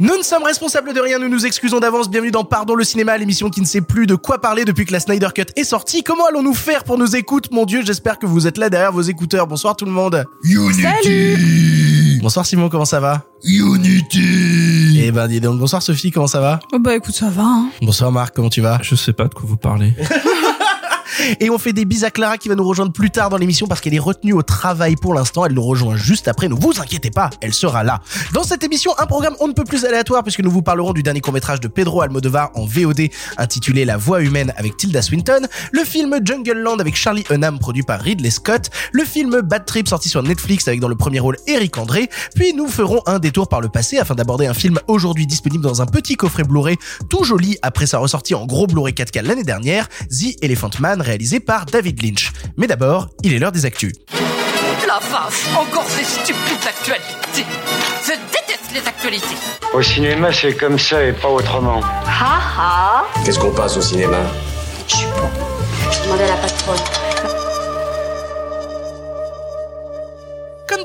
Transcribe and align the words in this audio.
Nous 0.00 0.16
ne 0.16 0.22
sommes 0.22 0.44
responsables 0.44 0.94
de 0.94 1.00
rien, 1.00 1.18
nous 1.18 1.28
nous 1.28 1.44
excusons 1.44 1.80
d'avance. 1.80 2.08
Bienvenue 2.08 2.30
dans 2.30 2.44
Pardon 2.44 2.76
le 2.76 2.84
cinéma, 2.84 3.18
l'émission 3.18 3.50
qui 3.50 3.60
ne 3.60 3.66
sait 3.66 3.80
plus 3.80 4.06
de 4.06 4.14
quoi 4.14 4.40
parler 4.40 4.64
depuis 4.64 4.84
que 4.84 4.92
la 4.92 5.00
Snyder 5.00 5.26
Cut 5.34 5.46
est 5.56 5.64
sortie. 5.64 6.04
Comment 6.04 6.26
allons-nous 6.26 6.54
faire 6.54 6.84
pour 6.84 6.98
nos 6.98 7.06
écoutes 7.06 7.50
Mon 7.50 7.64
dieu, 7.64 7.82
j'espère 7.84 8.20
que 8.20 8.26
vous 8.26 8.46
êtes 8.46 8.58
là 8.58 8.70
derrière 8.70 8.92
vos 8.92 9.02
écouteurs. 9.02 9.48
Bonsoir 9.48 9.74
tout 9.74 9.86
le 9.86 9.90
monde. 9.90 10.24
Unity 10.44 12.20
Bonsoir 12.22 12.46
Simon, 12.46 12.68
comment 12.68 12.84
ça 12.84 13.00
va? 13.00 13.24
Unity 13.42 15.00
Eh 15.02 15.10
ben 15.10 15.26
dis 15.26 15.40
donc, 15.40 15.58
bonsoir 15.58 15.82
Sophie, 15.82 16.12
comment 16.12 16.28
ça 16.28 16.40
va? 16.40 16.60
Oh 16.72 16.78
bah 16.78 16.94
écoute, 16.94 17.16
ça 17.16 17.28
va. 17.28 17.42
Hein. 17.42 17.70
Bonsoir 17.82 18.12
Marc, 18.12 18.36
comment 18.36 18.50
tu 18.50 18.60
vas? 18.60 18.78
Je 18.82 18.94
sais 18.94 19.12
pas 19.12 19.24
de 19.26 19.34
quoi 19.34 19.46
vous 19.48 19.56
parlez. 19.56 19.94
Et 21.40 21.50
on 21.50 21.58
fait 21.58 21.72
des 21.72 21.84
bises 21.84 22.04
à 22.04 22.10
Clara 22.10 22.38
qui 22.38 22.48
va 22.48 22.54
nous 22.54 22.66
rejoindre 22.66 22.92
plus 22.92 23.10
tard 23.10 23.30
dans 23.30 23.36
l'émission 23.36 23.66
parce 23.66 23.80
qu'elle 23.80 23.94
est 23.94 23.98
retenue 23.98 24.32
au 24.32 24.42
travail 24.42 24.96
pour 24.96 25.14
l'instant. 25.14 25.44
Elle 25.44 25.52
nous 25.52 25.62
rejoint 25.62 25.96
juste 25.96 26.28
après. 26.28 26.48
Ne 26.48 26.54
vous 26.54 26.80
inquiétez 26.80 27.10
pas, 27.10 27.30
elle 27.40 27.54
sera 27.54 27.84
là. 27.84 28.00
Dans 28.32 28.44
cette 28.44 28.64
émission, 28.64 28.92
un 28.98 29.06
programme 29.06 29.34
on 29.40 29.48
ne 29.48 29.52
peut 29.52 29.64
plus 29.64 29.84
aléatoire 29.84 30.22
puisque 30.22 30.40
nous 30.40 30.50
vous 30.50 30.62
parlerons 30.62 30.92
du 30.92 31.02
dernier 31.02 31.20
court-métrage 31.20 31.60
de 31.60 31.68
Pedro 31.68 32.02
Almodovar 32.02 32.50
en 32.54 32.64
VOD 32.64 33.08
intitulé 33.36 33.84
La 33.84 33.96
voix 33.96 34.22
humaine 34.22 34.52
avec 34.56 34.76
Tilda 34.76 35.02
Swinton, 35.02 35.46
le 35.72 35.84
film 35.84 36.18
Jungle 36.24 36.58
Land 36.58 36.78
avec 36.78 36.96
Charlie 36.96 37.24
Hunnam 37.30 37.58
produit 37.58 37.82
par 37.82 38.00
Ridley 38.00 38.30
Scott, 38.30 38.70
le 38.92 39.04
film 39.04 39.40
Bad 39.40 39.64
Trip 39.64 39.88
sorti 39.88 40.08
sur 40.08 40.22
Netflix 40.22 40.68
avec 40.68 40.80
dans 40.80 40.88
le 40.88 40.96
premier 40.96 41.20
rôle 41.20 41.36
Eric 41.46 41.78
André, 41.78 42.08
puis 42.34 42.52
nous 42.54 42.68
ferons 42.68 43.00
un 43.06 43.18
détour 43.18 43.48
par 43.48 43.60
le 43.60 43.68
passé 43.68 43.98
afin 43.98 44.14
d'aborder 44.14 44.46
un 44.46 44.54
film 44.54 44.78
aujourd'hui 44.86 45.26
disponible 45.26 45.62
dans 45.62 45.82
un 45.82 45.86
petit 45.86 46.16
coffret 46.16 46.44
Blu-ray 46.44 46.76
tout 47.08 47.24
joli 47.24 47.58
après 47.62 47.86
sa 47.86 47.98
ressortie 47.98 48.34
en 48.34 48.46
gros 48.46 48.66
Blu-ray 48.66 48.94
4K 48.94 49.22
l'année 49.22 49.44
dernière, 49.44 49.88
The 50.10 50.42
Elephant 50.42 50.70
Man 50.80 51.00
réalisé 51.08 51.40
par 51.40 51.64
David 51.64 52.02
Lynch. 52.02 52.32
Mais 52.58 52.66
d'abord, 52.66 53.08
il 53.22 53.32
est 53.32 53.38
l'heure 53.38 53.52
des 53.52 53.64
actus. 53.64 53.92
La 54.86 54.98
vache, 54.98 55.44
encore 55.56 55.86
ces 55.88 56.04
stupides 56.04 56.66
actualités. 56.66 57.46
Je 58.04 58.12
déteste 58.12 58.70
les 58.74 58.86
actualités. 58.86 59.36
Au 59.72 59.80
cinéma, 59.80 60.32
c'est 60.32 60.52
comme 60.54 60.78
ça 60.78 61.02
et 61.02 61.12
pas 61.12 61.28
autrement. 61.28 61.80
Ha 61.80 62.38
ha 62.58 63.04
Qu'est-ce 63.24 63.38
qu'on 63.38 63.52
passe 63.52 63.78
au 63.78 63.82
cinéma? 63.82 64.18
Je 64.86 64.96
suis 64.96 65.06
bon. 65.06 65.28
Je 65.90 66.02
demandais 66.04 66.24
à 66.24 66.28
la 66.28 66.36
patronne. 66.36 67.07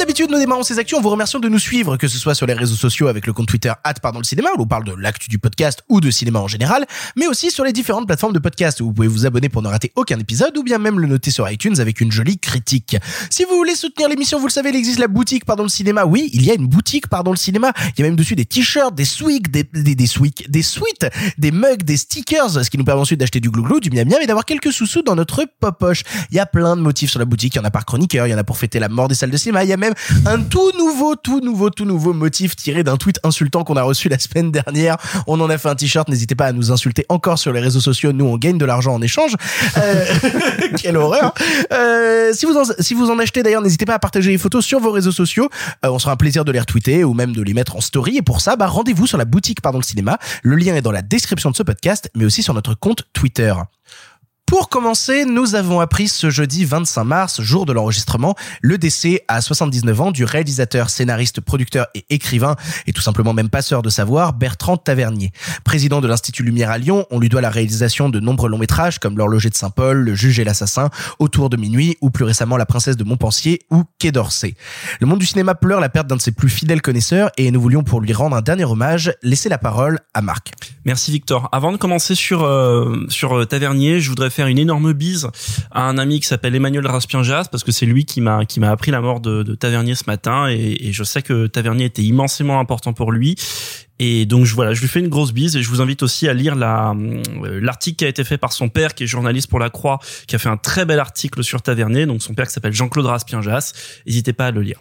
D'habitude, 0.03 0.29
nous 0.31 0.37
démarrons 0.37 0.63
ces 0.63 0.79
actions 0.79 0.97
en 0.97 1.01
vous 1.01 1.09
remerciant 1.09 1.39
de 1.39 1.47
nous 1.47 1.59
suivre, 1.59 1.95
que 1.95 2.09
ce 2.09 2.17
soit 2.17 2.35
sur 2.35 2.45
les 2.45 2.53
réseaux 2.53 2.75
sociaux 2.75 3.07
avec 3.07 3.25
le 3.25 3.31
compte 3.31 3.47
Twitter 3.47 3.71
pardon 4.01 4.19
le 4.19 4.25
cinéma, 4.25 4.49
où 4.53 4.57
l'on 4.57 4.67
parle 4.67 4.83
de 4.83 4.93
l'actu 4.93 5.29
du 5.29 5.39
podcast 5.39 5.81
ou 5.87 6.01
de 6.01 6.11
cinéma 6.11 6.39
en 6.39 6.47
général, 6.49 6.85
mais 7.15 7.25
aussi 7.25 7.51
sur 7.51 7.63
les 7.63 7.71
différentes 7.71 8.05
plateformes 8.05 8.33
de 8.33 8.39
podcast 8.39 8.81
où 8.81 8.87
vous 8.87 8.93
pouvez 8.93 9.07
vous 9.07 9.25
abonner 9.25 9.47
pour 9.47 9.61
ne 9.61 9.69
rater 9.69 9.93
aucun 9.95 10.19
épisode 10.19 10.57
ou 10.57 10.63
bien 10.63 10.77
même 10.77 10.99
le 10.99 11.07
noter 11.07 11.31
sur 11.31 11.49
iTunes 11.49 11.79
avec 11.79 12.01
une 12.01 12.11
jolie 12.11 12.37
critique. 12.37 12.97
Si 13.29 13.45
vous 13.45 13.55
voulez 13.55 13.75
soutenir 13.75 14.09
l'émission, 14.09 14.39
vous 14.39 14.47
le 14.47 14.51
savez, 14.51 14.71
il 14.71 14.75
existe 14.75 14.99
la 14.99 15.07
boutique 15.07 15.45
Pardon 15.45 15.63
le 15.63 15.69
cinéma. 15.69 16.03
Oui, 16.03 16.29
il 16.33 16.43
y 16.43 16.51
a 16.51 16.53
une 16.53 16.67
boutique 16.67 17.07
Pardon 17.07 17.31
le 17.31 17.37
cinéma. 17.37 17.71
Il 17.95 18.01
y 18.01 18.03
a 18.03 18.05
même 18.05 18.17
dessus 18.17 18.35
des 18.35 18.45
t-shirts, 18.45 18.93
des 18.93 19.05
swigs, 19.05 19.49
des, 19.49 19.63
des, 19.63 19.95
des 19.95 20.07
swigs, 20.07 20.49
des 20.49 20.63
suites, 20.63 21.07
des 21.37 21.51
mugs, 21.51 21.83
des 21.83 21.95
stickers, 21.95 22.49
ce 22.49 22.69
qui 22.69 22.77
nous 22.77 22.83
permet 22.83 23.01
ensuite 23.01 23.21
d'acheter 23.21 23.39
du 23.39 23.51
glouglou, 23.51 23.79
du 23.79 23.89
miam 23.89 24.09
miam 24.09 24.21
et 24.21 24.27
d'avoir 24.27 24.43
quelques 24.43 24.73
sous-sous 24.73 25.03
dans 25.03 25.15
notre 25.15 25.45
poche. 25.79 26.03
Il 26.29 26.35
y 26.35 26.39
a 26.39 26.45
plein 26.45 26.75
de 26.75 26.81
motifs 26.81 27.11
sur 27.11 27.19
la 27.19 27.25
boutique. 27.25 27.55
Il 27.55 27.59
y 27.59 27.61
en 27.61 27.65
a 27.65 27.71
par 27.71 27.85
chroniqueur, 27.85 28.27
il 28.27 28.31
y 28.31 28.33
en 28.33 28.37
a 28.37 28.43
pour 28.43 28.57
fêter 28.57 28.79
la 28.79 28.89
mort 28.89 29.07
des 29.07 29.15
salles 29.15 29.31
de 29.31 29.37
cinéma. 29.37 29.63
Il 29.63 29.69
y 29.69 29.73
a 29.73 29.77
même 29.77 29.92
un 30.25 30.41
tout 30.41 30.71
nouveau, 30.77 31.15
tout 31.15 31.39
nouveau, 31.39 31.69
tout 31.69 31.85
nouveau 31.85 32.13
motif 32.13 32.55
tiré 32.55 32.83
d'un 32.83 32.97
tweet 32.97 33.19
insultant 33.23 33.63
qu'on 33.63 33.75
a 33.75 33.83
reçu 33.83 34.09
la 34.09 34.19
semaine 34.19 34.51
dernière. 34.51 34.97
On 35.27 35.39
en 35.41 35.49
a 35.49 35.57
fait 35.57 35.69
un 35.69 35.75
t-shirt. 35.75 36.07
N'hésitez 36.09 36.35
pas 36.35 36.45
à 36.47 36.51
nous 36.51 36.71
insulter 36.71 37.05
encore 37.09 37.39
sur 37.39 37.53
les 37.53 37.59
réseaux 37.59 37.79
sociaux. 37.79 38.13
Nous, 38.13 38.25
on 38.25 38.37
gagne 38.37 38.57
de 38.57 38.65
l'argent 38.65 38.93
en 38.93 39.01
échange. 39.01 39.35
Euh, 39.77 40.05
quelle 40.77 40.97
horreur. 40.97 41.33
Euh, 41.71 42.33
si 42.33 42.45
vous 42.45 42.57
en, 42.57 42.63
si 42.79 42.93
vous 42.93 43.09
en 43.09 43.19
achetez 43.19 43.43
d'ailleurs, 43.43 43.61
n'hésitez 43.61 43.85
pas 43.85 43.95
à 43.95 43.99
partager 43.99 44.31
les 44.31 44.37
photos 44.37 44.65
sur 44.65 44.79
vos 44.79 44.91
réseaux 44.91 45.11
sociaux. 45.11 45.49
Euh, 45.85 45.89
on 45.89 45.99
sera 45.99 46.13
un 46.13 46.17
plaisir 46.17 46.45
de 46.45 46.51
les 46.51 46.59
retweeter 46.59 47.03
ou 47.03 47.13
même 47.13 47.33
de 47.33 47.41
les 47.41 47.53
mettre 47.53 47.75
en 47.75 47.81
story. 47.81 48.17
Et 48.17 48.21
pour 48.21 48.41
ça, 48.41 48.55
bah, 48.55 48.67
rendez-vous 48.67 49.07
sur 49.07 49.17
la 49.17 49.25
boutique 49.25 49.61
Pardon 49.61 49.79
le 49.79 49.83
cinéma. 49.83 50.17
Le 50.41 50.55
lien 50.55 50.75
est 50.75 50.81
dans 50.81 50.91
la 50.91 51.01
description 51.01 51.51
de 51.51 51.55
ce 51.55 51.63
podcast, 51.63 52.09
mais 52.15 52.25
aussi 52.25 52.43
sur 52.43 52.53
notre 52.53 52.73
compte 52.73 53.03
Twitter. 53.13 53.53
Pour 54.53 54.69
commencer, 54.69 55.25
nous 55.25 55.55
avons 55.55 55.79
appris 55.79 56.07
ce 56.07 56.29
jeudi 56.29 56.63
25 56.63 57.03
mars, 57.05 57.41
jour 57.41 57.65
de 57.65 57.73
l'enregistrement, 57.73 58.35
le 58.61 58.77
décès 58.77 59.23
à 59.27 59.41
79 59.41 60.01
ans 60.01 60.11
du 60.11 60.25
réalisateur, 60.25 60.91
scénariste, 60.91 61.41
producteur 61.41 61.87
et 61.95 62.05
écrivain, 62.11 62.55
et 62.85 62.93
tout 62.93 63.01
simplement 63.01 63.33
même 63.33 63.49
passeur 63.49 63.81
de 63.81 63.89
savoir, 63.89 64.33
Bertrand 64.33 64.77
Tavernier. 64.77 65.31
Président 65.63 66.01
de 66.01 66.07
l'Institut 66.07 66.43
Lumière 66.43 66.69
à 66.69 66.77
Lyon, 66.77 67.07
on 67.09 67.19
lui 67.19 67.29
doit 67.29 67.41
la 67.41 67.49
réalisation 67.49 68.09
de 68.09 68.19
nombreux 68.19 68.47
longs 68.47 68.59
métrages 68.59 68.99
comme 68.99 69.17
L'horloger 69.17 69.49
de 69.49 69.55
Saint-Paul, 69.55 69.97
Le 69.97 70.13
juge 70.13 70.37
et 70.37 70.43
l'assassin, 70.43 70.91
Autour 71.17 71.49
de 71.49 71.57
minuit, 71.57 71.97
ou 72.01 72.11
plus 72.11 72.23
récemment 72.23 72.55
La 72.55 72.67
princesse 72.67 72.95
de 72.95 73.03
Montpensier 73.03 73.61
ou 73.71 73.85
Quai 73.97 74.11
d'Orsay. 74.11 74.53
Le 74.99 75.07
monde 75.07 75.17
du 75.17 75.25
cinéma 75.25 75.55
pleure 75.55 75.79
la 75.79 75.89
perte 75.89 76.05
d'un 76.05 76.17
de 76.17 76.21
ses 76.21 76.31
plus 76.31 76.49
fidèles 76.49 76.83
connaisseurs, 76.83 77.31
et 77.37 77.49
nous 77.49 77.59
voulions 77.59 77.83
pour 77.83 78.01
lui 78.01 78.13
rendre 78.13 78.35
un 78.35 78.41
dernier 78.41 78.65
hommage, 78.65 79.13
laisser 79.23 79.49
la 79.49 79.57
parole 79.57 79.99
à 80.13 80.21
Marc. 80.21 80.51
Merci 80.85 81.09
Victor. 81.09 81.49
Avant 81.51 81.71
de 81.71 81.77
commencer 81.77 82.13
sur 82.13 82.43
euh, 82.43 83.03
sur 83.09 83.35
euh, 83.35 83.45
Tavernier, 83.45 83.99
je 83.99 84.09
voudrais 84.09 84.29
faire 84.29 84.42
une 84.47 84.59
énorme 84.59 84.93
bise 84.93 85.27
à 85.71 85.83
un 85.83 85.97
ami 85.97 86.19
qui 86.19 86.27
s'appelle 86.27 86.55
Emmanuel 86.55 86.85
Raspienjas 86.87 87.45
parce 87.51 87.63
que 87.63 87.71
c'est 87.71 87.85
lui 87.85 88.05
qui 88.05 88.21
m'a 88.21 88.45
qui 88.45 88.59
m'a 88.59 88.71
appris 88.71 88.91
la 88.91 89.01
mort 89.01 89.19
de, 89.19 89.43
de 89.43 89.55
Tavernier 89.55 89.95
ce 89.95 90.03
matin 90.07 90.47
et, 90.49 90.91
je 90.91 91.03
sais 91.03 91.21
que 91.21 91.47
Tavernier 91.47 91.85
était 91.85 92.03
immensément 92.03 92.59
important 92.59 92.93
pour 92.93 93.11
lui. 93.11 93.35
Et 93.99 94.25
donc 94.25 94.45
voilà, 94.47 94.73
je 94.73 94.81
lui 94.81 94.87
fais 94.87 94.99
une 94.99 95.07
grosse 95.07 95.33
bise 95.33 95.55
et 95.55 95.63
je 95.63 95.69
vous 95.69 95.81
invite 95.81 96.03
aussi 96.03 96.27
à 96.27 96.33
lire 96.33 96.55
euh, 96.57 97.59
l'article 97.61 97.97
qui 97.97 98.05
a 98.05 98.07
été 98.07 98.23
fait 98.23 98.37
par 98.37 98.51
son 98.51 98.69
père 98.69 98.95
qui 98.95 99.03
est 99.03 99.07
journaliste 99.07 99.49
pour 99.49 99.59
La 99.59 99.69
Croix, 99.69 99.99
qui 100.27 100.35
a 100.35 100.39
fait 100.39 100.49
un 100.49 100.57
très 100.57 100.85
bel 100.85 100.99
article 100.99 101.43
sur 101.43 101.61
Tavernier. 101.61 102.05
Donc 102.05 102.21
son 102.21 102.33
père 102.33 102.47
qui 102.47 102.53
s'appelle 102.53 102.73
Jean-Claude 102.73 103.05
Raspienjas. 103.05 103.73
N'hésitez 104.05 104.33
pas 104.33 104.47
à 104.47 104.51
le 104.51 104.61
lire. 104.61 104.79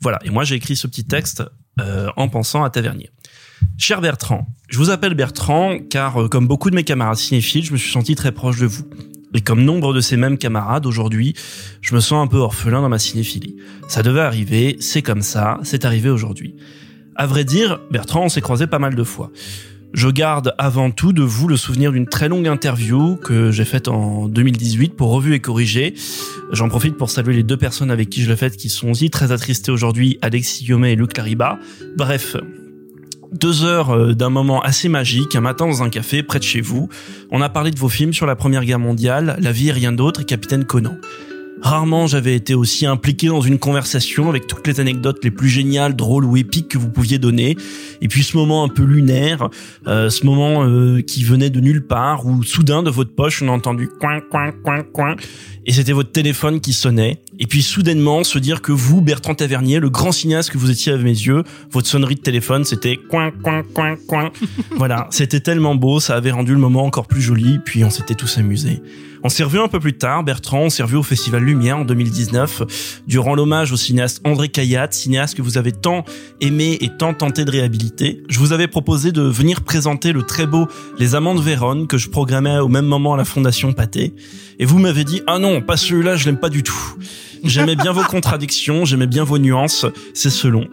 Voilà. 0.00 0.18
Et 0.24 0.30
moi 0.30 0.44
j'ai 0.44 0.54
écrit 0.54 0.76
ce 0.76 0.86
petit 0.86 1.04
texte 1.04 1.42
euh, 1.80 2.08
en 2.16 2.28
pensant 2.28 2.64
à 2.64 2.70
Tavernier. 2.70 3.10
Cher 3.78 4.00
Bertrand, 4.00 4.46
je 4.68 4.78
vous 4.78 4.90
appelle 4.90 5.14
Bertrand 5.14 5.78
car, 5.90 6.22
euh, 6.22 6.28
comme 6.28 6.46
beaucoup 6.46 6.70
de 6.70 6.74
mes 6.74 6.84
camarades 6.84 7.16
cinéphiles, 7.16 7.64
je 7.64 7.72
me 7.72 7.76
suis 7.76 7.90
senti 7.90 8.14
très 8.14 8.32
proche 8.32 8.58
de 8.58 8.66
vous. 8.66 8.84
Et 9.34 9.40
comme 9.40 9.64
nombre 9.64 9.92
de 9.92 10.00
ces 10.00 10.16
mêmes 10.16 10.38
camarades 10.38 10.86
aujourd'hui, 10.86 11.34
je 11.80 11.94
me 11.94 12.00
sens 12.00 12.24
un 12.24 12.28
peu 12.28 12.38
orphelin 12.38 12.80
dans 12.80 12.88
ma 12.88 13.00
cinéphilie. 13.00 13.56
Ça 13.88 14.02
devait 14.02 14.20
arriver, 14.20 14.76
c'est 14.78 15.02
comme 15.02 15.22
ça, 15.22 15.58
c'est 15.64 15.84
arrivé 15.84 16.08
aujourd'hui. 16.08 16.54
À 17.16 17.26
vrai 17.26 17.44
dire, 17.44 17.80
Bertrand, 17.90 18.24
on 18.24 18.28
s'est 18.28 18.40
croisé 18.40 18.66
pas 18.66 18.78
mal 18.78 18.94
de 18.94 19.02
fois. 19.04 19.30
Je 19.92 20.08
garde 20.08 20.54
avant 20.58 20.90
tout 20.90 21.12
de 21.12 21.22
vous 21.22 21.46
le 21.46 21.56
souvenir 21.56 21.92
d'une 21.92 22.06
très 22.08 22.28
longue 22.28 22.48
interview 22.48 23.14
que 23.16 23.52
j'ai 23.52 23.64
faite 23.64 23.86
en 23.86 24.28
2018 24.28 24.96
pour 24.96 25.10
Revue 25.10 25.34
et 25.34 25.40
Corrigé. 25.40 25.94
J'en 26.50 26.68
profite 26.68 26.96
pour 26.96 27.10
saluer 27.10 27.34
les 27.34 27.44
deux 27.44 27.56
personnes 27.56 27.92
avec 27.92 28.10
qui 28.10 28.22
je 28.22 28.30
l'ai 28.30 28.36
faite 28.36 28.56
qui 28.56 28.68
sont 28.68 28.90
aussi 28.90 29.10
très 29.10 29.30
attristées 29.30 29.70
aujourd'hui, 29.70 30.18
Alexis 30.20 30.64
Yomé 30.64 30.92
et 30.92 30.96
Luc 30.96 31.16
Lariba. 31.16 31.60
Bref, 31.96 32.36
deux 33.32 33.64
heures 33.64 34.14
d'un 34.14 34.30
moment 34.30 34.60
assez 34.60 34.88
magique, 34.88 35.36
un 35.36 35.40
matin 35.40 35.66
dans 35.66 35.82
un 35.82 35.90
café 35.90 36.22
près 36.22 36.38
de 36.38 36.44
chez 36.44 36.60
vous. 36.60 36.88
On 37.30 37.42
a 37.42 37.48
parlé 37.48 37.70
de 37.70 37.78
vos 37.78 37.88
films 37.88 38.12
sur 38.12 38.26
la 38.26 38.36
Première 38.36 38.64
Guerre 38.64 38.78
mondiale, 38.78 39.36
La 39.40 39.52
vie 39.52 39.68
et 39.68 39.72
rien 39.72 39.92
d'autre 39.92 40.20
et 40.20 40.24
Capitaine 40.24 40.64
Conan. 40.64 40.96
Rarement 41.64 42.06
j'avais 42.06 42.34
été 42.34 42.54
aussi 42.54 42.84
impliqué 42.84 43.28
dans 43.28 43.40
une 43.40 43.58
conversation 43.58 44.28
avec 44.28 44.46
toutes 44.46 44.66
les 44.66 44.80
anecdotes 44.80 45.24
les 45.24 45.30
plus 45.30 45.48
géniales, 45.48 45.96
drôles 45.96 46.26
ou 46.26 46.36
épiques 46.36 46.68
que 46.68 46.76
vous 46.76 46.90
pouviez 46.90 47.18
donner. 47.18 47.56
Et 48.02 48.08
puis 48.08 48.22
ce 48.22 48.36
moment 48.36 48.64
un 48.64 48.68
peu 48.68 48.82
lunaire, 48.82 49.48
euh, 49.86 50.10
ce 50.10 50.26
moment 50.26 50.66
euh, 50.66 51.00
qui 51.00 51.24
venait 51.24 51.48
de 51.48 51.60
nulle 51.60 51.86
part, 51.86 52.26
où 52.26 52.42
soudain 52.42 52.82
de 52.82 52.90
votre 52.90 53.14
poche 53.14 53.40
on 53.40 53.48
a 53.48 53.52
entendu 53.52 53.88
coin 53.88 54.20
coin 54.20 54.52
coin 54.62 54.82
coin, 54.82 55.16
et 55.64 55.72
c'était 55.72 55.92
votre 55.92 56.12
téléphone 56.12 56.60
qui 56.60 56.74
sonnait. 56.74 57.22
Et 57.38 57.46
puis 57.46 57.62
soudainement 57.62 58.24
se 58.24 58.38
dire 58.38 58.60
que 58.60 58.70
vous, 58.70 59.00
Bertrand 59.00 59.34
Tavernier, 59.34 59.80
le 59.80 59.88
grand 59.88 60.12
cinéaste 60.12 60.50
que 60.50 60.58
vous 60.58 60.70
étiez 60.70 60.92
à 60.92 60.98
mes 60.98 61.08
yeux, 61.08 61.44
votre 61.70 61.88
sonnerie 61.88 62.16
de 62.16 62.20
téléphone 62.20 62.64
c'était 62.64 62.98
coin 62.98 63.30
coin 63.42 63.62
coin 63.62 63.96
coin. 64.06 64.30
voilà, 64.76 65.08
c'était 65.10 65.40
tellement 65.40 65.74
beau, 65.74 65.98
ça 65.98 66.14
avait 66.14 66.30
rendu 66.30 66.52
le 66.52 66.60
moment 66.60 66.84
encore 66.84 67.06
plus 67.06 67.22
joli. 67.22 67.58
Puis 67.64 67.84
on 67.84 67.90
s'était 67.90 68.14
tous 68.14 68.36
amusés. 68.36 68.82
On 69.26 69.30
s'est 69.30 69.42
revu 69.42 69.58
un 69.58 69.68
peu 69.68 69.80
plus 69.80 69.96
tard, 69.96 70.22
Bertrand, 70.22 70.64
on 70.64 70.68
s'est 70.68 70.82
revu 70.82 70.96
au 70.96 71.02
Festival 71.02 71.42
Lumière 71.42 71.78
en 71.78 71.86
2019, 71.86 73.00
durant 73.06 73.34
l'hommage 73.34 73.72
au 73.72 73.76
cinéaste 73.78 74.20
André 74.22 74.50
Caillat, 74.50 74.88
cinéaste 74.90 75.34
que 75.34 75.40
vous 75.40 75.56
avez 75.56 75.72
tant 75.72 76.04
aimé 76.42 76.76
et 76.82 76.90
tant 76.98 77.14
tenté 77.14 77.46
de 77.46 77.50
réhabiliter. 77.50 78.22
Je 78.28 78.38
vous 78.38 78.52
avais 78.52 78.68
proposé 78.68 79.12
de 79.12 79.22
venir 79.22 79.62
présenter 79.62 80.12
le 80.12 80.24
très 80.24 80.46
beau 80.46 80.68
Les 80.98 81.14
Amants 81.14 81.34
de 81.34 81.40
Vérone 81.40 81.86
que 81.86 81.96
je 81.96 82.10
programmais 82.10 82.58
au 82.58 82.68
même 82.68 82.84
moment 82.84 83.14
à 83.14 83.16
la 83.16 83.24
Fondation 83.24 83.72
Pathé. 83.72 84.12
Et 84.58 84.66
vous 84.66 84.78
m'avez 84.78 85.04
dit, 85.04 85.22
ah 85.26 85.38
non, 85.38 85.62
pas 85.62 85.78
celui-là, 85.78 86.16
je 86.16 86.26
l'aime 86.26 86.38
pas 86.38 86.50
du 86.50 86.62
tout. 86.62 86.94
J'aimais 87.42 87.76
bien 87.76 87.92
vos 87.92 88.04
contradictions, 88.10 88.84
j'aimais 88.84 89.06
bien 89.06 89.24
vos 89.24 89.38
nuances, 89.38 89.86
c'est 90.12 90.28
selon. 90.28 90.68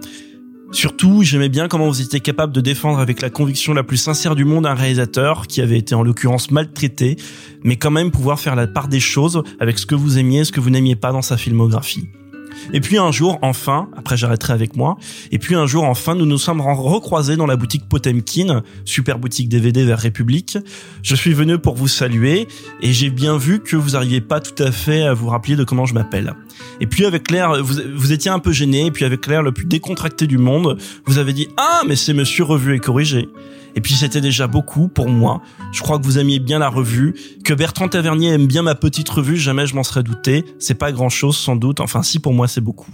Surtout, 0.71 1.21
j'aimais 1.21 1.50
bien 1.50 1.68
comment 1.68 1.88
vous 1.88 2.01
étiez 2.01 2.21
capable 2.21 2.53
de 2.53 2.62
défendre 2.62 3.00
avec 3.00 3.21
la 3.21 3.29
conviction 3.29 3.73
la 3.73 3.83
plus 3.83 3.97
sincère 3.97 4.35
du 4.35 4.45
monde 4.45 4.65
un 4.65 4.73
réalisateur 4.73 5.47
qui 5.47 5.62
avait 5.62 5.77
été 5.77 5.95
en 5.95 6.01
l'occurrence 6.01 6.50
maltraité, 6.50 7.18
mais 7.63 7.75
quand 7.75 7.91
même 7.91 8.09
pouvoir 8.09 8.39
faire 8.39 8.56
la 8.56 8.68
part 8.68 8.88
des 8.88 9.01
choses 9.01 9.44
avec 9.59 9.77
ce 9.77 9.85
que 9.85 9.95
vous 9.95 10.18
aimiez 10.18 10.39
et 10.39 10.45
ce 10.45 10.51
que 10.51 10.62
vous 10.62 10.69
n'aimiez 10.69 10.95
pas 10.95 11.12
dans 11.12 11.21
sa 11.21 11.35
filmographie. 11.35 12.07
Et 12.74 12.81
puis 12.81 12.98
un 12.98 13.12
jour, 13.12 13.40
enfin, 13.42 13.90
après 13.96 14.18
j'arrêterai 14.18 14.54
avec 14.54 14.75
moi, 14.75 14.98
et 15.31 15.40
puis 15.40 15.56
un 15.56 15.66
jour, 15.68 15.84
enfin, 15.84 16.16
nous 16.16 16.25
nous 16.25 16.38
sommes 16.38 16.62
recroisés 16.62 17.36
dans 17.36 17.46
la 17.46 17.56
boutique 17.56 17.88
Potemkin, 17.88 18.63
super 18.86 19.19
boutique 19.19 19.50
DVD 19.50 19.84
vers 19.84 20.00
République. 20.00 20.58
Je 21.04 21.16
suis 21.16 21.34
venu 21.34 21.58
pour 21.58 21.75
vous 21.75 21.88
saluer, 21.88 22.48
et 22.81 22.94
j'ai 22.94 23.10
bien 23.10 23.38
vu 23.38 23.60
que 23.60 23.75
vous 23.75 23.96
arriviez 23.96 24.22
pas 24.22 24.40
tout 24.40 24.62
à 24.63 24.72
fait 24.72 25.04
à 25.04 25.13
vous 25.13 25.28
rappeler 25.28 25.56
de 25.56 25.63
comment 25.63 25.86
je 25.86 25.94
m'appelle. 25.94 26.34
Et 26.80 26.88
puis 26.88 27.06
avec 27.06 27.31
l'air, 27.31 27.63
vous, 27.63 27.75
vous 27.96 28.12
étiez 28.12 28.31
un 28.31 28.40
peu 28.40 28.52
gêné, 28.52 28.88
et 28.88 28.92
puis 28.92 29.06
avec 29.06 29.28
l'air 29.28 29.44
le 29.44 29.52
plus 29.52 29.66
décontracté 29.66 30.28
du 30.28 30.38
monde, 30.38 30.78
vous 31.06 31.18
avez 31.18 31.34
dit, 31.34 31.48
ah, 31.58 31.81
mais 31.88 31.96
c'est 31.96 32.13
monsieur 32.13 32.44
revu 32.44 32.75
et 32.75 32.80
corrigé. 32.80 33.28
Et 33.75 33.81
puis 33.81 33.94
c'était 33.94 34.21
déjà 34.21 34.47
beaucoup 34.47 34.88
pour 34.88 35.09
moi. 35.09 35.41
Je 35.71 35.81
crois 35.81 36.00
que 36.00 36.03
vous 36.03 36.18
aimiez 36.19 36.39
bien 36.39 36.59
la 36.59 36.69
revue, 36.69 37.15
que 37.44 37.53
Bertrand 37.53 37.88
Tavernier 37.88 38.29
aime 38.29 38.47
bien 38.47 38.62
ma 38.63 38.75
petite 38.75 39.09
revue, 39.09 39.38
jamais 39.38 39.65
je 39.65 39.75
m'en 39.75 39.83
serais 39.83 40.03
douté. 40.03 40.45
C'est 40.59 40.75
pas 40.75 40.91
grand 40.91 41.09
chose 41.09 41.38
sans 41.38 41.56
doute, 41.56 41.79
enfin 41.79 42.03
si 42.03 42.19
pour 42.19 42.33
moi 42.33 42.47
c'est 42.47 42.62
beaucoup. 42.62 42.91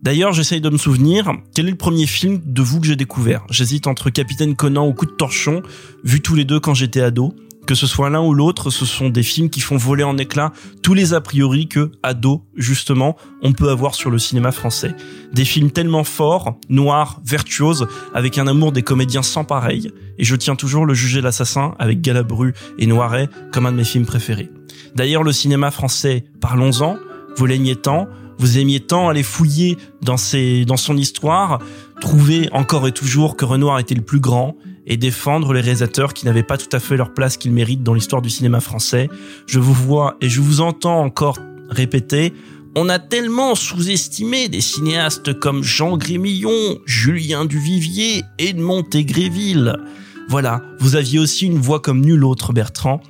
D'ailleurs, 0.00 0.32
j'essaye 0.32 0.60
de 0.60 0.70
me 0.70 0.78
souvenir, 0.78 1.32
quel 1.54 1.66
est 1.66 1.72
le 1.72 1.76
premier 1.76 2.06
film 2.06 2.40
de 2.44 2.62
vous 2.62 2.80
que 2.80 2.86
j'ai 2.86 2.94
découvert? 2.94 3.44
J'hésite 3.50 3.88
entre 3.88 4.10
Capitaine 4.10 4.54
Conan 4.54 4.86
ou 4.86 4.92
Coup 4.92 5.06
de 5.06 5.10
Torchon, 5.10 5.62
vu 6.04 6.20
tous 6.20 6.36
les 6.36 6.44
deux 6.44 6.60
quand 6.60 6.74
j'étais 6.74 7.00
ado 7.00 7.34
que 7.68 7.74
ce 7.74 7.86
soit 7.86 8.08
l'un 8.08 8.22
ou 8.22 8.32
l'autre, 8.32 8.70
ce 8.70 8.86
sont 8.86 9.10
des 9.10 9.22
films 9.22 9.50
qui 9.50 9.60
font 9.60 9.76
voler 9.76 10.02
en 10.02 10.16
éclats 10.16 10.54
tous 10.82 10.94
les 10.94 11.12
a 11.12 11.20
priori 11.20 11.68
que, 11.68 11.92
ado, 12.02 12.46
justement, 12.56 13.14
on 13.42 13.52
peut 13.52 13.68
avoir 13.68 13.94
sur 13.94 14.08
le 14.08 14.18
cinéma 14.18 14.52
français. 14.52 14.96
Des 15.34 15.44
films 15.44 15.70
tellement 15.70 16.02
forts, 16.02 16.58
noirs, 16.70 17.20
virtuoses, 17.26 17.86
avec 18.14 18.38
un 18.38 18.46
amour 18.46 18.72
des 18.72 18.80
comédiens 18.80 19.22
sans 19.22 19.44
pareil. 19.44 19.92
Et 20.16 20.24
je 20.24 20.34
tiens 20.34 20.56
toujours 20.56 20.86
Le 20.86 20.94
Juger 20.94 21.20
l'assassin 21.20 21.74
avec 21.78 22.00
Galabru 22.00 22.54
et 22.78 22.86
Noiret 22.86 23.28
comme 23.52 23.66
un 23.66 23.72
de 23.72 23.76
mes 23.76 23.84
films 23.84 24.06
préférés. 24.06 24.48
D'ailleurs, 24.94 25.22
le 25.22 25.32
cinéma 25.32 25.70
français, 25.70 26.24
parlons-en, 26.40 26.96
vous 27.36 27.44
l'aimiez 27.44 27.76
tant, 27.76 28.08
vous 28.38 28.56
aimiez 28.56 28.80
tant 28.80 29.10
aller 29.10 29.22
fouiller 29.22 29.76
dans 30.00 30.16
ses, 30.16 30.64
dans 30.64 30.78
son 30.78 30.96
histoire, 30.96 31.58
trouver 32.00 32.48
encore 32.52 32.88
et 32.88 32.92
toujours 32.92 33.36
que 33.36 33.44
Renoir 33.44 33.78
était 33.78 33.94
le 33.94 34.00
plus 34.00 34.20
grand, 34.20 34.56
et 34.88 34.96
défendre 34.96 35.52
les 35.52 35.60
réalisateurs 35.60 36.14
qui 36.14 36.26
n'avaient 36.26 36.42
pas 36.42 36.58
tout 36.58 36.74
à 36.74 36.80
fait 36.80 36.96
leur 36.96 37.14
place 37.14 37.36
qu'ils 37.36 37.52
méritent 37.52 37.84
dans 37.84 37.94
l'histoire 37.94 38.22
du 38.22 38.30
cinéma 38.30 38.60
français. 38.60 39.08
Je 39.46 39.60
vous 39.60 39.74
vois 39.74 40.16
et 40.20 40.28
je 40.28 40.40
vous 40.40 40.60
entends 40.60 41.00
encore 41.00 41.38
répéter 41.68 42.32
on 42.80 42.88
a 42.88 43.00
tellement 43.00 43.56
sous-estimé 43.56 44.48
des 44.48 44.60
cinéastes 44.60 45.36
comme 45.40 45.64
Jean 45.64 45.96
Grémillon, 45.96 46.78
Julien 46.84 47.44
Duvivier, 47.44 48.22
Edmond 48.38 48.84
Gréville. 48.92 49.74
Voilà, 50.28 50.62
vous 50.78 50.94
aviez 50.94 51.18
aussi 51.18 51.46
une 51.46 51.58
voix 51.58 51.80
comme 51.80 52.02
nul 52.02 52.24
autre, 52.24 52.52
Bertrand. 52.52 53.00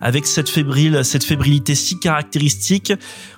Avec 0.00 0.26
cette 0.26 0.48
fébrile, 0.48 1.00
cette 1.02 1.24
fébrilité 1.24 1.74
si 1.74 1.98
caractéristique, 1.98 2.92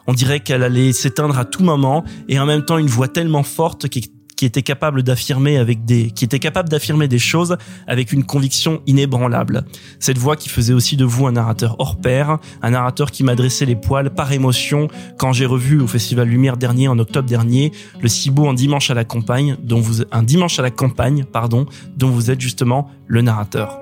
on 0.07 0.13
dirait 0.13 0.41
qu'elle 0.41 0.63
allait 0.63 0.93
s'éteindre 0.93 1.39
à 1.39 1.47
tout 1.47 1.63
moment, 1.63 2.05
et 2.29 2.39
en 2.39 2.45
même 2.45 2.65
temps 2.65 2.77
une 2.77 2.89
voix 2.89 3.09
tellement 3.09 3.45
forte 3.45 3.89
qui 3.89 4.11
qui 4.39 4.47
était 4.47 4.63
capable 4.63 5.03
d'affirmer 5.03 5.59
avec 5.59 5.85
des, 5.85 6.13
qui 6.13 6.25
était 6.25 6.39
capable 6.39 6.69
d'affirmer 6.69 7.09
des 7.09 7.19
choses 7.19 7.57
avec 7.89 8.13
une 8.13 8.23
conviction 8.23 8.81
inébranlable. 8.87 9.65
Cette 9.99 10.17
voix 10.17 10.37
qui 10.37 10.49
faisait 10.49 10.73
aussi 10.73 10.97
de 10.97 11.05
vous 11.05 11.27
un 11.27 11.33
narrateur 11.33 11.75
hors 11.81 11.97
pair, 11.97 12.39
un 12.63 12.71
narrateur 12.71 13.11
qui 13.11 13.25
m'adressait 13.25 13.67
les 13.67 13.75
poils 13.75 14.11
par 14.11 14.31
émotion 14.31 14.87
quand 15.19 15.33
j'ai 15.33 15.45
revu 15.45 15.81
au 15.81 15.89
Festival 15.89 16.29
Lumière 16.29 16.57
dernier 16.57 16.87
en 16.87 17.01
octobre 17.01 17.29
dernier 17.29 17.73
le 18.01 18.31
beau 18.31 18.49
un 18.49 18.55
dimanche 18.55 18.93
à 18.93 18.95
la 18.95 19.05
campagne 19.05 19.57
dont 19.61 19.81
vous, 19.81 20.05
un 20.13 20.23
dimanche 20.23 20.61
à 20.61 20.63
la 20.63 20.71
campagne, 20.71 21.25
pardon, 21.25 21.67
dont 21.97 22.11
vous 22.11 22.31
êtes 22.31 22.41
justement 22.41 22.89
le 23.09 23.23
narrateur. 23.23 23.81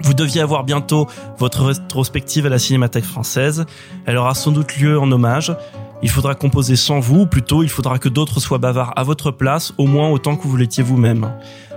Vous 0.00 0.14
deviez 0.14 0.40
avoir 0.40 0.64
bientôt 0.64 1.06
votre 1.36 1.64
rétrospective 1.64 2.46
à 2.46 2.48
la 2.48 2.58
Cinémathèque 2.58 3.04
française. 3.04 3.66
Elle 4.06 4.16
aura 4.16 4.34
sans 4.34 4.52
doute 4.52 4.78
lieu 4.78 4.98
en 4.98 5.12
hommage. 5.12 5.52
Il 6.02 6.10
faudra 6.10 6.34
composer 6.34 6.76
sans 6.76 7.00
vous, 7.00 7.20
ou 7.20 7.26
plutôt 7.26 7.62
il 7.62 7.68
faudra 7.68 7.98
que 7.98 8.08
d'autres 8.08 8.40
soient 8.40 8.58
bavards 8.58 8.92
à 8.96 9.02
votre 9.02 9.30
place, 9.30 9.72
au 9.78 9.86
moins 9.86 10.10
autant 10.10 10.36
que 10.36 10.46
vous 10.46 10.56
l'étiez 10.56 10.82
vous-même. 10.82 11.32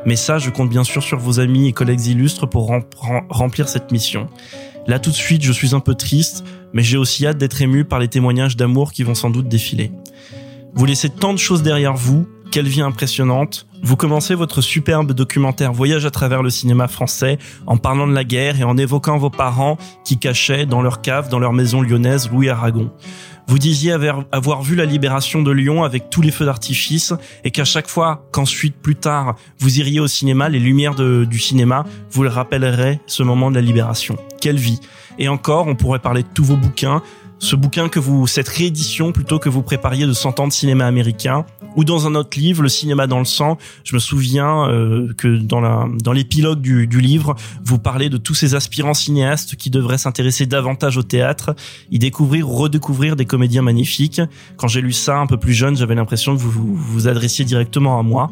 Mais 0.05 0.15
ça, 0.15 0.37
je 0.37 0.49
compte 0.49 0.69
bien 0.69 0.83
sûr 0.83 1.03
sur 1.03 1.19
vos 1.19 1.39
amis 1.39 1.67
et 1.67 1.73
collègues 1.73 2.05
illustres 2.05 2.47
pour 2.47 2.71
remplir 3.29 3.69
cette 3.69 3.91
mission. 3.91 4.27
Là 4.87 4.99
tout 4.99 5.09
de 5.09 5.15
suite, 5.15 5.43
je 5.43 5.51
suis 5.51 5.75
un 5.75 5.79
peu 5.79 5.93
triste, 5.93 6.43
mais 6.73 6.83
j'ai 6.83 6.97
aussi 6.97 7.25
hâte 7.27 7.37
d'être 7.37 7.61
ému 7.61 7.85
par 7.85 7.99
les 7.99 8.07
témoignages 8.07 8.57
d'amour 8.57 8.91
qui 8.91 9.03
vont 9.03 9.15
sans 9.15 9.29
doute 9.29 9.47
défiler. 9.47 9.91
Vous 10.73 10.85
laissez 10.85 11.09
tant 11.09 11.33
de 11.33 11.39
choses 11.39 11.63
derrière 11.63 11.95
vous, 11.95 12.27
quelle 12.51 12.67
vie 12.67 12.81
impressionnante. 12.81 13.67
Vous 13.81 13.95
commencez 13.95 14.35
votre 14.35 14.61
superbe 14.61 15.13
documentaire 15.13 15.71
Voyage 15.71 16.05
à 16.05 16.11
travers 16.11 16.43
le 16.43 16.49
cinéma 16.49 16.87
français 16.87 17.37
en 17.65 17.77
parlant 17.77 18.07
de 18.07 18.13
la 18.13 18.23
guerre 18.23 18.59
et 18.59 18.63
en 18.63 18.77
évoquant 18.77 19.17
vos 19.17 19.29
parents 19.29 19.77
qui 20.03 20.17
cachaient 20.17 20.65
dans 20.65 20.81
leur 20.81 21.01
cave, 21.01 21.29
dans 21.29 21.39
leur 21.39 21.53
maison 21.53 21.81
lyonnaise, 21.81 22.29
Louis 22.29 22.49
Aragon. 22.49 22.91
Vous 23.47 23.57
disiez 23.57 23.93
avoir 24.31 24.61
vu 24.61 24.75
la 24.75 24.85
libération 24.85 25.41
de 25.41 25.51
Lyon 25.51 25.83
avec 25.83 26.11
tous 26.11 26.21
les 26.21 26.29
feux 26.29 26.45
d'artifice 26.45 27.13
et 27.43 27.49
qu'à 27.49 27.65
chaque 27.65 27.87
fois 27.87 28.27
qu'ensuite, 28.31 28.75
plus 28.75 28.95
tard, 28.95 29.35
vous 29.57 29.79
iriez 29.79 29.99
au 29.99 30.07
cinéma, 30.07 30.49
les 30.49 30.59
lumières 30.59 30.93
du 30.93 31.39
cinéma 31.39 31.83
vous 32.11 32.21
le 32.21 32.29
rappelleraient 32.29 32.99
ce 33.07 33.23
moment 33.23 33.49
de 33.49 33.55
la 33.55 33.61
libération. 33.61 34.17
Quelle 34.39 34.57
vie 34.57 34.79
Et 35.17 35.29
encore, 35.29 35.67
on 35.67 35.75
pourrait 35.75 35.97
parler 35.97 36.21
de 36.21 36.27
tous 36.31 36.43
vos 36.43 36.57
bouquins, 36.57 37.01
ce 37.39 37.55
bouquin 37.55 37.89
que 37.89 37.99
vous, 37.99 38.27
cette 38.27 38.49
réédition 38.49 39.11
plutôt 39.11 39.39
que 39.39 39.49
vous 39.49 39.63
prépariez 39.63 40.05
de 40.05 40.13
100 40.13 40.39
ans 40.39 40.47
de 40.47 40.53
cinéma 40.53 40.85
américain, 40.85 41.45
ou 41.75 41.83
dans 41.83 42.07
un 42.07 42.15
autre 42.15 42.37
livre, 42.37 42.63
Le 42.63 42.69
cinéma 42.69 43.07
dans 43.07 43.19
le 43.19 43.25
sang. 43.25 43.57
Je 43.83 43.95
me 43.95 43.99
souviens 43.99 44.69
euh, 44.69 45.13
que 45.13 45.37
dans 45.37 45.87
dans 45.87 46.11
l'épilogue 46.11 46.61
du, 46.61 46.87
du 46.87 46.99
livre, 46.99 47.35
vous 47.63 47.79
parlez 47.79 48.09
de 48.09 48.17
tous 48.17 48.35
ces 48.35 48.55
aspirants 48.55 48.93
cinéastes 48.93 49.55
qui 49.55 49.69
devraient 49.69 49.97
s'intéresser 49.97 50.45
davantage 50.45 50.97
au 50.97 51.03
théâtre, 51.03 51.55
y 51.91 51.99
découvrir 51.99 52.49
ou 52.49 52.53
redécouvrir 52.53 53.15
des 53.15 53.25
comédiens 53.25 53.61
magnifiques. 53.61 54.21
Quand 54.57 54.67
j'ai 54.67 54.81
lu 54.81 54.91
ça 54.91 55.17
un 55.17 55.27
peu 55.27 55.37
plus 55.37 55.53
jeune, 55.53 55.77
j'avais 55.77 55.95
l'impression 55.95 56.35
que 56.35 56.41
vous, 56.41 56.51
vous 56.51 56.75
vous 56.75 57.07
adressiez 57.07 57.45
directement 57.45 57.99
à 57.99 58.03
moi. 58.03 58.31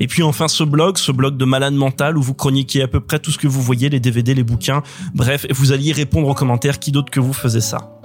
Et 0.00 0.06
puis 0.06 0.22
enfin 0.22 0.48
ce 0.48 0.64
blog, 0.64 0.96
ce 0.96 1.12
blog 1.12 1.36
de 1.36 1.44
malade 1.44 1.74
mental 1.74 2.16
où 2.16 2.22
vous 2.22 2.34
chroniquiez 2.34 2.82
à 2.82 2.88
peu 2.88 3.00
près 3.00 3.18
tout 3.18 3.30
ce 3.30 3.38
que 3.38 3.46
vous 3.46 3.60
voyez, 3.60 3.90
les 3.90 4.00
DVD, 4.00 4.34
les 4.34 4.42
bouquins, 4.42 4.82
bref, 5.14 5.46
vous 5.50 5.72
alliez 5.72 5.92
répondre 5.92 6.26
aux 6.26 6.34
commentaires, 6.34 6.78
qui 6.78 6.90
d'autre 6.90 7.10
que 7.10 7.20
vous 7.20 7.34
faisait 7.34 7.60
ça? 7.60 7.99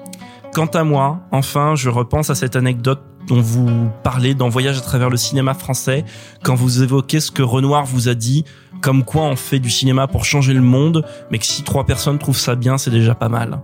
Quant 0.55 0.67
à 0.67 0.85
moi, 0.85 1.19
enfin, 1.33 1.75
je 1.75 1.89
repense 1.89 2.29
à 2.29 2.35
cette 2.35 2.55
anecdote 2.55 3.01
dont 3.27 3.41
vous 3.41 3.89
parlez 4.05 4.35
dans 4.35 4.47
Voyage 4.47 4.77
à 4.77 4.81
travers 4.81 5.09
le 5.09 5.17
cinéma 5.17 5.53
français, 5.53 6.05
quand 6.43 6.55
vous 6.55 6.81
évoquez 6.81 7.19
ce 7.19 7.29
que 7.29 7.43
Renoir 7.43 7.85
vous 7.85 8.07
a 8.07 8.13
dit, 8.13 8.45
comme 8.81 9.03
quoi 9.03 9.23
on 9.23 9.35
fait 9.35 9.59
du 9.59 9.69
cinéma 9.69 10.07
pour 10.07 10.23
changer 10.23 10.53
le 10.53 10.61
monde, 10.61 11.05
mais 11.29 11.39
que 11.39 11.45
si 11.45 11.63
trois 11.63 11.85
personnes 11.85 12.19
trouvent 12.19 12.37
ça 12.37 12.55
bien, 12.55 12.77
c'est 12.77 12.89
déjà 12.89 13.15
pas 13.15 13.27
mal. 13.27 13.63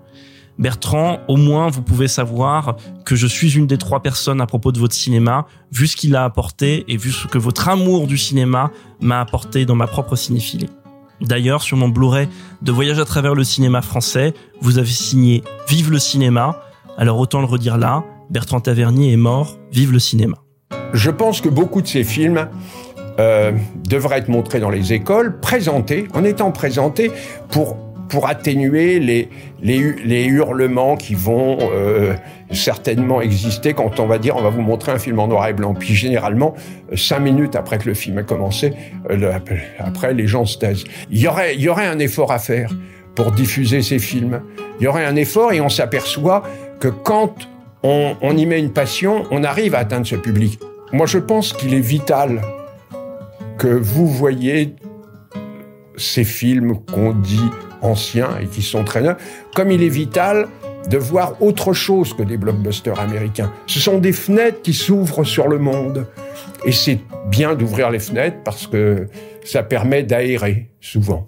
Bertrand, 0.59 1.21
au 1.29 1.37
moins 1.37 1.69
vous 1.69 1.81
pouvez 1.81 2.09
savoir 2.09 2.75
que 3.05 3.15
je 3.15 3.25
suis 3.25 3.55
une 3.55 3.67
des 3.67 3.77
trois 3.77 4.01
personnes 4.01 4.41
à 4.41 4.45
propos 4.45 4.73
de 4.73 4.79
votre 4.79 4.93
cinéma, 4.93 5.45
vu 5.71 5.87
ce 5.87 5.95
qu'il 5.95 6.13
a 6.17 6.25
apporté 6.25 6.83
et 6.89 6.97
vu 6.97 7.13
ce 7.13 7.25
que 7.25 7.37
votre 7.37 7.69
amour 7.69 8.05
du 8.05 8.17
cinéma 8.17 8.69
m'a 8.99 9.21
apporté 9.21 9.65
dans 9.65 9.75
ma 9.75 9.87
propre 9.87 10.17
cinéphilie. 10.17 10.69
D'ailleurs, 11.21 11.61
sur 11.61 11.77
mon 11.77 11.87
Blu-ray 11.87 12.27
de 12.61 12.71
Voyage 12.73 12.99
à 12.99 13.05
travers 13.05 13.33
le 13.33 13.45
cinéma 13.45 13.81
français, 13.81 14.33
vous 14.59 14.77
avez 14.77 14.89
signé 14.89 15.41
Vive 15.69 15.89
le 15.89 15.99
cinéma, 15.99 16.59
alors 16.97 17.19
autant 17.19 17.39
le 17.39 17.45
redire 17.45 17.77
là, 17.77 18.03
Bertrand 18.29 18.59
Tavernier 18.59 19.13
est 19.13 19.17
mort, 19.17 19.57
vive 19.71 19.91
le 19.91 19.99
cinéma. 19.99 20.37
Je 20.93 21.09
pense 21.09 21.41
que 21.41 21.49
beaucoup 21.49 21.81
de 21.81 21.87
ces 21.87 22.03
films 22.03 22.47
euh, 23.19 23.51
devraient 23.89 24.19
être 24.19 24.29
montrés 24.29 24.59
dans 24.59 24.69
les 24.69 24.93
écoles, 24.93 25.39
présentés, 25.39 26.07
en 26.13 26.23
étant 26.23 26.51
présentés 26.51 27.11
pour 27.49 27.77
pour 28.11 28.27
atténuer 28.27 28.99
les, 28.99 29.29
les, 29.61 30.25
hurlements 30.25 30.97
qui 30.97 31.15
vont 31.15 31.57
euh, 31.61 32.13
certainement 32.51 33.21
exister 33.21 33.73
quand 33.73 34.01
on 34.01 34.05
va 34.05 34.17
dire 34.17 34.35
on 34.35 34.41
va 34.41 34.49
vous 34.49 34.61
montrer 34.61 34.91
un 34.91 34.99
film 34.99 35.17
en 35.19 35.27
noir 35.27 35.47
et 35.47 35.53
blanc. 35.53 35.73
Puis 35.73 35.95
généralement, 35.95 36.53
cinq 36.93 37.19
minutes 37.19 37.55
après 37.55 37.77
que 37.77 37.87
le 37.87 37.93
film 37.93 38.17
a 38.17 38.23
commencé, 38.23 38.73
euh, 39.09 39.31
après 39.79 40.13
les 40.13 40.27
gens 40.27 40.45
se 40.45 40.57
taisent. 40.57 40.83
Y 41.09 41.25
aurait, 41.27 41.55
il 41.55 41.61
y 41.61 41.69
aurait 41.69 41.87
un 41.87 41.99
effort 41.99 42.33
à 42.33 42.39
faire 42.39 42.75
pour 43.15 43.31
diffuser 43.31 43.81
ces 43.81 43.99
films. 43.99 44.41
Il 44.79 44.83
y 44.83 44.87
aurait 44.87 45.05
un 45.05 45.15
effort 45.15 45.53
et 45.53 45.61
on 45.61 45.69
s'aperçoit 45.69 46.43
que 46.81 46.87
quand 46.87 47.47
on, 47.83 48.35
y 48.35 48.45
met 48.45 48.59
une 48.59 48.73
passion, 48.73 49.23
on 49.31 49.43
arrive 49.43 49.75
à 49.75 49.79
atteindre 49.79 50.05
ce 50.05 50.15
public. 50.15 50.59
Moi, 50.91 51.05
je 51.05 51.19
pense 51.19 51.53
qu'il 51.53 51.73
est 51.73 51.79
vital 51.79 52.41
que 53.57 53.67
vous 53.67 54.07
voyez 54.07 54.75
ces 55.95 56.23
films 56.23 56.79
qu'on 56.85 57.13
dit 57.13 57.49
anciens 57.81 58.37
et 58.41 58.47
qui 58.47 58.63
sont 58.63 58.83
très 58.83 59.01
neufs, 59.01 59.17
comme 59.55 59.71
il 59.71 59.83
est 59.83 59.89
vital 59.89 60.47
de 60.89 60.97
voir 60.97 61.39
autre 61.41 61.73
chose 61.73 62.15
que 62.15 62.23
des 62.23 62.37
blockbusters 62.37 62.99
américains. 62.99 63.53
Ce 63.67 63.79
sont 63.79 63.99
des 63.99 64.13
fenêtres 64.13 64.63
qui 64.63 64.73
s'ouvrent 64.73 65.23
sur 65.23 65.47
le 65.47 65.59
monde. 65.59 66.07
Et 66.65 66.71
c'est 66.71 66.99
bien 67.27 67.53
d'ouvrir 67.53 67.91
les 67.91 67.99
fenêtres 67.99 68.37
parce 68.43 68.65
que 68.65 69.07
ça 69.43 69.61
permet 69.61 70.01
d'aérer 70.01 70.71
souvent. 70.79 71.27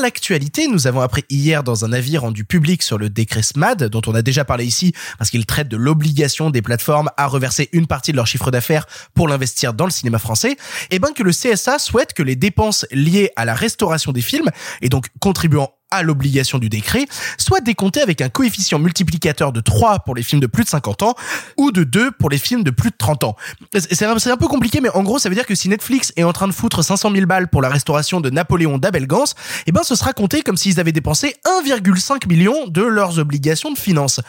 L'actualité, 0.00 0.66
nous 0.66 0.86
avons 0.86 1.00
appris 1.00 1.24
hier 1.30 1.62
dans 1.62 1.84
un 1.84 1.92
avis 1.92 2.18
rendu 2.18 2.44
public 2.44 2.82
sur 2.82 2.98
le 2.98 3.10
décret 3.10 3.42
SMAD, 3.42 3.84
dont 3.84 4.02
on 4.06 4.14
a 4.14 4.22
déjà 4.22 4.44
parlé 4.44 4.64
ici, 4.64 4.92
parce 5.18 5.30
qu'il 5.30 5.46
traite 5.46 5.68
de 5.68 5.76
l'obligation 5.76 6.50
des 6.50 6.62
plateformes 6.62 7.10
à 7.16 7.26
reverser 7.26 7.68
une 7.72 7.86
partie 7.86 8.12
de 8.12 8.16
leur 8.16 8.26
chiffre 8.26 8.50
d'affaires 8.50 8.86
pour 9.14 9.28
l'investir 9.28 9.74
dans 9.74 9.84
le 9.84 9.90
cinéma 9.90 10.18
français, 10.18 10.56
et 10.90 10.98
ben 10.98 11.12
que 11.12 11.22
le 11.22 11.32
CSA 11.32 11.78
souhaite 11.78 12.12
que 12.12 12.22
les 12.22 12.36
dépenses 12.36 12.86
liées 12.90 13.30
à 13.36 13.44
la 13.44 13.54
restauration 13.54 14.12
des 14.12 14.22
films, 14.22 14.50
et 14.82 14.88
donc 14.88 15.06
contribuant 15.20 15.70
à 15.90 16.02
l'obligation 16.02 16.58
du 16.58 16.68
décret, 16.68 17.06
soit 17.38 17.60
décompté 17.60 18.00
avec 18.00 18.20
un 18.20 18.28
coefficient 18.28 18.78
multiplicateur 18.78 19.52
de 19.52 19.60
3 19.60 20.00
pour 20.00 20.14
les 20.14 20.22
films 20.22 20.40
de 20.40 20.46
plus 20.46 20.64
de 20.64 20.68
50 20.68 21.02
ans 21.02 21.14
ou 21.56 21.72
de 21.72 21.84
2 21.84 22.12
pour 22.12 22.30
les 22.30 22.38
films 22.38 22.62
de 22.62 22.70
plus 22.70 22.90
de 22.90 22.96
30 22.96 23.24
ans. 23.24 23.36
C'est 23.74 24.04
un, 24.04 24.36
peu 24.36 24.46
compliqué, 24.46 24.80
mais 24.80 24.90
en 24.90 25.02
gros, 25.02 25.18
ça 25.18 25.28
veut 25.28 25.34
dire 25.34 25.46
que 25.46 25.54
si 25.54 25.68
Netflix 25.68 26.12
est 26.16 26.22
en 26.22 26.32
train 26.32 26.46
de 26.46 26.52
foutre 26.52 26.84
500 26.84 27.10
000 27.12 27.26
balles 27.26 27.48
pour 27.48 27.62
la 27.62 27.68
restauration 27.68 28.20
de 28.20 28.30
Napoléon 28.30 28.78
d'Abel 28.78 29.06
Gans, 29.06 29.24
eh 29.66 29.72
ben, 29.72 29.82
ce 29.82 29.94
sera 29.94 30.12
compté 30.12 30.42
comme 30.42 30.56
s'ils 30.56 30.78
avaient 30.78 30.92
dépensé 30.92 31.34
1,5 31.64 32.28
million 32.28 32.68
de 32.68 32.82
leurs 32.82 33.18
obligations 33.18 33.72
de 33.72 33.78
finances. 33.78 34.20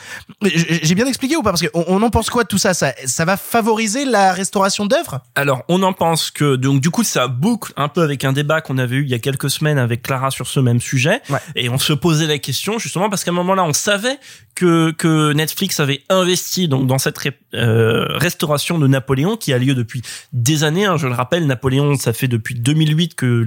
J'ai 0.41 0.95
bien 0.95 1.05
expliqué 1.05 1.35
ou 1.37 1.43
pas? 1.43 1.51
Parce 1.51 1.61
qu'on 1.67 1.85
on 1.87 2.01
en 2.01 2.09
pense 2.09 2.29
quoi 2.29 2.43
de 2.43 2.47
tout 2.47 2.57
ça, 2.57 2.73
ça 2.73 2.93
Ça 3.05 3.25
va 3.25 3.37
favoriser 3.37 4.05
la 4.05 4.33
restauration 4.33 4.85
d'œuvres? 4.85 5.21
Alors, 5.35 5.63
on 5.67 5.83
en 5.83 5.93
pense 5.93 6.31
que 6.31 6.55
donc 6.55 6.81
du 6.81 6.89
coup 6.89 7.03
ça 7.03 7.27
boucle 7.27 7.73
un 7.77 7.87
peu 7.87 8.01
avec 8.01 8.25
un 8.25 8.33
débat 8.33 8.61
qu'on 8.61 8.77
avait 8.77 8.97
eu 8.97 9.03
il 9.03 9.09
y 9.09 9.13
a 9.13 9.19
quelques 9.19 9.49
semaines 9.49 9.77
avec 9.77 10.01
Clara 10.01 10.31
sur 10.31 10.47
ce 10.47 10.59
même 10.59 10.79
sujet 10.79 11.21
et 11.55 11.69
on 11.69 11.77
se 11.77 11.93
posait 11.93 12.27
la 12.27 12.37
question 12.37 12.79
justement 12.79 13.09
parce 13.09 13.23
qu'à 13.23 13.31
un 13.31 13.33
moment 13.33 13.55
là 13.55 13.63
on 13.63 13.73
savait 13.73 14.17
que 14.55 14.91
que 14.91 15.33
Netflix 15.33 15.79
avait 15.79 16.01
investi 16.09 16.67
donc 16.67 16.87
dans 16.87 16.97
cette 16.97 17.17
ré- 17.17 17.37
euh, 17.53 18.05
restauration 18.17 18.77
de 18.79 18.87
Napoléon 18.87 19.37
qui 19.37 19.53
a 19.53 19.57
lieu 19.57 19.73
depuis 19.73 20.01
des 20.33 20.63
années 20.63 20.85
hein, 20.85 20.97
je 20.97 21.07
le 21.07 21.13
rappelle 21.13 21.47
Napoléon 21.47 21.95
ça 21.97 22.13
fait 22.13 22.27
depuis 22.27 22.55
2008 22.55 23.15
que 23.15 23.43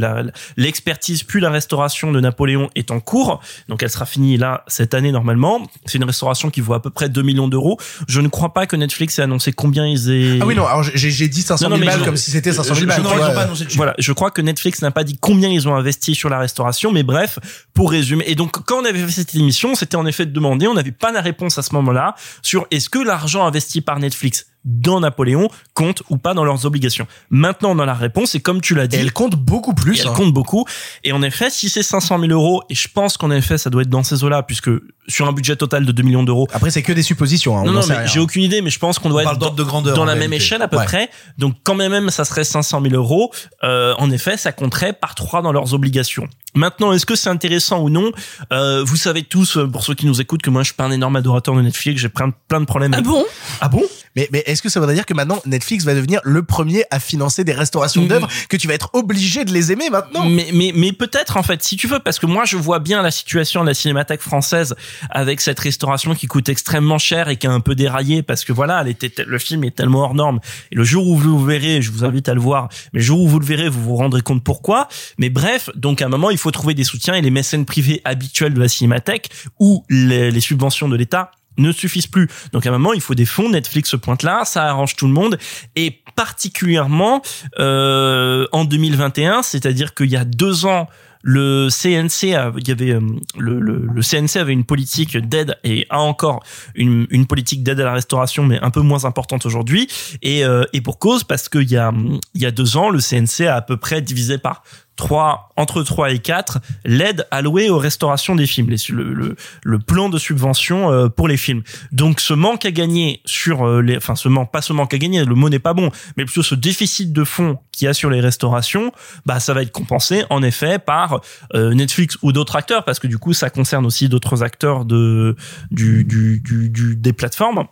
l'expertise 0.57 1.23
puis 1.23 1.41
la 1.41 1.51
restauration 1.51 2.13
de 2.13 2.21
Napoléon 2.21 2.71
est 2.75 2.91
en 2.91 3.01
cours 3.01 3.41
donc 3.69 3.83
elle 3.83 3.91
sera 3.91 4.07
finie 4.07 4.37
là 4.37 4.65
cette 4.67 4.95
année 4.95 5.13
normalement 5.13 5.67
c'est 5.87 5.99
une 5.99 6.05
restauration 6.05 6.51
qui 6.51 6.61
vaut 6.61 6.75
à 6.75 6.83
peu 6.83 6.91
près 6.91 7.09
2 7.09 7.23
millions 7.23 7.49
d'euros 7.49 7.79
je 8.09 8.21
ne 8.21 8.29
crois 8.29 8.53
pas 8.53 8.67
que 8.67 8.77
Netflix 8.77 9.19
ait 9.19 9.23
annoncé 9.23 9.53
combien 9.53 9.87
ils 9.87 10.11
aient 10.11 10.39
Ah 10.41 10.47
oui, 10.47 10.55
non, 10.55 10.67
alors 10.67 10.83
j'ai 10.83 11.29
dit 11.29 11.43
500 11.43 11.67
000 11.69 11.79
mais 11.79 11.87
balles 11.87 12.03
comme 12.05 12.17
si 12.17 12.31
c'était 12.31 12.53
500 12.53 12.75
000 12.75 12.81
je- 12.81 12.87
balles. 12.87 12.97
je- 12.97 13.03
tu 13.03 13.09
non, 13.09 13.17
vois. 13.17 13.27
ils 13.27 13.31
ont 13.31 13.35
pas 13.35 13.43
annoncé 13.43 13.65
le 13.65 13.71
Voilà, 13.77 13.95
je 13.99 14.13
crois 14.13 14.31
que 14.31 14.41
Netflix 14.43 14.83
n'a 14.83 14.91
pas 14.91 15.05
dit 15.05 15.17
combien 15.21 15.49
ils 15.49 15.69
ont 15.69 15.75
investi 15.75 16.15
sur 16.15 16.29
la 16.29 16.39
restauration, 16.39 16.93
mais 16.93 17.03
bref, 17.03 17.39
pour 17.73 17.94
Et 18.27 18.35
donc, 18.35 18.53
quand 18.65 18.81
on 18.83 18.85
avait 18.85 19.05
fait 19.07 19.13
cette 19.13 19.35
émission, 19.35 19.75
c'était 19.75 19.97
en 19.97 20.07
effet 20.07 20.27
de 20.27 20.33
demander, 20.33 20.67
on 20.67 20.75
n'avait 20.75 20.93
pas 20.93 21.13
la 21.13 21.21
réponse 21.21 21.59
à 21.59 21.63
ce 21.63 21.75
moment-là 21.75 22.15
sur 22.43 22.67
est-ce 22.71 22.89
que 22.89 22.99
l'argent 22.99 23.47
investi 23.47 23.81
par 23.81 23.99
Netflix 23.99 24.47
dans 24.65 25.01
Napoléon 25.01 25.49
compte 25.75 26.03
ou 26.09 26.17
pas 26.17 26.35
dans 26.35 26.45
leurs 26.45 26.65
obligations. 26.67 27.07
Maintenant, 27.31 27.71
on 27.73 27.79
a 27.79 27.87
la 27.87 27.95
réponse 27.95 28.35
et 28.35 28.41
comme 28.41 28.61
tu 28.61 28.75
l'as 28.75 28.87
dit, 28.87 28.97
elle 28.97 29.13
compte 29.13 29.35
beaucoup 29.37 29.75
plus. 29.75 30.01
Elle 30.01 30.09
hein. 30.09 30.13
compte 30.15 30.33
beaucoup. 30.33 30.65
Et 31.05 31.13
en 31.13 31.23
effet, 31.23 31.51
si 31.51 31.69
c'est 31.69 31.83
500 31.83 32.19
000 32.21 32.33
euros, 32.33 32.63
et 32.71 32.75
je 32.75 32.89
pense 32.89 33.17
qu'en 33.17 33.31
effet, 33.31 33.59
ça 33.59 33.71
doit 33.71 33.83
être 33.83 33.89
dans 33.91 34.03
ces 34.03 34.25
eaux-là, 34.25 34.43
puisque 34.43 34.71
sur 35.07 35.29
un 35.29 35.33
budget 35.33 35.57
total 35.57 35.85
de 35.85 35.93
2 35.93 36.03
millions 36.03 36.23
d'euros. 36.23 36.49
Après, 36.55 36.71
c'est 36.71 36.83
que 36.83 36.93
des 36.93 37.03
suppositions. 37.03 37.59
Hein, 37.59 37.63
on 37.63 37.67
non, 37.67 37.73
n'en 37.73 37.77
non, 37.81 37.83
sait 37.83 37.93
mais 37.93 37.99
rien. 37.99 38.07
j'ai 38.07 38.21
aucune 38.21 38.43
idée, 38.43 38.63
mais 38.63 38.71
je 38.71 38.79
pense 38.79 38.99
qu'on 38.99 39.11
doit 39.11 39.23
On 39.27 39.31
être 39.33 39.39
dans, 39.39 39.51
de 39.51 39.63
grandeur, 39.63 39.95
dans 39.97 40.03
en 40.03 40.07
la 40.07 40.15
même 40.15 40.33
échelle 40.33 40.63
à 40.63 40.69
peu 40.69 40.79
Ouais. 40.79 40.85
près. 40.87 41.11
Donc, 41.37 41.55
quand 41.63 41.75
même, 41.75 41.93
même, 41.93 42.09
ça 42.11 42.25
serait 42.25 42.45
500 42.45 42.81
000 42.83 42.95
euros. 42.95 43.31
Euh, 43.65 43.95
en 43.99 44.11
effet, 44.11 44.37
ça 44.39 44.51
compterait 44.53 44.95
par 44.95 45.15
trois 45.15 45.43
dans 45.43 45.53
leurs 45.53 45.75
obligations. 45.75 46.27
Maintenant, 46.55 46.93
est-ce 46.93 47.05
que 47.05 47.17
c'est 47.17 47.29
intéressant 47.29 47.81
ou 47.83 47.91
non? 47.91 48.13
Euh, 48.53 48.83
Vous 48.85 48.97
savez 48.97 49.25
tous, 49.25 49.59
euh, 49.59 49.67
pour 49.67 49.85
ceux 49.85 49.95
qui 49.95 50.07
nous 50.07 50.21
écoutent, 50.21 50.41
que 50.43 50.51
moi, 50.51 50.63
je 50.63 50.67
suis 50.69 50.75
pas 50.75 50.85
un 50.85 50.91
énorme 50.91 51.17
adorateur 51.17 51.55
de 51.55 51.61
Netflix. 51.61 52.01
J'ai 52.01 52.09
plein, 52.09 52.29
de- 52.29 52.35
plein 52.49 52.61
de 52.61 52.65
problèmes. 52.67 52.95
Ah 52.95 52.99
avec- 52.99 53.07
bon? 53.09 53.25
Ah 53.61 53.69
bon? 53.69 53.83
Mais, 54.17 54.29
mais 54.33 54.43
est-ce 54.47 54.63
que 54.63 54.69
ça 54.69 54.81
voudrait 54.81 54.95
dire 54.95 55.07
que 55.07 55.15
maintenant 55.15 55.41
Netflix 55.47 55.85
va 55.85 55.95
devenir 55.95 56.21
le 56.25 56.43
premier 56.43 56.85
à 56.91 57.01
financer 57.01 57.45
des 57.45 57.53
restaurations 57.53 58.03
Mm. 58.03 58.09
d'œuvres 58.09 58.29
que 58.49 58.57
tu 58.57 58.69
vas 58.69 58.75
être 58.75 58.91
obligé 58.93 59.45
de 59.45 59.53
les 59.53 59.73
aimer 59.73 59.91
maintenant? 59.91 60.25
Mais, 60.25 60.49
mais, 60.53 60.73
mais 60.75 60.93
peut-être 60.93 61.37
en 61.37 61.43
fait, 61.43 61.63
si 61.63 61.77
tu 61.77 61.87
veux, 61.87 61.99
parce 61.99 62.19
que 62.19 62.27
moi 62.27 62.45
je 62.45 62.57
vois 62.57 62.79
bien 62.79 63.03
la 63.03 63.11
situation 63.11 63.63
de 63.63 63.69
la 63.69 63.75
cinémathèque 63.75 64.21
française 64.21 64.75
avec 65.11 65.41
cette 65.41 65.59
restauration 65.61 66.15
qui 66.15 66.27
coûte 66.27 66.49
extrêmement 66.49 66.99
cher 66.99 67.29
et 67.29 67.37
qui 67.37 67.47
a 67.47 67.53
un 67.53 67.61
peu 67.61 67.75
déraillé 67.75 68.23
parce 68.23 68.45
que 68.45 68.53
voilà, 68.53 68.81
elle 68.81 68.89
était, 68.89 69.13
le 69.27 69.39
film 69.39 69.65
est 69.65 69.75
tellement 69.75 70.01
hors 70.01 70.15
norme. 70.15 70.41
Et 70.71 70.77
le 70.77 70.85
jour 70.85 71.07
où 71.07 71.17
vous 71.17 71.39
le 71.39 71.47
verrez, 71.47 71.83
je 71.83 71.91
vous 71.91 72.05
invite 72.05 72.29
à 72.29 72.35
le 72.35 72.41
voir, 72.41 72.69
mais 72.93 73.01
le 73.01 73.05
jour 73.05 73.21
où 73.21 73.29
vous 73.29 73.39
le 73.39 73.47
verrez, 73.47 73.69
vous 73.69 73.83
vous 73.83 73.97
rendrez 73.97 74.23
compte 74.23 74.43
pourquoi. 74.45 74.89
Mais 75.19 75.31
bref, 75.31 75.71
donc 75.75 76.03
à 76.03 76.07
un 76.07 76.09
moment, 76.09 76.31
il 76.31 76.39
faut 76.39 76.51
trouver 76.51 76.75
des 76.75 76.85
soutiens 76.85 77.15
et 77.15 77.21
les 77.21 77.31
mécènes 77.31 77.65
privés 77.65 78.01
habituels 78.05 78.55
de 78.55 78.61
la 78.61 78.69
cinémathèque 78.69 79.31
ou 79.59 79.85
les, 79.89 80.31
les 80.31 80.41
subventions 80.41 80.89
de 80.89 80.97
l'État 80.97 81.31
ne 81.59 81.73
suffisent 81.73 82.07
plus. 82.07 82.29
Donc 82.53 82.67
à 82.67 82.71
un 82.71 82.73
moment, 82.73 82.93
il 82.93 83.01
faut 83.01 83.15
des 83.15 83.27
fonds. 83.27 83.49
Netflix 83.49 83.91
se 83.91 83.97
pointe 83.97 84.23
là, 84.23 84.45
ça 84.45 84.65
arrange 84.65 84.97
tout 84.97 85.07
le 85.07 85.13
monde. 85.13 85.39
Et 85.77 86.03
particulièrement 86.17 87.23
euh, 87.59 88.47
en 88.53 88.65
2021, 88.65 89.43
c'est-à-dire 89.43 89.95
qu'il 89.95 90.11
y 90.11 90.17
a 90.17 90.25
deux 90.25 90.67
ans, 90.67 90.89
le 91.27 91.69
CNC, 91.71 92.37
il 92.59 92.69
y 92.69 92.71
avait 92.71 92.91
euh, 92.91 93.01
le, 93.39 93.59
le, 93.59 93.89
le 93.91 94.03
CNC 94.03 94.37
avait 94.37 94.53
une 94.53 94.65
politique 94.65 95.17
d'aide 95.17 95.57
et 95.65 95.87
a 95.89 96.01
encore 96.01 96.45
une, 96.75 97.07
une 97.09 97.27
politique 97.27 97.63
d'aide 97.63 97.81
à 97.81 97.85
la 97.85 97.95
restauration, 97.95 98.45
mais 98.45 98.61
un 98.61 98.71
peu 98.71 98.83
moins 98.83 99.07
importante 99.07 99.47
aujourd'hui. 99.47 99.89
Et, 100.21 100.45
euh, 100.45 100.65
et 100.75 100.83
pour 100.83 100.99
cause, 100.99 101.25
parce 101.25 101.49
qu'il 101.49 101.71
y 101.71 101.79
a 101.79 101.93
y 102.35 102.45
a 102.45 102.51
deux 102.51 102.77
ans, 102.77 102.91
le 102.91 102.99
CNC 102.99 103.47
a 103.47 103.57
à 103.57 103.63
peu 103.63 103.79
près 103.79 104.03
divisé 104.03 104.37
par 104.37 104.63
3, 104.97 105.51
entre 105.57 105.83
3 105.83 106.13
et 106.13 106.19
4, 106.19 106.59
l'aide 106.85 107.27
allouée 107.31 107.69
aux 107.71 107.79
restaurations 107.79 108.37
des 108.37 108.47
films, 108.47 108.75
le, 108.91 109.79
plan 109.79 110.09
de 110.09 110.19
subvention 110.19 110.91
euh, 110.93 111.09
pour 111.09 111.29
les 111.29 111.37
films. 111.37 111.63
Donc 111.93 112.21
ce 112.21 112.33
manque 112.35 112.65
à 112.65 112.71
gagner 112.71 113.21
sur 113.25 113.67
euh, 113.67 113.83
les, 113.83 113.97
enfin 113.97 114.15
ce 114.15 114.29
manque, 114.29 114.53
pas 114.53 114.63
ce 114.63 114.73
manque 114.73 114.95
à 114.95 114.99
gagner, 114.99 115.25
le 115.25 115.35
mot 115.35 115.49
n'est 115.49 115.59
pas 115.59 115.75
bon, 115.75 115.91
mais 116.17 116.25
plutôt 116.25 116.43
ce 116.43 116.55
déficit 116.55 117.13
de 117.13 117.25
fonds 117.25 117.59
qu'il 117.73 117.87
y 117.87 117.89
a 117.89 117.95
sur 117.95 118.09
les 118.11 118.21
restaurations, 118.21 118.93
bah 119.27 119.41
ça 119.41 119.53
va 119.53 119.63
être 119.63 119.73
compensé 119.73 120.25
en 120.31 120.43
effet 120.43 120.79
par 120.79 121.21
euh, 121.55 121.75
Netflix 121.75 122.17
ou 122.23 122.33
d'autres 122.33 122.57
acteurs, 122.57 122.85
parce 122.85 122.99
que 122.99 123.07
du 123.07 123.19
coup 123.19 123.33
ça 123.33 123.51
concerne 123.51 123.87
aussi 123.87 124.09
d'autres 124.09 124.43
acteurs 124.43 124.85
de 124.85 125.37
du, 125.71 126.05
du, 126.05 126.41
du- 126.41 126.97
des 126.97 127.13
plateformes 127.13 127.65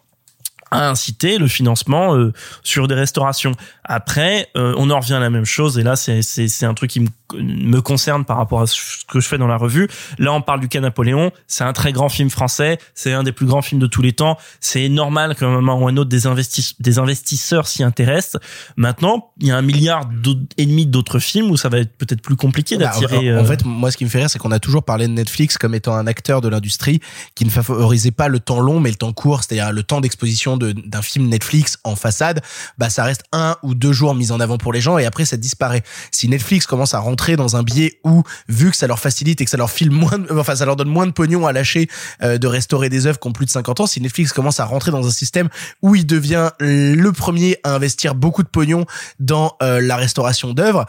à 0.73 0.89
inciter 0.89 1.39
le 1.39 1.47
financement 1.49 2.17
euh, 2.17 2.33
sur 2.63 2.89
des 2.89 2.95
restaurations. 2.95 3.53
Après, 3.85 4.49
euh, 4.57 4.75
on 4.79 4.91
en 4.91 4.99
revient 5.01 5.15
à 5.15 5.21
la 5.21 5.31
même 5.31 5.45
chose, 5.45 5.79
et 5.79 5.83
là, 5.83 5.97
c'est 5.97 6.65
un 6.65 6.75
truc 6.75 6.91
qui 6.91 7.01
me, 7.01 7.09
me 7.35 7.81
concerne 7.81 8.25
par 8.25 8.37
rapport 8.39 8.63
à 8.63 8.67
ce 8.67 9.05
que 9.07 9.21
je 9.21 9.29
fais 9.29 9.39
dans 9.39 9.47
la 9.47 9.57
revue. 9.57 9.89
Là, 10.19 10.33
on 10.33 10.41
parle 10.41 10.61
du 10.61 10.69
cas 10.69 10.81
Napoléon. 10.81 11.31
C'est 11.47 11.65
un 11.65 11.73
très 11.73 11.93
grand 11.93 12.09
film 12.09 12.31
français. 12.31 12.79
C'est 12.95 13.13
un 13.13 13.23
des 13.23 13.33
plus 13.33 13.47
grands 13.47 13.63
films 13.63 13.81
de 13.81 13.87
tous 13.87 14.03
les 14.03 14.13
temps. 14.13 14.39
C'est 14.61 14.89
normal 14.89 15.35
qu'à 15.37 15.47
un 15.47 15.51
moment 15.51 15.79
ou 15.79 15.89
un 15.89 15.97
autre 15.97 16.09
des, 16.11 16.27
investis 16.27 16.75
des 16.81 16.99
investisseurs 16.99 17.67
s'y 17.69 17.83
intéressent. 17.83 18.41
Maintenant, 18.77 19.31
il 19.41 19.49
y 19.49 19.51
a 19.51 19.57
un 19.57 19.63
milliard 19.63 20.09
et 20.57 20.67
demi 20.67 20.87
d'autres 20.87 21.19
films 21.19 21.51
où 21.51 21.57
ça 21.57 21.69
va 21.69 21.79
être 21.79 21.97
peut-être 21.97 22.23
plus 22.23 22.37
compliqué 22.37 22.77
Bah, 22.79 22.85
d'attirer. 22.87 23.33
en, 23.35 23.41
en 23.41 23.45
euh, 23.45 23.45
fait, 23.45 23.65
moi, 23.65 23.91
ce 23.91 23.97
qui 23.97 24.05
me 24.05 24.11
fait 24.11 24.19
rire, 24.21 24.31
c'est 24.31 24.39
qu'on 24.39 24.53
a 24.53 24.59
toujours 24.59 24.85
parlé 24.85 25.07
de 25.07 25.13
Netflix 25.13 25.59
comme 25.59 25.75
étant 25.75 25.95
un 25.95 26.07
acteur 26.07 26.41
de 26.41 26.49
l'industrie 26.49 27.01
qui 27.35 27.45
ne 27.45 27.51
favorisait 27.51 28.11
pas 28.11 28.29
le 28.29 28.41
temps 28.41 28.61
long, 28.61 28.81
mais 28.81 28.91
le 28.91 28.97
temps 28.97 29.13
court, 29.13 29.43
c'est-à-dire 29.43 29.73
le 29.73 29.83
temps 29.83 30.01
d'exposition 30.01 30.57
de- 30.57 30.62
d'un 30.71 31.03
film 31.03 31.29
Netflix 31.29 31.79
en 31.85 31.97
façade. 31.97 32.41
Bah, 32.79 32.91
ça 32.91 33.05
reste 33.05 33.23
un 33.33 33.57
ou 33.63 33.75
deux 33.75 33.93
jours 33.93 34.15
mis 34.15 34.31
en 34.33 34.41
avant 34.41 34.59
pour 34.59 34.73
les 34.73 34.81
gens 34.81 34.99
et 34.99 35.05
après, 35.05 35.25
ça 35.25 35.37
disparaît. 35.37 35.83
Si 36.11 36.29
Netflix 36.29 36.67
commence 36.67 36.95
à 36.95 36.99
rentrer 37.01 37.37
dans 37.37 37.57
un 37.57 37.63
biais 37.63 37.99
où, 38.05 38.23
vu 38.49 38.71
que 38.71 38.77
ça 38.77 38.87
leur 38.87 38.99
facilite 38.99 39.41
et 39.41 39.45
que 39.45 39.51
ça 39.51 39.57
leur 39.57 39.71
file 39.71 39.91
moins, 39.91 40.19
de- 40.19 40.33
enfin, 40.39 40.55
ça 40.55 40.65
leur 40.65 40.77
donne 40.77 40.89
moins 40.89 41.07
de 41.07 41.13
pognon 41.13 41.47
à 41.47 41.53
lâcher 41.53 41.89
euh, 42.23 42.39
de 42.39 42.47
restaurer 42.47 42.89
des 42.89 43.07
œuvres 43.07 43.19
qui 43.19 43.29
ont 43.29 43.33
plus 43.33 43.47
de 43.47 43.51
50 43.51 43.81
ans, 43.81 43.87
si 43.87 44.01
Netflix 44.01 44.33
commence 44.33 44.61
à 44.61 44.65
rentrer 44.65 44.91
dans 44.91 45.07
un 45.07 45.11
système 45.11 45.49
où 45.83 45.95
il 45.95 46.07
devient 46.07 46.51
le 46.61 47.11
premier 47.11 47.59
à 47.65 47.75
investir 47.75 48.15
beaucoup 48.15 48.43
de 48.43 48.49
pognon 48.49 48.87
dans 49.19 49.57
euh, 49.63 49.81
la 49.81 49.97
restauration 49.97 50.53
d'œuvres, 50.53 50.87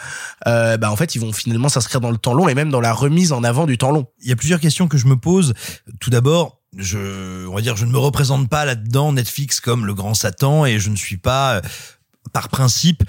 euh, 0.47 0.77
bah 0.77 0.91
en 0.91 0.95
fait 0.95 1.15
ils 1.15 1.19
vont 1.19 1.31
finalement 1.33 1.69
s'inscrire 1.69 2.01
dans 2.01 2.11
le 2.11 2.17
temps 2.17 2.33
long 2.33 2.47
et 2.49 2.55
même 2.55 2.69
dans 2.69 2.81
la 2.81 2.93
remise 2.93 3.31
en 3.31 3.43
avant 3.43 3.65
du 3.65 3.77
temps 3.77 3.91
long. 3.91 4.05
Il 4.21 4.29
y 4.29 4.31
a 4.31 4.35
plusieurs 4.35 4.59
questions 4.59 4.87
que 4.87 4.97
je 4.97 5.05
me 5.07 5.15
pose. 5.15 5.53
Tout 5.99 6.09
d'abord, 6.09 6.59
je, 6.77 7.47
on 7.47 7.55
va 7.55 7.61
dire, 7.61 7.75
je 7.75 7.85
ne 7.85 7.91
me 7.91 7.97
représente 7.97 8.49
pas 8.49 8.65
là-dedans 8.65 9.13
Netflix 9.13 9.59
comme 9.59 9.85
le 9.85 9.93
grand 9.93 10.13
Satan 10.13 10.65
et 10.65 10.79
je 10.79 10.89
ne 10.89 10.95
suis 10.95 11.17
pas, 11.17 11.55
euh, 11.55 11.61
par 12.31 12.49
principe, 12.49 13.03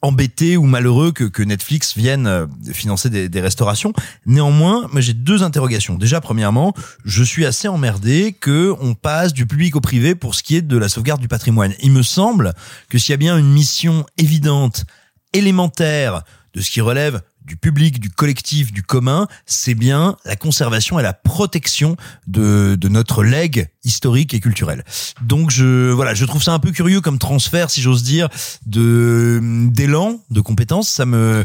embêté 0.00 0.56
ou 0.56 0.64
malheureux 0.64 1.10
que, 1.12 1.42
Netflix 1.42 1.96
vienne 1.96 2.26
euh, 2.26 2.46
financer 2.72 3.10
des, 3.10 3.28
des 3.28 3.40
restaurations. 3.40 3.92
Néanmoins, 4.26 4.88
moi 4.92 5.00
j'ai 5.00 5.14
deux 5.14 5.42
interrogations. 5.42 5.96
Déjà, 5.96 6.20
premièrement, 6.20 6.74
je 7.04 7.24
suis 7.24 7.44
assez 7.44 7.68
emmerdé 7.68 8.36
que 8.38 8.74
on 8.80 8.94
passe 8.94 9.32
du 9.32 9.46
public 9.46 9.74
au 9.76 9.80
privé 9.80 10.14
pour 10.14 10.34
ce 10.34 10.42
qui 10.42 10.56
est 10.56 10.62
de 10.62 10.76
la 10.76 10.88
sauvegarde 10.88 11.20
du 11.20 11.28
patrimoine. 11.28 11.74
Il 11.82 11.92
me 11.92 12.02
semble 12.02 12.54
que 12.88 12.98
s'il 12.98 13.12
y 13.12 13.14
a 13.14 13.18
bien 13.18 13.36
une 13.36 13.52
mission 13.52 14.06
évidente, 14.18 14.84
élémentaire 15.32 16.22
de 16.54 16.60
ce 16.60 16.70
qui 16.70 16.80
relève 16.80 17.20
du 17.48 17.56
public, 17.56 17.98
du 17.98 18.10
collectif, 18.10 18.72
du 18.72 18.82
commun, 18.82 19.26
c'est 19.46 19.74
bien 19.74 20.16
la 20.24 20.36
conservation 20.36 20.98
et 20.98 21.02
la 21.02 21.14
protection 21.14 21.96
de, 22.26 22.76
de 22.76 22.88
notre 22.88 23.24
legs 23.24 23.68
historique 23.84 24.34
et 24.34 24.40
culturel. 24.40 24.84
Donc 25.22 25.50
je 25.50 25.90
voilà, 25.90 26.14
je 26.14 26.24
trouve 26.26 26.42
ça 26.42 26.52
un 26.52 26.58
peu 26.58 26.70
curieux 26.70 27.00
comme 27.00 27.18
transfert, 27.18 27.70
si 27.70 27.80
j'ose 27.80 28.02
dire, 28.02 28.28
de 28.66 29.40
d'élan, 29.70 30.20
de 30.30 30.40
compétences. 30.40 30.88
Ça 30.88 31.06
me 31.06 31.44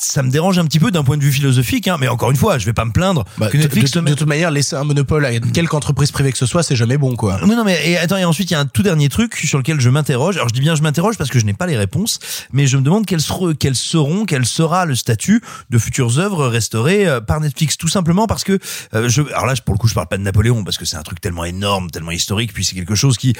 ça 0.00 0.22
me 0.22 0.30
dérange 0.30 0.58
un 0.58 0.64
petit 0.64 0.78
peu 0.78 0.90
d'un 0.90 1.02
point 1.02 1.16
de 1.16 1.22
vue 1.24 1.32
philosophique, 1.32 1.88
hein, 1.88 1.96
mais 1.98 2.06
encore 2.08 2.30
une 2.30 2.36
fois, 2.36 2.56
je 2.58 2.64
vais 2.66 2.72
pas 2.72 2.84
me 2.84 2.92
plaindre 2.92 3.24
Bah, 3.36 3.48
que 3.48 3.56
de, 3.56 3.62
Netflix 3.64 3.90
de- 3.90 4.00
toute 4.14 4.28
manière, 4.28 4.50
laisser 4.50 4.76
un 4.76 4.84
monopole 4.84 5.24
à 5.26 5.38
quelque 5.38 5.74
entreprise 5.74 6.12
privée 6.12 6.30
que 6.32 6.38
ce 6.38 6.46
soit, 6.46 6.62
c'est 6.62 6.76
jamais 6.76 6.96
bon 6.98 7.16
quoi. 7.16 7.40
non, 7.44 7.56
non, 7.56 7.64
mais 7.64 7.80
et 7.90 7.98
attends, 7.98 8.16
et 8.16 8.24
ensuite 8.24 8.50
il 8.50 8.54
y 8.54 8.56
a 8.56 8.60
un 8.60 8.66
tout 8.66 8.82
dernier 8.82 9.08
truc 9.08 9.34
sur 9.34 9.58
lequel 9.58 9.80
je 9.80 9.90
m'interroge. 9.90 10.36
Alors 10.36 10.48
je 10.48 10.54
dis 10.54 10.60
bien 10.60 10.74
je 10.76 10.82
m'interroge 10.82 11.16
parce 11.18 11.30
que 11.30 11.38
je 11.38 11.44
n'ai 11.44 11.52
pas 11.52 11.66
les 11.66 11.76
réponses, 11.76 12.20
mais 12.52 12.66
je 12.66 12.76
me 12.76 12.82
demande 12.82 13.06
quels 13.06 13.20
seront, 13.20 13.54
quels 13.54 13.74
seront, 13.74 14.24
quel 14.24 14.46
sera 14.46 14.84
le 14.86 14.94
statut 14.94 15.42
de 15.70 15.78
futures 15.78 16.18
œuvres 16.18 16.46
restaurées 16.46 17.06
euh, 17.06 17.20
par 17.20 17.40
Netflix, 17.40 17.76
tout 17.76 17.88
simplement 17.88 18.26
parce 18.26 18.44
que 18.44 18.58
euh, 18.94 19.08
je, 19.08 19.22
alors 19.32 19.46
là 19.46 19.54
pour 19.64 19.74
le 19.74 19.78
coup 19.78 19.88
je 19.88 19.94
parle 19.94 20.08
pas 20.08 20.16
de 20.18 20.22
Napoléon 20.22 20.62
parce 20.64 20.78
que 20.78 20.84
c'est 20.84 20.96
un 20.96 21.02
truc 21.02 21.20
tellement 21.20 21.44
énorme, 21.44 21.90
tellement 21.90 22.12
historique, 22.12 22.52
puis 22.52 22.64
c'est 22.64 22.76
quelque 22.76 22.94
chose 22.94 23.18
qui 23.18 23.34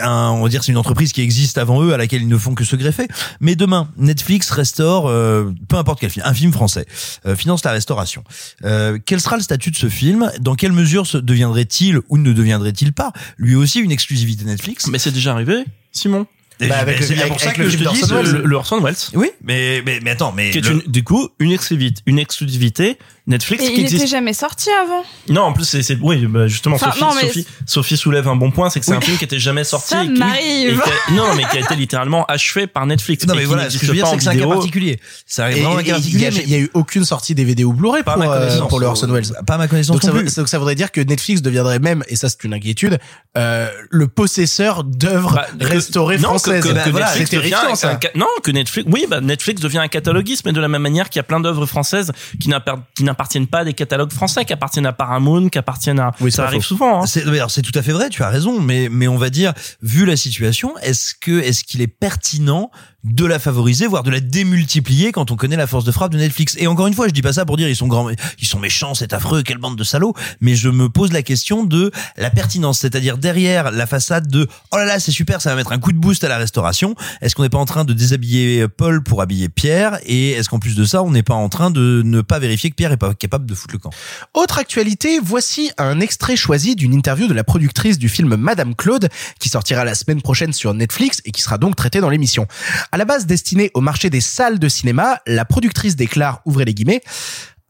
un, 0.00 0.30
on 0.30 0.42
va 0.42 0.48
dire, 0.48 0.64
c'est 0.64 0.72
une 0.72 0.78
entreprise 0.78 1.12
qui 1.12 1.20
existe 1.20 1.58
avant 1.58 1.82
eux, 1.82 1.92
à 1.92 1.96
laquelle 1.96 2.22
ils 2.22 2.28
ne 2.28 2.38
font 2.38 2.54
que 2.54 2.64
se 2.64 2.76
greffer. 2.76 3.08
Mais 3.40 3.56
demain, 3.56 3.88
Netflix 3.96 4.50
restaure, 4.50 5.06
euh, 5.08 5.52
peu 5.68 5.76
importe 5.76 6.00
quel 6.00 6.10
film, 6.10 6.24
un 6.26 6.34
film 6.34 6.52
français, 6.52 6.86
euh, 7.26 7.36
finance 7.36 7.64
la 7.64 7.72
restauration. 7.72 8.24
Euh, 8.64 8.98
quel 9.04 9.20
sera 9.20 9.36
le 9.36 9.42
statut 9.42 9.70
de 9.70 9.76
ce 9.76 9.88
film? 9.88 10.30
Dans 10.40 10.54
quelle 10.54 10.72
mesure 10.72 11.06
se 11.06 11.18
deviendrait-il 11.18 12.00
ou 12.08 12.18
ne 12.18 12.32
deviendrait-il 12.32 12.92
pas 12.92 13.12
lui 13.36 13.54
aussi 13.54 13.80
une 13.80 13.92
exclusivité 13.92 14.44
Netflix? 14.44 14.86
Mais 14.88 14.98
c'est 14.98 15.12
déjà 15.12 15.32
arrivé, 15.32 15.64
Simon? 15.92 16.26
Bah, 16.68 16.78
avec 16.78 17.00
le- 17.00 17.06
c'est 17.06 17.14
bien 17.14 17.22
avec- 17.22 17.32
pour 17.32 17.40
ça 17.40 17.46
avec 17.46 17.56
que 17.56 17.62
le 17.62 17.70
je 17.70 17.76
film 17.76 17.90
te 17.90 17.94
dis. 18.24 18.32
Le, 18.32 18.44
le 18.44 18.56
Orson 18.56 18.80
Welles. 18.80 18.94
Oui, 19.14 19.30
mais, 19.42 19.82
mais, 19.84 19.98
mais 20.00 20.10
attends, 20.12 20.30
mais 20.32 20.50
Qui 20.50 20.58
est 20.58 20.60
le- 20.68 20.74
une- 20.86 20.92
du 20.92 21.02
coup 21.02 21.28
une 21.40 21.50
exclusivité, 21.50 22.02
une 22.06 22.20
exclusivité 22.20 22.98
Netflix 23.28 23.62
Et 23.62 23.68
qui 23.68 23.72
il 23.74 23.80
existe. 23.84 24.02
était 24.02 24.10
jamais 24.10 24.32
sorti 24.32 24.68
avant. 24.82 25.04
Non, 25.28 25.42
en 25.42 25.52
plus 25.52 25.64
c'est 25.64 25.82
c'est 25.84 25.96
oui, 26.00 26.26
bah, 26.26 26.48
justement 26.48 26.74
Enfin, 26.74 26.86
Sophie, 26.90 27.00
non, 27.02 27.14
mais 27.14 27.28
Sophie, 27.28 27.46
Sophie 27.66 27.96
soulève 27.96 28.26
un 28.26 28.34
bon 28.34 28.50
point, 28.50 28.68
c'est 28.68 28.80
que 28.80 28.84
c'est 28.86 28.90
Oui. 28.92 28.98
un 28.98 29.00
film 29.00 29.16
qui 29.16 29.24
était 29.24 29.38
jamais 29.38 29.62
sorti. 29.62 29.90
Ça 29.90 30.02
et 30.02 30.08
qui- 30.12 30.18
m'arrive. 30.18 30.70
et 30.70 30.74
qui 30.74 30.80
a- 30.80 31.14
non, 31.14 31.34
mais 31.36 31.44
qui 31.44 31.56
a 31.56 31.60
été 31.60 31.76
littéralement 31.76 32.24
achevé 32.26 32.66
par 32.66 32.84
Netflix. 32.86 33.24
Non 33.26 33.34
mais 33.36 33.44
voilà, 33.44 33.70
ce 33.70 33.78
que 33.78 33.86
je 33.86 33.90
veux 33.92 33.94
dire 33.96 34.04
pas 34.04 34.08
c'est 34.10 34.14
en 34.14 34.18
que 34.18 34.22
c'est 34.24 34.30
un 34.30 34.36
cas 34.36 34.46
particulier. 34.48 34.98
Ça 35.26 35.44
arrive 35.44 35.62
vraiment 35.62 35.78
un 35.78 35.82
cas 35.84 35.92
particulier. 35.94 36.30
mais- 36.32 36.42
il 36.42 36.50
y 36.50 36.54
a 36.54 36.58
eu 36.58 36.70
aucune 36.74 37.04
sortie 37.04 37.34
DVD 37.36 37.62
ou 37.64 37.72
Blu-ray 37.72 38.02
pour, 38.02 38.20
euh, 38.20 38.58
le 38.80 38.86
Orson 38.86 39.08
Welles. 39.08 39.32
Pas 39.46 39.54
à 39.54 39.58
ma 39.58 39.68
connaissance 39.68 39.94
Donc 39.94 40.02
ça, 40.02 40.08
non 40.08 40.14
veut- 40.14 40.24
plus. 40.24 40.34
donc 40.34 40.48
ça 40.48 40.58
voudrait 40.58 40.74
dire 40.74 40.90
que 40.90 41.00
Netflix 41.00 41.42
deviendrait 41.42 41.78
même, 41.78 42.02
et 42.08 42.16
ça 42.16 42.28
c'est 42.28 42.42
une 42.42 42.54
inquiétude, 42.54 42.98
euh, 43.38 43.68
le 43.90 44.08
possesseur 44.08 44.82
d'œuvres 44.84 45.34
Bah, 45.34 45.46
restaurées 45.60 46.16
non, 46.18 46.30
françaises. 46.30 46.64
que- 46.64 46.72
Bah, 46.72 46.82
que 46.84 46.90
voilà, 46.90 47.06
Netflix 47.06 47.30
c'est 47.30 47.36
devient 47.36 47.50
terrifiant 47.50 47.72
un- 47.72 47.76
ça. 47.76 47.90
un 47.92 47.98
ca- 48.02 48.10
non, 48.16 48.26
que 48.42 48.50
Netflix, 48.50 48.88
oui, 48.92 49.06
bah, 49.08 49.20
Netflix 49.20 49.60
devient 49.60 49.78
un 49.78 49.88
cataloguiste, 49.88 50.44
mais 50.44 50.52
de 50.52 50.60
la 50.60 50.68
même 50.68 50.82
manière 50.82 51.08
qu'il 51.08 51.18
y 51.18 51.20
a 51.20 51.24
plein 51.24 51.40
d'œuvres 51.40 51.66
françaises 51.66 52.12
qui 52.40 52.48
n'appar- 52.48 52.80
qui 52.96 53.04
n'appartiennent 53.12 53.46
pas 53.46 53.60
à 53.60 53.64
des 53.64 53.74
catalogues 53.74 54.12
français, 54.12 54.44
qui 54.44 54.52
appartiennent 54.52 54.86
à 54.86 54.92
Paramount, 54.92 55.48
qui 55.48 55.58
appartiennent 55.58 56.00
à, 56.00 56.10
Oui, 56.20 56.32
ça 56.32 56.44
arrive 56.44 56.60
faux. 56.62 56.68
souvent, 56.68 57.02
hein. 57.02 57.06
C'est 57.06 57.26
alors, 57.26 57.50
c'est 57.50 57.62
tout 57.62 57.76
à 57.78 57.82
fait 57.82 57.92
vrai, 57.92 58.08
tu 58.08 58.22
as 58.22 58.28
raison, 58.28 58.60
mais 58.60 58.88
mais 58.90 59.08
on 59.08 59.16
va 59.16 59.30
dire 59.30 59.52
vu 59.82 60.04
la 60.04 60.16
situation, 60.16 60.76
est-ce 60.78 61.14
que 61.14 61.40
est-ce 61.40 61.64
qu'il 61.64 61.80
est 61.82 61.86
pertinent 61.86 62.70
de 63.04 63.26
la 63.26 63.38
favoriser, 63.38 63.86
voire 63.86 64.04
de 64.04 64.10
la 64.10 64.20
démultiplier 64.20 65.10
quand 65.10 65.30
on 65.32 65.36
connaît 65.36 65.56
la 65.56 65.66
force 65.66 65.84
de 65.84 65.90
frappe 65.90 66.12
de 66.12 66.18
Netflix 66.18 66.56
Et 66.58 66.68
encore 66.68 66.86
une 66.86 66.94
fois, 66.94 67.08
je 67.08 67.12
dis 67.12 67.22
pas 67.22 67.32
ça 67.32 67.44
pour 67.44 67.56
dire 67.56 67.68
ils 67.68 67.76
sont 67.76 67.88
grands, 67.88 68.08
ils 68.10 68.46
sont 68.46 68.60
méchants, 68.60 68.94
c'est 68.94 69.12
affreux, 69.12 69.42
quelle 69.42 69.58
bande 69.58 69.76
de 69.76 69.84
salauds, 69.84 70.14
mais 70.40 70.54
je 70.54 70.68
me 70.68 70.88
pose 70.88 71.12
la 71.12 71.22
question 71.22 71.64
de 71.64 71.90
la 72.16 72.30
pertinence, 72.30 72.78
c'est-à-dire 72.78 73.18
derrière 73.18 73.72
la 73.72 73.86
façade 73.86 74.28
de 74.28 74.46
oh 74.70 74.76
là 74.76 74.84
là 74.84 75.00
c'est 75.00 75.10
super, 75.10 75.40
ça 75.40 75.50
va 75.50 75.56
mettre 75.56 75.72
un 75.72 75.78
coup 75.78 75.92
de 75.92 75.98
boost 75.98 76.22
à 76.22 76.28
la 76.28 76.38
restauration. 76.38 76.94
Est-ce 77.20 77.34
qu'on 77.34 77.42
n'est 77.42 77.48
pas 77.48 77.58
en 77.58 77.64
train 77.64 77.84
de 77.84 77.92
déshabiller 77.92 78.68
Paul 78.68 79.02
pour 79.02 79.20
habiller 79.20 79.48
Pierre? 79.48 79.98
Et 80.04 80.30
est-ce 80.32 80.48
qu'en 80.48 80.60
plus 80.60 80.76
de 80.76 80.84
ça, 80.84 81.02
on 81.02 81.10
n'est 81.10 81.22
pas 81.22 81.34
en 81.34 81.48
train 81.48 81.70
de 81.70 82.02
ne 82.04 82.20
pas 82.20 82.38
vérifier 82.38 82.70
que 82.70 82.76
Pierre 82.76 82.92
est 82.92 82.96
pas 82.96 83.14
capable 83.14 83.46
de 83.46 83.54
foutre 83.54 83.74
le 83.74 83.78
camp? 83.78 83.90
Autre 84.34 84.58
actualité, 84.58 85.18
voici 85.22 85.72
un 85.76 85.98
extrait 86.00 86.36
choisi 86.36 86.76
d'une 86.76 86.94
interview 86.94 87.26
de 87.26 87.34
la 87.34 87.44
productrice 87.44 87.98
du 87.98 88.08
film 88.08 88.36
Madame 88.36 88.76
Claude, 88.76 89.08
qui 89.40 89.48
sortira 89.48 89.84
la 89.84 89.94
semaine 89.94 90.22
prochaine 90.22 90.52
sur 90.52 90.72
Netflix 90.72 91.20
et 91.24 91.32
qui 91.32 91.42
sera 91.42 91.58
donc 91.58 91.74
traitée 91.74 92.00
dans 92.00 92.10
l'émission. 92.10 92.46
À 92.94 92.98
la 92.98 93.06
base 93.06 93.24
destinée 93.24 93.70
au 93.72 93.80
marché 93.80 94.10
des 94.10 94.20
salles 94.20 94.58
de 94.58 94.68
cinéma, 94.68 95.22
la 95.26 95.46
productrice 95.46 95.96
déclare, 95.96 96.42
ouvrez 96.44 96.66
les 96.66 96.74
guillemets, 96.74 97.00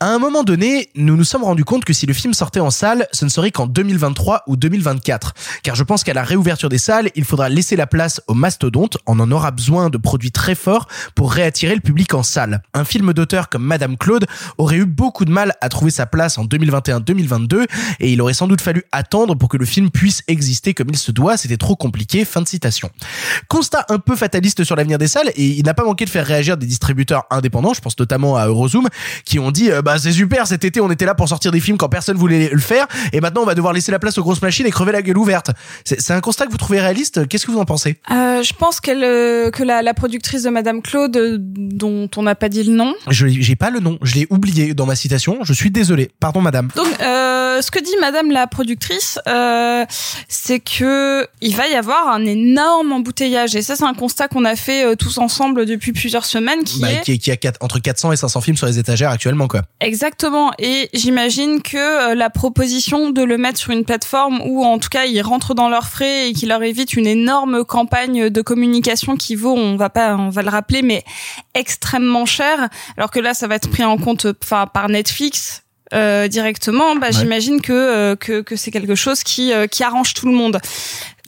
à 0.02 0.06
un 0.06 0.18
moment 0.18 0.42
donné, 0.42 0.90
nous 0.96 1.16
nous 1.16 1.22
sommes 1.22 1.44
rendus 1.44 1.64
compte 1.64 1.84
que 1.84 1.92
si 1.92 2.06
le 2.06 2.12
film 2.12 2.34
sortait 2.34 2.58
en 2.58 2.72
salle, 2.72 3.06
ce 3.12 3.24
ne 3.24 3.30
serait 3.30 3.52
qu'en 3.52 3.68
2023 3.68 4.42
ou 4.48 4.56
2024. 4.56 5.32
Car 5.62 5.76
je 5.76 5.84
pense 5.84 6.02
qu'à 6.02 6.12
la 6.12 6.24
réouverture 6.24 6.68
des 6.68 6.78
salles, 6.78 7.08
il 7.14 7.24
faudra 7.24 7.48
laisser 7.48 7.76
la 7.76 7.86
place 7.86 8.20
aux 8.26 8.34
mastodontes. 8.34 8.98
On 9.06 9.20
en 9.20 9.30
aura 9.30 9.52
besoin 9.52 9.90
de 9.90 9.98
produits 9.98 10.32
très 10.32 10.56
forts 10.56 10.88
pour 11.14 11.30
réattirer 11.30 11.76
le 11.76 11.80
public 11.80 12.14
en 12.14 12.24
salle. 12.24 12.62
Un 12.74 12.82
film 12.82 13.12
d'auteur 13.12 13.48
comme 13.48 13.62
Madame 13.62 13.96
Claude 13.96 14.26
aurait 14.58 14.78
eu 14.78 14.86
beaucoup 14.86 15.24
de 15.24 15.30
mal 15.30 15.54
à 15.60 15.68
trouver 15.68 15.92
sa 15.92 16.04
place 16.04 16.36
en 16.36 16.46
2021-2022 16.46 17.66
et 18.00 18.12
il 18.12 18.20
aurait 18.20 18.34
sans 18.34 18.48
doute 18.48 18.60
fallu 18.60 18.82
attendre 18.90 19.36
pour 19.36 19.48
que 19.48 19.56
le 19.56 19.64
film 19.64 19.88
puisse 19.92 20.24
exister 20.26 20.74
comme 20.74 20.88
il 20.90 20.98
se 20.98 21.12
doit. 21.12 21.36
C'était 21.36 21.58
trop 21.58 21.76
compliqué. 21.76 22.24
Fin 22.24 22.42
de 22.42 22.48
citation. 22.48 22.90
Constat 23.46 23.86
un 23.88 24.00
peu 24.00 24.16
fataliste 24.16 24.64
sur 24.64 24.74
l'avenir 24.74 24.98
des 24.98 25.06
salles 25.06 25.30
et 25.36 25.46
il 25.46 25.64
n'a 25.64 25.74
pas 25.74 25.84
manqué 25.84 26.04
de 26.04 26.10
faire 26.10 26.26
réagir 26.26 26.56
des 26.56 26.66
distributeurs 26.66 27.22
indépendants. 27.30 27.72
Je 27.72 27.80
pense 27.80 27.96
notamment 27.96 28.36
à 28.36 28.48
Eurozoom 28.48 28.88
qui 29.24 29.38
ont 29.38 29.52
dit 29.52 29.70
euh, 29.70 29.80
bah 29.80 29.91
c'est 29.98 30.12
super 30.12 30.46
cet 30.46 30.64
été 30.64 30.80
on 30.80 30.90
était 30.90 31.04
là 31.06 31.14
pour 31.14 31.28
sortir 31.28 31.50
des 31.52 31.60
films 31.60 31.76
quand 31.76 31.88
personne 31.88 32.16
voulait 32.16 32.50
le 32.52 32.58
faire 32.60 32.86
et 33.12 33.20
maintenant 33.20 33.42
on 33.42 33.46
va 33.46 33.54
devoir 33.54 33.72
laisser 33.72 33.92
la 33.92 33.98
place 33.98 34.18
aux 34.18 34.22
grosses 34.22 34.42
machines 34.42 34.66
et 34.66 34.70
crever 34.70 34.92
la 34.92 35.02
gueule 35.02 35.18
ouverte. 35.18 35.50
C'est 35.84 36.12
un 36.12 36.20
constat 36.20 36.46
que 36.46 36.50
vous 36.52 36.56
trouvez 36.58 36.80
réaliste? 36.80 37.26
Qu'est-ce 37.28 37.46
que 37.46 37.50
vous 37.52 37.58
en 37.58 37.64
pensez? 37.64 37.98
Euh, 38.10 38.42
je 38.42 38.52
pense 38.54 38.80
qu'elle, 38.80 39.04
euh, 39.04 39.50
que 39.50 39.62
la, 39.62 39.82
la 39.82 39.94
productrice 39.94 40.42
de 40.42 40.50
Madame 40.50 40.82
Claude, 40.82 41.16
euh, 41.16 41.36
dont 41.40 42.08
on 42.16 42.22
n'a 42.22 42.34
pas 42.34 42.48
dit 42.48 42.62
le 42.62 42.72
nom. 42.72 42.94
Je 43.08 43.26
j'ai 43.28 43.56
pas 43.56 43.70
le 43.70 43.80
nom. 43.80 43.98
Je 44.02 44.14
l'ai 44.16 44.26
oublié 44.30 44.74
dans 44.74 44.86
ma 44.86 44.94
citation. 44.96 45.38
Je 45.42 45.52
suis 45.52 45.70
désolé. 45.70 46.10
Pardon 46.20 46.40
madame. 46.40 46.68
Donc, 46.76 46.86
euh, 47.00 47.60
ce 47.62 47.70
que 47.70 47.78
dit 47.78 47.94
Madame 48.00 48.30
la 48.30 48.46
productrice, 48.46 49.18
euh, 49.28 49.84
c'est 50.28 50.60
que 50.60 51.26
il 51.40 51.54
va 51.56 51.68
y 51.68 51.74
avoir 51.74 52.08
un 52.08 52.24
énorme 52.24 52.92
embouteillage. 52.92 53.54
Et 53.56 53.62
ça, 53.62 53.76
c'est 53.76 53.84
un 53.84 53.94
constat 53.94 54.28
qu'on 54.28 54.44
a 54.44 54.56
fait 54.56 54.84
euh, 54.84 54.94
tous 54.96 55.18
ensemble 55.18 55.66
depuis 55.66 55.92
plusieurs 55.92 56.24
semaines, 56.24 56.64
qui 56.64 56.80
Bah, 56.80 56.92
est 56.92 57.00
qui, 57.02 57.18
qui 57.18 57.30
a 57.30 57.36
quatre- 57.36 57.58
entre 57.62 57.78
400 57.78 58.12
et 58.12 58.16
500 58.16 58.40
films 58.40 58.56
sur 58.56 58.66
les 58.66 58.78
étagères 58.78 59.10
actuellement 59.10 59.48
quoi. 59.48 59.62
Exactement. 59.82 60.52
Et 60.58 60.88
j'imagine 60.94 61.60
que 61.60 61.76
euh, 62.12 62.14
la 62.14 62.30
proposition 62.30 63.10
de 63.10 63.22
le 63.22 63.36
mettre 63.36 63.58
sur 63.58 63.72
une 63.72 63.84
plateforme 63.84 64.40
où, 64.44 64.64
en 64.64 64.78
tout 64.78 64.88
cas, 64.88 65.04
ils 65.06 65.20
rentrent 65.22 65.54
dans 65.54 65.68
leurs 65.68 65.88
frais 65.88 66.28
et 66.28 66.32
qui 66.32 66.46
leur 66.46 66.62
évite 66.62 66.94
une 66.94 67.06
énorme 67.06 67.64
campagne 67.64 68.30
de 68.30 68.42
communication 68.42 69.16
qui 69.16 69.34
vaut, 69.34 69.54
on 69.56 69.76
va 69.76 69.90
pas, 69.90 70.16
on 70.16 70.30
va 70.30 70.42
le 70.42 70.50
rappeler, 70.50 70.82
mais 70.82 71.02
extrêmement 71.54 72.26
cher. 72.26 72.68
Alors 72.96 73.10
que 73.10 73.18
là, 73.20 73.34
ça 73.34 73.48
va 73.48 73.56
être 73.56 73.70
pris 73.70 73.84
en 73.84 73.98
compte, 73.98 74.26
enfin, 74.42 74.66
par 74.66 74.88
Netflix. 74.88 75.62
euh, 75.94 76.28
directement, 76.28 76.96
bah, 76.96 77.10
j'imagine 77.10 77.60
que, 77.60 77.72
euh, 77.72 78.16
que 78.16 78.40
que 78.40 78.56
c'est 78.56 78.70
quelque 78.70 78.94
chose 78.94 79.22
qui 79.22 79.52
euh, 79.52 79.66
qui 79.66 79.82
arrange 79.84 80.14
tout 80.14 80.26
le 80.26 80.32
monde. 80.32 80.58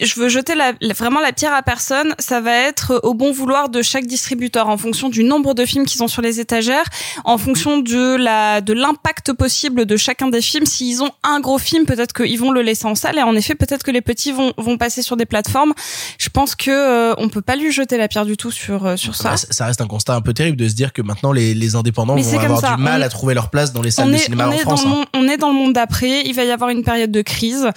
Je 0.01 0.19
veux 0.19 0.29
jeter 0.29 0.55
la, 0.57 0.73
la- 0.81 0.93
vraiment 0.95 1.21
la 1.21 1.33
pierre 1.33 1.55
à 1.55 1.63
personne. 1.63 2.15
Ça 2.19 2.41
va 2.41 2.53
être 2.53 3.01
au 3.05 3.15
bon 3.15 3.31
vouloir 3.33 3.69
de 3.69 3.81
chaque 3.81 4.07
distributeur 4.07 4.69
en 4.69 4.77
fonction 4.77 5.09
du 5.09 5.23
nombre 5.23 5.55
de 5.55 5.65
films 5.65 5.87
qu'ils 5.87 6.03
ont 6.03 6.09
sur 6.09 6.21
les 6.21 6.41
étagères, 6.41 6.85
en 7.25 7.39
fonction 7.39 7.79
de 7.79 8.17
la 8.17 8.61
de 8.61 8.73
l'impact 8.73 9.33
possible 9.35 9.87
de 9.87 9.97
chacun 9.97 10.29
des 10.29 10.43
films. 10.43 10.67
S'ils 10.67 11.03
ont 11.03 11.11
un 11.23 11.39
gros 11.39 11.59
film, 11.59 11.87
peut-être 11.87 12.13
qu'ils 12.13 12.39
vont 12.41 12.51
le 12.51 12.63
laisser 12.63 12.87
en 12.87 12.97
salle 12.97 13.19
et 13.19 13.23
en 13.23 13.37
effet 13.37 13.55
peut-être 13.55 13.85
que 13.85 13.93
les 13.93 14.01
petits 14.01 14.33
vont 14.33 14.53
vont 14.59 14.79
passer 14.79 15.01
sur 15.01 15.17
des 15.17 15.27
plateformes. 15.27 15.73
Je 16.19 16.29
pense 16.29 16.57
que 16.57 16.71
euh, 16.73 17.15
on 17.19 17.29
peut 17.29 17.43
pas 17.43 17.55
lui 17.55 17.71
jeter 17.71 17.97
la 17.97 18.09
pierre 18.09 18.27
du 18.27 18.37
tout 18.37 18.51
sur 18.51 18.87
euh, 18.87 18.97
sur 18.97 19.15
ça. 19.15 19.37
Ça 19.37 19.67
reste 19.67 19.81
un 19.81 19.87
constat 19.87 20.15
un 20.17 20.23
peu 20.23 20.35
terrible 20.35 20.57
de 20.57 20.69
se 20.69 20.75
dire 20.75 20.93
que 20.93 21.03
maintenant 21.03 21.31
les, 21.31 21.55
les 21.55 21.77
indépendants 21.77 22.17
Mais 22.17 22.23
vont 22.23 22.41
avoir 22.41 22.61
ça. 22.61 22.75
du 22.77 22.83
mal 22.83 23.01
On- 23.01 23.05
à 23.05 23.09
trouver 23.09 23.35
leur 23.35 23.49
place 23.49 23.73
dans 23.73 23.83
les 23.83 23.93
salles 23.93 24.11
de 24.11 24.17
cinéma 24.17 24.49
en 24.49 24.53
est 24.53 24.59
France. 24.59 24.83
dans 24.83 24.91
hein. 24.91 24.95
monde, 24.97 25.07
on 25.15 25.29
est 25.29 25.37
dans 25.37 25.49
le 25.51 25.55
monde 25.55 25.73
d'après. 25.73 26.23
Il 26.25 26.35
va 26.35 26.43
y 26.45 26.51
avoir 26.51 26.71
une 26.71 26.83
période 26.83 27.13
de 27.13 27.23
crise, 27.23 27.69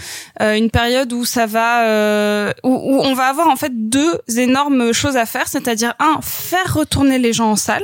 euh, 0.41 0.55
une 0.55 0.71
période 0.71 1.13
où 1.13 1.23
ça 1.23 1.45
va, 1.45 1.83
euh, 2.07 2.51
où, 2.63 2.71
où 2.73 3.01
on 3.01 3.13
va 3.13 3.25
avoir 3.27 3.47
en 3.47 3.55
fait 3.55 3.71
deux 3.73 4.19
énormes 4.37 4.93
choses 4.93 5.17
à 5.17 5.25
faire, 5.25 5.47
c'est-à-dire 5.47 5.93
un, 5.99 6.19
faire 6.21 6.73
retourner 6.73 7.19
les 7.19 7.33
gens 7.33 7.51
en 7.51 7.55
salle. 7.55 7.83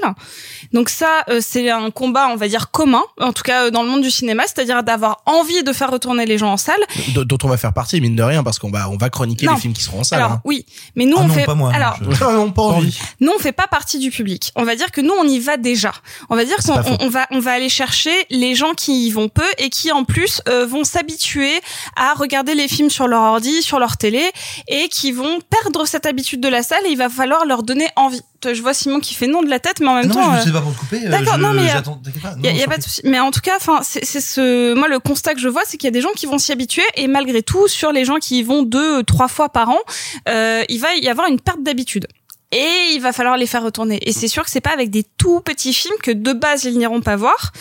Donc 0.71 0.89
ça, 0.89 1.23
euh, 1.29 1.39
c'est 1.41 1.69
un 1.69 1.91
combat, 1.91 2.27
on 2.31 2.35
va 2.35 2.47
dire 2.47 2.71
commun, 2.71 3.03
en 3.19 3.31
tout 3.33 3.43
cas 3.43 3.65
euh, 3.65 3.69
dans 3.71 3.83
le 3.83 3.89
monde 3.89 4.01
du 4.01 4.09
cinéma, 4.09 4.43
c'est-à-dire 4.45 4.81
d'avoir 4.83 5.21
envie 5.25 5.61
de 5.63 5.73
faire 5.73 5.91
retourner 5.91 6.25
les 6.25 6.37
gens 6.37 6.51
en 6.53 6.57
salle. 6.57 6.79
D- 7.13 7.25
dont 7.25 7.37
on 7.43 7.47
va 7.47 7.57
faire 7.57 7.73
partie 7.73 7.99
mine 8.01 8.15
de 8.15 8.23
rien 8.23 8.43
parce 8.43 8.57
qu'on 8.59 8.71
va 8.71 8.89
on 8.89 8.97
va 8.97 9.09
chroniquer 9.09 9.45
Non. 9.45 9.53
les 9.55 9.59
films 9.59 9.73
qui 9.73 9.83
seront 9.83 9.99
en 9.99 10.03
salle. 10.03 10.19
Alors 10.19 10.31
hein. 10.33 10.41
oui, 10.45 10.65
mais 10.95 11.05
nous 11.05 11.17
Ah 11.17 11.21
on 11.23 11.27
non, 11.27 11.33
fait. 11.33 11.45
pas 11.45 11.53
moi, 11.55 11.71
alors 11.75 11.97
je- 12.01 12.23
non, 12.23 12.49
pas 12.51 12.61
envie. 12.63 12.97
nous 13.19 13.31
on 13.35 13.39
fait 13.39 13.51
pas 13.51 13.67
partie 13.67 13.99
du 13.99 14.09
public. 14.09 14.51
On 14.55 14.63
va 14.63 14.75
dire 14.75 14.91
que 14.91 15.01
nous 15.01 15.13
on 15.19 15.27
y 15.27 15.39
va 15.39 15.57
déjà. 15.57 15.91
On 16.29 16.35
va 16.35 16.45
dire 16.45 16.57
qu'on 16.65 16.73
on- 16.73 16.97
on 17.01 17.09
va 17.09 17.27
on 17.31 17.39
va 17.39 17.51
aller 17.51 17.69
chercher 17.69 18.13
les 18.31 18.55
gens 18.55 18.73
qui 18.73 19.07
y 19.07 19.11
vont 19.11 19.29
peu 19.29 19.45
et 19.59 19.69
qui 19.69 19.91
en 19.91 20.03
plus 20.05 20.41
euh, 20.49 20.65
vont 20.65 20.83
s'habituer 20.83 21.51
à 21.95 22.13
regarder 22.13 22.55
les 22.55 22.67
films 22.67 22.89
sur 22.89 23.07
leur 23.07 23.21
ordi, 23.21 23.61
sur 23.61 23.79
leur 23.79 23.97
télé 23.97 24.12
et 24.67 24.87
qui 24.89 25.11
vont 25.11 25.39
perdre 25.49 25.85
cette 25.85 26.05
habitude 26.05 26.41
de 26.41 26.47
la 26.47 26.63
salle 26.63 26.85
et 26.85 26.89
il 26.89 26.97
va 26.97 27.09
falloir 27.09 27.45
leur 27.45 27.63
donner 27.63 27.87
envie. 27.95 28.21
Je 28.45 28.61
vois 28.61 28.73
Simon 28.73 28.99
qui 28.99 29.13
fait 29.13 29.27
non 29.27 29.41
de 29.41 29.49
la 29.49 29.59
tête 29.59 29.79
mais 29.79 29.87
en 29.87 29.95
même 29.95 30.07
non, 30.07 30.15
temps 30.15 30.29
mais 30.31 30.37
je 30.37 30.41
euh, 30.41 30.45
sais 30.45 30.51
pas 30.51 30.61
pour 30.61 30.73
te 30.73 30.79
couper. 30.79 31.05
euh, 31.05 31.09
D'accord, 31.09 31.37
non 31.37 31.53
mais 31.53 31.65
pas. 31.67 32.33
il 32.39 32.45
y 32.45 32.49
a, 32.49 32.53
Non, 32.53 32.69
pas 32.69 32.77
de 32.77 32.83
souci. 32.83 33.01
Mais 33.05 33.19
en 33.19 33.31
tout 33.31 33.39
cas, 33.39 33.53
enfin, 33.55 33.79
c'est 33.83 34.03
c'est 34.03 34.19
ce, 34.21 34.73
moi 34.73 34.87
le 34.89 34.99
constat 34.99 35.33
que 35.33 35.39
je 35.39 35.47
vois, 35.47 35.61
c'est 35.65 35.77
qu'il 35.77 35.87
y 35.87 35.89
a 35.89 35.91
des 35.91 36.01
gens 36.01 36.11
qui 36.15 36.25
vont 36.25 36.37
s'y 36.37 36.51
habituer 36.51 36.83
et 36.95 37.07
malgré 37.07 37.41
tout, 37.41 37.67
sur 37.69 37.91
les 37.93 38.03
gens 38.03 38.17
qui 38.17 38.39
y 38.39 38.43
vont 38.43 38.63
deux, 38.63 39.03
trois 39.03 39.27
fois 39.29 39.47
par 39.49 39.69
an, 39.69 39.79
euh, 40.27 40.63
il 40.67 40.79
va 40.79 40.93
y 40.95 41.07
avoir 41.07 41.27
une 41.29 41.39
perte 41.39 41.63
d'habitude. 41.63 42.07
Et 42.55 42.93
il 42.93 42.99
va 43.01 43.11
falloir 43.13 43.35
les 43.35 43.47
faire 43.47 43.63
retourner. 43.63 43.97
Et 44.07 44.13
c'est 44.13 44.27
sûr 44.27 44.43
que 44.43 44.49
c'est 44.51 44.61
pas 44.61 44.73
avec 44.73 44.91
des 44.91 45.03
tout 45.17 45.39
petits 45.41 45.73
films 45.73 45.95
que 46.03 46.11
de 46.11 46.33
base 46.33 46.65
ils 46.65 46.77
n'iront 46.77 47.01
pas 47.01 47.15
voir 47.15 47.51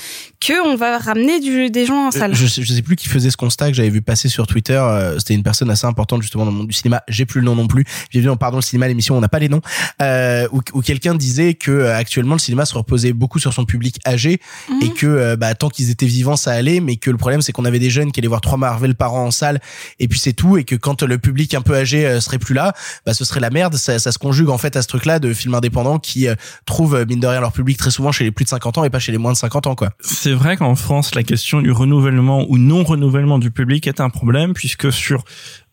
que 0.41 0.53
on 0.69 0.75
va 0.77 0.99
ramener 0.99 1.41
du, 1.41 1.71
des 1.71 1.87
gens 1.87 2.09
en 2.09 2.11
salle. 2.11 2.33
Euh, 2.33 2.35
Je, 2.35 2.47
sais- 2.47 2.63
je 2.63 2.73
sais 2.75 2.83
plus 2.83 2.97
qui 2.97 3.09
faisait 3.09 3.31
ce 3.31 3.37
constat 3.37 3.69
que 3.69 3.75
j'avais 3.75 3.89
vu 3.91 4.03
passer 4.03 4.29
sur 4.29 4.47
Twitter. 4.47 4.75
euh, 4.75 5.19
C'était 5.19 5.35
une 5.35 5.43
personne 5.45 5.71
assez 5.71 5.87
importante 5.87 6.21
justement 6.21 6.45
dans 6.45 6.51
le 6.51 6.57
monde 6.59 6.67
du 6.69 6.75
cinéma. 6.75 7.03
J'ai 7.09 7.25
plus 7.25 7.41
le 7.41 7.47
nom 7.47 7.55
non 7.55 7.69
plus. 7.69 7.85
Bienvenue 8.11 8.31
en 8.31 8.37
pardon 8.37 8.59
le 8.59 8.63
cinéma 8.63 8.87
l'émission. 8.89 9.17
On 9.17 9.21
n'a 9.21 9.29
pas 9.29 9.39
les 9.39 9.49
noms. 9.49 9.63
Euh, 10.03 10.47
où, 10.53 10.61
où 10.75 10.83
quelqu'un 10.83 11.15
disait 11.15 11.55
que 11.55 11.71
euh, 11.71 11.97
actuellement 11.97 12.35
le 12.35 12.41
cinéma 12.41 12.67
se 12.67 12.75
reposait 12.75 13.13
beaucoup 13.15 13.39
sur 13.39 13.53
son 13.55 13.65
public 13.65 13.97
âgé 14.07 14.41
Mhm. 14.69 14.83
et 14.83 14.91
que 14.93 15.07
euh, 15.07 15.37
bah, 15.37 15.55
tant 15.55 15.69
qu'ils 15.71 15.91
étaient 15.91 16.07
vivants 16.07 16.37
ça 16.37 16.53
allait, 16.53 16.81
mais 16.81 16.97
que 16.97 17.11
le 17.11 17.17
problème 17.17 17.41
c'est 17.41 17.53
qu'on 17.53 17.65
avait 17.65 17.79
des 17.79 17.91
jeunes 17.91 18.13
qui 18.13 18.21
allaient 18.21 18.29
voir 18.29 18.41
trois 18.43 18.59
Marvel 18.59 18.95
par 18.95 19.15
an 19.15 19.27
en 19.27 19.31
salle 19.31 19.61
et 19.99 20.07
puis 20.09 20.19
c'est 20.19 20.33
tout 20.35 20.59
et 20.59 20.65
que 20.65 20.75
quand 20.77 21.03
le 21.03 21.19
public 21.19 21.55
un 21.55 21.63
peu 21.63 21.75
âgé 21.75 22.21
serait 22.21 22.39
plus 22.39 22.55
là, 22.55 22.75
bah 23.07 23.15
ce 23.15 23.25
serait 23.25 23.41
la 23.41 23.51
merde. 23.51 23.75
Ça, 23.77 23.99
ça 23.99 24.13
se 24.13 24.19
conjugue 24.19 24.51
en 24.51 24.59
fait 24.59 24.77
à 24.77 24.82
ce 24.83 24.89
truc-là 24.89 25.19
de 25.19 25.33
films 25.33 25.55
indépendants 25.55 25.99
qui 25.99 26.29
euh, 26.29 26.35
trouvent 26.67 26.95
euh, 26.95 27.05
mine 27.07 27.21
de 27.21 27.27
rien 27.27 27.41
leur 27.41 27.53
public 27.53 27.77
très 27.77 27.91
souvent 27.91 28.13
chez 28.13 28.25
les 28.25 28.31
plus 28.31 28.45
de 28.45 28.51
50 28.51 28.79
ans 28.79 28.85
et 28.85 28.91
pas 28.91 28.99
chez 28.99 29.13
les 29.13 29.19
moins 29.19 29.33
de 29.33 29.37
50 29.37 29.67
ans 29.67 29.75
quoi. 29.75 29.91
C'est 30.01 30.33
vrai 30.33 30.57
qu'en 30.57 30.75
France, 30.75 31.15
la 31.15 31.23
question 31.23 31.61
du 31.61 31.71
renouvellement 31.71 32.45
ou 32.49 32.59
non 32.59 32.85
renouvellement 32.85 33.39
du 33.39 33.51
public 33.51 33.87
est 33.87 34.01
un 34.01 34.11
problème 34.11 34.53
puisque 34.53 34.93
sur 34.93 35.25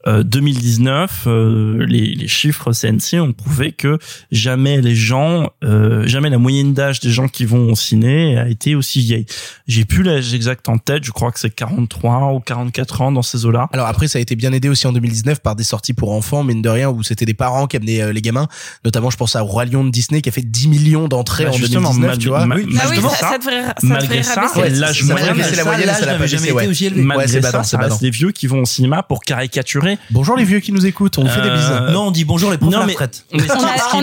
euh, 0.07 0.23
2019, 0.23 1.23
euh, 1.27 1.85
les, 1.85 2.15
les 2.15 2.27
chiffres 2.27 2.71
CNC 2.71 3.19
ont 3.21 3.33
prouvé 3.33 3.71
que 3.73 3.97
jamais 4.31 4.79
les 4.81 4.95
gens, 4.95 5.49
euh, 5.63 6.07
jamais 6.07 6.29
la 6.29 6.37
moyenne 6.37 6.73
d'âge 6.73 6.99
des 7.01 7.09
gens 7.11 7.27
qui 7.27 7.45
vont 7.45 7.71
au 7.71 7.75
ciné 7.75 8.37
a 8.37 8.47
été 8.47 8.75
aussi 8.75 9.01
vieille. 9.01 9.25
J'ai 9.67 9.83
plus 9.85 10.03
l'âge 10.03 10.33
exact 10.33 10.69
en 10.69 10.77
tête, 10.77 11.03
je 11.03 11.11
crois 11.11 11.31
que 11.31 11.39
c'est 11.39 11.49
43 11.53 12.33
ou 12.33 12.39
44 12.39 13.01
ans 13.01 13.11
dans 13.11 13.21
ces 13.21 13.45
eaux-là. 13.45 13.67
Alors 13.73 13.87
après, 13.87 14.07
ça 14.07 14.19
a 14.19 14.21
été 14.21 14.35
bien 14.35 14.53
aidé 14.53 14.69
aussi 14.69 14.87
en 14.87 14.93
2019 14.93 15.41
par 15.41 15.55
des 15.55 15.63
sorties 15.65 15.93
pour 15.93 16.11
enfants, 16.13 16.43
mine 16.43 16.61
de 16.61 16.69
rien, 16.69 16.89
où 16.89 17.03
c'était 17.03 17.25
des 17.25 17.33
parents 17.33 17.67
qui 17.67 17.77
amenaient 17.77 18.01
euh, 18.01 18.13
les 18.13 18.21
gamins. 18.21 18.47
Notamment, 18.85 19.09
je 19.09 19.17
pense 19.17 19.35
à 19.35 19.41
Roi 19.41 19.65
Lion 19.65 19.83
de 19.83 19.89
Disney 19.89 20.21
qui 20.21 20.29
a 20.29 20.31
fait 20.31 20.41
10 20.41 20.67
millions 20.69 21.07
d'entrées 21.07 21.43
Bah, 21.45 21.49
en 21.51 21.53
justement, 21.53 21.89
2019, 21.93 22.09
mal- 22.09 22.17
tu 22.19 22.27
vois. 22.29 22.45
mal- 22.45 22.59
Ah 22.59 22.61
oui, 22.65 22.73
malgré 22.73 23.01
ça, 23.01 23.15
ça, 23.15 23.29
ça 23.31 23.37
devrait, 23.37 23.61
ça 23.65 23.73
malgré 23.83 24.07
devrait 24.19 24.23
ça. 24.23 24.51
Ouais, 24.59 24.69
l'âge 24.69 25.03
moyen, 25.03 25.33
la 25.33 25.63
moyenne, 25.65 25.89
ça 25.93 26.05
pas 26.15 26.27
jamais 26.27 26.43
été 26.47 26.51
ouais. 26.53 26.67
aussi 26.67 26.85
élevé. 26.85 27.01
malgré 27.01 27.25
Ouais, 27.25 27.31
c'est 27.31 27.41
ça, 27.41 27.63
ça 27.63 27.77
reste 27.77 28.01
des 28.01 28.09
vieux 28.11 28.31
qui 28.31 28.47
vont 28.47 28.61
au 28.61 28.65
cinéma 28.65 29.03
pour 29.03 29.21
caricaturer. 29.23 29.88
Bonjour 30.11 30.35
les 30.37 30.43
vieux 30.43 30.59
qui 30.59 30.71
nous 30.71 30.85
écoutent, 30.85 31.17
on 31.17 31.23
vous 31.23 31.29
fait 31.29 31.41
des 31.41 31.49
bisous. 31.49 31.71
Euh, 31.71 31.91
Non, 31.91 32.07
on 32.07 32.11
dit 32.11 32.25
bonjour 32.25 32.51
les 32.51 32.57
profs 32.57 32.71
non, 32.71 32.85
mais- 32.85 32.95
On, 33.33 33.39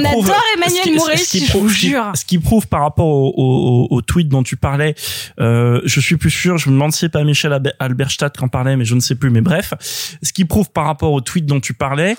a- 0.05 0.09
prouve- 0.11 0.27
adore 0.31 0.43
ce 0.53 0.57
Emmanuel 0.59 0.83
qui- 0.83 0.91
ce 0.91 0.95
Mouret, 0.97 1.15
qui 1.17 1.25
si 1.25 1.45
je 1.47 1.51
prouve- 1.51 1.63
vous 1.63 1.69
ce 1.71 1.79
qui- 1.81 1.89
jure. 1.91 2.13
Ce 2.15 2.25
qui 2.25 2.39
prouve 2.39 2.67
par 2.69 2.81
rapport 2.83 3.07
au, 3.07 3.33
au, 3.37 3.87
au 3.97 4.03
tweet 4.03 4.29
dont 4.29 4.43
tu 4.43 4.57
parlais, 4.57 4.95
euh, 5.41 5.81
je 5.85 6.01
suis 6.01 6.17
plus 6.17 6.31
sûr, 6.31 6.59
je 6.59 6.69
me 6.69 6.75
demande 6.75 6.93
si 6.93 7.01
c'est 7.01 7.09
pas 7.09 7.25
Michel 7.25 7.53
Albe- 7.53 7.73
Alberstadt 7.79 8.37
qui 8.37 8.45
en 8.45 8.49
parlait, 8.49 8.77
mais 8.77 8.85
je 8.85 8.95
ne 8.95 9.01
sais 9.01 9.15
plus, 9.15 9.31
mais 9.31 9.41
bref. 9.41 9.75
Ce 10.23 10.33
qui 10.33 10.45
prouve 10.45 10.71
par 10.71 10.87
rapport 10.87 11.13
au 11.13 11.21
tweet 11.21 11.47
dont 11.47 11.61
tu 11.61 11.75
parlais, 11.75 12.17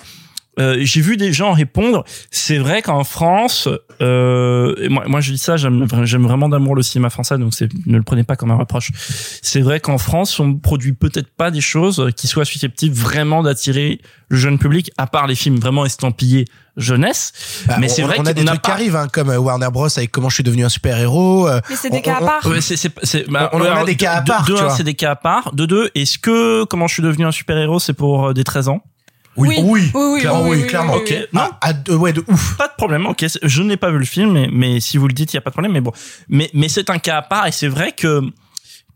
euh, 0.58 0.76
j'ai 0.80 1.00
vu 1.00 1.16
des 1.16 1.32
gens 1.32 1.52
répondre, 1.52 2.04
c'est 2.30 2.58
vrai 2.58 2.82
qu'en 2.82 3.04
France, 3.04 3.68
euh, 4.00 4.88
moi, 4.88 5.04
moi 5.06 5.20
je 5.20 5.32
dis 5.32 5.38
ça, 5.38 5.56
j'aime 5.56 5.86
j'aime 6.04 6.22
vraiment 6.24 6.48
d'amour 6.48 6.74
le 6.74 6.82
cinéma 6.82 7.10
français, 7.10 7.38
donc 7.38 7.54
c'est 7.54 7.68
ne 7.86 7.96
le 7.96 8.02
prenez 8.02 8.24
pas 8.24 8.36
comme 8.36 8.50
un 8.50 8.56
reproche. 8.56 8.90
C'est 9.42 9.60
vrai 9.60 9.80
qu'en 9.80 9.98
France, 9.98 10.38
on 10.40 10.54
produit 10.54 10.92
peut-être 10.92 11.30
pas 11.36 11.50
des 11.50 11.60
choses 11.60 12.10
qui 12.16 12.26
soient 12.26 12.44
susceptibles 12.44 12.94
vraiment 12.96 13.42
d'attirer 13.42 14.00
le 14.28 14.36
jeune 14.36 14.58
public, 14.58 14.90
à 14.98 15.06
part 15.06 15.26
les 15.26 15.34
films 15.34 15.56
vraiment 15.58 15.84
estampillés 15.86 16.44
jeunesse. 16.76 17.32
Bah, 17.66 17.76
mais 17.80 17.86
on- 17.90 17.94
c'est 17.94 18.02
vrai 18.02 18.16
on 18.18 18.26
a 18.26 18.32
qu'on 18.34 18.40
des 18.40 18.44
trucs 18.44 18.62
qui 18.62 18.68
pas- 18.68 18.74
arrive 18.74 18.94
hein, 18.96 19.08
comme 19.12 19.30
euh, 19.30 19.38
Warner 19.38 19.68
Bros 19.72 19.86
avec 19.96 20.10
comment 20.12 20.28
je 20.28 20.34
suis 20.34 20.44
devenu 20.44 20.64
un 20.64 20.68
super 20.68 20.98
héros. 20.98 21.48
Mais 21.68 21.76
c'est 21.76 21.90
des 21.90 22.02
cas 22.02 22.16
à 22.16 22.20
part. 22.20 22.46
Ouais, 22.46 22.60
c'est, 22.60 22.76
c'est, 22.76 22.92
c'est, 23.02 23.28
bah, 23.28 23.50
On- 23.52 23.58
on 23.60 23.62
a 23.64 23.84
des 23.84 23.96
cas 23.96 24.12
à 24.14 24.20
de- 24.20 24.28
part, 24.28 24.44
De, 24.44 24.54
tu 24.54 24.62
un, 24.62 24.70
c'est 24.70 24.84
des 24.84 24.94
cas 24.94 25.12
à 25.12 25.16
part. 25.16 25.52
De 25.54 25.66
deux, 25.66 25.90
est-ce 25.94 26.18
que 26.18 26.64
comment 26.64 26.86
je 26.86 26.94
suis 26.94 27.02
devenu 27.02 27.24
un 27.24 27.32
super 27.32 27.56
héros, 27.56 27.80
c'est 27.80 27.94
pour 27.94 28.28
euh, 28.28 28.32
des 28.32 28.44
13 28.44 28.68
ans? 28.68 28.82
Oui, 29.38 29.56
oui, 29.62 29.90
oui, 29.94 30.20
clairement, 30.20 30.48
oui, 30.48 30.66
clairement. 30.66 30.94
oui, 30.96 31.00
Ok. 31.00 31.28
Non. 31.32 31.48
Ah, 31.60 31.72
ouais, 31.90 32.12
de 32.12 32.24
ouf. 32.28 32.56
Pas 32.56 32.68
de 32.68 32.74
problème. 32.76 33.06
Ok, 33.06 33.24
je 33.42 33.62
n'ai 33.62 33.76
pas 33.76 33.90
vu 33.90 33.98
le 33.98 34.04
film, 34.04 34.32
mais, 34.32 34.48
mais 34.50 34.80
si 34.80 34.98
vous 34.98 35.06
le 35.06 35.14
dites, 35.14 35.32
il 35.32 35.36
y 35.36 35.38
a 35.38 35.40
pas 35.40 35.50
de 35.50 35.54
problème. 35.54 35.72
Mais 35.72 35.80
bon, 35.80 35.92
mais 36.28 36.50
mais 36.54 36.68
c'est 36.68 36.90
un 36.90 36.98
cas 36.98 37.18
à 37.18 37.22
part 37.22 37.46
et 37.46 37.52
c'est 37.52 37.68
vrai 37.68 37.92
que 37.92 38.20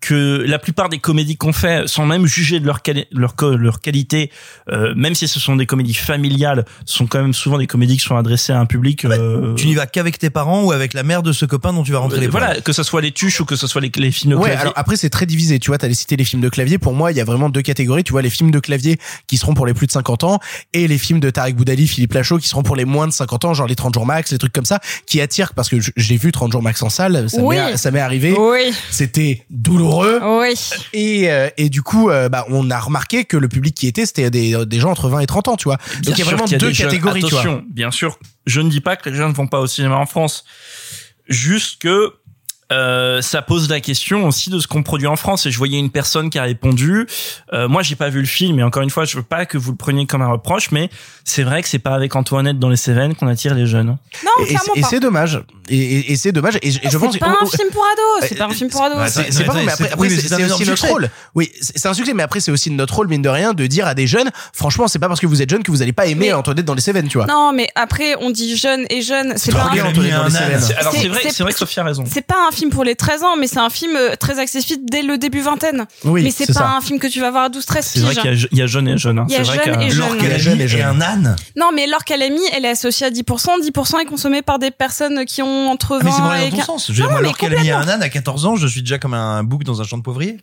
que 0.02 0.44
la 0.46 0.58
plupart 0.58 0.88
des 0.90 0.98
comédies 0.98 1.36
qu'on 1.36 1.52
fait, 1.52 1.88
sans 1.88 2.04
même 2.04 2.26
juger 2.26 2.60
de 2.60 2.66
leur 2.66 2.82
quali- 2.82 3.06
leur 3.12 3.36
co- 3.36 3.56
leur 3.56 3.80
qualité, 3.80 4.30
euh, 4.70 4.92
même 4.96 5.14
si 5.14 5.28
ce 5.28 5.38
sont 5.40 5.54
des 5.56 5.64
comédies 5.64 5.94
familiales, 5.94 6.64
sont 6.84 7.06
quand 7.06 7.22
même 7.22 7.32
souvent 7.32 7.56
des 7.56 7.66
comédies 7.68 7.96
qui 7.96 8.04
sont 8.04 8.16
adressées 8.16 8.52
à 8.52 8.58
un 8.60 8.66
public. 8.66 9.04
euh, 9.04 9.54
Tu 9.54 9.66
n'y 9.68 9.74
vas 9.74 9.86
qu'avec 9.86 10.18
tes 10.18 10.28
parents 10.28 10.64
ou 10.64 10.72
avec 10.72 10.92
la 10.92 11.04
mère 11.04 11.22
de 11.22 11.32
ce 11.32 11.46
copain 11.46 11.72
dont 11.72 11.84
tu 11.84 11.92
vas 11.92 11.98
rentrer 12.00 12.20
les 12.20 12.26
voilà, 12.26 12.60
que 12.60 12.72
ce 12.72 12.82
soit 12.82 13.00
les 13.00 13.12
tuches 13.12 13.40
ou 13.40 13.44
que 13.44 13.54
ce 13.56 13.66
soit 13.66 13.80
les, 13.80 13.92
les 13.96 14.10
films 14.10 14.32
de 14.32 14.36
Ouais, 14.36 14.46
clavier. 14.48 14.60
alors 14.60 14.72
après 14.76 14.96
c'est 14.96 15.08
très 15.10 15.24
divisé, 15.24 15.58
tu 15.60 15.68
vois, 15.70 15.78
t'as 15.78 15.92
cité 15.94 16.16
les 16.16 16.24
films 16.24 16.42
de 16.42 16.48
clavier, 16.48 16.78
pour 16.78 16.94
moi 16.94 17.12
il 17.12 17.16
y 17.16 17.20
a 17.20 17.24
vraiment 17.24 17.48
deux 17.48 17.62
catégories, 17.62 18.02
tu 18.02 18.10
vois, 18.12 18.22
les 18.22 18.30
films 18.30 18.50
de 18.50 18.58
clavier 18.58 18.98
qui 19.28 19.36
seront 19.38 19.54
pour 19.54 19.66
les 19.66 19.74
plus 19.74 19.86
de 19.86 19.92
50 19.92 20.24
ans 20.24 20.40
et 20.72 20.88
les 20.88 20.98
films 20.98 21.20
de 21.20 21.30
Tarek 21.30 21.54
Boudali, 21.54 21.86
Philippe 21.86 22.12
Lachaud 22.14 22.38
qui 22.38 22.48
seront 22.48 22.64
pour 22.64 22.74
les 22.74 22.84
moins 22.84 23.06
de 23.06 23.12
50 23.12 23.44
ans, 23.44 23.54
genre 23.54 23.68
les 23.68 23.76
30 23.76 23.94
jours 23.94 24.04
max, 24.06 24.32
les 24.32 24.38
trucs 24.38 24.52
comme 24.52 24.64
ça, 24.64 24.80
qui 25.06 25.20
attirent 25.20 25.54
parce 25.54 25.68
que 25.68 25.78
je- 25.80 25.92
j'ai 25.96 26.16
vu 26.16 26.32
30 26.32 26.50
jours 26.50 26.62
max 26.62 26.82
en 26.82 26.90
salle, 26.90 27.30
ça 27.30 27.40
Oui. 27.40 27.54
m'est 27.56 27.76
ça 27.76 27.92
m'est 27.92 28.00
arrivé, 28.00 28.34
Oui, 28.36 28.72
c'était 28.90 29.44
douloureux 29.50 29.91
oui. 29.92 30.54
et 30.92 31.30
euh, 31.30 31.48
et 31.56 31.68
du 31.68 31.82
coup 31.82 32.10
euh, 32.10 32.28
bah 32.28 32.44
on 32.48 32.70
a 32.70 32.78
remarqué 32.78 33.24
que 33.24 33.36
le 33.36 33.48
public 33.48 33.74
qui 33.74 33.86
était 33.86 34.06
c'était 34.06 34.30
des 34.30 34.64
des 34.66 34.80
gens 34.80 34.90
entre 34.90 35.08
20 35.08 35.20
et 35.20 35.26
30 35.26 35.48
ans, 35.48 35.56
tu 35.56 35.64
vois. 35.64 35.78
Donc 36.02 36.16
il 36.16 36.18
y 36.18 36.22
a 36.22 36.24
vraiment 36.24 36.46
deux 36.46 36.72
jeunes. 36.72 36.88
catégories, 36.88 37.22
tu 37.22 37.34
vois. 37.34 37.62
Bien 37.68 37.90
sûr, 37.90 38.18
je 38.46 38.60
ne 38.60 38.68
dis 38.68 38.80
pas 38.80 38.96
que 38.96 39.08
les 39.08 39.16
jeunes 39.16 39.30
ne 39.30 39.34
vont 39.34 39.46
pas 39.46 39.60
au 39.60 39.66
cinéma 39.66 39.96
en 39.96 40.06
France. 40.06 40.44
Juste 41.28 41.80
que 41.80 42.12
euh, 42.72 43.20
ça 43.22 43.42
pose 43.42 43.68
la 43.68 43.80
question 43.80 44.26
aussi 44.26 44.50
de 44.50 44.58
ce 44.58 44.66
qu'on 44.66 44.82
produit 44.82 45.06
en 45.06 45.16
France. 45.16 45.46
Et 45.46 45.50
je 45.50 45.58
voyais 45.58 45.78
une 45.78 45.90
personne 45.90 46.30
qui 46.30 46.38
a 46.38 46.42
répondu. 46.42 47.06
Euh, 47.52 47.68
moi, 47.68 47.82
j'ai 47.82 47.96
pas 47.96 48.08
vu 48.08 48.20
le 48.20 48.26
film, 48.26 48.58
et 48.58 48.62
encore 48.62 48.82
une 48.82 48.90
fois, 48.90 49.04
je 49.04 49.16
veux 49.16 49.22
pas 49.22 49.46
que 49.46 49.58
vous 49.58 49.70
le 49.72 49.76
preniez 49.76 50.06
comme 50.06 50.22
un 50.22 50.28
reproche, 50.30 50.70
mais 50.70 50.90
c'est 51.24 51.42
vrai 51.42 51.62
que 51.62 51.68
c'est 51.68 51.78
pas 51.78 51.94
avec 51.94 52.16
Antoinette 52.16 52.58
dans 52.58 52.68
les 52.68 52.76
Cévennes 52.76 53.14
qu'on 53.14 53.28
attire 53.28 53.54
les 53.54 53.66
jeunes. 53.66 53.86
Non, 53.86 53.96
Et, 54.40 54.42
et 54.42 54.46
clairement 54.46 54.60
c'est- 54.74 54.78
et 54.78 54.82
pas. 54.82 54.88
c'est 54.88 55.00
dommage. 55.00 55.40
Et, 55.68 55.76
et, 55.78 56.12
et 56.12 56.16
c'est 56.16 56.32
dommage. 56.32 56.58
Et, 56.62 56.70
je- 56.70 56.78
et 56.82 56.90
je 56.90 56.98
pense 56.98 57.12
C'est 57.12 57.18
pas 57.18 57.28
un 57.40 57.46
film 57.46 57.70
pour 57.70 57.84
ados. 57.84 58.28
C'est 58.28 58.34
pas 58.36 58.46
un 58.46 58.50
film 58.50 58.70
pour 58.70 58.82
ados. 58.82 58.98
C'est 59.30 59.44
pas 59.44 59.54
mais 59.54 59.64
c'est- 59.64 59.70
après, 59.72 59.84
après 59.92 59.96
oui, 59.98 60.08
mais 60.10 60.20
c'est 60.20 60.44
aussi 60.52 60.64
notre 60.66 60.86
rôle. 60.88 61.10
Oui, 61.34 61.50
c'est 61.60 61.86
un 61.86 61.94
succès, 61.94 62.14
mais 62.14 62.22
après 62.22 62.40
c'est 62.40 62.50
aussi 62.50 62.70
notre 62.70 62.94
rôle, 62.96 63.08
mine 63.08 63.22
de 63.22 63.28
rien, 63.28 63.52
de 63.54 63.66
dire 63.66 63.86
à 63.86 63.94
des 63.94 64.06
jeunes, 64.06 64.30
franchement, 64.52 64.88
c'est 64.88 64.98
pas 64.98 65.08
parce 65.08 65.20
que 65.20 65.26
vous 65.26 65.40
êtes 65.42 65.50
jeune 65.50 65.62
que 65.62 65.70
vous 65.70 65.82
allez 65.82 65.92
pas 65.92 66.06
aimer 66.06 66.26
Mais- 66.26 66.32
Antoinette 66.32 66.64
dans 66.64 66.74
les 66.74 66.80
Cévennes, 66.80 67.08
tu 67.08 67.18
vois. 67.18 67.26
Non, 67.26 67.52
mais 67.54 67.68
après, 67.74 68.14
on 68.20 68.30
dit 68.30 68.56
jeune 68.56 68.84
et 68.90 69.02
jeune. 69.02 69.34
C'est 69.36 69.52
pas, 69.52 69.62
un... 69.64 69.66
Antoinette 69.68 69.94
dans 70.14 70.24
les. 70.24 70.30
Cévennes. 70.30 70.60
Alors 70.78 70.92
C'est- 70.92 71.08
vrai, 71.08 71.20
c'est- 71.22 71.30
c'est 71.30 71.42
vrai 71.42 71.52
que 71.52 71.58
Sophie 71.58 71.80
a 71.80 71.84
raison. 71.84 72.04
c'est 72.10 72.26
pas 72.26 72.48
un 72.48 72.52
film 72.52 72.61
pour 72.70 72.84
les 72.84 72.94
13 72.94 73.22
ans, 73.22 73.36
mais 73.38 73.46
c'est 73.46 73.58
un 73.58 73.70
film 73.70 73.96
euh, 73.96 74.14
très 74.18 74.38
accessible 74.38 74.82
dès 74.90 75.02
le 75.02 75.18
début 75.18 75.40
vingtaine. 75.40 75.86
Oui, 76.04 76.22
mais 76.22 76.30
c'est 76.30 76.46
pas 76.46 76.52
ça. 76.52 76.70
un 76.76 76.80
film 76.80 76.98
que 76.98 77.06
tu 77.06 77.20
vas 77.20 77.30
voir 77.30 77.44
à 77.44 77.48
12-13 77.48 77.78
C'est 77.82 78.00
vrai 78.00 78.14
qu'il 78.14 78.24
y 78.24 78.28
a, 78.44 78.46
il 78.52 78.58
y 78.58 78.62
a 78.62 78.66
jeune 78.66 78.88
et 78.88 78.98
jeune. 78.98 79.18
hein. 79.18 79.26
Il 79.28 79.32
y 79.32 79.36
a 79.36 79.38
C'est 79.38 79.44
vrai 79.44 79.56
jeune 79.56 79.74
qu'il 79.74 79.82
y 79.82 79.84
a- 79.84 79.88
et 80.36 80.38
jeune. 80.40 80.58
Les 80.58 80.68
jeunes. 80.68 80.80
et 80.80 80.84
un 80.84 81.00
âne. 81.00 81.36
Non, 81.56 81.70
mais 81.74 81.86
l'or 81.86 82.04
qu'elle 82.04 82.22
a 82.22 82.28
mis, 82.28 82.40
elle 82.54 82.64
est 82.64 82.70
associée 82.70 83.06
à 83.06 83.10
10%. 83.10 83.60
10% 83.60 83.98
est 84.00 84.04
consommé 84.04 84.42
par 84.42 84.58
des 84.58 84.70
personnes 84.70 85.24
qui 85.24 85.42
ont 85.42 85.68
entre 85.70 85.98
20 85.98 86.10
Ah, 86.12 86.30
mais 86.32 86.38
c'est 86.40 86.46
et 86.46 86.50
dans 86.50 86.50
ton 86.50 86.56
15. 86.56 86.66
sens. 86.66 86.86
Je 86.88 86.92
veux 86.92 86.96
dire, 86.96 87.04
Non, 87.06 87.10
moi, 87.12 87.20
mais 87.20 87.26
alors 87.28 87.38
qu'elle 87.38 87.56
a 87.56 87.60
mis 87.62 87.70
un 87.70 87.88
âne 87.88 88.02
à 88.02 88.08
14 88.08 88.46
ans, 88.46 88.56
je 88.56 88.66
suis 88.66 88.80
déjà 88.82 88.98
comme 88.98 89.14
un 89.14 89.42
bouc 89.44 89.64
dans 89.64 89.80
un 89.80 89.84
champ 89.84 89.98
de 89.98 90.02
poivrier. 90.02 90.38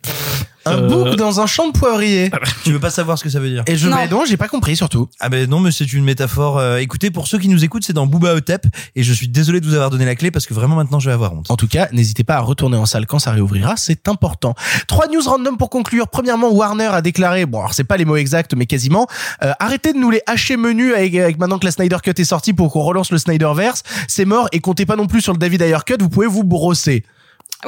Un 0.66 0.72
Euh, 0.76 0.88
bouc 0.88 1.16
dans 1.16 1.40
un 1.40 1.46
champ 1.46 1.68
de 1.68 1.72
poivrier. 1.72 2.30
Tu 2.64 2.72
veux 2.72 2.80
pas 2.80 2.90
savoir 2.90 3.16
ce 3.18 3.24
que 3.24 3.30
ça 3.30 3.40
veut 3.40 3.48
dire? 3.48 3.62
Et 3.66 3.76
je 3.78 3.88
Non. 3.88 3.96
vais 3.96 4.08
non, 4.08 4.24
j'ai 4.26 4.36
pas 4.36 4.48
compris 4.48 4.76
surtout. 4.76 5.08
Ah 5.18 5.30
ben 5.30 5.48
non, 5.48 5.58
mais 5.60 5.70
c'est 5.72 5.90
une 5.92 6.04
métaphore. 6.04 6.58
euh, 6.58 6.76
écoutez, 6.76 7.10
pour 7.10 7.26
ceux 7.28 7.38
qui 7.38 7.48
nous 7.48 7.64
écoutent, 7.64 7.84
c'est 7.84 7.94
dans 7.94 8.06
Booba 8.06 8.34
Otep, 8.34 8.66
et 8.94 9.02
je 9.02 9.12
suis 9.14 9.26
désolé 9.28 9.60
de 9.60 9.66
vous 9.66 9.72
avoir 9.74 9.88
donné 9.88 10.04
la 10.04 10.14
clé 10.16 10.30
parce 10.30 10.46
que 10.46 10.52
vraiment 10.52 10.76
maintenant 10.76 11.00
je 11.00 11.08
vais 11.08 11.14
avoir 11.14 11.32
honte. 11.32 11.50
En 11.50 11.56
tout 11.56 11.66
cas, 11.66 11.88
n'hésitez 11.92 12.09
pas 12.24 12.36
à 12.36 12.40
retourner 12.40 12.76
en 12.76 12.86
salle 12.86 13.06
quand 13.06 13.18
ça 13.18 13.32
réouvrira, 13.32 13.76
c'est 13.76 14.08
important. 14.08 14.54
Trois 14.86 15.08
news 15.08 15.22
random 15.24 15.56
pour 15.56 15.70
conclure. 15.70 16.08
Premièrement, 16.08 16.50
Warner 16.50 16.86
a 16.86 17.02
déclaré, 17.02 17.46
bon 17.46 17.58
alors 17.58 17.74
c'est 17.74 17.84
pas 17.84 17.96
les 17.96 18.04
mots 18.04 18.16
exacts, 18.16 18.54
mais 18.54 18.66
quasiment, 18.66 19.06
euh, 19.42 19.52
arrêtez 19.58 19.92
de 19.92 19.98
nous 19.98 20.10
les 20.10 20.22
hacher 20.26 20.56
menus 20.56 20.94
avec, 20.94 21.14
avec 21.14 21.38
maintenant 21.38 21.58
que 21.58 21.66
la 21.66 21.72
Snyder 21.72 21.98
Cut 22.02 22.12
est 22.16 22.24
sortie 22.24 22.52
pour 22.52 22.72
qu'on 22.72 22.82
relance 22.82 23.10
le 23.10 23.18
Snyderverse. 23.18 23.82
C'est 24.08 24.24
mort 24.24 24.48
et 24.52 24.60
comptez 24.60 24.86
pas 24.86 24.96
non 24.96 25.06
plus 25.06 25.20
sur 25.20 25.32
le 25.32 25.38
David 25.38 25.62
Ayer 25.62 25.78
Cut, 25.86 25.96
vous 26.00 26.08
pouvez 26.08 26.26
vous 26.26 26.44
brosser. 26.44 27.04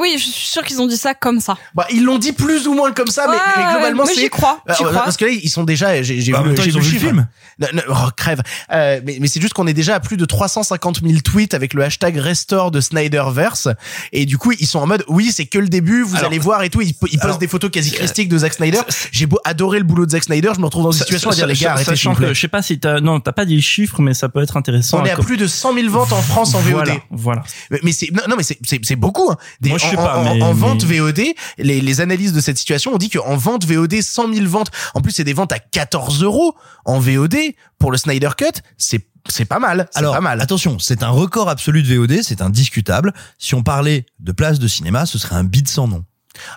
Oui, 0.00 0.14
je 0.16 0.22
suis 0.22 0.32
sûre 0.48 0.62
qu'ils 0.62 0.80
ont 0.80 0.86
dit 0.86 0.96
ça 0.96 1.14
comme 1.14 1.40
ça. 1.40 1.56
Bah, 1.74 1.86
ils 1.90 2.02
l'ont 2.02 2.18
dit 2.18 2.32
plus 2.32 2.66
ou 2.66 2.74
moins 2.74 2.92
comme 2.92 3.08
ça, 3.08 3.26
mais, 3.28 3.34
Ouais, 3.36 3.40
mais 3.58 3.72
globalement, 3.74 4.06
c'est. 4.06 4.14
j'y 4.20 4.30
crois, 4.30 4.62
j'y 4.76 4.84
Euh, 4.84 4.88
crois. 4.88 5.02
Parce 5.04 5.16
que 5.16 5.24
là, 5.26 5.30
ils 5.32 5.50
sont 5.50 5.64
déjà. 5.64 6.02
J'ai 6.02 6.32
Bah, 6.32 6.40
vu, 6.40 6.46
même 6.48 6.54
temps, 6.56 6.62
j'ai 6.62 6.70
ils 6.70 6.76
ont 6.76 6.80
vu 6.80 6.86
vu 6.86 6.92
le 6.94 6.98
chiffre. 6.98 7.10
film. 7.10 7.26
Non, 7.60 7.68
non, 7.74 7.82
oh, 7.90 8.10
crève. 8.16 8.40
Euh, 8.72 9.00
mais 9.04 9.18
mais 9.20 9.28
c'est 9.28 9.40
juste 9.40 9.52
qu'on 9.54 9.66
est 9.66 9.74
déjà 9.74 9.96
à 9.96 10.00
plus 10.00 10.16
de 10.16 10.24
350 10.24 11.00
000 11.06 11.20
tweets 11.20 11.52
avec 11.54 11.74
le 11.74 11.82
hashtag 11.84 12.16
Restore 12.16 12.70
de 12.70 12.80
Snyderverse. 12.80 13.68
Et 14.12 14.24
du 14.26 14.38
coup, 14.38 14.52
ils 14.58 14.66
sont 14.66 14.78
en 14.78 14.86
mode, 14.86 15.04
oui, 15.08 15.30
c'est 15.32 15.46
que 15.46 15.58
le 15.58 15.68
début, 15.68 16.02
vous 16.02 16.16
Alors- 16.16 16.28
allez 16.28 16.38
voir 16.38 16.62
et 16.62 16.70
tout. 16.70 16.80
Ils, 16.80 16.94
ils 17.10 17.18
postent 17.18 17.40
des 17.40 17.48
photos 17.48 17.70
quasi 17.70 17.90
christiques 17.92 18.28
de 18.28 18.38
Zack 18.38 18.54
Snyder. 18.54 18.80
J'ai 19.10 19.26
beau 19.26 19.38
adorer 19.44 19.78
le 19.78 19.84
boulot 19.84 20.06
de 20.06 20.10
Zack 20.12 20.24
Snyder, 20.24 20.52
je 20.54 20.60
me 20.60 20.64
retrouve 20.64 20.84
dans 20.84 20.92
une 20.92 20.98
situation 20.98 21.30
à 21.30 21.34
dire, 21.34 21.46
les 21.46 21.54
gars, 21.54 21.72
arrêtez, 21.72 21.90
Sachant 21.90 22.14
que, 22.14 22.32
je 22.32 22.40
sais 22.40 22.48
pas 22.48 22.62
si 22.62 22.78
t'as, 22.78 23.00
non, 23.00 23.20
t'as 23.20 23.32
pas 23.32 23.44
dit 23.44 23.56
les 23.56 23.60
chiffres, 23.62 24.00
mais 24.00 24.14
ça 24.14 24.28
peut 24.30 24.42
être 24.42 24.56
intéressant. 24.56 25.00
On 25.00 25.04
est 25.04 25.10
à 25.10 25.16
comme- 25.16 25.26
plus 25.26 25.36
de 25.36 25.46
100 25.46 25.74
000 25.74 25.88
ventes 25.90 26.12
en 26.12 26.22
France 26.22 26.54
en 26.54 26.60
VOD. 26.60 26.72
Voilà, 26.72 26.94
voilà. 27.10 27.42
Mais, 27.82 27.92
c'est 27.92 28.10
non, 28.12 28.22
non, 28.28 28.36
mais 28.36 28.42
c'est 28.44 28.96
beaucoup. 28.96 29.30
Hein. 29.30 29.36
Des, 29.60 29.68
Moi, 29.70 29.78
je 29.84 29.90
sais 29.90 29.96
en, 29.98 30.02
pas, 30.04 30.16
en- 30.18 30.34
mais- 30.34 30.42
en 30.42 30.52
vente 30.52 30.84
mais- 30.86 30.98
VOD, 30.98 31.20
les, 31.58 31.80
les 31.80 32.00
analyses 32.00 32.32
de 32.32 32.40
cette 32.40 32.58
situation 32.58 32.94
ont 32.94 32.98
dit 32.98 33.10
qu'en 33.10 33.36
vente 33.36 33.64
VOD, 33.64 34.00
100 34.00 34.32
000 34.34 34.46
ventes. 34.46 34.70
En 34.94 35.00
plus, 35.00 35.12
c'est 35.12 35.24
des 35.24 35.32
ventes 35.34 35.52
à 35.52 35.58
14 35.58 36.22
euros 36.22 36.54
en 36.84 36.98
VOD 36.98 37.36
pour 37.78 37.90
le 37.92 37.98
Snyder 37.98 38.30
Cut. 38.36 38.60
C'est 38.78 39.06
c'est 39.28 39.44
pas 39.44 39.60
mal. 39.60 39.86
C'est 39.92 40.00
Alors, 40.00 40.14
pas 40.14 40.20
mal. 40.20 40.40
attention, 40.40 40.80
c'est 40.80 41.04
un 41.04 41.08
record 41.10 41.48
absolu 41.48 41.84
de 41.84 41.94
VOD, 41.94 42.22
c'est 42.22 42.42
indiscutable. 42.42 43.12
Si 43.38 43.54
on 43.54 43.62
parlait 43.62 44.04
de 44.18 44.32
place 44.32 44.58
de 44.58 44.66
cinéma, 44.66 45.06
ce 45.06 45.16
serait 45.16 45.36
un 45.36 45.44
bide 45.44 45.68
sans 45.68 45.86
nom. 45.86 46.02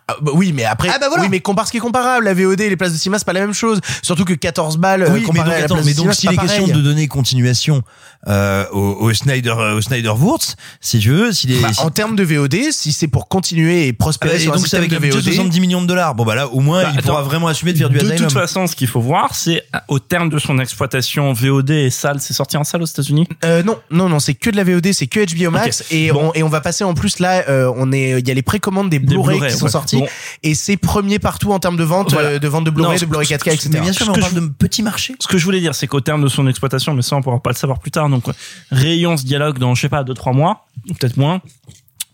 Ah, 0.07 0.15
bah 0.21 0.31
oui, 0.33 0.51
mais 0.53 0.63
après, 0.63 0.89
Ah, 0.91 0.97
bah 0.99 1.07
voilà. 1.09 1.23
oui, 1.25 1.29
mais 1.29 1.41
compare 1.41 1.67
ce 1.67 1.71
qui 1.71 1.77
est 1.77 1.81
comparable. 1.81 2.25
La 2.25 2.33
VOD 2.33 2.61
et 2.61 2.69
les 2.69 2.77
places 2.77 2.93
de 2.93 2.97
cinéma, 2.97 3.19
c'est 3.19 3.25
pas 3.25 3.33
la 3.33 3.41
même 3.41 3.53
chose. 3.53 3.81
Surtout 4.01 4.23
que 4.25 4.33
14 4.33 4.77
balles 4.77 5.03
euh, 5.03 5.09
oui, 5.11 5.19
mais 5.19 5.25
comparé 5.27 5.45
donc, 5.49 5.53
à 5.53 5.59
la 5.59 5.65
attends, 5.65 5.75
place 5.75 5.85
mais 5.85 5.91
de 5.91 5.97
donc 5.97 6.13
cinéma, 6.13 6.13
s'il 6.13 6.29
c'est 6.29 6.35
est 6.35 6.61
question 6.61 6.67
de 6.75 6.81
donner 6.81 7.07
continuation 7.07 7.83
euh, 8.27 8.65
au, 8.71 8.79
au 8.79 9.13
Snyder 9.13 9.51
au 9.75 9.81
Snyder 9.81 10.13
Wurz, 10.17 10.55
si 10.81 10.99
tu 10.99 11.09
veux, 11.11 11.31
s'il 11.31 11.51
est 11.53 11.61
Bah, 11.61 11.69
si- 11.73 11.81
en 11.81 11.89
termes 11.89 12.15
de 12.15 12.23
VOD, 12.23 12.71
si 12.71 12.91
c'est 12.91 13.07
pour 13.07 13.27
continuer 13.27 13.87
et 13.87 13.89
Ah, 13.91 13.95
prospérer 13.97 14.35
et 14.35 14.39
sur 14.39 14.51
donc 14.53 14.61
système 14.61 14.79
avec 14.81 14.91
de 14.91 14.97
VOD, 14.97 15.21
70 15.21 15.59
millions 15.59 15.81
de 15.81 15.87
dollars. 15.87 16.15
Bon 16.15 16.25
bah 16.25 16.35
là, 16.35 16.47
au 16.47 16.59
moins, 16.59 16.83
Bah, 16.83 16.91
il 16.95 17.01
pourra 17.01 17.21
vraiment 17.23 17.47
assumer 17.47 17.73
de 17.73 17.77
faire 17.77 17.89
du 17.89 17.97
De 17.97 18.01
Asylum. 18.01 18.17
toute 18.27 18.31
façon, 18.33 18.67
ce 18.67 18.75
qu'il 18.75 18.87
faut 18.87 18.99
voir, 19.01 19.35
c'est 19.35 19.63
euh, 19.75 19.79
au 19.89 19.99
terme 19.99 20.29
de 20.29 20.39
son 20.39 20.57
exploitation 20.59 21.33
VOD 21.33 21.69
et 21.71 21.89
salle, 21.89 22.19
c'est 22.19 22.33
sorti 22.33 22.57
en 22.57 22.63
salle 22.63 22.81
aux 22.81 22.85
États-Unis? 22.85 23.27
Euh, 23.43 23.63
non, 23.63 23.77
non, 23.91 24.09
non, 24.09 24.19
c'est 24.19 24.33
que 24.33 24.49
de 24.49 24.55
la 24.57 24.63
VOD, 24.63 24.91
c'est 24.93 25.07
que 25.07 25.19
HBO 25.25 25.51
Max 25.51 25.83
et 25.91 26.11
Bon. 26.11 26.29
on 26.29 26.33
et 26.33 26.43
on 26.43 26.49
va 26.49 26.61
passer 26.61 26.83
en 26.83 26.93
plus 26.93 27.19
là, 27.19 27.43
euh, 27.49 27.71
on 27.77 27.91
est, 27.91 28.19
il 28.19 28.27
y 28.27 28.31
a 28.31 28.33
les 28.33 28.41
précommandes 28.41 28.89
des 28.89 28.99
Blu-ray 28.99 29.39
qui 29.39 29.51
sont 29.57 29.65
ouais. 29.65 29.71
sortis 29.71 29.97
Bon. 29.97 30.07
et 30.43 30.55
c'est 30.55 30.77
premier 30.77 31.19
partout 31.19 31.51
en 31.51 31.59
termes 31.59 31.77
de 31.77 31.83
vente, 31.83 32.11
Voilà. 32.13 32.29
euh, 32.29 32.39
de 32.39 32.47
vente 32.47 32.63
de 32.65 32.71
Blu-ray, 32.71 32.99
de 32.99 33.05
Blu-ray 33.05 33.27
4K, 33.27 33.53
etc. 33.53 33.69
Mais 33.73 33.81
bien 33.81 33.93
sûr, 33.93 34.07
mais 34.11 34.17
on 34.17 34.21
parle 34.21 34.33
de 34.33 34.39
petit 34.47 34.81
marché. 34.83 35.15
Ce 35.19 35.27
que 35.27 35.37
je 35.37 35.45
voulais 35.45 35.59
dire, 35.59 35.75
c'est 35.75 35.87
qu'au 35.87 36.01
terme 36.01 36.23
de 36.23 36.27
son 36.27 36.47
exploitation, 36.47 36.93
mais 36.93 37.01
ça, 37.01 37.15
on 37.15 37.21
pourra 37.21 37.39
pas 37.39 37.51
le 37.51 37.55
savoir 37.55 37.79
plus 37.79 37.91
tard. 37.91 38.09
Donc, 38.15 38.33
rayons 38.71 39.17
ce 39.17 39.25
dialogue 39.25 39.59
dans, 39.59 39.75
je 39.75 39.81
sais 39.81 39.89
pas, 39.89 40.03
deux, 40.03 40.13
trois 40.13 40.33
mois, 40.33 40.65
peut-être 40.99 41.17
moins. 41.17 41.41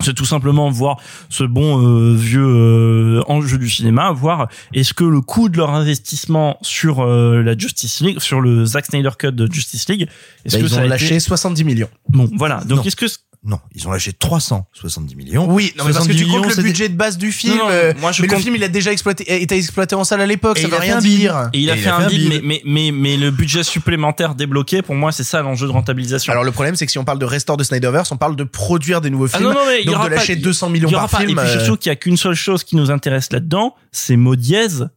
c'est 0.04 0.16
tout 0.16 0.26
simplement 0.26 0.70
voir 0.72 0.98
ce 1.30 1.44
bon 1.44 1.80
euh, 1.80 2.16
vieux 2.16 2.42
euh, 2.44 3.24
enjeu 3.28 3.58
du 3.60 3.70
cinéma, 3.70 4.12
voir 4.12 4.48
est-ce 4.74 4.94
que 4.96 5.04
le 5.04 5.22
coût 5.22 5.48
de 5.48 5.58
leur 5.58 5.70
investissement 5.70 6.58
sur 6.64 7.02
euh, 7.02 7.44
la 7.44 7.56
Justice 7.56 8.02
League, 8.02 8.20
sur 8.20 8.42
le 8.42 8.66
Zack 8.66 8.88
Snyder 8.88 9.12
Cut 9.18 9.32
de 9.32 9.52
Justice 9.52 9.88
League, 9.90 10.08
est-ce 10.44 10.56
Bah, 10.56 10.62
que 10.62 10.68
ils 10.68 10.70
ça 10.72 10.78
ont 10.78 10.86
a 10.86 10.88
lâché 10.88 11.06
été... 11.06 11.20
70 11.20 11.64
millions. 11.64 11.90
Bon, 12.10 12.28
voilà. 12.36 12.64
Donc 12.64 12.86
est-ce 12.86 12.96
que 12.96 13.06
Non, 13.44 13.60
ils 13.74 13.88
ont 13.88 13.92
lâché 13.92 14.14
370 14.14 15.16
millions. 15.16 15.52
Oui, 15.52 15.74
non, 15.76 15.86
mais 15.86 15.94
parce 15.94 16.06
que 16.08 16.14
70 16.14 16.18
tu 16.24 16.30
comptes 16.30 16.56
le 16.58 16.62
budget 16.64 16.90
de 16.90 16.94
base 16.96 17.18
du 17.18 17.32
film. 17.32 17.58
Non, 17.58 17.64
non, 17.66 17.70
euh, 17.72 17.94
moi, 18.00 18.12
je 18.12 18.22
mais 18.22 18.28
compte- 18.28 18.38
le 18.38 18.44
film, 18.44 18.56
il 18.56 18.64
a 18.64 18.68
déjà 18.68 18.92
exploité, 18.92 19.42
été 19.42 19.56
exploité 19.58 19.96
en 19.96 20.04
salle 20.04 20.22
à 20.22 20.28
l'époque. 20.28 20.60
Ça 20.60 20.68
il 20.68 20.70
veut 20.70 20.78
rien 20.78 21.00
dire. 21.00 21.50
et 21.52 21.60
il 21.60 21.72
a 21.72 21.76
Et 21.76 21.80
fait 21.80 21.90
un 21.90 22.02
un 22.02 22.08
bid, 22.08 22.30
mais, 22.30 22.40
mais 22.44 22.62
mais 22.66 22.92
mais 22.92 23.18
le 23.18 23.32
budget 23.32 23.64
supplémentaire 23.64 24.36
débloqué, 24.36 24.84
pour 24.84 24.94
moi, 24.94 25.12
c'est 25.12 25.24
ça 25.24 25.42
l'enjeu 25.42 25.66
de 25.66 25.72
rentabilisation. 25.72 26.32
Alors 26.32 26.44
le 26.44 26.52
problème, 26.52 26.76
c'est 26.76 26.86
que 26.86 26.92
si 26.92 27.00
on 27.00 27.04
parle 27.04 27.18
de 27.18 27.26
restore 27.26 27.58
de 27.58 27.64
Snyderverse, 27.64 28.12
on 28.12 28.18
parle 28.18 28.36
de 28.36 28.44
produire 28.44 29.02
des 29.02 29.10
nouveaux 29.10 29.26
Ah 29.34 29.38
films. 29.40 29.50
non, 29.50 29.54
non, 29.56 29.66
mais 29.66 29.80
il 29.80 29.84
y 29.84 29.86
donc 29.88 29.96
aura 29.96 30.04
de 30.06 30.10
pas- 30.10 30.16
lâcher 30.18 30.34
il- 30.34 30.42
200 30.44 30.68
il 30.68 30.74
millions 30.74 30.90
y 30.90 30.94
aura 30.94 31.08
par 31.08 31.20
pas, 31.20 31.26
film. 31.26 31.32
Et 31.40 31.42
puis 31.42 31.50
euh, 31.52 31.60
surtout 31.66 31.78
qu'il 31.78 31.90
y 31.90 31.94
a 31.94 31.96
qu'une 31.96 32.18
seule 32.18 32.36
chose 32.36 32.64
qui 32.64 32.76
nous 32.76 32.92
intéresse 32.92 33.32
là-dedans, 33.32 33.74
c'est 33.92 34.18
mot 34.18 34.36
dièse, 34.36 34.88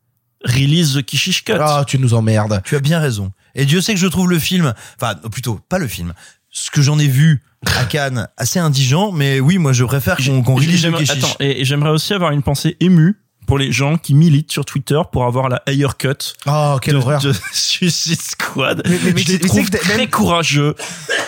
release 0.44 0.94
the 0.96 1.02
Kishish 1.02 1.44
Cut. 1.44 1.54
Ah, 1.58 1.84
tu 1.86 1.98
nous 1.98 2.12
emmerdes. 2.12 2.60
Tu 2.66 2.76
as 2.76 2.80
bien 2.80 2.98
raison. 3.00 3.32
Et 3.54 3.64
Dieu 3.64 3.80
sait 3.80 3.94
que 3.94 4.00
je 4.00 4.06
trouve 4.06 4.28
le 4.28 4.38
film, 4.38 4.74
enfin 5.00 5.14
plutôt 5.32 5.58
pas 5.70 5.78
le 5.78 5.88
film, 5.88 6.12
ce 6.54 6.70
que 6.70 6.80
j'en 6.80 6.98
ai 6.98 7.08
vu 7.08 7.42
à 7.66 7.84
Cannes 7.90 8.28
assez 8.38 8.58
indigent, 8.58 9.12
mais 9.12 9.40
oui, 9.40 9.58
moi 9.58 9.72
je 9.74 9.84
préfère 9.84 10.16
qu'on 10.16 10.40
j'aimerais- 10.78 11.04
Keshish. 11.04 11.22
Attends, 11.24 11.36
et, 11.40 11.60
et 11.60 11.64
j'aimerais 11.66 11.90
aussi 11.90 12.14
avoir 12.14 12.30
une 12.30 12.42
pensée 12.42 12.76
émue 12.80 13.16
pour 13.46 13.58
les 13.58 13.72
gens 13.72 13.96
qui 13.98 14.14
militent 14.14 14.52
sur 14.52 14.64
Twitter 14.64 15.00
pour 15.12 15.24
avoir 15.24 15.48
la 15.48 15.62
higher 15.68 15.88
cut 15.98 16.08
Oh, 16.46 16.76
quelle 16.80 16.94
de, 16.94 16.98
horreur. 16.98 17.20
de 17.20 17.32
Suicide 17.52 18.20
Squad. 18.20 18.82
Mais- 18.88 18.98
mais- 19.04 19.12
mais 19.12 19.20
je 19.20 19.24
tu- 19.26 19.32
les 19.32 19.38
trouve 19.40 19.70
très 19.70 19.96
même- 19.98 20.08
courageux. 20.10 20.74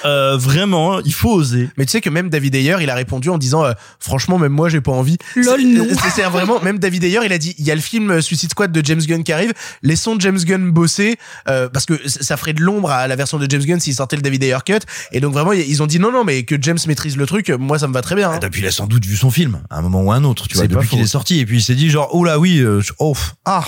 Euh, 0.04 0.36
vraiment, 0.36 1.00
il 1.00 1.12
faut 1.12 1.32
oser. 1.32 1.68
Mais 1.76 1.84
tu 1.86 1.92
sais 1.92 2.00
que 2.00 2.10
même 2.10 2.28
David 2.30 2.54
Ayer, 2.54 2.76
il 2.80 2.90
a 2.90 2.94
répondu 2.94 3.28
en 3.30 3.38
disant 3.38 3.64
euh, 3.64 3.72
franchement 3.98 4.38
même 4.38 4.52
moi 4.52 4.68
j'ai 4.68 4.80
pas 4.80 4.92
envie. 4.92 5.16
Lol, 5.34 5.60
C'est- 5.60 5.64
non. 5.66 5.86
C'est 6.02 6.10
c'est 6.10 6.22
vraiment 6.22 6.60
même 6.60 6.78
David 6.78 7.04
Ayer, 7.04 7.20
il 7.24 7.32
a 7.32 7.38
dit 7.38 7.54
il 7.58 7.64
y 7.66 7.70
a 7.70 7.74
le 7.74 7.80
film 7.80 8.10
euh, 8.10 8.20
Suicide 8.20 8.50
Squad 8.50 8.72
de 8.72 8.84
James 8.84 9.00
Gunn 9.00 9.24
qui 9.24 9.32
arrive, 9.32 9.52
laissons 9.82 10.16
James 10.18 10.38
Gunn 10.38 10.70
bosser 10.70 11.16
euh, 11.48 11.68
parce 11.68 11.86
que 11.86 11.94
ça 12.08 12.36
ferait 12.36 12.52
de 12.52 12.60
l'ombre 12.62 12.90
à 12.90 13.06
la 13.08 13.16
version 13.16 13.38
de 13.38 13.46
James 13.50 13.62
Gunn 13.64 13.80
s'il 13.80 13.94
sortait 13.94 14.16
le 14.16 14.22
David 14.22 14.42
Ayer 14.44 14.58
cut 14.64 14.78
et 15.12 15.20
donc 15.20 15.32
vraiment 15.32 15.52
ils 15.52 15.82
ont 15.82 15.86
dit 15.86 15.98
non 15.98 16.12
non 16.12 16.24
mais 16.24 16.44
que 16.44 16.56
James 16.60 16.78
maîtrise 16.86 17.16
le 17.16 17.26
truc, 17.26 17.50
moi 17.50 17.78
ça 17.78 17.88
me 17.88 17.92
va 17.94 18.02
très 18.02 18.14
bien. 18.14 18.30
hein. 18.30 18.40
Et 18.42 18.50
puis 18.50 18.62
il 18.62 18.66
a 18.66 18.70
sans 18.70 18.86
doute 18.86 19.04
vu 19.04 19.16
son 19.16 19.30
film 19.30 19.60
à 19.70 19.78
un 19.78 19.82
moment 19.82 20.02
ou 20.02 20.12
à 20.12 20.16
un 20.16 20.24
autre, 20.24 20.46
tu 20.48 20.56
vois, 20.56 20.66
depuis 20.66 20.88
qu'il 20.88 21.00
est 21.00 21.06
sorti. 21.06 21.40
Et 21.40 21.46
puis 21.46 21.58
il 21.58 21.62
s'est 21.62 21.74
dit 21.74 21.90
genre, 21.90 22.05
oh 22.12 22.26
oui, 22.38 22.58
euh, 22.58 22.80
oh, 22.98 23.14
ah, 23.44 23.64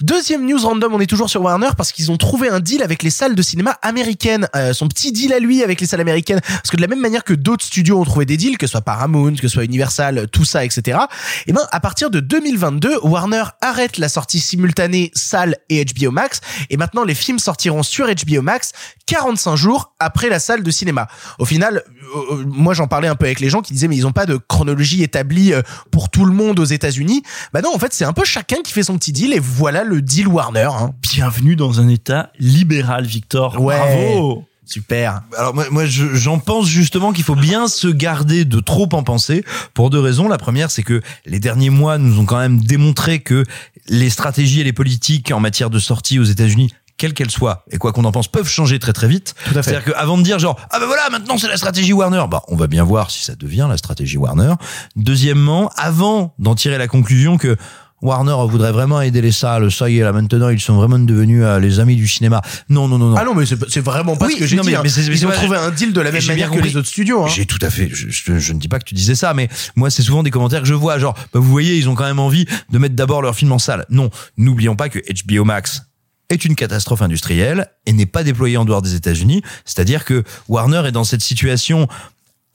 Deuxième 0.00 0.46
news 0.46 0.58
random, 0.58 0.94
on 0.94 1.00
est 1.00 1.06
toujours 1.06 1.28
sur 1.28 1.42
Warner 1.42 1.70
parce 1.76 1.92
qu'ils 1.92 2.10
ont 2.10 2.16
trouvé 2.16 2.48
un 2.48 2.60
deal 2.60 2.82
avec 2.82 3.02
les 3.02 3.10
salles 3.10 3.34
de 3.34 3.42
cinéma 3.42 3.76
américaines. 3.82 4.48
Euh, 4.54 4.72
son 4.72 4.88
petit 4.88 5.12
deal 5.12 5.32
à 5.32 5.38
lui 5.38 5.62
avec 5.62 5.80
les 5.80 5.86
salles 5.86 6.00
américaines. 6.00 6.40
Parce 6.40 6.70
que 6.70 6.76
de 6.76 6.80
la 6.80 6.88
même 6.88 7.00
manière 7.00 7.24
que 7.24 7.34
d'autres 7.34 7.64
studios 7.64 7.98
ont 7.98 8.04
trouvé 8.04 8.24
des 8.24 8.36
deals, 8.36 8.58
que 8.58 8.66
ce 8.66 8.72
soit 8.72 8.80
Paramount, 8.80 9.34
que 9.34 9.42
ce 9.42 9.48
soit 9.48 9.64
Universal, 9.64 10.28
tout 10.30 10.44
ça, 10.44 10.64
etc. 10.64 10.98
Et 11.46 11.52
ben, 11.52 11.66
à 11.70 11.80
partir 11.80 12.10
de 12.10 12.20
2022, 12.20 13.00
Warner 13.02 13.44
arrête 13.60 13.98
la 13.98 14.08
sortie 14.08 14.40
simultanée 14.40 15.10
salle 15.14 15.56
et 15.68 15.84
HBO 15.84 16.10
Max. 16.10 16.40
Et 16.70 16.76
maintenant, 16.76 17.04
les 17.04 17.14
films 17.14 17.38
sortiront 17.38 17.82
sur 17.82 18.06
HBO 18.06 18.42
Max 18.42 18.72
45 19.08 19.56
jours 19.56 19.94
après 19.98 20.28
la 20.28 20.38
salle 20.38 20.62
de 20.62 20.70
cinéma. 20.70 21.08
Au 21.38 21.44
final, 21.46 21.82
euh, 22.14 22.34
euh, 22.34 22.44
moi 22.46 22.74
j'en 22.74 22.86
parlais 22.86 23.08
un 23.08 23.14
peu 23.16 23.24
avec 23.24 23.40
les 23.40 23.48
gens 23.48 23.62
qui 23.62 23.72
disaient 23.72 23.88
mais 23.88 23.96
ils 23.96 24.06
ont 24.06 24.12
pas 24.12 24.26
de 24.26 24.36
chronologie 24.36 25.02
établie 25.02 25.54
euh, 25.54 25.62
pour 25.90 26.10
tout 26.10 26.26
le 26.26 26.32
monde 26.32 26.60
aux 26.60 26.64
États-Unis. 26.64 27.22
Bah 27.54 27.62
non, 27.62 27.70
en 27.74 27.78
fait, 27.78 27.92
c'est 27.94 28.04
un 28.04 28.12
peu 28.12 28.24
chacun 28.24 28.58
qui 28.62 28.72
fait 28.72 28.82
son 28.82 28.98
petit 28.98 29.12
deal 29.12 29.32
et 29.32 29.38
voilà 29.40 29.82
le 29.82 30.02
deal 30.02 30.28
Warner. 30.28 30.68
Hein. 30.78 30.92
Bienvenue 31.10 31.56
dans 31.56 31.80
un 31.80 31.88
état 31.88 32.30
libéral, 32.38 33.06
Victor. 33.06 33.58
Ouais. 33.60 33.76
Bravo. 33.78 34.44
Super. 34.66 35.22
Alors 35.38 35.54
moi, 35.54 35.64
moi 35.70 35.86
je- 35.86 36.14
j'en 36.14 36.38
pense 36.38 36.68
justement 36.68 37.14
qu'il 37.14 37.24
faut 37.24 37.34
bien 37.34 37.68
se 37.68 37.88
garder 37.88 38.44
de 38.44 38.60
trop 38.60 38.86
en 38.92 39.02
penser 39.02 39.42
pour 39.72 39.88
deux 39.88 40.00
raisons. 40.00 40.28
La 40.28 40.36
première, 40.36 40.70
c'est 40.70 40.82
que 40.82 41.00
les 41.24 41.40
derniers 41.40 41.70
mois 41.70 41.96
nous 41.96 42.20
ont 42.20 42.26
quand 42.26 42.38
même 42.38 42.60
démontré 42.60 43.20
que 43.20 43.44
les 43.86 44.10
stratégies 44.10 44.60
et 44.60 44.64
les 44.64 44.74
politiques 44.74 45.30
en 45.32 45.40
matière 45.40 45.70
de 45.70 45.78
sortie 45.78 46.18
aux 46.18 46.24
États-Unis 46.24 46.74
quelles 46.98 47.14
qu'elles 47.14 47.30
soient, 47.30 47.64
et 47.70 47.78
quoi 47.78 47.92
qu'on 47.92 48.04
en 48.04 48.12
pense, 48.12 48.28
peuvent 48.28 48.48
changer 48.48 48.78
très 48.78 48.92
très 48.92 49.08
vite. 49.08 49.34
C'est-à-dire 49.52 49.84
qu'avant 49.84 50.18
de 50.18 50.22
dire 50.22 50.38
genre 50.38 50.58
ah 50.70 50.78
ben 50.80 50.86
voilà 50.86 51.08
maintenant 51.10 51.38
c'est 51.38 51.48
la 51.48 51.56
stratégie 51.56 51.92
Warner, 51.92 52.24
bah 52.30 52.42
on 52.48 52.56
va 52.56 52.66
bien 52.66 52.84
voir 52.84 53.10
si 53.10 53.22
ça 53.24 53.34
devient 53.36 53.66
la 53.70 53.76
stratégie 53.78 54.18
Warner. 54.18 54.54
Deuxièmement, 54.96 55.70
avant 55.76 56.34
d'en 56.38 56.54
tirer 56.54 56.76
la 56.76 56.88
conclusion 56.88 57.38
que 57.38 57.56
Warner 58.00 58.34
voudrait 58.48 58.70
vraiment 58.72 59.00
aider 59.00 59.20
les 59.20 59.32
salles, 59.32 59.72
ça 59.72 59.90
y 59.90 59.98
est 59.98 60.02
là 60.04 60.12
maintenant 60.12 60.48
ils 60.50 60.60
sont 60.60 60.76
vraiment 60.76 60.98
devenus 61.00 61.42
euh, 61.44 61.58
les 61.58 61.80
amis 61.80 61.96
du 61.96 62.06
cinéma. 62.06 62.40
Non 62.68 62.86
non 62.88 62.96
non 62.98 63.08
non. 63.10 63.16
Ah 63.16 63.24
non, 63.24 63.34
mais 63.34 63.44
c'est 63.46 63.80
vraiment 63.80 64.16
pas 64.16 64.26
Oui, 64.26 64.34
ce 64.34 64.38
que 64.38 64.46
j'ai 64.46 64.56
dit. 64.56 64.66
mais- 64.66 64.74
hein. 64.76 64.82
mais 64.84 64.90
Ils 64.90 65.26
ont 65.26 65.30
trouvé 65.30 65.56
un 65.56 65.70
deal 65.70 65.92
de 65.92 66.00
la 66.00 66.12
même 66.12 66.24
manière 66.26 66.50
que 66.50 66.58
les 66.60 66.76
autres 66.76 66.86
studios. 66.88 67.24
Hein. 67.24 67.28
J'ai 67.28 67.44
tout 67.46 67.58
à 67.60 67.70
fait. 67.70 67.88
Je, 67.92 68.08
je- 68.08 68.38
je 68.38 68.52
ne 68.52 68.58
dis 68.60 68.68
pas 68.68 68.78
que 68.78 68.84
tu 68.84 68.94
disais 68.94 69.16
ça, 69.16 69.34
mais 69.34 69.48
moi, 69.74 69.90
c'est 69.90 70.02
souvent 70.02 70.22
des 70.22 70.30
commentaires 70.30 70.60
que 70.62 70.68
je 70.68 70.74
vois. 70.74 70.98
Genre, 70.98 71.14
bah, 71.14 71.40
vous 71.40 71.48
voyez, 71.50 71.76
ils 71.76 71.88
ont 71.88 71.94
quand 71.96 72.04
même 72.04 72.20
envie 72.20 72.46
de 72.70 72.78
mettre 72.78 72.94
d'abord 72.94 73.20
leur 73.20 73.34
film 73.34 73.50
en 73.50 73.58
salle. 73.58 73.84
Non, 73.90 74.10
n'oublions 74.36 74.76
pas 74.76 74.88
que 74.88 75.00
HBO 75.00 75.44
Max 75.44 75.82
est 76.30 76.44
une 76.44 76.54
catastrophe 76.54 77.02
industrielle 77.02 77.68
et 77.86 77.92
n'est 77.92 78.06
pas 78.06 78.22
déployé 78.22 78.56
en 78.56 78.64
dehors 78.64 78.82
des 78.82 78.94
États-Unis. 78.94 79.42
C'est-à-dire 79.64 80.04
que 80.04 80.24
Warner 80.48 80.82
est 80.86 80.92
dans 80.92 81.04
cette 81.04 81.22
situation 81.22 81.88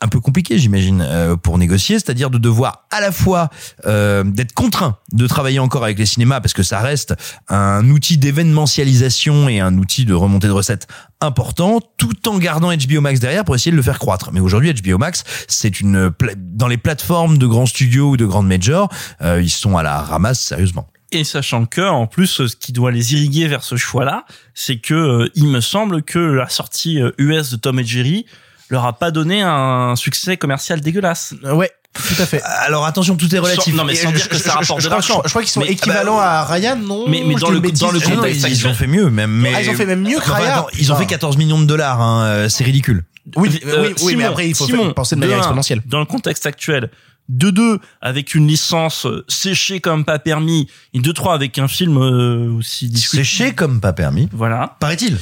un 0.04 0.08
peu 0.10 0.20
compliquée, 0.20 0.60
j'imagine, 0.60 1.02
euh, 1.02 1.38
pour 1.38 1.58
négocier, 1.58 1.96
c'est-à-dire 1.96 2.30
de 2.30 2.38
devoir 2.38 2.88
à 2.92 3.00
la 3.00 3.12
fois 3.14 3.50
euh, 3.86 4.24
d'être 4.26 4.52
contraint 4.52 4.98
de 5.14 5.26
travailler 5.28 5.60
encore 5.60 5.86
avec 5.86 5.98
les 5.98 6.06
cinémas 6.06 6.42
parce 6.42 6.54
que 6.54 6.62
ça 6.62 6.82
reste 6.82 7.16
un 7.48 7.90
outil 7.90 8.18
d'événementialisation 8.18 9.48
et 9.48 9.62
un 9.62 9.78
outil 9.78 10.04
de 10.04 10.14
remontée 10.14 10.48
de 10.48 10.52
recettes 10.52 10.88
important, 11.22 11.80
tout 11.96 12.28
en 12.28 12.38
gardant 12.38 12.76
HBO 12.76 13.00
Max 13.00 13.22
derrière 13.22 13.46
pour 13.46 13.56
essayer 13.56 13.72
de 13.72 13.78
le 13.78 13.82
faire 13.82 13.98
croître. 13.98 14.32
Mais 14.34 14.42
aujourd'hui, 14.42 14.74
HBO 14.74 14.98
Max, 14.98 15.24
c'est 15.48 15.80
une 15.80 16.12
dans 16.36 16.68
les 16.68 16.78
plateformes 16.78 17.38
de 17.38 17.48
grands 17.48 17.66
studios 17.66 18.10
ou 18.10 18.18
de 18.18 18.26
grandes 18.26 18.48
majors, 18.48 18.90
euh, 19.22 19.42
ils 19.42 19.50
sont 19.50 19.78
à 19.78 19.84
la 19.84 20.02
ramasse 20.02 20.42
sérieusement. 20.42 20.90
Et 21.14 21.24
sachant 21.24 21.66
que, 21.66 21.82
en 21.82 22.08
plus, 22.08 22.48
ce 22.48 22.56
qui 22.56 22.72
doit 22.72 22.92
les 22.92 23.14
irriguer 23.14 23.48
vers 23.48 23.64
ce 23.64 23.76
choix-là, 23.76 24.26
c'est 24.54 24.78
que 24.78 24.94
euh, 24.94 25.30
il 25.36 25.48
me 25.48 25.62
semble 25.62 26.02
que 26.04 26.20
la 26.20 26.50
sortie 26.50 27.02
euh, 27.02 27.12
US 27.18 27.52
de 27.52 27.58
Tom 27.58 27.80
et 27.80 27.84
Jerry 27.86 28.26
leur 28.70 28.86
a 28.86 28.94
pas 28.94 29.12
donné 29.12 29.42
un 29.44 29.96
succès 29.96 30.38
commercial 30.38 30.82
dégueulasse. 30.82 31.36
Euh, 31.44 31.54
Ouais, 31.54 31.70
tout 31.94 32.20
à 32.22 32.26
fait. 32.26 32.42
Alors 32.66 32.86
attention, 32.86 33.16
tout 33.16 33.34
est 33.36 33.40
relatif. 33.40 33.72
Sans- 33.74 33.78
non, 33.78 33.84
mais 33.86 33.94
sans 33.94 34.10
dire 34.12 34.24
je- 34.24 34.30
que 34.30 34.36
je- 34.38 34.42
ça 34.42 34.54
rapporte 34.54 34.80
je 34.82 34.86
de 34.86 34.90
crois- 34.90 34.98
l'argent. 34.98 35.22
Je, 35.24 35.28
je 35.28 35.30
crois 35.32 35.42
qu'ils 35.44 35.52
sont 35.52 35.60
Mais- 35.60 35.68
équivalents 35.72 36.18
à 36.20 36.44
Ryan, 36.46 36.76
non 36.78 37.06
Mais- 37.08 37.20
dans 37.36 37.52
le- 37.52 37.60
dans 37.60 37.92
le 37.92 38.00
Ah 38.04 38.10
non, 38.10 38.16
contexte 38.16 38.48
ils, 38.50 38.68
ont 38.68 38.74
fait 38.74 38.88
mieux, 38.88 39.10
même. 39.12 39.30
Mais 39.32 39.52
Ah, 39.56 39.62
ils 39.62 39.70
ont 39.70 39.74
fait 39.76 39.86
même 39.86 40.02
mieux 40.02 40.18
que 40.20 40.32
attends, 40.32 40.68
ils 40.80 40.92
ont 40.92 40.96
fait 40.96 41.02
Putain. 41.04 41.10
14 41.16 41.38
millions 41.38 41.62
de 41.62 41.66
dollars. 41.68 42.02
Hein, 42.02 42.24
euh, 42.26 42.50
c'est 42.50 42.64
ridicule. 42.64 43.04
Oui, 43.36 43.60
Euh, 43.66 43.84
oui, 43.88 43.94
Simon, 43.96 44.18
mais 44.18 44.24
après 44.26 44.50
il 44.50 44.56
faut 44.56 44.66
Simon, 44.66 44.92
penser 44.94 45.16
de 45.16 45.20
manière 45.22 45.38
exponentielle. 45.38 45.82
Dans 45.86 46.00
le 46.00 46.06
contexte 46.06 46.46
actuel, 46.46 46.90
de 47.30 47.50
deux 47.50 47.80
avec 48.02 48.36
une 48.36 48.48
licence 48.48 49.06
euh, 49.06 49.24
séchée 49.28 49.80
comme 49.80 50.04
pas 50.06 50.20
permis, 50.20 50.68
et 50.94 51.00
de 51.00 51.12
trois 51.12 51.34
avec 51.36 51.58
un 51.58 51.68
film 51.68 51.98
euh, 51.98 52.52
aussi 52.58 52.90
discuté. 52.90 53.24
Séché 53.24 53.54
comme 53.54 53.80
pas 53.82 53.94
permis. 53.94 54.28
Voilà, 54.34 54.76
Paraît-il. 54.80 55.18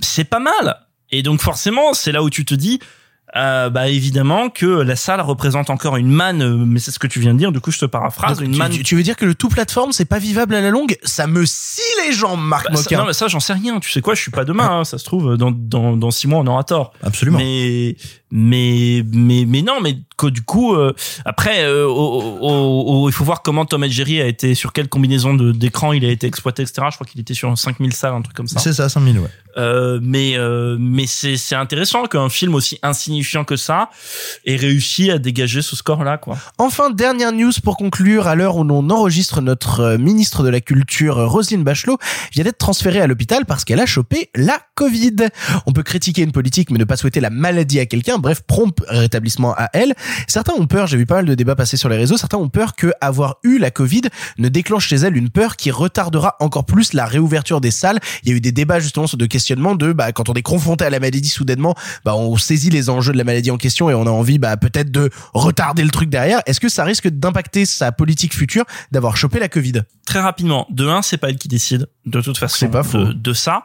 c'est 0.00 0.24
pas 0.24 0.40
mal. 0.40 0.76
Et 1.10 1.22
donc 1.22 1.40
forcément, 1.40 1.92
c'est 1.92 2.12
là 2.12 2.22
où 2.22 2.30
tu 2.30 2.44
te 2.44 2.54
dis, 2.54 2.78
euh, 3.36 3.68
bah 3.70 3.88
évidemment 3.88 4.48
que 4.50 4.66
la 4.66 4.96
salle 4.96 5.20
représente 5.20 5.70
encore 5.70 5.96
une 5.96 6.10
manne, 6.10 6.42
euh, 6.42 6.56
mais 6.66 6.78
c'est 6.80 6.90
ce 6.92 6.98
que 6.98 7.06
tu 7.08 7.20
viens 7.20 7.32
de 7.34 7.38
dire. 7.38 7.52
Du 7.52 7.60
coup, 7.60 7.70
je 7.72 7.78
te 7.78 7.84
paraphrase, 7.86 8.38
Donc, 8.38 8.46
une 8.46 8.52
tu, 8.52 8.58
manne. 8.58 8.72
tu- 8.72 8.82
tu 8.82 8.94
veux 8.96 9.02
dire 9.02 9.16
que 9.16 9.24
le 9.26 9.34
tout 9.34 9.48
plateforme 9.48 9.92
c'est 9.92 10.04
pas 10.04 10.18
vivable 10.18 10.54
à 10.54 10.60
la 10.60 10.70
longue? 10.70 10.96
Ça 11.04 11.26
me 11.26 11.44
scie 11.46 11.80
les 12.06 12.12
jambes, 12.12 12.40
Marc 12.40 12.66
Bah, 12.70 12.76
ça- 12.76 12.82
Moquin. 12.82 12.98
non, 12.98 13.06
mais 13.06 13.12
ça, 13.12 13.28
j'en 13.28 13.40
sais 13.40 13.52
rien. 13.52 13.80
Tu 13.80 13.90
sais 13.90 14.00
quoi, 14.00 14.14
je 14.14 14.20
suis 14.22 14.30
pas 14.30 14.44
demain. 14.44 14.80
hein, 14.80 14.84
ça 14.84 14.98
se 14.98 15.04
trouve, 15.04 15.36
dans, 15.36 15.50
dans, 15.50 15.96
dans 15.96 16.10
six 16.10 16.26
mois, 16.28 16.40
on 16.40 16.46
aura 16.46 16.64
tort. 16.64 16.92
Absolument. 17.02 17.38
Mais, 17.38 17.96
mais, 18.30 19.02
mais, 19.12 19.44
mais 19.46 19.62
non, 19.62 19.80
mais 19.82 19.96
que 20.16 20.26
du 20.28 20.42
coup, 20.42 20.74
euh, 20.74 20.92
après, 21.24 21.64
euh, 21.64 21.86
au- 21.86 21.90
au- 22.40 23.02
au- 23.04 23.08
il 23.08 23.12
faut 23.12 23.24
voir 23.24 23.42
comment 23.42 23.64
Tom 23.64 23.82
et 23.84 23.90
Jerry 23.90 24.20
a 24.20 24.26
été, 24.26 24.54
sur 24.54 24.72
quelle 24.72 24.88
combinaison 24.88 25.34
de- 25.34 25.50
d'écran 25.52 25.92
il 25.92 26.04
a 26.04 26.08
été 26.10 26.26
exploité, 26.26 26.62
etc. 26.62 26.86
Je 26.90 26.94
crois 26.96 27.06
qu'il 27.06 27.20
était 27.20 27.34
sur 27.34 27.56
5000 27.56 27.92
salles, 27.92 28.14
un 28.14 28.22
truc 28.22 28.36
comme 28.36 28.46
ça. 28.46 28.60
C'est 28.60 28.72
ça, 28.72 28.88
5000, 28.88 29.18
ouais. 29.18 29.28
Euh, 29.56 29.98
mais, 30.00 30.36
euh, 30.36 30.76
mais 30.78 31.06
c'est, 31.08 31.36
c'est 31.36 31.56
intéressant 31.56 32.04
qu'un 32.04 32.28
film 32.28 32.54
aussi 32.54 32.78
insignifiant 32.84 33.42
que 33.44 33.56
ça 33.56 33.90
ait 34.46 34.54
réussi 34.54 35.10
à 35.10 35.18
dégager 35.18 35.60
ce 35.60 35.74
score-là, 35.74 36.18
quoi. 36.18 36.36
Enfin, 36.58 36.90
dernière 36.90 37.32
news 37.32 37.50
pour 37.64 37.76
conclure, 37.76 38.28
à 38.28 38.36
l'heure 38.36 38.56
où 38.56 38.62
l'on 38.62 38.88
enregistre 38.90 39.40
notre 39.40 39.80
euh, 39.80 39.98
ministre 39.98 40.44
de 40.44 40.50
la 40.50 40.60
Culture, 40.60 41.16
Roselyne 41.28 41.64
Bachelot, 41.64 41.98
vient 42.32 42.44
d'être 42.44 42.58
transférée 42.58 43.00
à 43.00 43.06
l'hôpital 43.06 43.46
parce 43.46 43.64
qu'elle 43.64 43.80
a 43.80 43.86
chopé 43.86 44.30
la 44.34 44.60
Covid. 44.74 45.16
On 45.66 45.72
peut 45.72 45.82
critiquer 45.82 46.22
une 46.22 46.32
politique 46.32 46.70
mais 46.70 46.78
ne 46.78 46.84
pas 46.84 46.96
souhaiter 46.96 47.20
la 47.20 47.30
maladie 47.30 47.80
à 47.80 47.86
quelqu'un, 47.86 48.18
bref, 48.18 48.42
prompt 48.46 48.80
rétablissement 48.88 49.54
à 49.56 49.68
elle. 49.72 49.94
Certains 50.28 50.54
ont 50.54 50.66
peur, 50.66 50.86
j'ai 50.86 50.96
vu 50.96 51.06
pas 51.06 51.16
mal 51.16 51.26
de 51.26 51.34
débats 51.34 51.56
passer 51.56 51.76
sur 51.76 51.88
les 51.88 51.96
réseaux, 51.96 52.16
certains 52.16 52.38
ont 52.38 52.48
peur 52.48 52.74
que 52.74 52.92
avoir 53.00 53.36
eu 53.42 53.58
la 53.58 53.70
Covid 53.70 54.02
ne 54.38 54.48
déclenche 54.48 54.88
chez 54.88 54.96
elle 54.96 55.16
une 55.16 55.30
peur 55.30 55.56
qui 55.56 55.70
retardera 55.70 56.36
encore 56.40 56.64
plus 56.64 56.92
la 56.92 57.06
réouverture 57.06 57.60
des 57.60 57.70
salles. 57.70 57.98
Il 58.22 58.30
y 58.30 58.32
a 58.32 58.36
eu 58.36 58.40
des 58.40 58.52
débats 58.52 58.80
justement 58.80 59.06
de 59.12 59.26
questionnement 59.26 59.74
de 59.74 59.92
bah, 59.92 60.12
quand 60.12 60.28
on 60.28 60.34
est 60.34 60.42
confronté 60.42 60.84
à 60.84 60.90
la 60.90 61.00
maladie 61.00 61.28
soudainement, 61.28 61.74
bah, 62.04 62.14
on 62.14 62.36
saisit 62.36 62.70
les 62.70 62.90
enjeux 62.90 63.12
de 63.12 63.18
la 63.18 63.24
maladie 63.24 63.50
en 63.50 63.56
question 63.56 63.90
et 63.90 63.94
on 63.94 64.06
a 64.06 64.10
envie 64.10 64.38
bah, 64.38 64.56
peut-être 64.56 64.90
de 64.90 65.10
retarder 65.32 65.82
le 65.82 65.90
truc 65.90 66.10
derrière. 66.10 66.40
Est-ce 66.46 66.60
que 66.60 66.68
ça 66.68 66.84
risque 66.84 67.08
d'impacter 67.08 67.66
sa 67.66 67.92
politique 67.92 68.34
future 68.34 68.64
d'avoir 68.92 69.16
chopé 69.16 69.38
la 69.38 69.48
Covid? 69.48 69.82
Très 70.10 70.20
rapidement, 70.20 70.66
de 70.70 70.88
un, 70.88 71.02
c'est 71.02 71.18
pas 71.18 71.28
elle 71.28 71.36
qui 71.36 71.46
décide 71.46 71.86
de 72.04 72.20
toute 72.20 72.36
façon 72.36 72.56
C'est 72.58 72.68
pas 72.68 72.82
faux. 72.82 72.98
de, 72.98 73.12
de 73.12 73.32
ça. 73.32 73.62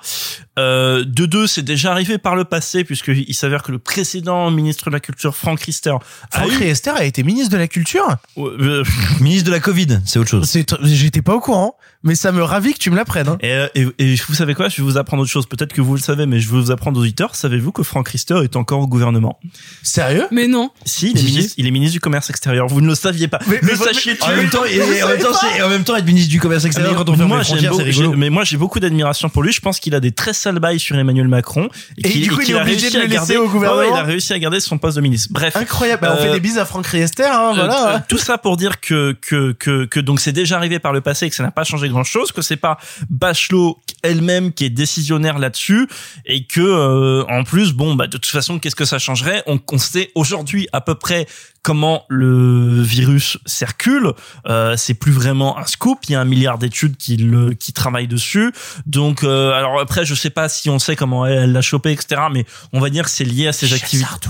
Euh, 0.60 1.04
de 1.04 1.26
deux, 1.26 1.48
c'est 1.48 1.64
déjà 1.64 1.92
arrivé 1.92 2.20
par 2.20 2.36
le 2.36 2.46
passé 2.46 2.84
puisqu'il 2.84 3.34
s'avère 3.34 3.64
que 3.64 3.72
le 3.72 3.80
précédent 3.80 4.52
ministre 4.52 4.92
de 4.92 4.94
la 4.94 5.00
Culture, 5.00 5.36
Franck 5.36 5.62
Riester, 5.62 5.90
a 5.90 6.40
Franck 6.40 6.52
eu 6.52 6.58
Riester 6.58 6.92
a 6.92 7.04
été 7.04 7.24
ministre 7.24 7.52
de 7.52 7.58
la 7.58 7.68
Culture 7.68 8.18
euh, 8.38 8.84
Ministre 9.22 9.48
de 9.48 9.52
la 9.52 9.60
Covid, 9.60 10.02
c'est 10.06 10.20
autre 10.20 10.30
chose. 10.30 10.56
J'étais 10.84 11.24
pas 11.24 11.34
au 11.34 11.40
courant, 11.40 11.78
mais 12.06 12.16
ça 12.16 12.32
me 12.32 12.42
ravit 12.44 12.74
que 12.74 12.80
tu 12.80 12.90
me 12.90 12.96
l'apprennes. 12.96 13.28
Hein. 13.28 13.38
Et, 13.42 13.52
euh, 13.52 13.68
et, 13.76 13.88
et 14.00 14.16
vous 14.28 14.34
savez 14.36 14.54
quoi? 14.54 14.70
Je 14.70 14.78
vais 14.78 14.84
vous 14.84 14.98
apprendre 14.98 15.24
autre 15.24 15.32
chose. 15.32 15.46
Peut-être 15.48 15.74
que 15.74 15.82
vous 15.82 15.96
le 15.96 16.00
savez, 16.02 16.26
mais 16.26 16.40
je 16.40 16.50
vais 16.50 16.58
vous 16.58 16.72
apprendre 16.72 16.98
aux 17.00 17.02
auditeurs. 17.04 17.36
Savez-vous 17.36 17.72
que 17.74 17.84
Franck 17.84 18.08
Riester 18.10 18.36
est 18.44 18.56
encore 18.56 18.80
au 18.80 18.88
gouvernement? 18.88 19.38
Sérieux? 19.84 20.28
Mais 20.32 20.48
non. 20.48 20.70
Si, 20.86 21.12
il 21.12 21.20
est, 21.20 21.24
ministre, 21.24 21.54
il 21.58 21.68
est 21.68 21.72
ministre 21.72 21.94
du 21.94 22.00
Commerce 22.00 22.30
extérieur. 22.30 22.68
Vous 22.68 22.80
ne 22.82 22.88
le 22.88 22.96
saviez 22.96 23.28
pas. 23.28 23.40
Mais- 23.48 23.60
le 23.62 23.68
mais- 23.68 23.76
sachiez 23.76 24.18
En 24.22 24.30
même 24.36 24.50
temps, 24.50 24.64
et, 24.66 24.76
et 24.76 25.04
en 25.04 25.08
même 25.10 25.20
temps, 25.20 25.34
c'est- 25.34 25.58
et 25.60 25.62
en 25.62 25.70
même 25.70 25.84
temps, 25.84 25.96
être 25.96 26.06
ministre 26.06 26.30
du 26.30 26.40
commerce 26.40 26.64
extérieur 26.66 26.94
Mais 26.94 26.98
quand 26.98 27.10
on 27.10 27.16
ferme 27.16 27.28
moi, 27.28 27.42
les 27.42 27.54
rigolo. 27.68 27.84
j'ai- 27.92 28.08
mais 28.08 28.30
moi, 28.30 28.44
j'ai 28.44 28.58
beaucoup 28.58 28.80
d'admiration 28.80 29.30
pour 29.30 29.44
lui. 29.44 29.52
Je 29.52 29.62
pense 29.62 29.80
qu'il 29.80 29.96
a 29.96 30.00
des 30.00 30.12
très 30.12 30.34
sales 30.34 30.60
bails 30.60 30.80
sur 30.80 30.96
Emmanuel 30.98 31.28
Macron. 31.28 31.70
Et 31.98 32.10
qu'il- 32.10 32.22
du 32.24 32.30
coup, 32.32 32.42
il 32.42 32.46
qu'il 32.46 32.56
est 32.56 32.60
a 32.60 32.62
obligé 32.62 32.80
réussi 32.82 32.94
de 32.96 33.02
le 33.02 33.06
laisser 33.08 33.16
garder- 33.16 33.38
au 33.38 33.50
gouvernement? 33.50 33.96
Il 33.96 34.00
a 34.00 34.04
réussi 34.04 34.34
à 34.34 34.40
garder 34.40 34.60
son 34.60 34.78
poste 34.78 34.96
de 34.98 35.02
ministre. 35.02 35.30
Bref. 35.32 35.56
Incroyable. 35.56 36.02
Bah, 36.04 36.16
on 36.18 36.22
Euh, 36.22 36.28
fait 36.28 36.34
des 36.34 36.40
bises 36.40 36.58
à 36.58 36.66
Franck 36.66 36.86
Riester, 36.88 37.24
hein, 37.24 37.52
Euh, 37.52 37.56
voilà. 37.56 37.96
euh, 37.96 38.00
tout 38.08 38.18
ça 38.18 38.38
pour 38.38 38.58
dire 38.58 38.80
que 38.80 39.16
que 39.22 39.54
que 39.54 39.86
que 39.86 40.00
donc 40.00 40.20
c'est 40.20 40.32
déjà 40.32 40.58
arrivé 40.58 40.80
par 40.80 40.94
le 40.94 41.02
passé 41.02 41.26
et 41.26 41.30
que 41.30 41.36
ça 41.36 41.44
n'a 41.44 41.52
pas 41.52 41.64
changé 41.64 41.88
grand 41.96 42.04
chose 42.04 42.34
que 42.34 42.42
c'est 42.42 42.58
pas 42.58 42.78
Bachelot 43.10 43.80
elle-même 44.04 44.52
qui 44.52 44.66
est 44.66 44.70
décisionnaire 44.70 45.40
là-dessus 45.40 45.88
et 46.26 46.46
que 46.46 46.62
euh, 46.62 47.24
en 47.30 47.44
plus 47.44 47.72
bon 47.72 47.96
bah 47.96 48.08
de 48.08 48.18
toute 48.18 48.26
façon 48.26 48.60
qu'est-ce 48.60 48.76
que 48.76 48.86
ça 48.86 49.00
changerait? 49.00 49.44
On, 49.48 49.60
on 49.72 49.78
sait 49.78 50.12
aujourd'hui 50.14 50.68
à 50.74 50.82
peu 50.82 50.96
près 50.96 51.26
comment 51.64 52.04
le 52.10 52.82
virus 52.82 53.38
circule. 53.46 54.12
Euh, 54.48 54.76
c'est 54.78 54.94
plus 54.94 55.14
vraiment 55.14 55.58
un 55.58 55.66
scoop 55.66 56.00
il 56.08 56.12
y 56.12 56.16
a 56.16 56.22
un 56.22 56.26
milliard 56.26 56.58
d'études 56.58 56.98
qui 56.98 57.16
le 57.16 57.54
qui 57.54 57.72
travaillent 57.72 58.08
dessus. 58.08 58.52
Donc 58.86 59.24
euh, 59.24 59.52
alors 59.54 59.80
après 59.80 60.06
je 60.06 60.16
sais 60.16 60.30
pas 60.30 60.50
si 60.50 60.70
on 60.70 60.80
sait 60.80 60.98
comment 60.98 61.26
elle 61.26 61.44
elle 61.46 61.52
l'a 61.54 61.62
chopé 61.62 61.92
etc 61.92 62.22
mais 62.32 62.46
on 62.74 62.80
va 62.80 62.90
dire 62.90 63.06
que 63.06 63.12
c'est 63.12 63.24
lié 63.26 63.48
à 63.48 63.54
ses 63.54 63.74
activités 63.74 64.30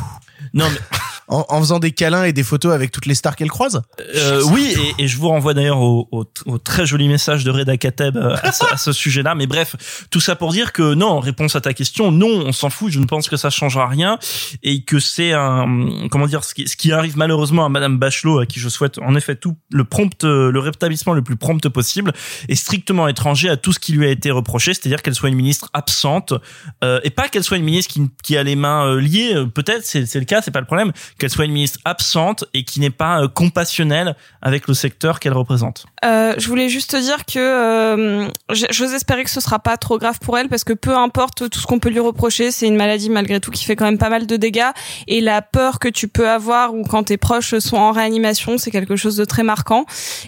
non 0.56 0.66
mais 0.72 0.80
En, 1.28 1.44
en 1.50 1.60
faisant 1.60 1.80
des 1.80 1.92
câlins 1.92 2.26
et 2.26 2.34
des 2.34 2.44
photos 2.44 2.72
avec 2.72 2.92
toutes 2.92 3.08
les 3.08 3.16
stars 3.16 3.36
qu'elle 3.36 3.50
croise. 3.50 3.82
Euh, 4.16 4.44
oui, 4.52 4.76
et, 5.00 5.06
et 5.06 5.08
je 5.08 5.18
vous 5.18 5.30
renvoie 5.30 5.56
d'ailleurs 5.56 5.80
au, 5.80 6.08
au, 6.12 6.26
au 6.46 6.58
très 6.60 6.86
joli 6.86 7.08
message 7.08 7.44
de 7.44 7.50
Reda 7.50 7.78
Kateb 7.78 8.16
euh, 8.16 8.36
à 8.44 8.78
ce, 8.78 8.92
sujet-là. 8.92 9.34
Mais 9.34 9.48
bref, 9.48 10.06
tout 10.12 10.20
ça 10.20 10.36
pour 10.36 10.52
dire 10.52 10.72
que 10.72 10.94
non, 10.94 11.08
en 11.08 11.20
réponse 11.20 11.56
à 11.56 11.62
ta 11.62 11.74
question, 11.74 12.12
non, 12.12 12.28
on 12.28 12.52
s'en 12.52 12.70
fout. 12.70 12.92
Je 12.92 13.00
ne 13.00 13.06
pense 13.06 13.28
que 13.28 13.38
ça 13.38 13.50
changera 13.50 13.88
rien 13.88 14.20
et 14.62 14.84
que 14.84 15.00
c'est 15.00 15.34
un 15.34 15.66
comment 16.12 16.28
dire 16.28 16.44
ce 16.44 16.54
qui, 16.54 16.68
ce 16.68 16.76
qui 16.76 16.92
arrive 16.92 17.18
malheureusement 17.18 17.66
à 17.66 17.70
Madame 17.70 17.98
Bachelot, 17.98 18.42
à 18.42 18.46
qui 18.46 18.60
je 18.60 18.70
souhaite 18.70 19.00
en 19.00 19.16
effet 19.16 19.36
tout 19.36 19.58
le 19.72 19.84
prompt, 19.84 20.24
euh, 20.26 20.52
le 20.52 20.60
rétablissement 20.60 21.14
le 21.14 21.24
plus 21.24 21.38
prompt 21.38 21.68
possible, 21.70 22.14
est 22.50 22.56
strictement 22.56 23.08
étranger 23.08 23.50
à 23.50 23.58
tout 23.58 23.74
ce 23.74 23.80
qui 23.80 23.94
lui 23.94 24.06
a 24.06 24.12
été 24.12 24.30
reproché, 24.30 24.76
c'est-à-dire 24.76 25.02
qu'elle 25.02 25.16
soit 25.16 25.30
une 25.30 25.36
ministre 25.36 25.72
absente 25.74 26.36
euh, 26.84 27.00
et 27.04 27.10
pas 27.10 27.30
qu'elle 27.30 27.44
soit 27.44 27.58
une 27.58 27.64
ministre 27.64 27.92
qui, 27.92 28.12
qui 28.22 28.38
a 28.38 28.44
les 28.44 28.56
mains 28.56 28.86
euh, 28.86 29.02
liées. 29.02 29.44
Peut-être 29.56 29.84
c'est 29.84 30.14
le 30.14 30.26
cas, 30.26 30.44
c'est 30.46 30.52
pas 30.52 30.62
le 30.62 30.66
problème. 30.66 30.92
Qu'elle 31.18 31.30
soit 31.30 31.46
une 31.46 31.52
ministre 31.52 31.80
absente 31.84 32.46
et 32.54 32.64
qui 32.64 32.80
n'est 32.80 32.90
pas 32.90 33.22
euh, 33.22 33.28
compassionnelle 33.28 34.16
avec 34.42 34.68
le 34.68 34.74
secteur 34.74 35.20
qu'elle 35.20 35.34
représente. 35.34 35.86
Euh, 36.06 36.36
je 36.38 36.48
voulais 36.48 36.70
juste 36.70 36.92
te 36.92 36.98
dire 36.98 37.26
que 37.26 37.40
euh, 37.40 38.28
j'ose 38.50 38.94
espérer 38.94 39.24
que 39.24 39.30
ce 39.30 39.42
sera 39.42 39.60
pas 39.60 39.76
trop 39.78 39.98
grave 39.98 40.20
pour 40.20 40.38
elle 40.38 40.50
parce 40.50 40.64
que 40.64 40.74
peu 40.74 40.96
importe 40.96 41.50
tout 41.50 41.60
ce 41.60 41.66
qu'on 41.66 41.80
peut 41.80 41.90
lui 41.90 42.00
reprocher, 42.00 42.52
c'est 42.52 42.68
une 42.68 42.76
maladie 42.76 43.10
malgré 43.10 43.40
tout 43.40 43.50
qui 43.50 43.66
fait 43.66 43.76
quand 43.76 43.86
même 43.86 43.98
pas 43.98 44.10
mal 44.10 44.28
de 44.28 44.36
dégâts 44.36 44.70
et 45.08 45.20
la 45.20 45.42
peur 45.42 45.80
que 45.80 45.88
tu 45.88 46.08
peux 46.08 46.30
avoir 46.30 46.76
ou 46.76 46.84
quand 46.84 47.04
tes 47.06 47.18
proches 47.18 47.58
sont 47.58 47.78
en 47.78 47.92
réanimation, 47.92 48.58
c'est 48.58 48.72
quelque 48.72 48.96
chose 48.96 49.16
de 49.18 49.26
très 49.26 49.42
marquant 49.42 49.86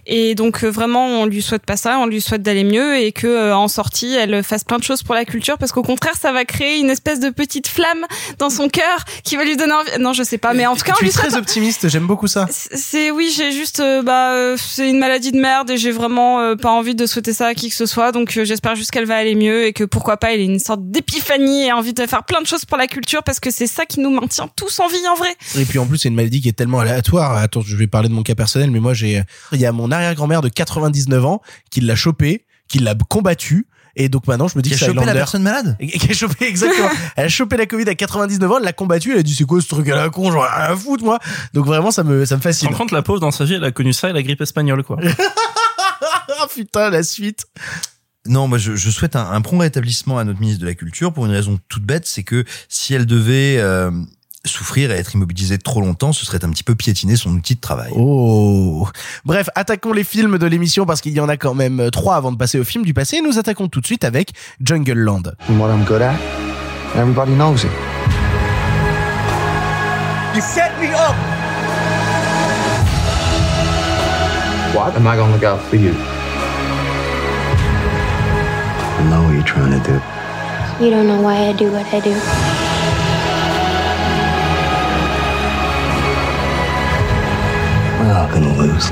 et 0.07 0.33
donc 0.33 0.63
euh, 0.63 0.69
vraiment 0.69 1.05
on 1.05 1.25
lui 1.25 1.43
souhaite 1.43 1.65
pas 1.65 1.77
ça, 1.77 1.99
on 1.99 2.07
lui 2.07 2.21
souhaite 2.21 2.41
d'aller 2.41 2.63
mieux 2.63 2.97
et 2.97 3.11
que 3.11 3.53
en 3.53 3.67
sortie 3.67 4.15
elle 4.15 4.43
fasse 4.43 4.63
plein 4.63 4.79
de 4.79 4.83
choses 4.83 5.03
pour 5.03 5.13
la 5.13 5.25
culture 5.25 5.59
parce 5.59 5.71
qu'au 5.71 5.83
contraire 5.83 6.15
ça 6.15 6.31
va 6.31 6.43
créer 6.43 6.79
une 6.79 6.89
espèce 6.89 7.19
de 7.19 7.29
petite 7.29 7.67
flamme 7.67 8.05
dans 8.39 8.49
son 8.49 8.67
cœur 8.67 9.05
qui 9.23 9.35
va 9.35 9.43
lui 9.43 9.57
donner 9.57 9.73
envie. 9.73 9.91
Je 10.13 10.23
sais 10.23 10.37
pas, 10.37 10.53
mais 10.53 10.65
en 10.65 10.75
tout 10.75 10.83
cas 10.83 10.93
on 10.99 11.03
lui 11.03 11.11
souhaite 11.11 11.29
très 11.29 11.37
optimiste, 11.37 11.87
j'aime 11.89 12.07
beaucoup 12.07 12.27
ça. 12.27 12.47
c'est 12.49 13.11
oui, 13.11 13.33
j'ai 13.35 13.51
juste 13.51 13.79
euh, 13.79 14.01
bah 14.03 14.33
euh, 14.33 14.57
c'est 14.57 14.89
une 14.89 14.99
maladie 14.99 15.31
de 15.31 15.39
merde 15.39 15.69
et 15.69 15.77
j'ai 15.77 15.91
vraiment 15.91 16.39
euh, 16.39 16.55
pas 16.55 16.71
envie 16.71 16.95
de 16.95 17.05
souhaiter 17.05 17.33
ça 17.33 17.47
à 17.47 17.53
qui 17.53 17.69
que 17.69 17.75
ce 17.75 17.85
soit. 17.85 18.11
Donc 18.11 18.31
j'espère 18.43 18.75
juste 18.75 18.91
qu'elle 18.91 19.05
va 19.05 19.15
aller 19.15 19.35
mieux 19.35 19.65
et 19.65 19.73
que 19.73 19.83
pourquoi 19.83 20.17
pas 20.17 20.33
elle 20.33 20.41
ait 20.41 20.45
une 20.45 20.59
sorte 20.59 20.81
d'épiphanie 20.83 21.65
et 21.65 21.71
envie 21.71 21.93
de 21.93 22.05
faire 22.05 22.23
plein 22.23 22.41
de 22.41 22.47
choses 22.47 22.65
pour 22.65 22.77
la 22.77 22.87
culture 22.87 23.23
parce 23.23 23.39
que 23.39 23.51
c'est 23.51 23.67
ça 23.67 23.85
qui 23.85 23.99
nous 23.99 24.09
maintient 24.09 24.49
tous 24.55 24.79
en 24.79 24.87
vie 24.87 25.07
en 25.11 25.15
vrai. 25.15 25.35
Et 25.57 25.65
puis 25.65 25.79
en 25.79 25.85
plus, 25.85 25.97
c'est 25.97 26.09
une 26.09 26.15
maladie 26.15 26.41
qui 26.41 26.49
est 26.49 26.53
tellement 26.53 26.79
aléatoire. 26.79 27.35
Attends, 27.37 27.61
je 27.61 27.75
vais 27.75 27.87
parler 27.87 28.09
de 28.09 28.13
mon 28.13 28.23
cas 28.23 28.35
personnel, 28.35 28.71
mais 28.71 28.79
moi, 28.79 28.93
j'ai, 28.93 29.21
il 29.51 29.59
y 29.59 29.65
a 29.65 29.71
mon 29.71 29.91
arrière-grand-mère 29.91 30.41
de 30.41 30.49
99 30.49 31.25
ans 31.25 31.41
qui 31.71 31.81
l'a 31.81 31.95
chopé, 31.95 32.45
qui 32.67 32.79
l'a 32.79 32.95
combattu. 32.95 33.67
Et 33.99 34.09
donc 34.09 34.27
maintenant, 34.27 34.47
je 34.47 34.57
me 34.57 34.61
dis 34.61 34.69
Qui 34.69 34.75
a 34.75 34.87
que 34.87 34.93
chopé 34.93 35.05
la 35.05 35.13
personne 35.13 35.41
malade 35.41 35.75
Qui 35.81 36.11
a 36.11 36.13
chopé, 36.13 36.45
exactement. 36.47 36.89
elle 37.15 37.25
a 37.25 37.29
chopé 37.29 37.57
la 37.57 37.65
Covid 37.65 37.89
à 37.89 37.95
99 37.95 38.51
ans, 38.51 38.57
elle 38.59 38.63
l'a 38.63 38.73
combattu, 38.73 39.11
elle 39.11 39.19
a 39.19 39.23
dit 39.23 39.35
c'est 39.35 39.43
quoi 39.43 39.59
ce 39.59 39.67
truc 39.67 39.89
à 39.89 39.95
la 39.95 40.09
con, 40.09 40.31
j'en 40.31 40.43
ai 40.43 40.47
rien 40.47 40.71
à 40.71 40.75
foutre, 40.75 41.03
moi. 41.03 41.19
Donc 41.53 41.65
vraiment, 41.65 41.91
ça 41.91 42.03
me, 42.03 42.23
ça 42.25 42.37
me 42.37 42.41
fascine. 42.41 42.69
rends 42.69 42.75
compte, 42.75 42.91
la 42.91 43.01
pauvre, 43.01 43.19
dans 43.19 43.31
sa 43.31 43.43
vie, 43.43 43.55
elle 43.55 43.63
a 43.63 43.71
connu 43.71 43.91
ça 43.93 44.09
et 44.09 44.13
la 44.13 44.23
grippe 44.23 44.41
espagnole, 44.41 44.83
quoi. 44.83 44.97
Ah 46.39 46.45
putain, 46.53 46.89
la 46.91 47.01
suite. 47.01 47.45
Non, 48.27 48.47
moi 48.47 48.57
je, 48.57 48.75
je 48.75 48.89
souhaite 48.91 49.15
un, 49.15 49.31
un 49.31 49.41
prompt 49.41 49.59
rétablissement 49.59 50.19
à 50.19 50.23
notre 50.23 50.39
ministre 50.39 50.61
de 50.61 50.67
la 50.67 50.75
Culture 50.75 51.13
pour 51.13 51.25
une 51.25 51.31
raison 51.31 51.57
toute 51.69 51.83
bête, 51.83 52.05
c'est 52.05 52.23
que 52.23 52.43
si 52.69 52.93
elle 52.93 53.05
devait 53.05 53.57
euh, 53.57 53.89
souffrir 54.45 54.91
et 54.91 54.95
être 54.95 55.13
immobilisée 55.13 55.57
trop 55.57 55.81
longtemps, 55.81 56.13
ce 56.13 56.25
serait 56.25 56.43
un 56.43 56.49
petit 56.49 56.63
peu 56.63 56.75
piétiner 56.75 57.15
son 57.15 57.31
outil 57.31 57.55
de 57.55 57.59
travail. 57.59 57.91
Oh. 57.95 58.87
Bref, 59.25 59.49
attaquons 59.55 59.93
les 59.93 60.03
films 60.03 60.37
de 60.37 60.45
l'émission 60.45 60.85
parce 60.85 61.01
qu'il 61.01 61.13
y 61.13 61.19
en 61.19 61.29
a 61.29 61.37
quand 61.37 61.53
même 61.53 61.79
euh, 61.79 61.89
trois 61.89 62.15
avant 62.15 62.31
de 62.31 62.37
passer 62.37 62.59
au 62.59 62.63
film 62.63 62.85
du 62.85 62.93
passé. 62.93 63.21
Nous 63.21 63.37
attaquons 63.39 63.67
tout 63.67 63.81
de 63.81 63.85
suite 63.85 64.03
avec 64.03 64.33
Jungle 64.61 64.99
Land. 64.99 65.23
And 65.49 65.59
what 65.59 65.69
I'm 65.69 65.83
good 65.83 66.01
at, 66.01 66.15
everybody 66.95 67.33
knows 67.33 67.63
it. 67.63 67.71
You 70.35 70.41
set 70.41 70.79
me 70.79 70.89
up. 70.93 71.15
What? 74.75 74.95
Am 74.95 75.07
I 75.07 75.15
gonna 75.15 75.33
look 75.33 75.43
out 75.43 75.59
for 75.69 75.77
you? 75.77 75.93
I 78.99 79.09
know 79.09 79.23
what 79.23 79.33
you're 79.33 79.43
trying 79.43 79.71
to 79.71 79.79
do. 79.79 79.99
You 80.79 80.91
don't 80.91 81.07
know 81.07 81.21
why 81.21 81.47
I 81.47 81.53
do 81.53 81.71
what 81.71 81.91
I 81.91 81.99
do. 81.99 82.76
We're 88.07 88.13
not 88.13 88.31
gonna 88.31 88.57
lose. 88.57 88.89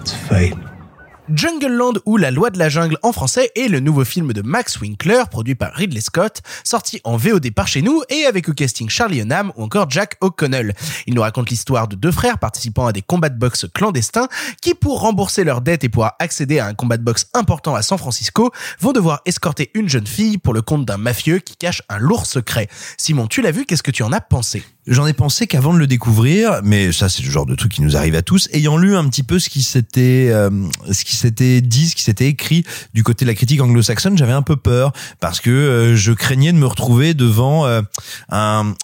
It's 0.00 0.12
fate. 0.12 0.69
Jungle 1.32 1.72
Land 1.72 1.92
ou 2.06 2.16
La 2.16 2.32
loi 2.32 2.50
de 2.50 2.58
la 2.58 2.68
jungle 2.68 2.98
en 3.02 3.12
français 3.12 3.52
est 3.54 3.68
le 3.68 3.78
nouveau 3.78 4.04
film 4.04 4.32
de 4.32 4.42
Max 4.42 4.80
Winkler 4.80 5.22
produit 5.30 5.54
par 5.54 5.72
Ridley 5.72 6.00
Scott, 6.00 6.42
sorti 6.64 7.00
en 7.04 7.16
VOD 7.16 7.52
par 7.52 7.68
chez 7.68 7.82
nous 7.82 8.02
et 8.08 8.24
avec 8.24 8.48
au 8.48 8.52
casting 8.52 8.88
Charlie 8.88 9.20
Hunnam 9.20 9.52
ou 9.56 9.62
encore 9.62 9.88
Jack 9.88 10.16
O'Connell. 10.20 10.74
Il 11.06 11.14
nous 11.14 11.22
raconte 11.22 11.50
l'histoire 11.50 11.86
de 11.86 11.94
deux 11.94 12.10
frères 12.10 12.38
participant 12.38 12.86
à 12.86 12.92
des 12.92 13.02
combats 13.02 13.28
de 13.28 13.38
boxe 13.38 13.66
clandestins 13.72 14.28
qui 14.60 14.74
pour 14.74 15.00
rembourser 15.00 15.44
leurs 15.44 15.60
dettes 15.60 15.84
et 15.84 15.88
pouvoir 15.88 16.14
accéder 16.18 16.58
à 16.58 16.66
un 16.66 16.74
combat 16.74 16.96
de 16.96 17.04
boxe 17.04 17.26
important 17.32 17.76
à 17.76 17.82
San 17.82 17.98
Francisco 17.98 18.50
vont 18.80 18.92
devoir 18.92 19.20
escorter 19.24 19.70
une 19.74 19.88
jeune 19.88 20.08
fille 20.08 20.38
pour 20.38 20.52
le 20.52 20.62
compte 20.62 20.84
d'un 20.84 20.98
mafieux 20.98 21.38
qui 21.38 21.56
cache 21.56 21.82
un 21.88 21.98
lourd 21.98 22.26
secret. 22.26 22.68
Simon, 22.96 23.28
tu 23.28 23.40
l'as 23.40 23.52
vu, 23.52 23.66
qu'est-ce 23.66 23.84
que 23.84 23.92
tu 23.92 24.02
en 24.02 24.12
as 24.12 24.20
pensé? 24.20 24.64
J'en 24.86 25.06
ai 25.06 25.12
pensé 25.12 25.46
qu'avant 25.46 25.74
de 25.74 25.78
le 25.78 25.86
découvrir, 25.86 26.60
mais 26.64 26.90
ça 26.90 27.08
c'est 27.08 27.22
le 27.22 27.30
genre 27.30 27.46
de 27.46 27.54
truc 27.54 27.72
qui 27.72 27.82
nous 27.82 27.96
arrive 27.96 28.14
à 28.14 28.22
tous, 28.22 28.48
ayant 28.52 28.76
lu 28.78 28.96
un 28.96 29.08
petit 29.08 29.22
peu 29.22 29.38
ce 29.38 29.48
qui 29.50 29.62
s'était 29.62 30.28
euh, 30.30 30.50
ce 30.90 31.04
qui 31.04 31.16
s'était 31.16 31.60
dit, 31.60 31.88
ce 31.88 31.94
qui 31.94 32.02
s'était 32.02 32.26
écrit 32.26 32.64
du 32.94 33.02
côté 33.02 33.24
de 33.24 33.30
la 33.30 33.34
critique 33.34 33.60
anglo-saxonne, 33.60 34.16
j'avais 34.16 34.32
un 34.32 34.42
peu 34.42 34.56
peur 34.56 34.92
parce 35.20 35.40
que 35.40 35.50
euh, 35.50 35.96
je 35.96 36.12
craignais 36.12 36.52
de 36.52 36.58
me 36.58 36.66
retrouver 36.66 37.14
devant 37.14 37.66
euh, 37.66 37.82
un 38.30 38.74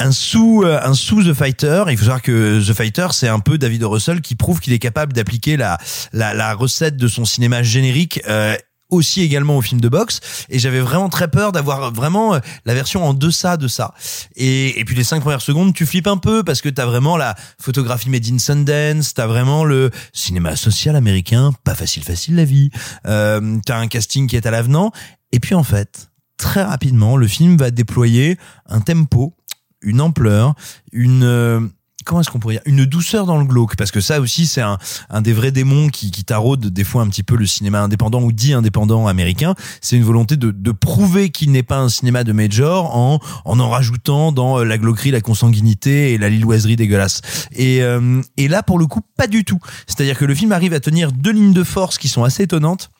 un 0.00 0.10
sous 0.10 0.62
euh, 0.64 0.80
un 0.82 0.94
sous 0.94 1.22
The 1.22 1.34
Fighter. 1.34 1.84
Il 1.90 1.96
faut 1.96 2.04
savoir 2.04 2.22
que 2.22 2.60
The 2.66 2.74
Fighter 2.74 3.08
c'est 3.12 3.28
un 3.28 3.38
peu 3.38 3.58
David. 3.58 3.84
Russell 3.84 4.20
qui 4.20 4.34
prouve 4.34 4.58
qu'il 4.58 4.72
est 4.72 4.78
capable 4.80 5.12
d'appliquer 5.12 5.56
la, 5.56 5.78
la 6.12 6.34
la 6.34 6.54
recette 6.54 6.96
de 6.96 7.08
son 7.08 7.24
cinéma 7.24 7.62
générique. 7.62 8.20
euh, 8.26 8.56
aussi 8.92 9.22
également 9.22 9.56
au 9.56 9.62
film 9.62 9.80
de 9.80 9.88
boxe. 9.88 10.20
Et 10.48 10.58
j'avais 10.58 10.80
vraiment 10.80 11.08
très 11.08 11.28
peur 11.28 11.50
d'avoir 11.50 11.92
vraiment 11.92 12.34
euh, 12.34 12.38
la 12.64 12.74
version 12.74 13.04
en 13.04 13.14
deçà 13.14 13.56
de 13.56 13.66
ça. 13.66 13.94
Et, 14.36 14.82
puis 14.86 14.94
les 14.94 15.04
cinq 15.04 15.20
premières 15.20 15.40
secondes 15.40 15.74
tu 15.74 15.86
flippes 15.86 16.06
un 16.06 16.18
peu 16.18 16.44
parce 16.44 16.60
que 16.60 16.68
t'as 16.68 16.86
vraiment 16.86 17.16
la 17.16 17.34
photographie 17.58 18.10
made 18.10 18.26
in 18.30 18.38
Sundance 18.38 19.14
t'as 19.14 19.26
vraiment 19.26 19.64
le 19.64 19.90
cinéma 20.12 20.56
social 20.56 20.96
américain 20.96 21.52
pas 21.64 21.74
facile 21.74 22.04
facile 22.04 22.36
la 22.36 22.44
vie. 22.44 22.70
Euh, 23.06 23.58
t'as 23.64 23.78
un 23.78 23.88
casting 23.88 24.26
qui 24.26 24.36
est 24.36 24.46
à 24.46 24.50
l'avenant. 24.50 24.92
Et 25.32 25.40
puis 25.40 25.54
en 25.54 25.64
fait 25.64 26.10
très 26.36 26.62
rapidement 26.62 27.16
le 27.16 27.26
film 27.26 27.56
va 27.56 27.70
déployer 27.70 28.36
un 28.66 28.80
tempo 28.80 29.34
une 29.80 30.00
ampleur 30.00 30.54
une 30.92 31.24
euh, 31.24 31.60
comment 32.04 32.20
est-ce 32.20 32.30
qu'on 32.30 32.38
pourrait 32.38 32.54
dire 32.54 32.62
une 32.66 32.84
douceur 32.84 33.26
dans 33.26 33.38
le 33.38 33.44
glauque? 33.44 33.76
Parce 33.76 33.90
que 33.90 34.00
ça 34.00 34.20
aussi 34.20 34.46
c'est 34.46 34.60
un, 34.60 34.78
un 35.10 35.22
des 35.22 35.32
vrais 35.32 35.52
démons 35.52 35.88
qui, 35.88 36.10
qui 36.10 36.24
taraude 36.24 36.66
des 36.66 36.84
fois 36.84 37.02
un 37.02 37.08
petit 37.08 37.22
peu 37.22 37.36
le 37.36 37.46
cinéma 37.46 37.80
indépendant 37.82 38.22
ou 38.22 38.32
dit 38.32 38.52
indépendant 38.52 39.06
américain. 39.06 39.54
C'est 39.80 39.96
une 39.96 40.04
volonté 40.04 40.36
de, 40.36 40.50
de 40.50 40.72
prouver 40.72 41.30
qu'il 41.30 41.50
n'est 41.52 41.62
pas 41.62 41.78
un 41.78 41.88
cinéma 41.88 42.24
de 42.24 42.32
major 42.32 42.94
en 42.96 43.20
en 43.44 43.60
en 43.60 43.70
rajoutant 43.70 44.32
dans 44.32 44.58
euh, 44.58 44.64
la 44.64 44.78
glauquerie 44.78 45.10
la 45.10 45.20
consanguinité 45.20 46.12
et 46.12 46.18
la 46.18 46.28
lilloiserie 46.28 46.76
dégueulasse. 46.76 47.20
Et 47.52 47.82
euh, 47.82 48.20
et 48.36 48.48
là 48.48 48.62
pour 48.62 48.78
le 48.78 48.86
coup 48.86 49.00
pas 49.16 49.26
du 49.26 49.44
tout. 49.44 49.58
C'est-à-dire 49.86 50.18
que 50.18 50.24
le 50.24 50.34
film 50.34 50.52
arrive 50.52 50.72
à 50.72 50.80
tenir 50.80 51.12
deux 51.12 51.32
lignes 51.32 51.52
de 51.52 51.64
force 51.64 51.98
qui 51.98 52.08
sont 52.08 52.24
assez 52.24 52.44
étonnantes 52.44 52.90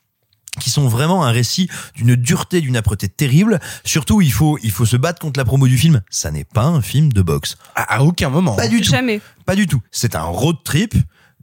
qui 0.60 0.70
sont 0.70 0.88
vraiment 0.88 1.24
un 1.24 1.30
récit 1.30 1.68
d'une 1.94 2.14
dureté, 2.14 2.60
d'une 2.60 2.76
âpreté 2.76 3.08
terrible. 3.08 3.60
Surtout, 3.84 4.20
il 4.20 4.32
faut, 4.32 4.58
il 4.62 4.70
faut 4.70 4.86
se 4.86 4.96
battre 4.96 5.20
contre 5.20 5.38
la 5.38 5.44
promo 5.44 5.66
du 5.66 5.78
film. 5.78 6.02
Ça 6.10 6.30
n'est 6.30 6.44
pas 6.44 6.64
un 6.64 6.82
film 6.82 7.12
de 7.12 7.22
boxe. 7.22 7.56
À, 7.74 7.96
à 7.96 8.02
aucun 8.02 8.28
moment. 8.28 8.54
Pas 8.54 8.68
du 8.68 8.80
tout. 8.80 8.90
Jamais. 8.90 9.20
Pas 9.46 9.56
du 9.56 9.66
tout. 9.66 9.80
C'est 9.90 10.14
un 10.14 10.22
road 10.22 10.56
trip 10.64 10.94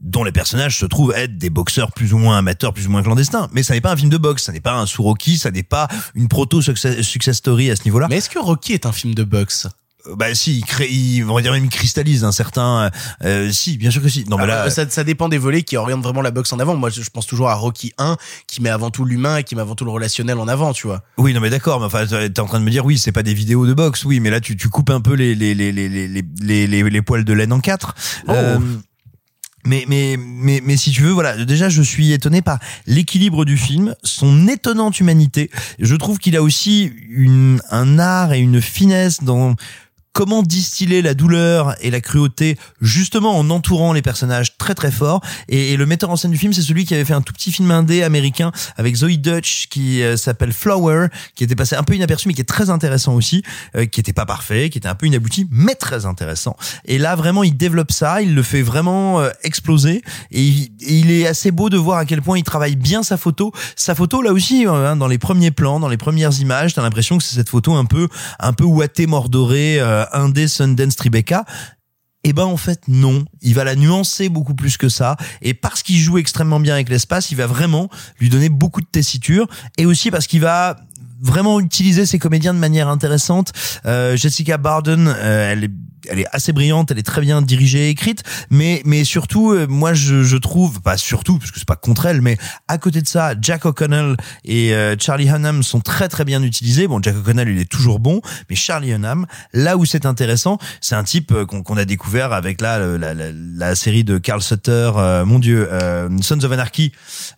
dont 0.01 0.23
les 0.23 0.31
personnages 0.31 0.77
se 0.77 0.85
trouvent 0.85 1.13
être 1.15 1.37
des 1.37 1.49
boxeurs 1.49 1.91
plus 1.91 2.13
ou 2.13 2.17
moins 2.17 2.37
amateurs, 2.37 2.73
plus 2.73 2.87
ou 2.87 2.91
moins 2.91 3.03
clandestins. 3.03 3.49
Mais 3.51 3.63
ça 3.63 3.73
n'est 3.73 3.81
pas 3.81 3.91
un 3.91 3.97
film 3.97 4.09
de 4.09 4.17
boxe, 4.17 4.43
ça 4.43 4.51
n'est 4.51 4.61
pas 4.61 4.75
un 4.75 4.85
sous 4.85 5.03
Rocky, 5.03 5.37
ça 5.37 5.51
n'est 5.51 5.63
pas 5.63 5.87
une 6.15 6.27
proto 6.27 6.61
success 6.61 7.01
success 7.01 7.37
story 7.37 7.69
à 7.69 7.75
ce 7.75 7.83
niveau-là. 7.83 8.07
Mais 8.09 8.17
est-ce 8.17 8.29
que 8.29 8.39
Rocky 8.39 8.73
est 8.73 8.85
un 8.85 8.91
film 8.91 9.13
de 9.13 9.23
boxe? 9.23 9.67
Bah 10.15 10.33
si, 10.33 10.59
il 10.59 10.65
crée, 10.65 10.87
il, 10.89 11.23
on 11.25 11.35
va 11.35 11.41
dire 11.41 11.51
même 11.51 11.65
il 11.65 11.69
cristallise 11.69 12.23
un 12.23 12.31
certain. 12.31 12.89
Euh, 13.23 13.51
si, 13.51 13.77
bien 13.77 13.91
sûr 13.91 14.01
que 14.01 14.07
si. 14.07 14.23
Non, 14.29 14.37
mais 14.37 14.47
là, 14.47 14.63
Ah, 14.65 14.69
ça, 14.69 14.89
ça 14.89 15.03
dépend 15.03 15.27
des 15.27 15.37
volets 15.37 15.63
qui 15.63 15.75
orientent 15.75 16.03
vraiment 16.03 16.21
la 16.21 16.31
boxe 16.31 16.53
en 16.53 16.59
avant. 16.59 16.75
Moi, 16.75 16.89
je, 16.89 17.01
pense 17.09 17.27
toujours 17.27 17.49
à 17.49 17.55
Rocky 17.55 17.93
1 17.97 18.15
qui 18.47 18.61
met 18.61 18.69
avant 18.69 18.91
tout 18.91 19.03
l'humain 19.03 19.37
et 19.37 19.43
qui 19.43 19.55
met 19.55 19.61
avant 19.61 19.75
tout 19.75 19.85
le 19.85 19.91
relationnel 19.91 20.37
en 20.37 20.47
avant, 20.47 20.71
tu 20.71 20.87
vois. 20.87 21.03
Oui, 21.17 21.33
non 21.33 21.41
mais 21.41 21.49
d'accord, 21.49 21.79
mais 21.79 21.85
enfin 21.85 22.05
t'es 22.05 22.39
en 22.39 22.45
train 22.45 22.59
de 22.59 22.65
me 22.65 22.71
dire 22.71 22.85
oui, 22.85 22.97
c'est 22.97 23.11
pas 23.11 23.23
des 23.23 23.33
vidéos 23.33 23.67
de 23.67 23.73
boxe, 23.73 24.05
oui, 24.05 24.19
mais 24.19 24.29
là 24.29 24.39
tu, 24.39 24.55
tu 24.55 24.69
coupes 24.69 24.89
un 24.89 25.01
peu 25.01 25.13
les 25.13 25.35
les 25.35 25.53
les 25.53 25.71
les 25.71 25.89
les 25.89 26.07
les, 26.07 26.67
les, 26.67 26.83
les 26.89 27.01
poils 27.01 27.25
de 27.25 27.33
laine 27.33 27.51
en 27.51 27.59
quatre. 27.59 27.95
Euh, 28.29 28.57
mais, 29.65 29.85
mais, 29.87 30.15
mais, 30.17 30.61
mais 30.63 30.77
si 30.77 30.91
tu 30.91 31.01
veux, 31.01 31.11
voilà, 31.11 31.43
déjà, 31.45 31.69
je 31.69 31.81
suis 31.81 32.13
étonné 32.13 32.41
par 32.41 32.59
l'équilibre 32.87 33.43
du 33.43 33.57
film, 33.57 33.93
son 34.03 34.47
étonnante 34.47 34.99
humanité. 34.99 35.51
Je 35.79 35.95
trouve 35.95 36.17
qu'il 36.17 36.35
a 36.37 36.41
aussi 36.41 36.91
une, 37.09 37.61
un 37.69 37.99
art 37.99 38.33
et 38.33 38.39
une 38.39 38.61
finesse 38.61 39.21
dans 39.21 39.55
comment 40.13 40.43
distiller 40.43 41.01
la 41.01 41.13
douleur 41.13 41.75
et 41.81 41.91
la 41.91 42.01
cruauté 42.01 42.57
justement 42.81 43.37
en 43.37 43.49
entourant 43.49 43.93
les 43.93 44.01
personnages 44.01 44.57
très 44.57 44.75
très 44.75 44.91
forts. 44.91 45.21
Et, 45.47 45.77
le 45.77 45.85
metteur 45.85 46.09
en 46.09 46.15
scène 46.15 46.31
du 46.31 46.37
film 46.37 46.51
c'est 46.51 46.61
celui 46.61 46.83
qui 46.85 46.93
avait 46.93 47.05
fait 47.05 47.13
un 47.13 47.21
tout 47.21 47.31
petit 47.31 47.51
film 47.51 47.71
indé 47.71 48.03
américain 48.03 48.51
avec 48.75 48.95
Zoe 48.95 49.17
Dutch 49.17 49.67
qui 49.69 50.03
euh, 50.03 50.17
s'appelle 50.17 50.51
Flower 50.51 51.07
qui 51.35 51.43
était 51.43 51.55
passé 51.55 51.75
un 51.75 51.83
peu 51.83 51.95
inaperçu 51.95 52.27
mais 52.27 52.33
qui 52.33 52.41
est 52.41 52.45
très 52.45 52.69
intéressant 52.69 53.13
aussi 53.13 53.43
euh, 53.75 53.85
qui 53.85 53.99
était 53.99 54.13
pas 54.13 54.25
parfait 54.25 54.69
qui 54.69 54.77
était 54.77 54.89
un 54.89 54.95
peu 54.95 55.05
inabouti 55.05 55.47
mais 55.51 55.75
très 55.75 56.05
intéressant. 56.05 56.57
Et 56.85 56.97
là 56.97 57.15
vraiment 57.15 57.43
il 57.43 57.55
développe 57.55 57.91
ça 57.91 58.21
il 58.21 58.35
le 58.35 58.43
fait 58.43 58.61
vraiment 58.61 59.21
euh, 59.21 59.29
exploser. 59.43 60.01
Et 60.31 60.43
il, 60.81 61.11
est 61.11 61.27
assez 61.27 61.51
beau 61.51 61.69
de 61.69 61.77
voir 61.77 61.99
à 61.99 62.05
quel 62.05 62.21
point 62.21 62.37
il 62.37 62.43
travaille 62.43 62.75
bien 62.75 63.03
sa 63.03 63.17
photo. 63.17 63.51
Sa 63.75 63.95
photo 63.95 64.21
là 64.21 64.33
aussi 64.33 64.67
euh, 64.67 64.91
hein, 64.91 64.95
dans 64.95 65.07
les 65.07 65.17
premiers 65.17 65.51
plans 65.51 65.79
dans 65.79 65.87
les 65.87 65.97
premières 65.97 66.37
images 66.39 66.73
t'as 66.73 66.81
l'impression 66.81 67.17
que 67.17 67.23
c'est 67.23 67.35
cette 67.35 67.49
photo 67.49 67.75
un 67.75 67.85
peu 67.85 68.07
un 68.39 68.53
peu 68.53 68.63
ouatée 68.63 69.07
mordorée 69.07 69.79
indé 70.13 70.47
Sundance 70.47 70.95
Tribeca 70.95 71.45
eh 72.23 72.33
ben 72.33 72.43
en 72.43 72.57
fait 72.57 72.81
non, 72.87 73.23
il 73.41 73.55
va 73.55 73.63
la 73.63 73.75
nuancer 73.75 74.29
beaucoup 74.29 74.53
plus 74.53 74.77
que 74.77 74.89
ça. 74.89 75.15
Et 75.41 75.53
parce 75.53 75.83
qu'il 75.83 75.97
joue 75.97 76.17
extrêmement 76.17 76.59
bien 76.59 76.73
avec 76.73 76.89
l'espace, 76.89 77.31
il 77.31 77.37
va 77.37 77.47
vraiment 77.47 77.89
lui 78.19 78.29
donner 78.29 78.49
beaucoup 78.49 78.81
de 78.81 78.87
tessiture 78.87 79.47
et 79.77 79.85
aussi 79.85 80.11
parce 80.11 80.27
qu'il 80.27 80.41
va 80.41 80.77
vraiment 81.21 81.59
utiliser 81.59 82.05
ses 82.05 82.19
comédiens 82.19 82.53
de 82.53 82.59
manière 82.59 82.87
intéressante. 82.87 83.51
Euh, 83.85 84.17
Jessica 84.17 84.57
Barden, 84.57 85.07
euh, 85.07 85.51
elle 85.51 85.65
est 85.65 85.71
elle 86.07 86.19
est 86.19 86.27
assez 86.31 86.53
brillante, 86.53 86.91
elle 86.91 86.99
est 86.99 87.03
très 87.03 87.21
bien 87.21 87.41
dirigée 87.41 87.87
et 87.87 87.89
écrite, 87.89 88.23
mais 88.49 88.81
mais 88.85 89.03
surtout 89.03 89.51
euh, 89.51 89.67
moi 89.67 89.93
je, 89.93 90.23
je 90.23 90.37
trouve 90.37 90.81
pas 90.81 90.97
surtout 90.97 91.37
parce 91.39 91.51
que 91.51 91.59
c'est 91.59 91.67
pas 91.67 91.75
contre 91.75 92.05
elle, 92.05 92.21
mais 92.21 92.37
à 92.67 92.77
côté 92.77 93.01
de 93.01 93.07
ça, 93.07 93.33
Jack 93.41 93.65
O'Connell 93.65 94.15
et 94.45 94.73
euh, 94.73 94.95
Charlie 94.99 95.29
Hunnam 95.29 95.63
sont 95.63 95.81
très 95.81 96.07
très 96.09 96.25
bien 96.25 96.43
utilisés. 96.43 96.87
Bon, 96.87 97.01
Jack 97.01 97.15
O'Connell 97.17 97.49
il 97.49 97.59
est 97.59 97.69
toujours 97.69 97.99
bon, 97.99 98.21
mais 98.49 98.55
Charlie 98.55 98.91
Hunnam, 98.91 99.25
là 99.53 99.77
où 99.77 99.85
c'est 99.85 100.05
intéressant, 100.05 100.57
c'est 100.81 100.95
un 100.95 101.03
type 101.03 101.31
euh, 101.31 101.45
qu'on 101.45 101.77
a 101.77 101.85
découvert 101.85 102.33
avec 102.33 102.61
là 102.61 102.79
la, 102.79 103.13
la, 103.13 103.25
la 103.33 103.75
série 103.75 104.03
de 104.03 104.17
Carl 104.17 104.41
Sutter, 104.41 104.91
euh, 104.95 105.25
mon 105.25 105.39
Dieu, 105.39 105.67
euh, 105.71 106.09
Sons 106.21 106.43
of 106.43 106.51
Anarchy 106.51 106.91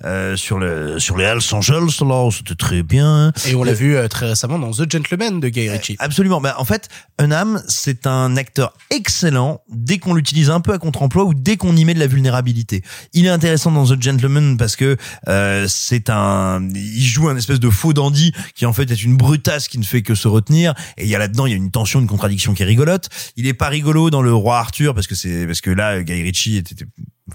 euh, 0.03 0.36
sur 0.36 0.59
le 0.59 0.99
sur 0.99 1.18
les 1.18 1.26
Hells 1.26 1.41
Angels, 1.51 1.89
là 2.01 2.30
c'était 2.32 2.55
très 2.55 2.84
bien. 2.84 3.32
Et 3.47 3.55
on 3.55 3.64
l'a 3.64 3.74
vu 3.74 3.95
euh, 3.95 4.07
très 4.07 4.28
récemment 4.28 4.59
dans 4.59 4.72
The 4.72 4.91
Gentleman 4.91 5.39
de 5.39 5.49
Guy 5.49 5.70
Ritchie. 5.70 5.95
Absolument. 5.99 6.41
Bah, 6.41 6.55
en 6.57 6.66
fait, 6.66 6.89
Unham, 7.20 7.62
c'est 7.68 8.07
un 8.07 8.36
acteur 8.38 8.50
excellent 8.89 9.61
dès 9.69 9.97
qu'on 9.97 10.13
l'utilise 10.13 10.49
un 10.49 10.59
peu 10.61 10.73
à 10.73 10.77
contre-emploi 10.77 11.23
ou 11.23 11.33
dès 11.33 11.57
qu'on 11.57 11.75
y 11.75 11.85
met 11.85 11.93
de 11.93 11.99
la 11.99 12.07
vulnérabilité. 12.07 12.83
Il 13.13 13.25
est 13.25 13.29
intéressant 13.29 13.71
dans 13.71 13.85
The 13.85 14.01
Gentleman 14.01 14.57
parce 14.57 14.75
que 14.75 14.97
euh, 15.27 15.65
c'est 15.69 16.09
un, 16.09 16.67
il 16.73 17.03
joue 17.03 17.29
un 17.29 17.37
espèce 17.37 17.59
de 17.59 17.69
faux 17.69 17.93
dandy 17.93 18.33
qui 18.55 18.65
en 18.65 18.73
fait 18.73 18.89
est 18.91 19.03
une 19.03 19.17
brutasse 19.17 19.67
qui 19.67 19.77
ne 19.77 19.83
fait 19.83 20.01
que 20.01 20.15
se 20.15 20.27
retenir. 20.27 20.73
Et 20.97 21.03
il 21.03 21.09
y 21.09 21.15
a 21.15 21.19
là-dedans, 21.19 21.45
il 21.45 21.51
y 21.51 21.53
a 21.53 21.57
une 21.57 21.71
tension, 21.71 21.99
une 21.99 22.07
contradiction 22.07 22.53
qui 22.53 22.63
rigolote. 22.63 23.09
Il 23.37 23.47
est 23.47 23.53
pas 23.53 23.69
rigolo 23.69 24.09
dans 24.09 24.21
le 24.21 24.33
Roi 24.33 24.57
Arthur 24.59 24.93
parce 24.93 25.07
que 25.07 25.15
c'est 25.15 25.45
parce 25.45 25.61
que 25.61 25.69
là, 25.71 26.01
Guy 26.03 26.21
Ritchie 26.21 26.57
était 26.57 26.85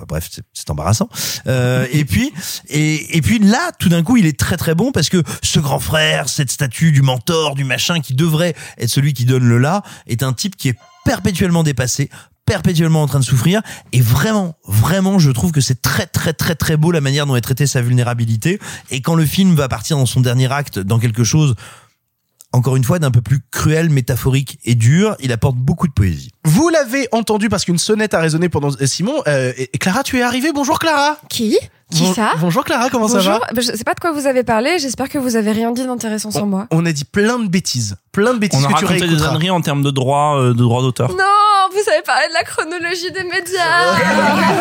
bref, 0.07 0.29
c'est- 0.31 0.71
embarrassant. 0.71 1.09
Euh, 1.47 1.87
et 1.93 2.05
puis, 2.05 2.33
et 2.69 3.21
puis 3.23 3.39
là, 3.39 3.71
tout 3.79 3.89
d'un 3.89 4.03
coup, 4.03 4.17
il 4.17 4.27
est 4.27 4.39
très 4.39 4.57
très 4.57 4.75
bon 4.75 4.93
parce 4.93 5.09
que 5.09 5.23
ce 5.43 5.61
grand 5.61 5.79
frère, 5.79 6.29
cette 6.29 6.51
statue 6.51 6.91
du 6.93 7.03
mentor, 7.03 7.55
du 7.55 7.65
machin, 7.65 8.01
qui 8.01 8.15
devrait 8.15 8.55
être 8.79 8.91
celui 8.91 9.15
qui 9.15 9.25
donne 9.25 9.45
le 9.45 9.59
là, 9.59 9.83
est 10.07 10.23
un 10.23 10.33
type 10.33 10.57
qui 10.57 10.71
est 10.71 10.77
perpétuellement 11.07 11.63
dépassé, 11.63 12.11
perpétuellement 12.45 13.03
en 13.03 13.07
train 13.07 13.21
de 13.21 13.25
souffrir. 13.25 13.63
Et 13.93 14.01
vraiment, 14.01 14.57
vraiment, 14.67 15.19
je 15.19 15.31
trouve 15.31 15.53
que 15.53 15.61
c'est 15.61 15.81
très 15.81 16.07
très 16.07 16.33
très 16.33 16.55
très 16.55 16.77
beau 16.77 16.91
la 16.91 17.01
manière 17.01 17.27
dont 17.27 17.37
est 17.37 17.41
traitée 17.41 17.67
sa 17.67 17.81
vulnérabilité. 17.81 18.59
Et 18.91 19.01
quand 19.01 19.15
le 19.15 19.25
film 19.25 19.55
va 19.55 19.69
partir 19.69 19.97
dans 19.97 20.07
son 20.07 20.21
dernier 20.21 20.53
acte 20.53 20.79
dans 20.79 20.99
quelque 20.99 21.25
chose 21.25 21.55
encore 22.57 22.77
une 22.77 22.85
fois, 22.85 22.99
d'un 22.99 23.11
peu 23.11 23.21
plus 23.21 23.41
cruel, 23.51 23.91
métaphorique 23.91 24.59
et 24.65 24.75
dur, 24.75 25.15
il 25.21 25.31
apporte 25.31 25.57
beaucoup 25.57 25.87
de 25.87 25.93
poésie. 25.93 26.31
Vous 26.45 26.69
l'avez 26.71 27.07
entendu 27.13 27.49
parce 27.49 27.65
qu'une 27.65 27.79
sonnette 27.79 28.15
a 28.15 28.21
résonné 28.21 28.49
pendant 28.49 28.71
euh, 28.81 28.87
Simon. 28.87 29.15
Euh, 29.29 29.53
et 29.59 29.79
Clara, 29.79 30.03
tu 30.03 30.19
es 30.19 30.23
arrivée. 30.23 30.53
Bonjour 30.55 30.79
Clara. 30.79 31.19
Qui? 31.29 31.59
Qui 31.93 32.03
Bon- 32.03 32.15
ça? 32.15 32.33
Bonjour 32.41 32.65
Clara, 32.65 32.89
comment 32.91 33.07
Bonjour. 33.07 33.23
ça 33.23 33.39
va? 33.39 33.41
Je 33.55 33.61
sais 33.63 33.85
pas 33.85 33.95
de 33.95 34.01
quoi 34.01 34.11
vous 34.11 34.27
avez 34.27 34.43
parlé, 34.43 34.79
j'espère 34.81 35.09
que 35.09 35.19
vous 35.19 35.37
avez 35.37 35.53
rien 35.53 35.71
dit 35.71 35.85
d'intéressant 35.85 36.31
sur 36.33 36.47
moi. 36.47 36.67
On 36.73 36.85
a 36.85 36.93
dit 36.93 37.05
plein 37.05 37.39
de 37.39 37.47
bêtises, 37.47 37.97
plein 38.11 38.35
de 38.35 38.39
bêtises 38.39 38.65
On 38.65 38.69
a 38.69 38.73
que 38.73 38.79
tu 38.81 38.85
raconté 38.87 39.07
des 39.07 39.23
âneries 39.23 39.51
en 39.51 39.61
termes 39.61 39.83
de 39.83 39.91
droit, 39.93 40.37
euh, 40.41 40.49
de 40.53 40.59
droit 40.59 40.83
d'auteur. 40.83 41.11
Non, 41.11 41.17
vous 41.71 41.91
avez 41.93 42.03
parlé 42.05 42.27
de 42.29 42.35
la 42.35 42.43
chronologie 42.43 43.13
des 43.13 43.23
médias. 43.23 43.95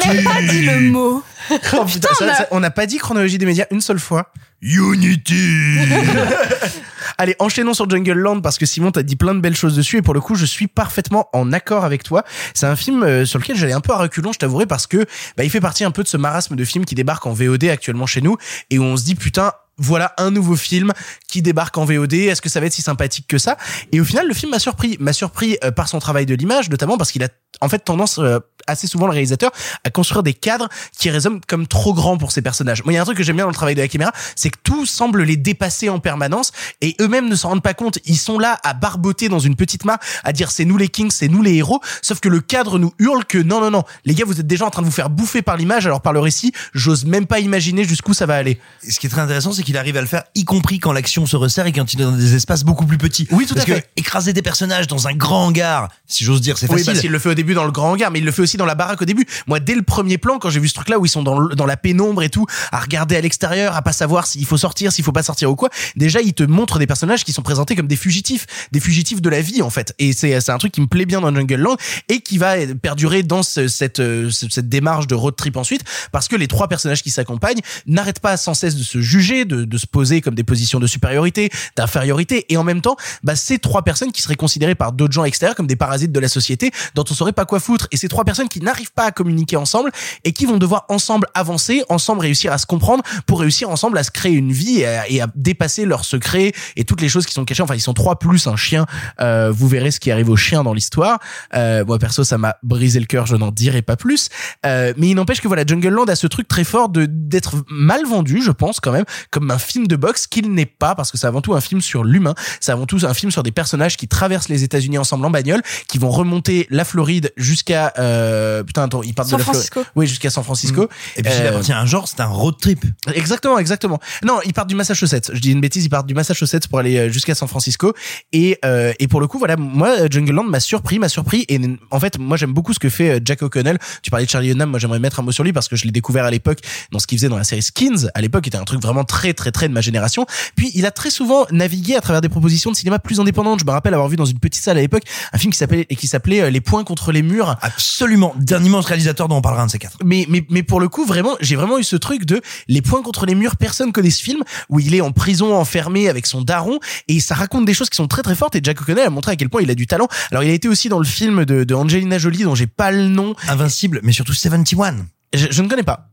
On 0.05 0.13
n'a 0.13 0.21
pas 0.33 0.41
dit 0.41 0.65
le 0.65 0.91
mot. 0.91 1.23
Oh, 1.77 1.85
putain, 1.85 2.09
on 2.49 2.59
n'a 2.59 2.71
pas 2.71 2.87
dit 2.87 2.97
chronologie 2.97 3.37
des 3.37 3.45
médias 3.45 3.65
une 3.69 3.81
seule 3.81 3.99
fois. 3.99 4.31
Unity 4.63 5.77
Allez, 7.17 7.35
enchaînons 7.39 7.73
sur 7.73 7.89
Jungle 7.89 8.13
Land 8.13 8.41
parce 8.41 8.57
que 8.57 8.65
Simon 8.65 8.91
t'a 8.91 9.03
dit 9.03 9.15
plein 9.15 9.33
de 9.33 9.39
belles 9.39 9.55
choses 9.55 9.75
dessus 9.75 9.97
et 9.97 10.01
pour 10.01 10.13
le 10.13 10.21
coup, 10.21 10.35
je 10.35 10.45
suis 10.45 10.67
parfaitement 10.67 11.29
en 11.33 11.53
accord 11.53 11.85
avec 11.85 12.03
toi. 12.03 12.23
C'est 12.53 12.65
un 12.65 12.75
film 12.75 13.03
euh, 13.03 13.25
sur 13.25 13.39
lequel 13.39 13.55
j'allais 13.55 13.73
un 13.73 13.81
peu 13.81 13.93
à 13.93 13.97
reculons, 13.97 14.33
je 14.33 14.39
t'avouerai, 14.39 14.65
parce 14.65 14.87
que 14.87 15.05
bah, 15.37 15.43
il 15.43 15.49
fait 15.49 15.61
partie 15.61 15.83
un 15.83 15.91
peu 15.91 16.03
de 16.03 16.07
ce 16.07 16.17
marasme 16.17 16.55
de 16.55 16.65
films 16.65 16.85
qui 16.85 16.95
débarque 16.95 17.25
en 17.25 17.33
VOD 17.33 17.65
actuellement 17.65 18.05
chez 18.05 18.21
nous 18.21 18.37
et 18.69 18.79
où 18.79 18.83
on 18.83 18.97
se 18.97 19.03
dit 19.03 19.15
putain. 19.15 19.51
Voilà 19.77 20.13
un 20.17 20.31
nouveau 20.31 20.55
film 20.55 20.93
qui 21.27 21.41
débarque 21.41 21.77
en 21.77 21.83
VOD. 21.83 22.13
Est-ce 22.13 22.41
que 22.41 22.47
ça 22.47 22.61
va 22.61 22.67
être 22.67 22.71
si 22.71 22.81
sympathique 22.81 23.27
que 23.27 23.37
ça? 23.37 23.57
Et 23.91 23.99
au 23.99 24.05
final, 24.05 24.25
le 24.25 24.33
film 24.33 24.51
m'a 24.51 24.59
surpris. 24.59 24.95
M'a 25.01 25.11
surpris 25.11 25.57
euh, 25.65 25.71
par 25.71 25.89
son 25.89 25.99
travail 25.99 26.25
de 26.25 26.33
l'image, 26.33 26.69
notamment 26.69 26.97
parce 26.97 27.11
qu'il 27.11 27.21
a 27.25 27.27
en 27.59 27.67
fait 27.67 27.79
tendance 27.79 28.17
euh, 28.19 28.39
assez 28.67 28.87
souvent 28.87 29.05
le 29.07 29.11
réalisateur 29.13 29.51
à 29.83 29.89
construire 29.89 30.23
des 30.23 30.33
cadres 30.33 30.69
qui 30.97 31.09
résonnent 31.09 31.41
comme 31.47 31.67
trop 31.67 31.93
grands 31.93 32.17
pour 32.17 32.31
ces 32.31 32.41
personnages. 32.41 32.83
Moi, 32.83 32.93
il 32.93 32.95
y 32.95 32.99
a 32.99 33.01
un 33.01 33.05
truc 33.05 33.17
que 33.17 33.23
j'aime 33.23 33.35
bien 33.35 33.45
dans 33.45 33.49
le 33.51 33.55
travail 33.55 33.75
de 33.75 33.81
la 33.81 33.87
caméra, 33.87 34.11
c'est 34.35 34.49
que 34.49 34.57
tout 34.63 34.85
semble 34.85 35.23
les 35.23 35.37
dépasser 35.37 35.89
en 35.89 35.99
permanence 35.99 36.51
et 36.81 36.95
eux-mêmes 37.01 37.29
ne 37.29 37.35
s'en 37.35 37.49
rendent 37.49 37.63
pas 37.63 37.73
compte. 37.73 37.99
Ils 38.05 38.17
sont 38.17 38.39
là 38.39 38.59
à 38.63 38.73
barboter 38.73 39.29
dans 39.29 39.39
une 39.39 39.55
petite 39.55 39.85
mare, 39.85 39.99
à 40.23 40.33
dire 40.33 40.51
c'est 40.51 40.65
nous 40.65 40.77
les 40.77 40.87
kings, 40.87 41.11
c'est 41.11 41.27
nous 41.27 41.41
les 41.41 41.55
héros. 41.55 41.81
Sauf 42.01 42.19
que 42.19 42.29
le 42.29 42.39
cadre 42.39 42.79
nous 42.79 42.93
hurle 42.99 43.25
que 43.25 43.37
non, 43.37 43.59
non, 43.61 43.71
non, 43.71 43.83
les 44.05 44.13
gars, 44.15 44.25
vous 44.25 44.39
êtes 44.39 44.47
déjà 44.47 44.65
en 44.65 44.69
train 44.69 44.81
de 44.81 44.87
vous 44.87 44.91
faire 44.93 45.09
bouffer 45.09 45.41
par 45.41 45.57
l'image, 45.57 45.85
alors 45.85 46.01
par 46.01 46.13
le 46.13 46.19
récit, 46.19 46.51
j'ose 46.73 47.05
même 47.05 47.25
pas 47.27 47.39
imaginer 47.39 47.83
jusqu'où 47.83 48.13
ça 48.13 48.25
va 48.25 48.35
aller. 48.35 48.59
Et 48.83 48.91
ce 48.91 48.99
qui 48.99 49.07
est 49.07 49.09
très 49.09 49.21
intéressant, 49.21 49.51
c'est 49.53 49.63
qu'il 49.63 49.77
arrive 49.77 49.97
à 49.97 50.01
le 50.01 50.07
faire, 50.07 50.23
y 50.35 50.45
compris 50.45 50.79
quand 50.79 50.91
l'action 50.91 51.25
se 51.25 51.35
resserre 51.35 51.67
et 51.67 51.71
quand 51.71 51.93
il 51.93 52.01
est 52.01 52.05
dans 52.05 52.11
des 52.11 52.35
espaces 52.35 52.63
beaucoup 52.63 52.85
plus 52.85 52.97
petits. 52.97 53.27
Oui, 53.31 53.45
tout 53.45 53.55
Parce 53.55 53.69
à 53.69 53.73
fait. 53.75 53.81
que 53.81 53.87
écraser 53.97 54.33
des 54.33 54.41
personnages 54.41 54.87
dans 54.87 55.07
un 55.07 55.13
grand 55.13 55.45
hangar, 55.47 55.89
si 56.07 56.23
j'ose 56.23 56.41
dire, 56.41 56.57
c'est 56.57 56.67
Oui, 56.67 56.73
facile. 56.77 56.85
parce 56.85 56.99
qu'il 57.01 57.11
le 57.11 57.19
fait 57.19 57.29
au 57.29 57.33
début 57.33 57.53
dans 57.53 57.63
le 57.65 57.71
grand 57.71 57.91
hangar, 57.91 58.11
mais 58.11 58.19
il 58.19 58.25
le 58.25 58.31
fait 58.31 58.41
aussi 58.41 58.54
dans 58.57 58.65
la 58.65 58.75
baraque 58.75 59.01
au 59.01 59.05
début. 59.05 59.25
Moi, 59.47 59.59
dès 59.59 59.75
le 59.75 59.81
premier 59.81 60.17
plan, 60.17 60.39
quand 60.39 60.49
j'ai 60.49 60.59
vu 60.59 60.67
ce 60.67 60.73
truc-là 60.73 60.99
où 60.99 61.05
ils 61.05 61.09
sont 61.09 61.23
dans, 61.23 61.65
la 61.65 61.77
pénombre 61.77 62.23
et 62.23 62.29
tout, 62.29 62.45
à 62.71 62.79
regarder 62.79 63.15
à 63.15 63.21
l'extérieur, 63.21 63.75
à 63.75 63.81
pas 63.81 63.93
savoir 63.93 64.27
s'il 64.27 64.45
faut 64.45 64.57
sortir, 64.57 64.91
s'il 64.91 65.03
faut 65.03 65.11
pas 65.11 65.23
sortir 65.23 65.49
ou 65.51 65.55
quoi, 65.55 65.69
déjà, 65.95 66.21
il 66.21 66.33
te 66.33 66.43
montre 66.43 66.79
des 66.79 66.87
personnages 66.87 67.23
qui 67.23 67.33
sont 67.33 67.41
présentés 67.41 67.75
comme 67.75 67.87
des 67.87 67.95
fugitifs, 67.95 68.45
des 68.71 68.79
fugitifs 68.79 69.21
de 69.21 69.29
la 69.29 69.41
vie, 69.41 69.61
en 69.61 69.69
fait. 69.69 69.93
Et 69.99 70.13
c'est, 70.13 70.39
c'est 70.41 70.51
un 70.51 70.57
truc 70.57 70.71
qui 70.73 70.81
me 70.81 70.87
plaît 70.87 71.05
bien 71.05 71.21
dans 71.21 71.33
Jungle 71.33 71.55
Land 71.55 71.77
et 72.09 72.21
qui 72.21 72.37
va 72.37 72.55
perdurer 72.81 73.23
dans 73.23 73.43
ce- 73.43 73.67
cette, 73.67 73.99
euh, 73.99 74.29
ce- 74.29 74.49
cette 74.49 74.69
démarche 74.69 75.07
de 75.07 75.15
road 75.15 75.35
trip 75.35 75.57
ensuite, 75.57 75.81
parce 76.11 76.27
que 76.27 76.35
les 76.35 76.47
trois 76.47 76.67
personnages 76.67 77.01
qui 77.03 77.09
s'accompagnent 77.11 77.61
n'arrêtent 77.87 78.19
pas 78.19 78.37
sans 78.37 78.53
cesse 78.53 78.75
de 78.75 78.83
se 78.83 79.01
juger, 79.01 79.45
de, 79.45 79.65
de 79.65 79.77
se 79.77 79.87
poser 79.87 80.21
comme 80.21 80.35
des 80.35 80.43
positions 80.43 80.79
de 80.79 80.87
supériorité, 80.87 81.49
d'infériorité, 81.75 82.45
et 82.49 82.57
en 82.57 82.63
même 82.63 82.81
temps, 82.81 82.95
bah, 83.23 83.35
ces 83.35 83.59
trois 83.59 83.83
personnes 83.83 84.11
qui 84.11 84.21
seraient 84.21 84.35
considérées 84.35 84.75
par 84.75 84.91
d'autres 84.91 85.13
gens 85.13 85.25
extérieurs 85.25 85.55
comme 85.55 85.67
des 85.67 85.75
parasites 85.75 86.11
de 86.11 86.19
la 86.19 86.27
société, 86.27 86.71
dont 86.95 87.03
on 87.09 87.13
saurait 87.13 87.33
pas 87.33 87.45
quoi 87.45 87.59
foutre, 87.59 87.87
et 87.91 87.97
ces 87.97 88.07
trois 88.07 88.23
personnes 88.23 88.44
qui 88.47 88.61
n'arrivent 88.61 88.93
pas 88.93 89.05
à 89.05 89.11
communiquer 89.11 89.57
ensemble 89.57 89.91
et 90.23 90.31
qui 90.31 90.45
vont 90.45 90.57
devoir 90.57 90.85
ensemble 90.89 91.27
avancer, 91.33 91.83
ensemble 91.89 92.21
réussir 92.21 92.51
à 92.51 92.57
se 92.57 92.65
comprendre 92.65 93.03
pour 93.25 93.39
réussir 93.39 93.69
ensemble 93.69 93.97
à 93.97 94.03
se 94.03 94.11
créer 94.11 94.33
une 94.33 94.51
vie 94.51 94.81
et 94.81 95.21
à, 95.21 95.27
dépasser 95.35 95.85
leurs 95.85 96.05
secrets 96.05 96.53
et 96.75 96.83
toutes 96.83 97.01
les 97.01 97.09
choses 97.09 97.25
qui 97.25 97.33
sont 97.33 97.45
cachées. 97.45 97.63
Enfin, 97.63 97.75
ils 97.75 97.81
sont 97.81 97.93
trois 97.93 98.19
plus 98.19 98.47
un 98.47 98.55
chien. 98.55 98.85
Euh, 99.19 99.51
vous 99.51 99.67
verrez 99.67 99.91
ce 99.91 99.99
qui 99.99 100.11
arrive 100.11 100.29
au 100.29 100.35
chien 100.35 100.63
dans 100.63 100.73
l'histoire. 100.73 101.19
Euh, 101.53 101.83
moi 101.85 101.99
perso, 101.99 102.23
ça 102.23 102.37
m'a 102.37 102.57
brisé 102.63 102.99
le 102.99 103.05
cœur. 103.05 103.25
Je 103.25 103.35
n'en 103.35 103.51
dirai 103.51 103.81
pas 103.81 103.95
plus. 103.95 104.29
Euh, 104.65 104.93
mais 104.97 105.09
il 105.09 105.15
n'empêche 105.15 105.41
que 105.41 105.47
voilà, 105.47 105.63
Jungle 105.65 105.89
Land 105.89 106.05
a 106.05 106.15
ce 106.15 106.27
truc 106.27 106.47
très 106.47 106.63
fort 106.63 106.89
de 106.89 107.05
d'être 107.05 107.55
mal 107.69 108.05
vendu, 108.05 108.41
je 108.41 108.51
pense 108.51 108.79
quand 108.79 108.91
même, 108.91 109.05
comme 109.31 109.51
un 109.51 109.57
film 109.57 109.87
de 109.87 109.95
boxe 109.95 110.27
qu'il 110.27 110.53
n'est 110.53 110.65
pas 110.65 110.95
parce 110.95 111.11
que 111.11 111.17
c'est 111.17 111.27
avant 111.27 111.41
tout 111.41 111.53
un 111.53 111.61
film 111.61 111.81
sur 111.81 112.03
l'humain. 112.03 112.35
C'est 112.59 112.71
avant 112.71 112.85
tout 112.85 112.99
un 113.03 113.13
film 113.13 113.31
sur 113.31 113.43
des 113.43 113.51
personnages 113.51 113.97
qui 113.97 114.07
traversent 114.07 114.49
les 114.49 114.63
États-Unis 114.63 114.97
ensemble 114.97 115.25
en 115.25 115.29
bagnole, 115.29 115.61
qui 115.87 115.97
vont 115.97 116.09
remonter 116.09 116.67
la 116.69 116.85
Floride 116.85 117.31
jusqu'à 117.37 117.93
euh, 118.35 118.63
putain 118.63 118.83
attends, 118.83 119.01
ils 119.03 119.13
partent 119.13 119.29
San 119.29 119.37
de 119.39 119.41
la 119.41 119.51
Francisco. 119.51 119.83
Oui, 119.95 120.07
jusqu'à 120.07 120.29
San 120.29 120.43
Francisco. 120.43 120.87
Et 121.15 121.23
puis, 121.23 121.31
il 121.37 121.41
Euh, 121.45 121.49
appartient 121.49 121.71
à 121.71 121.79
un 121.79 121.85
genre, 121.85 122.07
c'est 122.07 122.19
un 122.19 122.25
road 122.27 122.55
trip. 122.61 122.83
Exactement, 123.13 123.57
exactement. 123.59 123.99
Non, 124.23 124.39
ils 124.45 124.53
partent 124.53 124.69
du 124.69 124.75
Massachusetts. 124.75 125.31
Je 125.33 125.39
dis 125.39 125.51
une 125.51 125.61
bêtise, 125.61 125.85
ils 125.85 125.89
partent 125.89 126.07
du 126.07 126.13
Massachusetts 126.13 126.67
pour 126.67 126.79
aller 126.79 126.97
euh, 126.97 127.09
jusqu'à 127.09 127.35
San 127.35 127.47
Francisco. 127.47 127.93
Et 128.33 128.57
euh, 128.65 128.93
et 128.99 129.07
pour 129.07 129.19
le 129.21 129.27
coup, 129.27 129.39
voilà, 129.39 129.55
moi, 129.57 130.07
Jungle 130.09 130.33
Land 130.33 130.43
m'a 130.45 130.59
surpris, 130.59 130.99
m'a 130.99 131.09
surpris. 131.09 131.45
Et 131.49 131.59
en 131.91 131.99
fait, 131.99 132.17
moi, 132.19 132.37
j'aime 132.37 132.53
beaucoup 132.53 132.73
ce 132.73 132.79
que 132.79 132.89
fait 132.89 133.21
Jack 133.23 133.41
O'Connell. 133.41 133.77
Tu 134.03 134.11
parlais 134.11 134.25
de 134.25 134.29
Charlie 134.31 134.51
Hunnam, 134.51 134.69
moi, 134.69 134.79
j'aimerais 134.79 134.99
mettre 134.99 135.19
un 135.19 135.23
mot 135.23 135.31
sur 135.31 135.43
lui 135.43 135.53
parce 135.53 135.67
que 135.67 135.75
je 135.75 135.85
l'ai 135.85 135.91
découvert 135.91 136.25
à 136.25 136.31
l'époque 136.31 136.59
dans 136.91 136.99
ce 136.99 137.07
qu'il 137.07 137.17
faisait 137.17 137.29
dans 137.29 137.37
la 137.37 137.43
série 137.43 137.61
Skins. 137.63 138.09
À 138.13 138.21
l'époque, 138.21 138.43
qui 138.43 138.49
était 138.49 138.57
un 138.57 138.63
truc 138.63 138.81
vraiment 138.81 139.03
très, 139.03 139.33
très, 139.33 139.51
très 139.51 139.67
de 139.67 139.73
ma 139.73 139.81
génération. 139.81 140.25
Puis, 140.55 140.71
il 140.75 140.85
a 140.85 140.91
très 140.91 141.09
souvent 141.09 141.45
navigué 141.51 141.95
à 141.95 142.01
travers 142.01 142.21
des 142.21 142.29
propositions 142.29 142.71
de 142.71 142.75
cinéma 142.75 142.99
plus 142.99 143.19
indépendantes. 143.19 143.59
Je 143.61 143.65
me 143.65 143.71
rappelle 143.71 143.93
avoir 143.93 144.09
vu 144.09 144.15
dans 144.17 144.25
une 144.25 144.39
petite 144.39 144.63
salle 144.63 144.77
à 144.77 144.81
l'époque 144.81 145.03
un 145.33 145.37
film 145.37 145.51
qui 145.51 145.57
s'appelait 145.57 145.85
qui 145.85 146.07
s'appelait 146.07 146.49
Les 146.51 146.61
points 146.61 146.83
contre 146.83 147.11
les 147.11 147.21
murs. 147.21 147.55
Absolument. 147.61 148.24
D'un 148.37 148.63
immense 148.63 148.85
réalisateur 148.85 149.27
dont 149.27 149.37
on 149.37 149.41
parlera 149.41 149.63
un 149.63 149.65
de 149.67 149.71
ces 149.71 149.79
quatre. 149.79 149.97
Mais, 150.03 150.25
mais, 150.29 150.45
mais 150.49 150.63
pour 150.63 150.79
le 150.79 150.89
coup, 150.89 151.05
vraiment, 151.05 151.35
j'ai 151.41 151.55
vraiment 151.55 151.77
eu 151.77 151.83
ce 151.83 151.95
truc 151.95 152.25
de 152.25 152.41
les 152.67 152.81
points 152.81 153.01
contre 153.01 153.25
les 153.25 153.35
murs. 153.35 153.55
Personne 153.57 153.91
connaît 153.91 154.09
ce 154.09 154.23
film 154.23 154.43
où 154.69 154.79
il 154.79 154.95
est 154.95 155.01
en 155.01 155.11
prison 155.11 155.55
enfermé 155.55 156.09
avec 156.09 156.25
son 156.25 156.41
daron 156.41 156.79
et 157.07 157.19
ça 157.19 157.35
raconte 157.35 157.65
des 157.65 157.73
choses 157.73 157.89
qui 157.89 157.97
sont 157.97 158.07
très 158.07 158.21
très 158.21 158.35
fortes. 158.35 158.55
Et 158.55 158.59
Jack 158.63 158.81
O'Connell 158.81 159.07
a 159.07 159.09
montré 159.09 159.31
à 159.31 159.35
quel 159.35 159.49
point 159.49 159.61
il 159.61 159.69
a 159.69 159.75
du 159.75 159.87
talent. 159.87 160.07
Alors, 160.31 160.43
il 160.43 160.49
a 160.49 160.53
été 160.53 160.67
aussi 160.67 160.89
dans 160.89 160.99
le 160.99 161.05
film 161.05 161.45
de, 161.45 161.63
de 161.63 161.75
Angelina 161.75 162.17
Jolie 162.17 162.43
dont 162.43 162.55
j'ai 162.55 162.67
pas 162.67 162.91
le 162.91 163.07
nom. 163.07 163.35
Invincible, 163.47 163.99
mais 164.03 164.11
surtout 164.11 164.33
71. 164.33 165.05
Je, 165.33 165.47
je 165.49 165.61
ne 165.61 165.67
connais 165.67 165.83
pas. 165.83 166.09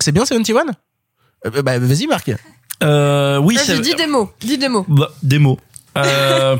C'est 0.00 0.12
bien 0.12 0.24
71 0.24 0.64
euh, 1.46 1.62
Bah, 1.62 1.78
vas-y, 1.78 2.06
Marc. 2.06 2.30
Euh, 2.82 3.38
oui, 3.38 3.56
Vas-y, 3.56 3.66
c'est 3.66 3.80
dis 3.80 3.94
des 3.94 4.06
mots. 4.06 4.30
Dis 4.40 4.56
des 4.58 4.68
mots. 4.68 4.86
bah, 4.88 5.10
des 5.22 5.38
mots. 5.38 5.58
Euh, 5.96 6.56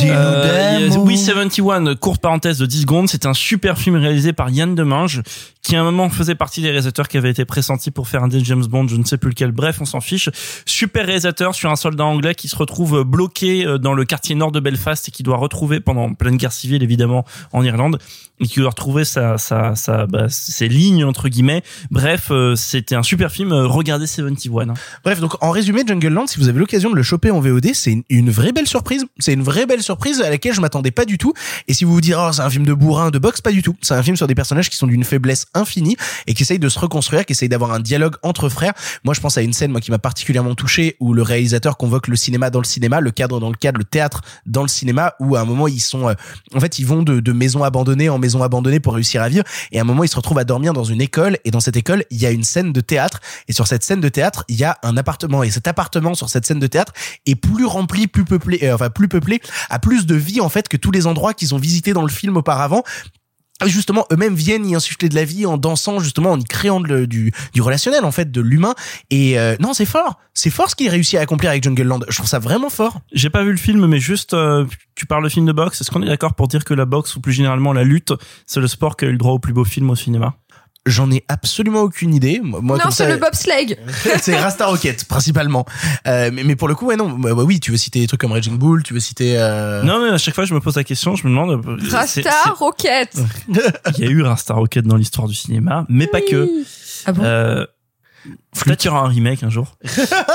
Euh, 0.00 0.88
oui, 0.98 1.18
71, 1.18 1.96
courte 2.00 2.20
parenthèse 2.22 2.58
de 2.58 2.66
10 2.66 2.82
secondes, 2.82 3.08
c'est 3.08 3.26
un 3.26 3.34
super 3.34 3.78
film 3.78 3.96
réalisé 3.96 4.32
par 4.32 4.50
Yann 4.50 4.74
Demange, 4.74 5.22
qui 5.62 5.74
à 5.76 5.80
un 5.80 5.84
moment 5.84 6.08
faisait 6.08 6.34
partie 6.34 6.60
des 6.60 6.68
réalisateurs 6.68 7.08
qui 7.08 7.16
avaient 7.16 7.30
été 7.30 7.44
pressentis 7.44 7.90
pour 7.90 8.06
faire 8.08 8.22
un 8.22 8.28
des 8.28 8.42
James 8.44 8.64
Bond, 8.64 8.86
je 8.88 8.96
ne 8.96 9.04
sais 9.04 9.18
plus 9.18 9.30
lequel, 9.30 9.50
bref, 9.52 9.78
on 9.80 9.84
s'en 9.84 10.00
fiche. 10.00 10.30
Super 10.66 11.06
réalisateur 11.06 11.54
sur 11.54 11.70
un 11.70 11.76
soldat 11.76 12.04
anglais 12.04 12.34
qui 12.34 12.48
se 12.48 12.56
retrouve 12.56 13.02
bloqué 13.02 13.66
euh, 13.66 13.78
dans 13.78 13.94
le 13.94 14.04
quartier 14.04 14.34
nord 14.34 14.52
de 14.52 14.60
Belfast 14.60 15.08
et 15.08 15.10
qui 15.10 15.22
doit 15.22 15.36
retrouver, 15.36 15.80
pendant 15.80 16.14
pleine 16.14 16.36
guerre 16.36 16.52
civile 16.52 16.82
évidemment, 16.82 17.24
en 17.52 17.64
Irlande, 17.64 17.98
et 18.40 18.46
qui 18.46 18.60
doit 18.60 18.70
retrouver 18.70 19.04
sa, 19.04 19.36
sa, 19.38 19.74
sa, 19.74 20.06
bah, 20.06 20.26
ses 20.28 20.68
lignes, 20.68 21.04
entre 21.04 21.28
guillemets. 21.28 21.62
Bref, 21.90 22.28
euh, 22.30 22.54
c'était 22.54 22.94
un 22.94 23.02
super 23.02 23.32
film, 23.32 23.52
euh, 23.52 23.66
regardez 23.66 24.06
71. 24.06 24.68
hein. 24.70 24.74
Bref, 25.04 25.20
donc 25.20 25.42
en 25.42 25.50
résumé, 25.50 25.82
Jungle 25.86 26.08
Land, 26.08 26.28
si 26.28 26.38
vous 26.38 26.48
avez 26.48 26.60
l'occasion 26.60 26.90
de 26.90 26.94
le 26.94 27.02
choper 27.02 27.30
en 27.30 27.40
VOD, 27.40 27.74
c'est 27.74 27.97
une, 28.08 28.30
vraie 28.30 28.52
belle 28.52 28.66
surprise. 28.66 29.04
C'est 29.18 29.32
une 29.32 29.42
vraie 29.42 29.66
belle 29.66 29.82
surprise 29.82 30.20
à 30.20 30.30
laquelle 30.30 30.54
je 30.54 30.60
m'attendais 30.60 30.90
pas 30.90 31.04
du 31.04 31.18
tout. 31.18 31.32
Et 31.66 31.74
si 31.74 31.84
vous 31.84 31.92
vous 31.92 32.00
dites, 32.00 32.14
oh, 32.16 32.30
c'est 32.32 32.42
un 32.42 32.50
film 32.50 32.64
de 32.64 32.74
bourrin, 32.74 33.10
de 33.10 33.18
boxe, 33.18 33.40
pas 33.40 33.52
du 33.52 33.62
tout. 33.62 33.76
C'est 33.82 33.94
un 33.94 34.02
film 34.02 34.16
sur 34.16 34.26
des 34.26 34.34
personnages 34.34 34.70
qui 34.70 34.76
sont 34.76 34.86
d'une 34.86 35.04
faiblesse 35.04 35.46
infinie 35.54 35.96
et 36.26 36.34
qui 36.34 36.42
essayent 36.42 36.58
de 36.58 36.68
se 36.68 36.78
reconstruire, 36.78 37.24
qui 37.24 37.32
essayent 37.32 37.48
d'avoir 37.48 37.72
un 37.72 37.80
dialogue 37.80 38.16
entre 38.22 38.48
frères. 38.48 38.72
Moi, 39.04 39.14
je 39.14 39.20
pense 39.20 39.38
à 39.38 39.42
une 39.42 39.52
scène, 39.52 39.70
moi, 39.70 39.80
qui 39.80 39.90
m'a 39.90 39.98
particulièrement 39.98 40.54
touché, 40.54 40.96
où 41.00 41.12
le 41.12 41.22
réalisateur 41.22 41.76
convoque 41.76 42.08
le 42.08 42.16
cinéma 42.16 42.50
dans 42.50 42.60
le 42.60 42.64
cinéma, 42.64 43.00
le 43.00 43.10
cadre 43.10 43.40
dans 43.40 43.50
le 43.50 43.56
cadre, 43.56 43.78
le 43.78 43.84
théâtre 43.84 44.22
dans 44.46 44.62
le 44.62 44.68
cinéma, 44.68 45.14
où 45.20 45.36
à 45.36 45.40
un 45.40 45.44
moment, 45.44 45.68
ils 45.68 45.80
sont, 45.80 46.08
euh, 46.08 46.14
en 46.54 46.60
fait, 46.60 46.78
ils 46.78 46.86
vont 46.86 47.02
de, 47.02 47.20
de 47.20 47.32
maison 47.32 47.62
abandonnée 47.64 48.08
en 48.08 48.18
maison 48.18 48.42
abandonnée 48.42 48.80
pour 48.80 48.94
réussir 48.94 49.22
à 49.22 49.28
vivre. 49.28 49.44
Et 49.72 49.78
à 49.78 49.82
un 49.82 49.84
moment, 49.84 50.04
ils 50.04 50.08
se 50.08 50.16
retrouvent 50.16 50.38
à 50.38 50.44
dormir 50.44 50.72
dans 50.72 50.84
une 50.84 51.00
école. 51.00 51.38
Et 51.44 51.50
dans 51.50 51.60
cette 51.60 51.76
école, 51.76 52.04
il 52.10 52.20
y 52.20 52.26
a 52.26 52.30
une 52.30 52.44
scène 52.44 52.72
de 52.72 52.80
théâtre. 52.80 53.20
Et 53.48 53.52
sur 53.52 53.66
cette 53.66 53.82
scène 53.82 54.00
de 54.00 54.08
théâtre, 54.08 54.44
il 54.48 54.56
y 54.56 54.64
a 54.64 54.78
un 54.82 54.96
appartement. 54.96 55.42
Et 55.42 55.50
cet 55.50 55.66
appartement 55.66 56.14
sur 56.14 56.28
cette 56.28 56.46
scène 56.46 56.60
de 56.60 56.66
théâtre 56.66 56.92
est 57.26 57.34
plus 57.34 57.64
rempli, 57.64 57.87
plus 57.88 58.24
peuplé, 58.24 58.60
euh, 58.62 58.74
enfin 58.74 58.90
plus 58.90 59.08
peuplé, 59.08 59.40
a 59.70 59.78
plus 59.78 60.06
de 60.06 60.14
vie 60.14 60.40
en 60.40 60.48
fait 60.48 60.68
que 60.68 60.76
tous 60.76 60.90
les 60.90 61.06
endroits 61.06 61.34
qu'ils 61.34 61.54
ont 61.54 61.58
visités 61.58 61.92
dans 61.92 62.02
le 62.02 62.08
film 62.08 62.36
auparavant. 62.36 62.84
Et 63.64 63.68
justement, 63.68 64.06
eux-mêmes 64.12 64.36
viennent 64.36 64.64
y 64.66 64.76
insuffler 64.76 65.08
de 65.08 65.16
la 65.16 65.24
vie 65.24 65.44
en 65.44 65.56
dansant, 65.56 65.98
justement, 65.98 66.30
en 66.30 66.38
y 66.38 66.44
créant 66.44 66.80
du, 66.80 67.32
du 67.52 67.60
relationnel, 67.60 68.04
en 68.04 68.12
fait, 68.12 68.30
de 68.30 68.40
l'humain. 68.40 68.74
Et 69.10 69.36
euh, 69.36 69.56
non, 69.58 69.74
c'est 69.74 69.84
fort. 69.84 70.20
C'est 70.32 70.50
fort 70.50 70.70
ce 70.70 70.76
qu'il 70.76 70.88
réussit 70.88 71.18
à 71.18 71.22
accomplir 71.22 71.50
avec 71.50 71.64
Jungle 71.64 71.82
Land. 71.82 72.00
Je 72.08 72.14
trouve 72.14 72.28
ça 72.28 72.38
vraiment 72.38 72.70
fort. 72.70 73.00
J'ai 73.12 73.30
pas 73.30 73.42
vu 73.42 73.50
le 73.50 73.56
film, 73.56 73.84
mais 73.86 73.98
juste, 73.98 74.32
euh, 74.32 74.64
tu 74.94 75.06
parles 75.06 75.24
de 75.24 75.28
film 75.28 75.44
de 75.44 75.52
boxe. 75.52 75.80
Est-ce 75.80 75.90
qu'on 75.90 76.02
est 76.02 76.06
d'accord 76.06 76.34
pour 76.34 76.46
dire 76.46 76.64
que 76.64 76.72
la 76.72 76.84
boxe, 76.84 77.16
ou 77.16 77.20
plus 77.20 77.32
généralement 77.32 77.72
la 77.72 77.82
lutte, 77.82 78.12
c'est 78.46 78.60
le 78.60 78.68
sport 78.68 78.96
qui 78.96 79.06
a 79.06 79.08
eu 79.08 79.12
le 79.12 79.18
droit 79.18 79.32
au 79.32 79.40
plus 79.40 79.52
beau 79.52 79.64
film 79.64 79.90
au 79.90 79.96
cinéma? 79.96 80.36
J'en 80.88 81.10
ai 81.10 81.24
absolument 81.28 81.82
aucune 81.82 82.14
idée. 82.14 82.40
Moi, 82.42 82.78
non, 82.78 82.90
c'est 82.90 83.08
le 83.08 83.16
bobsleigh. 83.18 83.76
c'est 84.20 84.36
Rasta 84.38 84.66
Rocket 84.66 85.04
principalement. 85.04 85.66
Euh, 86.06 86.30
mais, 86.32 86.44
mais 86.44 86.56
pour 86.56 86.68
le 86.68 86.74
coup, 86.74 86.86
ouais, 86.86 86.96
non. 86.96 87.10
Bah, 87.10 87.34
bah 87.34 87.42
oui, 87.44 87.60
tu 87.60 87.70
veux 87.70 87.76
citer 87.76 88.00
des 88.00 88.06
trucs 88.06 88.20
comme 88.20 88.32
Raging 88.32 88.56
Bull, 88.58 88.82
tu 88.82 88.94
veux 88.94 89.00
citer. 89.00 89.34
euh, 89.36 89.82
Non, 89.82 90.02
mais 90.02 90.10
à 90.10 90.18
chaque 90.18 90.34
fois, 90.34 90.44
je 90.44 90.54
me 90.54 90.60
pose 90.60 90.76
la 90.76 90.84
question, 90.84 91.14
je 91.16 91.24
me 91.26 91.30
demande. 91.30 91.64
euh, 91.66 91.76
Rasta 91.90 92.30
Rocket. 92.58 93.12
Il 93.98 94.04
y 94.04 94.06
a 94.06 94.10
eu 94.10 94.24
un 94.24 94.36
Star 94.36 94.56
Rocket 94.56 94.84
dans 94.86 94.96
l'histoire 94.96 95.28
du 95.28 95.34
cinéma, 95.34 95.84
mais 95.88 96.06
pas 96.06 96.20
que. 96.20 96.48
Ah 97.06 97.12
bon? 97.12 97.22
Euh, 97.24 97.66
Peut-être 98.64 98.80
qu'il 98.80 98.90
y 98.90 98.94
aura 98.94 99.04
un 99.04 99.08
remake 99.08 99.42
un 99.42 99.50
jour. 99.50 99.76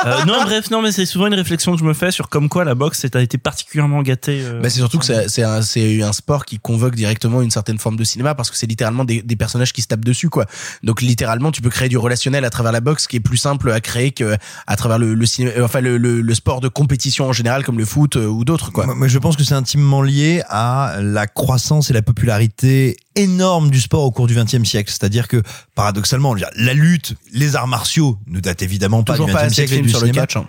Euh, 0.06 0.26
non, 0.26 0.44
bref, 0.44 0.70
non, 0.70 0.82
mais 0.82 0.92
c'est 0.92 1.06
souvent 1.06 1.28
une 1.28 1.34
réflexion 1.34 1.72
que 1.74 1.80
je 1.80 1.86
me 1.86 1.94
fais 1.94 2.12
sur 2.12 2.28
comme 2.28 2.50
quoi 2.50 2.66
la 2.66 2.76
boxe 2.76 3.06
a 3.14 3.22
été 3.22 3.38
particulièrement 3.38 4.02
gâtée. 4.02 4.42
euh, 4.44 4.60
Bah, 4.60 4.70
c'est 4.70 4.80
surtout 4.80 5.00
que 5.00 5.06
c'est- 5.06 5.30
c'est 5.30 5.44
un, 5.44 5.62
c'est 5.62 6.02
un 6.02 6.12
sport 6.12 6.44
qui 6.44 6.60
convoque 6.60 6.94
directement 6.96 7.42
une 7.42 7.52
certaine 7.52 7.78
forme 7.80 7.96
de 7.96 8.04
cinéma 8.04 8.36
parce 8.36 8.52
que 8.52 8.58
c'est 8.58 8.68
littéralement 8.68 9.06
des, 9.06 9.22
des 9.22 9.36
personnages 9.38 9.72
qui 9.72 9.82
se 9.82 9.88
tapent 9.88 10.04
dessus 10.04 10.30
quoi. 10.30 10.46
Donc 10.84 11.02
littéralement 11.02 11.52
tu 11.52 11.62
peux 11.62 11.70
créer 11.70 11.88
du 11.88 11.98
relationnel 11.98 12.44
à 12.44 12.50
travers 12.50 12.74
la 12.74 12.82
boxe 12.82 13.08
qui 13.08 13.16
est 13.16 13.20
plus 13.22 13.38
simple 13.38 13.72
à 13.72 13.80
créer 13.80 14.12
que 14.12 14.36
à 14.68 14.76
travers 14.76 15.00
le, 15.00 15.14
le 15.14 15.26
cinéma, 15.26 15.54
euh, 15.58 15.64
enfin 15.66 15.80
le, 15.80 15.98
le, 15.98 16.20
le 16.22 16.36
sport 16.36 16.60
de 16.60 16.68
compétition 16.68 17.28
en 17.30 17.34
général 17.34 17.64
comme 17.64 17.78
le 17.78 17.86
foot 17.86 18.18
euh, 18.18 18.26
ou 18.28 18.44
d'autres 18.44 18.72
quoi. 18.72 18.86
Moi, 18.94 19.08
je 19.08 19.18
pense 19.20 19.38
que 19.38 19.44
c'est 19.46 19.56
intimement 19.56 20.02
lié 20.02 20.44
à 20.50 20.98
la 21.02 21.28
croissance 21.28 21.90
et 21.90 21.94
la 21.94 22.02
popularité 22.02 22.98
énorme 23.16 23.70
du 23.70 23.80
sport 23.80 24.04
au 24.04 24.12
cours 24.12 24.26
du 24.28 24.34
XXe 24.36 24.64
siècle. 24.68 24.90
C'est-à-dire 24.92 25.28
que, 25.28 25.44
paradoxalement, 25.76 26.34
la 26.34 26.74
lutte, 26.74 27.14
les 27.32 27.56
arts 27.56 27.68
martiaux 27.68 28.03
ne 28.28 28.40
datent 28.40 28.62
évidemment 28.62 29.04
pas 29.04 29.14
Toujours 29.14 29.28
du 29.28 29.34
pas 29.34 29.46
XXe 29.48 29.52
assez 29.52 29.62
de 29.64 29.68
siècle 29.68 29.74
et 29.74 29.82
du 29.88 29.90
sur 29.90 30.02
le 30.06 30.12
catch. 30.12 30.36
hein. 30.38 30.48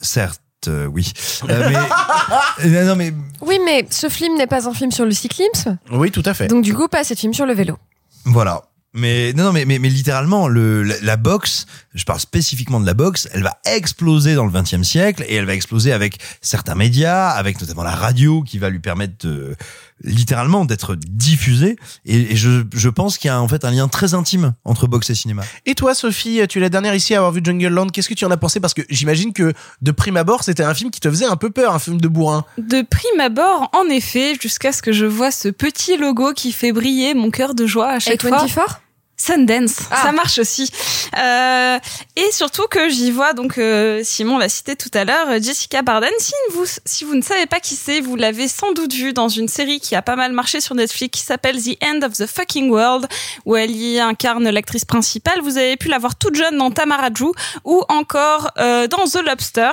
Certes, 0.00 0.40
euh, 0.68 0.86
oui. 0.86 1.12
Euh, 1.48 1.68
mais, 1.70 1.76
Euh, 2.64 2.84
non, 2.84 2.96
mais 2.96 3.12
Oui, 3.40 3.58
mais 3.64 3.86
ce 3.90 4.08
film 4.08 4.36
n'est 4.36 4.46
pas 4.46 4.68
un 4.68 4.74
film 4.74 4.90
sur 4.92 5.04
le 5.04 5.12
cyclisme. 5.12 5.78
Oui, 5.90 6.10
tout 6.10 6.22
à 6.24 6.34
fait. 6.34 6.46
Donc 6.48 6.62
du 6.64 6.74
coup, 6.74 6.88
pas 6.88 7.00
assez 7.00 7.14
de 7.14 7.20
films 7.20 7.34
sur 7.34 7.46
le 7.46 7.54
vélo. 7.54 7.78
Voilà. 8.24 8.62
Mais 8.92 9.32
non, 9.34 9.44
non, 9.44 9.52
mais, 9.52 9.64
mais, 9.64 9.78
mais 9.78 9.88
littéralement, 9.88 10.48
le, 10.48 10.82
la, 10.82 10.96
la 11.00 11.16
boxe, 11.16 11.66
je 11.94 12.04
parle 12.04 12.18
spécifiquement 12.18 12.80
de 12.80 12.86
la 12.86 12.94
boxe, 12.94 13.28
elle 13.32 13.44
va 13.44 13.56
exploser 13.64 14.34
dans 14.34 14.44
le 14.44 14.50
XXe 14.50 14.82
siècle 14.82 15.24
et 15.28 15.36
elle 15.36 15.44
va 15.46 15.54
exploser 15.54 15.92
avec 15.92 16.18
certains 16.40 16.74
médias, 16.74 17.28
avec 17.28 17.60
notamment 17.60 17.84
la 17.84 17.94
radio 17.94 18.42
qui 18.42 18.58
va 18.58 18.68
lui 18.68 18.80
permettre 18.80 19.14
de, 19.26 19.54
littéralement 20.02 20.64
d'être 20.64 20.96
diffusée. 20.96 21.76
Et, 22.04 22.32
et 22.32 22.36
je, 22.36 22.64
je 22.72 22.88
pense 22.88 23.18
qu'il 23.18 23.28
y 23.28 23.30
a 23.30 23.40
en 23.40 23.48
fait 23.48 23.64
un 23.64 23.70
lien 23.70 23.88
très 23.88 24.14
intime 24.14 24.54
entre 24.64 24.86
boxe 24.86 25.10
et 25.10 25.14
cinéma. 25.14 25.42
Et 25.66 25.74
toi 25.74 25.94
Sophie, 25.94 26.40
tu 26.48 26.58
es 26.58 26.60
la 26.60 26.68
dernière 26.68 26.94
ici 26.94 27.14
à 27.14 27.18
avoir 27.18 27.32
vu 27.32 27.40
Jungle 27.42 27.68
Land. 27.68 27.88
Qu'est-ce 27.88 28.08
que 28.08 28.14
tu 28.14 28.24
en 28.24 28.30
as 28.30 28.36
pensé? 28.36 28.60
Parce 28.60 28.74
que 28.74 28.82
j'imagine 28.88 29.32
que 29.32 29.52
de 29.82 29.90
prime 29.90 30.16
abord 30.16 30.44
c'était 30.44 30.64
un 30.64 30.74
film 30.74 30.90
qui 30.90 31.00
te 31.00 31.10
faisait 31.10 31.26
un 31.26 31.36
peu 31.36 31.50
peur, 31.50 31.74
un 31.74 31.78
film 31.78 32.00
de 32.00 32.08
bourrin. 32.08 32.44
De 32.58 32.82
prime 32.82 33.20
abord, 33.20 33.70
en 33.72 33.88
effet, 33.90 34.36
jusqu'à 34.40 34.72
ce 34.72 34.82
que 34.82 34.92
je 34.92 35.06
vois 35.06 35.30
ce 35.30 35.48
petit 35.48 35.96
logo 35.96 36.32
qui 36.32 36.52
fait 36.52 36.72
briller 36.72 37.14
mon 37.14 37.30
cœur 37.30 37.54
de 37.54 37.66
joie 37.66 37.90
à 37.90 37.98
chaque 37.98 38.22
fois. 38.22 38.46
A24 38.46 38.80
Sundance, 39.20 39.80
Ah. 39.90 40.02
ça 40.04 40.12
marche 40.12 40.38
aussi. 40.38 40.70
Euh, 41.18 41.78
et 42.16 42.32
surtout 42.32 42.66
que 42.70 42.88
j'y 42.88 43.10
vois, 43.10 43.34
donc 43.34 43.58
euh, 43.58 44.00
Simon 44.02 44.38
l'a 44.38 44.48
cité 44.48 44.76
tout 44.76 44.88
à 44.94 45.04
l'heure, 45.04 45.26
Jessica 45.42 45.82
Barden. 45.82 46.10
Si 46.18 46.32
vous, 46.52 46.64
si 46.86 47.04
vous 47.04 47.14
ne 47.14 47.20
savez 47.22 47.44
pas 47.46 47.60
qui 47.60 47.76
c'est, 47.76 48.00
vous 48.00 48.16
l'avez 48.16 48.48
sans 48.48 48.72
doute 48.72 48.94
vue 48.94 49.12
dans 49.12 49.28
une 49.28 49.48
série 49.48 49.78
qui 49.78 49.94
a 49.94 50.00
pas 50.00 50.16
mal 50.16 50.32
marché 50.32 50.60
sur 50.62 50.74
Netflix 50.74 51.18
qui 51.20 51.24
s'appelle 51.26 51.62
The 51.62 51.76
End 51.84 52.00
of 52.06 52.14
the 52.14 52.26
Fucking 52.26 52.70
World, 52.70 53.06
où 53.44 53.56
elle 53.56 53.70
y 53.72 54.00
incarne 54.00 54.48
l'actrice 54.48 54.84
principale. 54.86 55.40
Vous 55.42 55.58
avez 55.58 55.76
pu 55.76 55.88
la 55.88 55.98
voir 55.98 56.16
toute 56.16 56.34
jeune 56.36 56.56
dans 56.56 56.70
Tamaraju 56.70 57.32
ou 57.64 57.82
encore 57.88 58.50
euh, 58.58 58.86
dans 58.86 59.04
The 59.04 59.22
Lobster. 59.26 59.70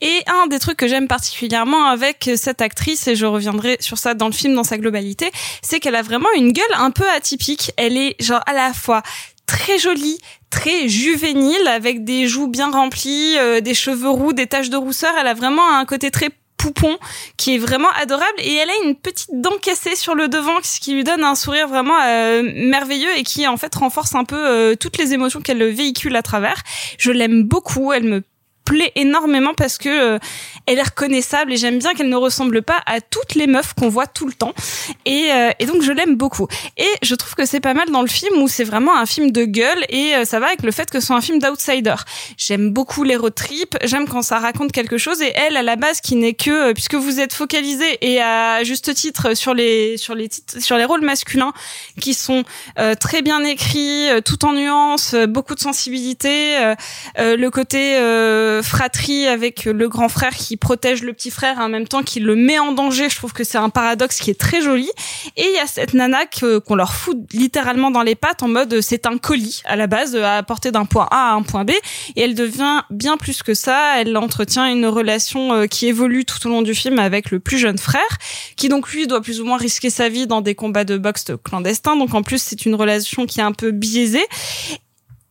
Et 0.00 0.22
un 0.26 0.46
des 0.46 0.58
trucs 0.58 0.78
que 0.78 0.88
j'aime 0.88 1.08
particulièrement 1.08 1.84
avec 1.86 2.30
cette 2.36 2.62
actrice, 2.62 3.06
et 3.08 3.16
je 3.16 3.26
reviendrai 3.26 3.76
sur 3.80 3.98
ça 3.98 4.14
dans 4.14 4.26
le 4.26 4.32
film 4.32 4.54
dans 4.54 4.64
sa 4.64 4.78
globalité, 4.78 5.30
c'est 5.62 5.80
qu'elle 5.80 5.96
a 5.96 6.02
vraiment 6.02 6.28
une 6.36 6.52
gueule 6.52 6.64
un 6.76 6.90
peu 6.90 7.08
atypique. 7.10 7.72
Elle 7.76 7.96
est 7.98 8.16
genre 8.22 8.40
à 8.46 8.52
la 8.54 8.72
fois 8.72 8.85
très 9.46 9.78
jolie, 9.78 10.18
très 10.50 10.88
juvénile, 10.88 11.68
avec 11.68 12.04
des 12.04 12.26
joues 12.26 12.48
bien 12.48 12.70
remplies, 12.70 13.36
euh, 13.38 13.60
des 13.60 13.74
cheveux 13.74 14.10
roux, 14.10 14.32
des 14.32 14.46
taches 14.46 14.70
de 14.70 14.76
rousseur. 14.76 15.12
Elle 15.18 15.28
a 15.28 15.34
vraiment 15.34 15.76
un 15.76 15.84
côté 15.84 16.10
très 16.10 16.30
poupon 16.56 16.96
qui 17.36 17.54
est 17.54 17.58
vraiment 17.58 17.90
adorable 18.00 18.38
et 18.38 18.54
elle 18.54 18.70
a 18.70 18.84
une 18.84 18.96
petite 18.96 19.30
dent 19.40 19.56
cassée 19.60 19.94
sur 19.94 20.14
le 20.14 20.28
devant 20.28 20.58
qui 20.62 20.94
lui 20.94 21.04
donne 21.04 21.22
un 21.22 21.34
sourire 21.34 21.68
vraiment 21.68 21.98
euh, 22.02 22.42
merveilleux 22.54 23.16
et 23.16 23.22
qui 23.22 23.46
en 23.46 23.56
fait 23.56 23.74
renforce 23.74 24.14
un 24.14 24.24
peu 24.24 24.36
euh, 24.36 24.74
toutes 24.74 24.98
les 24.98 25.12
émotions 25.12 25.40
qu'elle 25.40 25.62
véhicule 25.64 26.16
à 26.16 26.22
travers. 26.22 26.62
Je 26.98 27.12
l'aime 27.12 27.42
beaucoup, 27.42 27.92
elle 27.92 28.04
me 28.04 28.22
plaît 28.66 28.92
énormément 28.96 29.54
parce 29.54 29.78
que 29.78 29.88
euh, 29.88 30.18
elle 30.66 30.78
est 30.78 30.82
reconnaissable 30.82 31.52
et 31.52 31.56
j'aime 31.56 31.78
bien 31.78 31.94
qu'elle 31.94 32.08
ne 32.08 32.16
ressemble 32.16 32.62
pas 32.62 32.78
à 32.84 33.00
toutes 33.00 33.36
les 33.36 33.46
meufs 33.46 33.72
qu'on 33.74 33.88
voit 33.88 34.08
tout 34.08 34.26
le 34.26 34.32
temps. 34.32 34.52
Et, 35.06 35.30
euh, 35.32 35.50
et 35.58 35.66
donc 35.66 35.82
je 35.82 35.92
l'aime 35.92 36.16
beaucoup. 36.16 36.48
Et 36.76 36.88
je 37.00 37.14
trouve 37.14 37.34
que 37.34 37.46
c'est 37.46 37.60
pas 37.60 37.74
mal 37.74 37.90
dans 37.90 38.02
le 38.02 38.08
film 38.08 38.42
où 38.42 38.48
c'est 38.48 38.64
vraiment 38.64 38.98
un 38.98 39.06
film 39.06 39.30
de 39.30 39.44
gueule 39.44 39.86
et 39.88 40.16
euh, 40.16 40.24
ça 40.24 40.40
va 40.40 40.48
avec 40.48 40.62
le 40.62 40.72
fait 40.72 40.90
que 40.90 41.00
ce 41.00 41.06
soit 41.06 41.16
un 41.16 41.20
film 41.20 41.38
d'outsider. 41.38 41.94
J'aime 42.36 42.70
beaucoup 42.70 43.04
les 43.04 43.16
road 43.16 43.34
trips 43.34 43.76
j'aime 43.84 44.08
quand 44.08 44.22
ça 44.22 44.40
raconte 44.40 44.72
quelque 44.72 44.98
chose 44.98 45.22
et 45.22 45.32
elle 45.36 45.56
à 45.56 45.62
la 45.62 45.76
base 45.76 46.00
qui 46.00 46.16
n'est 46.16 46.34
que 46.34 46.72
puisque 46.72 46.94
vous 46.94 47.20
êtes 47.20 47.32
focalisé 47.32 47.98
et 48.00 48.20
à 48.20 48.64
juste 48.64 48.92
titre 48.94 49.34
sur 49.34 49.54
les 49.54 49.96
sur 49.96 50.16
les 50.16 50.28
titres, 50.28 50.60
sur 50.60 50.76
les 50.76 50.84
rôles 50.84 51.02
masculins 51.02 51.52
qui 52.00 52.14
sont 52.14 52.42
très 52.98 53.22
bien 53.22 53.44
écrits 53.44 54.08
tout 54.24 54.44
en 54.44 54.52
nuances 54.52 55.14
beaucoup 55.28 55.54
de 55.54 55.60
sensibilité 55.60 56.56
le 57.16 57.48
côté 57.48 57.96
fratrie 58.62 59.26
avec 59.26 59.64
le 59.64 59.88
grand 59.88 60.08
frère 60.08 60.34
qui 60.34 60.56
protège 60.56 61.02
le 61.02 61.12
petit 61.12 61.30
frère 61.30 61.58
en 61.58 61.68
même 61.68 61.86
temps 61.86 62.02
qu'il 62.02 62.24
le 62.24 62.36
met 62.36 62.58
en 62.58 62.72
danger. 62.72 63.08
Je 63.08 63.16
trouve 63.16 63.32
que 63.32 63.44
c'est 63.44 63.58
un 63.58 63.70
paradoxe 63.70 64.20
qui 64.20 64.30
est 64.30 64.38
très 64.38 64.60
joli. 64.62 64.90
Et 65.36 65.44
il 65.44 65.54
y 65.54 65.58
a 65.58 65.66
cette 65.66 65.94
nana 65.94 66.20
qu'on 66.26 66.74
leur 66.74 66.92
fout 66.92 67.16
littéralement 67.32 67.90
dans 67.90 68.02
les 68.02 68.14
pattes 68.14 68.42
en 68.42 68.48
mode 68.48 68.80
c'est 68.80 69.06
un 69.06 69.18
colis 69.18 69.62
à 69.64 69.76
la 69.76 69.86
base 69.86 70.16
à 70.16 70.42
porter 70.42 70.70
d'un 70.72 70.84
point 70.84 71.08
A 71.10 71.30
à 71.30 71.34
un 71.34 71.42
point 71.42 71.64
B 71.64 71.70
et 71.70 72.20
elle 72.20 72.34
devient 72.34 72.82
bien 72.90 73.16
plus 73.16 73.42
que 73.42 73.54
ça. 73.54 74.00
Elle 74.00 74.16
entretient 74.16 74.66
une 74.66 74.86
relation 74.86 75.52
euh, 75.52 75.66
qui 75.66 75.86
évolue 75.86 76.24
tout 76.24 76.44
au 76.46 76.50
long 76.50 76.62
du 76.62 76.74
film 76.74 76.98
avec 76.98 77.30
le 77.30 77.40
plus 77.40 77.58
jeune 77.58 77.78
frère 77.78 78.02
qui 78.56 78.68
donc 78.68 78.90
lui 78.90 79.06
doit 79.06 79.20
plus 79.20 79.40
ou 79.40 79.44
moins 79.44 79.58
risquer 79.58 79.90
sa 79.90 80.08
vie 80.08 80.26
dans 80.26 80.40
des 80.40 80.54
combats 80.54 80.84
de 80.84 80.96
boxe 80.96 81.26
clandestins. 81.44 81.96
Donc 81.96 82.14
en 82.14 82.22
plus 82.22 82.42
c'est 82.42 82.66
une 82.66 82.74
relation 82.74 83.26
qui 83.26 83.40
est 83.40 83.44
un 83.44 83.52
peu 83.52 83.70
biaisée 83.70 84.24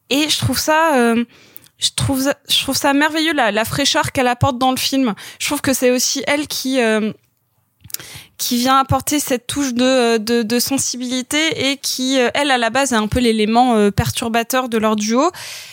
et 0.10 0.30
je 0.30 0.38
trouve 0.38 0.60
ça 0.60 0.96
euh, 0.96 1.26
je 1.78 1.90
trouve 1.96 2.22
ça, 2.22 2.36
je 2.48 2.62
trouve 2.62 2.78
ça 2.78 2.94
merveilleux 2.94 3.34
la, 3.34 3.52
la 3.52 3.66
fraîcheur 3.66 4.12
qu'elle 4.12 4.28
apporte 4.28 4.58
dans 4.58 4.72
le 4.72 4.78
film. 4.78 5.14
Je 5.40 5.46
trouve 5.48 5.62
que 5.62 5.74
c'est 5.74 5.92
aussi 5.92 6.24
elle 6.28 6.48
qui 6.48 6.80
euh, 6.80 7.12
qui 8.38 8.58
vient 8.58 8.78
apporter 8.80 9.20
cette 9.20 9.48
touche 9.48 9.74
de, 9.74 10.18
de, 10.18 10.44
de 10.44 10.60
sensibilité 10.60 11.70
et 11.70 11.78
qui, 11.78 12.20
euh, 12.20 12.30
elle, 12.34 12.52
à 12.52 12.58
la 12.58 12.70
base, 12.70 12.92
est 12.92 12.98
un 12.98 13.08
peu 13.08 13.20
l'élément 13.20 13.76
euh, 13.76 13.92
perturbateur 13.92 14.68
de 14.68 14.78
leur 14.78 14.96
duo. 14.96 15.32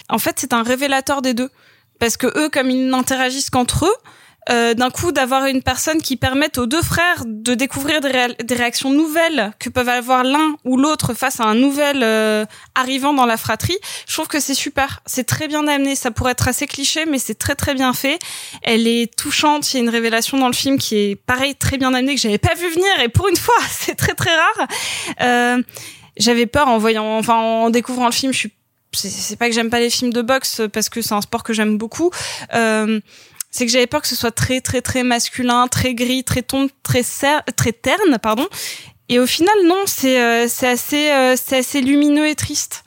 En 0.09 0.18
fait, 0.18 0.36
c'est 0.38 0.53
un 0.53 0.62
révélateur 0.62 1.22
des 1.22 1.34
deux. 1.34 1.50
Parce 1.98 2.16
que 2.16 2.26
eux, 2.38 2.48
comme 2.48 2.70
ils 2.70 2.88
n'interagissent 2.88 3.50
qu'entre 3.50 3.86
eux, 3.86 3.96
euh, 4.51 4.74
d'un 4.74 4.90
coup 4.90 5.12
d'avoir 5.12 5.47
une 5.47 5.62
personne 5.62 6.03
qui 6.03 6.16
permette 6.16 6.59
aux 6.59 6.66
deux 6.66 6.82
frères 6.82 7.22
de 7.26 7.55
découvrir 7.55 8.01
des, 8.01 8.55
réactions 8.55 8.90
nouvelles 8.90 9.53
que 9.61 9.68
peuvent 9.68 9.88
avoir 9.88 10.24
l'un 10.24 10.57
ou 10.64 10.76
l'autre 10.76 11.14
face 11.14 11.38
à 11.38 11.45
un 11.45 11.55
nouvel 11.55 12.01
euh, 12.03 12.45
arrivant 12.74 13.14
dans 13.14 13.24
la 13.24 13.36
fratrie. 13.36 13.78
Je 14.09 14.14
trouve 14.14 14.26
que 14.26 14.40
c'est 14.40 14.55
super, 14.55 15.01
c'est 15.07 15.24
très 15.24 15.47
bien 15.47 15.68
amené. 15.68 15.95
Ça 15.95 16.11
pourrait 16.11 16.32
être 16.32 16.49
assez 16.49 16.66
cliché, 16.66 17.07
mais 17.07 17.18
c'est 17.18 17.36
très 17.36 17.55
très 17.55 17.74
bien 17.74 17.93
fait. 17.93 18.18
Elle 18.62 18.88
est 18.88 19.14
touchante. 19.16 19.72
Il 19.72 19.76
y 19.76 19.80
a 19.80 19.82
une 19.84 19.90
révélation 19.90 20.38
dans 20.38 20.49
le 20.49 20.55
film 20.55 20.76
qui 20.76 20.97
est 20.97 21.16
pareil 21.16 21.55
très 21.55 21.78
bien 21.78 21.95
amenée 21.95 22.16
que 22.16 22.20
j'avais 22.20 22.38
pas 22.38 22.55
vu 22.55 22.68
venir 22.68 23.01
et 23.01 23.09
pour 23.09 23.28
une 23.28 23.36
fois 23.36 23.55
c'est 23.70 23.95
très 23.95 24.14
très 24.14 24.34
rare. 24.34 24.68
Euh, 25.20 25.62
j'avais 26.16 26.47
peur 26.47 26.66
en 26.66 26.78
voyant, 26.78 27.16
enfin 27.16 27.36
en 27.36 27.70
découvrant 27.70 28.07
le 28.07 28.12
film. 28.12 28.32
Je 28.32 28.38
suis 28.38 28.53
c'est 28.95 29.36
pas 29.36 29.49
que 29.49 29.55
j'aime 29.55 29.70
pas 29.70 29.80
les 29.80 29.90
films 29.90 30.12
de 30.12 30.22
boxe 30.22 30.62
parce 30.72 30.88
que 30.88 31.01
c'est 31.01 31.14
un 31.14 31.20
sport 31.20 31.43
que 31.43 31.53
j'aime 31.53 31.78
beaucoup. 31.78 32.11
Euh, 32.55 33.01
c'est 33.53 33.66
que 33.66 33.70
j'avais 33.70 33.86
peur 33.86 34.00
que 34.00 34.09
ce 34.09 34.16
soit 34.16 34.32
très 34.32 34.61
très 34.61 34.80
très 34.80 35.05
masculin, 35.05 35.68
très 35.68 35.94
gris, 35.94 36.24
très 36.24 36.42
ton, 36.42 36.68
très 36.82 37.05
ser 37.05 37.38
très 37.55 37.72
terne, 37.72 38.18
pardon. 38.20 38.48
Et 39.09 39.18
au 39.18 39.26
final, 39.26 39.55
non, 39.66 39.82
c'est 39.86 40.20
euh, 40.20 40.46
c'est 40.48 40.68
assez 40.68 41.11
euh, 41.11 41.36
c'est 41.36 41.59
assez 41.59 41.82
lumineux 41.82 42.26
et 42.26 42.34
triste. 42.34 42.82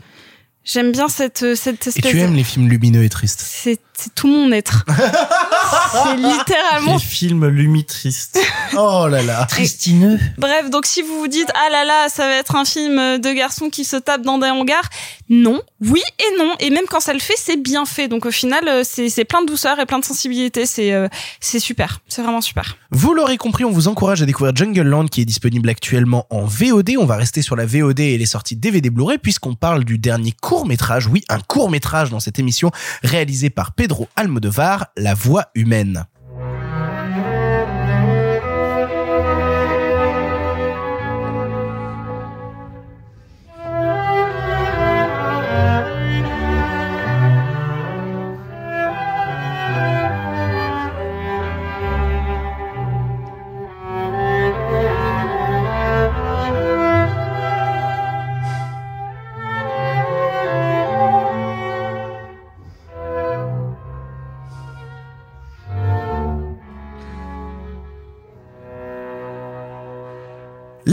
J'aime 0.63 0.91
bien 0.91 1.07
cette 1.07 1.43
euh, 1.43 1.55
cette 1.55 1.85
espèce. 1.85 2.05
Et 2.05 2.09
tu 2.09 2.19
aimes 2.19 2.35
les 2.35 2.43
films 2.43 2.67
lumineux 2.67 3.03
et 3.03 3.09
tristes? 3.09 3.43
C'est 3.47 3.79
c'est 3.93 4.13
tout 4.15 4.27
mon 4.27 4.51
être. 4.51 4.85
c'est 5.91 6.15
littéralement. 6.17 6.93
Les 6.93 6.99
films 6.99 7.47
lumitristes. 7.47 8.39
Oh 8.77 9.07
là 9.07 9.21
là. 9.21 9.45
Tristineux. 9.45 10.19
Bref, 10.37 10.69
donc 10.69 10.85
si 10.85 11.01
vous 11.01 11.19
vous 11.19 11.27
dites 11.27 11.49
ah 11.53 11.69
là 11.71 11.85
là, 11.85 12.09
ça 12.09 12.27
va 12.27 12.35
être 12.35 12.55
un 12.55 12.65
film 12.65 12.97
de 12.97 13.33
garçons 13.33 13.69
qui 13.69 13.85
se 13.85 13.95
tapent 13.95 14.23
dans 14.23 14.37
des 14.37 14.49
hangars, 14.49 14.89
non, 15.29 15.61
oui 15.81 16.01
et 16.19 16.37
non. 16.37 16.53
Et 16.59 16.69
même 16.69 16.85
quand 16.89 16.99
ça 16.99 17.13
le 17.13 17.19
fait, 17.19 17.35
c'est 17.37 17.61
bien 17.61 17.85
fait. 17.85 18.07
Donc 18.07 18.25
au 18.25 18.31
final, 18.31 18.67
euh, 18.67 18.81
c'est 18.83 19.09
c'est 19.09 19.23
plein 19.23 19.41
de 19.41 19.47
douceur 19.47 19.79
et 19.79 19.85
plein 19.85 19.99
de 19.99 20.05
sensibilité. 20.05 20.65
C'est 20.65 20.93
euh, 20.93 21.07
c'est 21.39 21.59
super. 21.59 22.01
C'est 22.07 22.21
vraiment 22.21 22.41
super. 22.41 22.77
Vous 22.91 23.13
l'aurez 23.13 23.37
compris, 23.37 23.65
on 23.65 23.71
vous 23.71 23.87
encourage 23.87 24.21
à 24.21 24.25
découvrir 24.25 24.55
Jungle 24.55 24.81
Land 24.81 25.07
qui 25.07 25.21
est 25.21 25.25
disponible 25.25 25.69
actuellement 25.69 26.27
en 26.29 26.45
VOD. 26.45 26.91
On 26.99 27.05
va 27.05 27.15
rester 27.15 27.41
sur 27.41 27.55
la 27.55 27.65
VOD 27.65 27.99
et 27.99 28.17
les 28.17 28.25
sorties 28.25 28.55
DVD 28.55 28.89
Blu-ray 28.89 29.17
puisqu'on 29.17 29.55
parle 29.55 29.83
du 29.83 29.97
dernier 29.97 30.31
court 30.31 30.65
métrage. 30.65 31.07
Oui, 31.07 31.23
un 31.29 31.39
court 31.39 31.69
métrage 31.69 32.09
dans 32.09 32.19
cette 32.19 32.39
émission 32.39 32.71
réalisé 33.03 33.49
par 33.49 33.73
Pedro 33.73 34.07
Almodovar, 34.15 34.87
La 34.97 35.13
Voix 35.13 35.45
humaine. 35.55 36.05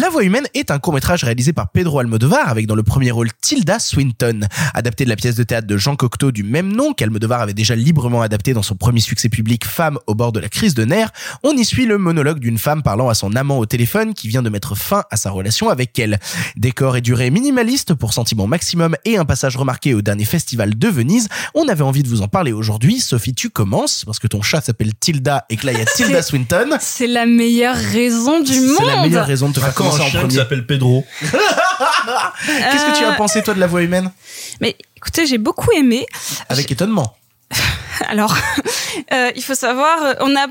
La 0.03 0.11
voix 0.11 0.25
humaine 0.25 0.49
est 0.55 0.73
un 0.73 0.81
court-métrage 0.81 1.23
réalisé 1.23 1.53
par 1.53 1.71
Pedro 1.71 2.01
Almodovar 2.01 2.49
avec 2.49 2.67
dans 2.67 2.75
le 2.75 2.83
premier 2.83 3.13
rôle 3.13 3.29
Tilda 3.41 3.79
Swinton, 3.79 4.41
adapté 4.75 5.05
de 5.05 5.09
la 5.09 5.15
pièce 5.15 5.37
de 5.37 5.45
théâtre 5.45 5.69
de 5.69 5.77
Jean 5.77 5.95
Cocteau 5.95 6.33
du 6.33 6.43
même 6.43 6.73
nom 6.73 6.93
qu'Almodovar 6.93 7.41
avait 7.41 7.55
déjà 7.55 7.77
librement 7.77 8.21
adapté 8.21 8.53
dans 8.53 8.65
son 8.65 8.75
premier 8.75 8.99
succès 8.99 9.29
public 9.29 9.65
Femme 9.65 10.01
au 10.09 10.17
bord 10.17 10.33
de 10.33 10.41
la 10.41 10.49
crise 10.49 10.75
de 10.75 10.85
nerfs. 10.85 11.13
On 11.45 11.53
y 11.53 11.65
suit 11.65 11.87
le 11.87 11.99
monologue 11.99 12.41
d'une 12.41 12.59
femme 12.59 12.83
parlant 12.83 13.11
à 13.11 13.15
son 13.15 13.37
amant 13.37 13.61
au 13.61 13.67
téléphone 13.67 14.13
qui 14.13 14.27
vient 14.27 14.43
de 14.43 14.49
mettre 14.49 14.77
fin 14.77 15.05
à 15.13 15.17
sa 15.17 15.31
relation 15.31 15.69
avec 15.69 15.97
elle. 16.01 16.19
Décor 16.57 16.97
et 16.97 17.01
durée 17.01 17.31
minimaliste 17.31 17.95
pour 17.95 18.13
sentiment 18.13 18.49
maximum 18.49 18.97
et 19.05 19.19
un 19.19 19.25
passage 19.25 19.57
remarqué 19.57 19.95
au 19.95 20.03
dernier 20.03 20.25
festival 20.25 20.77
de 20.77 20.89
Venise. 20.89 21.29
On 21.55 21.69
avait 21.69 21.85
envie 21.85 22.03
de 22.03 22.09
vous 22.09 22.23
en 22.23 22.29
parler 22.29 22.51
aujourd'hui. 22.51 22.99
Sophie, 22.99 23.35
tu 23.35 23.51
commences 23.51 24.05
parce 24.05 24.19
que 24.19 24.27
ton 24.27 24.43
chat 24.43 24.63
s'appelle 24.63 24.97
Tilda 24.97 25.47
et 25.49 25.57
que 25.57 25.65
là 25.65 25.73
il 25.75 25.79
y 25.79 25.83
a 25.83 25.87
Tilda 25.87 26.23
Swinton. 26.23 26.71
C'est 26.81 27.07
la 27.07 27.25
meilleure 27.25 27.77
raison 27.77 28.43
du 28.43 28.61
monde. 28.61 28.79
C'est 28.79 28.87
la 28.87 29.03
meilleure 29.03 29.27
raison 29.27 29.49
de 29.49 29.55
te 29.55 29.61
faire 29.61 29.73
un 30.01 30.01
en 30.01 30.09
chien 30.09 30.29
qui 30.29 30.37
s'appelle 30.37 30.67
Pedro. 30.67 31.05
Qu'est-ce 31.21 32.87
que 32.93 32.99
tu 32.99 33.05
as 33.05 33.13
pensé 33.13 33.43
toi 33.43 33.55
de 33.55 33.61
la 33.61 33.67
voix 33.67 33.83
humaine? 33.83 34.11
Mais 34.61 34.77
écoutez, 34.97 35.27
j'ai 35.27 35.39
beaucoup 35.39 35.71
aimé. 35.73 36.07
Avec 36.49 36.71
étonnement. 36.71 37.17
Alors, 38.09 38.37
euh, 39.13 39.31
il 39.37 39.43
faut 39.43 39.55
savoir, 39.55 40.03
euh, 40.05 40.15
on 40.21 40.29
n'a 40.29 40.47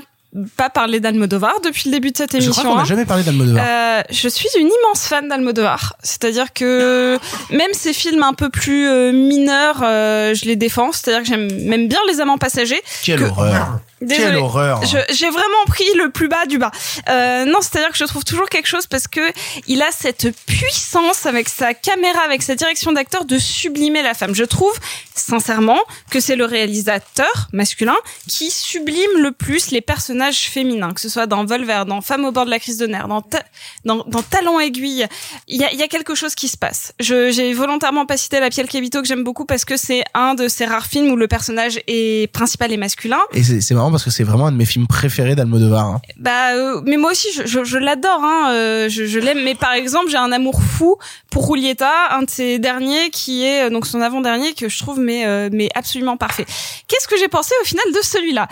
pas 0.56 0.70
parlé 0.70 0.98
d'Almodovar 0.98 1.60
depuis 1.62 1.90
le 1.90 1.92
début 1.92 2.10
de 2.10 2.16
cette 2.16 2.32
Je 2.32 2.36
émission. 2.38 2.52
crois 2.52 2.64
qu'on 2.70 2.76
n'a 2.76 2.82
hein. 2.82 2.86
jamais 2.86 3.04
parlé 3.04 3.22
d'Almodovar. 3.22 3.64
Euh, 3.66 4.02
je 4.10 4.28
suis 4.28 4.48
une 4.58 4.68
immense 4.68 5.06
fan 5.06 5.28
d'Almodovar. 5.28 5.94
C'est-à-dire 6.02 6.54
que 6.54 7.18
même 7.50 7.72
ces 7.74 7.92
films 7.92 8.22
un 8.22 8.32
peu 8.32 8.48
plus 8.48 8.88
euh, 8.88 9.12
mineurs, 9.12 9.82
euh, 9.84 10.32
je 10.34 10.46
les 10.46 10.56
défends. 10.56 10.90
C'est-à-dire 10.92 11.22
que 11.22 11.28
j'aime 11.28 11.52
même 11.68 11.86
bien 11.88 11.98
Les 12.08 12.20
Amants 12.20 12.38
Passagers. 12.38 12.80
Quelle 13.04 13.20
que- 13.20 13.24
horreur. 13.24 13.80
Quelle 14.08 14.36
horreur. 14.36 14.80
J'ai 15.10 15.30
vraiment 15.30 15.64
pris 15.66 15.84
le 15.96 16.10
plus 16.10 16.28
bas 16.28 16.46
du 16.46 16.58
bas. 16.58 16.70
Euh, 17.08 17.44
non, 17.44 17.58
c'est-à-dire 17.60 17.90
que 17.90 17.96
je 17.98 18.04
trouve 18.04 18.24
toujours 18.24 18.48
quelque 18.48 18.66
chose 18.68 18.86
parce 18.86 19.08
que 19.08 19.20
il 19.66 19.82
a 19.82 19.90
cette 19.90 20.34
puissance 20.46 21.26
avec 21.26 21.48
sa 21.48 21.74
caméra, 21.74 22.20
avec 22.22 22.42
sa 22.42 22.54
direction 22.54 22.92
d'acteur 22.92 23.24
de 23.24 23.38
sublimer 23.38 24.02
la 24.02 24.14
femme. 24.14 24.34
Je 24.34 24.44
trouve 24.44 24.74
sincèrement 25.14 25.78
que 26.10 26.20
c'est 26.20 26.36
le 26.36 26.44
réalisateur 26.44 27.48
masculin 27.52 27.94
qui 28.28 28.50
sublime 28.50 29.18
le 29.20 29.32
plus 29.32 29.70
les 29.70 29.80
personnages 29.80 30.48
féminins, 30.48 30.92
que 30.92 31.00
ce 31.00 31.08
soit 31.08 31.26
dans 31.26 31.44
Volver, 31.44 31.82
dans 31.86 32.00
Femme 32.00 32.24
au 32.24 32.32
bord 32.32 32.44
de 32.46 32.50
la 32.50 32.58
crise 32.58 32.78
de 32.78 32.86
nerfs, 32.86 33.08
dans, 33.08 33.22
ta- 33.22 33.44
dans, 33.84 34.04
dans 34.06 34.22
Talon 34.22 34.58
aiguille, 34.60 35.06
il 35.48 35.60
y 35.60 35.64
a, 35.64 35.72
y 35.72 35.82
a 35.82 35.88
quelque 35.88 36.14
chose 36.14 36.34
qui 36.34 36.48
se 36.48 36.56
passe. 36.56 36.92
J'ai 36.98 37.52
volontairement 37.52 38.06
pas 38.06 38.16
cité 38.16 38.40
La 38.40 38.50
Piel 38.50 38.66
Kebito 38.68 39.00
que 39.02 39.06
j'aime 39.08 39.24
beaucoup 39.24 39.44
parce 39.44 39.64
que 39.64 39.76
c'est 39.76 40.02
un 40.14 40.34
de 40.34 40.48
ces 40.48 40.64
rares 40.64 40.86
films 40.86 41.10
où 41.12 41.16
le 41.16 41.28
personnage 41.28 41.80
est 41.86 42.32
principal 42.32 42.72
et 42.72 42.76
masculin. 42.76 43.20
Et 43.32 43.42
c'est 43.42 43.74
marrant 43.74 43.91
parce 43.92 44.04
que 44.04 44.10
c'est 44.10 44.24
vraiment 44.24 44.46
un 44.48 44.52
de 44.52 44.56
mes 44.56 44.64
films 44.64 44.86
préférés 44.86 45.36
d'Almodovar. 45.36 45.86
Hein. 45.86 46.00
Bah, 46.16 46.54
euh, 46.54 46.80
mais 46.84 46.96
moi 46.96 47.12
aussi, 47.12 47.28
je, 47.32 47.78
l'adore, 47.78 48.20
hein, 48.22 48.50
euh, 48.52 48.88
je, 48.88 49.18
l'aime. 49.18 49.42
Mais 49.44 49.54
par 49.54 49.72
exemple, 49.72 50.10
j'ai 50.10 50.16
un 50.16 50.32
amour 50.32 50.60
fou 50.62 50.96
pour 51.30 51.54
Julieta, 51.54 51.90
un 52.10 52.22
de 52.22 52.30
ses 52.30 52.58
derniers 52.58 53.10
qui 53.10 53.44
est 53.44 53.66
euh, 53.66 53.70
donc 53.70 53.86
son 53.86 54.00
avant-dernier 54.00 54.54
que 54.54 54.68
je 54.68 54.78
trouve 54.78 54.98
mais 54.98 55.50
mais 55.50 55.68
absolument 55.74 56.16
parfait. 56.16 56.46
Qu'est-ce 56.88 57.06
que 57.06 57.16
j'ai 57.16 57.28
pensé 57.28 57.54
au 57.62 57.64
final 57.64 57.84
de 57.94 58.00
celui-là? 58.02 58.48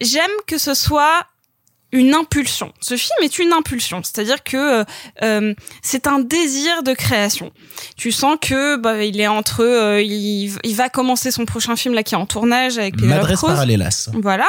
J'aime 0.00 0.30
que 0.46 0.58
ce 0.58 0.74
soit 0.74 1.24
une 1.90 2.14
impulsion. 2.14 2.72
Ce 2.80 2.96
film 2.96 3.16
est 3.22 3.38
une 3.38 3.52
impulsion, 3.52 4.02
c'est-à-dire 4.02 4.44
que 4.44 4.80
euh, 4.80 4.84
euh, 5.22 5.54
c'est 5.82 6.06
un 6.06 6.18
désir 6.18 6.82
de 6.82 6.92
création. 6.92 7.50
Tu 7.96 8.12
sens 8.12 8.36
que 8.40 8.76
bah, 8.76 9.02
il 9.02 9.18
est 9.20 9.26
entre, 9.26 9.64
euh, 9.64 10.02
il, 10.02 10.52
il 10.64 10.74
va 10.76 10.90
commencer 10.90 11.30
son 11.30 11.46
prochain 11.46 11.76
film 11.76 11.94
là 11.94 12.02
qui 12.02 12.14
est 12.14 12.18
en 12.18 12.26
tournage 12.26 12.76
avec 12.78 13.00
Madresse. 13.00 13.40
Parallelas. 13.40 14.10
Voilà. 14.14 14.48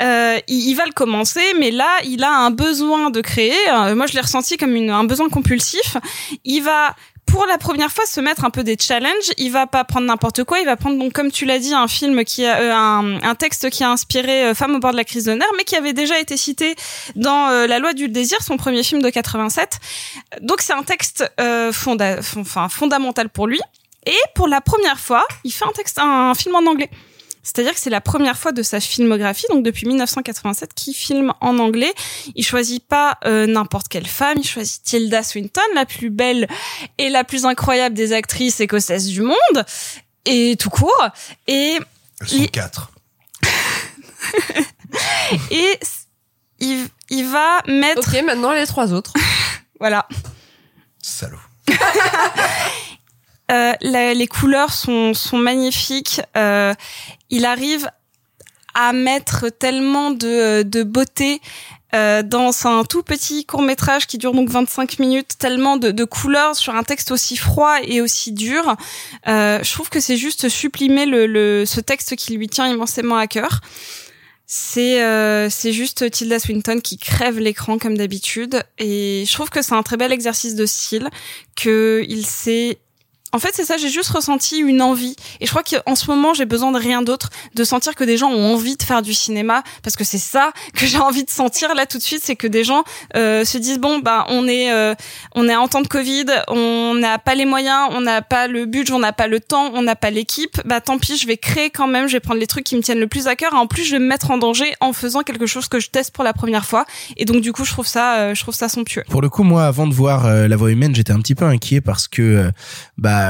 Euh, 0.00 0.38
il, 0.48 0.68
il 0.68 0.74
va 0.74 0.84
le 0.84 0.92
commencer, 0.92 1.54
mais 1.58 1.70
là, 1.70 1.88
il 2.04 2.22
a 2.22 2.30
un 2.30 2.50
besoin 2.50 3.08
de 3.10 3.20
créer. 3.20 3.54
Euh, 3.70 3.94
moi, 3.94 4.06
je 4.06 4.12
l'ai 4.12 4.20
ressenti 4.20 4.56
comme 4.58 4.74
une, 4.76 4.90
un 4.90 5.04
besoin 5.04 5.28
compulsif. 5.28 5.96
Il 6.44 6.60
va 6.60 6.94
pour 7.26 7.44
la 7.46 7.58
première 7.58 7.90
fois 7.90 8.06
se 8.06 8.20
mettre 8.20 8.44
un 8.44 8.50
peu 8.50 8.62
des 8.64 8.76
challenges. 8.80 9.30
Il 9.36 9.50
va 9.52 9.66
pas 9.66 9.84
prendre 9.84 10.06
n'importe 10.06 10.44
quoi. 10.44 10.60
Il 10.60 10.64
va 10.66 10.76
prendre 10.76 10.98
donc, 10.98 11.12
comme 11.12 11.30
tu 11.30 11.44
l'as 11.44 11.58
dit, 11.58 11.74
un 11.74 11.88
film 11.88 12.24
qui 12.24 12.44
a 12.46 12.56
euh, 12.60 12.72
un, 12.74 13.22
un 13.22 13.34
texte 13.34 13.68
qui 13.70 13.84
a 13.84 13.90
inspiré 13.90 14.44
euh, 14.46 14.54
Femme 14.54 14.74
au 14.74 14.78
bord 14.78 14.92
de 14.92 14.96
la 14.96 15.04
crise 15.04 15.24
de 15.24 15.32
nerfs, 15.32 15.46
mais 15.56 15.64
qui 15.64 15.76
avait 15.76 15.92
déjà 15.92 16.18
été 16.18 16.36
cité 16.36 16.76
dans 17.16 17.48
euh, 17.48 17.66
La 17.66 17.78
loi 17.78 17.92
du 17.92 18.08
désir, 18.08 18.38
son 18.42 18.56
premier 18.56 18.82
film 18.82 19.02
de 19.02 19.10
87. 19.10 19.78
Donc 20.40 20.60
c'est 20.62 20.72
un 20.72 20.82
texte 20.82 21.30
euh, 21.40 21.72
fonda- 21.72 22.22
fon- 22.22 22.40
enfin 22.40 22.68
fondamental 22.68 23.28
pour 23.28 23.46
lui. 23.46 23.60
Et 24.06 24.16
pour 24.34 24.46
la 24.46 24.60
première 24.60 25.00
fois, 25.00 25.26
il 25.42 25.50
fait 25.52 25.64
un 25.64 25.72
texte, 25.72 25.98
un 25.98 26.32
film 26.34 26.54
en 26.54 26.64
anglais. 26.70 26.90
C'est-à-dire 27.46 27.74
que 27.74 27.80
c'est 27.80 27.90
la 27.90 28.00
première 28.00 28.36
fois 28.36 28.50
de 28.50 28.60
sa 28.64 28.80
filmographie, 28.80 29.46
donc 29.50 29.62
depuis 29.64 29.86
1987, 29.86 30.74
qu'il 30.74 30.94
filme 30.94 31.32
en 31.40 31.60
anglais. 31.60 31.94
Il 32.34 32.44
choisit 32.44 32.84
pas 32.84 33.18
euh, 33.24 33.46
n'importe 33.46 33.86
quelle 33.86 34.08
femme, 34.08 34.36
il 34.38 34.46
choisit 34.46 34.82
Tilda 34.82 35.22
Swinton, 35.22 35.60
la 35.76 35.86
plus 35.86 36.10
belle 36.10 36.48
et 36.98 37.08
la 37.08 37.22
plus 37.22 37.46
incroyable 37.46 37.94
des 37.94 38.12
actrices 38.12 38.58
écossaises 38.58 39.06
du 39.06 39.22
monde, 39.22 39.64
et 40.24 40.56
tout 40.58 40.70
court. 40.70 41.08
Et 41.46 41.78
Elles 42.20 42.28
sont 42.28 42.36
il- 42.36 42.50
quatre. 42.50 42.90
et 45.52 45.78
il, 46.58 46.88
il 47.10 47.26
va 47.26 47.60
mettre. 47.68 48.12
Ok, 48.12 48.22
maintenant 48.24 48.50
les 48.52 48.66
trois 48.66 48.92
autres. 48.92 49.12
voilà. 49.78 50.08
Salaud. 51.00 51.38
Euh, 53.52 53.72
la- 53.80 54.12
les 54.14 54.26
couleurs 54.26 54.72
sont, 54.72 55.14
sont 55.14 55.38
magnifiques. 55.38 56.20
Euh, 56.36 56.74
il 57.30 57.44
arrive 57.44 57.88
à 58.74 58.92
mettre 58.92 59.48
tellement 59.48 60.10
de, 60.10 60.62
de 60.62 60.82
beauté 60.82 61.40
euh, 61.94 62.22
dans 62.22 62.66
un 62.66 62.84
tout 62.84 63.02
petit 63.02 63.46
court 63.46 63.62
métrage 63.62 64.06
qui 64.06 64.18
dure 64.18 64.32
donc 64.32 64.50
25 64.50 64.98
minutes, 64.98 65.38
tellement 65.38 65.78
de, 65.78 65.92
de 65.92 66.04
couleurs 66.04 66.54
sur 66.54 66.74
un 66.74 66.82
texte 66.82 67.10
aussi 67.10 67.36
froid 67.36 67.76
et 67.82 68.02
aussi 68.02 68.32
dur. 68.32 68.76
Euh, 69.28 69.62
je 69.62 69.72
trouve 69.72 69.88
que 69.88 70.00
c'est 70.00 70.16
juste 70.16 70.48
sublimer 70.50 71.06
le, 71.06 71.26
le, 71.26 71.64
ce 71.64 71.80
texte 71.80 72.16
qui 72.16 72.36
lui 72.36 72.48
tient 72.48 72.68
immensément 72.68 73.16
à 73.16 73.26
cœur. 73.26 73.60
C'est 74.46 75.02
euh, 75.02 75.48
c'est 75.48 75.72
juste 75.72 76.10
Tilda 76.10 76.38
Swinton 76.38 76.80
qui 76.80 76.98
crève 76.98 77.38
l'écran 77.38 77.78
comme 77.78 77.96
d'habitude 77.96 78.62
et 78.78 79.24
je 79.26 79.32
trouve 79.32 79.50
que 79.50 79.62
c'est 79.62 79.74
un 79.74 79.82
très 79.82 79.96
bel 79.96 80.12
exercice 80.12 80.54
de 80.54 80.66
style 80.66 81.08
que 81.56 82.04
il 82.08 82.26
s'est 82.26 82.78
en 83.36 83.38
fait, 83.38 83.50
c'est 83.52 83.66
ça, 83.66 83.76
j'ai 83.76 83.90
juste 83.90 84.08
ressenti 84.08 84.60
une 84.60 84.80
envie. 84.80 85.14
Et 85.40 85.46
je 85.46 85.50
crois 85.50 85.62
qu'en 85.62 85.94
ce 85.94 86.10
moment, 86.10 86.32
j'ai 86.32 86.46
besoin 86.46 86.72
de 86.72 86.78
rien 86.78 87.02
d'autre, 87.02 87.28
de 87.54 87.64
sentir 87.64 87.94
que 87.94 88.02
des 88.02 88.16
gens 88.16 88.30
ont 88.30 88.54
envie 88.54 88.78
de 88.78 88.82
faire 88.82 89.02
du 89.02 89.12
cinéma, 89.12 89.62
parce 89.82 89.94
que 89.94 90.04
c'est 90.04 90.16
ça 90.16 90.52
que 90.74 90.86
j'ai 90.86 90.96
envie 90.96 91.22
de 91.22 91.28
sentir 91.28 91.74
là 91.74 91.84
tout 91.84 91.98
de 91.98 92.02
suite, 92.02 92.22
c'est 92.24 92.34
que 92.34 92.46
des 92.46 92.64
gens 92.64 92.82
euh, 93.14 93.44
se 93.44 93.58
disent 93.58 93.78
bon, 93.78 93.98
bah 93.98 94.24
on 94.30 94.48
est 94.48 94.72
euh, 94.72 94.94
on 95.34 95.50
est 95.50 95.54
en 95.54 95.68
temps 95.68 95.82
de 95.82 95.86
Covid, 95.86 96.24
on 96.48 96.94
n'a 96.94 97.18
pas 97.18 97.34
les 97.34 97.44
moyens, 97.44 97.90
on 97.90 98.00
n'a 98.00 98.22
pas 98.22 98.48
le 98.48 98.64
budget, 98.64 98.94
on 98.94 99.00
n'a 99.00 99.12
pas 99.12 99.26
le 99.26 99.38
temps, 99.38 99.70
on 99.74 99.82
n'a 99.82 99.96
pas 99.96 100.08
l'équipe. 100.08 100.58
Bah 100.64 100.80
tant 100.80 100.96
pis, 100.96 101.18
je 101.18 101.26
vais 101.26 101.36
créer 101.36 101.68
quand 101.68 101.88
même, 101.88 102.08
je 102.08 102.14
vais 102.14 102.20
prendre 102.20 102.40
les 102.40 102.46
trucs 102.46 102.64
qui 102.64 102.74
me 102.74 102.80
tiennent 102.80 103.00
le 103.00 103.06
plus 103.06 103.26
à 103.26 103.36
cœur. 103.36 103.52
Et 103.52 103.58
en 103.58 103.66
plus, 103.66 103.84
je 103.84 103.92
vais 103.92 103.98
me 103.98 104.08
mettre 104.08 104.30
en 104.30 104.38
danger 104.38 104.72
en 104.80 104.94
faisant 104.94 105.20
quelque 105.20 105.44
chose 105.44 105.68
que 105.68 105.78
je 105.78 105.90
teste 105.90 106.14
pour 106.14 106.24
la 106.24 106.32
première 106.32 106.64
fois. 106.64 106.86
Et 107.18 107.26
donc 107.26 107.42
du 107.42 107.52
coup, 107.52 107.66
je 107.66 107.72
trouve 107.72 107.86
ça, 107.86 108.16
euh, 108.16 108.34
je 108.34 108.40
trouve 108.40 108.54
ça 108.54 108.70
somptueux. 108.70 109.04
Pour 109.10 109.20
le 109.20 109.28
coup, 109.28 109.42
moi, 109.42 109.66
avant 109.66 109.86
de 109.86 109.92
voir 109.92 110.26
La 110.26 110.56
Voix 110.56 110.70
humaine, 110.70 110.94
j'étais 110.94 111.12
un 111.12 111.20
petit 111.20 111.34
peu 111.34 111.44
inquiet 111.44 111.82
parce 111.82 112.08
que 112.08 112.50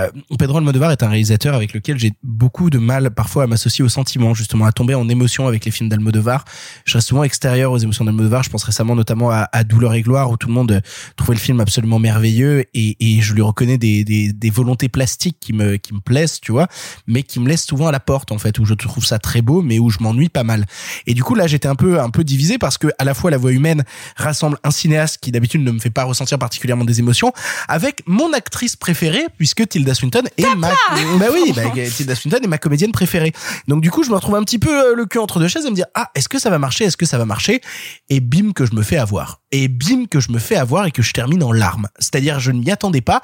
euh, 0.04 0.36
Pedro 0.38 0.58
Almodovar 0.58 0.90
est 0.90 1.02
un 1.02 1.08
réalisateur 1.08 1.54
avec 1.54 1.72
lequel 1.72 1.98
j'ai 1.98 2.12
beaucoup 2.22 2.70
de 2.70 2.78
mal 2.78 3.10
parfois 3.10 3.44
à 3.44 3.46
m'associer 3.46 3.84
aux 3.84 3.88
sentiments, 3.88 4.34
justement, 4.34 4.64
à 4.64 4.72
tomber 4.72 4.94
en 4.94 5.08
émotion 5.08 5.46
avec 5.46 5.64
les 5.64 5.70
films 5.70 5.88
d'Almodovar. 5.88 6.44
Je 6.84 6.94
reste 6.94 7.08
souvent 7.08 7.24
extérieur 7.24 7.72
aux 7.72 7.78
émotions 7.78 8.04
d'Almodovar. 8.04 8.42
Je 8.42 8.50
pense 8.50 8.64
récemment 8.64 8.94
notamment 8.94 9.30
à, 9.30 9.64
Douleur 9.64 9.94
et 9.94 10.02
Gloire 10.02 10.30
où 10.30 10.36
tout 10.36 10.48
le 10.48 10.54
monde 10.54 10.72
euh, 10.72 10.80
trouvait 11.16 11.34
le 11.34 11.40
film 11.40 11.60
absolument 11.60 11.98
merveilleux 11.98 12.64
et, 12.74 12.96
je 13.20 13.34
lui 13.34 13.42
reconnais 13.42 13.78
des, 13.78 14.50
volontés 14.50 14.88
plastiques 14.88 15.38
qui 15.40 15.52
me, 15.52 15.76
qui 15.76 15.94
me 15.94 16.00
plaisent, 16.00 16.40
tu 16.40 16.52
vois, 16.52 16.68
mais 17.06 17.22
qui 17.22 17.40
me 17.40 17.48
laissent 17.48 17.66
souvent 17.66 17.88
à 17.88 17.92
la 17.92 18.00
porte, 18.00 18.30
en 18.32 18.38
fait, 18.38 18.58
où 18.58 18.64
je 18.64 18.74
trouve 18.74 19.04
ça 19.04 19.18
très 19.18 19.42
beau, 19.42 19.62
mais 19.62 19.78
où 19.78 19.90
je 19.90 19.98
m'ennuie 20.00 20.28
pas 20.28 20.44
mal. 20.44 20.66
Et 21.06 21.14
du 21.14 21.22
coup, 21.22 21.34
là, 21.34 21.46
j'étais 21.46 21.68
un 21.68 21.74
peu, 21.74 22.00
un 22.00 22.10
peu 22.10 22.24
divisé 22.24 22.58
parce 22.58 22.78
que 22.78 22.88
à 22.98 23.04
la 23.04 23.14
fois 23.14 23.30
La 23.30 23.38
Voix 23.38 23.52
humaine 23.52 23.84
rassemble 24.16 24.58
un 24.64 24.70
cinéaste 24.70 25.18
qui 25.20 25.32
d'habitude 25.32 25.62
ne 25.62 25.70
me 25.70 25.78
fait 25.78 25.90
pas 25.90 26.04
ressentir 26.04 26.38
particulièrement 26.38 26.84
des 26.84 27.00
émotions 27.00 27.32
avec 27.68 28.02
mon 28.06 28.32
actrice 28.32 28.76
préférée 28.76 29.24
puisque 29.36 29.66
Tilda 29.68 29.85
Swinton 29.94 30.22
est 30.36 30.54
ma 30.56 30.68
bah 31.18 31.26
oui 31.32 31.52
bah, 31.54 31.62
Tilda 31.94 32.14
Swinton 32.14 32.38
est 32.42 32.46
ma 32.46 32.58
comédienne 32.58 32.92
préférée. 32.92 33.32
Donc 33.68 33.82
du 33.82 33.90
coup 33.90 34.02
je 34.02 34.10
me 34.10 34.14
retrouve 34.14 34.36
un 34.36 34.42
petit 34.42 34.58
peu 34.58 34.70
euh, 34.70 34.94
le 34.94 35.06
cul 35.06 35.18
entre 35.18 35.38
deux 35.38 35.48
chaises 35.48 35.66
et 35.66 35.70
me 35.70 35.74
dire 35.74 35.86
ah 35.94 36.10
est-ce 36.14 36.28
que 36.28 36.38
ça 36.38 36.50
va 36.50 36.58
marcher 36.58 36.84
est-ce 36.84 36.96
que 36.96 37.06
ça 37.06 37.18
va 37.18 37.24
marcher? 37.24 37.60
Et 38.08 38.20
bim 38.20 38.52
que 38.52 38.66
je 38.66 38.74
me 38.74 38.82
fais 38.82 38.96
avoir. 38.96 39.40
Et 39.52 39.68
bim 39.68 40.06
que 40.10 40.20
je 40.20 40.30
me 40.30 40.38
fais 40.38 40.56
avoir 40.56 40.86
et 40.86 40.90
que 40.90 41.02
je 41.02 41.12
termine 41.12 41.42
en 41.42 41.52
larmes. 41.52 41.88
C'est-à-dire 41.98 42.40
je 42.40 42.50
ne 42.50 42.60
m'y 42.60 42.70
attendais 42.70 43.00
pas 43.00 43.22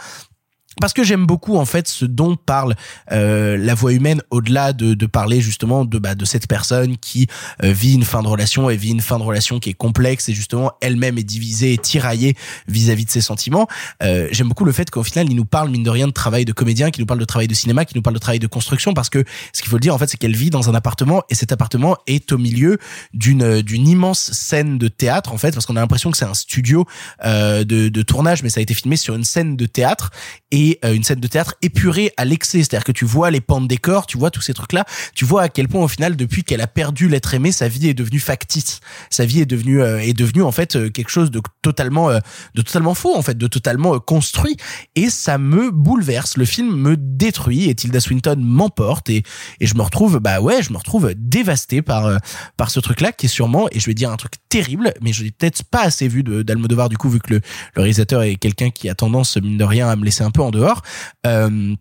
parce 0.81 0.93
que 0.93 1.05
j'aime 1.05 1.27
beaucoup 1.27 1.57
en 1.57 1.65
fait 1.65 1.89
ce 1.89 2.05
dont 2.05 2.37
parle 2.37 2.75
euh, 3.11 3.57
la 3.57 3.75
voix 3.75 3.93
humaine 3.93 4.23
au-delà 4.31 4.73
de, 4.73 4.95
de 4.95 5.07
parler 5.07 5.41
justement 5.41 5.85
de 5.85 5.99
bah, 5.99 6.15
de 6.15 6.25
cette 6.25 6.47
personne 6.47 6.97
qui 6.97 7.27
euh, 7.63 7.73
vit 7.73 7.95
une 7.95 8.05
fin 8.05 8.23
de 8.23 8.29
relation 8.29 8.71
et 8.71 8.77
vit 8.77 8.91
une 8.91 9.01
fin 9.01 9.19
de 9.19 9.23
relation 9.23 9.59
qui 9.61 9.71
est 9.71 9.75
complexe 9.75 10.29
et 10.29 10.33
justement 10.33 10.73
elle-même 10.81 11.19
est 11.19 11.25
divisée 11.25 11.75
et 11.75 11.79
tiraillée 11.79 12.37
vis-à-vis 12.69 13.05
de 13.05 13.11
ses 13.11 13.21
sentiments. 13.21 13.67
Euh, 14.03 14.29
j'aime 14.33 14.49
beaucoup 14.49 14.65
le 14.65 14.73
fait 14.73 14.91
qu'au 14.91 15.03
final 15.03 15.29
il 15.31 15.37
nous 15.37 15.45
parle 15.45 15.71
mine 15.71 15.83
de 15.83 15.91
rien 15.91 16.07
de 16.07 16.13
travail 16.13 16.45
de 16.45 16.53
comédien 16.53 16.91
qui 16.91 17.01
nous 17.01 17.07
parle 17.07 17.21
de 17.21 17.25
travail 17.25 17.49
de 17.49 17.55
cinéma 17.55 17.85
qui 17.85 17.97
nous 17.97 18.03
parle 18.03 18.15
de 18.15 18.21
travail 18.21 18.39
de 18.39 18.47
construction 18.47 18.95
parce 18.95 19.11
que 19.11 19.25
ce 19.53 19.63
qu'il 19.63 19.71
faut 19.71 19.77
le 19.77 19.81
dire 19.81 19.95
en 19.95 19.99
fait 19.99 20.09
c'est 20.09 20.17
qu'elle 20.17 20.37
vit 20.37 20.51
dans 20.51 20.71
un 20.71 20.75
appartement 20.75 21.23
et 21.31 21.35
cet 21.35 21.53
appartement 21.53 21.97
est 22.07 22.33
au 22.33 22.39
milieu 22.39 22.79
d'une 23.13 23.61
d'une 23.63 23.89
immense 23.89 24.33
scène 24.33 24.79
de 24.79 24.89
théâtre 24.89 25.33
en 25.33 25.39
fait 25.39 25.53
parce 25.53 25.67
qu'on 25.67 25.77
a 25.77 25.81
l'impression 25.81 26.11
que 26.11 26.17
c'est 26.17 26.25
un 26.25 26.35
studio 26.35 26.87
euh, 27.25 27.65
de, 27.65 27.89
de 27.89 28.03
tournage 28.03 28.43
mais 28.43 28.49
ça 28.49 28.61
a 28.61 28.63
été 28.63 28.75
filmé 28.75 28.97
sur 28.97 29.15
une 29.15 29.25
scène 29.25 29.57
de 29.57 29.67
théâtre. 29.67 30.11
Et 30.51 30.62
euh, 30.85 30.95
une 30.95 31.05
scène 31.05 31.21
de 31.21 31.27
théâtre 31.27 31.55
épurée 31.63 32.13
à 32.17 32.25
l'excès. 32.25 32.59
C'est-à-dire 32.59 32.85
que 32.85 32.93
tu 32.93 33.05
vois 33.05 33.31
les 33.31 33.41
pans 33.41 33.61
de 33.61 33.67
décor, 33.67 34.07
tu 34.07 34.19
vois 34.19 34.31
tous 34.31 34.41
ces 34.41 34.55
trucs-là, 34.55 34.85
tu 35.15 35.25
vois 35.25 35.43
à 35.43 35.49
quel 35.49 35.69
point 35.69 35.83
au 35.83 35.89
final, 35.89 36.17
depuis 36.17 36.45
qu'elle 36.45 36.61
a 36.61 36.67
perdu 36.67 37.09
l'être 37.09 37.35
aimé, 37.35 37.53
sa 37.53 37.69
vie 37.69 37.89
est 37.89 37.95
devenue 37.95 38.21
factice. 38.21 38.81
Sa 39.11 39.25
vie 39.25 39.41
est 39.41 39.47
devenue 39.47 39.83
euh, 39.83 39.99
est 40.01 40.13
devenue 40.13 40.43
en 40.43 40.53
fait 40.53 40.77
euh, 40.77 40.91
quelque 40.91 41.11
chose 41.11 41.31
de 41.31 41.41
totalement 41.63 42.11
de 42.55 42.63
totalement 42.63 42.95
faux 42.95 43.17
en 43.17 43.23
fait, 43.23 43.37
de 43.37 43.47
totalement 43.47 43.99
construit. 43.99 44.57
Et 44.97 45.11
ça 45.11 45.39
me 45.39 45.71
bouleverse. 45.71 46.37
Le 46.37 46.45
film 46.45 46.75
me 46.75 46.97
détruit 46.97 47.69
et 47.69 47.75
Tilda 47.75 48.01
Swinton 48.01 48.37
m'emporte 48.39 49.11
et 49.11 49.23
et 49.61 49.67
je 49.67 49.75
me 49.75 49.83
retrouve 49.83 50.19
bah 50.19 50.41
ouais, 50.41 50.63
je 50.63 50.73
me 50.73 50.79
retrouve 50.79 51.13
dévasté 51.17 51.83
par 51.83 52.19
par 52.57 52.71
ce 52.71 52.81
truc-là 52.81 53.13
qui 53.13 53.27
est 53.27 53.29
sûrement 53.29 53.69
et 53.71 53.81
je 53.81 53.87
vais 53.87 53.95
dire 53.95 54.11
un 54.11 54.17
truc 54.17 54.33
terrible, 54.49 54.93
mais 55.01 55.13
je 55.13 55.25
l'ai 55.25 55.31
peut-être 55.31 55.63
pas 55.65 55.83
assez 55.83 56.09
vu 56.09 56.23
d'Almodovar 56.23 56.89
du 56.89 56.97
coup 56.97 57.09
vu 57.09 57.21
que 57.21 57.35
le, 57.35 57.41
le 57.75 57.83
réalisateur 57.83 58.23
est 58.23 58.37
quelqu'un 58.37 58.71
qui 58.71 58.89
a 58.89 58.95
tendance 58.95 59.37
mine 59.37 59.59
de 59.59 59.65
rien 59.65 59.89
à 59.89 59.97
me 59.97 60.05
laisser 60.05 60.23
un 60.23 60.31
peu 60.31 60.43
en 60.43 60.51
dehors. 60.53 60.83
Euh, 61.27 61.75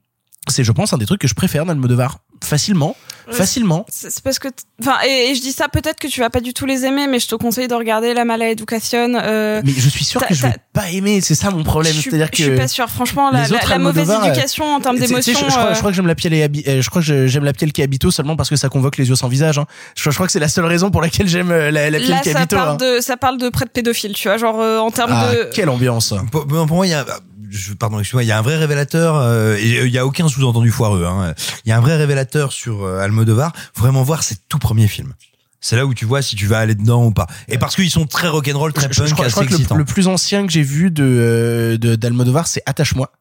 c'est 0.47 0.63
je 0.63 0.72
pense 0.72 0.91
un 0.93 0.97
des 0.97 1.05
trucs 1.05 1.22
que 1.22 1.28
je 1.28 1.36
préfère 1.36 1.65
d'Almodovar 1.65 2.17
facilement 2.43 2.95
facilement 3.30 3.86
C'est 3.88 4.22
parce 4.24 4.39
que, 4.39 4.47
enfin, 4.82 4.95
et, 5.07 5.30
et 5.30 5.36
je 5.36 5.41
dis 5.41 5.51
ça 5.51 5.69
peut-être 5.69 5.99
que 5.99 6.07
tu 6.07 6.19
vas 6.19 6.30
pas 6.30 6.41
du 6.41 6.53
tout 6.53 6.65
les 6.65 6.86
aimer, 6.86 7.07
mais 7.07 7.19
je 7.19 7.28
te 7.28 7.36
conseille 7.36 7.67
de 7.67 7.76
regarder 7.76 8.13
La 8.13 8.26
Mala 8.26 8.49
Education. 8.49 9.13
Euh, 9.15 9.61
mais 9.63 9.72
je 9.72 9.88
suis 9.89 10.03
sûr 10.03 10.26
que 10.26 10.34
je 10.34 10.41
vais 10.47 10.55
pas 10.74 10.89
aimer 10.91 11.22
c'est 11.22 11.36
ça 11.36 11.51
mon 11.51 11.63
problème 11.63 11.93
je 11.93 11.99
suis- 12.01 12.09
c'est-à-dire 12.09 12.32
que 12.32 12.38
je 12.38 12.43
suis 12.43 12.55
pas 12.55 12.67
sûre. 12.67 12.89
Franchement, 12.89 13.30
la, 13.32 13.78
mauvaise 13.78 14.09
euh, 14.09 14.24
éducation 14.26 14.65
en 14.65 14.80
termes 14.82 14.97
d'émotion. 14.97 15.34
je, 15.34 15.45
je 15.45 15.49
crois, 15.49 15.65
euh, 15.67 15.74
je 15.74 15.80
crois 15.80 15.91
que 15.91 15.95
j'aime 15.95 16.07
la 16.07 16.15
piel 16.15 16.34
et 16.34 16.45
Habi- 16.45 16.67
euh, 16.67 16.82
je 16.82 16.89
crois 16.89 17.01
que 17.01 17.28
j'aime 17.28 17.43
la 17.45 17.53
piel 17.53 17.72
qui 17.72 17.82
est 17.82 17.84
Habito 17.84 18.11
seulement 18.11 18.36
parce 18.36 18.49
que 18.49 18.55
ça 18.55 18.69
convoque 18.69 18.97
les 18.97 19.07
yeux 19.07 19.15
sans 19.15 19.28
visage 19.28 19.59
hein. 19.59 19.65
je, 19.95 20.09
je 20.09 20.15
crois 20.15 20.26
que 20.26 20.34
c'est 20.34 20.39
la 20.39 20.47
seule 20.49 20.65
raison 20.65 20.91
pour 20.91 21.01
laquelle 21.01 21.28
j'aime 21.28 21.51
euh, 21.51 21.72
la, 21.72 21.89
la 21.89 21.99
piel 21.99 22.19
qui 22.22 22.30
Habito 22.32 22.55
parle 22.55 22.69
hein. 22.69 22.76
de, 22.76 22.99
ça 23.01 23.17
parle 23.17 23.38
de 23.38 23.49
près 23.49 23.65
de 23.65 23.69
pédophile, 23.69 24.13
tu 24.13 24.28
vois, 24.28 24.38
genre 24.38 24.59
euh, 24.59 24.80
en 24.80 24.91
termes 24.91 25.13
ah, 25.13 25.34
de. 25.34 25.49
quelle 25.53 25.69
ambiance 25.69 26.13
Pour, 26.32 26.47
pour 26.47 26.67
moi, 26.67 26.88
il 26.88 26.89
y 26.89 26.95
a, 26.95 27.05
je, 27.51 27.73
pardon, 27.73 27.99
excuse-moi, 27.99 28.23
il 28.23 28.27
y 28.27 28.31
a 28.31 28.37
un 28.37 28.41
vrai 28.41 28.57
révélateur, 28.57 29.15
euh, 29.17 29.55
et 29.57 29.79
euh, 29.79 29.87
il 29.87 29.93
y 29.93 29.97
a 29.97 30.05
aucun 30.05 30.27
sous-entendu 30.27 30.71
foireux. 30.71 31.05
hein. 31.05 31.33
Il 31.65 31.69
y 31.69 31.71
a 31.71 31.77
un 31.77 31.81
vrai 31.81 31.95
révélateur 31.97 32.51
sur 32.53 32.83
euh, 32.83 32.99
Almodovar. 32.99 33.53
Faut 33.73 33.83
vraiment 33.83 34.03
voir 34.03 34.23
ses 34.23 34.35
tout 34.49 34.59
premiers 34.59 34.87
films. 34.87 35.13
C'est 35.59 35.75
là 35.75 35.85
où 35.85 35.93
tu 35.93 36.05
vois 36.05 36.21
si 36.23 36.35
tu 36.35 36.47
vas 36.47 36.57
aller 36.59 36.73
dedans 36.73 37.05
ou 37.05 37.11
pas. 37.11 37.27
Et 37.47 37.57
parce 37.59 37.75
qu'ils 37.75 37.91
sont 37.91 38.05
très 38.07 38.27
rock'n'roll, 38.27 38.73
très 38.73 38.87
Je, 38.89 38.93
je 38.93 39.01
punk, 39.03 39.13
crois, 39.13 39.27
je 39.27 39.31
crois 39.33 39.45
que 39.45 39.53
le, 39.53 39.77
le 39.77 39.85
plus 39.85 40.07
ancien 40.07 40.45
que 40.47 40.51
j'ai 40.51 40.63
vu 40.63 40.89
de 40.89 41.03
euh, 41.03 41.77
de- 41.77 41.95
d'Almodovar, 41.95 42.47
c'est 42.47 42.63
Attache-moi. 42.65 43.11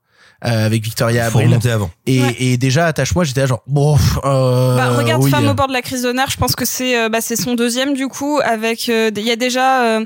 euh, 0.46 0.64
avec 0.64 0.82
Victoria 0.82 1.24
Faut 1.24 1.36
Abril. 1.38 1.48
remonter 1.48 1.70
avant. 1.70 1.90
Et, 2.06 2.22
Ouais. 2.22 2.36
et 2.38 2.56
déjà 2.56 2.86
attache-moi, 2.86 3.24
j'étais 3.24 3.42
là 3.42 3.46
genre 3.46 3.62
bon. 3.66 3.98
Euh, 4.24 4.74
Bah, 4.76 4.96
regarde 4.96 5.22
oui, 5.22 5.30
Femme 5.30 5.44
euh, 5.46 5.50
au 5.50 5.54
bord 5.54 5.68
de 5.68 5.74
la 5.74 5.82
crise 5.82 6.00
d'honneur, 6.00 6.30
je 6.30 6.38
pense 6.38 6.56
que 6.56 6.64
c'est 6.64 6.98
euh, 6.98 7.08
bah, 7.10 7.18
c'est 7.20 7.36
son 7.36 7.54
deuxième 7.56 7.92
du 7.92 8.08
coup 8.08 8.40
avec 8.42 8.88
euh, 8.88 9.10
il 9.14 9.22
y 9.26 9.30
a 9.30 9.36
déjà 9.36 10.00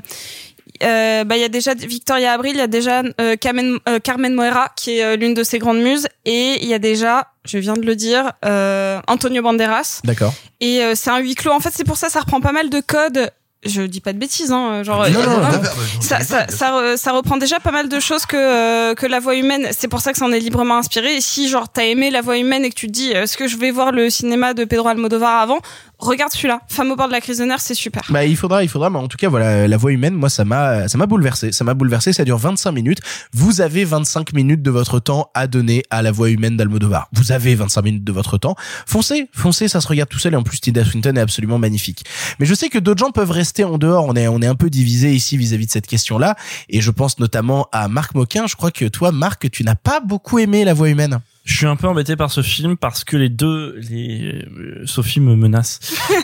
euh, 0.83 1.23
bah 1.23 1.37
il 1.37 1.41
y 1.41 1.45
a 1.45 1.49
déjà 1.49 1.73
Victoria 1.73 2.33
Abril, 2.33 2.53
il 2.55 2.59
y 2.59 2.61
a 2.61 2.67
déjà 2.67 3.01
euh, 3.21 3.35
Carmen, 3.35 3.77
euh, 3.87 3.99
Carmen 3.99 4.33
Moira 4.33 4.69
qui 4.75 4.97
est 4.97 5.03
euh, 5.03 5.15
l'une 5.15 5.33
de 5.33 5.43
ses 5.43 5.59
grandes 5.59 5.81
muses 5.81 6.07
et 6.25 6.57
il 6.61 6.67
y 6.67 6.73
a 6.73 6.79
déjà 6.79 7.27
je 7.45 7.57
viens 7.57 7.73
de 7.73 7.85
le 7.85 7.95
dire 7.95 8.31
euh, 8.43 8.99
Antonio 9.07 9.41
Banderas 9.41 10.01
D'accord. 10.03 10.33
et 10.59 10.81
euh, 10.83 10.93
c'est 10.95 11.09
un 11.09 11.19
huis 11.19 11.35
clos 11.35 11.51
en 11.53 11.59
fait 11.59 11.71
c'est 11.73 11.83
pour 11.85 11.97
ça 11.97 12.09
ça 12.09 12.19
reprend 12.21 12.41
pas 12.41 12.51
mal 12.51 12.69
de 12.69 12.79
codes 12.81 13.31
je 13.65 13.81
dis 13.81 13.99
pas 13.99 14.13
de 14.13 14.19
bêtises 14.19 14.51
hein 14.51 14.83
genre 14.83 15.09
Non, 15.09 15.23
non, 15.23 15.37
non, 15.39 15.61
ça, 15.99 16.19
ça, 16.19 16.47
ça, 16.49 16.97
ça 16.97 17.11
reprend 17.13 17.37
déjà 17.37 17.59
pas 17.59 17.71
mal 17.71 17.89
de 17.89 17.99
choses 17.99 18.27
que 18.27 18.35
euh, 18.37 18.93
que 18.93 19.07
la 19.07 19.19
voix 19.19 19.35
humaine. 19.35 19.69
C'est 19.71 19.87
pour 19.87 20.01
ça 20.01 20.11
que 20.11 20.19
ça 20.19 20.25
en 20.25 20.31
est 20.31 20.39
librement 20.39 20.77
inspiré. 20.77 21.15
Et 21.15 21.21
si 21.21 21.49
genre 21.49 21.67
t'as 21.69 21.85
aimé 21.85 22.11
la 22.11 22.21
voix 22.21 22.37
humaine 22.37 22.63
et 22.63 22.69
que 22.69 22.75
tu 22.75 22.85
te 22.85 22.91
dis 22.91 23.09
est-ce 23.09 23.37
que 23.37 23.47
je 23.47 23.57
vais 23.57 23.71
voir 23.71 23.91
le 23.91 24.11
cinéma 24.11 24.53
de 24.53 24.65
Pedro 24.65 24.87
Almodovar 24.89 25.41
avant, 25.41 25.57
regarde 25.99 26.31
celui-là. 26.31 26.61
Femme 26.67 26.91
au 26.91 26.95
bord 26.95 27.07
de 27.07 27.11
la 27.11 27.21
crise 27.21 27.39
de 27.39 27.45
nerfs, 27.45 27.61
c'est 27.61 27.73
super. 27.73 28.03
Bah, 28.09 28.25
il 28.25 28.35
faudra, 28.35 28.63
il 28.63 28.69
faudra, 28.69 28.89
mais 28.89 28.99
en 28.99 29.07
tout 29.07 29.17
cas, 29.17 29.29
voilà, 29.29 29.67
la 29.67 29.77
voix 29.77 29.91
humaine, 29.91 30.13
moi, 30.13 30.29
ça 30.29 30.45
m'a, 30.45 30.87
ça 30.87 30.97
m'a 30.97 31.05
bouleversé. 31.05 31.51
Ça 31.51 31.63
m'a 31.63 31.73
bouleversé. 31.73 32.13
Ça 32.13 32.23
dure 32.23 32.37
25 32.37 32.71
minutes. 32.71 32.99
Vous 33.33 33.61
avez 33.61 33.85
25 33.85 34.33
minutes 34.33 34.61
de 34.61 34.71
votre 34.71 34.99
temps 34.99 35.29
à 35.33 35.47
donner 35.47 35.83
à 35.89 36.01
la 36.01 36.11
voix 36.11 36.29
humaine 36.29 36.57
d'Almodovar. 36.57 37.07
Vous 37.13 37.31
avez 37.31 37.55
25 37.55 37.81
minutes 37.83 38.03
de 38.03 38.11
votre 38.11 38.37
temps. 38.37 38.55
Foncez, 38.85 39.29
foncez, 39.33 39.67
ça 39.67 39.81
se 39.81 39.87
regarde 39.87 40.09
tout 40.09 40.19
seul. 40.19 40.33
Et 40.33 40.37
en 40.37 40.43
plus, 40.43 40.59
Tilda 40.59 40.83
Swinton 40.83 41.15
est 41.15 41.21
absolument 41.21 41.57
magnifique. 41.57 42.05
Mais 42.39 42.45
je 42.45 42.53
sais 42.53 42.69
que 42.69 42.79
d'autres 42.79 42.99
gens 42.99 43.11
peuvent 43.11 43.31
rester 43.31 43.63
en 43.63 43.77
dehors. 43.77 44.05
On 44.05 44.15
est, 44.15 44.27
on 44.27 44.41
est 44.41 44.47
un 44.47 44.55
peu 44.55 44.69
divisé 44.69 45.13
ici 45.13 45.37
vis-à-vis 45.37 45.65
de 45.65 45.71
cette 45.71 45.87
question-là. 45.87 46.35
Et 46.69 46.81
je 46.81 46.91
pense 46.91 47.19
notamment 47.19 47.67
à 47.71 47.87
Marc 47.87 48.15
Moquin. 48.15 48.47
Je 48.47 48.55
crois 48.55 48.71
que 48.71 48.85
toi, 48.85 49.11
Marc, 49.11 49.49
tu 49.49 49.63
n'as 49.63 49.75
pas 49.75 49.99
beaucoup 49.99 50.39
aimé 50.39 50.65
la 50.65 50.73
voix 50.73 50.89
humaine. 50.89 51.19
Je 51.45 51.55
suis 51.57 51.65
un 51.67 51.75
peu 51.75 51.87
embêté 51.87 52.15
par 52.15 52.31
ce 52.31 52.41
film 52.41 52.75
parce 52.75 53.03
que 53.03 53.15
les 53.17 53.29
deux, 53.29 53.75
les 53.89 54.43
euh, 54.57 54.81
Sophie 54.85 55.19
me 55.19 55.35
menace. 55.35 55.79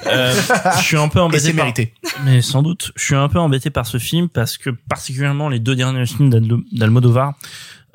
Euh, 0.07 0.33
je 0.77 0.81
suis 0.83 0.97
un 0.97 1.07
peu 1.09 1.19
Et 1.19 1.21
embêté. 1.21 1.43
c'est 1.45 1.53
par- 1.53 1.65
mérité. 1.65 1.93
Mais 2.25 2.41
sans 2.41 2.63
doute, 2.63 2.91
je 2.95 3.03
suis 3.05 3.15
un 3.15 3.29
peu 3.29 3.39
embêté 3.39 3.69
par 3.69 3.85
ce 3.85 3.99
film 3.99 4.29
parce 4.29 4.57
que 4.57 4.71
particulièrement 4.89 5.47
les 5.47 5.59
deux 5.59 5.75
derniers 5.75 6.05
films 6.07 6.29
d'Al- 6.31 6.47
d'Almodovar 6.71 7.35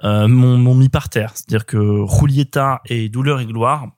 euh, 0.04 0.28
m'ont 0.28 0.56
m'ont 0.56 0.74
mis 0.76 0.88
par 0.88 1.08
terre. 1.08 1.32
C'est-à-dire 1.34 1.66
que 1.66 2.04
Julieta 2.18 2.80
et 2.86 3.08
Douleur 3.08 3.40
et 3.40 3.46
gloire, 3.46 3.88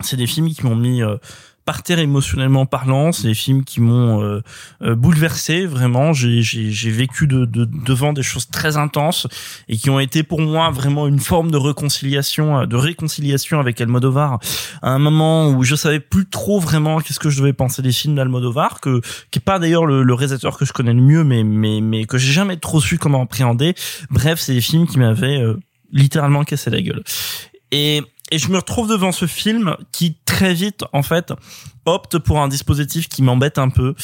c'est 0.00 0.16
des 0.16 0.26
films 0.28 0.48
qui 0.50 0.64
m'ont 0.64 0.76
mis 0.76 1.02
euh, 1.02 1.16
par 1.64 1.82
terre 1.82 1.98
émotionnellement 1.98 2.66
parlant. 2.66 3.12
C'est 3.12 3.28
des 3.28 3.34
films 3.34 3.64
qui 3.64 3.80
m'ont 3.80 4.22
euh, 4.22 4.42
euh, 4.82 4.94
bouleversé 4.94 5.66
vraiment. 5.66 6.12
J'ai 6.12 6.90
vécu 6.90 7.26
de, 7.26 7.44
de- 7.44 7.64
devant 7.64 8.12
des 8.12 8.22
choses 8.22 8.48
très 8.50 8.76
intenses 8.76 9.26
et 9.68 9.76
qui 9.76 9.90
ont 9.90 9.98
été 10.00 10.22
pour 10.22 10.40
moi 10.40 10.70
vraiment 10.70 11.06
une 11.06 11.20
forme 11.20 11.50
de 11.50 11.56
réconciliation, 11.56 12.60
euh, 12.60 12.66
de 12.66 12.76
réconciliation 12.76 13.60
avec 13.60 13.80
Almodovar. 13.80 14.38
À 14.82 14.90
un 14.90 14.98
moment 14.98 15.48
où 15.50 15.62
je 15.64 15.74
savais 15.74 16.00
plus 16.00 16.26
trop 16.26 16.60
vraiment 16.60 17.00
qu'est-ce 17.00 17.20
que 17.20 17.30
je 17.30 17.38
devais 17.38 17.52
penser 17.52 17.82
des 17.82 17.92
films 17.92 18.16
d'Almodovar, 18.16 18.80
que 18.80 19.00
qui 19.30 19.38
est 19.38 19.44
pas 19.44 19.58
d'ailleurs 19.58 19.86
le, 19.86 20.02
le 20.02 20.14
réalisateur 20.14 20.58
que 20.58 20.64
je 20.64 20.72
connais 20.72 20.92
le 20.94 21.00
mieux, 21.02 21.24
mais 21.24 21.44
mais 21.44 21.80
mais 21.80 22.04
que 22.04 22.18
j'ai 22.18 22.32
jamais 22.32 22.56
trop 22.56 22.80
su 22.80 22.98
comment 22.98 23.22
appréhender. 23.22 23.74
Bref, 24.10 24.38
c'est 24.40 24.54
des 24.54 24.60
films 24.60 24.86
qui 24.86 24.98
m'avaient 24.98 25.40
euh, 25.40 25.56
littéralement 25.92 26.44
cassé 26.44 26.70
la 26.70 26.82
gueule. 26.82 27.02
Et 27.70 28.02
et 28.30 28.38
je 28.38 28.48
me 28.48 28.56
retrouve 28.56 28.88
devant 28.88 29.12
ce 29.12 29.26
film 29.26 29.76
qui 29.92 30.16
très 30.24 30.54
vite 30.54 30.84
en 30.92 31.02
fait 31.02 31.32
opte 31.86 32.18
pour 32.18 32.40
un 32.40 32.48
dispositif 32.48 33.08
qui 33.08 33.22
m'embête 33.22 33.58
un 33.58 33.68
peu, 33.68 33.94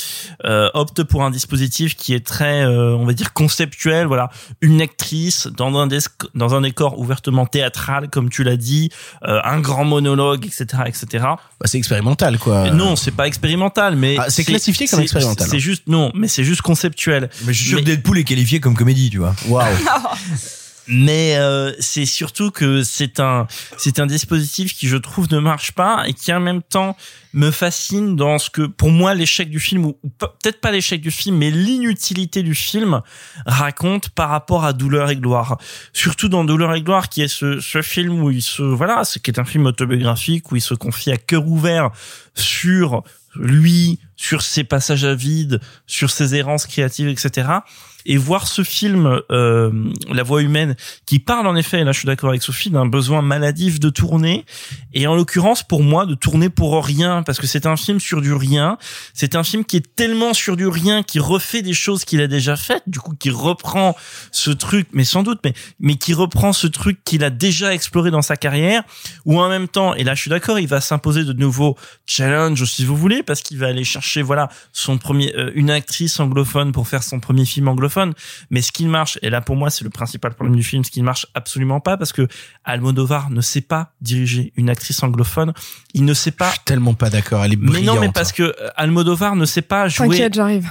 euh, 0.44 0.68
opte 0.74 1.02
pour 1.04 1.24
un 1.24 1.30
dispositif 1.30 1.96
qui 1.96 2.14
est 2.14 2.24
très, 2.24 2.62
euh, 2.62 2.94
on 2.94 3.06
va 3.06 3.12
dire 3.12 3.32
conceptuel. 3.32 4.06
Voilà, 4.06 4.30
une 4.60 4.80
actrice 4.80 5.48
dans 5.56 5.76
un 5.78 5.88
dans 6.34 6.54
un 6.54 6.60
décor 6.60 6.98
ouvertement 6.98 7.46
théâtral, 7.46 8.08
comme 8.10 8.28
tu 8.28 8.44
l'as 8.44 8.56
dit, 8.56 8.90
euh, 9.26 9.40
un 9.44 9.60
grand 9.60 9.84
monologue, 9.84 10.46
etc., 10.46 10.82
etc. 10.86 11.06
Bah, 11.22 11.38
c'est 11.64 11.78
expérimental, 11.78 12.38
quoi. 12.38 12.70
Non, 12.70 12.96
c'est 12.96 13.10
pas 13.10 13.26
expérimental, 13.26 13.96
mais 13.96 14.16
Ah, 14.18 14.26
c'est 14.28 14.44
classifié 14.44 14.86
comme 14.86 15.00
expérimental, 15.00 15.48
C'est 15.48 15.60
juste 15.60 15.84
non, 15.86 16.12
mais 16.14 16.28
c'est 16.28 16.44
juste 16.44 16.62
conceptuel. 16.62 17.30
Mais 17.44 17.52
je 17.52 17.60
suis 17.60 17.68
sûr 17.70 17.78
que 17.78 17.84
Deadpool 17.84 18.18
est 18.18 18.24
qualifié 18.24 18.60
comme 18.60 18.74
comédie, 18.74 19.10
tu 19.10 19.18
vois. 19.18 19.34
Waouh. 19.48 19.66
mais 20.90 21.36
euh, 21.36 21.72
c'est 21.78 22.04
surtout 22.06 22.50
que 22.50 22.82
c'est 22.82 23.20
un 23.20 23.46
c'est 23.78 23.98
un 24.00 24.06
dispositif 24.06 24.74
qui 24.74 24.88
je 24.88 24.96
trouve 24.96 25.28
ne 25.30 25.38
marche 25.38 25.72
pas 25.72 26.04
et 26.06 26.12
qui 26.14 26.32
en 26.32 26.40
même 26.40 26.62
temps 26.62 26.96
me 27.32 27.50
fascine 27.52 28.16
dans 28.16 28.38
ce 28.38 28.50
que 28.50 28.62
pour 28.66 28.90
moi 28.90 29.14
l'échec 29.14 29.48
du 29.50 29.60
film 29.60 29.86
ou, 29.86 29.96
ou 30.02 30.08
pe- 30.08 30.26
peut-être 30.42 30.60
pas 30.60 30.72
l'échec 30.72 31.00
du 31.00 31.10
film 31.12 31.36
mais 31.36 31.50
l'inutilité 31.50 32.42
du 32.42 32.54
film 32.54 33.00
raconte 33.46 34.08
par 34.10 34.30
rapport 34.30 34.64
à 34.64 34.72
Douleur 34.72 35.10
et 35.10 35.16
gloire. 35.16 35.58
Surtout 35.92 36.28
dans 36.28 36.44
Douleur 36.44 36.74
et 36.74 36.82
gloire 36.82 37.08
qui 37.08 37.22
est 37.22 37.28
ce, 37.28 37.60
ce 37.60 37.82
film 37.82 38.22
où 38.22 38.30
il 38.30 38.42
se 38.42 38.62
voilà 38.62 39.04
ce 39.04 39.18
qui 39.18 39.30
est 39.30 39.38
un 39.38 39.44
film 39.44 39.66
autobiographique 39.66 40.50
où 40.50 40.56
il 40.56 40.60
se 40.62 40.74
confie 40.74 41.12
à 41.12 41.16
cœur 41.16 41.46
ouvert 41.46 41.90
sur 42.34 43.02
lui 43.36 44.00
sur 44.20 44.42
ses 44.42 44.64
passages 44.64 45.04
à 45.06 45.14
vide 45.14 45.60
sur 45.86 46.10
ses 46.10 46.34
errances 46.34 46.66
créatives 46.66 47.08
etc 47.08 47.60
et 48.06 48.16
voir 48.16 48.48
ce 48.48 48.62
film 48.62 49.20
euh, 49.30 49.70
la 50.08 50.22
voix 50.22 50.42
humaine 50.42 50.76
qui 51.06 51.18
parle 51.18 51.46
en 51.46 51.56
effet 51.56 51.80
et 51.80 51.84
là 51.84 51.92
je 51.92 51.98
suis 51.98 52.06
d'accord 52.06 52.30
avec 52.30 52.42
Sophie 52.42 52.70
d'un 52.70 52.86
besoin 52.86 53.22
maladif 53.22 53.80
de 53.80 53.90
tourner. 53.90 54.44
Et 54.92 55.06
en 55.06 55.14
l'occurrence 55.14 55.62
pour 55.62 55.82
moi 55.82 56.06
de 56.06 56.14
tourner 56.14 56.48
pour 56.48 56.84
rien 56.84 57.22
parce 57.22 57.38
que 57.38 57.46
c'est 57.46 57.66
un 57.66 57.76
film 57.76 58.00
sur 58.00 58.20
du 58.20 58.32
rien. 58.32 58.78
C'est 59.14 59.34
un 59.34 59.44
film 59.44 59.64
qui 59.64 59.76
est 59.76 59.94
tellement 59.94 60.34
sur 60.34 60.56
du 60.56 60.66
rien 60.66 61.02
qui 61.02 61.18
refait 61.18 61.62
des 61.62 61.74
choses 61.74 62.04
qu'il 62.04 62.20
a 62.20 62.26
déjà 62.26 62.56
faites 62.56 62.82
du 62.86 63.00
coup 63.00 63.14
qui 63.14 63.30
reprend 63.30 63.96
ce 64.32 64.50
truc 64.50 64.88
mais 64.92 65.04
sans 65.04 65.22
doute 65.22 65.40
mais 65.44 65.54
mais 65.78 65.96
qui 65.96 66.14
reprend 66.14 66.52
ce 66.52 66.66
truc 66.66 67.02
qu'il 67.04 67.24
a 67.24 67.30
déjà 67.30 67.74
exploré 67.74 68.10
dans 68.10 68.22
sa 68.22 68.36
carrière 68.36 68.82
ou 69.24 69.40
en 69.40 69.48
même 69.48 69.68
temps 69.68 69.94
et 69.94 70.04
là 70.04 70.14
je 70.14 70.22
suis 70.22 70.30
d'accord 70.30 70.58
il 70.58 70.68
va 70.68 70.80
s'imposer 70.80 71.24
de 71.24 71.32
nouveaux 71.32 71.76
challenges 72.06 72.64
si 72.64 72.84
vous 72.84 72.96
voulez 72.96 73.22
parce 73.22 73.42
qu'il 73.42 73.58
va 73.58 73.68
aller 73.68 73.84
chercher 73.84 74.09
voilà 74.18 74.48
son 74.72 74.98
premier 74.98 75.34
euh, 75.36 75.50
une 75.54 75.70
actrice 75.70 76.18
anglophone 76.20 76.72
pour 76.72 76.88
faire 76.88 77.02
son 77.02 77.20
premier 77.20 77.44
film 77.44 77.68
anglophone 77.68 78.14
mais 78.50 78.62
ce 78.62 78.72
qui 78.72 78.86
marche 78.86 79.18
et 79.22 79.30
là 79.30 79.40
pour 79.40 79.56
moi 79.56 79.70
c'est 79.70 79.84
le 79.84 79.90
principal 79.90 80.34
problème 80.34 80.56
du 80.56 80.62
film 80.64 80.84
ce 80.84 80.90
qui 80.90 81.00
ne 81.00 81.06
marche 81.06 81.26
absolument 81.34 81.80
pas 81.80 81.96
parce 81.96 82.12
que 82.12 82.26
Almodovar 82.64 83.30
ne 83.30 83.40
sait 83.40 83.60
pas 83.60 83.92
diriger 84.00 84.52
une 84.56 84.68
actrice 84.68 85.02
anglophone 85.02 85.52
il 85.94 86.04
ne 86.04 86.14
sait 86.14 86.30
pas 86.30 86.48
Je 86.48 86.54
suis 86.54 86.64
tellement 86.64 86.94
pas 86.94 87.10
d'accord. 87.10 87.44
Elle 87.44 87.54
est 87.54 87.56
mais 87.56 87.70
brillante. 87.70 87.96
non 87.96 88.00
mais 88.00 88.10
parce 88.12 88.32
que 88.32 88.42
euh, 88.42 88.70
Almodovar 88.76 89.36
ne 89.36 89.44
sait 89.44 89.62
pas 89.62 89.88
jouer 89.88 90.08
T'inquiète, 90.08 90.34
j'arrive. 90.34 90.70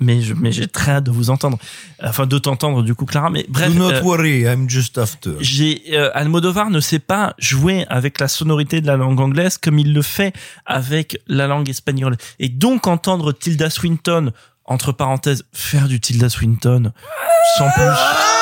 Mais 0.00 0.20
je, 0.20 0.34
mais 0.34 0.52
j'ai 0.52 0.66
très 0.66 0.92
hâte 0.92 1.04
de 1.04 1.10
vous 1.10 1.30
entendre 1.30 1.58
enfin 2.02 2.26
de 2.26 2.38
t'entendre 2.38 2.82
du 2.82 2.94
coup 2.94 3.06
Clara 3.06 3.30
mais 3.30 3.46
bref 3.48 3.72
Do 3.72 3.78
not 3.78 3.92
euh, 3.92 4.02
worry, 4.02 4.42
I'm 4.42 4.68
just 4.68 4.98
after. 4.98 5.32
j'ai 5.40 5.82
euh, 5.92 6.10
Almodovar 6.14 6.70
ne 6.70 6.80
sait 6.80 6.98
pas 6.98 7.34
jouer 7.38 7.86
avec 7.88 8.20
la 8.20 8.28
sonorité 8.28 8.80
de 8.80 8.86
la 8.86 8.96
langue 8.96 9.20
anglaise 9.20 9.58
comme 9.58 9.78
il 9.78 9.92
le 9.92 10.02
fait 10.02 10.32
avec 10.66 11.20
la 11.26 11.46
langue 11.46 11.68
espagnole. 11.68 12.16
Et 12.38 12.48
donc 12.48 12.86
entendre 12.86 13.32
Tilda 13.32 13.70
Swinton 13.70 14.32
entre 14.64 14.92
parenthèses 14.92 15.44
faire 15.52 15.88
du 15.88 16.00
Tilda 16.00 16.28
Swinton 16.28 16.92
sans 17.58 17.70
plus. 17.70 18.41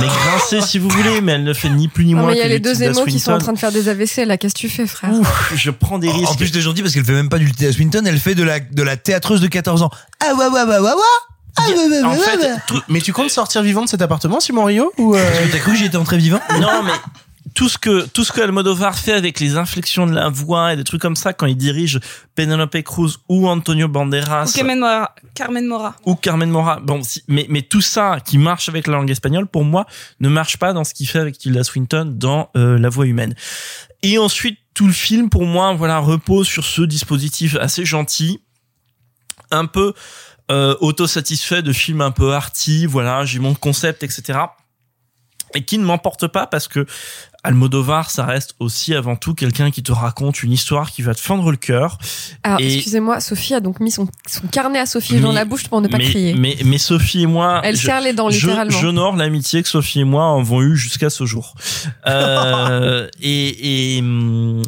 Mais 0.00 0.06
grincer 0.06 0.60
si 0.60 0.78
vous 0.78 0.88
voulez, 0.88 1.20
mais 1.20 1.32
elle 1.32 1.44
ne 1.44 1.52
fait 1.54 1.68
ni 1.68 1.88
plus 1.88 2.04
ni 2.04 2.14
Non, 2.14 2.20
moins 2.22 2.30
mais 2.30 2.36
il 2.36 2.38
y 2.38 2.42
a 2.42 2.44
que 2.44 2.50
les 2.50 2.60
deux 2.60 2.82
émos 2.82 3.04
qui 3.06 3.20
sont 3.20 3.32
en 3.32 3.38
train 3.38 3.52
de 3.52 3.58
faire 3.58 3.72
des 3.72 3.88
AVC. 3.88 4.24
Là, 4.26 4.36
qu'est-ce 4.36 4.54
que 4.54 4.60
tu 4.60 4.68
fais, 4.68 4.86
frère 4.86 5.10
Ouf, 5.12 5.52
je 5.54 5.70
prends 5.70 5.98
des 5.98 6.10
risques. 6.10 6.30
En 6.32 6.34
plus, 6.34 6.50
t'es 6.50 6.60
gentil 6.60 6.82
parce 6.82 6.94
qu'elle 6.94 7.04
fait 7.04 7.12
même 7.12 7.28
pas 7.28 7.38
du 7.38 7.50
Tilda 7.52 7.72
Swinton, 7.72 8.02
elle 8.06 8.18
fait 8.18 8.34
de 8.34 8.42
la, 8.42 8.60
de 8.60 8.82
la 8.82 8.96
théâtreuse 8.96 9.40
de 9.40 9.46
14 9.46 9.82
ans. 9.82 9.90
Ah 10.20 10.34
ouais, 10.34 10.46
ouais, 10.46 10.62
ouais, 10.62 10.78
ouais, 10.78 10.78
ouais. 10.80 10.90
Ah 11.56 11.62
ouais, 11.68 11.88
ouais, 11.88 12.02
en 12.02 12.12
fait, 12.14 12.50
Mais 12.88 13.00
tu 13.00 13.12
comptes 13.12 13.30
sortir 13.30 13.62
vivant 13.62 13.84
de 13.84 13.88
cet 13.88 14.02
appartement, 14.02 14.40
Simon 14.40 14.64
Rio 14.64 14.92
ou 14.98 15.14
euh, 15.14 15.24
Parce 15.24 15.46
que 15.46 15.52
t'as 15.52 15.58
cru 15.58 15.72
que 15.72 15.78
j'étais 15.78 15.96
entré 15.96 16.18
vivant? 16.18 16.40
Non, 16.60 16.82
mais 16.82 16.90
tout 17.54 17.68
ce 17.68 17.78
que 17.78 18.04
tout 18.06 18.24
ce 18.24 18.32
que 18.32 18.40
Almodovar 18.40 18.98
fait 18.98 19.12
avec 19.12 19.38
les 19.38 19.56
inflexions 19.56 20.06
de 20.06 20.12
la 20.14 20.28
voix 20.28 20.72
et 20.72 20.76
des 20.76 20.82
trucs 20.84 21.00
comme 21.00 21.14
ça 21.14 21.32
quand 21.32 21.46
il 21.46 21.56
dirige 21.56 22.00
Penelope 22.34 22.82
Cruz 22.82 23.18
ou 23.28 23.48
Antonio 23.48 23.86
Banderas 23.86 24.46
Ou 24.48 24.52
Carmen 24.56 24.78
Mora. 24.80 25.14
Carmen 25.34 25.66
Mora. 25.66 25.94
ou 26.04 26.16
Carmen 26.16 26.50
Mora. 26.50 26.80
Bon, 26.80 27.02
si- 27.04 27.22
mais 27.28 27.46
mais 27.48 27.62
tout 27.62 27.80
ça 27.80 28.18
qui 28.24 28.38
marche 28.38 28.68
avec 28.68 28.86
la 28.88 28.94
langue 28.94 29.10
espagnole 29.10 29.46
pour 29.46 29.64
moi 29.64 29.86
ne 30.18 30.28
marche 30.28 30.56
pas 30.56 30.72
dans 30.72 30.82
ce 30.82 30.94
qu'il 30.94 31.06
fait 31.08 31.20
avec 31.20 31.38
Tilda 31.38 31.62
Swinton 31.62 32.10
dans 32.12 32.50
euh, 32.56 32.76
La 32.78 32.88
Voix 32.88 33.06
humaine. 33.06 33.34
Et 34.02 34.18
ensuite 34.18 34.58
tout 34.74 34.86
le 34.88 34.92
film 34.92 35.30
pour 35.30 35.44
moi 35.46 35.72
voilà 35.74 35.98
repose 35.98 36.48
sur 36.48 36.64
ce 36.64 36.82
dispositif 36.82 37.54
assez 37.60 37.84
gentil, 37.84 38.40
un 39.52 39.66
peu 39.66 39.94
euh, 40.50 40.74
autosatisfait 40.80 41.62
de 41.62 41.72
film 41.72 42.00
un 42.00 42.10
peu 42.10 42.32
arty. 42.34 42.86
Voilà, 42.86 43.24
j'ai 43.24 43.38
mon 43.38 43.54
concept 43.54 44.02
etc. 44.02 44.40
Et 45.54 45.64
qui 45.64 45.78
ne 45.78 45.84
m'emporte 45.84 46.26
pas 46.26 46.48
parce 46.48 46.66
que 46.66 46.84
Almodovar, 47.44 48.10
ça 48.10 48.24
reste 48.24 48.54
aussi 48.58 48.94
avant 48.94 49.16
tout 49.16 49.34
quelqu'un 49.34 49.70
qui 49.70 49.82
te 49.82 49.92
raconte 49.92 50.42
une 50.42 50.50
histoire 50.52 50.90
qui 50.90 51.02
va 51.02 51.14
te 51.14 51.20
fendre 51.20 51.50
le 51.50 51.56
cœur. 51.56 51.98
Alors, 52.42 52.58
Et- 52.60 52.74
excusez-moi, 52.74 53.20
Sophie 53.20 53.54
a 53.54 53.60
donc 53.60 53.80
mis 53.80 53.90
son, 53.90 54.08
son 54.26 54.46
carnet 54.48 54.78
à 54.78 54.86
Sophie 54.86 55.20
dans 55.20 55.30
la 55.32 55.44
bouche 55.44 55.68
pour 55.68 55.80
ne 55.80 55.88
pas 55.88 55.98
mais, 55.98 56.04
crier. 56.10 56.34
Mais, 56.34 56.56
mais 56.64 56.78
Sophie 56.78 57.22
et 57.22 57.26
moi, 57.26 57.60
Elle 57.62 57.76
je- 57.76 57.86
serre 57.86 58.00
les 58.00 58.12
dents, 58.14 58.30
je- 58.30 58.46
littéralement. 58.46 58.78
J'honore 58.80 59.16
l'amitié 59.16 59.62
que 59.62 59.68
Sophie 59.68 60.00
et 60.00 60.04
moi 60.04 60.24
avons 60.40 60.62
eu 60.62 60.74
jusqu'à 60.76 61.10
ce 61.10 61.26
jour. 61.26 61.54
Euh, 62.06 63.08
et, 63.20 63.96
et, 63.96 64.00
hum, 64.00 64.62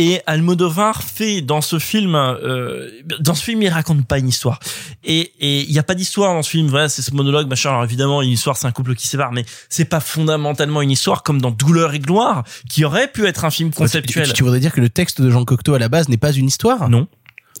Et 0.00 0.20
Almodovar 0.26 1.02
fait 1.02 1.42
dans 1.42 1.60
ce 1.60 1.80
film, 1.80 2.14
euh, 2.14 2.88
dans 3.18 3.34
ce 3.34 3.42
film, 3.42 3.62
il 3.62 3.68
raconte 3.68 4.06
pas 4.06 4.18
une 4.18 4.28
histoire. 4.28 4.60
Et 5.02 5.32
et 5.40 5.62
il 5.62 5.72
y 5.72 5.78
a 5.80 5.82
pas 5.82 5.96
d'histoire 5.96 6.34
dans 6.34 6.42
ce 6.42 6.50
film. 6.50 6.68
Voilà, 6.68 6.88
c'est 6.88 7.02
ce 7.02 7.12
monologue, 7.12 7.48
machin. 7.48 7.70
Alors 7.70 7.82
évidemment, 7.82 8.22
une 8.22 8.30
histoire, 8.30 8.56
c'est 8.56 8.68
un 8.68 8.70
couple 8.70 8.94
qui 8.94 9.08
sépare, 9.08 9.32
mais 9.32 9.44
c'est 9.68 9.86
pas 9.86 9.98
fondamentalement 9.98 10.82
une 10.82 10.92
histoire 10.92 11.24
comme 11.24 11.40
dans 11.40 11.50
Douleur 11.50 11.94
et 11.94 11.98
gloire, 11.98 12.44
qui 12.70 12.84
aurait 12.84 13.08
pu 13.08 13.26
être 13.26 13.44
un 13.44 13.50
film 13.50 13.72
conceptuel. 13.72 14.28
Tu, 14.28 14.34
tu 14.34 14.42
voudrais 14.44 14.60
dire 14.60 14.72
que 14.72 14.80
le 14.80 14.88
texte 14.88 15.20
de 15.20 15.30
Jean 15.30 15.44
Cocteau 15.44 15.74
à 15.74 15.80
la 15.80 15.88
base 15.88 16.08
n'est 16.08 16.16
pas 16.16 16.30
une 16.30 16.46
histoire? 16.46 16.88
Non. 16.88 17.08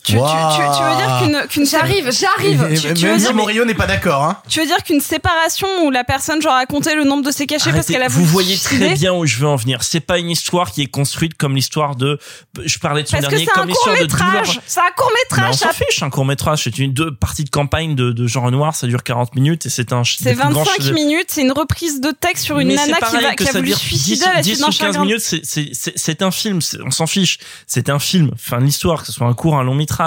Tu, 0.08 0.14
tu, 0.14 0.20
tu, 0.20 0.76
tu 0.76 0.82
veux 0.82 0.96
dire 0.96 1.18
qu'une 1.42 1.48
qu'une 1.48 1.66
J'arrive, 1.66 2.10
j'arrive. 2.10 2.66
Et- 2.70 2.78
tu- 2.78 2.86
et 2.88 2.94
tu 2.94 3.02
veux 3.04 3.10
même 3.12 3.18
dire- 3.18 3.34
Morio 3.34 3.64
n'est 3.64 3.74
pas 3.74 3.86
d'accord, 3.86 4.24
hein. 4.24 4.38
Tu 4.48 4.60
veux 4.60 4.66
dire 4.66 4.82
qu'une 4.82 5.00
séparation 5.00 5.68
où 5.84 5.90
la 5.90 6.02
personne 6.04 6.40
genre 6.40 6.54
racontait 6.54 6.94
le 6.94 7.04
nombre 7.04 7.22
de 7.24 7.30
ses 7.30 7.46
cachets 7.46 7.72
parce 7.72 7.86
qu'elle 7.86 8.02
a 8.02 8.08
vous 8.08 8.20
voulu 8.20 8.26
voyez 8.32 8.56
se 8.56 8.68
suicider 8.68 8.86
très 8.86 8.94
bien 8.94 9.12
où 9.12 9.26
je 9.26 9.36
veux 9.38 9.46
en 9.46 9.56
venir. 9.56 9.82
C'est 9.82 10.00
pas 10.00 10.18
une 10.18 10.30
histoire 10.30 10.70
qui 10.72 10.82
est 10.82 10.86
construite 10.86 11.34
comme 11.36 11.54
l'histoire 11.54 11.94
de. 11.96 12.18
Je 12.64 12.78
parlais 12.78 13.02
de 13.02 13.08
son 13.08 13.16
Parce 13.18 13.26
que 13.26 13.30
dernier, 13.30 13.44
c'est 13.44 13.50
un 13.58 13.60
comme 13.62 13.68
l'histoire 13.68 13.96
court 13.96 14.04
de 14.04 14.08
douleur. 14.10 14.30
métrage. 14.32 14.60
C'est 14.66 14.80
un 14.80 14.90
court 14.96 15.12
métrage. 15.24 15.54
s'en 15.56 15.68
fiche, 15.72 16.02
un 16.02 16.10
court 16.10 16.24
métrage. 16.24 16.62
C'est 16.64 16.78
une 16.78 16.92
deux 16.92 17.14
parties 17.14 17.44
de 17.44 17.50
campagne 17.50 17.94
de, 17.94 18.12
de 18.12 18.26
Jean 18.26 18.42
Renoir. 18.44 18.74
Ça 18.74 18.86
dure 18.86 19.02
40 19.02 19.34
minutes 19.34 19.66
et 19.66 19.70
c'est 19.70 19.92
un. 19.92 20.02
C'est 20.04 20.32
25 20.32 20.92
minutes, 20.92 21.26
c'est 21.28 21.42
une 21.42 21.52
reprise 21.52 22.00
de 22.00 22.10
texte 22.18 22.44
sur 22.44 22.58
une 22.60 22.68
Mais 22.68 22.76
nana 22.76 22.96
qui, 22.96 23.16
va, 23.16 23.34
que 23.34 23.42
qui 23.44 23.48
a 23.48 23.52
ça 23.52 23.58
voulu 23.58 23.74
suicider 23.74 24.16
10, 24.16 24.22
à 24.24 24.32
la 24.34 24.42
10 24.42 24.48
suite 24.50 24.60
d'un 24.60 24.66
ou 24.66 24.70
15 24.70 24.76
chagrin. 24.78 25.04
minutes, 25.04 25.20
c'est- 25.20 25.40
c'est 25.44 25.68
c'est- 25.72 25.92
c'est 25.96 26.22
un 26.22 26.30
film, 26.30 26.60
on 26.84 26.90
s'en 26.90 27.06
fiche. 27.06 27.38
C'est 27.66 27.90
un 27.90 27.98
film, 27.98 28.30
fin 28.36 28.58
de 28.58 28.64
l'histoire, 28.64 29.00
que 29.02 29.06
ce 29.06 29.12
soit 29.12 29.26
un 29.26 29.34
court, 29.34 29.56
un 29.58 29.62
long 29.64 29.74
métrage. 29.74 29.97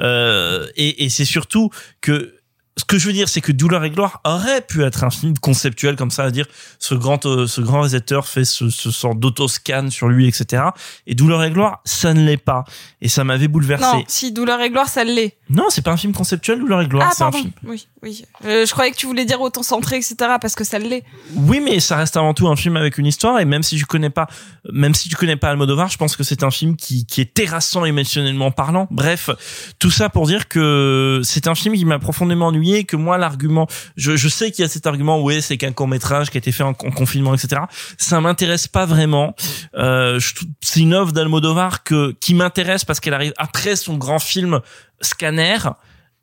Euh, 0.00 0.66
et 0.76 1.04
et 1.04 1.08
c'est 1.08 1.24
surtout 1.24 1.70
que 2.00 2.34
ce 2.76 2.84
que 2.84 2.98
je 2.98 3.06
veux 3.06 3.12
dire, 3.12 3.28
c'est 3.28 3.40
que 3.40 3.52
Douleur 3.52 3.84
et 3.84 3.90
gloire 3.90 4.20
aurait 4.24 4.60
pu 4.60 4.82
être 4.82 5.04
un 5.04 5.10
film 5.10 5.38
conceptuel 5.38 5.94
comme 5.94 6.10
ça, 6.10 6.24
à 6.24 6.30
dire 6.30 6.46
ce 6.80 6.94
grand 6.96 7.24
euh, 7.24 7.46
ce 7.46 7.60
grand 7.60 7.80
réalisateur 7.80 8.26
fait 8.26 8.44
ce, 8.44 8.68
ce 8.68 8.90
sort 8.90 9.14
d'autoscan 9.14 9.90
sur 9.90 10.08
lui, 10.08 10.26
etc. 10.26 10.64
Et 11.06 11.14
Douleur 11.14 11.44
et 11.44 11.50
gloire, 11.52 11.80
ça 11.84 12.14
ne 12.14 12.24
l'est 12.24 12.36
pas. 12.36 12.64
Et 13.00 13.08
ça 13.08 13.22
m'avait 13.22 13.46
bouleversé. 13.46 13.84
Non, 13.84 14.04
si 14.08 14.32
Douleur 14.32 14.60
et 14.60 14.70
gloire, 14.70 14.88
ça 14.88 15.04
l'est. 15.04 15.36
Non, 15.50 15.66
c'est 15.68 15.82
pas 15.82 15.92
un 15.92 15.96
film 15.96 16.12
conceptuel, 16.12 16.58
Douleur 16.58 16.80
et 16.80 16.88
gloire. 16.88 17.08
Ah, 17.10 17.14
c'est 17.16 17.22
un 17.22 17.30
film. 17.30 17.52
Oui, 17.62 17.86
oui. 18.02 18.24
Euh, 18.44 18.66
je 18.66 18.72
croyais 18.72 18.90
que 18.90 18.96
tu 18.96 19.06
voulais 19.06 19.24
dire 19.24 19.40
autant 19.40 19.62
centré, 19.62 19.96
etc. 19.96 20.16
parce 20.40 20.56
que 20.56 20.64
ça 20.64 20.80
l'est. 20.80 21.04
Oui, 21.36 21.60
mais 21.60 21.78
ça 21.78 21.96
reste 21.96 22.16
avant 22.16 22.34
tout 22.34 22.48
un 22.48 22.56
film 22.56 22.76
avec 22.76 22.98
une 22.98 23.06
histoire 23.06 23.38
et 23.38 23.44
même 23.44 23.62
si 23.62 23.78
je 23.78 23.86
connais 23.86 24.10
pas, 24.10 24.26
même 24.72 24.94
si 24.94 25.08
tu 25.08 25.14
connais 25.14 25.36
pas 25.36 25.50
Almodovar, 25.50 25.88
je 25.88 25.96
pense 25.96 26.16
que 26.16 26.24
c'est 26.24 26.42
un 26.42 26.50
film 26.50 26.74
qui, 26.74 27.06
qui 27.06 27.20
est 27.20 27.32
terrassant 27.32 27.84
émotionnellement 27.84 28.50
parlant. 28.50 28.88
Bref, 28.90 29.30
tout 29.78 29.90
ça 29.92 30.08
pour 30.08 30.26
dire 30.26 30.48
que 30.48 31.20
c'est 31.22 31.46
un 31.46 31.54
film 31.54 31.76
qui 31.76 31.84
m'a 31.84 32.00
profondément 32.00 32.46
ennuyé 32.46 32.63
que 32.84 32.96
moi 32.96 33.18
l'argument, 33.18 33.66
je, 33.96 34.16
je 34.16 34.28
sais 34.28 34.50
qu'il 34.50 34.62
y 34.62 34.66
a 34.66 34.68
cet 34.68 34.86
argument, 34.86 35.20
ouais, 35.22 35.40
c'est 35.40 35.56
qu'un 35.56 35.72
court 35.72 35.88
métrage 35.88 36.30
qui 36.30 36.36
a 36.36 36.40
été 36.40 36.50
fait 36.52 36.62
en, 36.64 36.70
en 36.70 36.90
confinement, 36.90 37.34
etc. 37.34 37.62
Ça 37.98 38.20
m'intéresse 38.20 38.66
pas 38.68 38.86
vraiment. 38.86 39.34
Euh, 39.76 40.18
c'est 40.62 40.80
une 40.80 40.94
œuvre 40.94 41.12
d'Almodovar 41.12 41.84
que 41.84 42.12
qui 42.20 42.34
m'intéresse 42.34 42.84
parce 42.84 43.00
qu'elle 43.00 43.14
arrive 43.14 43.34
après 43.36 43.76
son 43.76 43.96
grand 43.96 44.18
film 44.18 44.60
Scanner. 45.00 45.58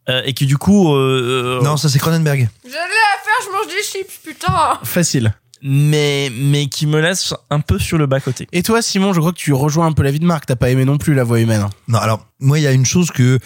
euh, 0.09 0.21
et 0.25 0.33
qui 0.33 0.45
du 0.47 0.57
coup 0.57 0.93
euh, 0.93 1.61
Non, 1.61 1.77
ça 1.77 1.87
c'est 1.89 1.99
Cronenberg. 1.99 2.49
J'allais 2.63 2.75
à 2.75 3.23
faire, 3.23 3.45
je 3.45 3.51
mange 3.51 3.67
des 3.67 3.83
chips, 3.83 4.19
putain. 4.25 4.79
Facile. 4.83 5.33
mais 5.61 6.31
mais 6.33 6.65
qui 6.67 6.87
me 6.87 6.99
laisse 6.99 7.35
un 7.51 7.59
peu 7.59 7.77
sur 7.77 7.97
le 7.99 8.07
bas 8.07 8.19
côté. 8.19 8.47
Et 8.51 8.63
toi, 8.63 8.81
Simon, 8.81 9.13
je 9.13 9.19
crois 9.19 9.31
que 9.31 9.37
tu 9.37 9.53
rejoins 9.53 9.85
un 9.85 9.91
peu 9.91 10.01
la 10.01 10.09
vie 10.09 10.19
de 10.19 10.25
Marc. 10.25 10.47
T'as 10.47 10.55
pas 10.55 10.71
aimé 10.71 10.85
non 10.85 10.97
plus 10.97 11.13
la 11.13 11.23
voix 11.23 11.39
humaine. 11.39 11.67
Non, 11.87 11.99
alors 11.99 12.25
moi 12.39 12.57
il 12.57 12.63
y 12.63 12.67
a 12.67 12.71
une 12.71 12.85
chose 12.85 13.11
que 13.11 13.37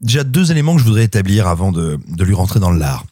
déjà 0.00 0.24
deux 0.24 0.50
éléments 0.50 0.74
que 0.74 0.80
je 0.80 0.86
voudrais 0.86 1.04
établir 1.04 1.46
avant 1.46 1.72
de, 1.72 1.98
de 2.08 2.24
lui 2.24 2.34
rentrer 2.34 2.60
dans 2.60 2.70
le 2.70 2.78
lard. 2.78 3.04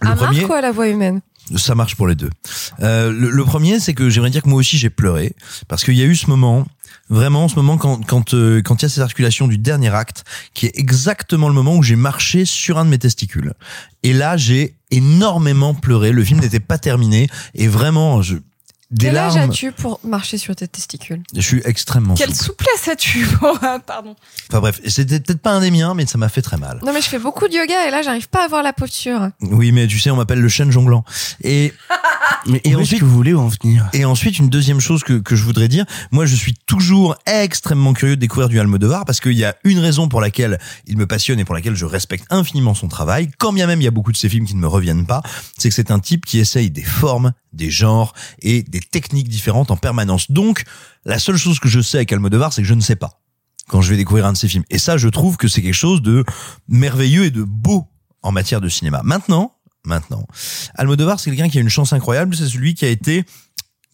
Le 0.00 0.10
à 0.10 0.16
premier, 0.16 0.40
Marc 0.40 0.50
ou 0.50 0.54
à 0.54 0.60
la 0.60 0.72
voix 0.72 0.88
humaine? 0.88 1.20
Ça 1.56 1.74
marche 1.74 1.96
pour 1.96 2.06
les 2.06 2.14
deux. 2.14 2.30
Euh, 2.80 3.10
le, 3.10 3.30
le 3.30 3.44
premier, 3.44 3.80
c'est 3.80 3.94
que 3.94 4.10
j'aimerais 4.10 4.30
dire 4.30 4.42
que 4.42 4.48
moi 4.48 4.58
aussi 4.58 4.76
j'ai 4.76 4.90
pleuré 4.90 5.34
parce 5.66 5.82
qu'il 5.82 5.94
y 5.94 6.02
a 6.02 6.04
eu 6.04 6.14
ce 6.14 6.26
moment, 6.26 6.66
vraiment 7.08 7.48
ce 7.48 7.56
moment 7.56 7.78
quand 7.78 8.04
quand 8.06 8.34
euh, 8.34 8.60
quand 8.60 8.82
il 8.82 8.84
y 8.84 8.86
a 8.86 8.88
cette 8.90 9.02
articulation 9.02 9.48
du 9.48 9.56
dernier 9.56 9.88
acte, 9.88 10.24
qui 10.52 10.66
est 10.66 10.78
exactement 10.78 11.48
le 11.48 11.54
moment 11.54 11.74
où 11.74 11.82
j'ai 11.82 11.96
marché 11.96 12.44
sur 12.44 12.76
un 12.78 12.84
de 12.84 12.90
mes 12.90 12.98
testicules. 12.98 13.54
Et 14.02 14.12
là, 14.12 14.36
j'ai 14.36 14.76
énormément 14.90 15.72
pleuré. 15.72 16.12
Le 16.12 16.22
film 16.22 16.40
n'était 16.40 16.60
pas 16.60 16.76
terminé 16.78 17.28
et 17.54 17.66
vraiment, 17.66 18.20
je 18.20 18.36
des 18.90 19.06
Quel 19.06 19.16
âge 19.18 19.34
larmes. 19.34 19.50
as-tu 19.50 19.70
pour 19.72 20.00
marcher 20.02 20.38
sur 20.38 20.56
tes 20.56 20.66
testicules? 20.66 21.22
Je 21.34 21.40
suis 21.40 21.60
extrêmement. 21.64 22.14
Quelle 22.14 22.34
souple. 22.34 22.64
souplesse 22.64 22.88
as-tu 22.88 23.26
Pardon. 23.86 24.16
Enfin 24.50 24.60
bref, 24.60 24.80
c'était 24.86 25.20
peut-être 25.20 25.40
pas 25.42 25.52
un 25.52 25.60
des 25.60 25.70
miens, 25.70 25.92
mais 25.94 26.06
ça 26.06 26.16
m'a 26.18 26.28
fait 26.30 26.40
très 26.42 26.56
mal. 26.56 26.80
Non 26.84 26.92
mais 26.92 27.02
je 27.02 27.08
fais 27.08 27.18
beaucoup 27.18 27.48
de 27.48 27.52
yoga 27.54 27.86
et 27.86 27.90
là 27.90 28.00
j'arrive 28.02 28.28
pas 28.28 28.42
à 28.42 28.44
avoir 28.44 28.62
la 28.62 28.72
posture. 28.72 29.28
Oui, 29.42 29.72
mais 29.72 29.86
tu 29.86 29.98
sais, 29.98 30.10
on 30.10 30.16
m'appelle 30.16 30.40
le 30.40 30.48
chêne 30.48 30.70
jonglant. 30.70 31.04
Et 31.42 31.72
Mais 32.46 32.60
Et 32.64 32.74
ensuite- 32.76 33.00
que 33.00 33.04
vous 33.04 33.14
voulez 33.14 33.34
en 33.34 33.48
venir 33.48 33.88
Et 33.92 34.04
ensuite, 34.04 34.38
une 34.38 34.48
deuxième 34.48 34.80
chose 34.80 35.02
que, 35.02 35.14
que 35.18 35.34
je 35.36 35.42
voudrais 35.44 35.68
dire, 35.68 35.84
moi 36.12 36.24
je 36.24 36.34
suis 36.36 36.54
toujours 36.66 37.16
extrêmement 37.26 37.92
curieux 37.92 38.16
de 38.16 38.20
découvrir 38.20 38.48
du 38.48 38.58
Almodovar 38.60 39.04
parce 39.04 39.20
qu'il 39.20 39.32
y 39.32 39.44
a 39.44 39.56
une 39.64 39.78
raison 39.80 40.08
pour 40.08 40.20
laquelle 40.20 40.58
il 40.86 40.96
me 40.96 41.06
passionne 41.06 41.38
et 41.40 41.44
pour 41.44 41.54
laquelle 41.54 41.74
je 41.74 41.84
respecte 41.84 42.24
infiniment 42.30 42.74
son 42.74 42.88
travail, 42.88 43.30
quand 43.38 43.52
bien 43.52 43.66
même 43.66 43.80
il 43.80 43.84
y 43.84 43.88
a 43.88 43.90
beaucoup 43.90 44.12
de 44.12 44.16
ces 44.16 44.28
films 44.28 44.46
qui 44.46 44.54
ne 44.54 44.60
me 44.60 44.66
reviennent 44.68 45.06
pas, 45.06 45.22
c'est 45.58 45.68
que 45.68 45.74
c'est 45.74 45.90
un 45.90 45.98
type 46.00 46.24
qui 46.24 46.38
essaye 46.38 46.70
des 46.70 46.82
formes, 46.82 47.32
des 47.52 47.70
genres 47.70 48.14
et 48.40 48.62
des 48.62 48.80
techniques 48.80 49.28
différentes 49.28 49.70
en 49.70 49.76
permanence. 49.76 50.30
Donc, 50.30 50.64
la 51.04 51.18
seule 51.18 51.36
chose 51.36 51.58
que 51.58 51.68
je 51.68 51.80
sais 51.80 51.98
avec 51.98 52.12
Almodovar, 52.12 52.52
c'est 52.52 52.62
que 52.62 52.68
je 52.68 52.74
ne 52.74 52.80
sais 52.80 52.96
pas 52.96 53.20
quand 53.68 53.82
je 53.82 53.90
vais 53.90 53.96
découvrir 53.96 54.26
un 54.26 54.32
de 54.32 54.36
ses 54.36 54.48
films. 54.48 54.64
Et 54.70 54.78
ça, 54.78 54.96
je 54.96 55.08
trouve 55.08 55.36
que 55.36 55.46
c'est 55.46 55.62
quelque 55.62 55.74
chose 55.74 56.02
de 56.02 56.24
merveilleux 56.68 57.26
et 57.26 57.30
de 57.30 57.42
beau 57.42 57.86
en 58.22 58.32
matière 58.32 58.60
de 58.60 58.68
cinéma. 58.68 59.02
Maintenant, 59.04 59.54
maintenant, 59.84 60.26
Almodovar, 60.74 61.20
c'est 61.20 61.30
quelqu'un 61.30 61.48
qui 61.48 61.58
a 61.58 61.60
une 61.60 61.68
chance 61.68 61.92
incroyable. 61.92 62.34
C'est 62.34 62.48
celui 62.48 62.74
qui 62.74 62.84
a 62.84 62.88
été 62.88 63.24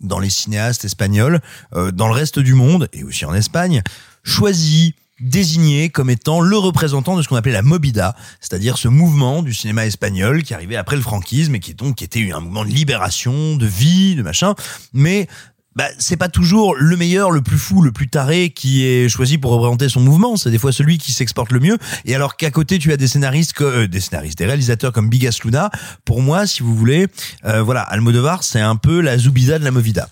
dans 0.00 0.18
les 0.18 0.30
cinéastes 0.30 0.84
espagnols, 0.84 1.40
euh, 1.74 1.90
dans 1.90 2.06
le 2.06 2.14
reste 2.14 2.38
du 2.38 2.54
monde 2.54 2.88
et 2.92 3.04
aussi 3.04 3.24
en 3.24 3.34
Espagne, 3.34 3.82
choisi, 4.22 4.94
désigné 5.20 5.90
comme 5.90 6.10
étant 6.10 6.40
le 6.40 6.56
représentant 6.56 7.16
de 7.16 7.22
ce 7.22 7.28
qu'on 7.28 7.36
appelait 7.36 7.52
la 7.52 7.62
Movida, 7.62 8.16
c'est-à-dire 8.40 8.78
ce 8.78 8.88
mouvement 8.88 9.42
du 9.42 9.54
cinéma 9.54 9.86
espagnol 9.86 10.42
qui 10.42 10.54
arrivait 10.54 10.76
après 10.76 10.96
le 10.96 11.02
franquisme 11.02 11.54
et 11.54 11.60
qui 11.60 11.74
donc 11.74 11.96
qui 11.96 12.04
était 12.04 12.32
un 12.32 12.40
mouvement 12.40 12.64
de 12.64 12.70
libération, 12.70 13.56
de 13.56 13.66
vie, 13.66 14.16
de 14.16 14.22
machin, 14.22 14.54
mais 14.92 15.28
bah, 15.76 15.88
c'est 15.98 16.16
pas 16.16 16.28
toujours 16.28 16.76
le 16.76 16.96
meilleur, 16.96 17.32
le 17.32 17.42
plus 17.42 17.58
fou, 17.58 17.82
le 17.82 17.90
plus 17.90 18.08
taré 18.08 18.50
qui 18.50 18.84
est 18.86 19.08
choisi 19.08 19.38
pour 19.38 19.50
représenter 19.50 19.88
son 19.88 20.00
mouvement. 20.00 20.36
C'est 20.36 20.50
des 20.50 20.58
fois 20.58 20.70
celui 20.70 20.98
qui 20.98 21.12
s'exporte 21.12 21.50
le 21.50 21.58
mieux. 21.58 21.78
Et 22.04 22.14
alors 22.14 22.36
qu'à 22.36 22.52
côté 22.52 22.78
tu 22.78 22.92
as 22.92 22.96
des 22.96 23.08
scénaristes, 23.08 23.54
que, 23.54 23.64
euh, 23.64 23.88
des 23.88 24.00
scénaristes, 24.00 24.38
des 24.38 24.46
réalisateurs 24.46 24.92
comme 24.92 25.08
Bigas 25.08 25.40
Luna. 25.44 25.70
Pour 26.04 26.22
moi, 26.22 26.46
si 26.46 26.62
vous 26.62 26.74
voulez, 26.74 27.08
euh, 27.44 27.62
voilà, 27.62 27.82
Almodovar, 27.82 28.44
c'est 28.44 28.60
un 28.60 28.76
peu 28.76 29.00
la 29.00 29.18
Zubida 29.18 29.58
de 29.58 29.64
la 29.64 29.72
Movida. 29.72 30.08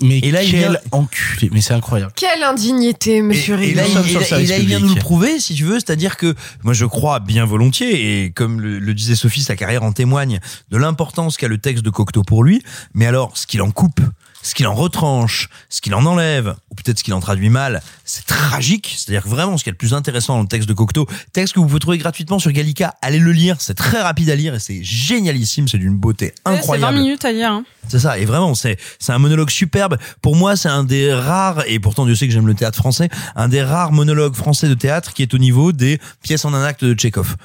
Mais 0.00 0.18
Et 0.18 0.30
là, 0.30 0.42
il 0.42 0.50
quel 0.50 0.60
vient- 0.70 0.78
enculé. 0.92 1.50
Mais 1.52 1.60
c'est 1.60 1.74
incroyable. 1.74 2.12
Quelle 2.16 2.42
indignité, 2.42 3.22
monsieur 3.22 3.60
Et 3.62 3.74
là, 3.74 3.84
il, 3.86 3.90
et 3.90 3.94
là, 4.14 4.24
service 4.24 4.30
et 4.32 4.52
là, 4.52 4.58
il 4.58 4.66
vient 4.66 4.78
nous 4.80 4.94
le 4.94 5.00
prouver, 5.00 5.38
si 5.40 5.54
tu 5.54 5.64
veux. 5.64 5.74
C'est-à-dire 5.80 6.16
que 6.16 6.34
moi, 6.62 6.72
je 6.74 6.84
crois 6.86 7.20
bien 7.20 7.44
volontiers, 7.44 8.24
et 8.24 8.30
comme 8.30 8.60
le, 8.60 8.78
le 8.78 8.94
disait 8.94 9.14
Sophie, 9.14 9.42
sa 9.42 9.56
carrière 9.56 9.82
en 9.82 9.92
témoigne 9.92 10.40
de 10.70 10.76
l'importance 10.76 11.36
qu'a 11.36 11.48
le 11.48 11.58
texte 11.58 11.84
de 11.84 11.90
Cocteau 11.90 12.22
pour 12.22 12.44
lui. 12.44 12.62
Mais 12.94 13.06
alors, 13.06 13.36
ce 13.36 13.46
qu'il 13.46 13.62
en 13.62 13.70
coupe, 13.70 14.00
ce 14.42 14.54
qu'il 14.54 14.66
en 14.66 14.74
retranche, 14.74 15.48
ce 15.68 15.80
qu'il 15.80 15.94
en 15.94 16.04
enlève, 16.04 16.54
ou 16.70 16.74
peut-être 16.74 16.98
ce 16.98 17.04
qu'il 17.04 17.14
en 17.14 17.20
traduit 17.20 17.48
mal, 17.48 17.80
c'est 18.04 18.26
tragique. 18.26 18.94
C'est-à-dire 18.98 19.22
que 19.24 19.28
vraiment, 19.28 19.56
ce 19.56 19.62
qui 19.64 19.70
est 19.70 19.72
le 19.72 19.76
plus 19.78 19.94
intéressant 19.94 20.34
dans 20.36 20.42
le 20.42 20.48
texte 20.48 20.68
de 20.68 20.74
Cocteau, 20.74 21.06
texte 21.32 21.54
que 21.54 21.60
vous 21.60 21.66
pouvez 21.66 21.78
trouver 21.80 21.98
gratuitement 21.98 22.38
sur 22.38 22.50
Gallica, 22.52 22.94
allez 23.02 23.18
le 23.18 23.32
lire. 23.32 23.56
C'est 23.60 23.74
très 23.74 24.00
rapide 24.02 24.30
à 24.30 24.34
lire 24.34 24.54
et 24.54 24.58
c'est 24.58 24.82
génialissime. 24.82 25.68
C'est 25.68 25.78
d'une 25.78 25.96
beauté 25.96 26.26
Ouais, 26.26 26.32
C'est 26.44 26.50
20 26.52 26.56
incroyable. 26.58 26.98
minutes 26.98 27.24
à 27.24 27.32
lire. 27.32 27.50
hein. 27.52 27.64
C'est 27.88 27.98
ça, 27.98 28.18
et 28.18 28.24
vraiment, 28.24 28.54
c'est 28.54 28.78
c'est 28.98 29.12
un 29.12 29.18
monologue 29.18 29.50
superbe. 29.50 29.96
Pour 30.22 30.36
moi, 30.36 30.56
c'est 30.56 30.68
un 30.68 30.84
des 30.84 31.12
rares, 31.12 31.64
et 31.66 31.78
pourtant 31.80 32.04
Dieu 32.06 32.14
sait 32.14 32.26
que 32.26 32.32
j'aime 32.32 32.46
le 32.46 32.54
théâtre 32.54 32.78
français, 32.78 33.08
un 33.36 33.48
des 33.48 33.62
rares 33.62 33.92
monologues 33.92 34.34
français 34.34 34.68
de 34.68 34.74
théâtre 34.74 35.12
qui 35.14 35.22
est 35.22 35.34
au 35.34 35.38
niveau 35.38 35.72
des 35.72 36.00
pièces 36.22 36.44
en 36.44 36.54
un 36.54 36.62
acte 36.64 36.84
de 36.84 36.94
Tchekhov. 36.94 37.36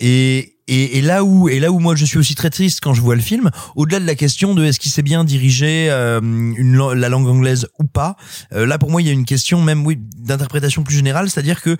Et, 0.00 0.53
et, 0.66 0.98
et 0.98 1.02
là 1.02 1.24
où 1.24 1.48
et 1.48 1.60
là 1.60 1.70
où 1.70 1.78
moi 1.78 1.94
je 1.94 2.04
suis 2.04 2.18
aussi 2.18 2.34
très 2.34 2.50
triste 2.50 2.80
quand 2.82 2.94
je 2.94 3.00
vois 3.00 3.14
le 3.14 3.22
film, 3.22 3.50
au-delà 3.76 4.00
de 4.00 4.06
la 4.06 4.14
question 4.14 4.54
de 4.54 4.64
est-ce 4.64 4.80
qu'il 4.80 4.92
sait 4.92 5.02
bien 5.02 5.24
diriger 5.24 5.88
euh, 5.90 6.20
une, 6.20 6.92
la 6.92 7.08
langue 7.08 7.28
anglaise 7.28 7.68
ou 7.78 7.84
pas, 7.84 8.16
euh, 8.52 8.66
là 8.66 8.78
pour 8.78 8.90
moi 8.90 9.02
il 9.02 9.06
y 9.06 9.10
a 9.10 9.12
une 9.12 9.24
question 9.24 9.62
même 9.62 9.84
oui 9.84 9.98
d'interprétation 9.98 10.82
plus 10.82 10.96
générale, 10.96 11.30
c'est-à-dire 11.30 11.62
que 11.62 11.76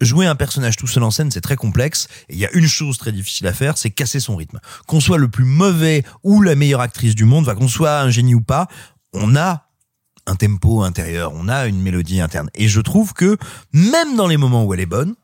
Jouer 0.00 0.24
un 0.24 0.34
personnage 0.34 0.76
tout 0.76 0.86
seul 0.86 1.02
en 1.02 1.10
scène, 1.10 1.30
c'est 1.30 1.42
très 1.42 1.56
complexe. 1.56 2.08
Et 2.30 2.34
il 2.34 2.38
y 2.38 2.46
a 2.46 2.50
une 2.52 2.66
chose 2.66 2.96
très 2.96 3.12
difficile 3.12 3.46
à 3.46 3.52
faire, 3.52 3.76
c'est 3.76 3.90
casser 3.90 4.18
son 4.18 4.34
rythme. 4.34 4.58
Qu'on 4.86 4.98
soit 4.98 5.18
le 5.18 5.28
plus 5.28 5.44
mauvais 5.44 6.04
ou 6.22 6.40
la 6.40 6.54
meilleure 6.54 6.80
actrice 6.80 7.14
du 7.14 7.26
monde, 7.26 7.44
va 7.44 7.54
qu'on 7.54 7.68
soit 7.68 8.00
un 8.00 8.08
génie 8.08 8.34
ou 8.34 8.40
pas, 8.40 8.66
on 9.12 9.36
a 9.36 9.66
un 10.26 10.36
tempo 10.36 10.82
intérieur, 10.82 11.32
on 11.34 11.48
a 11.48 11.66
une 11.66 11.82
mélodie 11.82 12.22
interne. 12.22 12.48
Et 12.54 12.66
je 12.66 12.80
trouve 12.80 13.12
que 13.12 13.36
même 13.74 14.16
dans 14.16 14.26
les 14.26 14.38
moments 14.38 14.64
où 14.64 14.72
elle 14.72 14.80
est 14.80 14.86
bonne, 14.86 15.14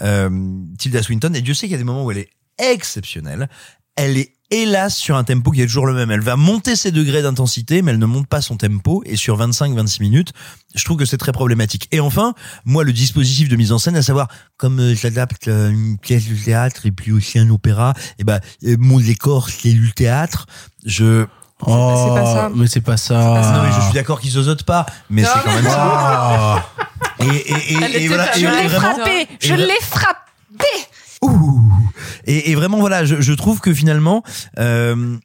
euh, 0.00 0.30
Tilda 0.78 1.02
Swinton, 1.02 1.32
et 1.34 1.42
Dieu 1.42 1.54
sait 1.54 1.66
qu'il 1.66 1.72
y 1.72 1.76
a 1.76 1.78
des 1.78 1.84
moments 1.84 2.04
où 2.04 2.10
elle 2.10 2.18
est 2.18 2.30
exceptionnelle, 2.58 3.48
elle 3.96 4.16
est 4.16 4.32
hélas 4.52 4.94
sur 4.94 5.16
un 5.16 5.24
tempo 5.24 5.50
qui 5.50 5.62
est 5.62 5.66
toujours 5.66 5.86
le 5.86 5.94
même. 5.94 6.10
Elle 6.10 6.20
va 6.20 6.36
monter 6.36 6.76
ses 6.76 6.92
degrés 6.92 7.22
d'intensité, 7.22 7.82
mais 7.82 7.90
elle 7.90 7.98
ne 7.98 8.06
monte 8.06 8.28
pas 8.28 8.42
son 8.42 8.56
tempo. 8.56 9.02
Et 9.06 9.16
sur 9.16 9.38
25-26 9.38 10.02
minutes, 10.02 10.32
je 10.74 10.84
trouve 10.84 10.98
que 10.98 11.04
c'est 11.04 11.16
très 11.16 11.32
problématique. 11.32 11.88
Et 11.90 12.00
enfin, 12.00 12.34
moi, 12.64 12.84
le 12.84 12.92
dispositif 12.92 13.48
de 13.48 13.56
mise 13.56 13.72
en 13.72 13.78
scène, 13.78 13.96
à 13.96 14.02
savoir, 14.02 14.28
comme 14.58 14.78
euh, 14.78 14.94
j'adapte 14.94 15.48
euh, 15.48 15.70
une 15.70 15.98
pièce 15.98 16.28
de 16.28 16.36
théâtre 16.36 16.86
et 16.86 16.92
puis 16.92 17.12
aussi 17.12 17.38
un 17.38 17.48
opéra, 17.48 17.94
et 18.18 18.24
ben, 18.24 18.40
euh, 18.64 18.76
mon 18.78 19.00
décor, 19.00 19.48
c'est 19.48 19.72
le 19.72 19.90
théâtre. 19.90 20.46
Je, 20.84 21.26
Oh, 21.66 22.04
c'est 22.06 22.20
pas 22.20 22.26
ça. 22.26 22.50
mais 22.54 22.66
c'est 22.66 22.80
pas 22.80 22.96
ça. 22.96 23.14
Non, 23.14 23.62
mais 23.62 23.72
je 23.72 23.80
suis 23.80 23.94
d'accord 23.94 24.20
qu'ils 24.20 24.32
zozotent 24.32 24.64
pas, 24.64 24.86
mais 25.10 25.24
c'est 25.24 25.40
quand 25.44 25.54
même 25.54 25.64
ça. 25.64 26.64
Et, 27.20 28.04
et, 28.04 28.08
voilà, 28.08 28.26
je 28.34 28.40
l'ai 28.40 28.66
vraiment, 28.68 28.94
frappé, 28.94 29.28
et 29.40 29.46
je 29.46 29.54
l'ai 29.54 29.80
frappé. 29.80 30.18
Et, 32.26 32.50
et 32.50 32.54
vraiment, 32.54 32.78
voilà, 32.78 33.04
je, 33.04 33.20
je 33.20 33.32
trouve 33.32 33.60
que 33.60 33.72
finalement, 33.72 34.22
euh, 34.58 35.16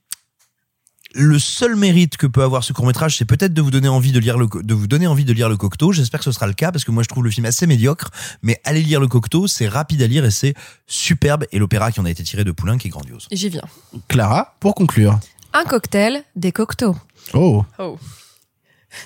le 1.14 1.40
seul 1.40 1.76
mérite 1.76 2.18
que 2.18 2.28
peut 2.28 2.44
avoir 2.44 2.64
ce 2.64 2.74
court 2.74 2.86
métrage, 2.86 3.18
c'est 3.18 3.26
peut-être 3.26 3.54
de 3.54 3.62
vous 3.62 3.72
donner 3.72 3.88
envie 3.88 4.12
de 4.12 4.20
lire 4.20 4.38
le, 4.38 4.48
de 4.62 4.74
vous 4.74 4.88
donner 4.88 5.08
envie 5.08 5.26
de 5.26 5.34
lire 5.34 5.50
le 5.50 5.58
Cocteau. 5.58 5.92
J'espère 5.92 6.20
que 6.20 6.26
ce 6.26 6.32
sera 6.32 6.48
le 6.48 6.54
cas 6.54 6.72
parce 6.72 6.84
que 6.84 6.92
moi, 6.92 7.04
je 7.04 7.08
trouve 7.08 7.24
le 7.24 7.32
film 7.32 7.46
assez 7.46 7.66
médiocre. 7.66 8.10
Mais 8.44 8.62
allez 8.64 8.84
lire 8.84 9.00
le 9.00 9.08
Cocteau, 9.08 9.48
c'est 9.48 9.68
rapide 9.68 10.02
à 10.02 10.08
lire 10.08 10.26
et 10.26 10.32
c'est 10.32 10.54
superbe. 10.86 11.46
Et 11.52 11.60
l'opéra 11.60 11.92
qui 11.92 12.00
en 12.00 12.06
a 12.06 12.10
été 12.10 12.24
tiré 12.24 12.44
de 12.44 12.52
Poulain 12.52 12.78
qui 12.78 12.88
est 12.88 12.92
grandiose. 12.92 13.28
J'y 13.32 13.50
viens. 13.50 13.64
Clara, 14.08 14.56
pour 14.60 14.76
conclure. 14.76 15.20
Un 15.58 15.64
cocktail, 15.64 16.24
des 16.36 16.52
cocteaux. 16.52 16.96
Oh. 17.34 17.64
Oh. 17.80 17.98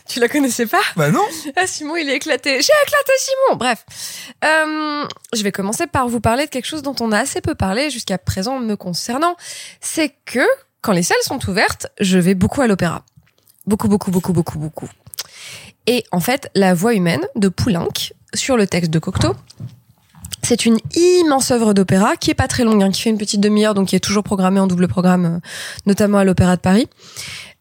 Tu 0.05 0.19
la 0.19 0.27
connaissais 0.27 0.65
pas 0.65 0.81
Bah 0.97 1.09
non. 1.09 1.23
Ah 1.55 1.65
Simon, 1.65 1.95
il 1.95 2.09
est 2.09 2.15
éclaté. 2.17 2.49
J'ai 2.61 2.73
éclaté 2.85 3.11
Simon. 3.17 3.55
Bref, 3.57 3.85
Euh, 4.43 5.07
je 5.33 5.43
vais 5.43 5.51
commencer 5.53 5.87
par 5.87 6.09
vous 6.09 6.19
parler 6.19 6.45
de 6.45 6.49
quelque 6.49 6.65
chose 6.65 6.81
dont 6.81 6.95
on 6.99 7.13
a 7.13 7.19
assez 7.19 7.39
peu 7.39 7.55
parlé 7.55 7.89
jusqu'à 7.89 8.17
présent 8.17 8.59
me 8.59 8.75
concernant. 8.75 9.35
C'est 9.79 10.13
que 10.25 10.45
quand 10.81 10.91
les 10.91 11.03
salles 11.03 11.21
sont 11.23 11.39
ouvertes, 11.49 11.87
je 12.01 12.17
vais 12.19 12.35
beaucoup 12.35 12.61
à 12.61 12.67
l'opéra. 12.67 13.05
Beaucoup, 13.65 13.87
beaucoup, 13.87 14.11
beaucoup, 14.11 14.33
beaucoup, 14.33 14.59
beaucoup. 14.59 14.89
Et 15.87 16.03
en 16.11 16.19
fait, 16.19 16.49
la 16.53 16.73
voix 16.73 16.93
humaine 16.93 17.25
de 17.35 17.47
Poulenc 17.47 18.11
sur 18.33 18.57
le 18.57 18.67
texte 18.67 18.91
de 18.91 18.99
Cocteau, 18.99 19.35
c'est 20.51 20.65
une 20.65 20.79
immense 20.95 21.49
œuvre 21.51 21.73
d'opéra 21.73 22.17
qui 22.17 22.29
est 22.29 22.33
pas 22.33 22.49
très 22.49 22.65
longue, 22.65 22.83
hein, 22.83 22.91
qui 22.91 23.01
fait 23.01 23.09
une 23.09 23.17
petite 23.17 23.39
demi-heure, 23.39 23.73
donc 23.73 23.87
qui 23.87 23.95
est 23.95 24.01
toujours 24.01 24.21
programmée 24.23 24.59
en 24.59 24.67
double 24.67 24.89
programme, 24.89 25.25
euh, 25.25 25.39
notamment 25.85 26.17
à 26.17 26.25
l'Opéra 26.25 26.57
de 26.57 26.61
Paris. 26.61 26.89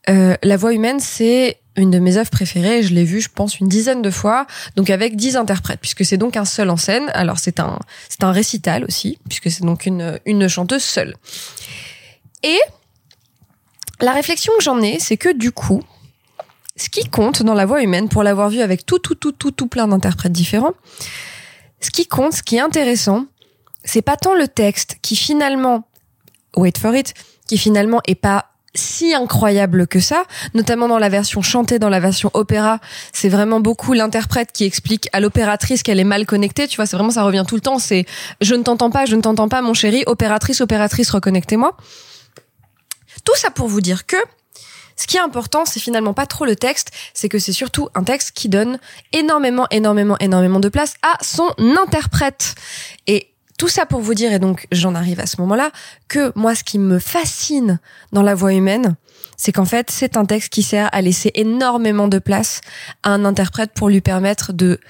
Euh, 0.09 0.35
la 0.43 0.57
voix 0.57 0.75
humaine, 0.75 0.99
c'est 0.99 1.61
une 1.77 1.93
de 1.93 2.01
mes 2.01 2.17
œuvres 2.17 2.31
préférées. 2.31 2.83
Je 2.83 2.93
l'ai 2.93 3.05
vue, 3.05 3.21
je 3.21 3.29
pense, 3.33 3.61
une 3.61 3.69
dizaine 3.69 4.03
de 4.03 4.11
fois, 4.11 4.45
donc 4.75 4.91
avec 4.91 5.15
dix 5.15 5.37
interprètes, 5.37 5.79
puisque 5.81 6.05
c'est 6.05 6.17
donc 6.17 6.37
un 6.37 6.45
seul 6.45 6.69
en 6.69 6.77
scène. 6.77 7.13
Alors 7.15 7.39
c'est 7.39 7.61
un, 7.61 7.79
c'est 8.09 8.25
un 8.25 8.33
récital 8.33 8.83
aussi, 8.83 9.19
puisque 9.29 9.53
c'est 9.53 9.63
donc 9.63 9.87
une, 9.87 10.19
une 10.27 10.49
chanteuse 10.49 10.83
seule. 10.83 11.15
Et 12.43 12.59
la 14.01 14.11
réflexion 14.11 14.53
que 14.59 14.65
j'en 14.65 14.83
ai, 14.83 14.99
c'est 14.99 15.17
que 15.17 15.33
du 15.33 15.53
coup, 15.53 15.85
ce 16.75 16.89
qui 16.89 17.09
compte 17.09 17.45
dans 17.45 17.55
la 17.55 17.67
voix 17.67 17.85
humaine, 17.85 18.09
pour 18.09 18.25
l'avoir 18.25 18.49
vue 18.49 18.63
avec 18.63 18.85
tout, 18.85 18.99
tout, 18.99 19.15
tout, 19.15 19.31
tout, 19.31 19.53
tout 19.53 19.69
plein 19.69 19.87
d'interprètes 19.87 20.33
différents, 20.33 20.75
ce 21.81 21.91
qui 21.91 22.07
compte, 22.07 22.35
ce 22.35 22.43
qui 22.43 22.57
est 22.57 22.61
intéressant, 22.61 23.27
c'est 23.85 24.03
pas 24.03 24.17
tant 24.17 24.35
le 24.35 24.49
texte 24.49 24.97
qui 25.03 25.17
finalement, 25.17 25.89
wait 26.57 26.79
for 26.79 26.95
it, 26.95 27.15
qui 27.47 27.59
finalement 27.59 28.01
est 28.07 28.15
pas 28.15 28.47
si 28.75 29.15
incroyable 29.15 29.87
que 29.89 29.99
ça, 29.99 30.23
notamment 30.55 30.87
dans 30.87 30.99
la 30.99 31.09
version 31.09 31.43
chantée, 31.43 31.79
dans 31.79 31.89
la 31.89 31.99
version 31.99 32.31
opéra, 32.35 32.79
c'est 33.13 33.29
vraiment 33.29 33.59
beaucoup 33.61 33.95
l'interprète 33.95 34.53
qui 34.53 34.65
explique 34.65 35.09
à 35.13 35.19
l'opératrice 35.19 35.83
qu'elle 35.83 35.99
est 35.99 36.05
mal 36.05 36.25
connectée, 36.25 36.69
tu 36.69 36.77
vois, 36.77 36.87
c'est 36.87 36.97
vraiment 36.97 37.11
ça 37.11 37.25
revient 37.25 37.45
tout 37.47 37.57
le 37.57 37.61
temps, 37.61 37.81
c'est 37.81 38.07
je 38.41 38.55
ne 38.55 38.63
t'entends 38.63 38.91
pas, 38.91 39.07
je 39.07 39.17
ne 39.17 39.23
t'entends 39.23 39.49
pas 39.49 39.61
mon 39.61 39.75
chéri, 39.75 40.05
opératrice, 40.07 40.61
opératrice, 40.61 41.11
reconnectez-moi. 41.11 41.77
Tout 43.25 43.37
ça 43.37 43.51
pour 43.51 43.67
vous 43.67 43.81
dire 43.81 44.07
que 44.07 44.17
ce 45.01 45.07
qui 45.07 45.17
est 45.17 45.21
important, 45.21 45.65
c'est 45.65 45.81
finalement 45.81 46.13
pas 46.13 46.27
trop 46.27 46.45
le 46.45 46.57
texte, 46.57 46.91
c'est 47.15 47.31
que 47.31 47.39
c'est 47.39 47.55
surtout 47.55 47.89
un 47.95 48.05
texte 48.05 48.33
qui 48.33 48.51
donne 48.51 48.79
énormément, 49.15 49.67
énormément, 49.71 50.19
énormément 50.21 50.61
de 50.61 50.69
place 50.69 50.93
à 51.01 51.17
son 51.25 51.49
interprète. 51.59 52.55
Et 53.07 53.33
tout 53.57 53.69
ça 53.69 53.87
pour 53.87 54.03
vous 54.03 54.13
dire, 54.13 54.31
et 54.31 54.39
donc 54.39 54.67
j'en 54.73 54.95
arrive 54.95 55.19
à 55.19 55.25
ce 55.25 55.41
moment-là, 55.41 55.71
que 56.09 56.33
moi, 56.35 56.55
ce 56.55 56.65
qui 56.65 56.79
me 56.79 56.99
fascine 56.99 57.81
dans 58.13 58.23
la 58.23 58.35
voix 58.35 58.53
humaine, 58.53 58.97
c'est 59.39 59.53
qu'en 59.53 59.65
fait, 59.65 59.91
c'est 59.91 60.19
un 60.19 60.27
texte 60.27 60.53
qui 60.53 60.63
sert 60.63 60.91
à 60.93 61.01
laisser 61.01 61.31
énormément 61.35 62.07
de 62.07 62.19
place 62.19 62.61
à 63.03 63.09
un 63.09 63.25
interprète 63.25 63.73
pour 63.73 63.89
lui 63.89 64.03
permettre 64.03 64.53
de 64.53 64.81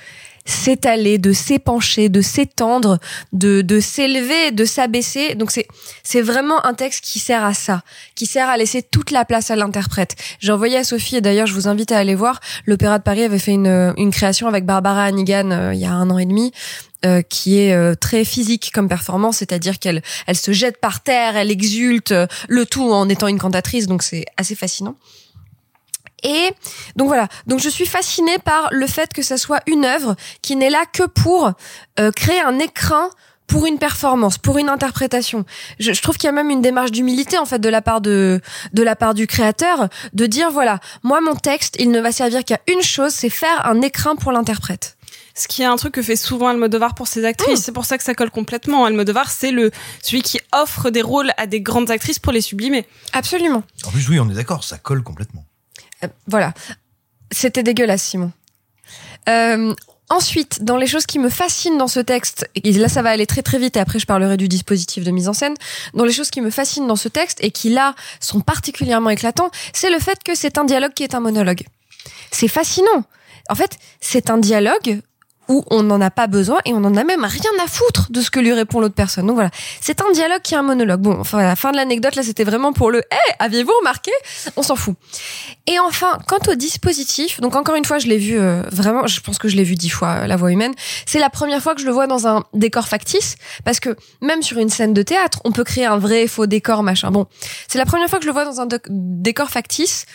s'étaler, 0.44 1.18
de 1.18 1.32
s'épancher, 1.32 2.08
de 2.08 2.20
s'étendre, 2.20 2.98
de, 3.32 3.62
de 3.62 3.80
s'élever, 3.80 4.50
de 4.50 4.64
s'abaisser. 4.64 5.34
Donc 5.34 5.50
c'est, 5.50 5.66
c'est 6.02 6.22
vraiment 6.22 6.64
un 6.64 6.74
texte 6.74 7.04
qui 7.04 7.18
sert 7.18 7.44
à 7.44 7.54
ça, 7.54 7.82
qui 8.14 8.26
sert 8.26 8.48
à 8.48 8.56
laisser 8.56 8.82
toute 8.82 9.10
la 9.10 9.24
place 9.24 9.50
à 9.50 9.56
l'interprète. 9.56 10.16
J'ai 10.38 10.52
envoyé 10.52 10.76
à 10.76 10.84
Sophie, 10.84 11.16
et 11.16 11.20
d'ailleurs 11.20 11.46
je 11.46 11.54
vous 11.54 11.68
invite 11.68 11.92
à 11.92 11.98
aller 11.98 12.14
voir, 12.14 12.40
l'Opéra 12.66 12.98
de 12.98 13.04
Paris 13.04 13.22
avait 13.22 13.38
fait 13.38 13.52
une, 13.52 13.94
une 13.96 14.10
création 14.10 14.48
avec 14.48 14.64
Barbara 14.64 15.04
Hannigan 15.04 15.50
euh, 15.50 15.74
il 15.74 15.80
y 15.80 15.86
a 15.86 15.92
un 15.92 16.10
an 16.10 16.18
et 16.18 16.26
demi, 16.26 16.52
euh, 17.06 17.22
qui 17.22 17.58
est 17.58 17.72
euh, 17.72 17.94
très 17.94 18.26
physique 18.26 18.70
comme 18.74 18.86
performance, 18.86 19.38
c'est-à-dire 19.38 19.78
qu'elle 19.78 20.02
elle 20.26 20.36
se 20.36 20.52
jette 20.52 20.78
par 20.78 21.02
terre, 21.02 21.34
elle 21.34 21.50
exulte, 21.50 22.12
euh, 22.12 22.26
le 22.46 22.66
tout 22.66 22.92
en 22.92 23.08
étant 23.08 23.26
une 23.26 23.38
cantatrice, 23.38 23.86
donc 23.86 24.02
c'est 24.02 24.26
assez 24.36 24.54
fascinant. 24.54 24.96
Et 26.22 26.50
donc 26.96 27.08
voilà, 27.08 27.28
donc 27.46 27.60
je 27.60 27.68
suis 27.68 27.86
fascinée 27.86 28.38
par 28.38 28.68
le 28.70 28.86
fait 28.86 29.12
que 29.12 29.22
ça 29.22 29.36
soit 29.36 29.60
une 29.66 29.84
œuvre 29.84 30.16
qui 30.42 30.56
n'est 30.56 30.70
là 30.70 30.84
que 30.92 31.04
pour 31.04 31.52
euh, 31.98 32.12
créer 32.12 32.40
un 32.40 32.58
écrin 32.58 33.10
pour 33.46 33.66
une 33.66 33.78
performance, 33.78 34.38
pour 34.38 34.58
une 34.58 34.68
interprétation. 34.68 35.44
Je, 35.80 35.92
je 35.92 36.02
trouve 36.02 36.16
qu'il 36.16 36.28
y 36.28 36.28
a 36.28 36.32
même 36.32 36.50
une 36.50 36.62
démarche 36.62 36.92
d'humilité 36.92 37.36
en 37.36 37.44
fait 37.44 37.58
de 37.58 37.68
la 37.68 37.82
part 37.82 38.00
de 38.00 38.40
de 38.72 38.82
la 38.82 38.94
part 38.94 39.12
du 39.12 39.26
créateur 39.26 39.88
de 40.12 40.26
dire 40.26 40.50
voilà, 40.50 40.78
moi 41.02 41.20
mon 41.20 41.34
texte, 41.34 41.76
il 41.80 41.90
ne 41.90 42.00
va 42.00 42.12
servir 42.12 42.44
qu'à 42.44 42.60
une 42.72 42.82
chose, 42.82 43.12
c'est 43.12 43.30
faire 43.30 43.66
un 43.66 43.82
écrin 43.82 44.14
pour 44.14 44.30
l'interprète. 44.30 44.96
Ce 45.34 45.48
qui 45.48 45.62
est 45.62 45.66
un 45.66 45.76
truc 45.76 45.94
que 45.94 46.02
fait 46.02 46.16
souvent 46.16 46.48
Almodovar 46.48 46.94
pour 46.94 47.08
ses 47.08 47.24
actrices. 47.24 47.60
C'est 47.60 47.72
pour 47.72 47.84
ça 47.84 47.96
que 47.96 48.04
ça 48.04 48.14
colle 48.14 48.30
complètement. 48.30 48.84
Almodovar, 48.84 49.30
c'est 49.30 49.52
le 49.52 49.70
celui 50.02 50.22
qui 50.22 50.40
offre 50.52 50.90
des 50.90 51.02
rôles 51.02 51.32
à 51.36 51.46
des 51.46 51.60
grandes 51.60 51.90
actrices 51.90 52.18
pour 52.18 52.32
les 52.32 52.40
sublimer. 52.40 52.86
Absolument. 53.12 53.62
En 53.84 53.90
plus, 53.90 54.08
oui, 54.08 54.20
on 54.20 54.28
est 54.28 54.34
d'accord, 54.34 54.64
ça 54.64 54.78
colle 54.78 55.02
complètement. 55.02 55.44
Euh, 56.04 56.08
voilà. 56.26 56.52
C'était 57.30 57.62
dégueulasse, 57.62 58.02
Simon. 58.02 58.32
Euh, 59.28 59.74
ensuite, 60.08 60.64
dans 60.64 60.76
les 60.76 60.86
choses 60.86 61.06
qui 61.06 61.18
me 61.18 61.28
fascinent 61.28 61.78
dans 61.78 61.88
ce 61.88 62.00
texte, 62.00 62.48
et 62.54 62.72
là 62.72 62.88
ça 62.88 63.02
va 63.02 63.10
aller 63.10 63.26
très 63.26 63.42
très 63.42 63.58
vite 63.58 63.76
et 63.76 63.80
après 63.80 63.98
je 63.98 64.06
parlerai 64.06 64.36
du 64.36 64.48
dispositif 64.48 65.04
de 65.04 65.10
mise 65.10 65.28
en 65.28 65.32
scène, 65.32 65.54
dans 65.94 66.04
les 66.04 66.12
choses 66.12 66.30
qui 66.30 66.40
me 66.40 66.50
fascinent 66.50 66.86
dans 66.86 66.96
ce 66.96 67.08
texte 67.08 67.38
et 67.42 67.50
qui 67.50 67.70
là 67.70 67.94
sont 68.18 68.40
particulièrement 68.40 69.10
éclatants, 69.10 69.50
c'est 69.72 69.90
le 69.90 69.98
fait 69.98 70.22
que 70.24 70.34
c'est 70.34 70.58
un 70.58 70.64
dialogue 70.64 70.92
qui 70.92 71.04
est 71.04 71.14
un 71.14 71.20
monologue. 71.20 71.62
C'est 72.32 72.48
fascinant. 72.48 73.04
En 73.48 73.54
fait, 73.54 73.78
c'est 74.00 74.30
un 74.30 74.38
dialogue 74.38 75.00
où 75.50 75.64
on 75.68 75.82
n'en 75.82 76.00
a 76.00 76.10
pas 76.10 76.28
besoin 76.28 76.58
et 76.64 76.72
on 76.72 76.80
n'en 76.80 76.96
a 76.96 77.02
même 77.02 77.24
rien 77.24 77.50
à 77.62 77.66
foutre 77.66 78.10
de 78.10 78.20
ce 78.20 78.30
que 78.30 78.38
lui 78.38 78.52
répond 78.52 78.80
l'autre 78.80 78.94
personne. 78.94 79.26
Donc 79.26 79.34
voilà, 79.34 79.50
c'est 79.80 80.00
un 80.00 80.10
dialogue 80.12 80.40
qui 80.42 80.54
est 80.54 80.56
un 80.56 80.62
monologue. 80.62 81.00
Bon, 81.00 81.18
enfin, 81.18 81.38
à 81.38 81.42
la 81.42 81.56
fin 81.56 81.72
de 81.72 81.76
l'anecdote, 81.76 82.14
là, 82.14 82.22
c'était 82.22 82.44
vraiment 82.44 82.72
pour 82.72 82.92
le 82.92 83.02
«Eh, 83.10 83.32
aviez-vous 83.40 83.72
remarqué?» 83.80 84.12
On 84.56 84.62
s'en 84.62 84.76
fout. 84.76 84.94
Et 85.66 85.80
enfin, 85.80 86.20
quant 86.28 86.38
au 86.48 86.54
dispositif, 86.54 87.40
donc 87.40 87.56
encore 87.56 87.74
une 87.74 87.84
fois, 87.84 87.98
je 87.98 88.06
l'ai 88.06 88.16
vu 88.16 88.38
euh, 88.38 88.62
vraiment, 88.70 89.08
je 89.08 89.20
pense 89.20 89.38
que 89.38 89.48
je 89.48 89.56
l'ai 89.56 89.64
vu 89.64 89.74
dix 89.74 89.90
fois, 89.90 90.20
euh, 90.20 90.26
la 90.28 90.36
voix 90.36 90.52
humaine. 90.52 90.72
C'est 91.04 91.18
la 91.18 91.30
première 91.30 91.60
fois 91.60 91.74
que 91.74 91.80
je 91.80 91.86
le 91.86 91.92
vois 91.92 92.06
dans 92.06 92.28
un 92.28 92.44
décor 92.54 92.86
factice, 92.86 93.34
parce 93.64 93.80
que 93.80 93.96
même 94.20 94.42
sur 94.42 94.58
une 94.58 94.70
scène 94.70 94.94
de 94.94 95.02
théâtre, 95.02 95.40
on 95.44 95.50
peut 95.50 95.64
créer 95.64 95.86
un 95.86 95.98
vrai 95.98 96.28
faux 96.28 96.46
décor, 96.46 96.84
machin. 96.84 97.10
Bon, 97.10 97.26
c'est 97.66 97.78
la 97.78 97.86
première 97.86 98.08
fois 98.08 98.20
que 98.20 98.24
je 98.24 98.28
le 98.28 98.32
vois 98.32 98.44
dans 98.44 98.60
un 98.60 98.68
décor 98.88 99.50
factice. 99.50 100.06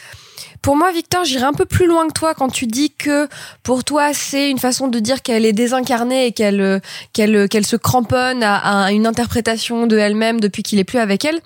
Pour 0.66 0.76
moi, 0.76 0.92
Victor, 0.92 1.26
j'irai 1.26 1.44
un 1.44 1.54
peu 1.54 1.66
plus 1.66 1.86
loin 1.86 2.08
que 2.08 2.14
toi 2.14 2.34
quand 2.34 2.50
tu 2.50 2.66
dis 2.66 2.90
que 2.90 3.30
pour 3.62 3.84
toi, 3.84 4.16
c'est 4.16 4.50
une 4.50 4.58
façon 4.58 4.88
de 4.88 4.98
dire 4.98 5.22
qu'elle 5.22 5.46
est 5.46 5.54
désincarnée 5.54 6.26
et 6.26 6.32
qu'elle 6.32 6.60
euh, 6.60 6.80
qu'elle 7.14 7.36
euh, 7.36 7.48
qu'elle 7.48 7.68
se 7.68 7.76
cramponne 7.76 8.42
à, 8.42 8.86
à 8.86 8.92
une 8.92 9.06
interprétation 9.06 9.86
de 9.86 9.96
elle-même 9.96 10.40
depuis 10.40 10.64
qu'il 10.64 10.80
est 10.80 10.84
plus 10.84 10.98
avec 10.98 11.24
elle. 11.24 11.40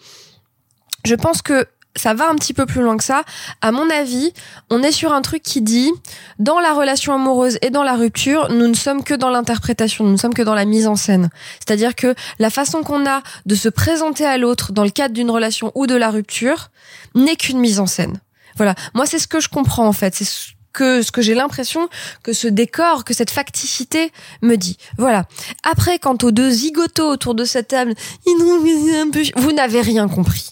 Je 1.03 1.15
pense 1.15 1.41
que 1.41 1.65
ça 1.97 2.13
va 2.13 2.30
un 2.30 2.36
petit 2.36 2.53
peu 2.53 2.65
plus 2.65 2.82
loin 2.82 2.95
que 2.95 3.03
ça. 3.03 3.24
À 3.59 3.74
mon 3.74 3.89
avis, 3.89 4.32
on 4.70 4.84
est 4.84 4.93
sur 4.93 5.11
un 5.11 5.22
truc 5.22 5.43
qui 5.43 5.61
dit, 5.61 5.91
dans 6.38 6.61
la 6.61 6.72
relation 6.72 7.13
amoureuse 7.13 7.57
et 7.61 7.72
dans 7.72 7.84
la 7.84 7.95
rupture, 7.95 8.47
nous 8.49 8.70
ne 8.70 8.74
sommes 8.74 9.03
que 9.03 9.13
dans 9.13 9.30
l'interprétation, 9.30 10.05
nous 10.05 10.13
ne 10.13 10.17
sommes 10.17 10.34
que 10.34 10.43
dans 10.43 10.55
la 10.55 10.63
mise 10.63 10.88
en 10.88 10.95
scène. 10.95 11.30
C'est-à-dire 11.59 11.95
que 11.95 12.15
la 12.39 12.49
façon 12.49 12.84
qu'on 12.84 13.05
a 13.05 13.22
de 13.45 13.55
se 13.55 13.67
présenter 13.67 14.26
à 14.26 14.38
l'autre 14.38 14.72
dans 14.72 14.86
le 14.86 14.91
cadre 14.91 15.13
d'une 15.13 15.30
relation 15.30 15.74
ou 15.76 15.88
de 15.88 15.95
la 15.95 16.09
rupture 16.09 16.70
n'est 17.15 17.36
qu'une 17.36 17.59
mise 17.59 17.82
en 17.82 17.86
scène. 17.86 18.17
Voilà. 18.60 18.76
Moi, 18.93 19.05
c'est 19.05 19.20
ce 19.20 19.28
que 19.28 19.39
je 19.39 19.47
comprends, 19.47 19.88
en 19.88 19.93
fait. 19.93 20.14
C'est 20.14 20.26
ce 20.26 20.49
que, 20.74 21.01
ce 21.01 21.12
que 21.12 21.22
j'ai 21.22 21.34
l'impression 21.34 21.88
que 22.24 22.34
ce 22.34 22.47
décor, 22.47 23.05
que 23.05 23.14
cette 23.14 23.32
facticité 23.32 24.12
me 24.41 24.57
dit. 24.57 24.78
Voilà. 24.97 25.26
Après, 25.64 25.97
quant 25.97 26.18
aux 26.22 26.32
deux 26.32 26.49
zigotos 26.49 27.10
autour 27.10 27.36
de 27.36 27.45
cette 27.45 27.70
table, 27.70 27.93
vous 28.26 29.51
n'avez 29.53 29.82
rien 29.82 30.10
compris. 30.10 30.51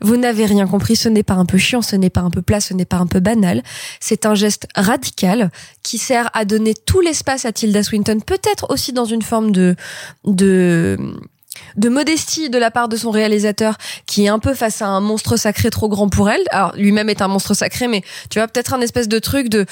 Vous 0.00 0.16
n'avez 0.16 0.46
rien 0.46 0.66
compris, 0.66 0.96
ce 0.96 1.08
n'est 1.08 1.22
pas 1.22 1.34
un 1.34 1.46
peu 1.46 1.58
chiant, 1.58 1.82
ce 1.82 1.94
n'est 1.94 2.10
pas 2.10 2.22
un 2.22 2.30
peu 2.30 2.42
plat, 2.42 2.60
ce 2.60 2.74
n'est 2.74 2.84
pas 2.84 2.96
un 2.96 3.06
peu 3.06 3.20
banal. 3.20 3.62
C'est 4.00 4.26
un 4.26 4.34
geste 4.34 4.66
radical 4.74 5.52
qui 5.84 5.98
sert 5.98 6.30
à 6.34 6.44
donner 6.44 6.74
tout 6.74 7.00
l'espace 7.00 7.44
à 7.44 7.52
Tilda 7.52 7.84
Swinton, 7.84 8.20
peut-être 8.20 8.66
aussi 8.70 8.92
dans 8.92 9.04
une 9.04 9.22
forme 9.22 9.52
de, 9.52 9.76
de, 10.24 10.98
de 11.76 11.88
modestie 11.88 12.50
de 12.50 12.58
la 12.58 12.70
part 12.70 12.88
de 12.88 12.96
son 12.96 13.10
réalisateur 13.10 13.76
qui 14.06 14.24
est 14.24 14.28
un 14.28 14.38
peu 14.38 14.54
face 14.54 14.82
à 14.82 14.86
un 14.86 15.00
monstre 15.00 15.36
sacré 15.36 15.70
trop 15.70 15.88
grand 15.88 16.08
pour 16.08 16.30
elle. 16.30 16.42
Alors 16.50 16.74
lui-même 16.76 17.08
est 17.08 17.22
un 17.22 17.28
monstre 17.28 17.54
sacré, 17.54 17.88
mais 17.88 18.02
tu 18.30 18.38
vois 18.38 18.48
peut-être 18.48 18.74
un 18.74 18.80
espèce 18.80 19.08
de 19.08 19.18
truc 19.18 19.48
de 19.48 19.66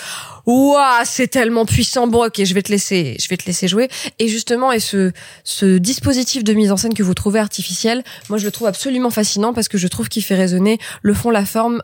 ouah 0.46 1.02
c'est 1.04 1.28
tellement 1.28 1.64
puissant, 1.66 2.06
bon 2.06 2.26
ok 2.26 2.44
je 2.44 2.54
vais 2.54 2.62
te 2.62 2.70
laisser, 2.70 3.16
je 3.20 3.28
vais 3.28 3.36
te 3.36 3.46
laisser 3.46 3.68
jouer. 3.68 3.88
Et 4.18 4.28
justement 4.28 4.72
et 4.72 4.80
ce 4.80 5.12
ce 5.44 5.78
dispositif 5.78 6.44
de 6.44 6.52
mise 6.52 6.72
en 6.72 6.76
scène 6.76 6.94
que 6.94 7.02
vous 7.02 7.14
trouvez 7.14 7.38
artificiel, 7.38 8.02
moi 8.28 8.38
je 8.38 8.44
le 8.44 8.50
trouve 8.50 8.68
absolument 8.68 9.10
fascinant 9.10 9.52
parce 9.52 9.68
que 9.68 9.78
je 9.78 9.88
trouve 9.88 10.08
qu'il 10.08 10.22
fait 10.22 10.34
résonner 10.34 10.78
le 11.02 11.14
fond, 11.14 11.30
la 11.30 11.44
forme 11.44 11.82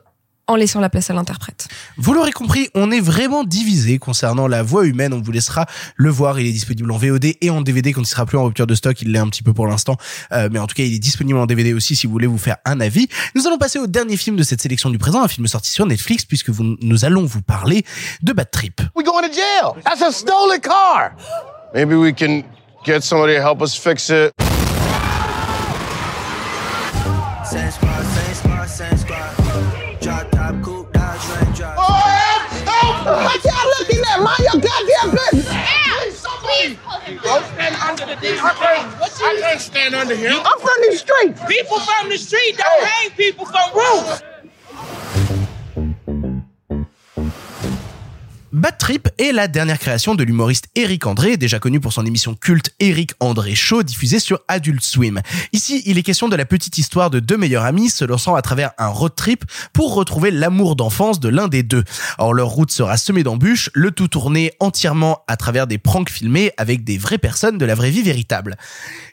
en 0.49 0.57
laissant 0.57 0.81
la 0.81 0.89
place 0.89 1.11
à 1.11 1.15
l'interprète. 1.15 1.69
Vous 1.99 2.15
l'aurez 2.15 2.33
compris, 2.33 2.69
on 2.75 2.91
est 2.91 3.01
vraiment 3.01 3.45
divisé 3.45 3.99
concernant 3.99 4.49
la 4.49 4.63
voix 4.63 4.87
humaine. 4.87 5.13
On 5.13 5.21
vous 5.21 5.31
laissera 5.31 5.67
le 5.97 6.11
voir. 6.11 6.41
Il 6.41 6.47
est 6.47 6.53
disponible 6.53 6.91
en 6.91 6.97
VOD 6.97 7.27
et 7.41 7.51
en 7.51 7.61
DVD 7.61 7.93
quand 7.93 8.01
il 8.01 8.07
sera 8.07 8.27
plus 8.27 8.39
en 8.39 8.45
rupture 8.45 8.67
de 8.67 8.75
stock. 8.75 9.01
Il 9.03 9.13
l'est 9.13 9.19
un 9.19 9.29
petit 9.29 9.43
peu 9.43 9.53
pour 9.53 9.67
l'instant. 9.67 9.97
Euh, 10.33 10.49
mais 10.51 10.59
en 10.59 10.67
tout 10.67 10.75
cas, 10.75 10.83
il 10.83 10.95
est 10.95 10.99
disponible 10.99 11.39
en 11.39 11.47
DVD 11.47 11.75
aussi 11.75 11.95
si 11.95 12.07
vous 12.07 12.13
voulez 12.13 12.27
vous 12.27 12.39
faire 12.39 12.57
un 12.65 12.81
avis. 12.81 13.09
Nous 13.35 13.47
allons 13.47 13.59
passer 13.59 13.79
au 13.79 13.87
dernier 13.87 14.17
film 14.17 14.37
de 14.37 14.43
cette 14.43 14.63
sélection 14.63 14.91
du 14.91 14.99
présent, 14.99 15.23
un 15.23 15.29
film 15.29 15.47
sorti 15.47 15.71
sur 15.71 15.87
Netflix 15.87 16.25
puisque 16.25 16.49
vous, 16.49 16.77
nous 16.81 17.05
allons 17.05 17.27
vous 17.27 17.43
parler 17.43 17.85
de 18.23 18.33
Bad 18.33 18.51
Trip. 18.51 18.81
We 18.97 19.05
going 19.05 19.23
to 19.23 19.33
jail. 19.33 19.75
That's 19.85 20.03
a 20.03 20.11
stolen 20.11 20.61
car. 20.61 21.13
Maybe 21.75 21.95
we 21.95 22.15
can 22.15 22.43
get 22.85 23.03
somebody 23.03 23.35
to 23.35 23.43
help 23.43 23.61
us 23.61 23.75
fix 23.75 24.11
it. 24.11 24.33
What 33.25 33.45
y'all 33.45 33.69
looking 33.79 34.03
at? 34.13 34.21
Mind 34.23 34.39
your 34.41 34.61
goddamn 34.63 35.11
business. 35.33 36.25
Please, 36.41 36.77
Don't 37.23 37.45
stand 37.45 37.77
under 37.83 38.07
the 38.07 38.17
thing. 38.21 38.39
I 38.39 38.55
can't, 38.55 39.23
I 39.23 39.41
can't 39.41 39.61
stand 39.61 39.95
under 39.95 40.15
here. 40.17 40.33
I'm 40.33 40.61
from 40.61 40.79
the 40.89 40.97
street. 40.97 41.37
People 41.49 41.81
from 41.81 42.09
the 42.09 42.19
street 42.19 42.57
don't 42.57 42.85
hang 42.85 43.11
people 43.13 43.47
from 43.47 43.75
roofs. 43.75 44.23
Bad 48.51 48.79
Trip 48.79 49.11
est 49.19 49.33
la 49.33 49.47
dernière 49.47 49.79
création 49.79 50.15
de 50.15 50.25
l'humoriste 50.25 50.69
Eric 50.75 51.05
André, 51.05 51.37
déjà 51.37 51.59
connu 51.59 51.81
pour 51.81 51.93
son 51.93 52.07
émission 52.07 52.35
culte 52.35 52.73
Eric 52.81 53.13
André 53.21 53.55
Show 53.55 53.83
diffusée 53.83 54.21
sur 54.21 54.41
Adult 54.49 54.81
Swim. 54.81 55.21
Ici, 55.53 55.83
il 55.85 55.99
est 55.99 56.03
question 56.03 56.31
de 56.31 56.37
la 56.37 56.47
petite 56.47 56.79
histoire 56.79 57.11
de 57.11 57.21
deux 57.21 57.37
meilleurs 57.37 57.65
amis 57.65 57.91
se 57.91 58.07
lançant 58.07 58.37
à 58.37 58.41
travers 58.41 58.71
un 58.79 58.87
road 58.87 59.13
trip 59.15 59.45
pour 59.75 59.93
retrouver 59.93 60.31
l'amour 60.31 60.77
d'enfance 60.77 61.21
de 61.21 61.29
l'un 61.29 61.47
des 61.47 61.63
deux. 61.63 61.85
Or, 62.17 62.33
leur 62.33 62.49
route 62.49 62.71
sera 62.71 62.97
semée 62.97 63.23
d'embûches, 63.23 63.69
le 63.75 63.91
tout 63.91 64.09
tourné 64.09 64.53
entièrement 64.61 65.25
à 65.29 65.37
travers 65.37 65.67
des 65.67 65.77
pranks 65.77 66.09
filmés 66.09 66.53
avec 66.57 66.85
des 66.85 66.97
vraies 66.97 67.19
personnes 67.19 67.59
de 67.59 67.67
la 67.67 67.75
vraie 67.75 67.91
vie 67.91 68.03
véritable. 68.03 68.57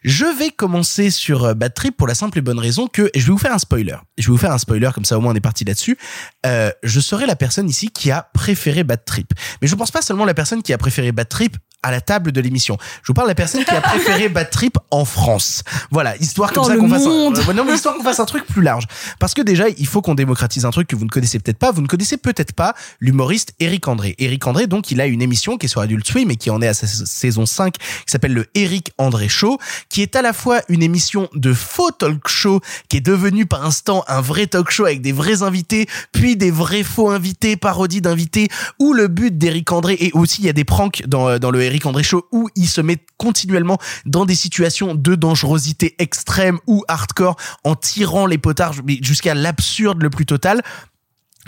Je 0.06 0.26
vais 0.38 0.52
commencer 0.52 1.10
sur 1.10 1.45
euh, 1.45 1.53
Bad 1.56 1.73
Trip 1.73 1.98
pour 1.98 2.06
la 2.06 2.14
simple 2.14 2.38
et 2.38 2.41
bonne 2.41 2.60
raison 2.60 2.86
que, 2.86 3.10
je 3.15 3.26
vais 3.26 3.32
vous 3.32 3.40
faire 3.40 3.53
un 3.53 3.57
spoiler. 3.57 3.95
Je 4.19 4.27
vais 4.27 4.34
vous 4.34 4.38
faire 4.38 4.52
un 4.52 4.60
spoiler, 4.60 4.91
comme 4.94 5.03
ça 5.03 5.18
au 5.18 5.22
moins 5.22 5.34
on 5.34 5.36
est 5.36 5.41
parti 5.41 5.65
là-dessus. 5.65 5.98
Euh, 6.45 6.69
je 6.84 6.99
serai 6.99 7.26
la 7.26 7.36
personne 7.36 7.68
ici 7.68 7.90
qui 7.90 8.11
a 8.11 8.30
préféré 8.36 8.84
Bad 8.84 9.03
Trip. 9.03 9.34
Mais 9.64 9.68
je 9.68 9.73
pense 9.73 9.90
pas 9.90 10.03
seulement 10.03 10.26
la 10.26 10.36
personne 10.36 10.61
qui 10.61 10.73
a 10.73 10.77
préféré 10.77 11.11
Bad 11.11 11.27
Trip 11.27 11.57
à 11.86 11.91
la 11.91 12.02
table 12.02 12.32
de 12.32 12.41
l'émission. 12.41 12.78
Je 13.03 13.07
vous 13.07 13.14
parle 13.14 13.28
de 13.28 13.32
la 13.32 13.36
personne 13.36 13.64
qui 13.64 13.70
a 13.70 13.80
préféré 13.80 14.28
Bad 14.28 14.49
Trip 14.49 14.76
en 14.90 15.06
France. 15.06 15.64
Voilà, 15.91 16.18
histoire 16.18 16.52
comme 16.52 16.64
ça 16.64 16.76
qu'on 16.76 16.90
fasse 16.90 17.06
un, 17.06 17.53
non, 17.53 17.64
mais 17.64 17.76
histoire 17.76 17.95
qu'on 17.95 18.03
fasse 18.03 18.20
un 18.20 18.26
truc 18.26 18.45
plus 18.48 18.64
large. 18.64 18.86
Parce 19.20 19.36
que 19.36 19.44
déjà, 19.44 19.70
il 19.70 19.86
faut 19.86 20.02
qu'on 20.02 20.16
démocratise 20.16 20.66
un 20.66 20.72
truc 20.72 20.88
que 20.88 20.95
vous 20.95 21.06
ne 21.06 21.10
connaissez 21.10 21.38
peut-être 21.38 21.60
pas. 21.60 21.72
Vous 21.72 21.84
ne 21.84 21.88
connaissez 21.88 22.18
peut-être 22.18 22.53
pas 22.53 22.74
l'humoriste 22.99 23.53
Eric 23.60 23.88
André. 23.88 24.16
Eric 24.18 24.48
André, 24.48 24.66
donc, 24.66 24.90
il 24.90 24.99
a 24.99 25.06
une 25.06 25.22
émission 25.22 25.57
qui 25.57 25.68
est 25.68 25.70
sur 25.70 25.80
Adult 25.80 26.07
Swim 26.07 26.32
et 26.32 26.38
qui 26.38 26.49
en 26.49 26.60
est 26.60 26.68
à 26.68 26.74
sa 26.74 26.88
saison 26.88 27.45
5, 27.45 27.78
qui 27.78 27.88
s'appelle 28.07 28.34
le 28.34 28.48
Eric 28.56 28.91
André 28.98 29.30
Show, 29.30 29.60
qui 29.88 30.02
est 30.02 30.16
à 30.16 30.24
la 30.24 30.34
fois 30.34 30.62
une 30.70 30.82
émission 30.82 31.30
de 31.36 31.53
faux 31.53 31.91
talk 31.91 32.28
show, 32.28 32.62
qui 32.90 32.98
est 32.98 33.06
devenue 33.06 33.45
par 33.45 33.64
instant 33.64 34.03
un 34.07 34.22
vrai 34.22 34.48
talk 34.48 34.72
show 34.72 34.86
avec 34.86 35.03
des 35.03 35.12
vrais 35.12 35.44
invités, 35.44 35.88
puis 36.12 36.36
des 36.36 36.49
vrais 36.49 36.84
faux 36.84 37.12
invités, 37.12 37.57
parodies 37.57 38.02
d'invités, 38.02 38.48
où 38.80 38.94
le 38.94 39.07
but 39.07 39.38
d'Eric 39.38 39.72
André, 39.72 39.98
et 39.99 40.12
aussi 40.14 40.41
il 40.41 40.45
y 40.45 40.49
a 40.49 40.53
des 40.53 40.64
pranks 40.64 41.03
dans, 41.06 41.30
euh, 41.30 41.38
dans 41.38 41.52
le 41.52 41.62
Eric 41.62 41.74
André 41.84 42.03
où 42.31 42.49
il 42.56 42.68
se 42.68 42.81
met 42.81 42.97
continuellement 43.18 43.77
dans 44.06 44.26
des 44.26 44.35
situations 44.35 44.95
de 44.95 45.15
dangerosité 45.15 45.95
extrême 45.99 46.60
ou 46.68 46.84
hardcore, 46.88 47.35
en 47.64 47.76
tirant 47.76 48.27
les 48.27 48.38
potards 48.38 48.73
jusqu'à 49.02 49.34
l'absurde 49.34 50.02
le 50.02 50.10
plus 50.10 50.26
total. 50.26 50.61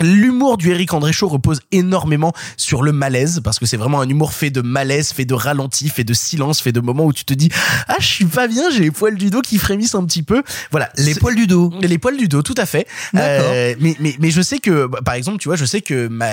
L'humour 0.00 0.56
du 0.58 0.70
Eric 0.70 0.92
André 0.94 1.12
Show 1.12 1.28
repose 1.28 1.60
énormément 1.72 2.32
sur 2.56 2.82
le 2.82 2.92
malaise 2.92 3.40
parce 3.42 3.58
que 3.58 3.66
c'est 3.66 3.76
vraiment 3.76 4.00
un 4.00 4.08
humour 4.08 4.32
fait 4.32 4.50
de 4.50 4.60
malaise, 4.60 5.12
fait 5.12 5.24
de 5.24 5.34
ralenti, 5.34 5.88
fait 5.88 6.04
de 6.04 6.14
silence, 6.14 6.60
fait 6.60 6.72
de 6.72 6.80
moments 6.80 7.04
où 7.06 7.12
tu 7.12 7.24
te 7.24 7.34
dis 7.34 7.48
ah 7.88 7.96
je 7.98 8.06
suis 8.06 8.24
pas 8.24 8.46
bien, 8.48 8.70
j'ai 8.70 8.80
les 8.80 8.90
poils 8.90 9.16
du 9.16 9.30
dos 9.30 9.40
qui 9.40 9.58
frémissent 9.58 9.94
un 9.94 10.04
petit 10.04 10.22
peu. 10.22 10.42
Voilà, 10.70 10.90
Les 10.96 11.14
poils 11.14 11.34
du 11.34 11.46
dos. 11.46 11.72
les 11.80 11.98
poils 11.98 12.16
du 12.16 12.28
dos, 12.28 12.42
tout 12.42 12.54
à 12.56 12.66
fait. 12.66 12.86
D'accord. 13.12 13.50
Euh, 13.52 13.74
mais, 13.80 13.96
mais, 14.00 14.16
mais 14.20 14.30
je 14.30 14.40
sais 14.42 14.58
que, 14.58 14.86
bah, 14.86 15.00
par 15.04 15.14
exemple, 15.14 15.38
tu 15.38 15.48
vois, 15.48 15.56
je 15.56 15.64
sais 15.64 15.80
que 15.80 16.08
ma, 16.08 16.28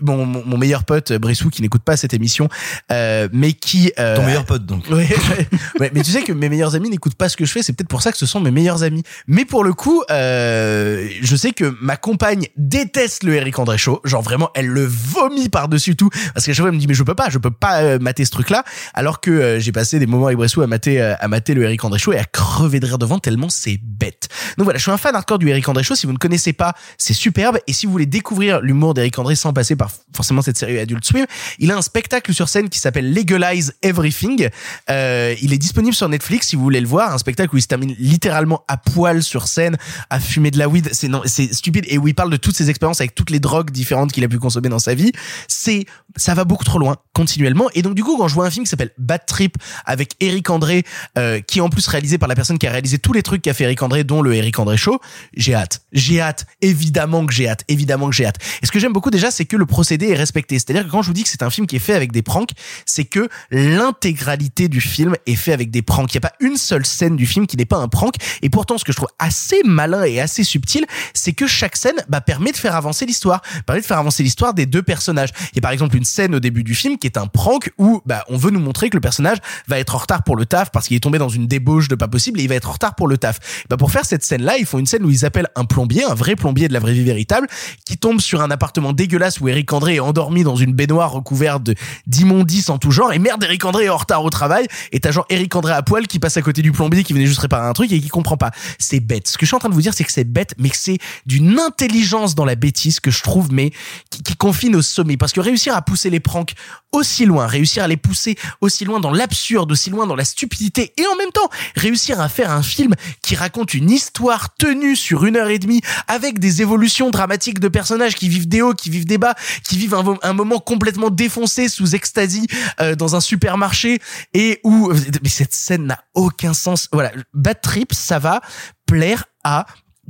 mon, 0.00 0.24
mon, 0.26 0.58
meilleur 0.58 0.84
pote 0.84 1.12
Brissou, 1.12 1.50
qui 1.50 1.62
n'écoute 1.62 1.82
pas 1.82 1.96
cette 1.96 2.14
émission, 2.14 2.48
euh, 2.92 3.28
mais 3.32 3.52
qui... 3.52 3.92
euh, 3.98 4.16
Ton 4.16 4.24
meilleur 4.26 4.44
pote, 4.44 4.66
donc. 4.66 4.84
Ouais, 4.90 4.96
ouais. 5.08 5.48
Ouais, 5.80 5.90
mais 5.94 6.02
tu 6.02 6.10
sais 6.10 6.22
que 6.22 6.32
mes 6.32 6.48
meilleurs 6.48 6.74
amis 6.74 6.90
n'écoutent 6.90 7.14
pas 7.14 7.28
ce 7.28 7.36
que 7.36 7.44
je 7.44 7.52
fais, 7.52 7.62
c'est 7.62 7.72
peut-être 7.72 7.88
pour 7.88 8.02
ça 8.02 8.10
que 8.12 8.18
ce 8.18 8.26
sont 8.26 8.40
mes 8.40 8.50
meilleurs 8.50 8.82
amis. 8.82 9.02
Mais 9.26 9.44
pour 9.44 9.62
le 9.64 9.72
coup, 9.72 10.02
euh, 10.10 11.08
je 11.22 11.36
sais 11.36 11.52
que 11.52 11.74
ma 11.80 11.96
compagne 11.96 12.46
déteste 12.56 13.07
le 13.22 13.34
Eric 13.34 13.58
André 13.58 13.78
Show. 13.78 14.00
Genre 14.04 14.22
vraiment, 14.22 14.50
elle 14.54 14.66
le 14.66 14.84
vomit 14.84 15.48
par-dessus 15.48 15.96
tout. 15.96 16.10
Parce 16.34 16.46
qu'à 16.46 16.52
chaque 16.52 16.62
fois, 16.62 16.68
elle 16.68 16.74
me 16.74 16.80
dit, 16.80 16.86
mais 16.86 16.94
je 16.94 17.02
peux 17.02 17.14
pas, 17.14 17.28
je 17.30 17.38
peux 17.38 17.50
pas 17.50 17.82
euh, 17.82 17.98
mater 17.98 18.24
ce 18.24 18.30
truc-là. 18.30 18.64
Alors 18.94 19.20
que 19.20 19.30
euh, 19.30 19.60
j'ai 19.60 19.72
passé 19.72 19.98
des 19.98 20.06
moments 20.06 20.26
avec 20.26 20.38
Bressou 20.38 20.62
à 20.62 20.66
mater, 20.66 21.00
euh, 21.00 21.14
à 21.18 21.28
mater 21.28 21.54
le 21.54 21.62
Eric 21.62 21.84
André 21.84 21.98
Show 21.98 22.12
et 22.12 22.18
à 22.18 22.24
crever 22.24 22.80
de 22.80 22.86
rire 22.86 22.98
devant 22.98 23.18
tellement 23.18 23.48
c'est 23.48 23.78
bête. 23.82 24.28
Donc 24.56 24.64
voilà, 24.64 24.78
je 24.78 24.82
suis 24.82 24.90
un 24.90 24.96
fan 24.96 25.14
hardcore 25.14 25.38
du 25.38 25.48
Eric 25.48 25.68
André 25.68 25.82
Show. 25.82 25.94
Si 25.94 26.06
vous 26.06 26.12
ne 26.12 26.18
connaissez 26.18 26.52
pas, 26.52 26.74
c'est 26.98 27.14
superbe. 27.14 27.58
Et 27.66 27.72
si 27.72 27.86
vous 27.86 27.92
voulez 27.92 28.06
découvrir 28.06 28.60
l'humour 28.60 28.94
d'Eric 28.94 29.18
André 29.18 29.34
sans 29.34 29.52
passer 29.52 29.76
par 29.76 29.90
forcément 30.14 30.42
cette 30.42 30.58
série 30.58 30.78
Adult 30.78 31.04
Swim, 31.04 31.26
il 31.58 31.70
a 31.70 31.76
un 31.76 31.82
spectacle 31.82 32.32
sur 32.34 32.48
scène 32.48 32.68
qui 32.68 32.78
s'appelle 32.78 33.12
Legalize 33.12 33.74
Everything. 33.82 34.48
Il 34.88 35.52
est 35.52 35.58
disponible 35.58 35.94
sur 35.94 36.08
Netflix 36.08 36.48
si 36.48 36.56
vous 36.56 36.62
voulez 36.62 36.80
le 36.80 36.88
voir. 36.88 37.12
Un 37.12 37.18
spectacle 37.18 37.54
où 37.54 37.58
il 37.58 37.62
se 37.62 37.66
termine 37.66 37.94
littéralement 37.98 38.64
à 38.68 38.76
poil 38.76 39.22
sur 39.22 39.48
scène, 39.48 39.76
à 40.10 40.20
fumer 40.20 40.50
de 40.50 40.58
la 40.58 40.68
weed. 40.68 40.90
C'est 40.92 41.08
non, 41.08 41.22
c'est 41.24 41.52
stupide 41.52 41.84
et 41.88 41.98
où 41.98 42.08
il 42.08 42.14
parle 42.14 42.30
de 42.30 42.36
toutes 42.36 42.56
ses 42.56 42.70
expériences 42.70 42.97
avec 43.00 43.14
toutes 43.14 43.30
les 43.30 43.40
drogues 43.40 43.70
différentes 43.70 44.12
qu'il 44.12 44.24
a 44.24 44.28
pu 44.28 44.38
consommer 44.38 44.68
dans 44.68 44.78
sa 44.78 44.94
vie. 44.94 45.12
C'est, 45.48 45.86
ça 46.16 46.34
va 46.34 46.44
beaucoup 46.44 46.64
trop 46.64 46.78
loin 46.78 46.96
continuellement. 47.12 47.68
Et 47.74 47.82
donc 47.82 47.94
du 47.94 48.04
coup, 48.04 48.16
quand 48.16 48.28
je 48.28 48.34
vois 48.34 48.46
un 48.46 48.50
film 48.50 48.64
qui 48.64 48.70
s'appelle 48.70 48.92
Bad 48.98 49.26
Trip 49.26 49.56
avec 49.84 50.14
Eric 50.20 50.50
André, 50.50 50.84
euh, 51.16 51.40
qui 51.40 51.58
est 51.58 51.62
en 51.62 51.68
plus 51.68 51.86
réalisé 51.86 52.18
par 52.18 52.28
la 52.28 52.34
personne 52.34 52.58
qui 52.58 52.66
a 52.66 52.70
réalisé 52.70 52.98
tous 52.98 53.12
les 53.12 53.22
trucs 53.22 53.42
qu'a 53.42 53.54
fait 53.54 53.64
Eric 53.64 53.82
André, 53.82 54.04
dont 54.04 54.22
le 54.22 54.34
Eric 54.34 54.58
André 54.58 54.76
Show, 54.76 55.00
j'ai 55.34 55.54
hâte. 55.54 55.82
J'ai 55.92 56.20
hâte. 56.20 56.46
Évidemment 56.60 57.26
que 57.26 57.32
j'ai 57.32 57.48
hâte. 57.48 57.64
Évidemment 57.68 58.08
que 58.08 58.14
j'ai 58.14 58.26
hâte. 58.26 58.38
Et 58.62 58.66
ce 58.66 58.72
que 58.72 58.78
j'aime 58.78 58.92
beaucoup 58.92 59.10
déjà, 59.10 59.30
c'est 59.30 59.44
que 59.44 59.56
le 59.56 59.66
procédé 59.66 60.08
est 60.08 60.14
respecté. 60.14 60.58
C'est-à-dire 60.58 60.84
que 60.84 60.90
quand 60.90 61.02
je 61.02 61.08
vous 61.08 61.14
dis 61.14 61.22
que 61.22 61.28
c'est 61.28 61.42
un 61.42 61.50
film 61.50 61.66
qui 61.66 61.76
est 61.76 61.80
fait 61.80 61.94
avec 61.94 62.12
des 62.12 62.22
pranks, 62.22 62.50
c'est 62.86 63.04
que 63.04 63.28
l'intégralité 63.50 64.68
du 64.68 64.80
film 64.80 65.16
est 65.26 65.36
fait 65.36 65.52
avec 65.52 65.70
des 65.70 65.82
pranks. 65.82 66.12
Il 66.14 66.16
n'y 66.16 66.26
a 66.26 66.28
pas 66.28 66.34
une 66.40 66.56
seule 66.56 66.86
scène 66.86 67.16
du 67.16 67.26
film 67.26 67.46
qui 67.46 67.56
n'est 67.56 67.64
pas 67.64 67.78
un 67.78 67.88
prank. 67.88 68.14
Et 68.42 68.50
pourtant, 68.50 68.78
ce 68.78 68.84
que 68.84 68.92
je 68.92 68.96
trouve 68.96 69.10
assez 69.18 69.60
malin 69.64 70.04
et 70.04 70.20
assez 70.20 70.44
subtil, 70.44 70.86
c'est 71.14 71.32
que 71.32 71.46
chaque 71.46 71.76
scène 71.76 71.96
bah, 72.08 72.20
permet 72.20 72.52
de 72.52 72.56
faire 72.56 72.76
avancer 72.76 72.87
l'histoire, 73.06 73.42
permet 73.66 73.80
de 73.80 73.86
faire 73.86 73.98
avancer 73.98 74.22
l'histoire 74.22 74.54
des 74.54 74.66
deux 74.66 74.82
personnages. 74.82 75.30
Il 75.52 75.56
y 75.56 75.58
a 75.58 75.62
par 75.62 75.70
exemple 75.70 75.96
une 75.96 76.04
scène 76.04 76.34
au 76.34 76.40
début 76.40 76.64
du 76.64 76.74
film 76.74 76.98
qui 76.98 77.06
est 77.06 77.16
un 77.16 77.26
prank 77.26 77.70
où 77.78 78.02
bah, 78.06 78.24
on 78.28 78.36
veut 78.36 78.50
nous 78.50 78.60
montrer 78.60 78.90
que 78.90 78.96
le 78.96 79.00
personnage 79.00 79.38
va 79.66 79.78
être 79.78 79.94
en 79.94 79.98
retard 79.98 80.22
pour 80.22 80.36
le 80.36 80.46
taf 80.46 80.70
parce 80.70 80.88
qu'il 80.88 80.96
est 80.96 81.00
tombé 81.00 81.18
dans 81.18 81.28
une 81.28 81.46
débauche 81.46 81.88
de 81.88 81.94
pas 81.94 82.08
possible 82.08 82.40
et 82.40 82.42
il 82.42 82.48
va 82.48 82.54
être 82.54 82.68
en 82.68 82.72
retard 82.72 82.94
pour 82.94 83.08
le 83.08 83.18
taf. 83.18 83.64
Bah, 83.68 83.76
pour 83.76 83.90
faire 83.90 84.04
cette 84.04 84.24
scène-là, 84.24 84.58
ils 84.58 84.66
font 84.66 84.78
une 84.78 84.86
scène 84.86 85.04
où 85.04 85.10
ils 85.10 85.24
appellent 85.24 85.48
un 85.56 85.64
plombier, 85.64 86.04
un 86.04 86.14
vrai 86.14 86.36
plombier 86.36 86.68
de 86.68 86.72
la 86.72 86.80
vraie 86.80 86.92
vie 86.92 87.04
véritable, 87.04 87.46
qui 87.84 87.96
tombe 87.96 88.20
sur 88.20 88.40
un 88.40 88.50
appartement 88.50 88.92
dégueulasse 88.92 89.40
où 89.40 89.48
Eric 89.48 89.72
André 89.72 89.96
est 89.96 90.00
endormi 90.00 90.44
dans 90.44 90.56
une 90.56 90.72
baignoire 90.72 91.12
recouverte 91.12 91.62
de 91.62 91.74
d'immondices 92.06 92.70
en 92.70 92.78
tout 92.78 92.90
genre 92.90 93.12
et 93.12 93.18
merde 93.18 93.42
Eric 93.44 93.64
André 93.64 93.84
est 93.84 93.88
en 93.88 93.96
retard 93.96 94.24
au 94.24 94.30
travail 94.30 94.66
et 94.92 95.00
t'as 95.00 95.10
genre 95.10 95.26
Eric 95.30 95.54
André 95.54 95.72
à 95.72 95.82
poil 95.82 96.06
qui 96.06 96.18
passe 96.18 96.36
à 96.36 96.42
côté 96.42 96.62
du 96.62 96.72
plombier 96.72 97.04
qui 97.04 97.12
venait 97.12 97.26
juste 97.26 97.40
réparer 97.40 97.66
un 97.66 97.72
truc 97.72 97.92
et 97.92 98.00
qui 98.00 98.08
comprend 98.08 98.36
pas. 98.36 98.50
C'est 98.78 99.00
bête. 99.00 99.28
Ce 99.28 99.38
que 99.38 99.44
je 99.44 99.48
suis 99.48 99.56
en 99.56 99.58
train 99.58 99.68
de 99.68 99.74
vous 99.74 99.82
dire, 99.82 99.94
c'est 99.94 100.04
que 100.04 100.12
c'est 100.12 100.24
bête, 100.24 100.54
mais 100.58 100.70
que 100.70 100.76
c'est 100.76 100.98
d'une 101.26 101.58
intelligence 101.58 102.34
dans 102.34 102.44
la 102.44 102.54
bêtise 102.54 102.77
que 103.00 103.10
je 103.10 103.22
trouve, 103.22 103.52
mais 103.52 103.72
qui, 104.10 104.22
qui 104.22 104.36
confine 104.36 104.76
au 104.76 104.82
sommet. 104.82 105.16
Parce 105.16 105.32
que 105.32 105.40
réussir 105.40 105.74
à 105.76 105.82
pousser 105.82 106.10
les 106.10 106.20
pranks 106.20 106.54
aussi 106.92 107.26
loin, 107.26 107.46
réussir 107.46 107.82
à 107.82 107.88
les 107.88 107.96
pousser 107.96 108.36
aussi 108.60 108.84
loin 108.84 109.00
dans 109.00 109.10
l'absurde, 109.10 109.70
aussi 109.72 109.90
loin 109.90 110.06
dans 110.06 110.16
la 110.16 110.24
stupidité, 110.24 110.92
et 110.96 111.06
en 111.06 111.16
même 111.16 111.30
temps 111.30 111.48
réussir 111.76 112.20
à 112.20 112.28
faire 112.28 112.50
un 112.50 112.62
film 112.62 112.94
qui 113.22 113.36
raconte 113.36 113.74
une 113.74 113.90
histoire 113.90 114.54
tenue 114.54 114.96
sur 114.96 115.24
une 115.24 115.36
heure 115.36 115.48
et 115.48 115.58
demie 115.58 115.82
avec 116.06 116.38
des 116.38 116.62
évolutions 116.62 117.10
dramatiques 117.10 117.60
de 117.60 117.68
personnages 117.68 118.14
qui 118.14 118.28
vivent 118.28 118.48
des 118.48 118.62
hauts, 118.62 118.74
qui 118.74 118.90
vivent 118.90 119.06
des 119.06 119.18
bas, 119.18 119.34
qui 119.64 119.76
vivent 119.76 119.94
un, 119.94 120.18
un 120.22 120.32
moment 120.32 120.58
complètement 120.58 121.10
défoncé 121.10 121.68
sous 121.68 121.94
extasie 121.94 122.46
euh, 122.80 122.94
dans 122.94 123.16
un 123.16 123.20
supermarché 123.20 124.00
et 124.32 124.60
où 124.64 124.92
mais 125.22 125.28
cette 125.28 125.54
scène 125.54 125.86
n'a 125.86 126.02
aucun 126.14 126.54
sens. 126.54 126.88
Voilà, 126.92 127.12
Bad 127.34 127.60
Trip, 127.60 127.92
ça 127.92 128.18
va 128.18 128.40
plaire 128.86 129.24
à 129.44 129.66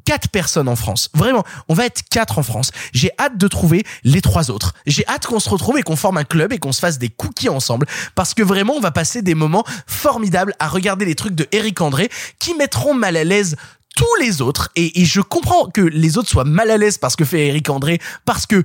quatre 0.09 0.29
personnes 0.31 0.71
en 0.71 0.77
France. 0.77 1.11
Vraiment, 1.13 1.45
on 1.69 1.75
va 1.75 1.85
être 1.85 2.01
quatre 2.09 2.39
en 2.39 2.43
France. 2.43 2.71
J'ai 2.95 3.11
hâte 3.19 3.37
de 3.37 3.47
trouver 3.47 3.85
les 4.05 4.23
trois 4.23 4.51
autres. 4.51 4.73
J'ai 4.87 5.07
hâte 5.07 5.27
qu'on 5.27 5.39
se 5.39 5.51
retrouve 5.51 5.77
et 5.77 5.83
qu'on 5.83 5.97
forme 5.97 6.17
un 6.17 6.25
club 6.25 6.51
et 6.51 6.59
qu'on 6.59 6.73
se 6.73 6.81
fasse 6.81 6.99
des 6.99 7.11
cookies 7.11 7.51
ensemble 7.51 7.87
parce 8.15 8.33
que 8.33 8.43
vraiment, 8.43 8.73
on 8.73 8.81
va 8.81 8.91
passer 8.91 9.21
des 9.21 9.35
moments 9.35 9.65
formidables 9.87 10.55
à 10.61 10.69
regarder 10.69 11.05
les 11.05 11.15
trucs 11.15 11.35
de 11.35 11.47
Eric 11.53 11.83
André 11.83 12.09
qui 12.39 12.55
mettront 12.55 12.95
mal 12.95 13.19
à 13.19 13.25
l'aise 13.25 13.57
tous 13.97 14.15
les 14.23 14.41
autres 14.41 14.71
et, 14.77 15.05
je 15.05 15.21
comprends 15.21 15.67
que 15.67 15.83
les 15.83 16.17
autres 16.17 16.31
soient 16.31 16.45
mal 16.45 16.71
à 16.71 16.79
l'aise 16.79 16.97
parce 16.97 17.15
que 17.15 17.27
fait 17.27 17.49
Eric 17.49 17.69
André 17.69 18.01
parce 18.25 18.47
que 18.47 18.65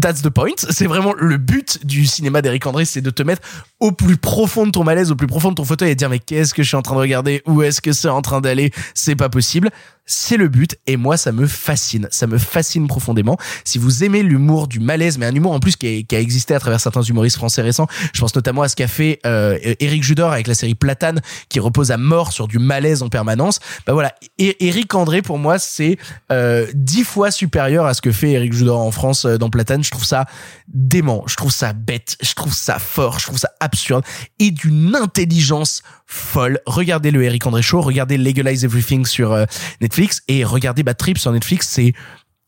That's 0.00 0.22
the 0.22 0.28
point. 0.28 0.54
C'est 0.56 0.86
vraiment 0.86 1.14
le 1.18 1.36
but 1.36 1.84
du 1.84 2.06
cinéma 2.06 2.42
d'Eric 2.42 2.64
André, 2.64 2.84
c'est 2.84 3.00
de 3.00 3.10
te 3.10 3.24
mettre 3.24 3.42
au 3.80 3.90
plus 3.90 4.16
profond 4.16 4.66
de 4.66 4.70
ton 4.70 4.84
malaise, 4.84 5.10
au 5.10 5.16
plus 5.16 5.26
profond 5.26 5.50
de 5.50 5.56
ton 5.56 5.64
fauteuil 5.64 5.90
et 5.90 5.94
de 5.96 5.98
dire 5.98 6.10
mais 6.10 6.20
qu'est-ce 6.20 6.54
que 6.54 6.62
je 6.62 6.68
suis 6.68 6.76
en 6.76 6.82
train 6.82 6.94
de 6.94 7.00
regarder? 7.00 7.42
Où 7.46 7.60
est-ce 7.62 7.80
que 7.80 7.92
c'est 7.92 8.08
en 8.08 8.22
train 8.22 8.40
d'aller? 8.40 8.70
C'est 8.94 9.16
pas 9.16 9.28
possible. 9.28 9.70
C'est 10.04 10.36
le 10.36 10.48
but 10.48 10.76
et 10.86 10.96
moi 10.96 11.16
ça 11.16 11.32
me 11.32 11.46
fascine, 11.46 12.08
ça 12.10 12.26
me 12.26 12.38
fascine 12.38 12.86
profondément. 12.86 13.36
Si 13.64 13.78
vous 13.78 14.04
aimez 14.04 14.22
l'humour 14.22 14.68
du 14.68 14.80
malaise, 14.80 15.18
mais 15.18 15.26
un 15.26 15.34
humour 15.34 15.52
en 15.52 15.60
plus 15.60 15.76
qui, 15.76 16.06
a 16.10 16.18
existé 16.18 16.54
à 16.54 16.60
travers 16.60 16.80
certains 16.80 17.02
humoristes 17.02 17.36
français 17.36 17.62
récents, 17.62 17.86
je 18.12 18.20
pense 18.20 18.34
notamment 18.34 18.62
à 18.62 18.68
ce 18.68 18.76
qu'a 18.76 18.88
fait 18.88 19.20
euh, 19.26 19.58
Eric 19.80 20.02
Judor 20.02 20.32
avec 20.32 20.46
la 20.46 20.54
série 20.54 20.74
Platane 20.74 21.20
qui 21.48 21.60
repose 21.60 21.90
à 21.90 21.96
mort 21.96 22.32
sur 22.32 22.48
du 22.48 22.58
malaise 22.58 23.02
en 23.02 23.08
permanence. 23.08 23.60
Bah 23.86 23.92
voilà, 23.92 24.14
Eric 24.38 24.94
André 24.94 25.22
pour 25.22 25.38
moi 25.38 25.58
c'est 25.58 25.98
euh, 26.30 26.66
dix 26.74 27.04
fois 27.04 27.30
supérieur 27.30 27.86
à 27.86 27.94
ce 27.94 28.02
que 28.02 28.12
fait 28.12 28.32
Eric 28.32 28.52
Judor 28.52 28.80
en 28.80 28.90
France 28.90 29.24
euh, 29.24 29.38
dans 29.38 29.50
Platane. 29.50 29.84
Je 29.84 29.90
trouve 29.90 30.04
ça 30.04 30.26
dément, 30.68 31.24
je 31.26 31.36
trouve 31.36 31.52
ça 31.52 31.72
bête, 31.72 32.16
je 32.22 32.34
trouve 32.34 32.54
ça 32.54 32.78
fort, 32.78 33.18
je 33.18 33.26
trouve 33.26 33.38
ça 33.38 33.50
absurde 33.60 34.04
et 34.38 34.50
d'une 34.50 34.96
intelligence 34.96 35.82
folle. 36.12 36.60
Regardez 36.66 37.10
le 37.10 37.22
Eric 37.22 37.46
André 37.46 37.62
Show, 37.62 37.80
regardez 37.80 38.16
Legalize 38.16 38.64
Everything 38.64 39.04
sur 39.06 39.32
euh, 39.32 39.44
Netflix 39.80 40.22
et 40.28 40.44
regardez 40.44 40.82
Bad 40.82 40.96
Trip 40.96 41.18
sur 41.18 41.32
Netflix, 41.32 41.68
c'est 41.68 41.92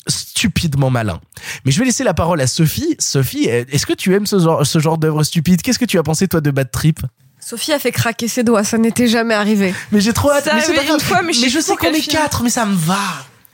stupidement 0.06 0.90
malin. 0.90 1.20
Mais 1.64 1.72
je 1.72 1.78
vais 1.78 1.86
laisser 1.86 2.04
la 2.04 2.14
parole 2.14 2.40
à 2.40 2.46
Sophie. 2.46 2.94
Sophie, 2.98 3.44
est-ce 3.46 3.86
que 3.86 3.94
tu 3.94 4.14
aimes 4.14 4.26
ce 4.26 4.38
genre, 4.38 4.66
ce 4.66 4.78
genre 4.78 4.98
d'œuvre 4.98 5.22
stupide? 5.22 5.62
Qu'est-ce 5.62 5.78
que 5.78 5.84
tu 5.86 5.98
as 5.98 6.02
pensé 6.02 6.28
toi 6.28 6.40
de 6.40 6.50
Bad 6.50 6.70
Trip? 6.70 7.00
Sophie 7.40 7.72
a 7.72 7.78
fait 7.78 7.92
craquer 7.92 8.28
ses 8.28 8.42
doigts, 8.42 8.64
ça 8.64 8.78
n'était 8.78 9.06
jamais 9.06 9.34
arrivé. 9.34 9.74
Mais 9.92 10.00
j'ai 10.00 10.12
trop 10.12 10.30
hâte. 10.30 10.44
Ça 10.44 10.54
mais 10.54 10.62
c'est 10.62 10.86
une 10.86 11.00
fois, 11.00 11.22
mais 11.22 11.32
je 11.32 11.40
sais 11.40 11.50
je 11.50 11.60
sais 11.60 11.74
plus 11.74 11.88
qu'on 11.88 11.94
est 11.94 12.10
quatre, 12.10 12.42
mais 12.42 12.50
ça 12.50 12.64
me 12.64 12.74
va. 12.74 12.98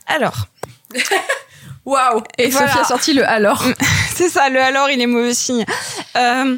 Alors. 0.07 0.47
Waouh 1.85 2.21
Et 2.37 2.49
Voilà. 2.49 2.67
Sophie 2.67 2.79
a 2.79 2.83
sorti 2.85 3.13
le 3.13 3.27
alors. 3.27 3.63
c'est 4.15 4.29
ça, 4.29 4.49
le 4.49 4.61
alors, 4.61 4.89
il 4.89 5.01
est 5.01 5.07
mauvais 5.07 5.33
signe. 5.33 5.65
Euh, 6.15 6.57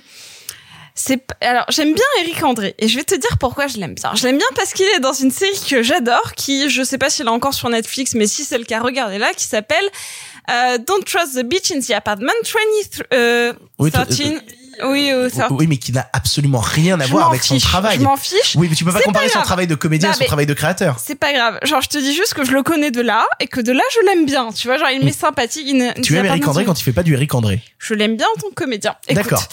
c'est 0.95 1.23
alors 1.41 1.65
j'aime 1.69 1.93
bien 1.93 2.03
Eric 2.21 2.43
André 2.43 2.75
et 2.77 2.87
je 2.87 2.95
vais 2.97 3.03
te 3.03 3.15
dire 3.15 3.37
pourquoi 3.39 3.67
je 3.67 3.77
l'aime 3.77 3.95
bien. 3.95 4.11
Je 4.15 4.23
l'aime 4.27 4.37
bien 4.37 4.47
parce 4.55 4.73
qu'il 4.73 4.85
est 4.85 4.99
dans 4.99 5.13
une 5.13 5.31
série 5.31 5.59
que 5.69 5.81
j'adore, 5.83 6.33
qui 6.35 6.69
je 6.69 6.83
sais 6.83 6.97
pas 6.97 7.09
s'il 7.09 7.25
est 7.25 7.29
encore 7.29 7.53
sur 7.53 7.69
Netflix, 7.69 8.13
mais 8.13 8.27
si 8.27 8.43
c'est 8.43 8.57
le 8.57 8.63
cas, 8.65 8.79
regardez-la, 8.79 9.33
qui 9.33 9.45
s'appelle 9.45 9.85
euh, 10.51 10.77
Don't 10.77 11.03
Trust 11.05 11.35
the 11.39 11.43
Beach 11.43 11.71
in 11.71 11.79
the 11.79 11.91
Apartment 11.91 12.31
23. 12.43 13.05
Euh, 13.13 13.53
Oui, 13.79 13.91
toi- 13.91 14.05
13. 14.05 14.33
Oui, 14.83 15.11
euh, 15.11 15.29
13. 15.29 15.47
Oui, 15.51 15.67
mais 15.67 15.77
qui 15.77 15.91
n'a 15.91 16.07
absolument 16.13 16.59
rien 16.59 16.99
à 16.99 17.05
Je 17.05 17.11
voir 17.11 17.29
avec 17.29 17.43
son 17.43 17.57
travail. 17.57 17.97
je 17.97 18.03
m'en 18.03 18.17
fiche. 18.17 18.55
Oui, 18.55 18.67
mais 18.69 18.75
tu 18.75 18.83
peux 18.85 18.91
pas 18.91 19.01
comparer 19.01 19.27
pas 19.27 19.33
son 19.33 19.41
travail 19.41 19.67
de 19.67 19.75
comédien 19.75 20.09
Non, 20.09 20.13
à 20.15 20.17
son 20.17 20.25
travail 20.25 20.45
de 20.45 20.53
créateur. 20.53 20.97
C'est 21.03 21.15
pas 21.15 21.33
grave. 21.33 21.59
Genre, 21.63 21.81
je 21.81 21.89
te 21.89 21.97
dis 21.97 22.13
juste 22.13 22.33
que 22.33 22.43
je 22.43 22.51
le 22.51 22.63
connais 22.63 22.91
de 22.91 23.01
là 23.01 23.25
et 23.39 23.47
que 23.47 23.61
de 23.61 23.71
là, 23.71 23.83
je 23.93 24.05
l'aime 24.07 24.25
bien. 24.25 24.49
Tu 24.51 24.67
vois, 24.67 24.77
genre, 24.77 24.89
il 24.89 25.03
m'est 25.03 25.11
sympathique. 25.11 25.65
Il 25.67 25.93
Tu 26.01 26.17
aimes 26.17 26.25
Eric 26.25 26.47
André 26.47 26.65
quand 26.65 26.79
il 26.79 26.83
fait 26.83 26.91
pas 26.93 27.03
du 27.03 27.13
Eric 27.13 27.33
André. 27.35 27.61
je 27.77 27.93
l'aime 27.93 28.17
bien 28.17 28.27
en 28.35 28.39
tant 28.39 28.49
que 28.49 28.55
comédien. 28.55 28.95
D'accord. 29.11 29.43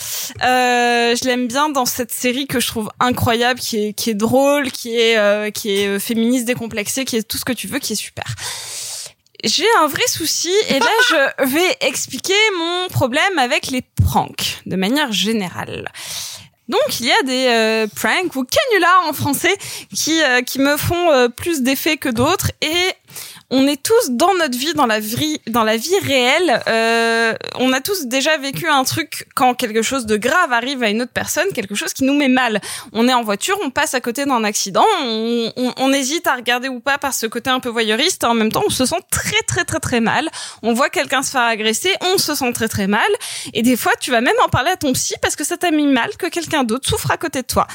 Euh, 0.43 1.15
je 1.15 1.25
l'aime 1.27 1.49
bien 1.49 1.69
dans 1.69 1.87
cette 1.87 2.13
série 2.13 2.47
que 2.47 2.61
je 2.61 2.67
trouve 2.69 2.91
incroyable, 3.01 3.61
qui 3.61 3.77
est 3.89 3.93
qui 3.93 4.11
est 4.11 4.15
drôle, 4.15 4.71
qui 4.71 4.97
est 4.99 5.19
euh, 5.19 5.51
qui 5.51 5.71
est 5.77 5.87
euh, 5.87 5.99
féministe 5.99 6.47
décomplexée, 6.47 7.05
qui 7.05 7.17
est 7.17 7.23
tout 7.23 7.37
ce 7.39 7.45
que 7.45 7.53
tu 7.53 7.67
veux, 7.67 7.79
qui 7.79 7.93
est 7.93 7.97
super. 7.97 8.25
J'ai 9.45 9.67
un 9.81 9.87
vrai 9.87 10.07
souci 10.07 10.53
et 10.69 10.79
là 10.79 10.91
je 11.09 11.45
vais 11.47 11.77
expliquer 11.81 12.35
mon 12.59 12.89
problème 12.89 13.39
avec 13.39 13.69
les 13.69 13.83
pranks 13.83 14.61
de 14.67 14.77
manière 14.77 15.13
générale. 15.13 15.91
Donc 16.71 17.01
il 17.01 17.07
y 17.07 17.11
a 17.11 17.23
des 17.25 17.47
euh, 17.49 17.87
pranks 17.95 18.37
ou 18.37 18.45
canulars 18.45 19.09
en 19.09 19.13
français 19.13 19.57
qui 19.93 20.23
euh, 20.23 20.41
qui 20.43 20.61
me 20.61 20.77
font 20.77 21.11
euh, 21.11 21.29
plus 21.29 21.63
d'effet 21.63 21.97
que 21.97 22.09
d'autres 22.09 22.53
et 22.63 22.93
on 23.51 23.67
est 23.67 23.83
tous 23.83 24.11
dans 24.11 24.33
notre 24.35 24.57
vie, 24.57 24.73
dans 24.75 24.87
la 24.87 25.01
vie, 25.01 25.41
dans 25.49 25.65
la 25.65 25.77
vie 25.77 25.99
réelle. 26.03 26.63
euh, 26.69 27.35
on 27.59 27.73
a 27.73 27.81
tous 27.81 28.07
déjà 28.07 28.37
vécu 28.39 28.69
un 28.69 28.85
truc 28.85 29.27
quand 29.35 29.55
quelque 29.55 29.83
chose 29.83 30.07
de 30.07 30.17
grave 30.17 30.53
arrive 30.53 30.83
à 30.83 30.89
une 30.91 31.03
autre 31.03 31.13
personne, 31.13 31.47
quelque 31.55 31.75
chose 31.75 31.93
qui 31.93 32.05
nous 32.05 32.15
met 32.15 32.29
mal. 32.29 32.61
On 32.93 33.09
est 33.09 33.13
en 33.15 33.23
voiture, 33.23 33.59
on 33.65 33.71
passe 33.71 33.95
à 33.95 34.01
côté 34.01 34.25
d'un 34.25 34.45
accident, 34.45 34.85
on, 35.03 35.53
on- 35.57 35.75
on 35.77 35.93
hésite 35.93 36.27
à 36.27 36.35
regarder 36.37 36.69
ou 36.69 36.81
pas 36.81 36.99
par 36.99 37.13
ce 37.15 37.27
côté 37.27 37.51
un 37.51 37.61
peu 37.61 37.69
voyeuriste. 37.71 38.25
En 38.25 38.35
même 38.35 38.53
temps, 38.53 38.63
on 38.67 38.71
se 38.71 38.85
sent 38.87 39.01
très 39.11 39.41
très 39.47 39.65
très 39.65 39.81
très 39.81 40.01
mal. 40.01 40.29
On 40.63 40.73
voit 40.73 40.91
quelqu'un 40.91 41.23
se 41.23 41.31
faire 41.33 41.41
agresser, 41.43 41.93
on 42.15 42.19
se 42.19 42.35
sent 42.35 42.53
très 42.53 42.69
très 42.69 42.87
mal. 42.87 43.01
Et 43.53 43.63
des 43.63 43.77
fois, 43.77 43.93
tu 44.01 44.11
vas 44.11 44.21
même 44.21 44.37
en 44.45 44.49
parler 44.49 44.71
à 44.71 44.77
ton 44.77 44.93
psy 44.93 45.15
parce 45.23 45.35
que 45.37 45.45
ça 45.45 45.57
t'a 45.57 45.71
mis 45.71 45.87
mal 45.87 46.11
que 46.17 46.27
quelqu'un 46.27 46.65
d'autre 46.65 46.89
souffre 46.89 47.11
à 47.11 47.17
côté 47.17 47.43
de 47.43 47.47
toi. 47.47 47.67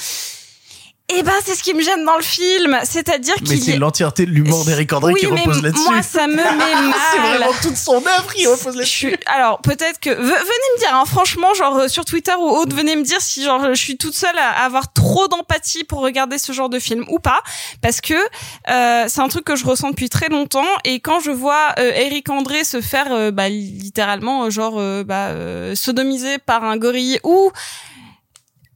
Et 1.07 1.21
ben, 1.21 1.33
c'est 1.45 1.53
ce 1.53 1.61
qui 1.61 1.75
me 1.75 1.83
gêne 1.83 2.03
dans 2.03 2.15
le 2.17 2.23
film, 2.23 2.79
c'est-à-dire 2.83 3.35
Mais 3.41 3.47
qu'il 3.49 3.61
c'est 3.63 3.71
y 3.71 3.75
a- 3.75 3.77
l'entièreté 3.77 4.25
de 4.25 4.31
l'humour 4.31 4.65
d'Eric 4.65 4.91
André 4.91 5.13
oui, 5.13 5.19
qui 5.19 5.27
mais 5.27 5.41
repose 5.41 5.61
là-dessus. 5.61 5.83
Moi, 5.87 6.01
ça 6.01 6.25
me 6.25 6.35
met 6.35 6.43
mal. 6.43 6.93
c'est 7.11 7.19
vraiment 7.19 7.51
toute 7.61 7.77
son 7.77 7.97
œuvre 7.97 8.33
qui 8.33 8.47
repose 8.47 8.75
là-dessus. 8.75 9.09
suis- 9.09 9.17
Alors, 9.27 9.61
peut-être 9.61 9.99
que... 9.99 10.09
ve- 10.09 10.15
Venez 10.15 10.33
me 10.75 10.79
dire, 10.79 10.89
hein, 10.95 11.03
franchement, 11.05 11.53
genre 11.53 11.77
euh, 11.77 11.87
sur 11.87 12.05
Twitter 12.05 12.33
ou 12.39 12.47
autre, 12.49 12.75
venez 12.75 12.95
me 12.95 13.03
dire 13.03 13.21
si 13.21 13.43
genre 13.43 13.67
je 13.75 13.79
suis 13.79 13.97
toute 13.97 14.15
seule 14.15 14.37
à 14.39 14.63
avoir 14.65 14.91
trop 14.93 15.27
d'empathie 15.27 15.83
pour 15.83 15.99
regarder 15.99 16.39
ce 16.39 16.51
genre 16.53 16.69
de 16.69 16.79
film 16.79 17.05
ou 17.09 17.19
pas. 17.19 17.41
Parce 17.83 18.01
que 18.01 18.15
euh, 18.15 19.05
c'est 19.07 19.21
un 19.21 19.27
truc 19.27 19.45
que 19.45 19.55
je 19.55 19.65
ressens 19.65 19.91
depuis 19.91 20.09
très 20.09 20.29
longtemps. 20.29 20.65
Et 20.85 20.99
quand 21.01 21.19
je 21.19 21.29
vois 21.29 21.67
euh, 21.77 21.91
Eric 21.95 22.29
André 22.31 22.63
se 22.63 22.81
faire 22.81 23.11
euh, 23.11 23.29
bah, 23.29 23.47
littéralement 23.47 24.45
euh, 24.45 24.49
genre 24.49 24.73
bah, 25.05 25.27
euh, 25.27 25.75
sodomiser 25.75 26.39
par 26.39 26.63
un 26.63 26.77
gorille 26.77 27.19
ou... 27.23 27.51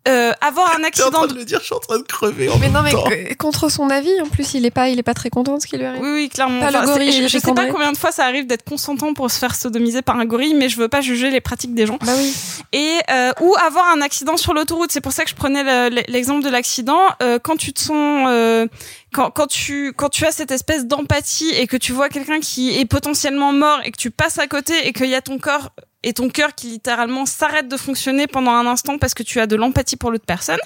euh, 0.08 0.32
avoir 0.42 0.76
un 0.78 0.84
accident 0.86 1.28
de 1.28 1.34
le 1.36 1.46
dire, 1.46 1.60
je 1.60 1.66
suis 1.66 1.76
en 1.76 1.80
train 1.80 1.98
de 1.98 2.04
crever. 2.04 2.50
Mais 2.60 2.70
non, 2.70 2.82
mais 2.82 2.92
que- 2.92 3.34
contre 3.36 3.70
son 3.70 3.90
avis, 3.90 4.10
en 4.22 4.28
plus, 4.28 4.54
il 4.54 4.66
est 4.66 4.72
pas, 4.72 4.90
il 4.90 4.98
est 5.00 5.04
pas 5.04 5.14
très 5.14 5.30
content 5.30 5.58
de 5.58 5.62
ce 5.62 5.68
qui 5.68 5.78
lui 5.78 5.86
arrive. 5.86 6.02
Oui, 6.02 6.10
oui, 6.14 6.30
clairement. 6.30 6.60
Pas 6.62 6.70
Enfin, 6.70 6.82
le 6.82 6.86
gorille, 6.88 7.12
je, 7.12 7.28
je 7.28 7.38
sais 7.38 7.54
pas 7.54 7.66
combien 7.68 7.92
de 7.92 7.98
fois 7.98 8.12
ça 8.12 8.26
arrive 8.26 8.48
d'être 8.48 8.64
consentant 8.64 9.14
pour 9.14 9.30
se 9.30 9.38
faire 9.40 9.56
sodomiser 9.56 10.02
par 10.02 10.18
un 10.18 10.26
gorille, 10.26 10.54
mais 10.54 10.70
je 10.70 10.78
veux 10.78 10.88
pas 10.88 11.02
juger 11.02 11.30
les 11.30 11.42
pratiques 11.42 11.74
des 11.76 11.86
gens. 11.86 11.98
Bah 12.02 12.14
oui. 12.18 12.34
Et 12.74 12.98
euh, 13.12 13.32
ou 13.42 13.56
avoir 13.66 13.90
un 13.90 14.02
accident 14.02 14.38
sur 14.38 14.54
l'autoroute. 14.54 14.92
C'est 14.92 15.02
pour 15.02 15.12
ça 15.12 15.24
que 15.24 15.30
je 15.30 15.36
prenais 15.36 15.64
le- 15.90 16.04
l'exemple 16.08 16.44
de 16.44 16.50
l'accident. 16.50 17.02
Euh, 17.22 17.40
quand 17.42 17.58
tu 17.58 17.74
te 17.74 17.80
sens, 17.82 18.28
euh, 18.30 18.68
quand, 19.14 19.32
quand 19.32 19.48
tu 19.48 19.92
quand 19.96 20.10
tu 20.10 20.26
as 20.26 20.32
cette 20.32 20.52
espèce 20.52 20.86
d'empathie 20.86 21.50
et 21.50 21.68
que 21.68 21.78
tu 21.78 21.92
vois 21.92 22.10
quelqu'un 22.10 22.40
qui 22.40 22.78
est 22.80 22.86
potentiellement 22.86 23.52
mort 23.54 23.80
et 23.84 23.92
que 23.92 23.98
tu 23.98 24.12
passes 24.12 24.38
à 24.38 24.48
côté 24.48 24.88
et 24.88 24.94
qu'il 24.94 25.08
y 25.10 25.16
a 25.16 25.22
ton 25.22 25.40
corps 25.40 25.70
et 26.04 26.14
ton 26.14 26.30
cœur 26.30 26.56
qui 26.56 26.68
littéralement 26.68 27.26
s'arrête 27.26 27.68
de 27.68 27.78
fonctionner 27.78 28.28
pendant 28.28 28.52
un 28.52 28.66
instant 28.66 28.98
parce 28.98 29.14
que 29.14 29.24
tu 29.24 29.40
as 29.40 29.48
de 29.48 29.56
l'empathie 29.56 29.98
pour 29.98 30.12
l'autre 30.12 30.26
personne, 30.26 30.60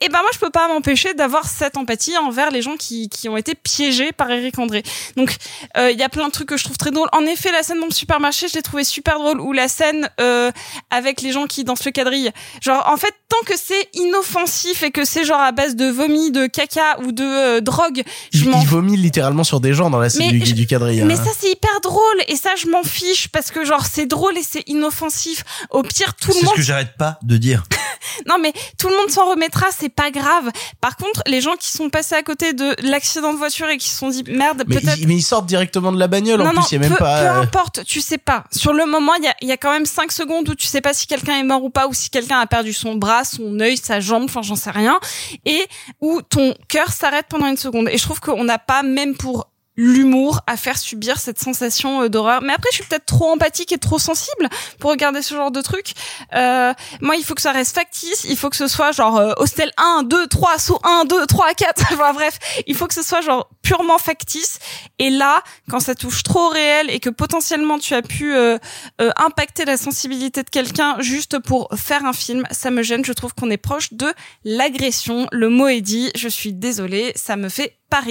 et 0.00 0.08
ben 0.08 0.20
moi 0.20 0.30
je 0.32 0.38
peux 0.38 0.50
pas 0.50 0.68
m'empêcher 0.68 1.14
d'avoir 1.14 1.46
cette 1.48 1.76
empathie 1.76 2.16
envers 2.18 2.50
les 2.50 2.62
gens 2.62 2.76
qui, 2.76 3.08
qui 3.08 3.28
ont 3.28 3.36
été 3.36 3.54
piégés 3.54 4.12
par 4.12 4.30
Eric 4.30 4.58
André. 4.58 4.82
Donc 5.16 5.36
euh, 5.76 5.90
il 5.90 5.98
y 5.98 6.02
a 6.02 6.08
plein 6.08 6.26
de 6.28 6.32
trucs 6.32 6.48
que 6.48 6.56
je 6.56 6.64
trouve 6.64 6.76
très 6.76 6.90
drôles. 6.90 7.08
En 7.12 7.22
effet, 7.26 7.50
la 7.52 7.62
scène 7.62 7.80
dans 7.80 7.86
le 7.86 7.92
supermarché, 7.92 8.46
je 8.48 8.54
l'ai 8.54 8.62
trouvé 8.62 8.84
super 8.84 9.18
drôle. 9.18 9.40
Ou 9.40 9.52
la 9.52 9.68
scène 9.68 10.08
euh, 10.20 10.50
avec 10.90 11.20
les 11.22 11.32
gens 11.32 11.46
qui 11.46 11.64
dansent 11.64 11.84
le 11.84 11.90
quadrille. 11.90 12.30
Genre 12.60 12.84
en 12.88 12.96
fait, 12.96 13.12
tant 13.28 13.44
que 13.46 13.54
c'est 13.56 13.88
inoffensif 13.94 14.82
et 14.82 14.90
que 14.90 15.04
c'est 15.04 15.24
genre 15.24 15.40
à 15.40 15.52
base 15.52 15.76
de 15.76 15.86
vomi, 15.86 16.30
de 16.30 16.46
caca 16.46 16.98
ou 17.00 17.12
de 17.12 17.22
euh, 17.24 17.60
drogue, 17.60 18.02
je 18.32 18.44
Il, 18.44 18.50
il 18.60 18.66
vomit 18.66 18.96
littéralement 18.96 19.44
sur 19.44 19.60
des 19.60 19.74
gens 19.74 19.90
dans 19.90 19.98
la 19.98 20.08
scène 20.08 20.26
Mais 20.32 20.38
du, 20.38 20.46
je- 20.46 20.54
du 20.54 20.66
quadrille. 20.66 21.02
mais 21.04 21.14
hein. 21.18 21.24
ça 21.24 21.30
c'est 21.38 21.50
hyper 21.50 21.80
drôle 21.82 22.02
et 22.28 22.36
ça 22.36 22.50
je 22.56 22.68
m'en 22.68 22.82
fiche 22.82 23.28
parce 23.28 23.50
que 23.50 23.64
genre 23.64 23.86
c'est 23.86 24.06
drôle 24.06 24.36
et 24.36 24.42
c'est 24.42 24.62
inoffensif. 24.68 25.44
Au 25.70 25.82
pire 25.82 26.14
tout 26.14 26.28
le 26.28 26.34
C'est 26.34 26.40
ce 26.40 26.44
monde 26.46 26.54
que 26.54 26.62
j'arrête 26.62 26.96
pas 26.96 27.18
de 27.22 27.36
dire. 27.36 27.64
non 28.26 28.38
mais 28.40 28.52
tout 28.78 28.88
le 28.88 28.96
monde 28.96 29.10
s'en 29.10 29.28
remettra, 29.28 29.66
c'est 29.76 29.88
pas 29.88 30.10
grave. 30.10 30.50
Par 30.80 30.96
contre, 30.96 31.22
les 31.26 31.40
gens 31.40 31.56
qui 31.56 31.68
sont 31.68 31.90
passés 31.90 32.14
à 32.14 32.22
côté 32.22 32.52
de 32.52 32.76
l'accident 32.82 33.32
de 33.32 33.38
voiture 33.38 33.68
et 33.68 33.76
qui 33.76 33.88
se 33.88 33.98
sont 33.98 34.08
dit 34.08 34.24
merde, 34.28 34.64
mais, 34.66 34.80
peut-être 34.80 34.98
ils, 34.98 35.08
mais 35.08 35.16
ils 35.16 35.22
sortent 35.22 35.46
directement 35.46 35.92
de 35.92 35.98
la 35.98 36.08
bagnole. 36.08 36.40
en 36.40 36.44
non, 36.44 36.50
plus, 36.50 36.58
non, 36.58 36.66
il 36.70 36.74
y 36.74 36.76
a 36.76 36.80
même 36.80 36.90
peu, 36.90 36.96
pas. 36.96 37.20
peu 37.20 37.26
euh, 37.26 37.42
importe, 37.42 37.84
tu 37.84 38.00
sais 38.00 38.18
pas. 38.18 38.44
Sur 38.52 38.72
le 38.72 38.86
moment, 38.86 39.14
il 39.14 39.24
y 39.24 39.28
a, 39.28 39.34
il 39.40 39.48
y 39.48 39.52
a 39.52 39.56
quand 39.56 39.72
même 39.72 39.86
5 39.86 40.12
secondes 40.12 40.48
où 40.48 40.54
tu 40.54 40.66
sais 40.66 40.80
pas 40.80 40.94
si 40.94 41.06
quelqu'un 41.06 41.38
est 41.38 41.44
mort 41.44 41.62
ou 41.64 41.70
pas, 41.70 41.86
ou 41.88 41.94
si 41.94 42.10
quelqu'un 42.10 42.40
a 42.40 42.46
perdu 42.46 42.72
son 42.72 42.94
bras, 42.94 43.24
son 43.24 43.58
œil, 43.60 43.76
sa 43.76 44.00
jambe, 44.00 44.24
enfin 44.24 44.42
j'en 44.42 44.56
sais 44.56 44.70
rien, 44.70 45.00
et 45.44 45.66
où 46.00 46.22
ton 46.22 46.54
cœur 46.68 46.92
s'arrête 46.92 47.26
pendant 47.28 47.46
une 47.46 47.56
seconde. 47.56 47.88
Et 47.88 47.98
je 47.98 48.02
trouve 48.02 48.20
qu'on 48.20 48.44
n'a 48.44 48.58
pas, 48.58 48.82
même 48.82 49.16
pour 49.16 49.48
l'humour 49.78 50.40
à 50.48 50.56
faire 50.56 50.76
subir 50.76 51.18
cette 51.18 51.38
sensation 51.38 52.02
euh, 52.02 52.08
d'horreur. 52.08 52.42
Mais 52.42 52.52
après, 52.52 52.68
je 52.72 52.78
suis 52.78 52.84
peut-être 52.84 53.06
trop 53.06 53.30
empathique 53.30 53.70
et 53.70 53.78
trop 53.78 54.00
sensible 54.00 54.48
pour 54.80 54.90
regarder 54.90 55.22
ce 55.22 55.34
genre 55.34 55.52
de 55.52 55.62
truc. 55.62 55.92
Euh, 56.34 56.74
moi, 57.00 57.14
il 57.14 57.24
faut 57.24 57.34
que 57.34 57.40
ça 57.40 57.52
reste 57.52 57.74
factice. 57.74 58.24
Il 58.28 58.36
faut 58.36 58.50
que 58.50 58.56
ce 58.56 58.66
soit 58.66 58.90
genre 58.90 59.16
euh, 59.16 59.32
hostel 59.36 59.70
1, 59.76 60.02
2, 60.02 60.26
3, 60.26 60.58
saut 60.58 60.80
1, 60.82 61.04
2, 61.04 61.26
3, 61.26 61.54
4. 61.54 61.82
enfin 61.92 62.12
bref, 62.12 62.38
il 62.66 62.74
faut 62.74 62.88
que 62.88 62.94
ce 62.94 63.02
soit 63.02 63.20
genre 63.20 63.48
purement 63.62 63.98
factice. 63.98 64.58
Et 64.98 65.10
là, 65.10 65.42
quand 65.70 65.80
ça 65.80 65.94
touche 65.94 66.22
trop 66.22 66.46
au 66.46 66.48
réel 66.48 66.90
et 66.90 67.00
que 67.00 67.10
potentiellement 67.10 67.78
tu 67.78 67.94
as 67.94 68.02
pu 68.02 68.34
euh, 68.34 68.58
euh, 69.00 69.10
impacter 69.16 69.64
la 69.64 69.76
sensibilité 69.76 70.42
de 70.42 70.50
quelqu'un 70.50 70.96
juste 71.00 71.38
pour 71.38 71.68
faire 71.76 72.04
un 72.04 72.12
film, 72.12 72.44
ça 72.50 72.70
me 72.70 72.82
gêne. 72.82 73.04
Je 73.04 73.12
trouve 73.12 73.34
qu'on 73.34 73.50
est 73.50 73.58
proche 73.58 73.92
de 73.92 74.12
l'agression. 74.44 75.28
Le 75.32 75.50
mot 75.50 75.68
est 75.68 75.82
dit. 75.82 76.10
Je 76.16 76.28
suis 76.28 76.52
désolée. 76.52 77.12
Ça 77.14 77.36
me 77.36 77.48
fait 77.48 77.78
pas. 77.88 78.02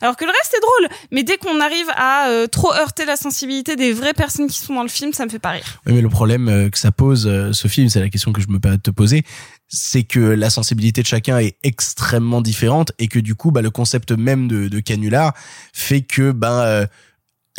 Alors 0.00 0.16
que 0.16 0.24
le 0.24 0.30
reste 0.30 0.54
est 0.56 0.60
drôle, 0.60 0.98
mais 1.10 1.22
dès 1.22 1.36
qu'on 1.36 1.60
arrive 1.60 1.86
à 1.96 2.28
euh, 2.28 2.46
trop 2.46 2.72
heurter 2.72 3.04
la 3.04 3.16
sensibilité 3.16 3.76
des 3.76 3.92
vraies 3.92 4.14
personnes 4.14 4.48
qui 4.48 4.58
sont 4.58 4.74
dans 4.74 4.82
le 4.82 4.88
film, 4.88 5.12
ça 5.12 5.24
me 5.24 5.30
fait 5.30 5.38
pas 5.38 5.50
rire. 5.50 5.80
Oui, 5.86 5.92
mais 5.94 6.00
le 6.00 6.08
problème 6.08 6.48
euh, 6.48 6.70
que 6.70 6.78
ça 6.78 6.92
pose, 6.92 7.26
euh, 7.26 7.52
Sophie, 7.52 7.88
c'est 7.90 8.00
la 8.00 8.08
question 8.08 8.32
que 8.32 8.40
je 8.40 8.48
me 8.48 8.58
permets 8.58 8.78
de 8.78 8.82
te 8.82 8.90
poser, 8.90 9.24
c'est 9.68 10.04
que 10.04 10.20
la 10.20 10.50
sensibilité 10.50 11.02
de 11.02 11.06
chacun 11.06 11.38
est 11.38 11.56
extrêmement 11.62 12.40
différente 12.40 12.92
et 12.98 13.08
que 13.08 13.18
du 13.18 13.34
coup, 13.34 13.50
bah, 13.50 13.62
le 13.62 13.70
concept 13.70 14.12
même 14.12 14.48
de, 14.48 14.68
de 14.68 14.80
canular 14.80 15.34
fait 15.72 16.02
que, 16.02 16.32
ben, 16.32 16.86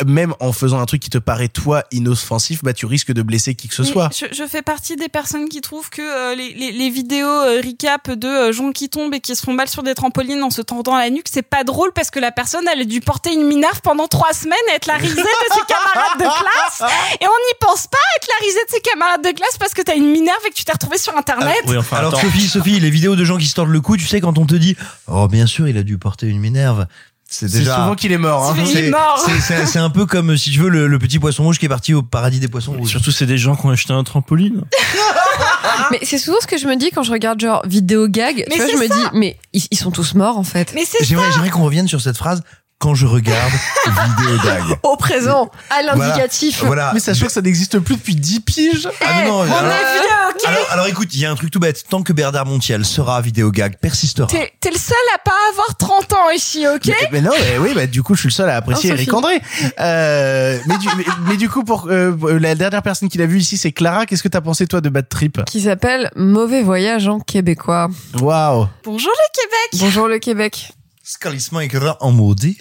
même 0.04 0.34
en 0.40 0.52
faisant 0.52 0.78
un 0.78 0.84
truc 0.84 1.00
qui 1.00 1.08
te 1.08 1.18
paraît 1.18 1.48
toi 1.48 1.84
inoffensif, 1.90 2.62
bah 2.62 2.74
tu 2.74 2.84
risques 2.84 3.12
de 3.12 3.22
blesser 3.22 3.54
qui 3.54 3.68
que 3.68 3.74
ce 3.74 3.82
Mais 3.82 3.88
soit. 3.88 4.10
Je, 4.14 4.26
je 4.30 4.46
fais 4.46 4.60
partie 4.60 4.96
des 4.96 5.08
personnes 5.08 5.48
qui 5.48 5.62
trouvent 5.62 5.88
que 5.88 6.02
euh, 6.02 6.34
les, 6.34 6.52
les, 6.52 6.72
les 6.72 6.90
vidéos 6.90 7.26
euh, 7.26 7.62
recap 7.64 8.10
de 8.10 8.26
euh, 8.26 8.52
gens 8.52 8.72
qui 8.72 8.90
tombent 8.90 9.14
et 9.14 9.20
qui 9.20 9.34
se 9.34 9.42
font 9.42 9.54
mal 9.54 9.68
sur 9.68 9.82
des 9.82 9.94
trampolines 9.94 10.42
en 10.42 10.50
se 10.50 10.60
tendant 10.60 10.96
la 10.96 11.08
nuque, 11.08 11.28
c'est 11.30 11.42
pas 11.42 11.64
drôle 11.64 11.92
parce 11.94 12.10
que 12.10 12.18
la 12.18 12.30
personne 12.30 12.64
elle 12.70 12.82
a 12.82 12.84
dû 12.84 13.00
porter 13.00 13.32
une 13.32 13.46
minerve 13.46 13.80
pendant 13.82 14.06
trois 14.06 14.34
semaines 14.34 14.58
et 14.70 14.74
être 14.74 14.86
la 14.86 14.96
risée 14.96 15.14
de 15.14 15.54
ses 15.54 15.64
camarades 15.66 16.18
de 16.18 16.24
classe 16.24 16.92
et 17.20 17.24
on 17.24 17.28
n'y 17.28 17.54
pense 17.60 17.86
pas 17.86 17.98
être 18.18 18.28
la 18.28 18.46
risée 18.46 18.64
de 18.66 18.70
ses 18.72 18.80
camarades 18.80 19.24
de 19.24 19.30
classe 19.30 19.56
parce 19.58 19.72
que 19.72 19.80
t'as 19.80 19.96
une 19.96 20.10
minerve 20.10 20.40
et 20.46 20.50
que 20.50 20.54
tu 20.54 20.64
t'es 20.64 20.72
retrouvé 20.72 20.98
sur 20.98 21.16
internet. 21.16 21.56
Alors 21.92 22.20
Sophie, 22.20 22.48
Sophie, 22.48 22.80
les 22.80 22.90
vidéos 22.90 23.16
de 23.16 23.24
gens 23.24 23.38
qui 23.38 23.46
se 23.46 23.54
tordent 23.54 23.70
le 23.70 23.80
cou, 23.80 23.96
tu 23.96 24.06
sais 24.06 24.20
quand 24.20 24.36
on 24.36 24.44
te 24.44 24.54
dit 24.54 24.76
oh 25.06 25.26
bien 25.26 25.46
sûr 25.46 25.68
il 25.68 25.78
a 25.78 25.82
dû 25.82 25.96
porter 25.96 26.26
une 26.26 26.38
minerve. 26.38 26.86
C'est 27.28 27.50
déjà 27.50 27.74
souvent 27.76 27.94
qu'il 27.96 28.12
est 28.12 28.18
mort. 28.18 28.44
Hein. 28.50 28.54
C'est- 28.56 28.62
il 28.72 28.78
est 28.78 28.82
C'est- 28.84 28.90
mort. 28.90 29.22
c'est- 29.26 29.40
C'est 29.40 29.66
c'est 29.66 29.78
un 29.80 29.90
peu 29.90 30.06
comme 30.06 30.36
si 30.36 30.50
tu 30.50 30.60
veux 30.60 30.68
le, 30.68 30.86
le 30.86 30.98
petit 30.98 31.18
poisson 31.18 31.42
rouge 31.42 31.58
qui 31.58 31.66
est 31.66 31.68
parti 31.68 31.92
au 31.92 32.02
paradis 32.02 32.38
des 32.40 32.48
poissons 32.48 32.72
rouges. 32.72 32.90
Surtout, 32.90 33.10
c'est 33.10 33.26
des 33.26 33.36
gens 33.38 33.56
qui 33.56 33.66
ont 33.66 33.70
acheté 33.70 33.92
un 33.92 34.04
trampoline. 34.04 34.62
Mais 35.90 35.98
c'est 36.02 36.18
souvent 36.18 36.38
ce 36.40 36.46
que 36.46 36.56
je 36.56 36.66
me 36.66 36.76
dis 36.76 36.90
quand 36.90 37.02
je 37.02 37.12
regarde 37.12 37.40
genre 37.40 37.62
vidéo 37.66 38.08
gag. 38.08 38.44
Mais 38.48 38.54
tu 38.54 38.60
vois, 38.62 38.66
c'est 38.66 38.72
je 38.72 38.76
me 38.78 38.88
ça. 38.88 38.94
dis, 38.94 39.02
mais 39.18 39.38
ils, 39.52 39.62
ils 39.70 39.76
sont 39.76 39.90
tous 39.90 40.14
morts 40.14 40.38
en 40.38 40.42
fait. 40.42 40.72
Mais 40.74 40.84
c'est 40.88 41.04
J'aimerais 41.04 41.30
j'aimerais 41.32 41.50
qu'on 41.50 41.64
revienne 41.64 41.86
sur 41.86 42.00
cette 42.00 42.16
phrase 42.16 42.42
quand 42.78 42.94
je 42.94 43.06
regarde 43.06 43.52
vidéo 43.86 44.36
dag. 44.44 44.62
Au 44.82 44.96
présent, 44.96 45.50
à 45.70 45.82
l'indicatif. 45.82 46.62
Voilà. 46.62 46.90
Mais 46.92 47.00
sachant 47.00 47.26
que 47.26 47.32
ça 47.32 47.40
n'existe 47.40 47.78
plus 47.78 47.96
depuis 47.96 48.14
10 48.14 48.40
piges. 48.40 48.88
Ah 49.00 49.24
non, 49.24 49.44
non, 49.44 49.50
on 49.50 49.56
alors, 49.56 49.72
est 49.72 49.92
vieux, 49.94 50.10
ok 50.30 50.42
alors, 50.46 50.66
alors 50.70 50.86
écoute, 50.86 51.08
il 51.14 51.20
y 51.20 51.26
a 51.26 51.30
un 51.30 51.34
truc 51.34 51.50
tout 51.50 51.58
bête. 51.58 51.84
Tant 51.88 52.02
que 52.02 52.12
Bernard 52.12 52.46
Montiel 52.46 52.84
sera 52.84 53.20
vidéo 53.20 53.50
gag, 53.50 53.78
persistera. 53.78 54.26
T'es 54.28 54.52
t'es 54.60 54.70
le 54.70 54.78
seul 54.78 54.96
à 55.14 55.18
pas 55.18 55.32
avoir 55.52 55.76
30 55.76 56.12
ans 56.12 56.30
ici, 56.34 56.66
ok? 56.66 56.86
Mais, 56.86 57.08
mais 57.12 57.20
non, 57.22 57.32
mais 57.38 57.58
oui, 57.58 57.72
bah, 57.74 57.86
du 57.86 58.02
coup, 58.02 58.14
je 58.14 58.20
suis 58.20 58.28
le 58.28 58.34
seul 58.34 58.50
à 58.50 58.56
apprécier 58.56 58.90
Oh, 58.90 58.94
Eric. 58.94 59.12
André. 59.14 59.40
Euh, 59.80 60.58
mais, 60.66 60.78
du, 60.78 60.88
mais, 60.96 61.04
mais 61.28 61.36
du 61.36 61.48
coup, 61.48 61.64
pour 61.64 61.86
euh, 61.88 62.14
la 62.38 62.54
dernière 62.54 62.82
personne 62.82 63.08
qui 63.08 63.18
l'a 63.18 63.26
vu 63.26 63.38
ici, 63.38 63.56
c'est 63.56 63.72
Clara. 63.72 64.04
Qu'est-ce 64.06 64.22
que 64.22 64.28
t'as 64.28 64.40
pensé 64.42 64.66
toi 64.66 64.80
de 64.80 64.88
Bad 64.90 65.08
Trip? 65.08 65.44
Qui 65.46 65.62
s'appelle 65.62 66.10
Mauvais 66.14 66.62
voyage 66.62 67.08
en 67.08 67.20
québécois. 67.20 67.88
Waouh. 68.20 68.68
Bonjour 68.84 69.12
le 69.12 69.40
Québec 69.40 69.80
Bonjour 69.80 70.08
le 70.08 70.18
Québec. 70.18 70.72
Scalissement 71.08 71.60
écran 71.60 71.96
en 72.00 72.10
maudit. 72.10 72.58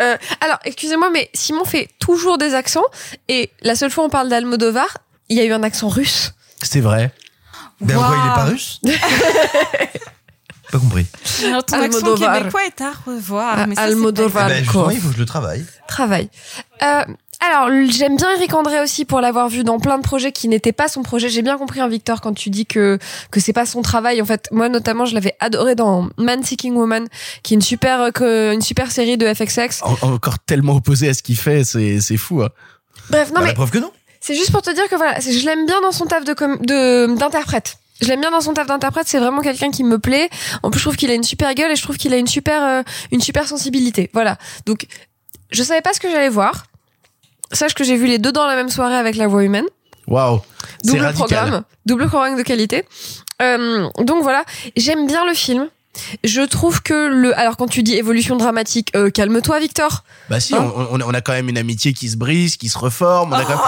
Euh, 0.00 0.16
alors, 0.40 0.60
excusez-moi, 0.64 1.10
mais 1.10 1.30
Simon 1.34 1.64
fait 1.64 1.88
toujours 1.98 2.38
des 2.38 2.54
accents. 2.54 2.84
Et 3.26 3.50
la 3.62 3.74
seule 3.74 3.90
fois 3.90 4.04
où 4.04 4.06
on 4.06 4.10
parle 4.10 4.28
d'Almodovar, 4.28 4.98
il 5.28 5.36
y 5.36 5.40
a 5.40 5.44
eu 5.44 5.52
un 5.52 5.64
accent 5.64 5.88
russe. 5.88 6.32
C'est 6.62 6.80
vrai. 6.80 7.12
Ben 7.80 7.96
Waouh. 7.96 8.06
pourquoi 8.06 8.24
il 8.24 8.30
est 8.30 8.34
pas 8.34 8.44
russe 8.44 8.80
Pas 10.70 10.78
compris. 10.78 11.06
Alors, 11.44 11.64
Ton 11.64 11.82
accent 11.82 11.98
Almodovar. 11.98 12.38
québécois 12.38 12.66
est 12.66 12.80
à 12.82 12.92
revoir. 13.04 13.54
Ah, 13.58 13.66
mais 13.66 13.74
ça, 13.74 13.82
c'est 13.82 13.88
Almodovar. 13.88 14.46
Eh 14.48 14.52
ben, 14.52 14.64
justement, 14.64 14.90
il 14.90 15.00
faut 15.00 15.08
que 15.08 15.14
je 15.14 15.18
le 15.18 15.26
travaille. 15.26 15.64
Travail. 15.88 16.30
Euh, 16.82 17.04
alors, 17.40 17.68
j'aime 17.88 18.16
bien 18.16 18.30
Eric 18.36 18.52
André 18.54 18.80
aussi 18.80 19.04
pour 19.04 19.20
l'avoir 19.20 19.48
vu 19.48 19.62
dans 19.64 19.78
plein 19.78 19.96
de 19.98 20.02
projets 20.02 20.32
qui 20.32 20.48
n'étaient 20.48 20.72
pas 20.72 20.88
son 20.88 21.02
projet. 21.02 21.28
J'ai 21.28 21.42
bien 21.42 21.56
compris, 21.56 21.80
hein, 21.80 21.88
Victor, 21.88 22.20
quand 22.20 22.32
tu 22.34 22.50
dis 22.50 22.66
que 22.66 22.98
que 23.30 23.38
c'est 23.40 23.52
pas 23.52 23.64
son 23.66 23.80
travail. 23.82 24.20
En 24.20 24.24
fait, 24.24 24.48
moi 24.50 24.68
notamment, 24.68 25.04
je 25.04 25.14
l'avais 25.14 25.34
adoré 25.40 25.74
dans 25.76 26.08
Man 26.18 26.42
Seeking 26.42 26.74
Woman, 26.74 27.06
qui 27.44 27.54
est 27.54 27.56
une 27.56 27.62
super 27.62 28.00
euh, 28.00 28.10
que- 28.10 28.52
une 28.52 28.60
super 28.62 28.90
série 28.90 29.16
de 29.16 29.32
FXX. 29.32 29.82
En- 29.82 29.96
encore 30.14 30.38
tellement 30.40 30.74
opposé 30.74 31.08
à 31.08 31.14
ce 31.14 31.22
qu'il 31.22 31.36
fait, 31.36 31.64
c'est 31.64 32.00
c'est 32.00 32.16
fou. 32.16 32.42
Hein. 32.42 32.48
Bref, 33.10 33.28
non 33.28 33.34
Bah, 33.36 33.40
mais 33.42 33.48
La 33.48 33.54
preuve 33.54 33.70
que 33.70 33.78
non. 33.78 33.92
C'est 34.20 34.34
juste 34.34 34.50
pour 34.50 34.62
te 34.62 34.70
dire 34.74 34.88
que 34.88 34.96
voilà, 34.96 35.20
je 35.20 35.46
l'aime 35.46 35.64
bien 35.64 35.80
dans 35.80 35.92
son 35.92 36.06
taf 36.06 36.24
de 36.24 36.34
de 36.64 37.14
d'interprète. 37.16 37.76
Je 38.00 38.08
l'aime 38.08 38.20
bien 38.20 38.30
dans 38.32 38.40
son 38.40 38.52
taf 38.52 38.66
d'interprète, 38.66 39.06
c'est 39.08 39.18
vraiment 39.18 39.40
quelqu'un 39.42 39.70
qui 39.70 39.84
me 39.84 39.98
plaît. 39.98 40.28
En 40.62 40.70
plus, 40.70 40.78
je 40.80 40.84
trouve 40.84 40.96
qu'il 40.96 41.10
a 41.10 41.14
une 41.14 41.22
super 41.24 41.54
gueule 41.54 41.70
et 41.70 41.76
je 41.76 41.82
trouve 41.82 41.96
qu'il 41.96 42.12
a 42.14 42.16
une 42.16 42.26
super 42.26 42.62
euh, 42.64 42.82
une 43.12 43.20
super 43.20 43.46
sensibilité. 43.48 44.10
Voilà. 44.12 44.38
Donc 44.66 44.86
je 45.50 45.62
savais 45.62 45.80
pas 45.80 45.92
ce 45.94 46.00
que 46.00 46.10
j'allais 46.10 46.28
voir. 46.28 46.64
Sache 47.52 47.74
que 47.74 47.84
j'ai 47.84 47.96
vu 47.96 48.06
les 48.06 48.18
deux 48.18 48.32
dans 48.32 48.46
la 48.46 48.56
même 48.56 48.68
soirée 48.68 48.96
avec 48.96 49.16
la 49.16 49.26
voix 49.26 49.42
humaine. 49.42 49.66
Waouh. 50.06 50.40
Double 50.84 51.00
radical. 51.00 51.26
programme, 51.26 51.62
double 51.86 52.06
programme 52.08 52.36
de 52.36 52.42
qualité. 52.42 52.84
Euh, 53.42 53.88
donc 53.98 54.22
voilà, 54.22 54.44
j'aime 54.76 55.06
bien 55.06 55.24
le 55.26 55.34
film. 55.34 55.68
Je 56.24 56.42
trouve 56.42 56.82
que 56.82 57.08
le 57.08 57.38
alors 57.38 57.56
quand 57.56 57.66
tu 57.68 57.82
dis 57.82 57.94
évolution 57.94 58.36
dramatique, 58.36 58.90
euh, 58.96 59.10
calme-toi 59.10 59.60
Victor. 59.60 60.04
Bah 60.30 60.40
si, 60.40 60.54
Hein 60.54 60.72
on, 60.90 61.00
a 61.14 61.20
quand 61.20 61.32
même 61.32 61.48
une 61.48 61.58
amitié 61.58 61.92
qui 61.92 62.08
se 62.08 62.16
brise, 62.16 62.56
qui 62.56 62.68
se 62.68 62.78
reforme. 62.78 63.32
On 63.32 63.36
a 63.36 63.42
quand 63.44 63.48
même... 63.50 63.58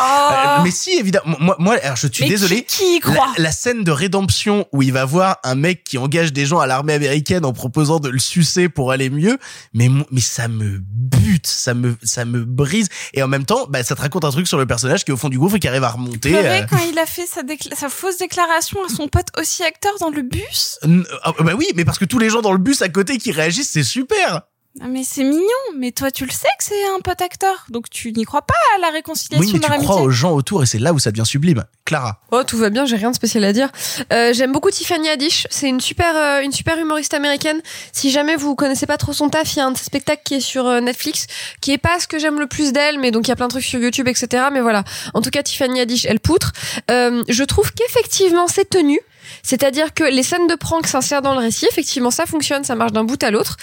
Euh, 0.61 0.63
mais 0.65 0.71
si, 0.71 0.91
évidemment. 0.99 1.37
Moi, 1.41 1.57
moi 1.59 1.77
alors, 1.83 1.97
je 1.97 2.07
suis 2.07 2.25
Mais 2.25 2.31
désolé. 2.31 2.65
qui- 2.65 2.77
qui 2.85 2.97
y 2.97 3.01
croit 3.01 3.29
la, 3.37 3.45
la 3.45 3.53
scène 3.53 3.85
de 3.85 3.91
rédemption 3.91 4.67
où 4.73 4.83
il 4.83 4.93
va 4.93 5.05
voir 5.05 5.39
un 5.45 5.55
mec 5.55 5.85
qui 5.85 5.99
engage 5.99 6.33
des 6.33 6.47
gens 6.47 6.59
à 6.61 6.67
l'armée 6.67 6.93
américaine 6.95 7.45
en 7.45 7.53
proposant 7.53 7.99
de 8.01 8.09
le 8.09 8.19
sucer 8.19 8.69
pour 8.69 8.93
aller 8.93 9.11
mieux, 9.11 9.39
mais 9.75 9.89
mais 10.11 10.21
ça 10.21 10.49
me 10.49 10.79
bute, 10.83 11.47
ça 11.47 11.75
me 11.75 11.97
ça 12.03 12.25
me 12.25 12.45
brise. 12.45 12.89
Et 13.15 13.23
en 13.23 13.29
même 13.29 13.45
temps, 13.45 13.67
bah 13.69 13.83
ça 13.83 13.95
te 13.95 14.01
raconte 14.03 14.25
un 14.25 14.31
truc 14.31 14.47
sur 14.47 14.59
le 14.59 14.67
personnage 14.67 15.05
qui 15.05 15.11
est 15.11 15.15
au 15.15 15.17
fond 15.17 15.29
du 15.29 15.39
gouffre 15.39 15.57
et 15.57 15.61
qui 15.61 15.69
arrive 15.69 15.85
à 15.85 15.91
remonter. 15.91 16.31
Pleurer 16.31 16.61
euh, 16.63 16.67
quand 16.69 16.79
il 16.91 16.99
a 16.99 17.07
fait 17.07 17.27
sa, 17.27 17.43
décla- 17.43 17.75
sa 17.75 17.89
fausse 17.89 18.19
déclaration 18.19 18.79
à 18.85 18.89
son 18.89 19.09
pote 19.09 19.29
aussi 19.39 19.63
acteur 19.63 19.93
dans 20.01 20.11
le 20.11 20.23
bus 20.23 20.79
n- 20.85 21.05
ah, 21.23 21.33
bah 21.41 21.53
oui, 21.57 21.67
mais 21.75 21.85
parce 21.85 21.99
que 21.99 22.05
tous 22.05 22.19
les 22.21 22.31
gens 22.31 22.43
dans 22.43 22.53
le 22.53 22.59
bus 22.59 22.83
à 22.83 22.89
côté 22.89 23.19
qui 23.19 23.33
réagissent, 23.33 23.71
c'est 23.71 23.83
super. 23.83 24.43
Ah, 24.81 24.85
mais 24.89 25.03
c'est 25.03 25.25
mignon, 25.25 25.43
mais 25.77 25.91
toi 25.91 26.13
tu 26.13 26.25
le 26.25 26.31
sais 26.31 26.47
que 26.57 26.63
c'est 26.63 26.85
un 26.97 27.01
pote 27.01 27.21
acteur, 27.23 27.67
donc 27.71 27.91
tu 27.91 28.13
n'y 28.13 28.23
crois 28.25 28.43
pas 28.43 28.55
à 28.77 28.81
la 28.81 28.91
réconciliation 28.91 29.41
Oui, 29.45 29.53
mais 29.53 29.59
de 29.59 29.65
tu 29.65 29.69
leur 29.69 29.81
crois 29.81 29.97
amitié. 29.97 30.07
aux 30.07 30.11
gens 30.13 30.31
autour 30.33 30.63
et 30.63 30.67
c'est 30.67 30.79
là 30.79 30.93
où 30.93 31.01
ça 31.01 31.11
devient 31.11 31.27
sublime. 31.27 31.65
Clara. 31.85 32.21
Oh, 32.31 32.45
tout 32.45 32.57
va 32.57 32.71
bien, 32.71 32.87
j'ai 32.87 32.95
rien 32.95 33.11
de 33.11 33.17
spécial 33.17 33.43
à 33.43 33.53
dire. 33.53 33.69
Euh, 34.13 34.33
J'aime 34.33 34.53
beaucoup 34.53 34.71
Tiffany 34.71 35.09
Haddish. 35.09 35.49
C'est 35.51 35.69
une 35.69 35.81
super, 35.81 36.15
euh, 36.17 36.41
une 36.43 36.53
super 36.53 36.79
humoriste 36.79 37.15
américaine. 37.15 37.61
Si 37.93 38.13
jamais 38.13 38.37
vous 38.37 38.55
connaissez 38.55 38.87
pas 38.87 38.97
trop 38.97 39.13
son 39.13 39.29
taf, 39.29 39.53
il 39.55 39.59
y 39.59 39.61
a 39.61 39.67
un 39.67 39.73
de 39.73 39.77
ses 39.77 39.85
spectacles 39.87 40.23
qui 40.25 40.35
est 40.37 40.41
sur 40.41 40.65
euh, 40.69 40.81
Netflix, 40.81 41.27
qui 41.61 41.73
est 41.73 41.79
pas 41.79 41.99
ce 41.99 42.07
que 42.07 42.21
j'aime 42.21 42.39
le 42.39 42.47
plus 42.47 42.73
d'elle, 42.73 43.01
mais 43.01 43.11
donc 43.11 43.27
il 43.27 43.31
y 43.31 43.33
a 43.33 43.37
plein 43.37 43.49
de 43.49 43.53
trucs 43.53 43.65
sur 43.65 43.81
YouTube, 43.81 44.07
etc. 44.07 44.45
Mais 44.53 44.61
voilà. 44.61 44.85
En 45.15 45.21
tout 45.21 45.31
cas, 45.31 45.43
Tiffany 45.43 45.81
Haddish, 45.81 46.07
elle 46.07 46.21
poutre. 46.21 46.53
Euh, 46.93 47.25
je 47.29 47.43
trouve 47.43 47.73
qu'effectivement, 47.73 48.47
c'est 48.47 48.71
tenu. 48.71 49.01
C'est-à-dire 49.43 49.95
que 49.95 50.05
les 50.05 50.23
scènes 50.23 50.47
de 50.47 50.55
prank 50.55 50.87
s'insèrent 50.87 51.23
dans 51.23 51.35
le 51.35 51.41
récit. 51.41 51.67
Effectivement, 51.71 52.11
ça 52.11 52.27
fonctionne, 52.27 52.65
ça 52.65 52.75
marche 52.75 52.93
d'un 52.93 53.05
bout 53.05 53.23
à 53.23 53.31
l'autre. 53.31 53.57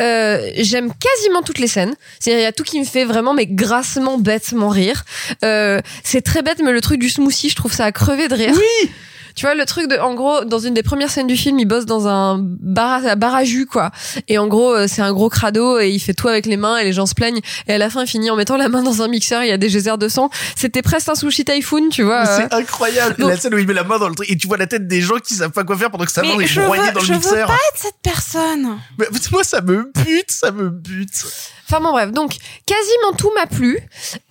Euh, 0.00 0.50
J'aime 0.56 0.92
quasiment 0.92 1.42
toutes 1.42 1.58
les 1.58 1.66
scènes. 1.68 1.94
C'est-à-dire, 2.20 2.40
il 2.40 2.44
y 2.44 2.46
a 2.46 2.52
tout 2.52 2.64
qui 2.64 2.80
me 2.80 2.84
fait 2.84 3.04
vraiment, 3.04 3.34
mais 3.34 3.46
grassement, 3.46 4.18
bêtement 4.18 4.68
rire. 4.68 5.04
Euh, 5.44 5.80
c'est 6.02 6.22
très 6.22 6.42
bête, 6.42 6.60
mais 6.64 6.72
le 6.72 6.80
truc 6.80 7.00
du 7.00 7.08
smoothie, 7.08 7.50
je 7.50 7.56
trouve 7.56 7.72
ça 7.72 7.84
à 7.84 7.92
crever 7.92 8.28
de 8.28 8.34
rire. 8.34 8.54
Oui. 8.54 8.90
Tu 9.34 9.46
vois, 9.46 9.54
le 9.54 9.64
truc 9.64 9.88
de, 9.88 9.96
en 9.98 10.14
gros, 10.14 10.44
dans 10.44 10.58
une 10.60 10.74
des 10.74 10.82
premières 10.82 11.10
scènes 11.10 11.26
du 11.26 11.36
film, 11.36 11.58
il 11.58 11.64
bosse 11.64 11.86
dans 11.86 12.06
un 12.08 12.38
bar 12.40 13.04
à, 13.06 13.16
bar 13.16 13.34
à 13.34 13.44
jus, 13.44 13.66
quoi. 13.66 13.90
Et 14.28 14.38
en 14.38 14.46
gros, 14.46 14.72
euh, 14.74 14.86
c'est 14.88 15.02
un 15.02 15.12
gros 15.12 15.28
crado 15.28 15.78
et 15.80 15.88
il 15.90 15.98
fait 15.98 16.14
tout 16.14 16.28
avec 16.28 16.46
les 16.46 16.56
mains 16.56 16.76
et 16.78 16.84
les 16.84 16.92
gens 16.92 17.06
se 17.06 17.14
plaignent. 17.14 17.40
Et 17.66 17.72
à 17.74 17.78
la 17.78 17.90
fin, 17.90 18.02
il 18.04 18.06
finit 18.08 18.30
en 18.30 18.36
mettant 18.36 18.56
la 18.56 18.68
main 18.68 18.82
dans 18.82 19.02
un 19.02 19.08
mixeur, 19.08 19.42
il 19.42 19.48
y 19.48 19.52
a 19.52 19.56
des 19.56 19.68
geysers 19.68 19.98
de 19.98 20.08
sang. 20.08 20.30
C'était 20.56 20.82
presque 20.82 21.08
un 21.08 21.14
sushi 21.14 21.44
typhoon, 21.44 21.88
tu 21.90 22.02
vois. 22.04 22.26
euh. 22.26 22.36
C'est 22.38 22.54
incroyable. 22.54 23.16
donc- 23.18 23.30
la 23.30 23.36
scène 23.36 23.54
où 23.54 23.58
il 23.58 23.66
met 23.66 23.74
la 23.74 23.84
main 23.84 23.98
dans 23.98 24.08
le 24.08 24.14
truc 24.14 24.30
et 24.30 24.36
tu 24.36 24.46
vois 24.46 24.56
la 24.56 24.66
tête 24.66 24.86
des 24.86 25.00
gens 25.00 25.16
qui 25.16 25.34
savent 25.34 25.50
pas 25.50 25.64
quoi 25.64 25.76
faire 25.76 25.90
pendant 25.90 26.04
que 26.04 26.12
sa 26.12 26.22
main 26.22 26.34
Mais 26.38 26.44
est 26.44 26.46
je 26.46 26.60
broyée 26.60 26.82
veux, 26.84 26.92
dans 26.92 27.00
le 27.00 27.06
je 27.06 27.12
veux 27.12 27.18
mixeur. 27.18 27.46
pas 27.48 27.54
être 27.54 27.82
cette 27.82 27.98
personne. 28.02 28.78
Mais 28.98 29.06
moi, 29.32 29.42
ça 29.44 29.60
me 29.60 29.90
bute, 30.04 30.30
ça 30.30 30.52
me 30.52 30.68
bute. 30.70 31.24
Enfin 31.66 31.80
bon 31.80 31.92
bref, 31.92 32.12
donc 32.12 32.36
quasiment 32.66 33.16
tout 33.16 33.30
m'a 33.34 33.46
plu, 33.46 33.78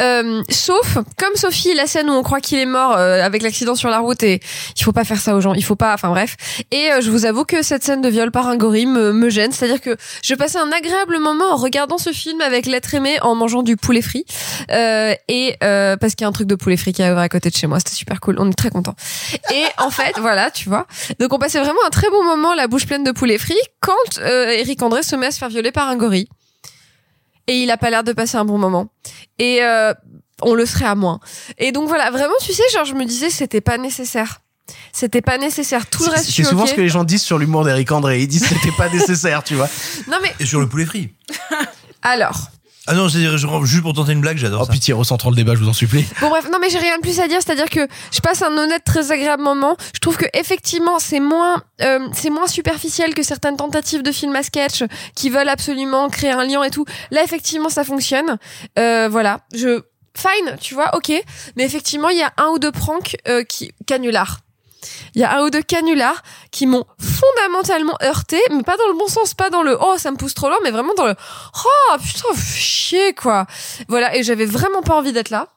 euh, 0.03 0.43
sauf 0.51 0.99
comme 1.17 1.35
Sophie 1.35 1.73
la 1.73 1.87
scène 1.87 2.07
où 2.07 2.13
on 2.13 2.21
croit 2.21 2.41
qu'il 2.41 2.59
est 2.59 2.65
mort 2.67 2.95
euh, 2.95 3.23
avec 3.23 3.41
l'accident 3.41 3.73
sur 3.73 3.89
la 3.89 3.97
route 3.99 4.21
et 4.21 4.39
il 4.77 4.83
faut 4.83 4.92
pas 4.93 5.03
faire 5.03 5.19
ça 5.19 5.35
aux 5.35 5.41
gens, 5.41 5.53
il 5.53 5.63
faut 5.63 5.75
pas, 5.75 5.93
enfin 5.93 6.09
bref. 6.09 6.35
Et 6.71 6.91
euh, 6.91 7.01
je 7.01 7.11
vous 7.11 7.25
avoue 7.25 7.43
que 7.43 7.61
cette 7.61 7.83
scène 7.83 8.01
de 8.01 8.09
viol 8.09 8.31
par 8.31 8.47
un 8.47 8.55
gorille 8.55 8.85
me, 8.85 9.11
me 9.11 9.29
gêne, 9.29 9.51
c'est-à-dire 9.51 9.81
que 9.81 9.97
je 10.23 10.35
passais 10.35 10.59
un 10.59 10.71
agréable 10.71 11.19
moment 11.19 11.51
en 11.51 11.57
regardant 11.57 11.97
ce 11.97 12.11
film 12.11 12.41
avec 12.41 12.65
l'être 12.65 12.93
aimé 12.93 13.17
en 13.21 13.35
mangeant 13.35 13.63
du 13.63 13.75
poulet 13.75 14.01
frit 14.01 14.25
euh, 14.71 15.13
et 15.27 15.55
euh, 15.63 15.97
parce 15.97 16.15
qu'il 16.15 16.23
y 16.23 16.25
a 16.25 16.29
un 16.29 16.33
truc 16.33 16.47
de 16.47 16.55
poulet 16.55 16.77
frit 16.77 16.93
qui 16.93 17.01
est 17.01 17.05
à 17.05 17.29
côté 17.29 17.49
de 17.49 17.55
chez 17.55 17.67
moi, 17.67 17.79
c'était 17.79 17.91
super 17.91 18.19
cool, 18.21 18.35
on 18.39 18.49
est 18.49 18.55
très 18.55 18.69
content. 18.69 18.95
Et 19.53 19.63
en 19.77 19.89
fait 19.89 20.13
voilà, 20.19 20.51
tu 20.51 20.69
vois, 20.69 20.87
donc 21.19 21.33
on 21.33 21.39
passait 21.39 21.59
vraiment 21.59 21.79
un 21.85 21.89
très 21.89 22.09
bon 22.09 22.23
moment, 22.23 22.53
la 22.53 22.67
bouche 22.67 22.85
pleine 22.85 23.03
de 23.03 23.11
poulet 23.11 23.37
frit 23.37 23.55
quand 23.81 24.19
euh, 24.19 24.49
Eric 24.49 24.81
André 24.81 25.03
se 25.03 25.15
met 25.15 25.27
à 25.27 25.31
se 25.31 25.39
faire 25.39 25.49
violer 25.49 25.71
par 25.71 25.89
un 25.89 25.97
gorille 25.97 26.27
et 27.47 27.61
il 27.61 27.71
a 27.71 27.77
pas 27.77 27.89
l'air 27.89 28.03
de 28.03 28.13
passer 28.13 28.37
un 28.37 28.45
bon 28.45 28.57
moment. 28.57 28.87
Et 29.39 29.63
euh, 29.63 29.93
on 30.41 30.53
le 30.53 30.65
serait 30.65 30.85
à 30.85 30.95
moins. 30.95 31.19
Et 31.57 31.71
donc 31.71 31.87
voilà, 31.87 32.11
vraiment, 32.11 32.33
tu 32.41 32.53
sais, 32.53 32.63
genre 32.73 32.85
je 32.85 32.95
me 32.95 33.05
disais 33.05 33.29
c'était 33.29 33.61
pas 33.61 33.77
nécessaire. 33.77 34.41
C'était 34.91 35.21
pas 35.21 35.37
nécessaire. 35.37 35.85
Tout 35.87 36.03
le 36.05 36.11
reste, 36.11 36.29
C'est 36.31 36.43
souvent 36.43 36.65
ce 36.65 36.73
que 36.73 36.81
les 36.81 36.89
gens 36.89 37.03
disent 37.03 37.23
sur 37.23 37.37
l'humour 37.37 37.63
d'Eric 37.65 37.91
André. 37.91 38.21
Ils 38.21 38.27
disent 38.27 38.43
que 38.47 38.55
c'était 38.55 38.75
pas 38.77 38.89
nécessaire, 38.93 39.43
tu 39.43 39.55
vois. 39.55 39.67
Non 40.07 40.17
mais 40.21 40.33
Et 40.39 40.45
sur 40.45 40.59
le 40.59 40.69
poulet 40.69 40.85
frit. 40.85 41.11
alors. 42.01 42.37
Ah 42.85 42.95
non, 42.95 43.07
je- 43.07 43.17
juste 43.63 43.81
pour 43.81 43.93
tenter 43.93 44.11
une 44.11 44.19
blague, 44.19 44.35
j'adore 44.37 44.63
Oh 44.63 44.65
ça. 44.65 44.71
pitié, 44.73 44.93
recentrons 44.93 45.29
le 45.29 45.37
débat, 45.37 45.55
je 45.55 45.59
vous 45.61 45.69
en 45.69 45.73
supplie. 45.73 46.05
Bon 46.19 46.27
bref, 46.29 46.49
non 46.51 46.57
mais 46.59 46.69
j'ai 46.69 46.79
rien 46.79 46.97
de 46.97 47.01
plus 47.01 47.21
à 47.21 47.29
dire, 47.29 47.39
c'est-à-dire 47.41 47.69
que 47.69 47.87
je 48.11 48.19
passe 48.19 48.41
un 48.41 48.57
honnête 48.57 48.83
très 48.83 49.13
agréable 49.13 49.41
moment. 49.41 49.77
Je 49.95 49.99
trouve 50.01 50.17
que 50.17 50.25
effectivement 50.33 50.99
c'est 50.99 51.21
moins 51.21 51.63
euh, 51.81 52.05
c'est 52.13 52.29
moins 52.29 52.45
superficiel 52.47 53.13
que 53.13 53.23
certaines 53.23 53.55
tentatives 53.55 54.01
de 54.03 54.11
films 54.11 54.35
à 54.35 54.43
sketch 54.43 54.83
qui 55.15 55.29
veulent 55.29 55.47
absolument 55.47 56.09
créer 56.09 56.31
un 56.31 56.43
lien 56.43 56.61
et 56.63 56.71
tout. 56.71 56.83
Là 57.09 57.23
effectivement 57.23 57.69
ça 57.69 57.85
fonctionne. 57.85 58.37
Euh, 58.77 59.07
voilà, 59.09 59.39
je 59.55 59.81
fine, 60.17 60.57
tu 60.59 60.73
vois, 60.73 60.93
ok. 60.97 61.09
Mais 61.55 61.63
effectivement 61.63 62.09
il 62.09 62.17
y 62.17 62.21
a 62.21 62.33
un 62.35 62.47
ou 62.47 62.59
deux 62.59 62.73
pranks 62.73 63.15
euh, 63.29 63.45
qui 63.45 63.71
canular. 63.87 64.41
Il 65.15 65.21
y 65.21 65.23
a 65.23 65.37
un 65.37 65.43
ou 65.43 65.49
deux 65.49 65.61
canulars 65.61 66.23
qui 66.51 66.65
m'ont 66.65 66.85
fondamentalement 66.99 67.95
heurté, 68.03 68.39
mais 68.51 68.63
pas 68.63 68.77
dans 68.77 68.87
le 68.87 68.97
bon 68.97 69.07
sens, 69.07 69.33
pas 69.33 69.49
dans 69.49 69.63
le 69.63 69.77
oh 69.79 69.95
ça 69.97 70.11
me 70.11 70.17
pousse 70.17 70.33
trop 70.33 70.49
loin, 70.49 70.57
mais 70.63 70.71
vraiment 70.71 70.93
dans 70.95 71.05
le 71.05 71.15
oh 71.65 71.97
putain 71.97 72.41
chier 72.41 73.13
quoi. 73.13 73.45
Voilà 73.87 74.15
et 74.15 74.23
j'avais 74.23 74.45
vraiment 74.45 74.81
pas 74.81 74.95
envie 74.95 75.13
d'être 75.13 75.29
là. 75.29 75.47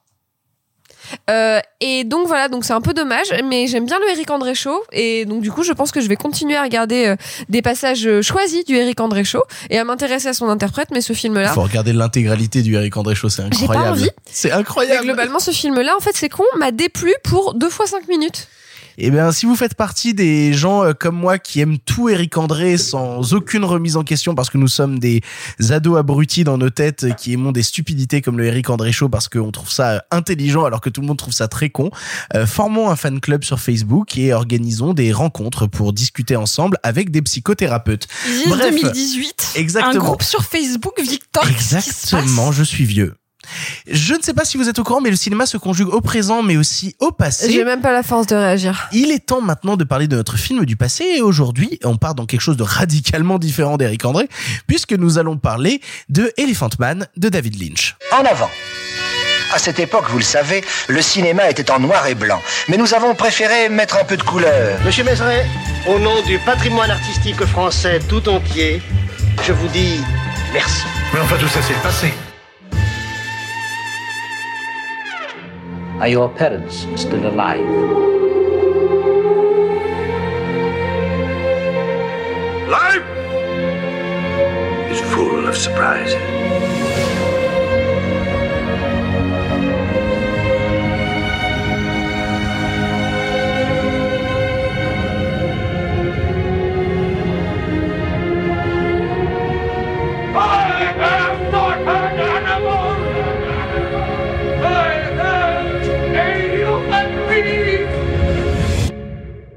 Euh, 1.31 1.61
et 1.81 2.05
donc 2.05 2.27
voilà, 2.27 2.48
donc 2.48 2.65
c'est 2.65 2.73
un 2.73 2.81
peu 2.81 2.94
dommage, 2.94 3.28
mais 3.44 3.66
j'aime 3.66 3.86
bien 3.86 3.98
le 3.98 4.11
Eric 4.11 4.31
André 4.31 4.55
Show 4.55 4.82
et 4.93 5.24
donc 5.24 5.43
du 5.43 5.51
coup 5.51 5.62
je 5.62 5.73
pense 5.73 5.93
que 5.93 6.01
je 6.01 6.09
vais 6.09 6.16
continuer 6.16 6.57
à 6.57 6.62
regarder 6.62 7.07
euh, 7.07 7.16
des 7.48 7.62
passages 7.62 8.07
euh, 8.07 8.23
choisis 8.23 8.65
du 8.65 8.77
Eric 8.77 9.01
André 9.01 9.24
Show 9.24 9.43
et 9.70 9.78
à 9.78 9.85
m'intéresser 9.85 10.28
à 10.28 10.32
son 10.32 10.48
interprète. 10.48 10.89
Mais 10.93 11.01
ce 11.01 11.12
Il 11.12 11.16
film-là, 11.16 11.53
faut 11.53 11.62
regarder 11.62 11.93
l'intégralité 11.93 12.62
du 12.62 12.74
Eric 12.74 12.97
André 12.97 13.15
Show, 13.15 13.28
c'est 13.28 13.43
incroyable. 13.43 14.11
C'est 14.31 14.48
Mais 14.48 14.55
incroyable. 14.55 15.05
globalement, 15.05 15.39
ce 15.39 15.51
film-là, 15.51 15.94
en 15.97 16.01
fait, 16.01 16.15
c'est 16.15 16.28
con, 16.28 16.44
m'a 16.59 16.70
déplu 16.70 17.15
pour 17.23 17.55
deux 17.55 17.70
fois 17.70 17.86
cinq 17.86 18.09
minutes. 18.09 18.48
Eh 18.98 19.10
bien, 19.10 19.31
si 19.31 19.44
vous 19.44 19.56
faites 19.56 19.74
partie 19.74 20.14
des 20.14 20.55
gens 20.55 20.82
euh, 20.82 20.93
comme 20.94 21.16
moi 21.16 21.39
qui 21.39 21.60
aiment 21.60 21.78
tout 21.78 22.09
Eric 22.09 22.39
André 22.39 22.78
sans 22.78 23.35
aucune 23.35 23.64
remise 23.64 23.98
en 23.98 24.05
question 24.05 24.35
parce 24.35 24.48
que 24.48 24.56
nous 24.56 24.68
sommes 24.68 24.98
des 24.98 25.20
ados 25.68 25.98
abrutis 25.98 26.44
dans 26.44 26.56
nos 26.56 26.70
têtes 26.70 27.05
euh, 27.05 27.10
qui 27.10 27.35
aimons 27.35 27.52
des 27.52 27.62
stupidités 27.62 28.23
comme 28.23 28.39
le 28.39 28.47
Eric 28.47 28.70
André 28.70 28.93
Show 28.93 29.10
parce 29.10 29.28
qu'on 29.28 29.52
trouve 29.52 29.70
ça 29.70 29.90
euh, 29.90 29.98
intelligent 30.10 30.64
alors 30.64 30.81
que 30.81 30.89
tout 30.89 31.02
le 31.02 31.06
monde 31.06 31.18
trouve 31.18 31.35
ça 31.35 31.47
très 31.47 31.68
con, 31.68 31.90
formons 32.47 32.89
un 32.89 32.97
fan 32.97 33.20
club 33.20 33.44
sur 33.44 33.60
Facebook 33.60 34.16
et 34.16 34.32
organisons 34.32 34.94
des 34.94 35.12
rencontres 35.12 35.66
pour 35.66 35.93
discuter 35.93 36.36
ensemble 36.36 36.78
avec 36.82 37.10
des 37.10 37.20
psychothérapeutes. 37.20 38.09
Disent 38.27 38.59
2018. 38.59 39.52
Exactement. 39.56 39.94
Un 39.94 39.98
groupe 39.98 40.23
sur 40.23 40.43
Facebook, 40.43 40.98
Victor. 41.01 41.47
Exactement, 41.48 42.52
je 42.52 42.62
suis 42.62 42.85
vieux. 42.85 43.14
Je 43.90 44.14
ne 44.14 44.23
sais 44.23 44.35
pas 44.35 44.44
si 44.44 44.56
vous 44.56 44.68
êtes 44.68 44.78
au 44.78 44.85
courant, 44.85 45.01
mais 45.01 45.10
le 45.10 45.16
cinéma 45.16 45.47
se 45.47 45.56
conjugue 45.56 45.89
au 45.89 46.01
présent, 46.01 46.43
mais 46.43 46.56
aussi 46.56 46.97
au 47.01 47.12
passé. 47.12 47.51
J'ai 47.51 47.64
même 47.64 47.81
pas 47.81 47.93
la 47.93 48.02
force 48.02 48.27
de 48.27 48.36
réagir. 48.36 48.89
Il 48.93 49.10
est 49.10 49.24
temps 49.24 49.40
maintenant 49.40 49.77
de 49.77 49.85
parler 49.85 50.09
de 50.09 50.16
notre 50.16 50.36
film 50.36 50.64
du 50.64 50.77
passé 50.77 51.05
et 51.16 51.23
aujourd'hui, 51.23 51.78
on 51.85 51.97
part 51.97 52.14
dans 52.14 52.27
quelque 52.27 52.40
chose 52.40 52.56
de 52.56 52.62
radicalement 52.62 53.39
différent 53.39 53.77
d'Eric 53.77 54.05
André, 54.05 54.28
puisque 54.66 54.93
nous 54.93 55.18
allons 55.18 55.36
parler 55.36 55.81
de 56.09 56.32
Elephant 56.36 56.70
Man 56.78 57.06
de 57.16 57.28
David 57.28 57.60
Lynch. 57.60 57.97
En 58.12 58.24
avant. 58.24 58.51
À 59.55 59.59
cette 59.59 59.78
époque, 59.78 60.06
vous 60.09 60.18
le 60.18 60.24
savez, 60.24 60.64
le 60.89 61.01
cinéma 61.01 61.48
était 61.48 61.70
en 61.70 61.78
noir 61.78 62.06
et 62.09 62.14
blanc. 62.14 62.43
Mais 62.68 62.77
nous 62.77 62.94
avons 62.94 63.14
préféré 63.14 63.68
mettre 63.68 63.97
un 63.97 64.05
peu 64.05 64.16
de 64.16 64.23
couleur. 64.23 64.78
Monsieur 64.85 65.05
Mézeret, 65.05 65.47
au 65.86 65.98
nom 65.98 66.20
du 66.27 66.39
patrimoine 66.40 66.90
artistique 66.90 67.44
français 67.44 68.01
tout 68.09 68.28
entier, 68.28 68.82
je 69.44 69.52
vous 69.52 69.68
dis 69.68 70.01
merci. 70.52 70.82
Mais 71.14 71.20
enfin, 71.20 71.36
tout 71.39 71.48
ça, 71.48 71.60
c'est 71.62 71.74
le 71.74 71.81
passé. 71.81 72.12
Are 75.98 76.09
your 76.09 76.28
parents 76.28 76.86
still 76.94 77.27
alive? 77.27 77.64
Life 82.68 83.09
is 84.93 85.01
full 85.14 85.48
of 85.48 85.56
surprises. 85.56 86.45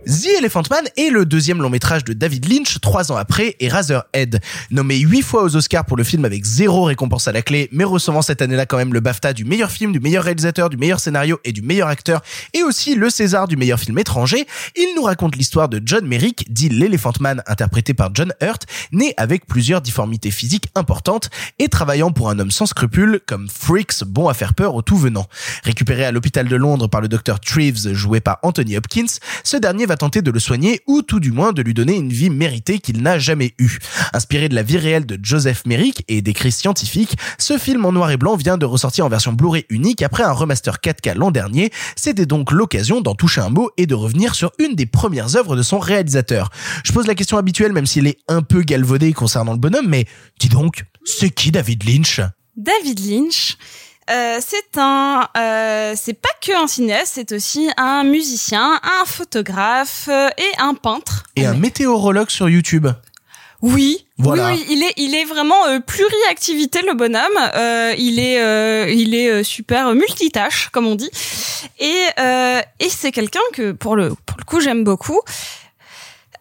The 0.09 0.39
Elephant 0.39 0.63
Man 0.71 0.85
est 0.97 1.11
le 1.11 1.23
deuxième 1.23 1.61
long 1.61 1.69
métrage 1.69 2.03
de 2.03 2.13
David 2.13 2.51
Lynch, 2.51 2.81
trois 2.81 3.11
ans 3.11 3.15
après 3.15 3.55
Eraserhead. 3.59 4.39
Nommé 4.71 4.97
huit 4.97 5.21
fois 5.21 5.43
aux 5.43 5.55
Oscars 5.55 5.85
pour 5.85 5.97
le 5.97 6.03
film 6.03 6.25
avec 6.25 6.45
zéro 6.45 6.85
récompense 6.85 7.27
à 7.27 7.31
la 7.31 7.43
clé, 7.43 7.69
mais 7.71 7.83
recevant 7.83 8.23
cette 8.23 8.41
année-là 8.41 8.65
quand 8.65 8.77
même 8.77 8.91
le 8.91 9.01
BAFTA 9.01 9.33
du 9.33 9.45
meilleur 9.45 9.69
film, 9.69 9.91
du 9.91 9.99
meilleur 9.99 10.23
réalisateur, 10.23 10.71
du 10.71 10.77
meilleur 10.77 10.99
scénario 10.99 11.39
et 11.43 11.51
du 11.51 11.61
meilleur 11.61 11.89
acteur, 11.89 12.23
et 12.55 12.63
aussi 12.63 12.95
le 12.95 13.11
César 13.11 13.47
du 13.47 13.55
meilleur 13.55 13.79
film 13.79 13.99
étranger, 13.99 14.47
il 14.75 14.95
nous 14.95 15.03
raconte 15.03 15.35
l'histoire 15.35 15.69
de 15.69 15.79
John 15.85 16.07
Merrick, 16.07 16.51
dit 16.51 16.69
l'Elephant 16.69 17.13
Man, 17.19 17.43
interprété 17.45 17.93
par 17.93 18.09
John 18.15 18.33
Hurt, 18.41 18.65
né 18.91 19.13
avec 19.15 19.45
plusieurs 19.45 19.81
difformités 19.81 20.31
physiques 20.31 20.69
importantes 20.73 21.29
et 21.59 21.67
travaillant 21.67 22.11
pour 22.11 22.31
un 22.31 22.39
homme 22.39 22.49
sans 22.49 22.65
scrupules 22.65 23.21
comme 23.27 23.47
Freaks, 23.47 24.03
bon 24.05 24.27
à 24.27 24.33
faire 24.33 24.55
peur 24.55 24.73
au 24.73 24.81
tout 24.81 24.97
venant. 24.97 25.27
Récupéré 25.63 26.03
à 26.03 26.11
l'hôpital 26.11 26.47
de 26.47 26.55
Londres 26.55 26.87
par 26.87 26.99
le 26.99 27.07
docteur 27.09 27.39
Treves, 27.39 27.93
joué 27.93 28.21
par 28.21 28.39
Anthony 28.41 28.75
Hopkins, 28.75 29.05
ce 29.43 29.55
dernier 29.55 29.85
va 29.85 29.98
tenter 29.99 30.21
de 30.21 30.31
le 30.31 30.39
soigner 30.39 30.81
ou 30.87 31.03
tout 31.03 31.19
du 31.19 31.31
moins 31.31 31.53
de 31.53 31.61
lui 31.61 31.73
donner 31.73 31.95
une 31.95 32.11
vie 32.11 32.29
méritée 32.29 32.79
qu'il 32.79 33.03
n'a 33.03 33.19
jamais 33.19 33.53
eue. 33.59 33.77
Inspiré 34.13 34.49
de 34.49 34.55
la 34.55 34.63
vie 34.63 34.77
réelle 34.77 35.05
de 35.05 35.19
Joseph 35.21 35.63
Merrick 35.65 36.03
et 36.07 36.21
d'écrits 36.21 36.51
scientifiques, 36.51 37.15
ce 37.37 37.57
film 37.57 37.85
en 37.85 37.91
noir 37.91 38.09
et 38.09 38.17
blanc 38.17 38.35
vient 38.35 38.57
de 38.57 38.65
ressortir 38.65 39.05
en 39.05 39.09
version 39.09 39.33
Blu-ray 39.33 39.65
unique 39.69 40.01
après 40.01 40.23
un 40.23 40.31
remaster 40.31 40.77
4K 40.77 41.15
l'an 41.15 41.31
dernier. 41.31 41.71
C'était 41.95 42.25
donc 42.25 42.51
l'occasion 42.51 43.01
d'en 43.01 43.13
toucher 43.13 43.41
un 43.41 43.49
mot 43.49 43.69
et 43.77 43.85
de 43.85 43.93
revenir 43.93 44.35
sur 44.35 44.51
une 44.57 44.75
des 44.75 44.85
premières 44.85 45.35
œuvres 45.35 45.55
de 45.55 45.61
son 45.61 45.79
réalisateur. 45.79 46.49
Je 46.83 46.93
pose 46.93 47.05
la 47.05 47.15
question 47.15 47.37
habituelle 47.37 47.73
même 47.73 47.85
s'il 47.85 48.07
est 48.07 48.17
un 48.27 48.41
peu 48.41 48.61
galvaudé 48.61 49.13
concernant 49.13 49.51
le 49.51 49.59
bonhomme, 49.59 49.87
mais 49.87 50.05
dis 50.39 50.49
donc, 50.49 50.85
c'est 51.03 51.29
qui 51.29 51.51
David 51.51 51.83
Lynch? 51.83 52.21
David 52.55 52.99
Lynch. 52.99 53.57
Euh, 54.09 54.39
c'est 54.45 54.77
un, 54.77 55.27
euh, 55.37 55.93
c'est 55.95 56.13
pas 56.13 56.29
que 56.41 56.51
un 56.51 56.67
cinéaste, 56.67 57.13
c'est 57.15 57.31
aussi 57.31 57.69
un 57.77 58.03
musicien, 58.03 58.79
un 58.83 59.05
photographe 59.05 60.07
euh, 60.09 60.29
et 60.37 60.59
un 60.59 60.73
peintre. 60.73 61.23
Et 61.35 61.45
un 61.45 61.53
météorologue 61.53 62.29
sur 62.29 62.49
YouTube. 62.49 62.87
Oui. 63.61 64.05
Voilà. 64.17 64.51
Oui, 64.51 64.53
oui, 64.57 64.65
il 64.69 64.83
est, 64.83 64.93
il 64.97 65.15
est 65.15 65.25
vraiment 65.25 65.67
euh, 65.67 65.79
pluriactivité 65.79 66.81
le 66.81 66.93
bonhomme. 66.93 67.23
Euh, 67.55 67.93
il 67.97 68.19
est, 68.19 68.41
euh, 68.41 68.89
il 68.89 69.13
est 69.15 69.29
euh, 69.29 69.43
super 69.43 69.93
multitâche 69.93 70.69
comme 70.69 70.87
on 70.87 70.95
dit. 70.95 71.11
Et 71.79 72.03
euh, 72.19 72.61
et 72.79 72.89
c'est 72.89 73.11
quelqu'un 73.11 73.39
que 73.53 73.71
pour 73.71 73.95
le 73.95 74.09
pour 74.25 74.37
le 74.37 74.43
coup 74.43 74.59
j'aime 74.59 74.83
beaucoup. 74.83 75.21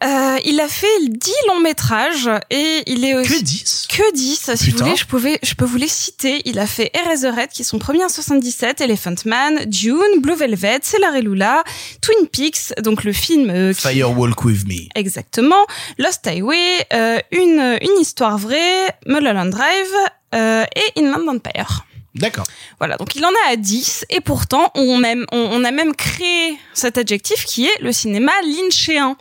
Euh, 0.04 0.38
il 0.44 0.60
a 0.60 0.68
fait 0.68 0.86
10 1.08 1.32
longs 1.48 1.60
métrages 1.60 2.30
et 2.50 2.82
il 2.86 3.04
est 3.04 3.14
aussi... 3.16 3.40
Que 3.40 3.42
10 3.44 3.86
Que 3.88 4.12
10, 4.14 4.50
si 4.54 4.70
vous 4.70 4.78
voulez, 4.78 4.96
je 4.96 5.04
pouvais, 5.06 5.38
je 5.42 5.54
peux 5.54 5.64
vous 5.64 5.76
les 5.76 5.88
citer. 5.88 6.40
Il 6.44 6.60
a 6.60 6.66
fait 6.68 6.90
Eraserhead, 6.94 7.48
qui 7.50 7.62
est 7.62 7.64
son 7.64 7.78
premier 7.80 8.04
en 8.04 8.08
77, 8.08 8.80
Elephant 8.80 9.14
Man, 9.24 9.64
Dune, 9.66 10.20
Blue 10.20 10.36
Velvet, 10.36 10.78
C'est 10.82 11.00
la 11.00 11.18
Lula, 11.20 11.64
Twin 12.00 12.28
Peaks, 12.28 12.80
donc 12.80 13.02
le 13.02 13.12
film 13.12 13.50
euh, 13.50 13.72
qui- 13.72 13.80
Firewalk 13.88 14.44
With 14.44 14.68
Me. 14.68 14.86
Exactement. 14.94 15.66
Lost 15.98 16.24
Highway, 16.28 16.86
euh, 16.92 17.18
une, 17.32 17.78
une 17.82 18.00
histoire 18.00 18.38
vraie, 18.38 18.86
Mulholland 19.06 19.50
Drive 19.50 19.94
euh, 20.34 20.64
et 20.76 21.00
Inland 21.00 21.28
Empire. 21.28 21.84
D'accord. 22.18 22.44
Voilà, 22.78 22.96
donc 22.96 23.14
il 23.14 23.24
en 23.24 23.30
a 23.30 23.52
à 23.52 23.56
10 23.56 24.06
et 24.10 24.20
pourtant 24.20 24.70
on, 24.74 25.02
a 25.02 25.70
même 25.70 25.94
créé 25.94 26.58
cet 26.74 26.98
adjectif 26.98 27.44
qui 27.44 27.66
est 27.66 27.80
le 27.80 27.92
cinéma 27.92 28.32
lynchéen. 28.44 29.16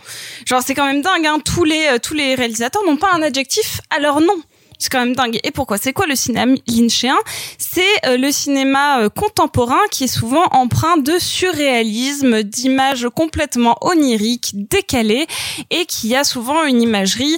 Genre 0.46 0.62
c'est 0.66 0.74
quand 0.74 0.86
même 0.86 1.02
dingue, 1.02 1.26
hein, 1.26 1.40
tous 1.44 1.64
les 1.64 1.88
euh, 1.92 2.00
tous 2.00 2.14
les 2.14 2.36
réalisateurs 2.36 2.84
n'ont 2.86 2.98
pas 2.98 3.12
un 3.14 3.22
adjectif 3.22 3.82
à 3.90 4.00
leur 4.00 4.20
nom. 4.22 4.36
C'est 4.80 4.90
quand 4.90 5.00
même 5.00 5.16
dingue. 5.16 5.40
Et 5.44 5.52
pourquoi? 5.52 5.78
C'est 5.78 5.94
quoi 5.94 6.06
le 6.06 6.16
cinéma 6.16 6.54
lynchéen 6.68 7.18
C'est 7.58 7.82
euh, 8.06 8.18
le 8.18 8.32
cinéma 8.32 9.02
euh, 9.02 9.10
contemporain 9.10 9.80
qui 9.92 10.04
est 10.04 10.08
souvent 10.08 10.46
empreint 10.52 10.98
de 10.98 11.18
surréalisme, 11.20 12.44
d'images 12.44 13.08
complètement 13.16 13.78
oniriques, 13.82 14.52
décalées, 14.54 15.28
et 15.72 15.86
qui 15.86 16.16
a 16.16 16.24
souvent 16.24 16.64
une 16.66 16.82
imagerie 16.82 17.38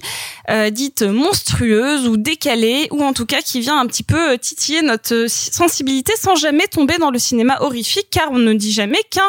euh, 0.50 0.70
dite 0.70 1.04
monstrueuse 1.04 2.08
ou 2.08 2.18
décalée, 2.18 2.88
ou 2.92 3.04
en 3.04 3.14
tout 3.14 3.26
cas 3.26 3.42
qui 3.42 3.60
vient 3.62 3.80
un 3.80 3.86
petit 3.86 4.04
peu 4.04 4.38
titiller 4.38 4.82
notre 4.82 5.28
sensibilité 5.30 6.14
sans 6.20 6.36
jamais 6.36 6.68
tomber 6.68 6.98
dans 6.98 7.12
le 7.12 7.20
cinéma 7.20 7.58
horrifique, 7.62 8.08
car 8.12 8.30
on 8.32 8.38
ne 8.40 8.54
dit 8.54 8.72
jamais 8.72 9.00
qu'un 9.10 9.22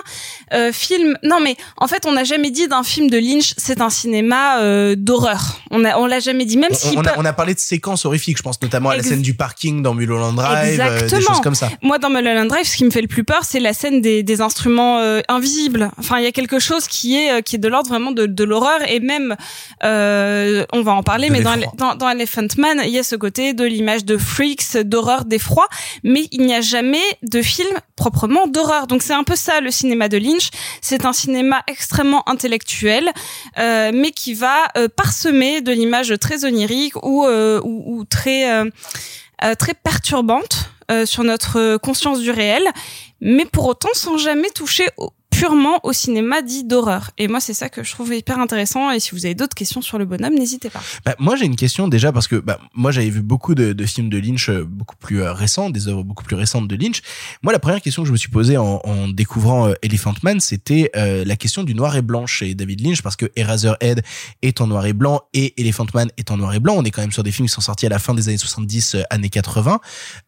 euh, 0.52 0.72
film. 0.72 1.16
Non, 1.22 1.40
mais 1.40 1.56
en 1.76 1.86
fait, 1.86 2.06
on 2.06 2.12
n'a 2.12 2.24
jamais 2.24 2.50
dit 2.50 2.68
d'un 2.68 2.82
film 2.82 3.10
de 3.10 3.18
Lynch, 3.18 3.54
c'est 3.56 3.80
un 3.80 3.90
cinéma 3.90 4.60
euh, 4.60 4.94
d'horreur. 4.96 5.60
On 5.70 5.84
a, 5.84 5.98
on 5.98 6.06
l'a 6.06 6.20
jamais 6.20 6.44
dit, 6.44 6.56
même 6.56 6.70
On, 6.72 6.74
si 6.74 6.96
on 6.96 7.04
a, 7.04 7.18
on 7.18 7.24
a 7.24 7.32
parlé 7.32 7.54
de 7.54 7.60
séquences 7.60 7.99
horrifiques, 8.04 8.38
je 8.38 8.42
pense 8.42 8.60
notamment 8.62 8.90
à 8.90 8.94
la 8.94 9.00
Ex- 9.00 9.08
scène 9.08 9.22
du 9.22 9.34
parking 9.34 9.82
dans 9.82 9.94
Mulholland 9.94 10.34
Drive, 10.34 10.80
euh, 10.80 11.08
des 11.08 11.20
choses 11.20 11.40
comme 11.40 11.54
ça. 11.54 11.70
Moi, 11.82 11.98
dans 11.98 12.10
Mulholland 12.10 12.48
Drive, 12.48 12.66
ce 12.66 12.76
qui 12.76 12.84
me 12.84 12.90
fait 12.90 13.02
le 13.02 13.08
plus 13.08 13.24
peur, 13.24 13.40
c'est 13.44 13.60
la 13.60 13.72
scène 13.72 14.00
des, 14.00 14.22
des 14.22 14.40
instruments 14.40 14.98
euh, 14.98 15.20
invisibles. 15.28 15.90
Enfin, 15.98 16.18
il 16.18 16.24
y 16.24 16.28
a 16.28 16.32
quelque 16.32 16.58
chose 16.58 16.86
qui 16.86 17.16
est 17.16 17.32
euh, 17.32 17.40
qui 17.40 17.56
est 17.56 17.58
de 17.58 17.68
l'ordre 17.68 17.88
vraiment 17.88 18.12
de, 18.12 18.26
de 18.26 18.44
l'horreur 18.44 18.80
et 18.88 19.00
même, 19.00 19.36
euh, 19.84 20.64
on 20.72 20.82
va 20.82 20.92
en 20.92 21.02
parler, 21.02 21.28
De 21.28 21.32
mais 21.32 21.40
dans, 21.42 21.56
dans 21.76 21.94
dans 21.94 22.08
Elephant 22.08 22.46
Man, 22.58 22.80
il 22.84 22.90
y 22.90 22.98
a 22.98 23.02
ce 23.02 23.16
côté 23.16 23.52
de 23.54 23.64
l'image 23.64 24.04
de 24.04 24.16
freaks, 24.16 24.76
d'horreur, 24.84 25.24
d'effroi, 25.24 25.66
mais 26.04 26.28
il 26.32 26.42
n'y 26.46 26.54
a 26.54 26.60
jamais 26.60 26.98
de 27.22 27.42
film 27.42 27.70
proprement 27.96 28.46
d'horreur. 28.46 28.86
Donc 28.86 29.02
c'est 29.02 29.12
un 29.12 29.24
peu 29.24 29.36
ça 29.36 29.60
le 29.60 29.70
cinéma 29.70 30.08
de 30.08 30.16
Lynch. 30.18 30.50
C'est 30.80 31.04
un 31.04 31.12
cinéma 31.12 31.62
extrêmement 31.66 32.28
intellectuel, 32.28 33.10
euh, 33.58 33.90
mais 33.94 34.10
qui 34.10 34.34
va 34.34 34.56
euh, 34.76 34.88
parsemer 34.94 35.60
de 35.60 35.72
l'image 35.72 36.14
très 36.20 36.44
onirique 36.44 36.96
ou 37.04 37.24
euh, 37.26 37.60
ou, 37.64 37.89
ou 37.90 38.04
très 38.04 38.50
euh, 38.52 38.70
euh, 39.44 39.54
très 39.54 39.74
perturbante 39.74 40.70
euh, 40.90 41.06
sur 41.06 41.24
notre 41.24 41.76
conscience 41.78 42.20
du 42.20 42.30
réel, 42.30 42.62
mais 43.20 43.44
pour 43.44 43.66
autant 43.66 43.88
sans 43.94 44.16
jamais 44.18 44.50
toucher 44.50 44.86
au- 44.96 45.12
purement 45.40 45.80
au 45.84 45.92
cinéma 45.92 46.42
dit 46.42 46.64
d'horreur. 46.64 47.10
Et 47.16 47.26
moi, 47.26 47.40
c'est 47.40 47.54
ça 47.54 47.68
que 47.68 47.82
je 47.82 47.90
trouve 47.92 48.12
hyper 48.14 48.38
intéressant. 48.38 48.90
Et 48.90 49.00
si 49.00 49.12
vous 49.12 49.24
avez 49.24 49.34
d'autres 49.34 49.54
questions 49.54 49.80
sur 49.80 49.98
le 49.98 50.04
bonhomme, 50.04 50.34
n'hésitez 50.34 50.68
pas. 50.68 50.82
Bah, 51.06 51.14
moi, 51.18 51.36
j'ai 51.36 51.46
une 51.46 51.56
question 51.56 51.88
déjà 51.88 52.12
parce 52.12 52.28
que 52.28 52.36
bah, 52.36 52.58
moi, 52.74 52.90
j'avais 52.90 53.08
vu 53.08 53.22
beaucoup 53.22 53.54
de, 53.54 53.74
films 53.86 54.10
de 54.10 54.18
Lynch 54.18 54.50
euh, 54.50 54.64
beaucoup 54.64 54.96
plus 54.96 55.22
euh, 55.22 55.32
récents, 55.32 55.70
des 55.70 55.88
œuvres 55.88 56.04
beaucoup 56.04 56.24
plus 56.24 56.36
récentes 56.36 56.68
de 56.68 56.76
Lynch. 56.76 57.00
Moi, 57.42 57.52
la 57.52 57.58
première 57.58 57.80
question 57.80 58.02
que 58.02 58.08
je 58.08 58.12
me 58.12 58.18
suis 58.18 58.28
posée 58.28 58.56
en, 58.58 59.08
découvrant 59.08 59.68
euh, 59.68 59.74
Elephant 59.82 60.14
Man, 60.22 60.40
c'était 60.40 60.90
la 60.94 61.36
question 61.36 61.62
du 61.62 61.74
noir 61.74 61.96
et 61.96 62.02
blanc 62.02 62.26
chez 62.26 62.54
David 62.54 62.84
Lynch 62.84 63.02
parce 63.02 63.16
que 63.16 63.26
Eraserhead 63.36 64.02
est 64.42 64.60
en 64.60 64.66
noir 64.66 64.84
et 64.86 64.92
blanc 64.92 65.22
et 65.32 65.60
Elephant 65.60 65.86
Man 65.94 66.10
est 66.16 66.30
en 66.30 66.36
noir 66.36 66.54
et 66.54 66.60
blanc. 66.60 66.74
On 66.76 66.84
est 66.84 66.90
quand 66.90 67.00
même 67.00 67.12
sur 67.12 67.22
des 67.22 67.32
films 67.32 67.48
qui 67.48 67.54
sont 67.54 67.60
sortis 67.60 67.86
à 67.86 67.88
la 67.88 67.98
fin 67.98 68.14
des 68.14 68.28
années 68.28 68.38
70, 68.38 68.94
euh, 68.94 69.02
années 69.10 69.28
80. 69.28 69.80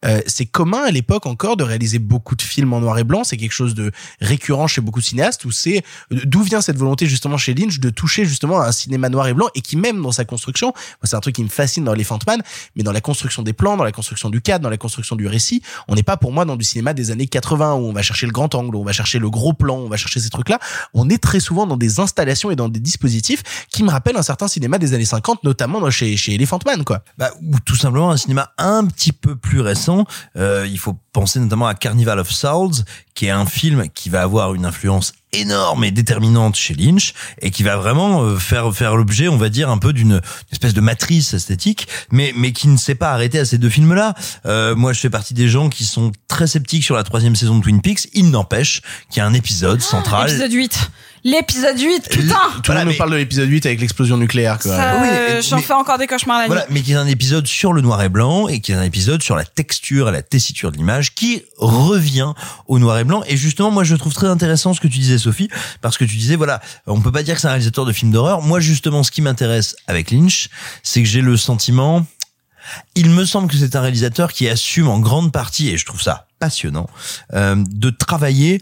Euh, 0.05 0.21
c'est 0.27 0.45
commun 0.45 0.83
à 0.83 0.91
l'époque 0.91 1.25
encore 1.25 1.57
de 1.57 1.63
réaliser 1.63 1.99
beaucoup 1.99 2.35
de 2.35 2.41
films 2.41 2.73
en 2.73 2.79
noir 2.79 2.97
et 2.99 3.03
blanc. 3.03 3.23
C'est 3.23 3.37
quelque 3.37 3.53
chose 3.53 3.75
de 3.75 3.91
récurrent 4.19 4.67
chez 4.67 4.81
beaucoup 4.81 5.01
de 5.03 5.07
cinéastes 5.07 5.45
ou 5.45 5.51
c'est 5.51 5.83
d'où 6.09 6.41
vient 6.41 6.61
cette 6.61 6.77
volonté 6.77 7.05
justement 7.05 7.37
chez 7.37 7.53
Lynch 7.53 7.79
de 7.79 7.89
toucher 7.89 8.25
justement 8.25 8.59
à 8.59 8.67
un 8.67 8.71
cinéma 8.71 9.09
noir 9.09 9.27
et 9.27 9.33
blanc 9.33 9.47
et 9.55 9.61
qui 9.61 9.75
même 9.77 10.01
dans 10.01 10.11
sa 10.11 10.25
construction, 10.25 10.73
c'est 11.03 11.15
un 11.15 11.19
truc 11.19 11.35
qui 11.35 11.43
me 11.43 11.49
fascine 11.49 11.83
dans 11.83 11.93
Elephant 11.93 12.19
Man, 12.25 12.41
mais 12.75 12.83
dans 12.83 12.91
la 12.91 13.01
construction 13.01 13.43
des 13.43 13.53
plans, 13.53 13.77
dans 13.77 13.83
la 13.83 13.91
construction 13.91 14.29
du 14.29 14.41
cadre, 14.41 14.63
dans 14.63 14.69
la 14.69 14.77
construction 14.77 15.15
du 15.15 15.27
récit, 15.27 15.61
on 15.87 15.95
n'est 15.95 16.03
pas 16.03 16.17
pour 16.17 16.31
moi 16.31 16.45
dans 16.45 16.55
du 16.55 16.63
cinéma 16.63 16.93
des 16.93 17.11
années 17.11 17.27
80 17.27 17.75
où 17.75 17.87
on 17.87 17.93
va 17.93 18.01
chercher 18.01 18.25
le 18.25 18.31
grand 18.31 18.53
angle, 18.55 18.75
où 18.75 18.81
on 18.81 18.85
va 18.85 18.93
chercher 18.93 19.19
le 19.19 19.29
gros 19.29 19.53
plan, 19.53 19.75
on 19.75 19.89
va 19.89 19.97
chercher 19.97 20.19
ces 20.19 20.29
trucs-là. 20.29 20.59
On 20.93 21.09
est 21.09 21.21
très 21.21 21.39
souvent 21.39 21.67
dans 21.67 21.77
des 21.77 21.99
installations 21.99 22.51
et 22.51 22.55
dans 22.55 22.69
des 22.69 22.79
dispositifs 22.79 23.43
qui 23.69 23.83
me 23.83 23.89
rappellent 23.89 24.17
un 24.17 24.23
certain 24.23 24.47
cinéma 24.47 24.77
des 24.77 24.93
années 24.93 25.05
50, 25.05 25.43
notamment 25.43 25.89
chez, 25.89 26.17
chez 26.17 26.35
Elephant 26.35 26.59
Man, 26.65 26.83
quoi. 26.83 27.03
Bah, 27.17 27.31
ou 27.41 27.59
tout 27.59 27.75
simplement 27.75 28.11
un 28.11 28.17
cinéma 28.17 28.51
un 28.57 28.85
petit 28.85 29.11
peu 29.11 29.35
plus 29.35 29.61
récent. 29.61 30.05
Euh, 30.35 30.67
il 30.69 30.79
faut 30.79 30.97
penser 31.13 31.39
notamment 31.39 31.67
à 31.67 31.75
Carnival 31.75 32.19
of 32.19 32.31
Souls, 32.31 32.83
qui 33.13 33.27
est 33.27 33.31
un 33.31 33.45
film 33.45 33.87
qui 33.93 34.09
va 34.09 34.23
avoir 34.23 34.55
une 34.55 34.65
influence 34.65 35.13
énorme 35.31 35.83
et 35.83 35.91
déterminante 35.91 36.55
chez 36.55 36.73
Lynch 36.73 37.13
et 37.41 37.51
qui 37.51 37.63
va 37.63 37.77
vraiment 37.77 38.23
euh, 38.23 38.37
faire 38.37 38.73
faire 38.73 38.95
l'objet, 38.95 39.27
on 39.27 39.37
va 39.37 39.49
dire, 39.49 39.69
un 39.69 39.77
peu 39.77 39.93
d'une 39.93 40.21
espèce 40.51 40.73
de 40.73 40.81
matrice 40.81 41.33
esthétique, 41.33 41.87
mais 42.11 42.33
mais 42.35 42.51
qui 42.51 42.67
ne 42.67 42.77
s'est 42.77 42.95
pas 42.95 43.11
arrêté 43.11 43.39
à 43.39 43.45
ces 43.45 43.57
deux 43.57 43.69
films-là. 43.69 44.15
Euh, 44.45 44.75
moi, 44.75 44.93
je 44.93 44.99
fais 44.99 45.09
partie 45.09 45.33
des 45.33 45.47
gens 45.47 45.69
qui 45.69 45.85
sont 45.85 46.11
très 46.27 46.47
sceptiques 46.47 46.83
sur 46.83 46.95
la 46.95 47.03
troisième 47.03 47.35
saison 47.35 47.57
de 47.57 47.63
Twin 47.63 47.81
Peaks. 47.81 48.09
Il 48.13 48.31
n'empêche 48.31 48.81
qu'il 49.09 49.19
y 49.19 49.21
a 49.21 49.25
un 49.25 49.33
épisode 49.33 49.81
central. 49.81 50.29
Épisode 50.29 50.51
8. 50.51 50.91
L'épisode 51.25 51.79
8, 51.79 52.09
putain! 52.09 52.35
Tout 52.63 52.71
le 52.73 52.77
monde 52.79 52.87
nous 52.89 52.97
parle 52.97 53.11
de 53.11 53.15
l'épisode 53.15 53.47
8 53.47 53.65
avec 53.65 53.79
l'explosion 53.79 54.17
nucléaire, 54.17 54.59
quoi. 54.59 54.75
Ça, 54.75 54.97
Oui, 55.01 55.07
euh, 55.09 55.35
mais- 55.35 55.41
J'en 55.41 55.59
fais 55.59 55.71
encore 55.71 55.97
des 55.97 56.05
cauchemars 56.05 56.37
la 56.39 56.43
nuit. 56.43 56.47
Voilà, 56.49 56.65
mais 56.69 56.81
qui 56.81 56.91
est 56.91 56.95
un 56.95 57.07
épisode 57.07 57.47
sur 57.47 57.71
le 57.71 57.79
noir 57.81 58.01
et 58.01 58.09
blanc 58.09 58.49
et 58.49 58.59
qui 58.59 58.73
est 58.73 58.75
un 58.75 58.83
épisode 58.83 59.23
sur 59.23 59.37
la 59.37 59.45
texture 59.45 60.09
et 60.09 60.11
la 60.11 60.21
tessiture 60.21 60.71
de 60.73 60.77
l'image 60.77 61.15
qui 61.15 61.43
revient 61.57 62.33
au 62.67 62.77
noir 62.77 62.99
et 62.99 63.05
blanc. 63.05 63.23
Et 63.27 63.37
justement, 63.37 63.71
moi, 63.71 63.85
je 63.85 63.95
trouve 63.95 64.13
très 64.13 64.27
intéressant 64.27 64.73
ce 64.73 64.81
que 64.81 64.87
tu 64.89 64.97
disais, 64.99 65.17
Sophie, 65.17 65.47
parce 65.81 65.97
que 65.97 66.03
tu 66.03 66.17
disais, 66.17 66.35
voilà, 66.35 66.61
on 66.87 66.99
peut 66.99 67.11
pas 67.11 67.23
dire 67.23 67.35
que 67.35 67.41
c'est 67.41 67.47
un 67.47 67.51
réalisateur 67.51 67.85
de 67.85 67.93
films 67.93 68.11
d'horreur. 68.11 68.41
Moi, 68.41 68.59
justement, 68.59 69.01
ce 69.03 69.11
qui 69.11 69.21
m'intéresse 69.21 69.77
avec 69.87 70.11
Lynch, 70.11 70.49
c'est 70.83 71.01
que 71.01 71.07
j'ai 71.07 71.21
le 71.21 71.37
sentiment, 71.37 72.05
il 72.95 73.09
me 73.09 73.23
semble 73.23 73.49
que 73.49 73.55
c'est 73.55 73.77
un 73.77 73.81
réalisateur 73.81 74.33
qui 74.33 74.49
assume 74.49 74.89
en 74.89 74.99
grande 74.99 75.31
partie, 75.31 75.69
et 75.69 75.77
je 75.77 75.85
trouve 75.85 76.01
ça 76.01 76.27
passionnant, 76.39 76.89
euh, 77.33 77.55
de 77.69 77.89
travailler 77.89 78.59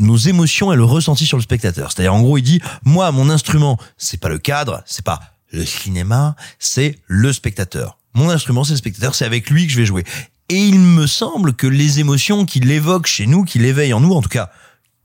nos 0.00 0.16
émotions 0.16 0.72
et 0.72 0.76
le 0.76 0.84
ressenti 0.84 1.26
sur 1.26 1.36
le 1.36 1.42
spectateur. 1.42 1.92
C'est-à-dire, 1.92 2.14
en 2.14 2.22
gros, 2.22 2.38
il 2.38 2.42
dit, 2.42 2.60
moi, 2.84 3.12
mon 3.12 3.30
instrument, 3.30 3.78
c'est 3.96 4.18
pas 4.18 4.28
le 4.28 4.38
cadre, 4.38 4.82
c'est 4.86 5.04
pas 5.04 5.20
le 5.52 5.64
cinéma, 5.64 6.34
c'est 6.58 6.98
le 7.06 7.32
spectateur. 7.32 7.98
Mon 8.14 8.30
instrument, 8.30 8.64
c'est 8.64 8.72
le 8.72 8.78
spectateur, 8.78 9.14
c'est 9.14 9.24
avec 9.24 9.50
lui 9.50 9.66
que 9.66 9.72
je 9.72 9.76
vais 9.76 9.86
jouer. 9.86 10.04
Et 10.48 10.58
il 10.58 10.80
me 10.80 11.06
semble 11.06 11.54
que 11.54 11.66
les 11.66 12.00
émotions 12.00 12.44
qu'il 12.44 12.70
évoque 12.70 13.06
chez 13.06 13.26
nous, 13.26 13.44
qu'il 13.44 13.64
éveille 13.64 13.92
en 13.92 14.00
nous, 14.00 14.12
en 14.12 14.22
tout 14.22 14.28
cas, 14.28 14.50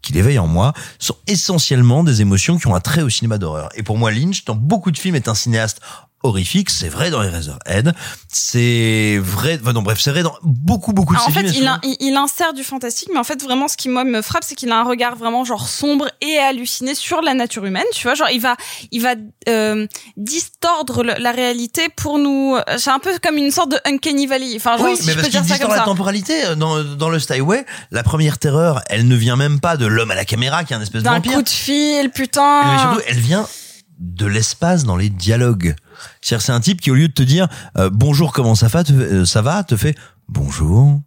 qu'il 0.01 0.17
éveille 0.17 0.39
en 0.39 0.47
moi, 0.47 0.73
sont 0.97 1.15
essentiellement 1.27 2.03
des 2.03 2.21
émotions 2.21 2.57
qui 2.57 2.67
ont 2.67 2.75
un 2.75 2.79
trait 2.79 3.01
au 3.01 3.09
cinéma 3.09 3.37
d'horreur. 3.37 3.69
Et 3.75 3.83
pour 3.83 3.97
moi, 3.97 4.11
Lynch, 4.11 4.45
dans 4.45 4.55
beaucoup 4.55 4.91
de 4.91 4.97
films, 4.97 5.15
est 5.15 5.27
un 5.27 5.35
cinéaste 5.35 5.81
horrifique. 6.25 6.69
C'est 6.69 6.89
vrai 6.89 7.09
dans 7.09 7.21
Eraserhead. 7.23 7.93
C'est 8.31 9.17
vrai, 9.23 9.57
enfin, 9.61 9.73
non, 9.73 9.81
bref, 9.81 9.99
c'est 9.99 10.11
vrai 10.11 10.23
dans 10.23 10.35
beaucoup, 10.43 10.91
beaucoup 10.93 11.13
de 11.15 11.19
Ah, 11.19 11.23
en 11.23 11.27
ses 11.27 11.31
fait, 11.33 11.57
il, 11.57 11.65
in- 11.67 11.79
il, 11.83 11.95
il 11.99 12.15
insère 12.15 12.53
du 12.53 12.63
fantastique, 12.63 13.09
mais 13.13 13.19
en 13.19 13.23
fait, 13.23 13.41
vraiment, 13.41 13.67
ce 13.67 13.77
qui 13.77 13.87
moi 13.89 14.03
me 14.03 14.21
frappe, 14.21 14.43
c'est 14.45 14.55
qu'il 14.55 14.71
a 14.71 14.77
un 14.79 14.83
regard 14.83 15.15
vraiment 15.15 15.45
genre 15.45 15.67
sombre 15.69 16.07
et 16.21 16.37
halluciné 16.37 16.95
sur 16.95 17.21
la 17.21 17.33
nature 17.33 17.65
humaine. 17.65 17.85
Tu 17.93 18.03
vois, 18.03 18.13
genre 18.15 18.29
il 18.31 18.41
va, 18.41 18.55
il 18.91 19.01
va 19.01 19.15
euh, 19.49 19.87
distordre 20.17 21.03
la 21.03 21.31
réalité 21.31 21.87
pour 21.95 22.19
nous. 22.19 22.57
C'est 22.77 22.89
un 22.91 22.99
peu 22.99 23.11
comme 23.23 23.37
une 23.37 23.51
sorte 23.51 23.71
de 23.71 23.77
uncanny 23.85 24.27
valley. 24.27 24.53
Enfin, 24.57 24.77
genre, 24.77 24.87
oui, 24.87 24.97
si 24.97 25.05
mais 25.07 25.13
je 25.13 25.17
parce 25.17 25.27
peux 25.27 25.31
qu'il 25.31 25.41
dire 25.41 25.47
ça 25.47 25.53
distord 25.55 25.67
comme 25.69 25.75
la 25.77 25.83
ça. 25.83 25.85
temporalité 25.85 26.45
euh, 26.45 26.55
dans, 26.55 26.83
dans 26.83 27.09
le 27.09 27.19
Highway. 27.29 27.65
La 27.91 28.03
première 28.03 28.37
terreur, 28.37 28.81
elle 28.89 29.07
ne 29.07 29.15
vient 29.15 29.35
même 29.35 29.59
pas 29.59 29.77
de 29.77 29.85
l'homme 29.85 30.11
à 30.11 30.15
la 30.15 30.25
caméra 30.25 30.63
qui 30.63 30.73
est 30.73 30.75
un 30.75 30.81
espèce 30.81 31.01
de 31.01 31.05
D'un 31.05 31.15
vampire. 31.15 31.33
coup 31.35 31.41
de 31.43 31.49
fil, 31.49 32.09
putain. 32.11 32.63
Mais 32.65 32.79
surtout, 32.79 33.01
elle 33.07 33.19
vient 33.19 33.47
de 33.99 34.25
l'espace 34.25 34.83
dans 34.83 34.97
les 34.97 35.09
dialogues. 35.09 35.75
C'est-à-dire, 36.21 36.45
c'est 36.45 36.51
un 36.51 36.59
type 36.59 36.81
qui, 36.81 36.91
au 36.91 36.95
lieu 36.95 37.07
de 37.07 37.13
te 37.13 37.23
dire 37.23 37.47
euh, 37.77 37.89
bonjour, 37.91 38.33
comment 38.33 38.55
ça 38.55 38.67
va, 38.67 38.83
euh, 38.89 39.25
ça 39.25 39.41
va, 39.41 39.63
te 39.63 39.75
fait 39.75 39.95
bonjour, 40.27 40.99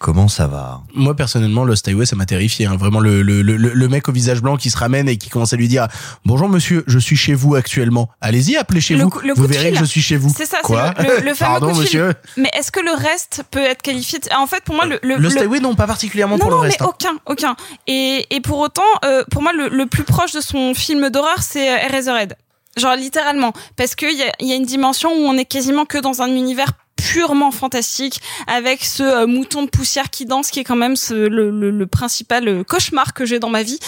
comment 0.00 0.26
ça 0.28 0.46
va. 0.48 0.80
Moi 0.94 1.14
personnellement, 1.14 1.64
Lost 1.64 1.86
Highway, 1.86 2.06
ça 2.06 2.16
m'a 2.16 2.26
terrifié. 2.26 2.66
Hein. 2.66 2.76
Vraiment 2.76 2.98
le, 2.98 3.22
le, 3.22 3.42
le, 3.42 3.56
le 3.56 3.88
mec 3.88 4.08
au 4.08 4.12
visage 4.12 4.40
blanc 4.42 4.56
qui 4.56 4.70
se 4.70 4.76
ramène 4.76 5.08
et 5.08 5.16
qui 5.18 5.28
commence 5.28 5.52
à 5.52 5.56
lui 5.56 5.68
dire 5.68 5.86
bonjour 6.24 6.48
monsieur, 6.48 6.82
je 6.88 6.98
suis 6.98 7.16
chez 7.16 7.34
vous 7.34 7.54
actuellement. 7.54 8.08
Allez-y, 8.20 8.56
appelez 8.56 8.80
chez 8.80 8.96
Le 8.96 9.04
vous. 9.04 9.12
vous 9.36 9.46
verrez 9.46 9.66
fil. 9.66 9.74
que 9.74 9.78
je 9.78 9.84
suis 9.84 10.00
chez 10.02 10.16
vous. 10.16 10.32
C'est 10.36 10.46
ça, 10.46 10.58
Quoi 10.64 10.92
c'est 10.96 11.02
le, 11.06 11.16
le, 11.20 11.24
le 11.26 11.34
fameux 11.34 11.60
Pardon 11.60 11.72
coup 11.74 11.80
de 11.82 11.86
fil. 11.86 12.00
monsieur. 12.00 12.14
Mais 12.38 12.50
est-ce 12.58 12.72
que 12.72 12.80
le 12.80 12.92
reste 12.92 13.44
peut 13.50 13.60
être 13.60 13.82
qualifié 13.82 14.18
de- 14.18 14.28
En 14.36 14.46
fait, 14.46 14.64
pour 14.64 14.74
moi, 14.74 14.86
le, 14.86 14.98
le, 15.02 15.16
Lost 15.16 15.36
le- 15.36 15.42
Highway 15.42 15.60
non, 15.60 15.74
pas 15.74 15.86
particulièrement 15.86 16.36
non, 16.38 16.40
pour 16.42 16.50
non, 16.50 16.56
le 16.56 16.62
reste. 16.62 16.80
mais 16.80 16.86
hein. 16.86 16.90
aucun, 16.90 17.18
aucun. 17.26 17.56
Et, 17.86 18.26
et 18.34 18.40
pour 18.40 18.58
autant, 18.58 18.82
euh, 19.04 19.22
pour 19.30 19.42
moi, 19.42 19.52
le, 19.52 19.68
le 19.68 19.86
plus 19.86 20.04
proche 20.04 20.32
de 20.32 20.40
son 20.40 20.74
film 20.74 21.10
d'horreur, 21.10 21.42
c'est 21.42 21.70
euh, 21.70 21.88
Eraserhead. 21.88 22.36
Genre 22.78 22.94
littéralement, 22.96 23.52
parce 23.76 23.94
qu'il 23.96 24.16
y 24.16 24.22
a, 24.22 24.32
il 24.40 24.46
y 24.46 24.52
a 24.52 24.54
une 24.54 24.64
dimension 24.64 25.10
où 25.10 25.26
on 25.26 25.36
est 25.36 25.44
quasiment 25.44 25.84
que 25.84 25.98
dans 25.98 26.22
un 26.22 26.28
univers 26.28 26.70
purement 27.00 27.50
fantastique 27.50 28.20
avec 28.46 28.84
ce 28.84 29.02
euh, 29.02 29.26
mouton 29.26 29.62
de 29.64 29.70
poussière 29.70 30.10
qui 30.10 30.24
danse 30.26 30.50
qui 30.50 30.60
est 30.60 30.64
quand 30.64 30.76
même 30.76 30.96
ce, 30.96 31.14
le, 31.14 31.50
le, 31.50 31.70
le 31.70 31.86
principal 31.86 32.46
euh, 32.48 32.64
cauchemar 32.64 33.14
que 33.14 33.24
j'ai 33.24 33.38
dans 33.38 33.50
ma 33.50 33.62
vie. 33.62 33.78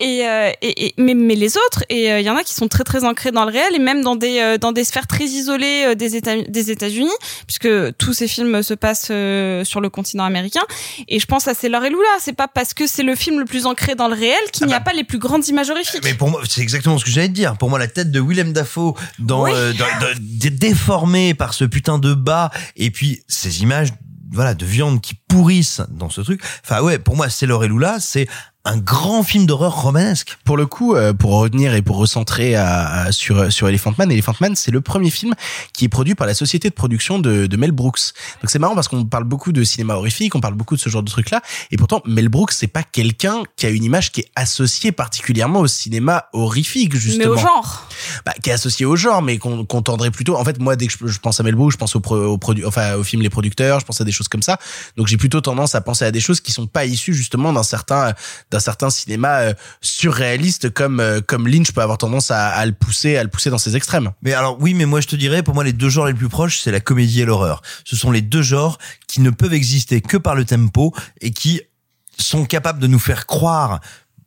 Et, 0.00 0.26
euh, 0.26 0.50
et, 0.62 0.86
et 0.86 0.94
mais, 0.98 1.14
mais 1.14 1.34
les 1.34 1.56
autres 1.56 1.84
et 1.88 2.10
euh, 2.12 2.20
il 2.20 2.26
y 2.26 2.30
en 2.30 2.36
a 2.36 2.42
qui 2.44 2.54
sont 2.54 2.68
très 2.68 2.84
très 2.84 3.04
ancrés 3.04 3.30
dans 3.32 3.44
le 3.44 3.52
réel 3.52 3.74
et 3.74 3.78
même 3.78 4.02
dans 4.02 4.16
des 4.16 4.38
euh, 4.40 4.58
dans 4.58 4.72
des 4.72 4.84
sphères 4.84 5.06
très 5.06 5.24
isolées 5.24 5.84
euh, 5.86 5.94
des 5.94 6.16
États 6.16 6.40
des 6.42 6.70
États-Unis 6.70 7.10
puisque 7.46 7.68
tous 7.98 8.12
ces 8.12 8.28
films 8.28 8.62
se 8.62 8.74
passent 8.74 9.08
euh, 9.10 9.64
sur 9.64 9.80
le 9.80 9.90
continent 9.90 10.24
américain. 10.24 10.62
Et 11.08 11.18
je 11.18 11.26
pense 11.26 11.48
à 11.48 11.52
l'heure 11.68 11.84
et 11.84 11.90
Lula. 11.90 12.00
C'est 12.20 12.32
pas 12.32 12.48
parce 12.48 12.74
que 12.74 12.86
c'est 12.86 13.02
le 13.02 13.14
film 13.14 13.38
le 13.38 13.44
plus 13.44 13.66
ancré 13.66 13.94
dans 13.94 14.08
le 14.08 14.14
réel 14.14 14.38
qu'il 14.52 14.66
n'y 14.66 14.74
a 14.74 14.80
pas 14.80 14.92
les 14.92 15.04
plus 15.04 15.18
grandes 15.18 15.46
images 15.48 15.70
horrifiques. 15.70 16.00
Mais 16.04 16.14
pour 16.14 16.30
moi, 16.30 16.40
c'est 16.48 16.60
exactement 16.60 16.98
ce 16.98 17.04
que 17.04 17.10
j'allais 17.10 17.28
te 17.28 17.32
dire. 17.34 17.56
Pour 17.56 17.68
moi, 17.70 17.78
la 17.78 17.86
tête 17.88 18.10
de 18.10 18.20
Willem 18.20 18.52
Dafoe, 18.52 18.94
dans, 19.18 19.44
Oui. 19.44 19.50
euh, 19.54 19.72
dans- 19.72 19.84
dans- 20.00 20.14
dé- 20.20 20.50
déformée 20.50 21.34
par 21.34 21.54
ce 21.54 21.64
putain 21.64 21.98
de 21.98 22.14
bas, 22.14 22.50
et 22.76 22.90
puis 22.90 23.22
ces 23.28 23.62
images, 23.62 23.90
voilà, 24.30 24.54
de 24.54 24.64
viande 24.64 25.00
qui 25.00 25.14
pourrissent 25.32 25.80
dans 25.90 26.10
ce 26.10 26.20
truc. 26.20 26.42
Enfin 26.64 26.82
ouais, 26.82 26.98
pour 26.98 27.16
moi, 27.16 27.28
c'est 27.30 27.46
et 27.46 27.68
Lula, 27.68 27.96
c'est 28.00 28.28
un 28.64 28.76
grand 28.78 29.24
film 29.24 29.44
d'horreur 29.44 29.82
romanesque. 29.82 30.38
Pour 30.44 30.56
le 30.56 30.66
coup, 30.66 30.94
euh, 30.94 31.12
pour 31.12 31.32
revenir 31.32 31.74
et 31.74 31.82
pour 31.82 31.96
recentrer 31.96 32.54
à, 32.54 32.86
à- 33.06 33.12
sur 33.12 33.52
sur 33.52 33.68
Elephant 33.68 33.92
Man, 33.98 34.12
Elephant 34.12 34.34
Man, 34.40 34.54
c'est 34.54 34.70
le 34.70 34.80
premier 34.80 35.10
film 35.10 35.34
qui 35.72 35.86
est 35.86 35.88
produit 35.88 36.14
par 36.14 36.28
la 36.28 36.34
société 36.34 36.68
de 36.70 36.74
production 36.74 37.18
de, 37.18 37.46
de 37.48 37.56
Mel 37.56 37.72
Brooks. 37.72 38.12
Donc 38.40 38.50
c'est 38.50 38.60
marrant 38.60 38.76
parce 38.76 38.86
qu'on 38.86 39.04
parle 39.04 39.24
beaucoup 39.24 39.50
de 39.50 39.64
cinéma 39.64 39.94
horrifique, 39.94 40.36
on 40.36 40.40
parle 40.40 40.54
beaucoup 40.54 40.76
de 40.76 40.80
ce 40.80 40.88
genre 40.88 41.02
de 41.02 41.10
trucs 41.10 41.30
là, 41.30 41.42
et 41.72 41.76
pourtant 41.76 42.02
Mel 42.06 42.28
Brooks 42.28 42.52
c'est 42.52 42.68
pas 42.68 42.84
quelqu'un 42.84 43.42
qui 43.56 43.66
a 43.66 43.70
une 43.70 43.82
image 43.82 44.12
qui 44.12 44.20
est 44.20 44.30
associée 44.36 44.92
particulièrement 44.92 45.58
au 45.58 45.66
cinéma 45.66 46.26
horrifique 46.32 46.94
justement. 46.94 47.24
mais 47.24 47.30
au 47.30 47.36
genre 47.36 47.88
bah, 48.24 48.32
qui 48.44 48.50
est 48.50 48.52
associé 48.52 48.86
au 48.86 48.94
genre, 48.94 49.22
mais 49.22 49.38
qu'on 49.38 49.64
tendrait 49.64 50.12
plutôt. 50.12 50.36
En 50.36 50.44
fait, 50.44 50.60
moi, 50.60 50.76
dès 50.76 50.86
que 50.86 50.92
je, 50.92 51.06
je 51.08 51.18
pense 51.18 51.40
à 51.40 51.42
Mel 51.42 51.54
Brooks, 51.56 51.72
je 51.72 51.76
pense 51.78 51.96
au, 51.96 52.00
pro, 52.00 52.16
au 52.16 52.38
produ, 52.38 52.64
enfin, 52.64 52.94
au 52.94 53.02
film 53.02 53.22
Les 53.22 53.30
Producteurs, 53.30 53.80
je 53.80 53.84
pense 53.84 54.00
à 54.00 54.04
des 54.04 54.12
choses 54.12 54.28
comme 54.28 54.42
ça. 54.42 54.58
Donc, 54.96 55.06
j'ai 55.08 55.16
plutôt 55.22 55.40
tendance 55.40 55.76
à 55.76 55.80
penser 55.80 56.04
à 56.04 56.10
des 56.10 56.18
choses 56.18 56.40
qui 56.40 56.50
sont 56.50 56.66
pas 56.66 56.84
issues 56.84 57.14
justement 57.14 57.52
d'un 57.52 57.62
certain, 57.62 58.12
d'un 58.50 58.58
certain 58.58 58.90
cinéma 58.90 59.42
euh, 59.42 59.54
surréaliste 59.80 60.70
comme 60.70 60.98
euh, 60.98 61.20
comme 61.20 61.46
Lynch 61.46 61.70
peut 61.70 61.80
avoir 61.80 61.96
tendance 61.96 62.32
à, 62.32 62.48
à 62.48 62.66
le 62.66 62.72
pousser, 62.72 63.16
à 63.16 63.22
le 63.22 63.28
pousser 63.28 63.48
dans 63.48 63.56
ses 63.56 63.76
extrêmes. 63.76 64.10
Mais 64.22 64.32
alors 64.32 64.56
oui, 64.60 64.74
mais 64.74 64.84
moi 64.84 65.00
je 65.00 65.06
te 65.06 65.14
dirais, 65.14 65.44
pour 65.44 65.54
moi 65.54 65.62
les 65.62 65.72
deux 65.72 65.90
genres 65.90 66.06
les 66.06 66.14
plus 66.14 66.28
proches, 66.28 66.58
c'est 66.58 66.72
la 66.72 66.80
comédie 66.80 67.20
et 67.20 67.24
l'horreur. 67.24 67.62
Ce 67.84 67.94
sont 67.94 68.10
les 68.10 68.20
deux 68.20 68.42
genres 68.42 68.78
qui 69.06 69.20
ne 69.20 69.30
peuvent 69.30 69.54
exister 69.54 70.00
que 70.00 70.16
par 70.16 70.34
le 70.34 70.44
tempo 70.44 70.92
et 71.20 71.30
qui 71.30 71.60
sont 72.18 72.44
capables 72.44 72.80
de 72.80 72.88
nous 72.88 72.98
faire 72.98 73.26
croire, 73.26 73.78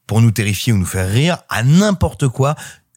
pour 0.08 0.22
nous 0.22 0.32
terrifier 0.32 0.72
ou 0.72 0.78
nous 0.78 0.86
faire 0.86 1.12
rire, 1.12 1.40
à 1.50 1.64
n'importe 1.64 2.30
quoi 2.30 2.56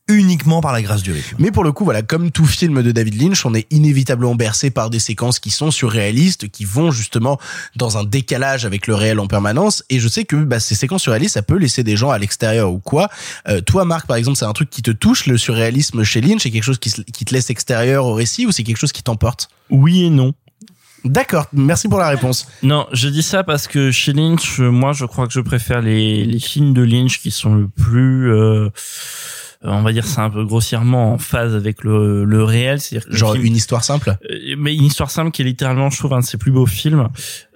uniquement 0.09 0.61
par 0.61 0.73
la 0.73 0.83
grâce 0.83 1.03
du 1.03 1.13
rythme. 1.13 1.37
Mais 1.39 1.51
pour 1.51 1.65
le 1.65 1.73
coup, 1.73 1.85
voilà, 1.85 2.03
comme 2.03 2.31
tout 2.31 2.47
film 2.47 2.83
de 2.83 2.91
David 2.91 3.21
Lynch, 3.21 3.45
on 3.45 3.55
est 3.55 3.67
inévitablement 3.71 4.35
bercé 4.35 4.71
par 4.71 4.91
des 4.91 4.99
séquences 4.99 5.39
qui 5.39 5.51
sont 5.51 5.71
surréalistes, 5.71 6.49
qui 6.49 6.65
vont 6.65 6.91
justement 6.91 7.39
dans 7.77 7.99
un 7.99 8.05
décalage 8.05 8.65
avec 8.65 8.87
le 8.87 8.95
réel 8.95 9.21
en 9.21 9.27
permanence. 9.27 9.85
Et 9.91 10.01
je 10.01 10.09
sais 10.09 10.25
que 10.25 10.37
bah, 10.37 10.61
ces 10.61 10.75
séquences 10.75 11.03
surréalistes, 11.03 11.35
ça 11.35 11.43
peut 11.43 11.57
laisser 11.57 11.85
des 11.85 11.97
gens 11.97 12.11
à 12.11 12.19
l'extérieur 12.19 12.73
ou 12.73 12.79
quoi. 12.79 13.09
Euh, 13.49 13.61
toi, 13.61 13.85
Marc, 13.85 14.07
par 14.07 14.17
exemple, 14.17 14.39
c'est 14.39 14.47
un 14.47 14.53
truc 14.53 14.71
qui 14.71 14.83
te 14.83 14.91
touche, 14.91 15.27
le 15.27 15.37
surréalisme 15.37 16.03
chez 16.03 16.21
Lynch, 16.21 16.43
c'est 16.43 16.51
quelque 16.51 16.65
chose 16.65 16.79
qui, 16.79 16.91
te 16.91 17.35
laisse 17.35 17.51
extérieur 17.51 18.07
au 18.07 18.15
récit 18.15 18.47
ou 18.47 18.53
c'est 18.53 18.63
quelque 18.63 18.79
chose 18.79 18.93
qui 18.93 19.03
t'emporte? 19.03 19.49
Oui 19.71 20.05
et 20.05 20.11
non. 20.11 20.33
D'accord, 21.05 21.47
merci 21.53 21.89
pour 21.89 21.99
la 21.99 22.09
réponse. 22.09 22.49
Non, 22.63 22.87
je 22.93 23.09
dis 23.09 23.23
ça 23.23 23.45
parce 23.45 23.69
que 23.69 23.93
chez 23.93 24.13
Lynch, 24.13 24.59
moi, 24.59 24.93
je 24.93 25.05
crois 25.05 25.27
que 25.27 25.33
je 25.33 25.41
préfère 25.41 25.81
les, 25.81 26.25
les 26.25 26.41
films 26.41 26.75
de 26.75 26.83
Lynch 26.83 27.21
qui 27.21 27.31
sont 27.31 27.55
le 27.55 27.69
plus, 27.69 28.33
euh, 28.33 28.71
on 29.63 29.83
va 29.83 29.93
dire 29.93 30.07
ça 30.07 30.23
un 30.23 30.31
peu 30.31 30.45
grossièrement 30.45 31.13
en 31.15 31.19
phase 31.19 31.55
avec 31.55 31.83
le, 31.83 32.25
le 32.25 32.45
réel, 32.45 32.81
c'est-à-dire 32.81 33.09
le 33.11 33.17
Genre 33.17 33.33
film- 33.33 33.45
une 33.45 33.57
histoire 33.57 33.83
simple. 33.83 34.17
Euh, 34.31 34.55
mais 34.57 34.75
une 34.75 34.85
histoire 34.85 35.11
simple 35.11 35.31
qui 35.33 35.43
est 35.43 35.45
littéralement, 35.45 35.91
je 35.91 35.99
trouve, 35.99 36.13
un 36.13 36.21
de 36.21 36.25
ses 36.25 36.39
plus 36.39 36.53
beaux 36.53 36.67
films. 36.67 37.09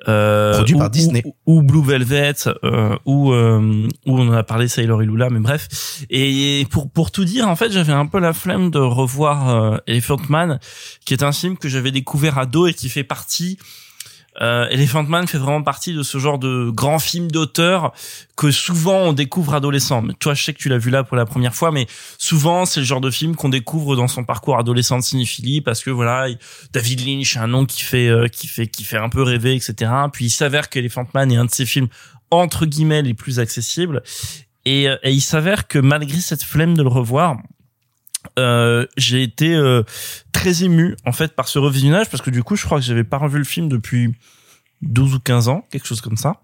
Euh, 0.09 0.55
Produit 0.55 0.75
ou- 0.75 0.79
par 0.79 0.91
Disney. 0.91 1.23
Ou, 1.25 1.59
ou 1.59 1.63
Blue 1.63 1.85
Velvet, 1.85 2.35
euh, 2.65 2.97
ou 3.05 3.33
euh, 3.33 3.87
où 4.07 4.19
on 4.19 4.29
en 4.29 4.33
a 4.33 4.43
parlé 4.43 4.67
Sailor 4.67 5.03
et 5.03 5.07
Lula, 5.07 5.31
mais 5.31 5.39
bref. 5.39 6.03
Et 6.11 6.67
pour 6.71 6.91
pour 6.91 7.13
tout 7.13 7.25
dire, 7.25 7.47
en 7.49 7.55
fait, 7.55 7.71
j'avais 7.71 7.93
un 7.93 8.07
peu 8.07 8.19
la 8.19 8.33
flemme 8.33 8.71
de 8.73 8.79
revoir 8.81 9.49
euh, 9.51 9.77
Elephant 9.87 10.17
Man, 10.29 10.59
qui 11.05 11.15
est 11.15 11.23
un 11.23 11.31
film 11.33 11.57
que 11.57 11.69
j'avais 11.69 11.93
découvert 11.93 12.37
ado 12.39 12.67
et 12.67 12.75
qui 12.75 12.89
fait 12.89 13.05
partie 13.05 13.59
euh, 14.43 14.67
Elephant 14.71 15.05
Man 15.05 15.27
fait 15.29 15.39
vraiment 15.39 15.63
partie 15.63 15.95
de 15.95 16.03
ce 16.03 16.19
genre 16.19 16.39
de 16.39 16.71
grand 16.71 16.99
film 16.99 17.31
d'auteur 17.31 17.93
que 18.37 18.51
souvent 18.51 18.97
on 18.99 19.13
découvre 19.13 19.55
adolescent. 19.55 20.03
Mais 20.03 20.15
toi, 20.15 20.35
je 20.35 20.43
sais 20.43 20.53
que 20.53 20.59
tu 20.59 20.69
l'as 20.69 20.79
vu 20.79 20.91
là 20.91 21.05
pour 21.05 21.17
la 21.17 21.25
première 21.27 21.55
fois, 21.55 21.71
mais 21.71 21.87
souvent 22.19 22.65
c'est 22.65 22.81
le 22.81 22.87
genre 22.87 23.01
de 23.01 23.11
film 23.11 23.37
qu'on 23.37 23.49
découvre 23.49 23.95
dans 23.97 24.09
son 24.09 24.25
parcours 24.25 24.59
adolescent 24.59 24.99
de 24.99 25.03
cinéphilie 25.05 25.61
parce 25.61 25.83
que 25.85 25.91
voilà, 25.91 26.29
il- 26.29 26.39
David 26.73 27.07
Lynch, 27.07 27.37
un 27.37 27.47
nom 27.47 27.65
qui 27.67 27.83
fait 27.83 28.09
euh, 28.09 28.27
qui 28.29 28.47
fait 28.49 28.67
qui 28.67 28.85
fait 28.85 28.97
un 28.99 29.09
peu 29.09 29.23
rêver, 29.23 29.55
etc. 29.55 29.91
Puis 30.13 30.27
il 30.27 30.31
s'avère 30.31 30.69
qu'Elephant 30.69 31.07
Man 31.15 31.31
est 31.31 31.37
un 31.37 31.45
de 31.45 31.51
ses 31.51 31.67
films 31.67 31.89
entre 32.31 32.67
guillemets 32.67 33.03
les 33.03 33.15
plus 33.15 33.39
accessibles. 33.39 34.03
Et, 34.65 34.89
euh, 34.89 34.97
et 35.03 35.11
il 35.13 35.21
s'avère 35.21 35.67
que 35.67 35.79
malgré 35.79 36.21
cette 36.21 36.43
flemme 36.45 36.77
de 36.77 36.83
le 36.83 36.89
revoir, 36.89 37.37
euh, 38.39 38.87
j'ai 38.97 39.23
été 39.23 39.55
euh, 39.55 39.83
très 40.33 40.65
ému 40.65 40.97
en 41.05 41.13
fait 41.13 41.35
par 41.35 41.49
ce 41.49 41.59
revisionnage 41.59 42.09
parce 42.11 42.23
que 42.23 42.31
du 42.31 42.43
coup 42.43 42.57
je 42.57 42.65
crois 42.65 42.79
que 42.79 42.85
j'avais 42.85 43.05
pas 43.05 43.19
revu 43.19 43.39
le 43.39 43.45
film 43.45 43.69
depuis 43.69 44.15
12 44.83 45.15
ou 45.15 45.21
15 45.21 45.49
ans, 45.49 45.65
quelque 45.71 45.87
chose 45.87 46.01
comme 46.01 46.17
ça. 46.17 46.41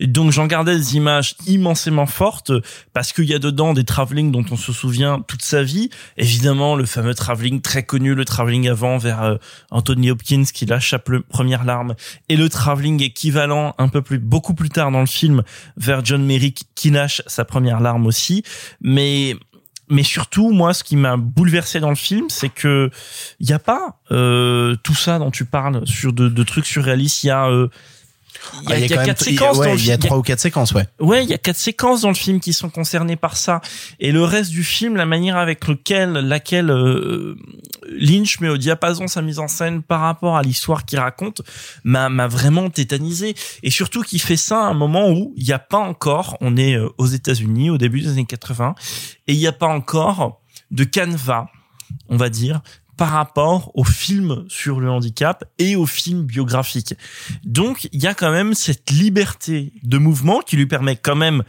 Donc 0.00 0.32
j'en 0.32 0.46
gardais 0.46 0.76
des 0.76 0.96
images 0.96 1.36
immensément 1.46 2.06
fortes 2.06 2.52
parce 2.92 3.12
qu'il 3.12 3.26
y 3.26 3.34
a 3.34 3.38
dedans 3.38 3.74
des 3.74 3.84
travelling 3.84 4.32
dont 4.32 4.44
on 4.50 4.56
se 4.56 4.72
souvient 4.72 5.20
toute 5.20 5.42
sa 5.42 5.62
vie. 5.62 5.90
Évidemment, 6.16 6.76
le 6.76 6.86
fameux 6.86 7.14
travelling 7.14 7.60
très 7.60 7.82
connu, 7.82 8.14
le 8.14 8.24
travelling 8.24 8.68
avant 8.68 8.98
vers 8.98 9.22
euh, 9.22 9.36
Anthony 9.70 10.10
Hopkins 10.10 10.44
qui 10.52 10.66
lâche 10.66 10.90
sa 10.90 10.98
première 10.98 11.64
larme 11.64 11.94
et 12.28 12.36
le 12.36 12.48
travelling 12.48 13.02
équivalent 13.02 13.74
un 13.78 13.88
peu 13.88 14.02
plus, 14.02 14.18
beaucoup 14.18 14.54
plus 14.54 14.70
tard 14.70 14.90
dans 14.90 15.00
le 15.00 15.06
film 15.06 15.42
vers 15.76 16.04
John 16.04 16.24
Merrick 16.24 16.64
qui 16.74 16.90
lâche 16.90 17.22
sa 17.26 17.44
première 17.44 17.80
larme 17.80 18.06
aussi. 18.06 18.42
Mais 18.80 19.36
mais 19.88 20.02
surtout, 20.02 20.50
moi, 20.50 20.72
ce 20.74 20.84
qui 20.84 20.96
m'a 20.96 21.16
bouleversé 21.16 21.80
dans 21.80 21.90
le 21.90 21.96
film, 21.96 22.26
c'est 22.28 22.48
que 22.48 22.90
il 23.40 23.52
a 23.52 23.58
pas 23.58 24.00
euh, 24.10 24.76
tout 24.82 24.94
ça 24.94 25.18
dont 25.18 25.30
tu 25.30 25.44
parles 25.44 25.86
sur 25.86 26.12
de, 26.12 26.28
de 26.28 26.42
trucs 26.42 26.66
surréalistes. 26.66 27.24
Il 27.24 27.28
y 27.28 27.30
a 27.30 27.48
euh, 27.48 27.68
il 28.62 28.68
y 28.70 28.72
a, 28.72 28.76
Ah, 28.76 28.78
il 28.78 28.86
y 28.90 28.92
a 28.92 28.96
même- 28.96 29.06
quatre 29.06 29.22
séquences 29.24 29.56
ouais, 29.58 29.72
le 29.74 29.78
il 29.78 29.86
y 29.86 29.92
a 29.92 29.98
trois 29.98 30.18
ou 30.18 30.22
quatre 30.22 30.40
séquences, 30.40 30.72
ouais. 30.72 30.86
Ouais, 31.00 31.22
il 31.24 31.30
y 31.30 31.34
a 31.34 31.38
quatre 31.38 31.56
séquences 31.56 32.02
dans 32.02 32.08
le 32.08 32.14
film 32.14 32.40
qui 32.40 32.52
sont 32.52 32.68
concernées 32.70 33.16
par 33.16 33.36
ça. 33.36 33.60
Et 34.00 34.12
le 34.12 34.22
reste 34.24 34.50
du 34.50 34.64
film, 34.64 34.96
la 34.96 35.06
manière 35.06 35.36
avec 35.36 35.66
lequel, 35.66 36.12
laquelle 36.12 36.70
euh, 36.70 37.36
Lynch 37.88 38.40
met 38.40 38.48
au 38.48 38.56
diapason 38.56 39.06
sa 39.06 39.22
mise 39.22 39.38
en 39.38 39.48
scène 39.48 39.82
par 39.82 40.00
rapport 40.00 40.36
à 40.36 40.42
l'histoire 40.42 40.84
qu'il 40.84 40.98
raconte, 40.98 41.42
m'a 41.84 42.08
m'a 42.08 42.26
vraiment 42.26 42.70
tétanisé. 42.70 43.34
Et 43.62 43.70
surtout 43.70 44.02
qu'il 44.02 44.20
fait 44.20 44.36
ça 44.36 44.58
à 44.58 44.68
un 44.68 44.74
moment 44.74 45.10
où 45.10 45.32
il 45.36 45.44
n'y 45.44 45.52
a 45.52 45.58
pas 45.58 45.78
encore, 45.78 46.36
on 46.40 46.56
est 46.56 46.74
euh, 46.76 46.88
aux 46.98 47.06
États-Unis 47.06 47.70
au 47.70 47.78
début 47.78 48.00
des 48.00 48.08
années 48.10 48.24
80, 48.26 48.74
et 49.26 49.32
il 49.32 49.38
n'y 49.38 49.46
a 49.46 49.52
pas 49.52 49.66
encore 49.68 50.40
de 50.70 50.84
canevas, 50.84 51.46
on 52.08 52.16
va 52.16 52.28
dire, 52.28 52.60
par 52.96 53.10
rapport 53.10 53.70
aux 53.74 53.84
films 53.84 54.44
sur 54.48 54.80
le 54.80 54.90
handicap 54.90 55.44
et 55.58 55.76
aux 55.76 55.86
films 55.86 56.24
biographiques. 56.24 56.94
Donc, 57.44 57.88
il 57.92 58.02
y 58.02 58.06
a 58.06 58.14
quand 58.14 58.30
même 58.30 58.54
cette 58.54 58.90
liberté 58.90 59.72
de 59.82 59.98
mouvement 59.98 60.40
qui 60.40 60.56
lui 60.56 60.66
permet 60.66 60.96
quand 60.96 61.16
même 61.16 61.42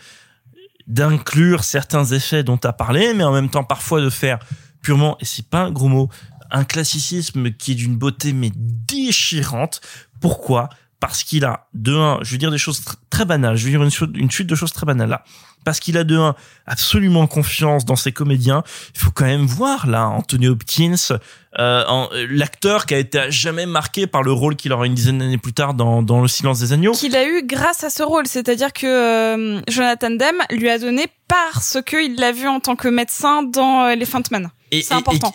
d'inclure 0.87 1.63
certains 1.63 2.05
effets 2.05 2.43
dont 2.43 2.57
tu 2.57 2.67
as 2.67 2.73
parlé, 2.73 3.13
mais 3.13 3.23
en 3.23 3.33
même 3.33 3.49
temps 3.49 3.63
parfois 3.63 4.01
de 4.01 4.09
faire 4.09 4.39
purement, 4.81 5.17
et 5.19 5.25
c'est 5.25 5.49
pas 5.49 5.63
un 5.63 5.71
gros 5.71 5.87
mot, 5.87 6.09
un 6.51 6.63
classicisme 6.63 7.51
qui 7.51 7.71
est 7.71 7.75
d'une 7.75 7.97
beauté 7.97 8.33
mais 8.33 8.51
déchirante. 8.55 9.81
Pourquoi? 10.21 10.69
Parce 11.07 11.23
qu'il 11.23 11.45
a, 11.45 11.67
de 11.73 11.95
un, 11.95 12.19
je 12.23 12.31
vais 12.31 12.37
dire 12.37 12.51
des 12.51 12.57
choses 12.57 12.81
tr- 12.81 12.95
très 13.09 13.25
banales, 13.25 13.55
je 13.57 13.65
vais 13.65 13.71
dire 13.71 13.83
une, 13.83 14.31
suite 14.31 14.47
de 14.47 14.55
choses 14.55 14.73
très 14.73 14.85
banales 14.85 15.09
là. 15.09 15.23
Parce 15.63 15.79
qu'il 15.79 15.97
a 15.97 16.03
de 16.03 16.17
un 16.17 16.35
absolument 16.67 17.25
confiance 17.25 17.85
dans 17.85 17.95
ses 17.95 18.11
comédiens. 18.11 18.63
Il 18.93 18.99
faut 19.01 19.11
quand 19.11 19.25
même 19.25 19.45
voir 19.45 19.87
là 19.87 20.07
Anthony 20.07 20.47
Hopkins, 20.47 20.95
euh, 21.11 21.17
euh, 21.59 22.27
l'acteur 22.29 22.85
qui 22.85 22.93
a 22.93 22.97
été 22.99 23.19
à 23.19 23.29
jamais 23.29 23.65
marqué 23.65 24.07
par 24.07 24.23
le 24.23 24.31
rôle 24.31 24.55
qu'il 24.55 24.73
aura 24.73 24.85
une 24.85 24.93
dizaine 24.93 25.19
d'années 25.19 25.37
plus 25.37 25.53
tard 25.53 25.73
dans, 25.73 26.21
Le 26.21 26.27
Silence 26.27 26.59
des 26.59 26.73
agneaux. 26.73 26.93
Qu'il 26.93 27.15
a 27.15 27.27
eu 27.27 27.43
grâce 27.43 27.83
à 27.83 27.89
ce 27.89 28.03
rôle, 28.03 28.27
c'est-à-dire 28.27 28.73
que 28.73 28.85
euh, 28.85 29.61
Jonathan 29.67 30.11
Demme 30.11 30.41
lui 30.51 30.69
a 30.69 30.77
donné 30.77 31.07
parce 31.27 31.77
qu'il 31.85 32.15
l'a 32.15 32.31
vu 32.31 32.47
en 32.47 32.59
tant 32.59 32.75
que 32.75 32.87
médecin 32.87 33.43
dans 33.43 33.87
Elephant 33.87 34.21
Man. 34.31 34.49
Et, 34.71 34.83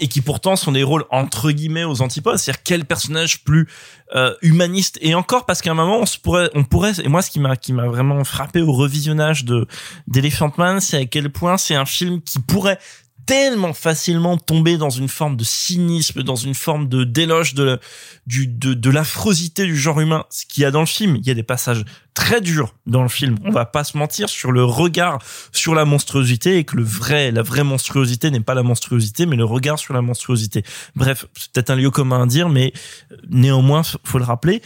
et 0.01 0.09
qui 0.09 0.21
pourtant 0.21 0.57
sont 0.57 0.73
des 0.73 0.83
rôles 0.83 1.05
entre 1.11 1.51
guillemets 1.51 1.85
aux 1.85 2.03
antipodes. 2.03 2.39
C'est-à-dire 2.39 2.63
quel 2.63 2.85
personnage 2.85 3.45
plus 3.45 3.69
euh, 4.15 4.35
humaniste? 4.43 4.99
Et 5.01 5.15
encore 5.15 5.47
parce 5.47 5.63
qu'à 5.63 5.71
un 5.71 5.75
moment 5.75 5.99
on 5.99 6.07
se 6.07 6.19
pourrait 6.19 6.51
on 6.55 6.65
pourrait 6.65 6.93
et 7.03 7.09
moi 7.09 7.23
ce 7.23 7.31
qui 7.31 7.41
m'a 7.41 7.57
qui 7.57 7.73
m'a 7.73 7.87
vraiment 7.87 8.23
frappé 8.25 8.61
au 8.61 8.73
revisionnage 8.73 9.45
de 9.45 9.67
d'Elephant 10.07 10.53
Man 10.59 10.81
c'est 10.81 10.97
à 10.97 11.05
quel 11.05 11.31
point 11.31 11.57
c'est 11.59 11.75
un 11.75 11.87
film 11.87 12.21
qui 12.23 12.41
pourrait 12.41 12.79
tellement 13.31 13.75
facilement 13.75 14.37
tomber 14.39 14.77
dans 14.77 14.91
une 14.91 15.09
forme 15.09 15.37
de 15.37 15.45
cynisme, 15.45 16.25
dans 16.25 16.35
une 16.35 16.57
forme 16.57 16.89
de 16.89 17.05
d'éloge 17.05 17.55
de 17.55 17.79
du 18.27 18.49
de 18.49 18.91
l'affrosité 18.91 19.67
du 19.67 19.77
genre 19.77 20.01
humain. 20.01 20.25
Ce 20.31 20.47
qu'il 20.47 20.65
y 20.65 20.67
a 20.67 20.73
dans 20.73 20.81
le 20.81 20.87
film, 20.87 21.15
il 21.15 21.25
y 21.25 21.31
a 21.31 21.35
des 21.35 21.45
passages 21.45 21.85
très 22.13 22.41
durs 22.41 22.75
dans 22.87 23.05
le 23.05 23.09
film. 23.09 23.37
On 23.45 23.53
va 23.53 23.67
pas 23.67 23.85
se 23.85 23.97
mentir 23.97 24.29
sur 24.29 24.51
le 24.51 24.65
regard 24.65 25.21
sur 25.53 25.77
la 25.77 25.85
monstruosité 25.85 26.59
et 26.59 26.65
que 26.65 26.75
le 26.75 26.83
vrai 26.83 27.31
la 27.31 27.43
vraie 27.43 27.63
monstruosité 27.63 28.33
n'est 28.33 28.41
pas 28.41 28.55
la 28.55 28.65
monstruosité 28.65 29.27
mais 29.27 29.37
le 29.37 29.45
regard 29.45 29.79
sur 29.79 29.95
la 29.95 30.03
monstruosité. 30.03 30.65
Bref, 30.97 31.27
c'est 31.39 31.53
peut-être 31.53 31.71
un 31.71 31.77
lieu 31.77 31.93
commun 31.93 32.25
à 32.25 32.27
dire 32.27 32.49
mais 32.49 32.73
euh, 33.13 33.17
néanmoins 33.29 33.83
faut 34.03 34.19
le 34.19 34.25
rappeler. 34.25 34.61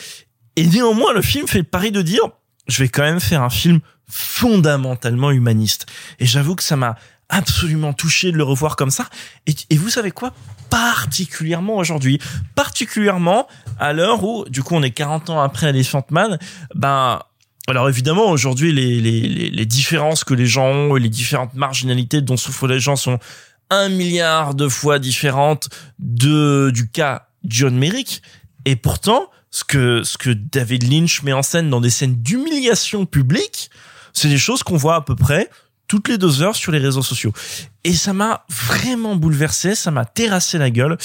Et 0.56 0.66
néanmoins 0.66 1.12
le 1.12 1.20
film 1.20 1.46
fait 1.46 1.58
le 1.58 1.64
pari 1.64 1.92
de 1.92 2.00
dire 2.00 2.30
je 2.66 2.82
vais 2.82 2.88
quand 2.88 3.02
même 3.02 3.20
faire 3.20 3.42
un 3.42 3.50
film 3.50 3.80
fondamentalement 4.08 5.30
humaniste. 5.30 5.86
Et 6.18 6.26
j'avoue 6.26 6.54
que 6.54 6.62
ça 6.62 6.76
m'a 6.76 6.96
absolument 7.28 7.92
touché 7.92 8.32
de 8.32 8.36
le 8.36 8.44
revoir 8.44 8.76
comme 8.76 8.90
ça. 8.90 9.08
Et, 9.46 9.76
vous 9.76 9.90
savez 9.90 10.10
quoi? 10.10 10.32
Particulièrement 10.70 11.76
aujourd'hui. 11.76 12.18
Particulièrement 12.54 13.46
à 13.78 13.92
l'heure 13.92 14.24
où, 14.24 14.44
du 14.48 14.62
coup, 14.62 14.74
on 14.74 14.82
est 14.82 14.90
40 14.90 15.30
ans 15.30 15.40
après 15.40 15.68
Elephant 15.68 16.06
Man, 16.10 16.38
ben, 16.74 17.20
alors 17.66 17.88
évidemment, 17.88 18.30
aujourd'hui, 18.30 18.72
les, 18.72 19.00
les, 19.00 19.20
les, 19.20 19.50
les 19.50 19.66
différences 19.66 20.24
que 20.24 20.34
les 20.34 20.46
gens 20.46 20.66
ont 20.66 20.96
et 20.96 21.00
les 21.00 21.08
différentes 21.08 21.54
marginalités 21.54 22.20
dont 22.20 22.36
souffrent 22.36 22.66
les 22.66 22.80
gens 22.80 22.96
sont 22.96 23.18
un 23.70 23.88
milliard 23.88 24.54
de 24.54 24.68
fois 24.68 24.98
différentes 24.98 25.68
de, 25.98 26.70
du 26.72 26.90
cas 26.90 27.28
John 27.44 27.76
Merrick. 27.76 28.22
Et 28.64 28.76
pourtant, 28.76 29.30
ce 29.50 29.64
que, 29.64 30.02
ce 30.02 30.18
que 30.18 30.30
David 30.30 30.90
Lynch 30.90 31.22
met 31.22 31.32
en 31.32 31.42
scène 31.42 31.70
dans 31.70 31.80
des 31.80 31.90
scènes 31.90 32.16
d'humiliation 32.16 33.06
publique, 33.06 33.70
c'est 34.12 34.28
des 34.28 34.38
choses 34.38 34.62
qu'on 34.62 34.76
voit 34.76 34.96
à 34.96 35.00
peu 35.00 35.16
près 35.16 35.48
toutes 35.94 36.08
les 36.08 36.18
deux 36.18 36.42
heures 36.42 36.56
sur 36.56 36.72
les 36.72 36.80
réseaux 36.80 37.02
sociaux. 37.02 37.32
Et 37.84 37.92
ça 37.92 38.12
m'a 38.12 38.44
vraiment 38.48 39.14
bouleversé, 39.14 39.76
ça 39.76 39.92
m'a 39.92 40.04
terrassé 40.04 40.58
la 40.58 40.68
gueule. 40.68 40.98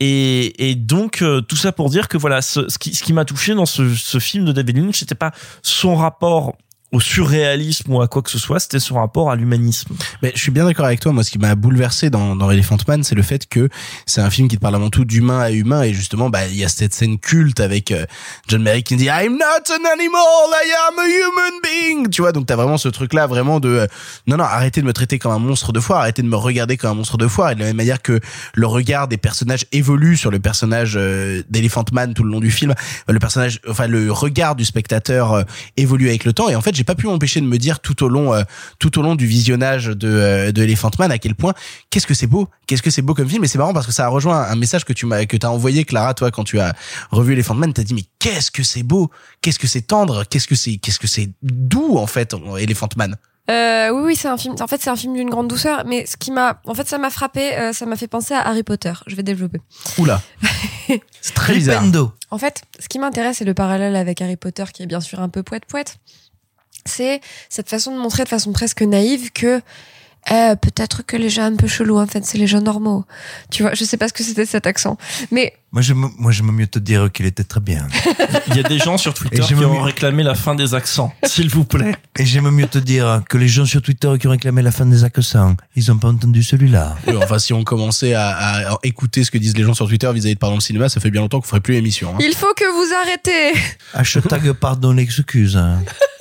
Et, 0.00 0.74
donc, 0.74 1.20
euh, 1.20 1.42
tout 1.42 1.56
ça 1.56 1.70
pour 1.70 1.90
dire 1.90 2.08
que 2.08 2.16
voilà, 2.16 2.40
ce, 2.40 2.66
ce 2.70 2.78
qui, 2.78 2.94
ce 2.94 3.02
qui 3.02 3.12
m'a 3.12 3.26
touché 3.26 3.54
dans 3.54 3.66
ce, 3.66 3.94
ce 3.94 4.18
film 4.18 4.46
de 4.46 4.52
David 4.52 4.78
Lynch, 4.78 5.00
c'était 5.00 5.14
pas 5.14 5.32
son 5.60 5.96
rapport 5.96 6.56
au 6.92 7.00
surréalisme 7.00 7.92
ou 7.92 8.02
à 8.02 8.06
quoi 8.08 8.20
que 8.20 8.30
ce 8.30 8.38
soit, 8.38 8.60
c'était 8.60 8.78
son 8.78 8.96
rapport 8.96 9.30
à 9.30 9.36
l'humanisme. 9.36 9.94
Mais 10.22 10.32
je 10.34 10.40
suis 10.40 10.50
bien 10.50 10.66
d'accord 10.66 10.84
avec 10.84 11.00
toi. 11.00 11.10
Moi, 11.12 11.24
ce 11.24 11.30
qui 11.30 11.38
m'a 11.38 11.54
bouleversé 11.54 12.10
dans, 12.10 12.36
dans 12.36 12.50
Elephant 12.50 12.76
Man, 12.86 13.02
c'est 13.02 13.14
le 13.14 13.22
fait 13.22 13.48
que 13.48 13.70
c'est 14.04 14.20
un 14.20 14.28
film 14.28 14.46
qui 14.46 14.58
parle 14.58 14.74
avant 14.74 14.90
tout 14.90 15.06
d'humain 15.06 15.40
à 15.40 15.50
humain. 15.50 15.82
Et 15.82 15.94
justement, 15.94 16.28
bah, 16.28 16.46
il 16.46 16.56
y 16.56 16.64
a 16.64 16.68
cette 16.68 16.92
scène 16.92 17.18
culte 17.18 17.60
avec 17.60 17.90
euh, 17.92 18.04
John 18.46 18.62
Merrick 18.62 18.86
qui 18.86 18.96
dit 18.96 19.06
I'm 19.06 19.32
not 19.32 19.72
an 19.72 19.84
animal, 19.90 20.50
I 20.52 20.72
am 20.88 20.98
a 20.98 21.06
human 21.06 21.60
being. 21.62 22.10
Tu 22.10 22.20
vois, 22.20 22.32
donc 22.32 22.44
t'as 22.46 22.56
vraiment 22.56 22.76
ce 22.76 22.88
truc-là, 22.88 23.26
vraiment 23.26 23.58
de 23.58 23.70
euh, 23.70 23.86
non, 24.26 24.36
non, 24.36 24.44
arrêtez 24.44 24.82
de 24.82 24.86
me 24.86 24.92
traiter 24.92 25.18
comme 25.18 25.32
un 25.32 25.38
monstre 25.38 25.72
de 25.72 25.80
foire, 25.80 26.00
arrêtez 26.00 26.20
de 26.20 26.28
me 26.28 26.36
regarder 26.36 26.76
comme 26.76 26.90
un 26.90 26.94
monstre 26.94 27.16
de 27.16 27.26
foire. 27.26 27.52
Et 27.52 27.54
de 27.54 27.60
la 27.60 27.66
même 27.66 27.76
manière 27.76 28.02
que 28.02 28.20
le 28.54 28.66
regard 28.66 29.08
des 29.08 29.16
personnages 29.16 29.64
évolue 29.72 30.18
sur 30.18 30.30
le 30.30 30.40
personnage 30.40 30.94
euh, 30.96 31.42
d'Elephant 31.48 31.84
Man 31.90 32.12
tout 32.12 32.22
le 32.22 32.30
long 32.30 32.40
du 32.40 32.50
film, 32.50 32.74
le 33.08 33.18
personnage, 33.18 33.60
enfin 33.66 33.86
le 33.86 34.12
regard 34.12 34.56
du 34.56 34.66
spectateur 34.66 35.44
évolue 35.78 36.10
avec 36.10 36.26
le 36.26 36.34
temps. 36.34 36.50
Et 36.50 36.54
en 36.54 36.60
fait, 36.60 36.81
j'ai 36.82 36.84
pas 36.84 36.96
pu 36.96 37.06
m'empêcher 37.06 37.40
de 37.40 37.46
me 37.46 37.58
dire 37.58 37.78
tout 37.78 38.02
au 38.02 38.08
long, 38.08 38.34
euh, 38.34 38.42
tout 38.80 38.98
au 38.98 39.02
long 39.02 39.14
du 39.14 39.24
visionnage 39.24 39.86
de, 39.86 40.08
euh, 40.08 40.50
de 40.50 40.64
Elephant 40.64 40.90
Man 40.98 41.12
à 41.12 41.18
quel 41.18 41.36
point 41.36 41.54
qu'est-ce 41.90 42.08
que 42.08 42.14
c'est 42.14 42.26
beau, 42.26 42.48
qu'est-ce 42.66 42.82
que 42.82 42.90
c'est 42.90 43.02
beau 43.02 43.14
comme 43.14 43.28
film. 43.28 43.44
Et 43.44 43.46
c'est 43.46 43.58
marrant 43.58 43.72
parce 43.72 43.86
que 43.86 43.92
ça 43.92 44.06
a 44.06 44.08
rejoint 44.08 44.42
un 44.42 44.56
message 44.56 44.84
que 44.84 44.92
tu 44.92 45.06
m'as, 45.06 45.24
que 45.26 45.36
t'as 45.36 45.46
envoyé 45.46 45.84
Clara, 45.84 46.12
toi, 46.14 46.32
quand 46.32 46.42
tu 46.42 46.58
as 46.58 46.74
revu 47.12 47.34
Elephant 47.34 47.54
Man, 47.54 47.72
t'as 47.72 47.84
dit 47.84 47.94
mais 47.94 48.02
qu'est-ce 48.18 48.50
que 48.50 48.64
c'est 48.64 48.82
beau, 48.82 49.12
qu'est-ce 49.42 49.60
que 49.60 49.68
c'est 49.68 49.82
tendre, 49.82 50.24
qu'est-ce 50.28 50.48
que 50.48 50.56
c'est, 50.56 50.78
qu'est-ce 50.78 50.98
que 50.98 51.06
c'est 51.06 51.30
doux 51.42 51.98
en 51.98 52.08
fait, 52.08 52.34
Elephant 52.58 52.88
Man. 52.96 53.16
Euh, 53.50 53.90
oui, 53.90 54.02
oui, 54.04 54.16
c'est 54.16 54.28
un 54.28 54.36
film. 54.36 54.54
En 54.60 54.66
fait, 54.66 54.80
c'est 54.80 54.90
un 54.90 54.96
film 54.96 55.14
d'une 55.14 55.28
grande 55.28 55.48
douceur. 55.48 55.84
Mais 55.84 56.06
ce 56.06 56.16
qui 56.16 56.30
m'a, 56.30 56.60
en 56.64 56.74
fait, 56.74 56.88
ça 56.88 56.98
m'a 56.98 57.10
frappé. 57.10 57.54
euh, 57.54 57.72
ça 57.72 57.86
m'a 57.86 57.96
fait 57.96 58.06
penser 58.06 58.34
à 58.34 58.46
Harry 58.46 58.62
Potter. 58.62 58.92
Je 59.06 59.16
vais 59.16 59.22
développer. 59.24 59.60
Oula. 59.98 60.22
C'est 61.20 61.34
très 61.34 61.54
bizarre. 61.54 61.82
En 62.30 62.38
fait, 62.38 62.62
ce 62.78 62.88
qui 62.88 62.98
m'intéresse, 62.98 63.38
c'est 63.38 63.44
le 63.44 63.54
parallèle 63.54 63.96
avec 63.96 64.20
Harry 64.20 64.36
Potter, 64.36 64.64
qui 64.72 64.82
est 64.82 64.86
bien 64.86 65.00
sûr 65.00 65.20
un 65.20 65.28
peu 65.28 65.42
poète 65.42 65.64
poète. 65.66 65.96
C'est 66.84 67.20
cette 67.48 67.68
façon 67.68 67.94
de 67.94 68.00
montrer 68.00 68.24
de 68.24 68.28
façon 68.28 68.52
presque 68.52 68.82
naïve 68.82 69.30
que 69.32 69.60
eh, 70.30 70.52
peut-être 70.60 71.04
que 71.04 71.16
les 71.16 71.28
gens 71.30 71.42
un 71.42 71.56
peu 71.56 71.66
chelous, 71.66 71.98
en 71.98 72.06
fait, 72.06 72.24
c'est 72.24 72.38
les 72.38 72.46
gens 72.46 72.60
normaux. 72.60 73.04
Tu 73.50 73.62
vois, 73.64 73.74
je 73.74 73.82
sais 73.84 73.96
pas 73.96 74.06
ce 74.06 74.12
que 74.12 74.22
c'était 74.22 74.46
cet 74.46 74.68
accent, 74.68 74.96
mais 75.32 75.52
Moi, 75.72 75.82
j'aime, 75.82 76.08
moi, 76.16 76.30
j'aime 76.30 76.52
mieux 76.52 76.68
te 76.68 76.78
dire 76.78 77.10
qu'il 77.10 77.26
était 77.26 77.42
très 77.42 77.58
bien. 77.58 77.88
Il 78.46 78.54
y 78.56 78.60
a 78.60 78.62
des 78.62 78.78
gens 78.78 78.96
sur 78.98 79.14
Twitter 79.14 79.42
qui 79.44 79.54
ont 79.56 79.74
mieux- 79.74 79.80
réclamé 79.80 80.22
la 80.22 80.36
fin 80.36 80.54
des 80.54 80.74
accents, 80.74 81.12
s'il 81.24 81.48
vous 81.48 81.64
plaît. 81.64 81.96
Et 82.20 82.24
j'aime 82.24 82.48
mieux 82.50 82.68
te 82.68 82.78
dire 82.78 83.22
que 83.28 83.36
les 83.36 83.48
gens 83.48 83.64
sur 83.64 83.82
Twitter 83.82 84.12
qui 84.20 84.28
ont 84.28 84.30
réclamé 84.30 84.62
la 84.62 84.70
fin 84.70 84.86
des 84.86 85.02
accents, 85.02 85.56
ils 85.74 85.90
ont 85.90 85.98
pas 85.98 86.08
entendu 86.10 86.44
celui-là. 86.44 86.94
Oui, 87.08 87.16
enfin, 87.16 87.40
si 87.40 87.52
on 87.52 87.64
commençait 87.64 88.14
à, 88.14 88.28
à 88.74 88.78
écouter 88.84 89.24
ce 89.24 89.32
que 89.32 89.38
disent 89.38 89.56
les 89.56 89.64
gens 89.64 89.74
sur 89.74 89.88
Twitter 89.88 90.08
vis-à-vis 90.14 90.34
de 90.34 90.38
Pardon 90.38 90.54
le 90.54 90.60
cinéma, 90.60 90.88
ça 90.88 91.00
fait 91.00 91.10
bien 91.10 91.22
longtemps 91.22 91.40
qu'on 91.40 91.48
ferait 91.48 91.60
plus 91.60 91.74
l'émission. 91.74 92.14
hein. 92.14 92.18
il 92.20 92.32
faut 92.36 92.54
que 92.54 92.70
vous 92.76 92.94
arrêtez. 93.02 93.58
Hashtag 93.92 94.52
pardon 94.52 94.92
l'excuse. 94.92 95.60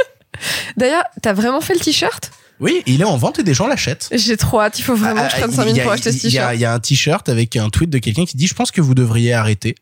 D'ailleurs, 0.77 1.03
t'as 1.21 1.33
vraiment 1.33 1.61
fait 1.61 1.73
le 1.73 1.79
t-shirt? 1.79 2.31
Oui, 2.59 2.83
il 2.85 3.01
est 3.01 3.05
en 3.05 3.17
vente 3.17 3.39
et 3.39 3.43
des 3.43 3.55
gens 3.55 3.65
l'achètent. 3.67 4.07
J'ai 4.13 4.37
trop 4.37 4.61
hâte. 4.61 4.77
Il 4.77 4.83
faut 4.83 4.95
vraiment 4.95 5.25
que 5.25 5.31
je 5.31 5.37
prenne 5.37 5.51
5 5.51 5.63
Ah, 5.65 5.69
il 5.71 5.79
a- 5.79 5.83
pour 5.83 5.91
acheter 5.93 6.11
ce 6.11 6.17
il 6.17 6.21
t-shirt. 6.31 6.51
Il 6.53 6.59
y 6.61 6.65
a 6.65 6.73
un 6.73 6.79
t-shirt 6.79 7.27
avec 7.27 7.55
un 7.55 7.69
tweet 7.69 7.89
de 7.89 7.97
quelqu'un 7.97 8.25
qui 8.25 8.37
dit 8.37 8.45
Je 8.45 8.53
pense 8.53 8.69
que 8.69 8.81
vous 8.81 8.93
devriez 8.93 9.33
arrêter. 9.33 9.75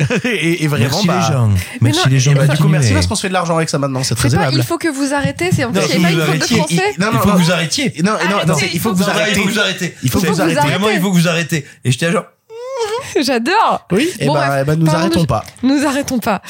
et, 0.24 0.64
et 0.64 0.66
vraiment, 0.66 0.88
Merci 0.90 1.06
bah, 1.06 1.20
les 1.28 1.32
gens. 1.34 1.48
Mais 1.48 1.56
Merci 1.82 2.00
non, 2.00 2.04
les 2.10 2.18
gens. 2.18 2.32
et 2.32 2.34
bah, 2.34 2.46
du 2.48 2.56
coup, 2.60 2.66
merci 2.66 2.92
parce 2.92 3.06
qu'on 3.06 3.14
se 3.14 3.22
fait 3.22 3.28
de 3.28 3.32
l'argent 3.32 3.54
avec 3.56 3.68
ça 3.68 3.78
maintenant. 3.78 4.02
C'est 4.02 4.08
C'est 4.18 4.28
très 4.28 4.30
pas, 4.30 4.42
aimable. 4.42 4.56
il 4.56 4.64
faut 4.64 4.78
que 4.78 4.88
vous 4.88 5.14
arrêtez. 5.14 5.50
C'est 5.52 5.62
en 5.62 5.70
il 5.72 5.76
il 5.76 5.78
a 5.78 5.82
faut 5.82 5.88
pas 5.88 5.92
que 5.92 5.98
une 5.98 6.08
faute 6.08 6.16
de 6.16 6.22
arrêtiez. 6.22 6.56
français. 6.56 6.74
Non, 6.98 7.06
il 7.10 7.14
non, 7.14 7.20
faut 7.20 7.28
non. 7.28 7.34
que 7.34 7.38
vous 7.42 7.52
arrêtiez. 7.52 7.94
Non, 8.02 8.12
non, 8.28 8.46
non, 8.48 8.54
c'est- 8.58 8.70
il 8.74 8.80
faut 8.80 8.90
que 8.90 8.96
vous 8.96 9.08
arrêtez. 9.08 9.30
Il 9.30 9.36
faut 9.36 9.44
que 9.46 9.52
vous 9.52 9.60
arrêtez. 9.60 9.94
Il 10.02 10.10
faut 10.10 10.18
que 10.20 10.26
C'est- 10.26 10.32
vous 10.32 10.40
arrêtez. 10.40 10.60
Vraiment, 10.60 10.90
il 10.90 11.00
faut 11.00 11.12
que 11.12 11.16
vous 11.16 11.28
arrêtez. 11.28 11.64
Et 11.84 11.92
j'étais 11.92 12.10
genre, 12.10 12.24
J'adore. 13.20 13.86
Oui, 13.92 14.10
et 14.18 14.26
Bon, 14.26 14.34
bah, 14.34 14.46
bref, 14.48 14.60
eh 14.62 14.64
bah, 14.64 14.76
nous 14.76 14.90
arrêtons 14.90 15.24
pas. 15.24 15.44
Nous 15.62 15.86
arrêtons 15.86 16.18
pas. 16.18 16.42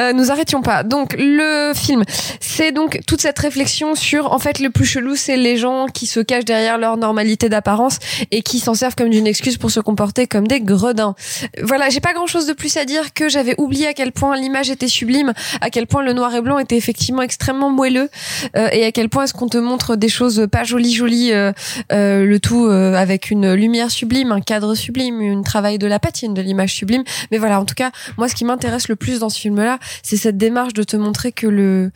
Euh, 0.00 0.12
nous 0.12 0.30
arrêtions 0.30 0.62
pas. 0.62 0.82
Donc 0.82 1.14
le 1.18 1.72
film, 1.74 2.04
c'est 2.40 2.72
donc 2.72 3.00
toute 3.06 3.20
cette 3.20 3.38
réflexion 3.38 3.94
sur 3.94 4.32
en 4.32 4.38
fait 4.38 4.58
le 4.58 4.70
plus 4.70 4.86
chelou, 4.86 5.16
c'est 5.16 5.36
les 5.36 5.56
gens 5.56 5.86
qui 5.86 6.06
se 6.06 6.20
cachent 6.20 6.44
derrière 6.44 6.78
leur 6.78 6.96
normalité 6.96 7.48
d'apparence 7.48 7.98
et 8.30 8.42
qui 8.42 8.58
s'en 8.58 8.74
servent 8.74 8.94
comme 8.94 9.10
d'une 9.10 9.26
excuse 9.26 9.58
pour 9.58 9.70
se 9.70 9.80
comporter 9.80 10.26
comme 10.26 10.46
des 10.46 10.60
gredins. 10.60 11.14
Voilà, 11.62 11.88
j'ai 11.90 12.00
pas 12.00 12.14
grand 12.14 12.26
chose 12.26 12.46
de 12.46 12.52
plus 12.52 12.76
à 12.76 12.84
dire 12.84 13.12
que 13.14 13.28
j'avais 13.28 13.54
oublié 13.58 13.88
à 13.88 13.94
quel 13.94 14.12
point 14.12 14.36
l'image 14.36 14.70
était 14.70 14.88
sublime, 14.88 15.32
à 15.60 15.70
quel 15.70 15.86
point 15.86 16.02
le 16.02 16.12
noir 16.12 16.34
et 16.34 16.40
blanc 16.40 16.58
était 16.58 16.76
effectivement 16.76 17.22
extrêmement 17.22 17.70
moelleux 17.70 18.08
euh, 18.56 18.68
et 18.72 18.84
à 18.84 18.92
quel 18.92 19.08
point 19.08 19.24
est-ce 19.24 19.34
qu'on 19.34 19.48
te 19.48 19.58
montre 19.58 19.96
des 19.96 20.08
choses 20.08 20.46
pas 20.50 20.64
jolies 20.64 20.94
jolies, 20.94 21.32
euh, 21.32 21.52
euh, 21.92 22.24
le 22.24 22.40
tout 22.40 22.66
euh, 22.66 22.94
avec 22.94 23.30
une 23.30 23.54
lumière 23.54 23.90
sublime, 23.90 24.32
un 24.32 24.40
cadre 24.40 24.74
sublime, 24.74 25.20
un 25.20 25.42
de 25.78 25.86
la 25.86 25.98
patine, 25.98 26.34
de 26.34 26.42
l'image 26.42 26.74
sublime. 26.74 27.04
Mais 27.30 27.38
voilà, 27.38 27.60
en 27.60 27.64
tout 27.64 27.74
cas, 27.74 27.90
moi, 28.16 28.28
ce 28.28 28.34
qui 28.34 28.44
m'intéresse 28.44 28.88
le 28.88 28.96
plus 28.96 29.20
dans 29.20 29.28
ce 29.28 29.38
film-là, 29.38 29.78
c'est 30.02 30.16
cette 30.16 30.36
démarche 30.36 30.72
de 30.72 30.82
te 30.82 30.96
montrer 30.96 31.32
que 31.32 31.46
le 31.46 31.90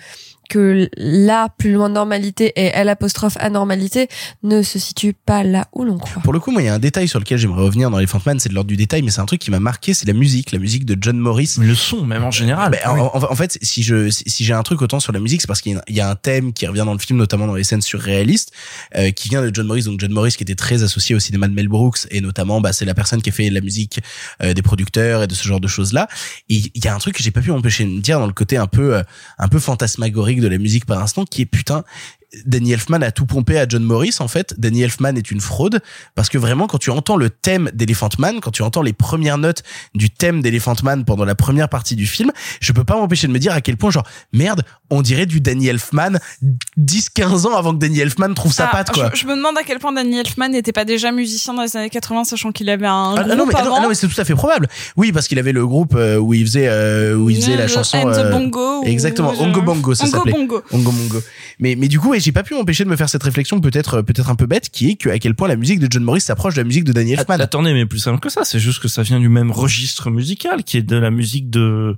que 0.51 0.91
la 0.97 1.49
plus 1.57 1.73
loin 1.73 1.89
de 1.89 1.95
normalité 1.95 2.53
et 2.57 2.67
L 2.75 2.89
apostrophe 2.89 3.37
anormalité 3.39 4.09
ne 4.43 4.63
se 4.63 4.79
situe 4.79 5.15
pas 5.15 5.45
là 5.45 5.69
où 5.73 5.85
l'on 5.85 5.97
croit. 5.97 6.21
Pour 6.23 6.33
le 6.33 6.41
coup, 6.41 6.51
moi, 6.51 6.61
il 6.61 6.65
y 6.67 6.69
a 6.69 6.75
un 6.75 6.79
détail 6.81 7.07
sur 7.09 7.21
lequel 7.21 7.39
j'aimerais 7.39 7.63
revenir 7.63 7.89
dans 7.91 7.99
Elephant 7.99 8.21
Man, 8.27 8.39
c'est 8.41 8.49
de 8.49 8.55
l'ordre 8.55 8.69
du 8.69 8.77
détail, 8.77 9.03
mais 9.03 9.11
c'est 9.13 9.21
un 9.21 9.27
truc 9.27 9.41
qui 9.41 9.51
m'a 9.51 9.61
marqué, 9.61 9.95
c'est 9.95 10.07
la 10.09 10.13
musique, 10.13 10.51
la 10.53 10.59
musique 10.59 10.85
de 10.85 10.97
John 11.01 11.17
Morris. 11.17 11.55
Le 11.61 11.75
son, 11.75 12.05
même 12.05 12.25
en 12.25 12.31
général. 12.33 12.73
Ben, 12.73 12.81
en, 12.91 12.99
en- 13.17 13.31
en 13.33 13.35
fait, 13.37 13.57
si 13.63 13.83
je 13.85 14.11
si 14.11 14.45
j'ai 14.45 14.53
un 14.53 14.63
truc 14.65 14.83
autant 14.83 14.99
sur 15.01 15.13
la 15.13 15.21
musique, 15.21 15.41
c'est 15.41 15.47
parce 15.47 15.61
qu'il 15.61 15.73
y 15.73 15.77
a- 15.77 15.85
il 15.89 15.95
y 15.97 16.01
a 16.01 16.11
un 16.11 16.17
thème 16.17 16.53
qui 16.53 16.67
revient 16.67 16.83
dans 16.85 16.93
le 16.93 16.99
film, 16.99 17.19
notamment 17.19 17.47
dans 17.47 17.55
les 17.55 17.65
scènes 17.65 17.81
surréalistes, 17.83 18.51
euh, 18.97 19.13
qui 19.13 19.29
vient 19.29 19.43
de 19.43 19.55
John 19.55 19.67
Morris. 19.67 19.85
Donc 19.85 20.01
John 20.01 20.11
Morris 20.13 20.33
qui 20.37 20.43
était 20.43 20.57
très 20.57 20.83
associé 20.83 21.15
au 21.15 21.21
cinéma 21.21 21.47
de 21.49 21.55
Mel 21.55 21.69
Brooks 21.69 22.01
et 22.11 22.21
notamment, 22.21 22.61
bah, 22.61 22.73
c'est 22.73 22.85
la 22.85 22.95
personne 22.95 23.23
qui 23.23 23.31
a 23.31 23.33
fait 23.33 23.49
la 23.51 23.61
musique 23.61 24.01
euh, 24.43 24.53
des 24.53 24.63
producteurs 24.63 25.23
et 25.23 25.27
de 25.29 25.35
ce 25.35 25.47
genre 25.47 25.61
de 25.61 25.69
choses 25.69 25.93
là. 25.93 26.09
Et 26.49 26.57
il 26.75 26.85
y 26.85 26.89
a 26.89 26.95
un 26.95 26.99
truc 26.99 27.15
que 27.17 27.23
j'ai 27.23 27.31
pas 27.31 27.41
pu 27.41 27.51
m'empêcher 27.53 27.85
de 27.85 27.91
me 27.91 28.01
dire 28.01 28.19
dans 28.19 28.27
le 28.27 28.33
côté 28.33 28.57
un 28.57 28.67
peu 28.67 28.97
euh, 28.97 29.03
un 29.39 29.49
peu 29.49 29.59
fantasmagorique 29.59 30.40
de 30.41 30.49
la 30.49 30.59
musique 30.59 30.87
par 30.87 31.03
instant, 31.03 31.25
qui 31.25 31.43
est 31.43 31.47
putain. 31.47 31.85
Danny 32.47 32.73
Elfman 32.73 33.03
a 33.03 33.11
tout 33.11 33.27
pompé 33.27 33.59
à 33.59 33.67
John 33.69 33.83
Morris 33.83 34.17
en 34.21 34.29
fait. 34.29 34.55
Danny 34.59 34.83
Elfman 34.83 35.17
est 35.17 35.31
une 35.31 35.41
fraude 35.41 35.81
parce 36.15 36.29
que 36.29 36.39
vraiment 36.39 36.67
quand 36.67 36.79
tu 36.79 36.91
entends 36.91 37.17
le 37.17 37.31
thème 37.31 37.71
d'Elephant 37.75 38.09
Man, 38.19 38.41
quand 38.41 38.51
tu 38.53 38.63
entends 38.63 38.83
les 38.83 38.93
premières 38.93 39.39
notes 39.39 39.63
du 39.95 40.11
thème 40.11 40.41
d'Elephant 40.43 40.75
Man 40.83 41.05
pendant 41.05 41.25
la 41.25 41.35
première 41.35 41.69
partie 41.69 41.97
du 41.97 42.07
film, 42.07 42.31
je 42.61 42.73
peux 42.73 42.85
pas 42.85 42.97
m'empêcher 42.97 43.27
de 43.27 43.33
me 43.33 43.39
dire 43.39 43.53
à 43.53 43.61
quel 43.61 43.77
point 43.77 43.91
genre 43.91 44.07
merde, 44.33 44.63
on 44.91 45.03
dirait 45.03 45.27
du 45.27 45.41
Danny 45.41 45.67
Elfman 45.69 46.19
10-15 46.79 47.47
ans 47.47 47.57
avant 47.57 47.73
que 47.75 47.79
Danny 47.79 48.01
Elfman 48.01 48.35
trouve 48.35 48.53
sa 48.53 48.69
Ah, 48.69 48.71
patte 48.73 48.91
quoi. 48.93 49.11
Je, 49.15 49.21
je 49.21 49.27
me 49.27 49.37
demande 49.37 49.57
à 49.59 49.63
quel 49.63 49.79
point 49.79 49.93
Danny 49.93 50.19
Elfman 50.19 50.49
n'était 50.51 50.73
pas 50.73 50.85
déjà 50.85 51.13
musicien 51.13 51.55
dans 51.55 51.63
les 51.63 51.77
années 51.77 51.91
80, 51.91 52.25
sachant 52.25 52.53
qu'il 52.53 52.69
avait 52.71 52.87
un 52.87 53.15
Ah, 53.17 53.23
groupe 53.25 53.37
non 53.37 53.47
mais, 53.47 53.55
ah, 53.57 53.61
non, 53.63 53.67
avant. 53.67 53.77
ah, 53.77 53.81
non, 53.83 53.89
mais 53.89 53.95
c'est 53.95 54.09
tout 54.09 54.21
à 54.21 54.25
fait 54.25 54.35
probable. 54.35 54.69
Oui 54.97 55.13
parce 55.13 55.29
qu'il 55.29 55.39
avait 55.39 55.53
le 55.53 55.67
groupe 55.67 55.95
euh, 55.97 56.17
où 56.19 56.35
il 56.35 56.45
faisait 56.45 56.69
euh, 56.69 57.15
où 57.17 57.31
il 57.31 57.37
faisait 57.37 57.57
la 57.57 57.69
chanson 57.69 57.99
And 57.99 58.13
the 58.13 58.19
euh, 58.19 58.31
Bongo 58.31 58.83
exactement 58.85 59.33
Ongo 59.39 59.63
Bongo 59.63 59.95
ça 59.95 60.05
Ongo 60.05 60.17
s'appelait 60.17 60.33
Bongo. 60.33 60.63
Ongo 60.73 60.91
Bongo. 60.93 61.23
Mais 61.59 61.75
mais 61.77 61.89
du 61.89 61.99
coup 62.01 62.15
ouais, 62.21 62.25
j'ai 62.25 62.33
pas 62.33 62.43
pu 62.43 62.55
m'empêcher 62.55 62.85
de 62.85 62.89
me 62.89 62.97
faire 62.97 63.09
cette 63.09 63.23
réflexion 63.23 63.61
peut-être 63.61 64.03
peut-être 64.03 64.29
un 64.31 64.35
peu 64.35 64.47
bête 64.47 64.69
qui 64.71 64.91
est 64.91 64.97
que 64.97 65.09
à 65.09 65.19
quel 65.19 65.35
point 65.35 65.49
la 65.49 65.57
musique 65.57 65.81
de 65.81 65.89
John 65.91 66.03
Morris 66.05 66.21
s'approche 66.21 66.55
de 66.55 66.61
la 66.61 66.65
musique 66.65 66.85
de 66.85 66.93
Danny 66.93 67.13
Elfman. 67.13 67.41
Attendez, 67.41 67.73
mais 67.73 67.87
plus 67.87 67.99
simple 67.99 68.21
que 68.21 68.29
ça, 68.29 68.45
c'est 68.45 68.59
juste 68.61 68.81
que 68.81 68.89
ça 68.89 69.03
vient 69.03 69.19
du 69.21 69.29
même 69.29 69.51
registre 69.51 70.11
musical, 70.11 70.63
qui 70.65 70.77
est 70.77 70.83
de 70.83 70.97
la 70.97 71.11
musique 71.11 71.51
de 71.51 71.97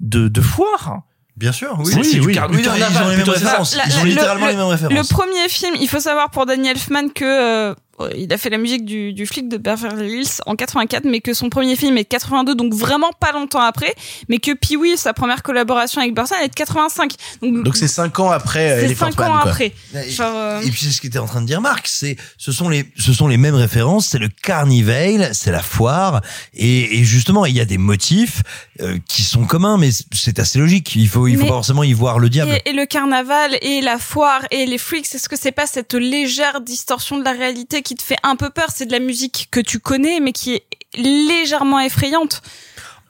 de, 0.00 0.28
de 0.28 0.40
foire. 0.40 1.02
Bien 1.36 1.52
sûr, 1.52 1.76
oui. 1.78 1.92
Oui, 1.96 2.20
oui. 2.24 2.38
Oui, 2.50 2.60
ils 2.62 2.68
ont 2.68 2.72
les 2.74 3.16
mêmes 3.16 3.28
références. 3.28 3.76
La- 3.76 3.86
Ils 3.86 3.94
ont 3.94 3.98
la- 3.98 4.04
littéralement 4.06 4.46
le- 4.46 4.50
les 4.52 4.56
mêmes 4.56 4.66
Le 4.66 4.72
références. 4.72 5.08
premier 5.08 5.48
film, 5.48 5.74
il 5.80 5.88
faut 5.88 6.00
savoir 6.00 6.30
pour 6.30 6.46
Danny 6.46 6.68
Elfman 6.68 7.10
que 7.14 7.24
euh, 7.70 7.74
il 8.16 8.32
a 8.32 8.38
fait 8.38 8.50
la 8.50 8.58
musique 8.58 8.84
du, 8.84 9.12
du 9.12 9.26
flic 9.26 9.48
de 9.48 9.56
Beverly 9.56 10.20
Hills 10.20 10.40
en 10.46 10.56
84, 10.56 11.04
mais 11.04 11.20
que 11.20 11.34
son 11.34 11.50
premier 11.50 11.76
film 11.76 11.96
est 11.98 12.04
de 12.04 12.08
82, 12.08 12.54
donc 12.54 12.74
vraiment 12.74 13.10
pas 13.18 13.32
longtemps 13.32 13.60
après, 13.60 13.94
mais 14.28 14.38
que 14.38 14.52
Pee-wee, 14.52 14.96
sa 14.96 15.12
première 15.12 15.42
collaboration 15.42 16.00
avec 16.00 16.14
Burton, 16.14 16.36
est 16.42 16.48
de 16.48 16.54
85. 16.54 17.12
Donc 17.42 17.64
Donc 17.64 17.76
c'est 17.76 17.88
5 17.88 18.18
ans 18.20 18.30
après 18.30 18.70
euh, 18.70 18.78
c'est 18.80 18.84
Elephant 18.86 19.10
5 19.10 19.18
Man 19.18 19.30
ans 19.30 19.40
quoi. 19.42 19.50
après. 19.50 19.72
Et, 19.94 20.10
Genre, 20.10 20.32
euh, 20.34 20.60
et 20.60 20.70
puis 20.70 20.80
c'est 20.80 20.90
ce 20.90 21.00
qu'était 21.00 21.18
en 21.18 21.26
train 21.26 21.40
de 21.40 21.46
dire 21.46 21.60
Marc, 21.60 21.86
c'est 21.86 22.16
ce 22.36 22.52
sont 22.52 22.68
les 22.68 22.84
ce 22.96 23.12
sont 23.12 23.28
les 23.28 23.36
mêmes 23.36 23.54
références, 23.54 24.06
c'est 24.06 24.18
le 24.18 24.28
carnival, 24.28 25.30
c'est 25.32 25.52
la 25.52 25.62
foire 25.62 26.20
et, 26.54 26.98
et 26.98 27.04
justement 27.04 27.46
il 27.46 27.54
y 27.54 27.60
a 27.60 27.64
des 27.64 27.78
motifs 27.78 28.42
euh, 28.80 28.98
qui 29.08 29.22
sont 29.22 29.44
communs 29.44 29.78
mais 29.78 29.90
c'est 30.12 30.38
assez 30.38 30.58
logique, 30.58 30.94
il 30.94 31.08
faut 31.08 31.26
il 31.26 31.36
faut 31.36 31.46
pas 31.46 31.52
forcément 31.52 31.82
y 31.82 31.92
voir 31.92 32.18
le 32.18 32.28
diable. 32.28 32.52
Et, 32.64 32.70
et 32.70 32.72
le 32.72 32.86
carnaval 32.86 33.56
et 33.62 33.80
la 33.80 33.98
foire 33.98 34.42
et 34.50 34.66
les 34.66 34.78
freaks, 34.78 35.14
est-ce 35.14 35.28
que 35.28 35.36
c'est 35.36 35.52
pas 35.52 35.66
cette 35.66 35.94
légère 35.94 36.60
distorsion 36.60 37.18
de 37.18 37.24
la 37.24 37.32
réalité 37.32 37.82
qui 37.88 37.94
te 37.94 38.02
fait 38.02 38.18
un 38.22 38.36
peu 38.36 38.50
peur 38.50 38.66
C'est 38.74 38.86
de 38.86 38.92
la 38.92 38.98
musique 39.00 39.48
que 39.50 39.60
tu 39.60 39.78
connais, 39.80 40.20
mais 40.20 40.32
qui 40.32 40.54
est 40.54 40.64
légèrement 40.96 41.80
effrayante. 41.80 42.42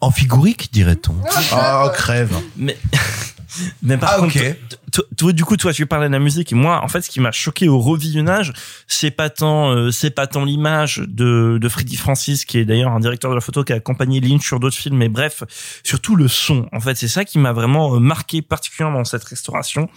En 0.00 0.10
figurique 0.12 0.72
dirait-on. 0.72 1.14
Oh 1.52 1.88
crève. 1.92 2.32
Mais 2.56 2.78
mais 3.82 3.96
par 3.96 4.12
Ah, 4.14 4.18
contre, 4.20 4.36
ok. 4.36 4.56
toi- 4.92 5.04
toi, 5.16 5.32
du 5.32 5.44
coup, 5.44 5.56
toi, 5.56 5.72
tu 5.72 5.86
parlais 5.86 6.06
de 6.06 6.12
la 6.12 6.20
musique 6.20 6.52
et 6.52 6.54
moi, 6.54 6.80
en 6.84 6.88
fait, 6.88 7.00
ce 7.02 7.10
qui 7.10 7.18
m'a 7.18 7.32
choqué 7.32 7.68
au 7.68 7.80
revisionnage, 7.80 8.52
c'est 8.86 9.10
pas 9.10 9.30
tant, 9.30 9.70
euh, 9.72 9.90
c'est 9.90 10.10
pas 10.10 10.28
tant 10.28 10.44
l'image 10.44 11.02
de 11.08 11.58
de 11.60 11.68
Freddy 11.68 11.96
Francis, 11.96 12.44
qui 12.44 12.58
est 12.58 12.64
d'ailleurs 12.64 12.92
un 12.92 13.00
directeur 13.00 13.30
de 13.30 13.34
la 13.34 13.40
photo 13.40 13.64
qui 13.64 13.72
a 13.72 13.76
accompagné 13.76 14.20
Lynch 14.20 14.46
sur 14.46 14.60
d'autres 14.60 14.76
films, 14.76 14.96
mais 14.96 15.08
bref, 15.08 15.42
surtout 15.82 16.14
le 16.14 16.28
son. 16.28 16.68
En 16.72 16.78
fait, 16.80 16.94
c'est 16.96 17.08
ça 17.08 17.24
qui 17.24 17.38
m'a 17.40 17.52
vraiment 17.52 17.96
euh, 17.96 17.98
marqué 17.98 18.40
particulièrement 18.42 18.98
dans 18.98 19.04
cette 19.04 19.24
restauration. 19.24 19.88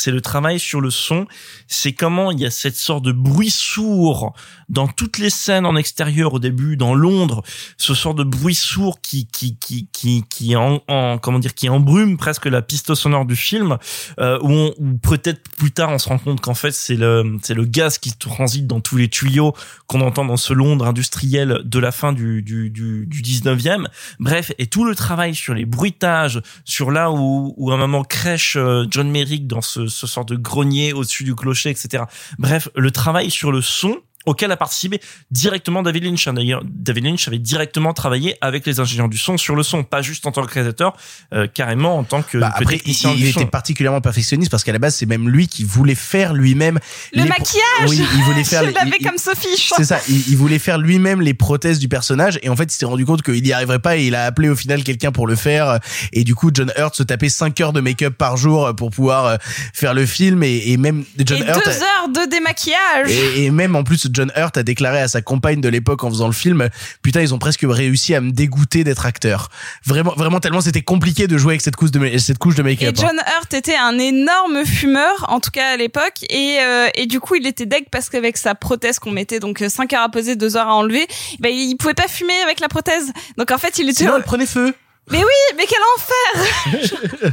C'est 0.00 0.10
le 0.10 0.20
travail 0.20 0.58
sur 0.58 0.80
le 0.80 0.90
son. 0.90 1.26
C'est 1.66 1.92
comment 1.92 2.30
il 2.30 2.40
y 2.40 2.46
a 2.46 2.50
cette 2.50 2.76
sorte 2.76 3.04
de 3.04 3.12
bruit 3.12 3.50
sourd 3.50 4.34
dans 4.68 4.86
toutes 4.86 5.18
les 5.18 5.30
scènes 5.30 5.66
en 5.66 5.76
extérieur 5.76 6.34
au 6.34 6.38
début, 6.38 6.76
dans 6.76 6.94
Londres, 6.94 7.42
ce 7.78 7.94
sort 7.94 8.14
de 8.14 8.24
bruit 8.24 8.54
sourd 8.54 9.00
qui 9.00 9.26
qui 9.26 9.56
qui 9.58 9.88
qui 9.92 10.24
qui 10.28 10.56
en, 10.56 10.82
en- 10.88 11.18
comment 11.18 11.38
dire 11.38 11.54
qui 11.54 11.68
embrume 11.68 12.16
presque 12.18 12.46
la 12.46 12.62
piste 12.62 12.94
sonore 12.94 13.24
du 13.24 13.34
film, 13.36 13.78
euh, 14.20 14.38
où, 14.42 14.70
peut-être 15.02 15.42
plus 15.56 15.70
tard 15.72 15.90
on 15.90 15.98
se 15.98 16.08
rend 16.08 16.18
compte 16.18 16.40
qu'en 16.40 16.54
fait 16.54 16.72
c'est 16.72 16.96
le 16.96 17.38
c'est 17.42 17.54
le 17.54 17.64
gaz 17.64 17.98
qui 17.98 18.12
transite 18.12 18.66
dans 18.66 18.80
tous 18.80 18.96
les 18.96 19.08
tuyaux 19.08 19.54
qu'on 19.86 20.00
entend 20.02 20.24
dans 20.24 20.36
ce 20.36 20.52
Londres 20.52 20.86
industriel 20.86 21.62
de 21.64 21.78
la 21.78 21.90
fin 21.92 22.12
du 22.12 22.42
du 22.42 22.70
du, 22.70 23.06
du 23.06 23.22
19e. 23.22 23.86
Bref, 24.20 24.52
et 24.58 24.66
tout 24.66 24.84
le 24.84 24.94
travail 24.94 25.34
sur 25.34 25.54
les 25.54 25.64
bruitages, 25.64 26.40
sur 26.64 26.90
là 26.90 27.10
où 27.10 27.54
où 27.56 27.72
un 27.72 27.76
moment 27.78 28.04
crèche 28.04 28.56
euh, 28.56 28.84
John 28.90 29.10
Merrick 29.10 29.46
dans 29.46 29.62
ce 29.62 29.87
ce 29.88 30.06
sort 30.06 30.24
de 30.24 30.36
grenier 30.36 30.92
au-dessus 30.92 31.24
du 31.24 31.34
clocher, 31.34 31.70
etc. 31.70 32.04
Bref, 32.38 32.68
le 32.74 32.90
travail 32.90 33.30
sur 33.30 33.52
le 33.52 33.60
son 33.60 33.96
auquel 34.26 34.52
a 34.52 34.56
participé 34.56 35.00
directement 35.30 35.82
David 35.82 36.04
Lynch. 36.04 36.26
hein. 36.28 36.34
D'ailleurs, 36.34 36.62
David 36.64 37.04
Lynch 37.04 37.28
avait 37.28 37.38
directement 37.38 37.92
travaillé 37.94 38.36
avec 38.40 38.66
les 38.66 38.78
ingénieurs 38.80 39.08
du 39.08 39.16
son 39.16 39.38
sur 39.38 39.56
le 39.56 39.62
son, 39.62 39.84
pas 39.84 40.02
juste 40.02 40.26
en 40.26 40.32
tant 40.32 40.44
que 40.44 40.52
réalisateur, 40.52 40.94
euh, 41.32 41.46
carrément 41.46 41.96
en 41.98 42.04
tant 42.04 42.22
que, 42.22 42.36
Bah, 42.38 42.50
que 42.50 42.62
après, 42.62 42.74
il, 42.74 42.78
technicien 42.78 43.12
il 43.12 43.16
du 43.22 43.28
était 43.28 43.40
son. 43.40 43.46
particulièrement 43.46 44.00
perfectionniste 44.00 44.50
parce 44.50 44.64
qu'à 44.64 44.72
la 44.72 44.78
base, 44.78 44.96
c'est 44.96 45.06
même 45.06 45.28
lui 45.28 45.48
qui 45.48 45.64
voulait 45.64 45.94
faire 45.94 46.34
lui-même 46.34 46.78
Le 47.14 47.22
les 47.22 47.28
maquillage 47.28 47.88
Oui, 47.88 48.00
il 48.16 48.22
voulait 48.24 48.44
faire. 48.44 48.64
Je 48.64 48.70
l'avais 48.70 48.98
comme 48.98 49.18
Sophie. 49.18 49.70
C'est 49.76 49.84
ça, 49.84 50.00
il, 50.08 50.28
il 50.28 50.36
voulait 50.36 50.58
faire 50.58 50.78
lui-même 50.78 51.20
les 51.22 51.32
prothèses 51.34 51.78
du 51.78 51.88
personnage 51.88 52.38
et 52.42 52.48
en 52.48 52.56
fait 52.56 52.64
il 52.72 52.76
s'est 52.76 52.86
rendu 52.86 53.06
compte 53.06 53.22
qu'il 53.22 53.46
y 53.46 53.52
arriverait 53.52 53.78
pas 53.78 53.96
et 53.96 54.06
il 54.06 54.14
a 54.14 54.24
appelé 54.24 54.48
au 54.48 54.56
final 54.56 54.82
quelqu'un 54.84 55.12
pour 55.12 55.26
le 55.26 55.36
faire 55.36 55.78
et 56.12 56.24
du 56.24 56.34
coup 56.34 56.50
John 56.52 56.72
Hurt 56.76 56.94
se 56.94 57.02
tapait 57.02 57.28
5 57.28 57.58
heures 57.60 57.72
de 57.72 57.80
make-up 57.80 58.14
par 58.18 58.36
jour 58.36 58.74
pour 58.76 58.90
pouvoir 58.90 59.26
euh, 59.26 59.36
faire 59.72 59.94
le 59.94 60.04
film 60.06 60.42
et, 60.42 60.70
et 60.72 60.76
même 60.76 61.04
John 61.18 61.38
Et 61.38 61.46
Hurt 61.46 61.64
deux 61.64 61.70
heures 61.70 62.08
de 62.08 62.30
démaquillage. 62.30 63.10
et, 63.10 63.44
et 63.44 63.50
même 63.50 63.76
en 63.76 63.84
plus 63.84 64.07
John 64.12 64.32
Hurt 64.36 64.56
a 64.56 64.62
déclaré 64.62 65.00
à 65.00 65.08
sa 65.08 65.22
compagne 65.22 65.60
de 65.60 65.68
l'époque 65.68 66.04
en 66.04 66.10
faisant 66.10 66.26
le 66.26 66.32
film 66.32 66.68
putain 67.02 67.20
ils 67.20 67.34
ont 67.34 67.38
presque 67.38 67.64
réussi 67.68 68.14
à 68.14 68.20
me 68.20 68.30
dégoûter 68.30 68.84
d'être 68.84 69.06
acteur 69.06 69.48
vraiment 69.84 70.14
vraiment 70.16 70.40
tellement 70.40 70.60
c'était 70.60 70.82
compliqué 70.82 71.26
de 71.26 71.38
jouer 71.38 71.52
avec 71.52 71.60
cette 71.62 71.76
couche 71.76 71.90
de 71.90 72.18
cette 72.18 72.38
couche 72.38 72.54
de 72.54 72.60
Et 72.62 72.64
make-up 72.64 72.94
hein. 72.98 73.00
John 73.06 73.16
Hurt 73.16 73.54
était 73.54 73.76
un 73.76 73.98
énorme 73.98 74.64
fumeur, 74.64 75.26
en 75.28 75.40
tout 75.40 75.50
cas 75.50 75.72
à 75.74 75.76
l'époque, 75.76 76.24
et, 76.30 76.58
euh, 76.60 76.88
et 76.94 77.06
du 77.06 77.20
coup 77.20 77.34
il 77.36 77.46
était 77.46 77.66
deg 77.66 77.86
parce 77.90 78.08
qu'avec 78.08 78.36
sa 78.36 78.54
prothèse 78.54 78.98
qu'on 78.98 79.10
mettait 79.12 79.40
donc 79.40 79.62
5 79.66 79.92
heures 79.92 80.02
à 80.02 80.08
poser, 80.08 80.36
2 80.36 80.56
heures 80.56 80.68
à 80.68 80.74
enlever, 80.74 81.06
ben 81.40 81.50
il 81.52 81.76
pouvait 81.76 81.94
pas 81.94 82.08
fumer 82.08 82.38
avec 82.44 82.60
la 82.60 82.68
prothèse. 82.68 83.12
Donc 83.36 83.50
en 83.50 83.58
fait 83.58 83.78
il 83.78 83.88
était. 83.88 84.04
Sinon, 84.04 84.16
elle 84.16 84.22
prenait 84.22 84.46
feu. 84.46 84.74
Mais 85.10 85.18
oui, 85.18 85.56
mais 85.56 85.64
quel 85.66 85.78
enfer 85.96 87.32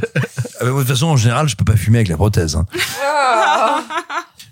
Ah 0.60 0.64
bah, 0.64 0.70
de 0.70 0.78
toute 0.78 0.88
façon, 0.88 1.08
en 1.08 1.16
général, 1.18 1.46
je 1.48 1.56
peux 1.56 1.64
pas 1.64 1.76
fumer 1.76 1.98
avec 1.98 2.08
la 2.08 2.16
prothèse. 2.16 2.56
hein. 2.56 2.64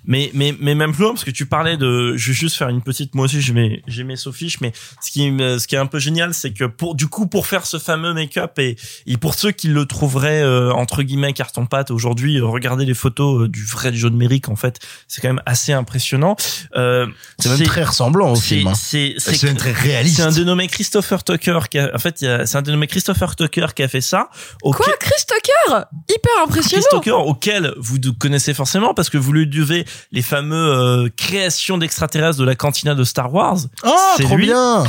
Mais, 0.07 0.31
mais, 0.35 0.55
mais 0.61 0.75
même 0.75 0.93
plus 0.93 1.03
loin, 1.05 1.13
parce 1.13 1.25
que 1.25 1.31
tu 1.31 1.47
parlais 1.47 1.77
de, 1.77 2.15
je 2.17 2.29
vais 2.29 2.35
juste 2.35 2.57
faire 2.57 2.69
une 2.69 2.83
petite, 2.83 3.15
moi 3.15 3.25
aussi, 3.25 3.41
j'ai 3.41 3.53
mes, 3.55 3.83
j'ai 3.87 4.05
mes 4.05 4.17
sophiches, 4.17 4.61
mais 4.61 4.73
ce 5.01 5.11
qui, 5.11 5.31
me- 5.31 5.59
ce 5.59 5.67
qui 5.67 5.75
est 5.77 5.79
un 5.79 5.87
peu 5.87 5.99
génial, 5.99 6.35
c'est 6.35 6.53
que 6.53 6.65
pour, 6.65 6.95
du 6.95 7.07
coup, 7.07 7.27
pour 7.27 7.47
faire 7.47 7.65
ce 7.67 7.79
fameux 7.79 8.13
make-up 8.13 8.59
et, 8.59 8.77
et 9.07 9.17
pour 9.17 9.35
ceux 9.35 9.51
qui 9.51 9.69
le 9.69 9.87
trouveraient, 9.87 10.43
euh, 10.43 10.73
entre 10.73 11.03
guillemets, 11.03 11.33
carton-pâte 11.33 11.91
aujourd'hui, 11.91 12.39
euh, 12.39 12.45
regardez 12.47 12.85
les 12.85 12.95
photos 12.95 13.43
euh, 13.45 13.49
du 13.49 13.65
vrai 13.65 13.93
John 13.95 14.15
Merrick, 14.17 14.49
en 14.49 14.57
fait, 14.57 14.79
c'est 15.09 15.21
quand 15.23 15.29
même 15.29 15.43
assez 15.47 15.73
impressionnant. 15.73 16.37
Euh, 16.77 17.07
C'est 17.39 17.49
même 17.49 17.63
très 17.67 17.85
ressemblant 17.85 18.33
au 18.33 18.37
c'est- 18.37 18.57
film, 18.57 18.67
hein. 18.69 18.75
C'est, 18.75 19.15
C'est 19.19 19.43
même 19.45 19.57
très 19.57 19.73
réaliste. 19.73 20.17
C'est 20.17 20.23
un 20.23 20.33
dénommé 20.33 20.69
Christopher 20.69 21.25
Tucker 21.25 21.61
qui 21.71 21.79
a, 21.79 21.91
en 21.95 21.99
fait, 21.99 22.21
il 22.21 22.25
y 22.27 22.29
a- 22.29 22.45
c'est 22.47 22.59
un 22.59 22.63
dénommé 22.63 22.87
Christopher 22.87 23.35
Tucker 23.37 23.67
qui 23.75 23.83
a 23.83 23.89
fait 23.89 24.01
ça. 24.01 24.29
Quoi, 24.63 24.87
Chris 25.01 25.25
Tucker? 25.27 25.85
Hyper 26.11 26.33
impressionnant. 26.47 26.83
Chris 26.91 26.99
Tucker, 26.99 27.11
auquel 27.13 27.73
vous 27.79 27.99
connaissez 28.19 28.53
forcément 28.55 28.93
parce 28.95 29.09
que 29.11 29.17
vous 29.19 29.33
lui 29.33 29.47
devez 29.47 29.85
les 30.13 30.23
fameux 30.23 30.57
euh, 30.57 31.09
créations 31.17 31.79
d'extraterrestres 31.79 32.39
de 32.39 32.45
la 32.45 32.55
cantina 32.55 32.95
de 32.95 33.05
Star 33.05 33.33
Wars. 33.33 33.59
Oh, 33.85 33.91
C'est 34.17 34.25
trop 34.25 34.37
lui. 34.37 34.47
bien 34.47 34.85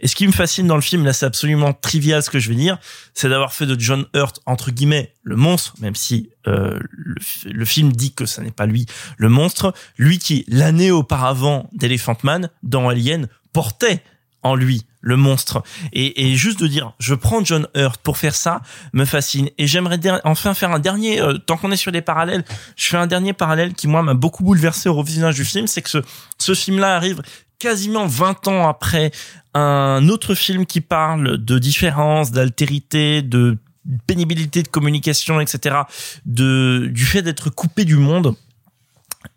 Et 0.00 0.08
ce 0.08 0.14
qui 0.14 0.26
me 0.26 0.32
fascine 0.32 0.66
dans 0.66 0.76
le 0.76 0.82
film, 0.82 1.04
là, 1.04 1.12
c'est 1.12 1.26
absolument 1.26 1.72
trivial 1.72 2.22
ce 2.22 2.30
que 2.30 2.38
je 2.38 2.48
vais 2.48 2.54
dire, 2.54 2.78
c'est 3.14 3.28
d'avoir 3.28 3.52
fait 3.52 3.66
de 3.66 3.78
John 3.78 4.06
Hurt 4.14 4.40
entre 4.46 4.70
guillemets 4.70 5.12
le 5.22 5.36
monstre, 5.36 5.74
même 5.80 5.94
si 5.94 6.30
euh, 6.46 6.78
le, 6.90 7.14
le 7.50 7.64
film 7.64 7.92
dit 7.92 8.12
que 8.12 8.26
ça 8.26 8.42
n'est 8.42 8.50
pas 8.50 8.66
lui 8.66 8.86
le 9.16 9.28
monstre, 9.28 9.72
lui 9.96 10.18
qui 10.18 10.44
l'année 10.48 10.90
auparavant 10.90 11.68
d'Elephant 11.72 12.18
Man 12.22 12.50
dans 12.62 12.88
Alien 12.88 13.28
portait 13.52 14.02
en 14.42 14.54
lui 14.54 14.84
le 15.04 15.16
monstre. 15.16 15.62
Et, 15.92 16.30
et 16.30 16.34
juste 16.34 16.58
de 16.60 16.66
dire 16.66 16.92
je 16.98 17.14
prends 17.14 17.44
John 17.44 17.68
Hurt 17.76 18.00
pour 18.02 18.16
faire 18.16 18.34
ça 18.34 18.62
me 18.92 19.04
fascine. 19.04 19.50
Et 19.58 19.66
j'aimerais 19.66 20.00
enfin 20.24 20.54
faire 20.54 20.72
un 20.72 20.78
dernier 20.78 21.20
euh, 21.20 21.34
tant 21.38 21.56
qu'on 21.56 21.70
est 21.70 21.76
sur 21.76 21.92
des 21.92 22.00
parallèles 22.00 22.44
je 22.76 22.88
fais 22.88 22.96
un 22.96 23.06
dernier 23.06 23.32
parallèle 23.32 23.74
qui 23.74 23.86
moi 23.86 24.02
m'a 24.02 24.14
beaucoup 24.14 24.44
bouleversé 24.44 24.88
au 24.88 24.94
revisionnage 24.94 25.34
du 25.34 25.44
film 25.44 25.66
c'est 25.66 25.82
que 25.82 25.90
ce, 25.90 25.98
ce 26.38 26.54
film 26.54 26.78
là 26.78 26.96
arrive 26.96 27.22
quasiment 27.58 28.06
20 28.06 28.48
ans 28.48 28.68
après 28.68 29.10
un 29.54 30.08
autre 30.08 30.34
film 30.34 30.66
qui 30.66 30.80
parle 30.80 31.38
de 31.38 31.58
différence 31.58 32.30
d'altérité 32.30 33.22
de 33.22 33.58
pénibilité 34.06 34.62
de 34.62 34.68
communication 34.68 35.40
etc 35.40 35.76
de 36.24 36.88
du 36.92 37.04
fait 37.04 37.22
d'être 37.22 37.50
coupé 37.50 37.84
du 37.84 37.96
monde 37.96 38.34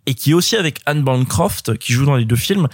et 0.07 0.15
qui 0.15 0.31
est 0.31 0.33
aussi 0.33 0.55
avec 0.55 0.79
Anne 0.87 1.03
Bancroft 1.03 1.77
qui 1.77 1.93
joue 1.93 2.05
dans 2.05 2.15
les 2.15 2.25
deux 2.25 2.37
films. 2.37 2.67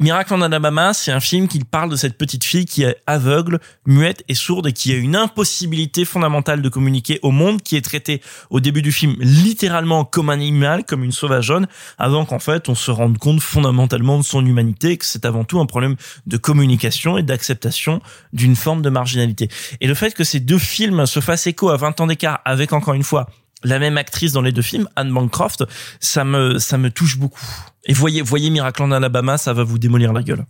Miracle 0.00 0.34
en 0.34 0.42
Alabama, 0.42 0.92
c'est 0.92 1.12
un 1.12 1.20
film 1.20 1.46
qui 1.46 1.60
parle 1.60 1.88
de 1.88 1.96
cette 1.96 2.18
petite 2.18 2.44
fille 2.44 2.66
qui 2.66 2.82
est 2.82 2.96
aveugle, 3.06 3.60
muette 3.86 4.24
et 4.28 4.34
sourde 4.34 4.66
et 4.66 4.72
qui 4.72 4.92
a 4.92 4.96
une 4.96 5.14
impossibilité 5.14 6.04
fondamentale 6.04 6.60
de 6.62 6.68
communiquer 6.68 7.20
au 7.22 7.30
monde 7.30 7.62
qui 7.62 7.76
est 7.76 7.80
traitée 7.80 8.20
au 8.50 8.60
début 8.60 8.82
du 8.82 8.92
film 8.92 9.14
littéralement 9.20 10.04
comme 10.04 10.30
un 10.30 10.34
animal, 10.34 10.84
comme 10.84 11.04
une 11.04 11.12
sauvageonne, 11.12 11.68
avant 11.96 12.24
qu'en 12.24 12.40
fait 12.40 12.68
on 12.68 12.74
se 12.74 12.90
rende 12.90 13.18
compte 13.18 13.40
fondamentalement 13.40 14.18
de 14.18 14.24
son 14.24 14.44
humanité 14.44 14.96
que 14.96 15.04
c'est 15.04 15.24
avant 15.24 15.44
tout 15.44 15.60
un 15.60 15.66
problème 15.66 15.94
de 16.26 16.36
communication 16.36 17.16
et 17.18 17.22
d'acceptation 17.22 18.00
d'une 18.32 18.56
forme 18.56 18.82
de 18.82 18.90
marginalité. 18.90 19.48
Et 19.80 19.86
le 19.86 19.94
fait 19.94 20.12
que 20.12 20.24
ces 20.24 20.40
deux 20.40 20.58
films 20.58 21.06
se 21.06 21.20
fassent 21.20 21.46
écho 21.46 21.70
à 21.70 21.76
20 21.76 22.00
ans 22.00 22.06
d'écart 22.08 22.40
avec 22.44 22.72
encore 22.72 22.94
une 22.94 23.04
fois 23.04 23.28
la 23.64 23.78
même 23.78 23.96
actrice 23.98 24.32
dans 24.32 24.42
les 24.42 24.52
deux 24.52 24.62
films, 24.62 24.88
Anne 24.96 25.12
Bancroft, 25.12 25.64
ça 26.00 26.24
me 26.24 26.58
ça 26.58 26.78
me 26.78 26.90
touche 26.90 27.18
beaucoup. 27.18 27.40
Et 27.86 27.94
voyez 27.94 28.20
voyez 28.20 28.50
Miracle 28.50 28.82
en 28.82 28.92
Alabama, 28.92 29.38
ça 29.38 29.54
va 29.54 29.64
vous 29.64 29.78
démolir 29.78 30.12
la 30.12 30.22
gueule. 30.22 30.44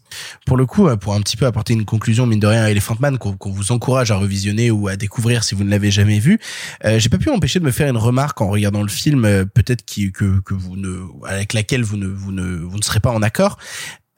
Pour 0.47 0.57
le 0.57 0.67
coup, 0.67 0.89
euh, 0.89 0.97
pour 0.97 1.15
un 1.15 1.21
petit 1.21 1.37
peu 1.37 1.47
apporter 1.47 1.73
une 1.73 1.85
conclusion, 1.85 2.27
mine 2.27 2.41
de 2.41 2.47
rien, 2.47 2.65
à 2.65 2.71
Elephant 2.71 2.97
Man, 2.99 3.19
qu'on 3.19 3.51
vous 3.51 3.73
encourage 3.73 4.11
à 4.11 4.17
revisionner 4.17 4.71
ou 4.71 4.89
à 4.89 4.97
découvrir 4.97 5.45
si 5.45 5.55
vous 5.55 5.63
ne 5.63 5.71
l'avez 5.71 5.91
jamais 5.93 6.19
vu, 6.19 6.41
euh, 6.85 6.99
j'ai 6.99 7.09
pas 7.09 7.19
pu 7.19 7.31
m'empêcher 7.31 7.61
de 7.61 7.65
me 7.65 7.71
faire 7.71 7.89
une 7.89 7.97
remarque 7.97 8.41
en 8.41 8.49
regardant 8.49 8.83
le 8.83 8.89
film, 8.89 9.25
euh, 9.25 9.45
peut-être 9.45 9.85
qui, 9.85 10.11
que, 10.11 10.41
que 10.41 10.55
vous 10.55 10.77
ne, 10.77 11.03
avec 11.27 11.53
laquelle 11.53 11.85
vous 11.85 11.97
ne, 11.97 12.09
vous 12.09 12.33
ne, 12.33 12.57
vous 12.57 12.77
ne 12.77 12.83
serez 12.83 13.01
pas 13.01 13.11
en 13.11 13.23
accord. 13.23 13.59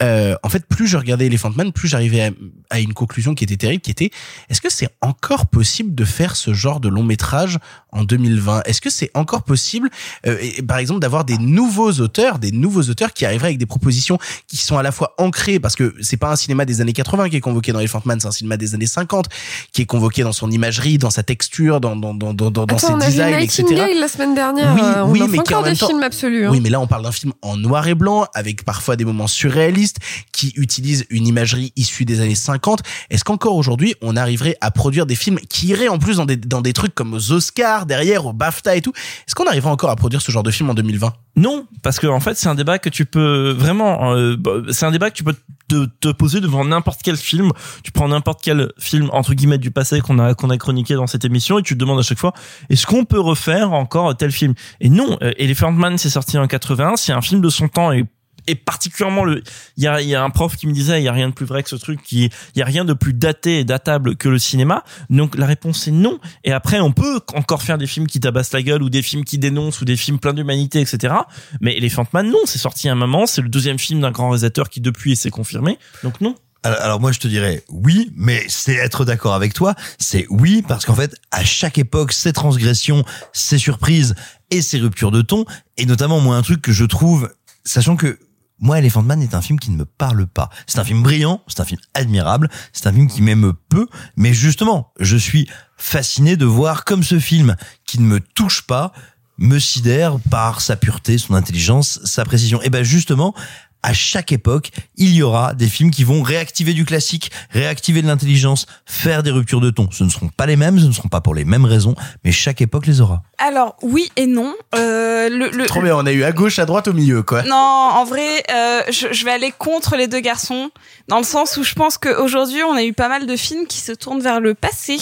Euh, 0.02 0.34
en 0.42 0.48
fait, 0.48 0.66
plus 0.66 0.88
je 0.88 0.96
regardais 0.96 1.26
Elephant 1.26 1.50
Man, 1.50 1.72
plus 1.72 1.86
j'arrivais 1.86 2.22
à, 2.22 2.30
à 2.70 2.80
une 2.80 2.92
conclusion 2.92 3.34
qui 3.34 3.44
était 3.44 3.56
terrible, 3.56 3.82
qui 3.82 3.90
était 3.90 4.10
est-ce 4.48 4.60
que 4.60 4.70
c'est 4.70 4.88
encore 5.00 5.46
possible 5.46 5.94
de 5.94 6.04
faire 6.04 6.34
ce 6.34 6.52
genre 6.52 6.80
de 6.80 6.88
long 6.88 7.04
métrage 7.04 7.58
en 7.92 8.04
2020 8.04 8.62
Est-ce 8.64 8.80
que 8.80 8.90
c'est 8.90 9.10
encore 9.14 9.42
possible, 9.42 9.90
euh, 10.26 10.36
et- 10.40 10.62
par 10.62 10.78
exemple, 10.78 11.00
d'avoir 11.00 11.24
des 11.24 11.38
nouveaux 11.38 11.92
auteurs, 12.00 12.38
des 12.38 12.50
nouveaux 12.52 12.82
auteurs 12.82 13.12
qui 13.12 13.24
arriveraient 13.26 13.48
avec 13.48 13.58
des 13.58 13.66
propositions 13.66 14.18
qui 14.48 14.56
sont 14.56 14.78
à 14.78 14.82
la 14.82 14.92
fois 14.92 15.14
ancrées, 15.18 15.60
parce 15.60 15.76
que 15.76 15.94
c'est 16.00 16.16
pas 16.16 16.30
un 16.32 16.36
cinéma 16.36 16.64
des 16.64 16.80
années 16.80 16.92
80 16.92 17.28
qui 17.28 17.36
est 17.36 17.40
convoqué 17.40 17.72
dans 17.72 17.78
Elephant 17.80 18.02
Man, 18.04 18.18
c'est 18.20 18.28
un 18.28 18.32
cinéma 18.32 18.56
des 18.56 18.74
années 18.74 18.86
50 18.86 19.26
qui 19.72 19.82
est 19.82 19.86
convoqué 19.86 20.22
dans 20.22 20.32
son 20.32 20.50
imagerie, 20.50 20.98
dans 20.98 21.10
sa 21.10 21.22
texture, 21.22 21.80
dans 21.80 21.96
dans 21.96 22.14
dans 22.14 22.32
dans, 22.34 22.50
dans 22.50 22.64
Attends, 22.64 22.78
ses 22.78 22.86
on 22.92 23.00
a 23.00 23.06
vu 23.06 23.12
designs, 23.12 23.38
etc. 23.38 23.64
La 23.98 24.08
semaine 24.08 24.34
dernière. 24.34 24.74
Oui, 24.74 24.80
euh, 24.82 25.04
on 25.04 25.10
oui, 25.10 25.22
en 25.22 25.28
mais 25.28 25.38
fait 25.38 25.42
qui 25.44 25.54
en 25.54 25.58
encore 25.58 25.64
même 25.66 25.74
des 25.74 25.78
temps- 25.78 25.88
films 25.88 26.02
absolus. 26.02 26.46
hein. 26.46 26.50
Oui, 26.50 26.60
mais 26.60 26.70
là, 26.70 26.80
on 26.80 26.86
parle 26.86 27.02
d'un 27.04 27.12
film 27.12 27.32
en 27.42 27.56
noir 27.56 27.86
et 27.88 27.94
blanc, 27.94 28.26
avec 28.34 28.64
parfois 28.64 28.96
des 28.96 29.04
moments 29.04 29.26
surréalistes, 29.26 29.98
qui 30.32 30.52
utilisent 30.56 31.06
une 31.10 31.26
imagerie 31.26 31.72
issue 31.76 32.04
des 32.04 32.20
années 32.20 32.34
50. 32.34 32.80
Est-ce 33.10 33.24
qu'encore 33.24 33.56
aujourd'hui, 33.56 33.94
on 34.02 34.16
arriverait 34.16 34.56
à 34.60 34.70
produire 34.70 35.06
des 35.06 35.14
films 35.14 35.38
qui 35.48 35.66
iraient 35.68 35.88
en 35.88 35.98
plus 35.98 36.16
dans 36.16 36.24
des, 36.26 36.36
dans 36.36 36.60
des 36.62 36.72
trucs 36.72 36.94
comme 36.94 37.12
aux 37.14 37.32
Oscars, 37.32 37.81
derrière, 37.86 38.26
au 38.26 38.32
BAFTA 38.32 38.76
et 38.76 38.80
tout 38.82 38.92
Est-ce 39.26 39.34
qu'on 39.34 39.46
arriverait 39.46 39.70
encore 39.70 39.90
à 39.90 39.96
produire 39.96 40.22
ce 40.22 40.30
genre 40.32 40.42
de 40.42 40.50
film 40.50 40.70
en 40.70 40.74
2020 40.74 41.12
Non, 41.36 41.66
parce 41.82 41.98
que 41.98 42.06
en 42.06 42.20
fait, 42.20 42.34
c'est 42.36 42.48
un 42.48 42.54
débat 42.54 42.78
que 42.78 42.88
tu 42.88 43.06
peux 43.06 43.50
vraiment. 43.50 44.14
euh, 44.14 44.36
bah, 44.38 44.52
c'est 44.70 44.86
un 44.86 44.90
débat 44.90 45.10
que 45.10 45.16
tu 45.16 45.24
peux 45.24 45.34
te, 45.68 45.86
te 46.00 46.08
poser 46.08 46.40
devant 46.40 46.64
n'importe 46.64 47.00
quel 47.02 47.16
film. 47.16 47.50
Tu 47.82 47.92
prends 47.92 48.08
n'importe 48.08 48.40
quel 48.42 48.70
film 48.78 49.08
entre 49.12 49.34
guillemets 49.34 49.58
du 49.58 49.70
passé 49.70 50.00
qu'on 50.00 50.18
a 50.18 50.34
qu'on 50.34 50.50
a 50.50 50.56
chroniqué 50.58 50.94
dans 50.94 51.06
cette 51.06 51.24
émission 51.24 51.58
et 51.58 51.62
tu 51.62 51.74
te 51.74 51.78
demandes 51.78 51.98
à 51.98 52.02
chaque 52.02 52.18
fois 52.18 52.32
est-ce 52.68 52.86
qu'on 52.86 53.04
peut 53.04 53.20
refaire 53.20 53.72
encore 53.72 54.16
tel 54.16 54.32
film? 54.32 54.54
Et 54.80 54.88
non, 54.88 55.16
euh, 55.22 55.32
Elephant 55.38 55.72
Man 55.72 55.98
c'est 55.98 56.10
sorti 56.10 56.36
en 56.38 56.46
81, 56.46 56.96
c'est 56.96 57.12
un 57.12 57.22
film 57.22 57.40
de 57.40 57.48
son 57.48 57.68
temps 57.68 57.92
et 57.92 58.04
et 58.46 58.54
particulièrement 58.54 59.24
le 59.24 59.42
il 59.76 59.84
y 59.84 60.14
a 60.14 60.22
un 60.22 60.30
prof 60.30 60.56
qui 60.56 60.66
me 60.66 60.72
disait 60.72 61.00
il 61.00 61.04
y 61.04 61.08
a 61.08 61.12
rien 61.12 61.28
de 61.28 61.34
plus 61.34 61.46
vrai 61.46 61.62
que 61.62 61.68
ce 61.68 61.76
truc 61.76 62.02
qui 62.02 62.30
il 62.54 62.58
y 62.58 62.62
a 62.62 62.64
rien 62.64 62.84
de 62.84 62.92
plus 62.92 63.14
daté 63.14 63.60
et 63.60 63.64
datable 63.64 64.16
que 64.16 64.28
le 64.28 64.38
cinéma. 64.38 64.84
Donc 65.10 65.36
la 65.36 65.46
réponse 65.46 65.88
est 65.88 65.92
non. 65.92 66.18
Et 66.44 66.52
après 66.52 66.80
on 66.80 66.92
peut 66.92 67.20
encore 67.34 67.62
faire 67.62 67.78
des 67.78 67.86
films 67.86 68.06
qui 68.06 68.20
tabassent 68.20 68.52
la 68.52 68.62
gueule 68.62 68.82
ou 68.82 68.90
des 68.90 69.02
films 69.02 69.24
qui 69.24 69.38
dénoncent 69.38 69.80
ou 69.80 69.84
des 69.84 69.96
films 69.96 70.18
pleins 70.18 70.34
d'humanité 70.34 70.80
etc 70.80 71.14
mais 71.60 71.76
Elephant 71.76 72.06
Man 72.12 72.30
non 72.30 72.40
c'est 72.44 72.58
sorti 72.58 72.88
à 72.88 72.92
un 72.92 72.96
moment. 72.96 73.26
C'est 73.26 73.42
le 73.42 73.48
deuxième 73.48 73.78
film 73.78 74.00
d'un 74.00 74.10
grand 74.10 74.30
réalisateur 74.30 74.68
qui 74.68 74.80
depuis 74.80 75.16
s'est 75.16 75.30
confirmé. 75.30 75.78
Donc 76.02 76.20
non. 76.20 76.34
Alors 76.64 77.00
moi 77.00 77.10
je 77.10 77.18
te 77.18 77.26
dirais 77.26 77.64
oui, 77.68 78.12
mais 78.14 78.44
c'est 78.48 78.74
être 78.74 79.04
d'accord 79.04 79.34
avec 79.34 79.52
toi, 79.52 79.74
c'est 79.98 80.26
oui 80.30 80.62
parce 80.62 80.84
qu'en 80.84 80.94
fait 80.94 81.16
à 81.32 81.42
chaque 81.42 81.76
époque 81.76 82.12
ces 82.12 82.32
transgressions, 82.32 83.04
ces 83.32 83.58
surprises 83.58 84.14
et 84.50 84.62
ces 84.62 84.78
ruptures 84.78 85.10
de 85.10 85.22
ton 85.22 85.44
et 85.76 85.86
notamment 85.86 86.20
moi 86.20 86.36
un 86.36 86.42
truc 86.42 86.62
que 86.62 86.70
je 86.70 86.84
trouve 86.84 87.32
sachant 87.64 87.96
que 87.96 88.18
moi, 88.62 88.78
Elephant 88.78 89.02
Man 89.02 89.20
est 89.20 89.34
un 89.34 89.42
film 89.42 89.58
qui 89.58 89.70
ne 89.70 89.76
me 89.76 89.84
parle 89.84 90.26
pas. 90.26 90.48
C'est 90.66 90.78
un 90.78 90.84
film 90.84 91.02
brillant, 91.02 91.42
c'est 91.48 91.60
un 91.60 91.64
film 91.64 91.80
admirable, 91.94 92.48
c'est 92.72 92.86
un 92.86 92.92
film 92.92 93.08
qui 93.08 93.20
m'aime 93.20 93.52
peu, 93.68 93.88
mais 94.16 94.32
justement, 94.32 94.92
je 95.00 95.16
suis 95.16 95.48
fasciné 95.76 96.36
de 96.36 96.46
voir 96.46 96.84
comme 96.84 97.02
ce 97.02 97.18
film 97.18 97.56
qui 97.84 98.00
ne 98.00 98.06
me 98.06 98.20
touche 98.20 98.62
pas 98.62 98.92
me 99.38 99.58
sidère 99.58 100.18
par 100.30 100.60
sa 100.60 100.76
pureté, 100.76 101.18
son 101.18 101.34
intelligence, 101.34 102.00
sa 102.04 102.24
précision. 102.24 102.62
Et 102.62 102.70
ben 102.70 102.84
justement, 102.84 103.34
à 103.82 103.92
chaque 103.92 104.32
époque, 104.32 104.70
il 104.96 105.14
y 105.14 105.22
aura 105.22 105.54
des 105.54 105.66
films 105.66 105.90
qui 105.90 106.04
vont 106.04 106.22
réactiver 106.22 106.72
du 106.72 106.84
classique, 106.84 107.30
réactiver 107.50 108.02
de 108.02 108.06
l'intelligence, 108.06 108.66
faire 108.86 109.22
des 109.22 109.30
ruptures 109.30 109.60
de 109.60 109.70
ton. 109.70 109.88
Ce 109.90 110.04
ne 110.04 110.08
seront 110.08 110.28
pas 110.28 110.46
les 110.46 110.56
mêmes, 110.56 110.78
ce 110.78 110.86
ne 110.86 110.92
seront 110.92 111.08
pas 111.08 111.20
pour 111.20 111.34
les 111.34 111.44
mêmes 111.44 111.64
raisons, 111.64 111.94
mais 112.24 112.32
chaque 112.32 112.60
époque 112.60 112.86
les 112.86 113.00
aura. 113.00 113.22
Alors 113.38 113.76
oui 113.82 114.10
et 114.16 114.26
non. 114.26 114.54
Euh, 114.74 115.28
le, 115.28 115.50
le, 115.50 115.66
Trop 115.66 115.82
bien, 115.82 115.96
on 115.96 116.06
a 116.06 116.12
eu 116.12 116.22
à 116.22 116.32
gauche, 116.32 116.58
à 116.58 116.66
droite, 116.66 116.88
au 116.88 116.92
milieu, 116.92 117.22
quoi. 117.22 117.42
Non, 117.42 117.56
en 117.56 118.04
vrai, 118.04 118.42
euh, 118.52 118.82
je, 118.90 119.12
je 119.12 119.24
vais 119.24 119.32
aller 119.32 119.52
contre 119.56 119.96
les 119.96 120.06
deux 120.06 120.20
garçons, 120.20 120.70
dans 121.08 121.18
le 121.18 121.24
sens 121.24 121.56
où 121.56 121.64
je 121.64 121.74
pense 121.74 121.98
qu'aujourd'hui, 121.98 122.62
on 122.62 122.74
a 122.74 122.84
eu 122.84 122.92
pas 122.92 123.08
mal 123.08 123.26
de 123.26 123.36
films 123.36 123.66
qui 123.66 123.78
se 123.78 123.92
tournent 123.92 124.22
vers 124.22 124.40
le 124.40 124.54
passé. 124.54 124.96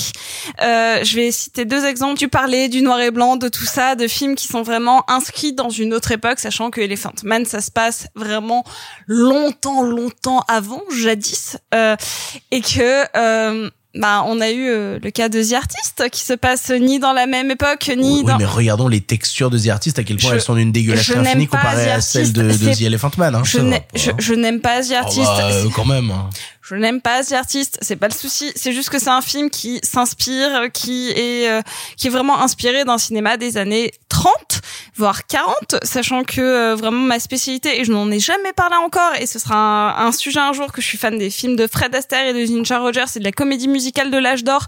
Euh, 0.63 1.05
je 1.05 1.17
vais 1.17 1.31
citer 1.31 1.65
deux 1.65 1.85
exemples. 1.85 2.19
Tu 2.19 2.29
parlais 2.29 2.69
du 2.69 2.83
noir 2.83 3.01
et 3.01 3.11
blanc, 3.11 3.37
de 3.37 3.49
tout 3.49 3.65
ça, 3.65 3.95
de 3.95 4.09
films 4.09 4.35
qui 4.35 4.49
sont 4.49 4.63
vraiment 4.63 5.05
inscrits 5.11 5.53
dans 5.53 5.71
une 5.71 5.93
autre 5.93 6.11
époque, 6.13 6.41
sachant 6.41 6.71
que 6.71 6.81
Elephant 6.81 7.13
Man, 7.25 7.45
ça 7.45 7.61
se 7.61 7.71
passe 7.71 8.07
vraiment 8.15 8.65
longtemps, 9.07 9.83
longtemps 9.83 10.45
avant, 10.49 10.83
jadis, 11.03 11.57
euh, 11.75 11.97
et 12.51 12.61
que... 12.61 13.05
Euh, 13.17 13.71
bah, 13.97 14.23
on 14.25 14.41
a 14.41 14.51
eu 14.53 14.69
euh, 14.69 15.01
le 15.03 15.11
cas 15.11 15.29
de 15.29 15.43
The 15.43 15.55
Artist 15.55 16.09
qui 16.13 16.21
se 16.23 16.33
passe 16.35 16.71
ni 16.71 17.01
dans 17.01 17.13
la 17.13 17.27
même 17.27 17.51
époque 17.51 17.91
ni 17.97 18.19
Oui, 18.21 18.25
dans 18.25 18.39
mais 18.39 18.45
regardons 18.45 18.87
les 18.87 19.01
textures 19.01 19.51
de 19.51 19.59
The 19.59 19.67
Artist, 19.71 19.99
à 19.99 20.05
quel 20.05 20.17
point 20.17 20.31
Je- 20.31 20.35
elles 20.37 20.41
sont 20.41 20.55
d'une 20.55 20.71
n'aime 21.17 21.27
infinie 21.27 21.47
comparée 21.49 21.91
à 21.91 21.95
Artist, 21.95 22.13
celles 22.13 22.33
de, 22.33 22.43
de 22.53 22.73
The 22.73 22.83
Elephant 22.83 23.11
Man. 23.19 23.35
Hein. 23.35 23.43
je 23.45 23.59
n'ai- 23.59 23.83
je- 23.97 24.13
je 24.17 24.35
n'aime 24.35 24.61
pas 24.61 24.81
The 24.83 24.91
Oh, 24.93 24.95
Artist. 24.99 25.25
bah, 25.25 25.49
euh, 25.51 25.65
quand 25.75 25.87
même. 25.87 26.13
Je 26.63 26.75
n'aime 26.75 27.01
pas 27.01 27.25
The 27.25 27.33
Artist, 27.33 27.79
c'est 27.81 27.97
pas 27.97 28.09
le 28.09 28.15
souci. 28.15 28.53
C'est 28.55 28.73
juste 28.73 28.91
que 28.91 28.99
c'est 28.99 29.11
un 29.11 29.23
film 29.23 29.49
qui 29.51 29.81
s'inspire, 29.83 30.71
qui 30.73 31.11
est 31.11 31.49
euh, 31.49 31.63
qui 31.97 32.09
est 32.09 32.11
vraiment 32.11 32.41
inspiré 32.41 32.85
d'un 32.85 32.99
cinéma 32.99 33.37
des 33.37 33.57
années 33.57 33.93
30, 34.09 34.33
voire 34.95 35.27
40, 35.27 35.77
sachant 35.83 36.23
que 36.23 36.41
euh, 36.41 36.75
vraiment 36.77 37.05
ma 37.07 37.19
spécialité 37.19 37.81
et 37.81 37.85
je 37.85 37.93
n'en 37.93 38.11
ai 38.11 38.21
jamais 38.21 38.53
parlé 38.53 38.77
encore 38.77 39.15
et 39.19 39.27
ce 39.27 39.39
sera 39.39 39.57
un, 39.57 40.07
un 40.07 40.13
sujet 40.13 40.41
un 40.41 40.53
jour 40.53 40.71
que 40.71 40.83
je 40.83 40.87
suis 40.87 40.99
fan 40.99 41.17
des 41.17 41.31
films 41.31 41.57
de 41.57 41.67
Fred 41.67 41.95
Astaire 41.95 42.27
et 42.27 42.35
de 42.35 42.45
Ginger 42.45 42.77
Rogers 42.77 43.05
et 43.17 43.19
de 43.19 43.25
la 43.25 43.33
comédie 43.33 43.69
musicale 43.69 44.11
de 44.11 44.19
l'âge 44.19 44.45
d'or. 44.45 44.67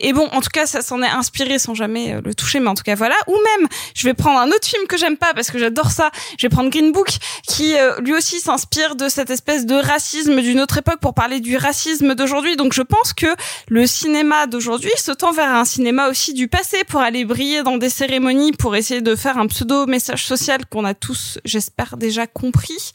Et 0.00 0.12
bon, 0.12 0.26
en 0.32 0.40
tout 0.40 0.48
cas, 0.52 0.66
ça 0.66 0.80
s'en 0.80 1.02
est 1.02 1.08
inspiré 1.08 1.58
sans 1.58 1.74
jamais 1.74 2.14
euh, 2.14 2.20
le 2.24 2.34
toucher, 2.34 2.58
mais 2.58 2.68
en 2.68 2.74
tout 2.74 2.82
cas, 2.82 2.94
voilà. 2.94 3.14
Ou 3.26 3.34
même, 3.34 3.68
je 3.94 4.06
vais 4.06 4.14
prendre 4.14 4.38
un 4.38 4.48
autre 4.48 4.66
film 4.66 4.86
que 4.86 4.96
j'aime 4.96 5.18
pas 5.18 5.34
parce 5.34 5.50
que 5.50 5.58
j'adore 5.58 5.90
ça. 5.90 6.10
Je 6.38 6.46
vais 6.46 6.50
prendre 6.50 6.70
Green 6.70 6.90
Book, 6.90 7.10
qui 7.46 7.76
euh, 7.76 8.00
lui 8.00 8.14
aussi 8.14 8.40
s'inspire 8.40 8.96
de 8.96 9.08
cette 9.08 9.28
espèce 9.28 9.66
de 9.66 9.74
racisme 9.74 10.40
d'une 10.40 10.60
autre 10.60 10.78
époque 10.78 11.00
pour 11.00 11.12
parler 11.12 11.40
du 11.40 11.56
racisme 11.56 12.14
d'aujourd'hui. 12.14 12.56
Donc, 12.56 12.72
je 12.72 12.82
pense 12.82 13.12
que 13.12 13.26
le 13.68 13.86
cinéma 13.86 14.46
d'aujourd'hui 14.46 14.90
se 14.96 15.12
tend 15.12 15.32
vers 15.32 15.50
un 15.50 15.66
cinéma 15.66 16.08
aussi 16.08 16.32
du 16.32 16.48
passé 16.48 16.78
pour 16.88 17.00
aller 17.00 17.26
briller 17.26 17.62
dans 17.62 17.76
des 17.76 17.90
cérémonies, 17.90 18.52
pour 18.52 18.74
essayer 18.76 19.02
de 19.02 19.14
faire 19.14 19.36
un 19.36 19.46
pseudo 19.48 19.86
message 19.86 20.24
social 20.24 20.64
qu'on 20.70 20.86
a 20.86 20.94
tous, 20.94 21.38
j'espère, 21.44 21.98
déjà 21.98 22.26
compris. 22.26 22.92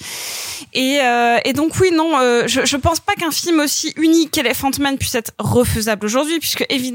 Et, 0.73 0.99
euh, 1.01 1.37
et 1.45 1.53
donc 1.53 1.73
oui, 1.79 1.91
non, 1.91 2.19
euh, 2.19 2.43
je, 2.47 2.65
je 2.65 2.77
pense 2.77 2.99
pas 2.99 3.13
qu'un 3.13 3.31
film 3.31 3.59
aussi 3.59 3.93
unique 3.95 4.31
qu'Elephant 4.31 4.71
Man 4.79 4.97
puisse 4.97 5.15
être 5.15 5.31
refaisable 5.37 6.05
aujourd'hui, 6.05 6.39
puisque 6.39 6.65
évidemment, 6.69 6.94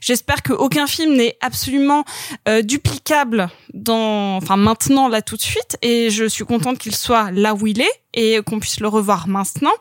j'espère 0.00 0.42
qu'aucun 0.42 0.86
film 0.86 1.14
n'est 1.14 1.36
absolument 1.40 2.04
euh, 2.48 2.62
duplicable 2.62 3.48
dans, 3.74 4.36
enfin 4.36 4.56
maintenant 4.56 5.08
là 5.08 5.22
tout 5.22 5.36
de 5.36 5.42
suite. 5.42 5.76
Et 5.82 6.10
je 6.10 6.24
suis 6.24 6.44
contente 6.44 6.78
qu'il 6.78 6.94
soit 6.94 7.30
là 7.30 7.54
où 7.54 7.66
il 7.66 7.80
est 7.80 8.02
et 8.14 8.40
qu'on 8.44 8.58
puisse 8.58 8.80
le 8.80 8.88
revoir 8.88 9.28
maintenant. 9.28 9.74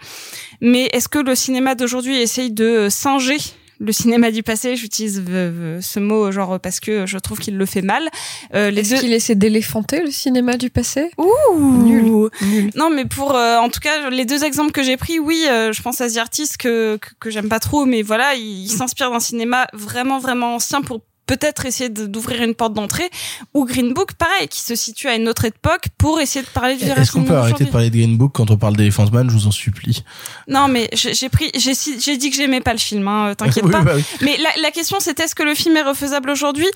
Mais 0.61 0.89
est-ce 0.93 1.07
que 1.07 1.19
le 1.19 1.35
cinéma 1.35 1.75
d'aujourd'hui 1.75 2.17
essaye 2.17 2.51
de 2.51 2.87
singer 2.89 3.37
le 3.79 3.91
cinéma 3.91 4.31
du 4.31 4.43
passé, 4.43 4.75
j'utilise 4.75 5.23
ce 5.25 5.99
mot 5.99 6.31
genre 6.31 6.59
parce 6.59 6.79
que 6.79 7.05
je 7.05 7.17
trouve 7.17 7.39
qu'il 7.39 7.57
le 7.57 7.65
fait 7.65 7.81
mal. 7.81 8.09
Euh, 8.53 8.71
les 8.71 8.81
Est-ce 8.81 8.95
deux... 8.95 9.01
qu'il 9.01 9.13
essaie 9.13 9.35
d'éléphanter 9.35 10.01
le 10.01 10.11
cinéma 10.11 10.57
du 10.57 10.69
passé? 10.69 11.11
Ouh 11.17 11.83
Nul. 11.83 12.29
Non, 12.75 12.89
mais 12.89 13.05
pour 13.05 13.35
euh, 13.35 13.57
en 13.57 13.69
tout 13.69 13.79
cas 13.79 14.09
les 14.09 14.25
deux 14.25 14.43
exemples 14.43 14.71
que 14.71 14.83
j'ai 14.83 14.97
pris, 14.97 15.19
oui, 15.19 15.45
euh, 15.49 15.73
je 15.73 15.81
pense 15.81 16.01
à 16.01 16.09
The 16.09 16.17
Artist 16.17 16.57
que 16.57 16.97
que, 16.97 17.09
que 17.19 17.29
j'aime 17.29 17.49
pas 17.49 17.59
trop, 17.59 17.85
mais 17.85 18.01
voilà, 18.01 18.35
il, 18.35 18.63
il 18.63 18.69
s'inspire 18.69 19.11
d'un 19.11 19.19
cinéma 19.19 19.67
vraiment 19.73 20.19
vraiment 20.19 20.55
ancien 20.55 20.81
pour 20.81 21.01
peut-être 21.27 21.65
essayer 21.65 21.89
d'ouvrir 21.89 22.43
une 22.43 22.55
porte 22.55 22.73
d'entrée 22.73 23.09
ou 23.53 23.65
Green 23.65 23.93
Book 23.93 24.13
pareil 24.13 24.47
qui 24.47 24.61
se 24.61 24.75
situe 24.75 25.07
à 25.07 25.15
une 25.15 25.27
autre 25.27 25.45
époque 25.45 25.85
pour 25.97 26.19
essayer 26.21 26.43
de 26.45 26.49
parler 26.49 26.75
du 26.75 26.85
Est-ce 26.85 27.11
qu'on 27.11 27.23
peut 27.23 27.35
arrêter 27.35 27.65
de 27.65 27.69
parler 27.69 27.89
de 27.89 27.95
Green 27.97 28.17
Book 28.17 28.31
quand 28.33 28.51
on 28.51 28.57
parle 28.57 28.75
d'Elephant 28.75 29.09
Man? 29.11 29.29
Je 29.29 29.35
vous 29.35 29.47
en 29.47 29.51
supplie. 29.51 30.03
Non, 30.47 30.67
mais 30.67 30.89
j'ai 30.93 31.29
pris, 31.29 31.51
j'ai 31.55 32.17
dit 32.17 32.29
que 32.29 32.35
j'aimais 32.35 32.61
pas 32.61 32.73
le 32.73 32.79
film, 32.79 33.07
hein, 33.07 33.33
t'inquiète 33.37 33.65
Oui, 33.65 33.71
pas. 33.71 33.81
bah 33.81 33.93
oui. 33.95 34.03
Mais 34.21 34.37
la, 34.37 34.49
la 34.61 34.71
question 34.71 34.99
c'était 34.99 35.23
est-ce 35.23 35.35
que 35.35 35.43
le 35.43 35.55
film 35.55 35.75
est 35.77 35.83
refaisable 35.83 36.29
aujourd'hui? 36.29 36.67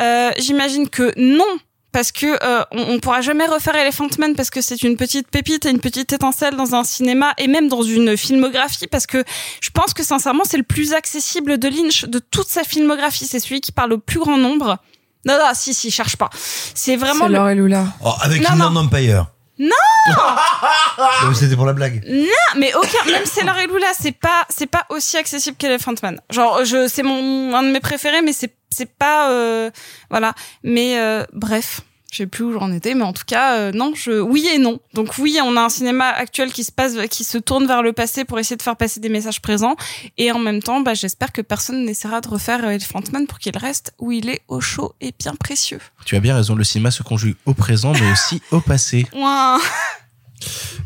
Euh, 0.00 0.30
J'imagine 0.38 0.88
que 0.88 1.12
non. 1.16 1.44
Parce 1.90 2.12
que 2.12 2.26
euh, 2.26 2.62
on, 2.70 2.94
on 2.94 2.98
pourra 3.00 3.22
jamais 3.22 3.46
refaire 3.46 3.74
Elephant 3.74 4.08
Man 4.18 4.34
parce 4.34 4.50
que 4.50 4.60
c'est 4.60 4.82
une 4.82 4.96
petite 4.96 5.28
pépite 5.28 5.64
et 5.64 5.70
une 5.70 5.80
petite 5.80 6.12
étincelle 6.12 6.54
dans 6.54 6.74
un 6.74 6.84
cinéma 6.84 7.32
et 7.38 7.48
même 7.48 7.68
dans 7.68 7.82
une 7.82 8.16
filmographie 8.16 8.86
parce 8.86 9.06
que 9.06 9.24
je 9.62 9.70
pense 9.70 9.94
que 9.94 10.04
sincèrement 10.04 10.42
c'est 10.44 10.58
le 10.58 10.64
plus 10.64 10.92
accessible 10.92 11.56
de 11.58 11.66
Lynch 11.68 12.04
de 12.04 12.18
toute 12.18 12.48
sa 12.48 12.62
filmographie 12.62 13.26
c'est 13.26 13.40
celui 13.40 13.60
qui 13.62 13.72
parle 13.72 13.94
au 13.94 13.98
plus 13.98 14.18
grand 14.18 14.36
nombre 14.36 14.76
non 15.24 15.34
non 15.38 15.50
si 15.54 15.72
si 15.72 15.90
cherche 15.90 16.16
pas 16.16 16.28
c'est 16.74 16.96
vraiment 16.96 17.24
C'est 17.24 17.28
le- 17.28 17.34
Laure 17.36 17.48
et 17.48 17.54
Lula. 17.54 17.84
Oh, 18.04 18.12
avec 18.20 18.42
Non, 18.42 18.50
Inland 18.50 18.70
non. 18.74 18.80
Empire. 18.82 19.26
Non 19.58 19.70
C'était 21.34 21.56
pour 21.56 21.66
la 21.66 21.72
blague. 21.72 22.04
Non, 22.08 22.26
mais 22.56 22.72
aucun, 22.74 23.04
même 23.10 23.24
Sailor 23.24 23.58
et 23.58 23.66
Lula, 23.66 23.88
c'est 23.98 24.12
pas, 24.12 24.46
c'est 24.48 24.66
pas 24.66 24.86
aussi 24.88 25.16
accessible 25.16 25.56
qu'Elephant 25.56 25.94
Man. 26.02 26.20
Genre, 26.30 26.64
je, 26.64 26.88
c'est 26.88 27.02
mon, 27.02 27.54
un 27.54 27.62
de 27.62 27.70
mes 27.70 27.80
préférés, 27.80 28.22
mais 28.22 28.32
c'est, 28.32 28.52
c'est 28.70 28.90
pas, 28.90 29.30
euh, 29.30 29.70
voilà. 30.10 30.34
Mais, 30.62 30.98
euh, 30.98 31.24
bref. 31.32 31.80
Je 32.10 32.18
sais 32.18 32.26
plus 32.26 32.44
où 32.44 32.52
j'en 32.52 32.72
étais, 32.72 32.94
mais 32.94 33.04
en 33.04 33.12
tout 33.12 33.24
cas, 33.26 33.58
euh, 33.58 33.72
non, 33.72 33.92
je, 33.94 34.20
oui 34.20 34.46
et 34.46 34.58
non. 34.58 34.80
Donc 34.94 35.18
oui, 35.18 35.38
on 35.44 35.56
a 35.56 35.60
un 35.60 35.68
cinéma 35.68 36.08
actuel 36.08 36.52
qui 36.52 36.64
se 36.64 36.72
passe, 36.72 36.94
qui 37.10 37.22
se 37.22 37.36
tourne 37.36 37.66
vers 37.66 37.82
le 37.82 37.92
passé 37.92 38.24
pour 38.24 38.38
essayer 38.38 38.56
de 38.56 38.62
faire 38.62 38.76
passer 38.76 38.98
des 38.98 39.10
messages 39.10 39.42
présents. 39.42 39.76
Et 40.16 40.32
en 40.32 40.38
même 40.38 40.62
temps, 40.62 40.80
bah, 40.80 40.94
j'espère 40.94 41.32
que 41.32 41.42
personne 41.42 41.84
n'essaiera 41.84 42.22
de 42.22 42.28
refaire 42.28 42.64
euh, 42.64 42.70
Elephant 42.70 43.02
Man 43.12 43.26
pour 43.26 43.38
qu'il 43.38 43.56
reste 43.58 43.92
où 43.98 44.10
il 44.10 44.30
est 44.30 44.40
au 44.48 44.60
chaud 44.60 44.94
et 45.02 45.12
bien 45.18 45.34
précieux. 45.34 45.80
Tu 46.06 46.16
as 46.16 46.20
bien 46.20 46.34
raison, 46.34 46.54
le 46.54 46.64
cinéma 46.64 46.90
se 46.90 47.02
conjugue 47.02 47.36
au 47.44 47.52
présent, 47.52 47.92
mais 47.92 48.10
aussi 48.10 48.40
au 48.52 48.60
passé. 48.60 49.06
Ouin. 49.14 49.58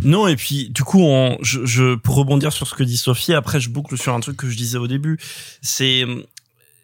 Non, 0.02 0.26
et 0.26 0.34
puis 0.34 0.70
du 0.70 0.82
coup, 0.82 1.02
on, 1.02 1.38
je, 1.40 1.64
je, 1.64 1.94
pour 1.94 2.16
rebondir 2.16 2.52
sur 2.52 2.66
ce 2.66 2.74
que 2.74 2.82
dit 2.82 2.96
Sophie, 2.96 3.34
après 3.34 3.60
je 3.60 3.68
boucle 3.68 3.96
sur 3.96 4.14
un 4.14 4.20
truc 4.20 4.36
que 4.36 4.50
je 4.50 4.56
disais 4.56 4.78
au 4.78 4.88
début. 4.88 5.18
C'est 5.60 6.04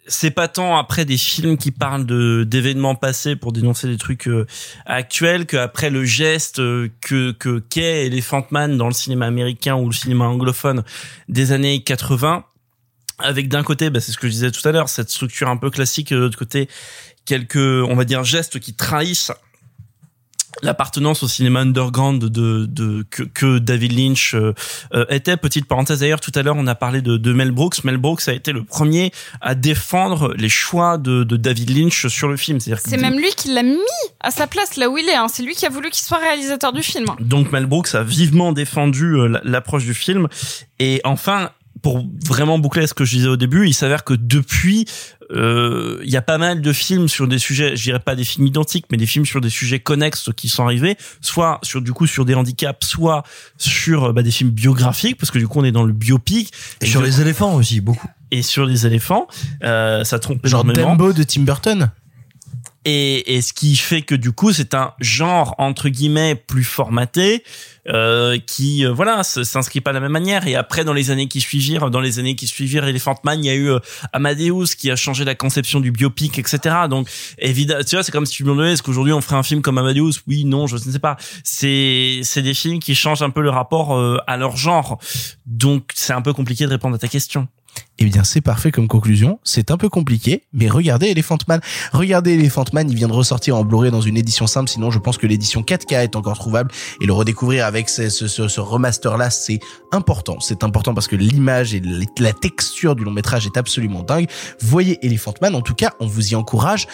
c'est 0.09 0.30
pas 0.30 0.48
tant 0.48 0.76
après 0.76 1.05
des 1.05 1.16
films 1.16 1.56
qui 1.56 1.70
parlent 1.70 2.06
de 2.06 2.44
d'événements 2.44 2.94
passés 2.94 3.36
pour 3.36 3.52
dénoncer 3.52 3.86
des 3.86 3.98
trucs 3.98 4.26
euh, 4.26 4.47
actuels 4.86 5.47
que 5.47 5.56
après 5.56 5.90
le 5.90 6.05
geste 6.05 6.59
euh, 6.59 6.89
que 7.01 7.32
que 7.32 7.59
qu'est 7.59 8.06
Elephant 8.06 8.47
Man 8.51 8.76
dans 8.76 8.89
le 8.89 8.94
cinéma 8.94 9.26
américain 9.26 9.76
ou 9.76 9.86
le 9.86 9.94
cinéma 9.94 10.24
anglophone 10.24 10.82
des 11.28 11.52
années 11.52 11.82
80 11.82 12.44
avec 13.18 13.48
d'un 13.48 13.62
côté 13.62 13.90
bah, 13.90 14.01
c'est 14.01 14.12
ce 14.12 14.18
que 14.18 14.26
je 14.26 14.32
disais 14.32 14.51
tout 14.51 14.66
à 14.66 14.72
l'heure 14.72 14.89
cette 14.89 15.10
structure 15.10 15.48
un 15.48 15.56
peu 15.56 15.70
classique 15.70 16.10
de 16.10 16.18
l'autre 16.18 16.39
côté 16.39 16.68
quelques 17.26 17.56
on 17.56 17.94
va 17.94 18.05
dire 18.05 18.24
gestes 18.24 18.59
qui 18.59 18.74
trahissent 18.74 19.32
l'appartenance 20.62 21.22
au 21.22 21.28
cinéma 21.28 21.60
underground 21.60 22.24
de, 22.24 22.66
de 22.66 23.05
que, 23.10 23.22
que 23.22 23.59
David 23.59 23.93
Lynch 23.98 24.35
euh, 24.35 24.52
euh, 24.94 25.05
était. 25.10 25.36
Petite 25.36 25.66
parenthèse 25.66 26.01
d'ailleurs, 26.01 26.20
tout 26.20 26.32
à 26.35 26.43
l'heure 26.43 26.56
on 26.59 26.66
a 26.66 26.74
parlé 26.74 27.01
de, 27.01 27.16
de 27.16 27.32
Mel 27.32 27.52
Brooks. 27.52 27.85
Mel 27.85 27.97
Brooks 27.97 28.26
a 28.28 28.32
été 28.32 28.52
le 28.52 28.64
premier 28.64 29.12
à 29.40 29.55
défendre 29.55 30.35
les 30.36 30.48
choix 30.48 30.98
de, 30.98 31.22
de 31.24 31.36
David 31.36 31.70
Lynch 31.76 32.06
sur 32.09 32.28
le 32.28 32.36
film. 32.36 32.59
C'est 32.60 32.97
même 32.97 33.18
lui 33.18 33.30
qui 33.36 33.52
l'a 33.55 33.62
mis 33.62 33.76
à 34.20 34.30
sa 34.30 34.47
place 34.47 34.76
là 34.76 34.89
où 34.90 34.98
il 34.98 35.09
est. 35.09 35.14
Hein. 35.14 35.28
C'est 35.28 35.43
lui 35.43 35.55
qui 35.55 35.64
a 35.66 35.70
voulu 35.70 35.90
qu'il 35.90 36.02
soit 36.05 36.18
réalisateur 36.18 36.72
du 36.72 36.82
film. 36.82 37.06
Donc 37.20 37.52
Mel 37.52 37.66
Brooks 37.66 37.94
a 37.94 38.02
vivement 38.02 38.52
défendu 38.52 39.14
euh, 39.14 39.28
la- 39.28 39.40
l'approche 39.44 39.85
du 39.85 39.94
film. 39.94 40.28
Et 40.80 41.01
enfin, 41.05 41.51
pour 41.82 42.05
vraiment 42.26 42.59
boucler 42.59 42.86
ce 42.86 42.94
que 42.94 43.05
je 43.05 43.16
disais 43.16 43.28
au 43.28 43.36
début, 43.36 43.66
il 43.66 43.74
s'avère 43.74 44.05
que 44.05 44.14
depuis, 44.14 44.86
euh, 45.30 46.00
il 46.05 46.10
y 46.10 46.16
a 46.16 46.22
pas 46.22 46.38
mal 46.38 46.60
de 46.60 46.72
films 46.72 47.09
sur 47.09 47.28
des 47.28 47.38
sujets, 47.38 47.76
je 47.76 47.82
dirais 47.82 48.00
pas 48.00 48.14
des 48.14 48.24
films 48.24 48.46
identiques, 48.46 48.86
mais 48.90 48.96
des 48.96 49.06
films 49.06 49.26
sur 49.26 49.40
des 49.40 49.50
sujets 49.50 49.80
connexes 49.80 50.30
qui 50.36 50.48
sont 50.48 50.64
arrivés, 50.64 50.96
soit 51.20 51.59
sur 51.62 51.82
du 51.82 51.92
coup 51.92 52.06
sur 52.06 52.24
des 52.24 52.34
handicaps, 52.34 52.86
soit 52.86 53.22
sur 53.56 54.05
euh, 54.05 54.12
bah, 54.12 54.22
des 54.22 54.30
films 54.30 54.50
biographiques, 54.50 55.16
parce 55.18 55.30
que 55.30 55.38
du 55.38 55.48
coup 55.48 55.60
on 55.60 55.64
est 55.64 55.72
dans 55.72 55.84
le 55.84 55.92
biopic. 55.92 56.52
Et 56.80 56.86
sur 56.86 57.02
les 57.02 57.20
éléphants 57.20 57.55
aussi, 57.55 57.80
beaucoup. 57.80 58.09
Et 58.30 58.42
sur 58.42 58.66
les 58.66 58.86
éléphants, 58.86 59.26
euh, 59.64 60.05
ça 60.05 60.18
trompe 60.18 60.46
Genre 60.46 60.62
énormément. 60.62 60.96
Dumbo 60.96 61.12
de 61.12 61.22
Tim 61.22 61.42
Burton 61.42 61.90
Et, 62.90 63.36
et 63.36 63.43
ce 63.43 63.52
qui 63.52 63.77
fait 63.77 64.01
que 64.01 64.15
du 64.15 64.32
coup 64.32 64.51
c'est 64.51 64.73
un 64.73 64.94
genre 64.98 65.55
entre 65.59 65.90
guillemets 65.90 66.35
plus 66.35 66.65
formaté 66.65 67.44
euh, 67.86 68.39
qui 68.39 68.86
euh, 68.86 68.94
voilà 68.94 69.23
s'inscrit 69.24 69.82
pas 69.82 69.90
de 69.90 69.97
la 69.97 70.01
même 70.01 70.12
manière. 70.12 70.47
Et 70.47 70.56
après 70.56 70.86
dans 70.86 70.94
les 70.94 71.10
années 71.10 71.28
qui 71.28 71.43
suivirent 71.43 71.90
dans 71.90 72.01
les 72.01 72.19
années 72.19 72.35
qui 72.35 72.47
suivirent 72.47 72.86
Elephant 72.86 73.16
Man 73.24 73.44
il 73.44 73.47
y 73.47 73.51
a 73.51 73.55
eu 73.55 73.69
euh, 73.73 73.78
Amadeus 74.15 74.69
qui 74.78 74.90
a 74.90 74.97
changé 74.97 75.27
la 75.27 75.35
conception 75.35 75.81
du 75.81 75.93
biopic 75.93 76.39
etc 76.39 76.77
donc 76.89 77.10
évidemment 77.36 77.85
tu 77.85 77.94
vois 77.94 78.02
c'est 78.02 78.10
comme 78.10 78.24
si 78.24 78.36
tu 78.36 78.44
me 78.44 78.52
demandais 78.52 78.73
est-ce 78.73 78.82
qu'aujourd'hui 78.82 79.12
on 79.12 79.20
ferait 79.20 79.36
un 79.36 79.43
film 79.43 79.60
comme 79.60 79.77
Amadeus? 79.77 80.23
Oui 80.27 80.47
non 80.47 80.66
je 80.66 80.77
ne 80.77 80.81
sais 80.81 80.98
pas. 80.98 81.19
C'est 81.44 82.20
c'est 82.23 82.43
des 82.43 82.55
films 82.55 82.78
qui 82.78 82.94
changent 82.94 83.23
un 83.23 83.28
peu 83.28 83.43
le 83.43 83.51
rapport 83.51 83.94
euh, 83.98 84.16
à 84.27 84.39
leur 84.39 84.56
genre. 84.56 84.98
Donc 85.44 85.90
c'est 85.94 86.15
un 86.15 86.23
peu 86.23 86.32
compliqué 86.32 86.65
de 86.65 86.70
répondre 86.70 86.94
à 86.94 86.98
ta 86.98 87.09
question 87.09 87.48
Eh 88.01 88.05
bien, 88.05 88.23
c'est 88.23 88.40
parfait 88.40 88.70
comme 88.70 88.86
conclusion. 88.86 89.40
C'est 89.43 89.73
un 89.73 89.77
peu 89.77 89.89
compliqué, 89.89 90.45
mais 90.53 90.69
regardez 90.69 91.09
Elephant 91.09 91.39
Man. 91.49 91.61
Regardez 91.93 92.35
Elephant 92.35 92.65
Man, 92.73 92.89
il 92.89 92.95
vient 92.95 93.09
de 93.09 93.12
ressortir 93.12 93.57
en 93.57 93.65
Blu-ray 93.65 93.90
dans 93.90 94.01
une 94.01 94.16
édition 94.16 94.47
simple. 94.47 94.70
Sinon, 94.70 94.93
je 94.93 95.01
pense 95.01 95.19
que 95.19 95.27
l'édition 95.27 95.62
4K 95.62 96.05
est 96.05 96.15
encore 96.15 96.39
trouvable 96.39 96.70
et 97.01 97.07
le 97.07 97.12
redécouvrir 97.12 97.66
avec 97.66 97.89
ce, 97.89 98.09
ce, 98.09 98.61
remaster-là, 98.61 99.31
c'est 99.31 99.59
important. 99.90 100.39
C'est 100.39 100.62
important 100.62 100.95
parce 100.95 101.09
que 101.09 101.16
l'image 101.16 101.74
et 101.74 101.82
la 102.20 102.32
texture 102.32 102.95
du 102.95 103.03
long 103.03 103.11
métrage 103.11 103.47
est 103.47 103.57
absolument 103.57 104.05
dingue. 104.05 104.28
Voyez 104.61 105.05
Elephant 105.05 105.35
Man. 105.43 105.57
En 105.57 105.62
tout 105.62 105.74
cas, 105.74 105.93
on 105.99 106.07
vous 106.07 106.32
y 106.32 106.35
encourage 106.36 106.86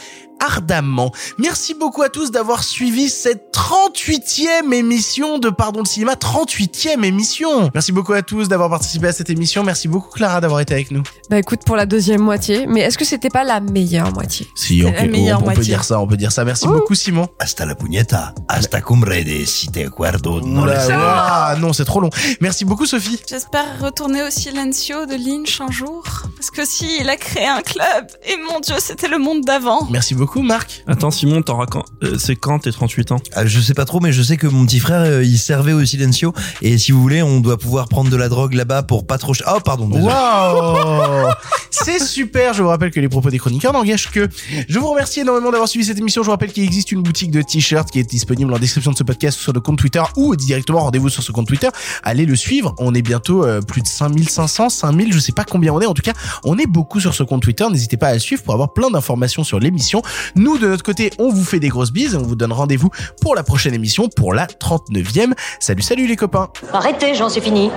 ardemment. 0.44 1.12
Merci 1.38 1.74
beaucoup 1.74 2.02
à 2.02 2.08
tous 2.08 2.30
d'avoir 2.30 2.64
suivi 2.64 3.08
cette 3.08 3.52
38e 3.54 4.72
émission 4.72 5.38
de 5.38 5.50
Pardon 5.50 5.80
le 5.80 5.86
cinéma. 5.86 6.14
38e 6.14 7.04
émission. 7.04 7.70
Merci 7.74 7.92
beaucoup 7.92 8.12
à 8.12 8.22
tous 8.22 8.48
d'avoir 8.48 8.70
participé 8.70 9.08
à 9.08 9.12
cette 9.12 9.30
émission. 9.30 9.62
Merci 9.64 9.88
beaucoup 9.88 10.10
Clara 10.10 10.40
d'avoir 10.40 10.60
été 10.60 10.74
avec 10.74 10.90
nous. 10.90 11.02
Bah 11.30 11.38
écoute, 11.38 11.60
pour 11.64 11.76
la 11.76 11.86
deuxième 11.86 12.20
moitié, 12.20 12.66
mais 12.66 12.80
est-ce 12.80 12.98
que 12.98 13.04
c'était 13.04 13.30
pas 13.30 13.44
la 13.44 13.60
meilleure 13.60 14.12
moitié? 14.12 14.46
Si, 14.54 14.80
la 14.80 15.06
meilleure 15.06 15.38
on, 15.38 15.42
on 15.42 15.46
peut 15.46 15.54
moitié. 15.54 15.64
dire 15.64 15.84
ça, 15.84 16.00
on 16.00 16.06
peut 16.06 16.16
dire 16.16 16.32
ça. 16.32 16.44
Merci 16.44 16.66
Ouh. 16.66 16.72
beaucoup 16.72 16.94
Simon. 16.94 17.28
Hasta 17.38 17.64
la 17.64 17.74
puñeta. 17.74 18.34
Hasta 18.48 18.80
cumbre 18.80 19.24
de 19.24 19.44
si 19.44 19.68
te 19.68 19.86
acuerdo. 19.86 20.40
Oula, 20.40 21.56
non, 21.58 21.72
c'est 21.72 21.84
trop 21.84 22.00
long. 22.00 22.10
Merci 22.40 22.64
beaucoup 22.64 22.86
Sophie. 22.86 23.18
J'espère 23.28 23.80
retourner 23.80 24.22
au 24.22 24.30
Silencio 24.30 25.06
de 25.06 25.14
Lynch 25.14 25.60
un 25.60 25.70
jour. 25.70 26.02
Parce 26.36 26.50
que 26.50 26.64
si, 26.66 26.98
il 27.00 27.08
a 27.08 27.16
créé 27.16 27.46
un 27.46 27.62
club. 27.62 28.06
Et 28.26 28.36
mon 28.50 28.60
dieu, 28.60 28.74
c'était 28.78 29.08
le 29.08 29.18
monde 29.18 29.42
d'avant. 29.42 29.86
Merci 29.90 30.14
beaucoup 30.14 30.33
Marc. 30.42 30.82
Attends, 30.86 31.10
Simon, 31.10 31.42
t'auras 31.42 31.66
quand, 31.66 31.84
euh, 32.02 32.16
c'est 32.18 32.36
quand 32.36 32.58
tes 32.60 32.72
38 32.72 33.12
ans? 33.12 33.16
Ah, 33.34 33.46
je 33.46 33.60
sais 33.60 33.74
pas 33.74 33.84
trop, 33.84 34.00
mais 34.00 34.12
je 34.12 34.22
sais 34.22 34.36
que 34.36 34.46
mon 34.46 34.64
petit 34.66 34.80
frère, 34.80 35.02
euh, 35.02 35.24
il 35.24 35.38
servait 35.38 35.72
au 35.72 35.84
Silencio. 35.84 36.32
Et 36.62 36.78
si 36.78 36.92
vous 36.92 37.00
voulez, 37.00 37.22
on 37.22 37.40
doit 37.40 37.58
pouvoir 37.58 37.88
prendre 37.88 38.10
de 38.10 38.16
la 38.16 38.28
drogue 38.28 38.54
là-bas 38.54 38.82
pour 38.82 39.06
pas 39.06 39.18
trop... 39.18 39.34
ch- 39.34 39.46
Oh, 39.54 39.60
pardon. 39.64 39.86
désolé. 39.88 40.04
Waouh 40.06 41.28
C'est 41.70 41.98
super, 42.02 42.54
je 42.54 42.62
vous 42.62 42.68
rappelle 42.68 42.90
que 42.92 43.00
les 43.00 43.08
propos 43.08 43.30
des 43.30 43.38
chroniqueurs 43.38 43.72
n'engagent 43.72 44.10
que. 44.10 44.28
Je 44.68 44.78
vous 44.78 44.88
remercie 44.88 45.20
énormément 45.20 45.50
d'avoir 45.50 45.68
suivi 45.68 45.84
cette 45.84 45.98
émission. 45.98 46.22
Je 46.22 46.26
vous 46.26 46.30
rappelle 46.30 46.52
qu'il 46.52 46.62
existe 46.62 46.92
une 46.92 47.02
boutique 47.02 47.30
de 47.32 47.42
t-shirts 47.42 47.90
qui 47.90 47.98
est 47.98 48.08
disponible 48.08 48.52
en 48.54 48.58
description 48.58 48.92
de 48.92 48.96
ce 48.96 49.02
podcast 49.02 49.38
sur 49.38 49.52
le 49.52 49.60
compte 49.60 49.78
Twitter 49.78 50.02
ou 50.16 50.36
directement 50.36 50.80
rendez-vous 50.80 51.08
sur 51.08 51.22
ce 51.22 51.32
compte 51.32 51.48
Twitter. 51.48 51.68
Allez 52.04 52.26
le 52.26 52.36
suivre. 52.36 52.74
On 52.78 52.94
est 52.94 53.02
bientôt 53.02 53.44
euh, 53.44 53.60
plus 53.60 53.82
de 53.82 53.88
5500, 53.88 54.68
5000, 54.68 55.12
je 55.12 55.18
sais 55.18 55.32
pas 55.32 55.44
combien 55.44 55.72
on 55.72 55.80
est. 55.80 55.86
En 55.86 55.94
tout 55.94 56.02
cas, 56.02 56.12
on 56.44 56.56
est 56.58 56.66
beaucoup 56.66 57.00
sur 57.00 57.12
ce 57.12 57.22
compte 57.24 57.42
Twitter. 57.42 57.66
N'hésitez 57.70 57.96
pas 57.96 58.08
à 58.08 58.14
le 58.14 58.20
suivre 58.20 58.42
pour 58.42 58.54
avoir 58.54 58.72
plein 58.72 58.90
d'informations 58.90 59.42
sur 59.42 59.58
l'émission. 59.58 60.00
Nous, 60.34 60.58
de 60.58 60.66
notre 60.66 60.82
côté, 60.82 61.12
on 61.18 61.30
vous 61.30 61.44
fait 61.44 61.60
des 61.60 61.68
grosses 61.68 61.92
bises 61.92 62.14
et 62.14 62.16
on 62.16 62.22
vous 62.22 62.36
donne 62.36 62.52
rendez-vous 62.52 62.90
pour 63.20 63.34
la 63.34 63.42
prochaine 63.42 63.74
émission, 63.74 64.08
pour 64.08 64.34
la 64.34 64.46
39e. 64.46 65.32
Salut, 65.60 65.82
salut 65.82 66.06
les 66.06 66.16
copains. 66.16 66.48
Arrêtez, 66.72 67.14
j'en 67.14 67.28
suis 67.28 67.40
fini. 67.40 67.70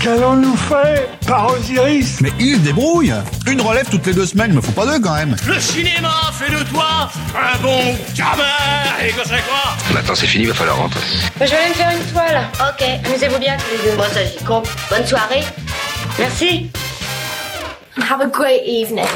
Qu'allons-nous 0.00 0.56
faire 0.56 1.08
par 1.26 1.52
Osiris 1.52 2.20
Mais 2.20 2.30
il 2.38 2.56
se 2.56 2.60
débrouille 2.60 3.12
Une 3.46 3.60
relève 3.60 3.88
toutes 3.90 4.06
les 4.06 4.12
deux 4.14 4.26
semaines, 4.26 4.52
me 4.52 4.60
faut 4.60 4.72
pas 4.72 4.86
deux 4.86 5.00
quand 5.00 5.14
même 5.14 5.34
Le 5.46 5.58
cinéma 5.58 6.12
fait 6.32 6.52
de 6.52 6.62
toi 6.70 7.10
un 7.34 7.58
bon 7.60 7.96
gamin 8.14 9.04
Et 9.04 9.10
que 9.10 9.22
c'est 9.24 9.42
quoi? 9.48 9.76
Maintenant 9.92 10.14
c'est 10.14 10.26
fini, 10.26 10.44
va 10.46 10.54
falloir 10.54 10.76
rentrer. 10.76 11.00
Je 11.40 11.46
vais 11.46 11.56
aller 11.56 11.68
me 11.70 11.74
faire 11.74 11.90
une 11.90 12.12
toile. 12.12 12.42
Ok, 12.60 12.86
amusez-vous 13.04 13.38
bien 13.38 13.56
tous 13.56 13.84
les 13.84 13.90
deux. 13.90 13.96
Moi, 13.96 14.06
ça 14.12 14.24
j'y 14.24 14.44
compte. 14.44 14.68
Bonne 14.90 15.06
soirée. 15.06 15.42
Merci. 16.18 16.70
And 17.94 18.04
have 18.04 18.22
a 18.22 18.26
great 18.28 18.64
evening. 18.64 19.06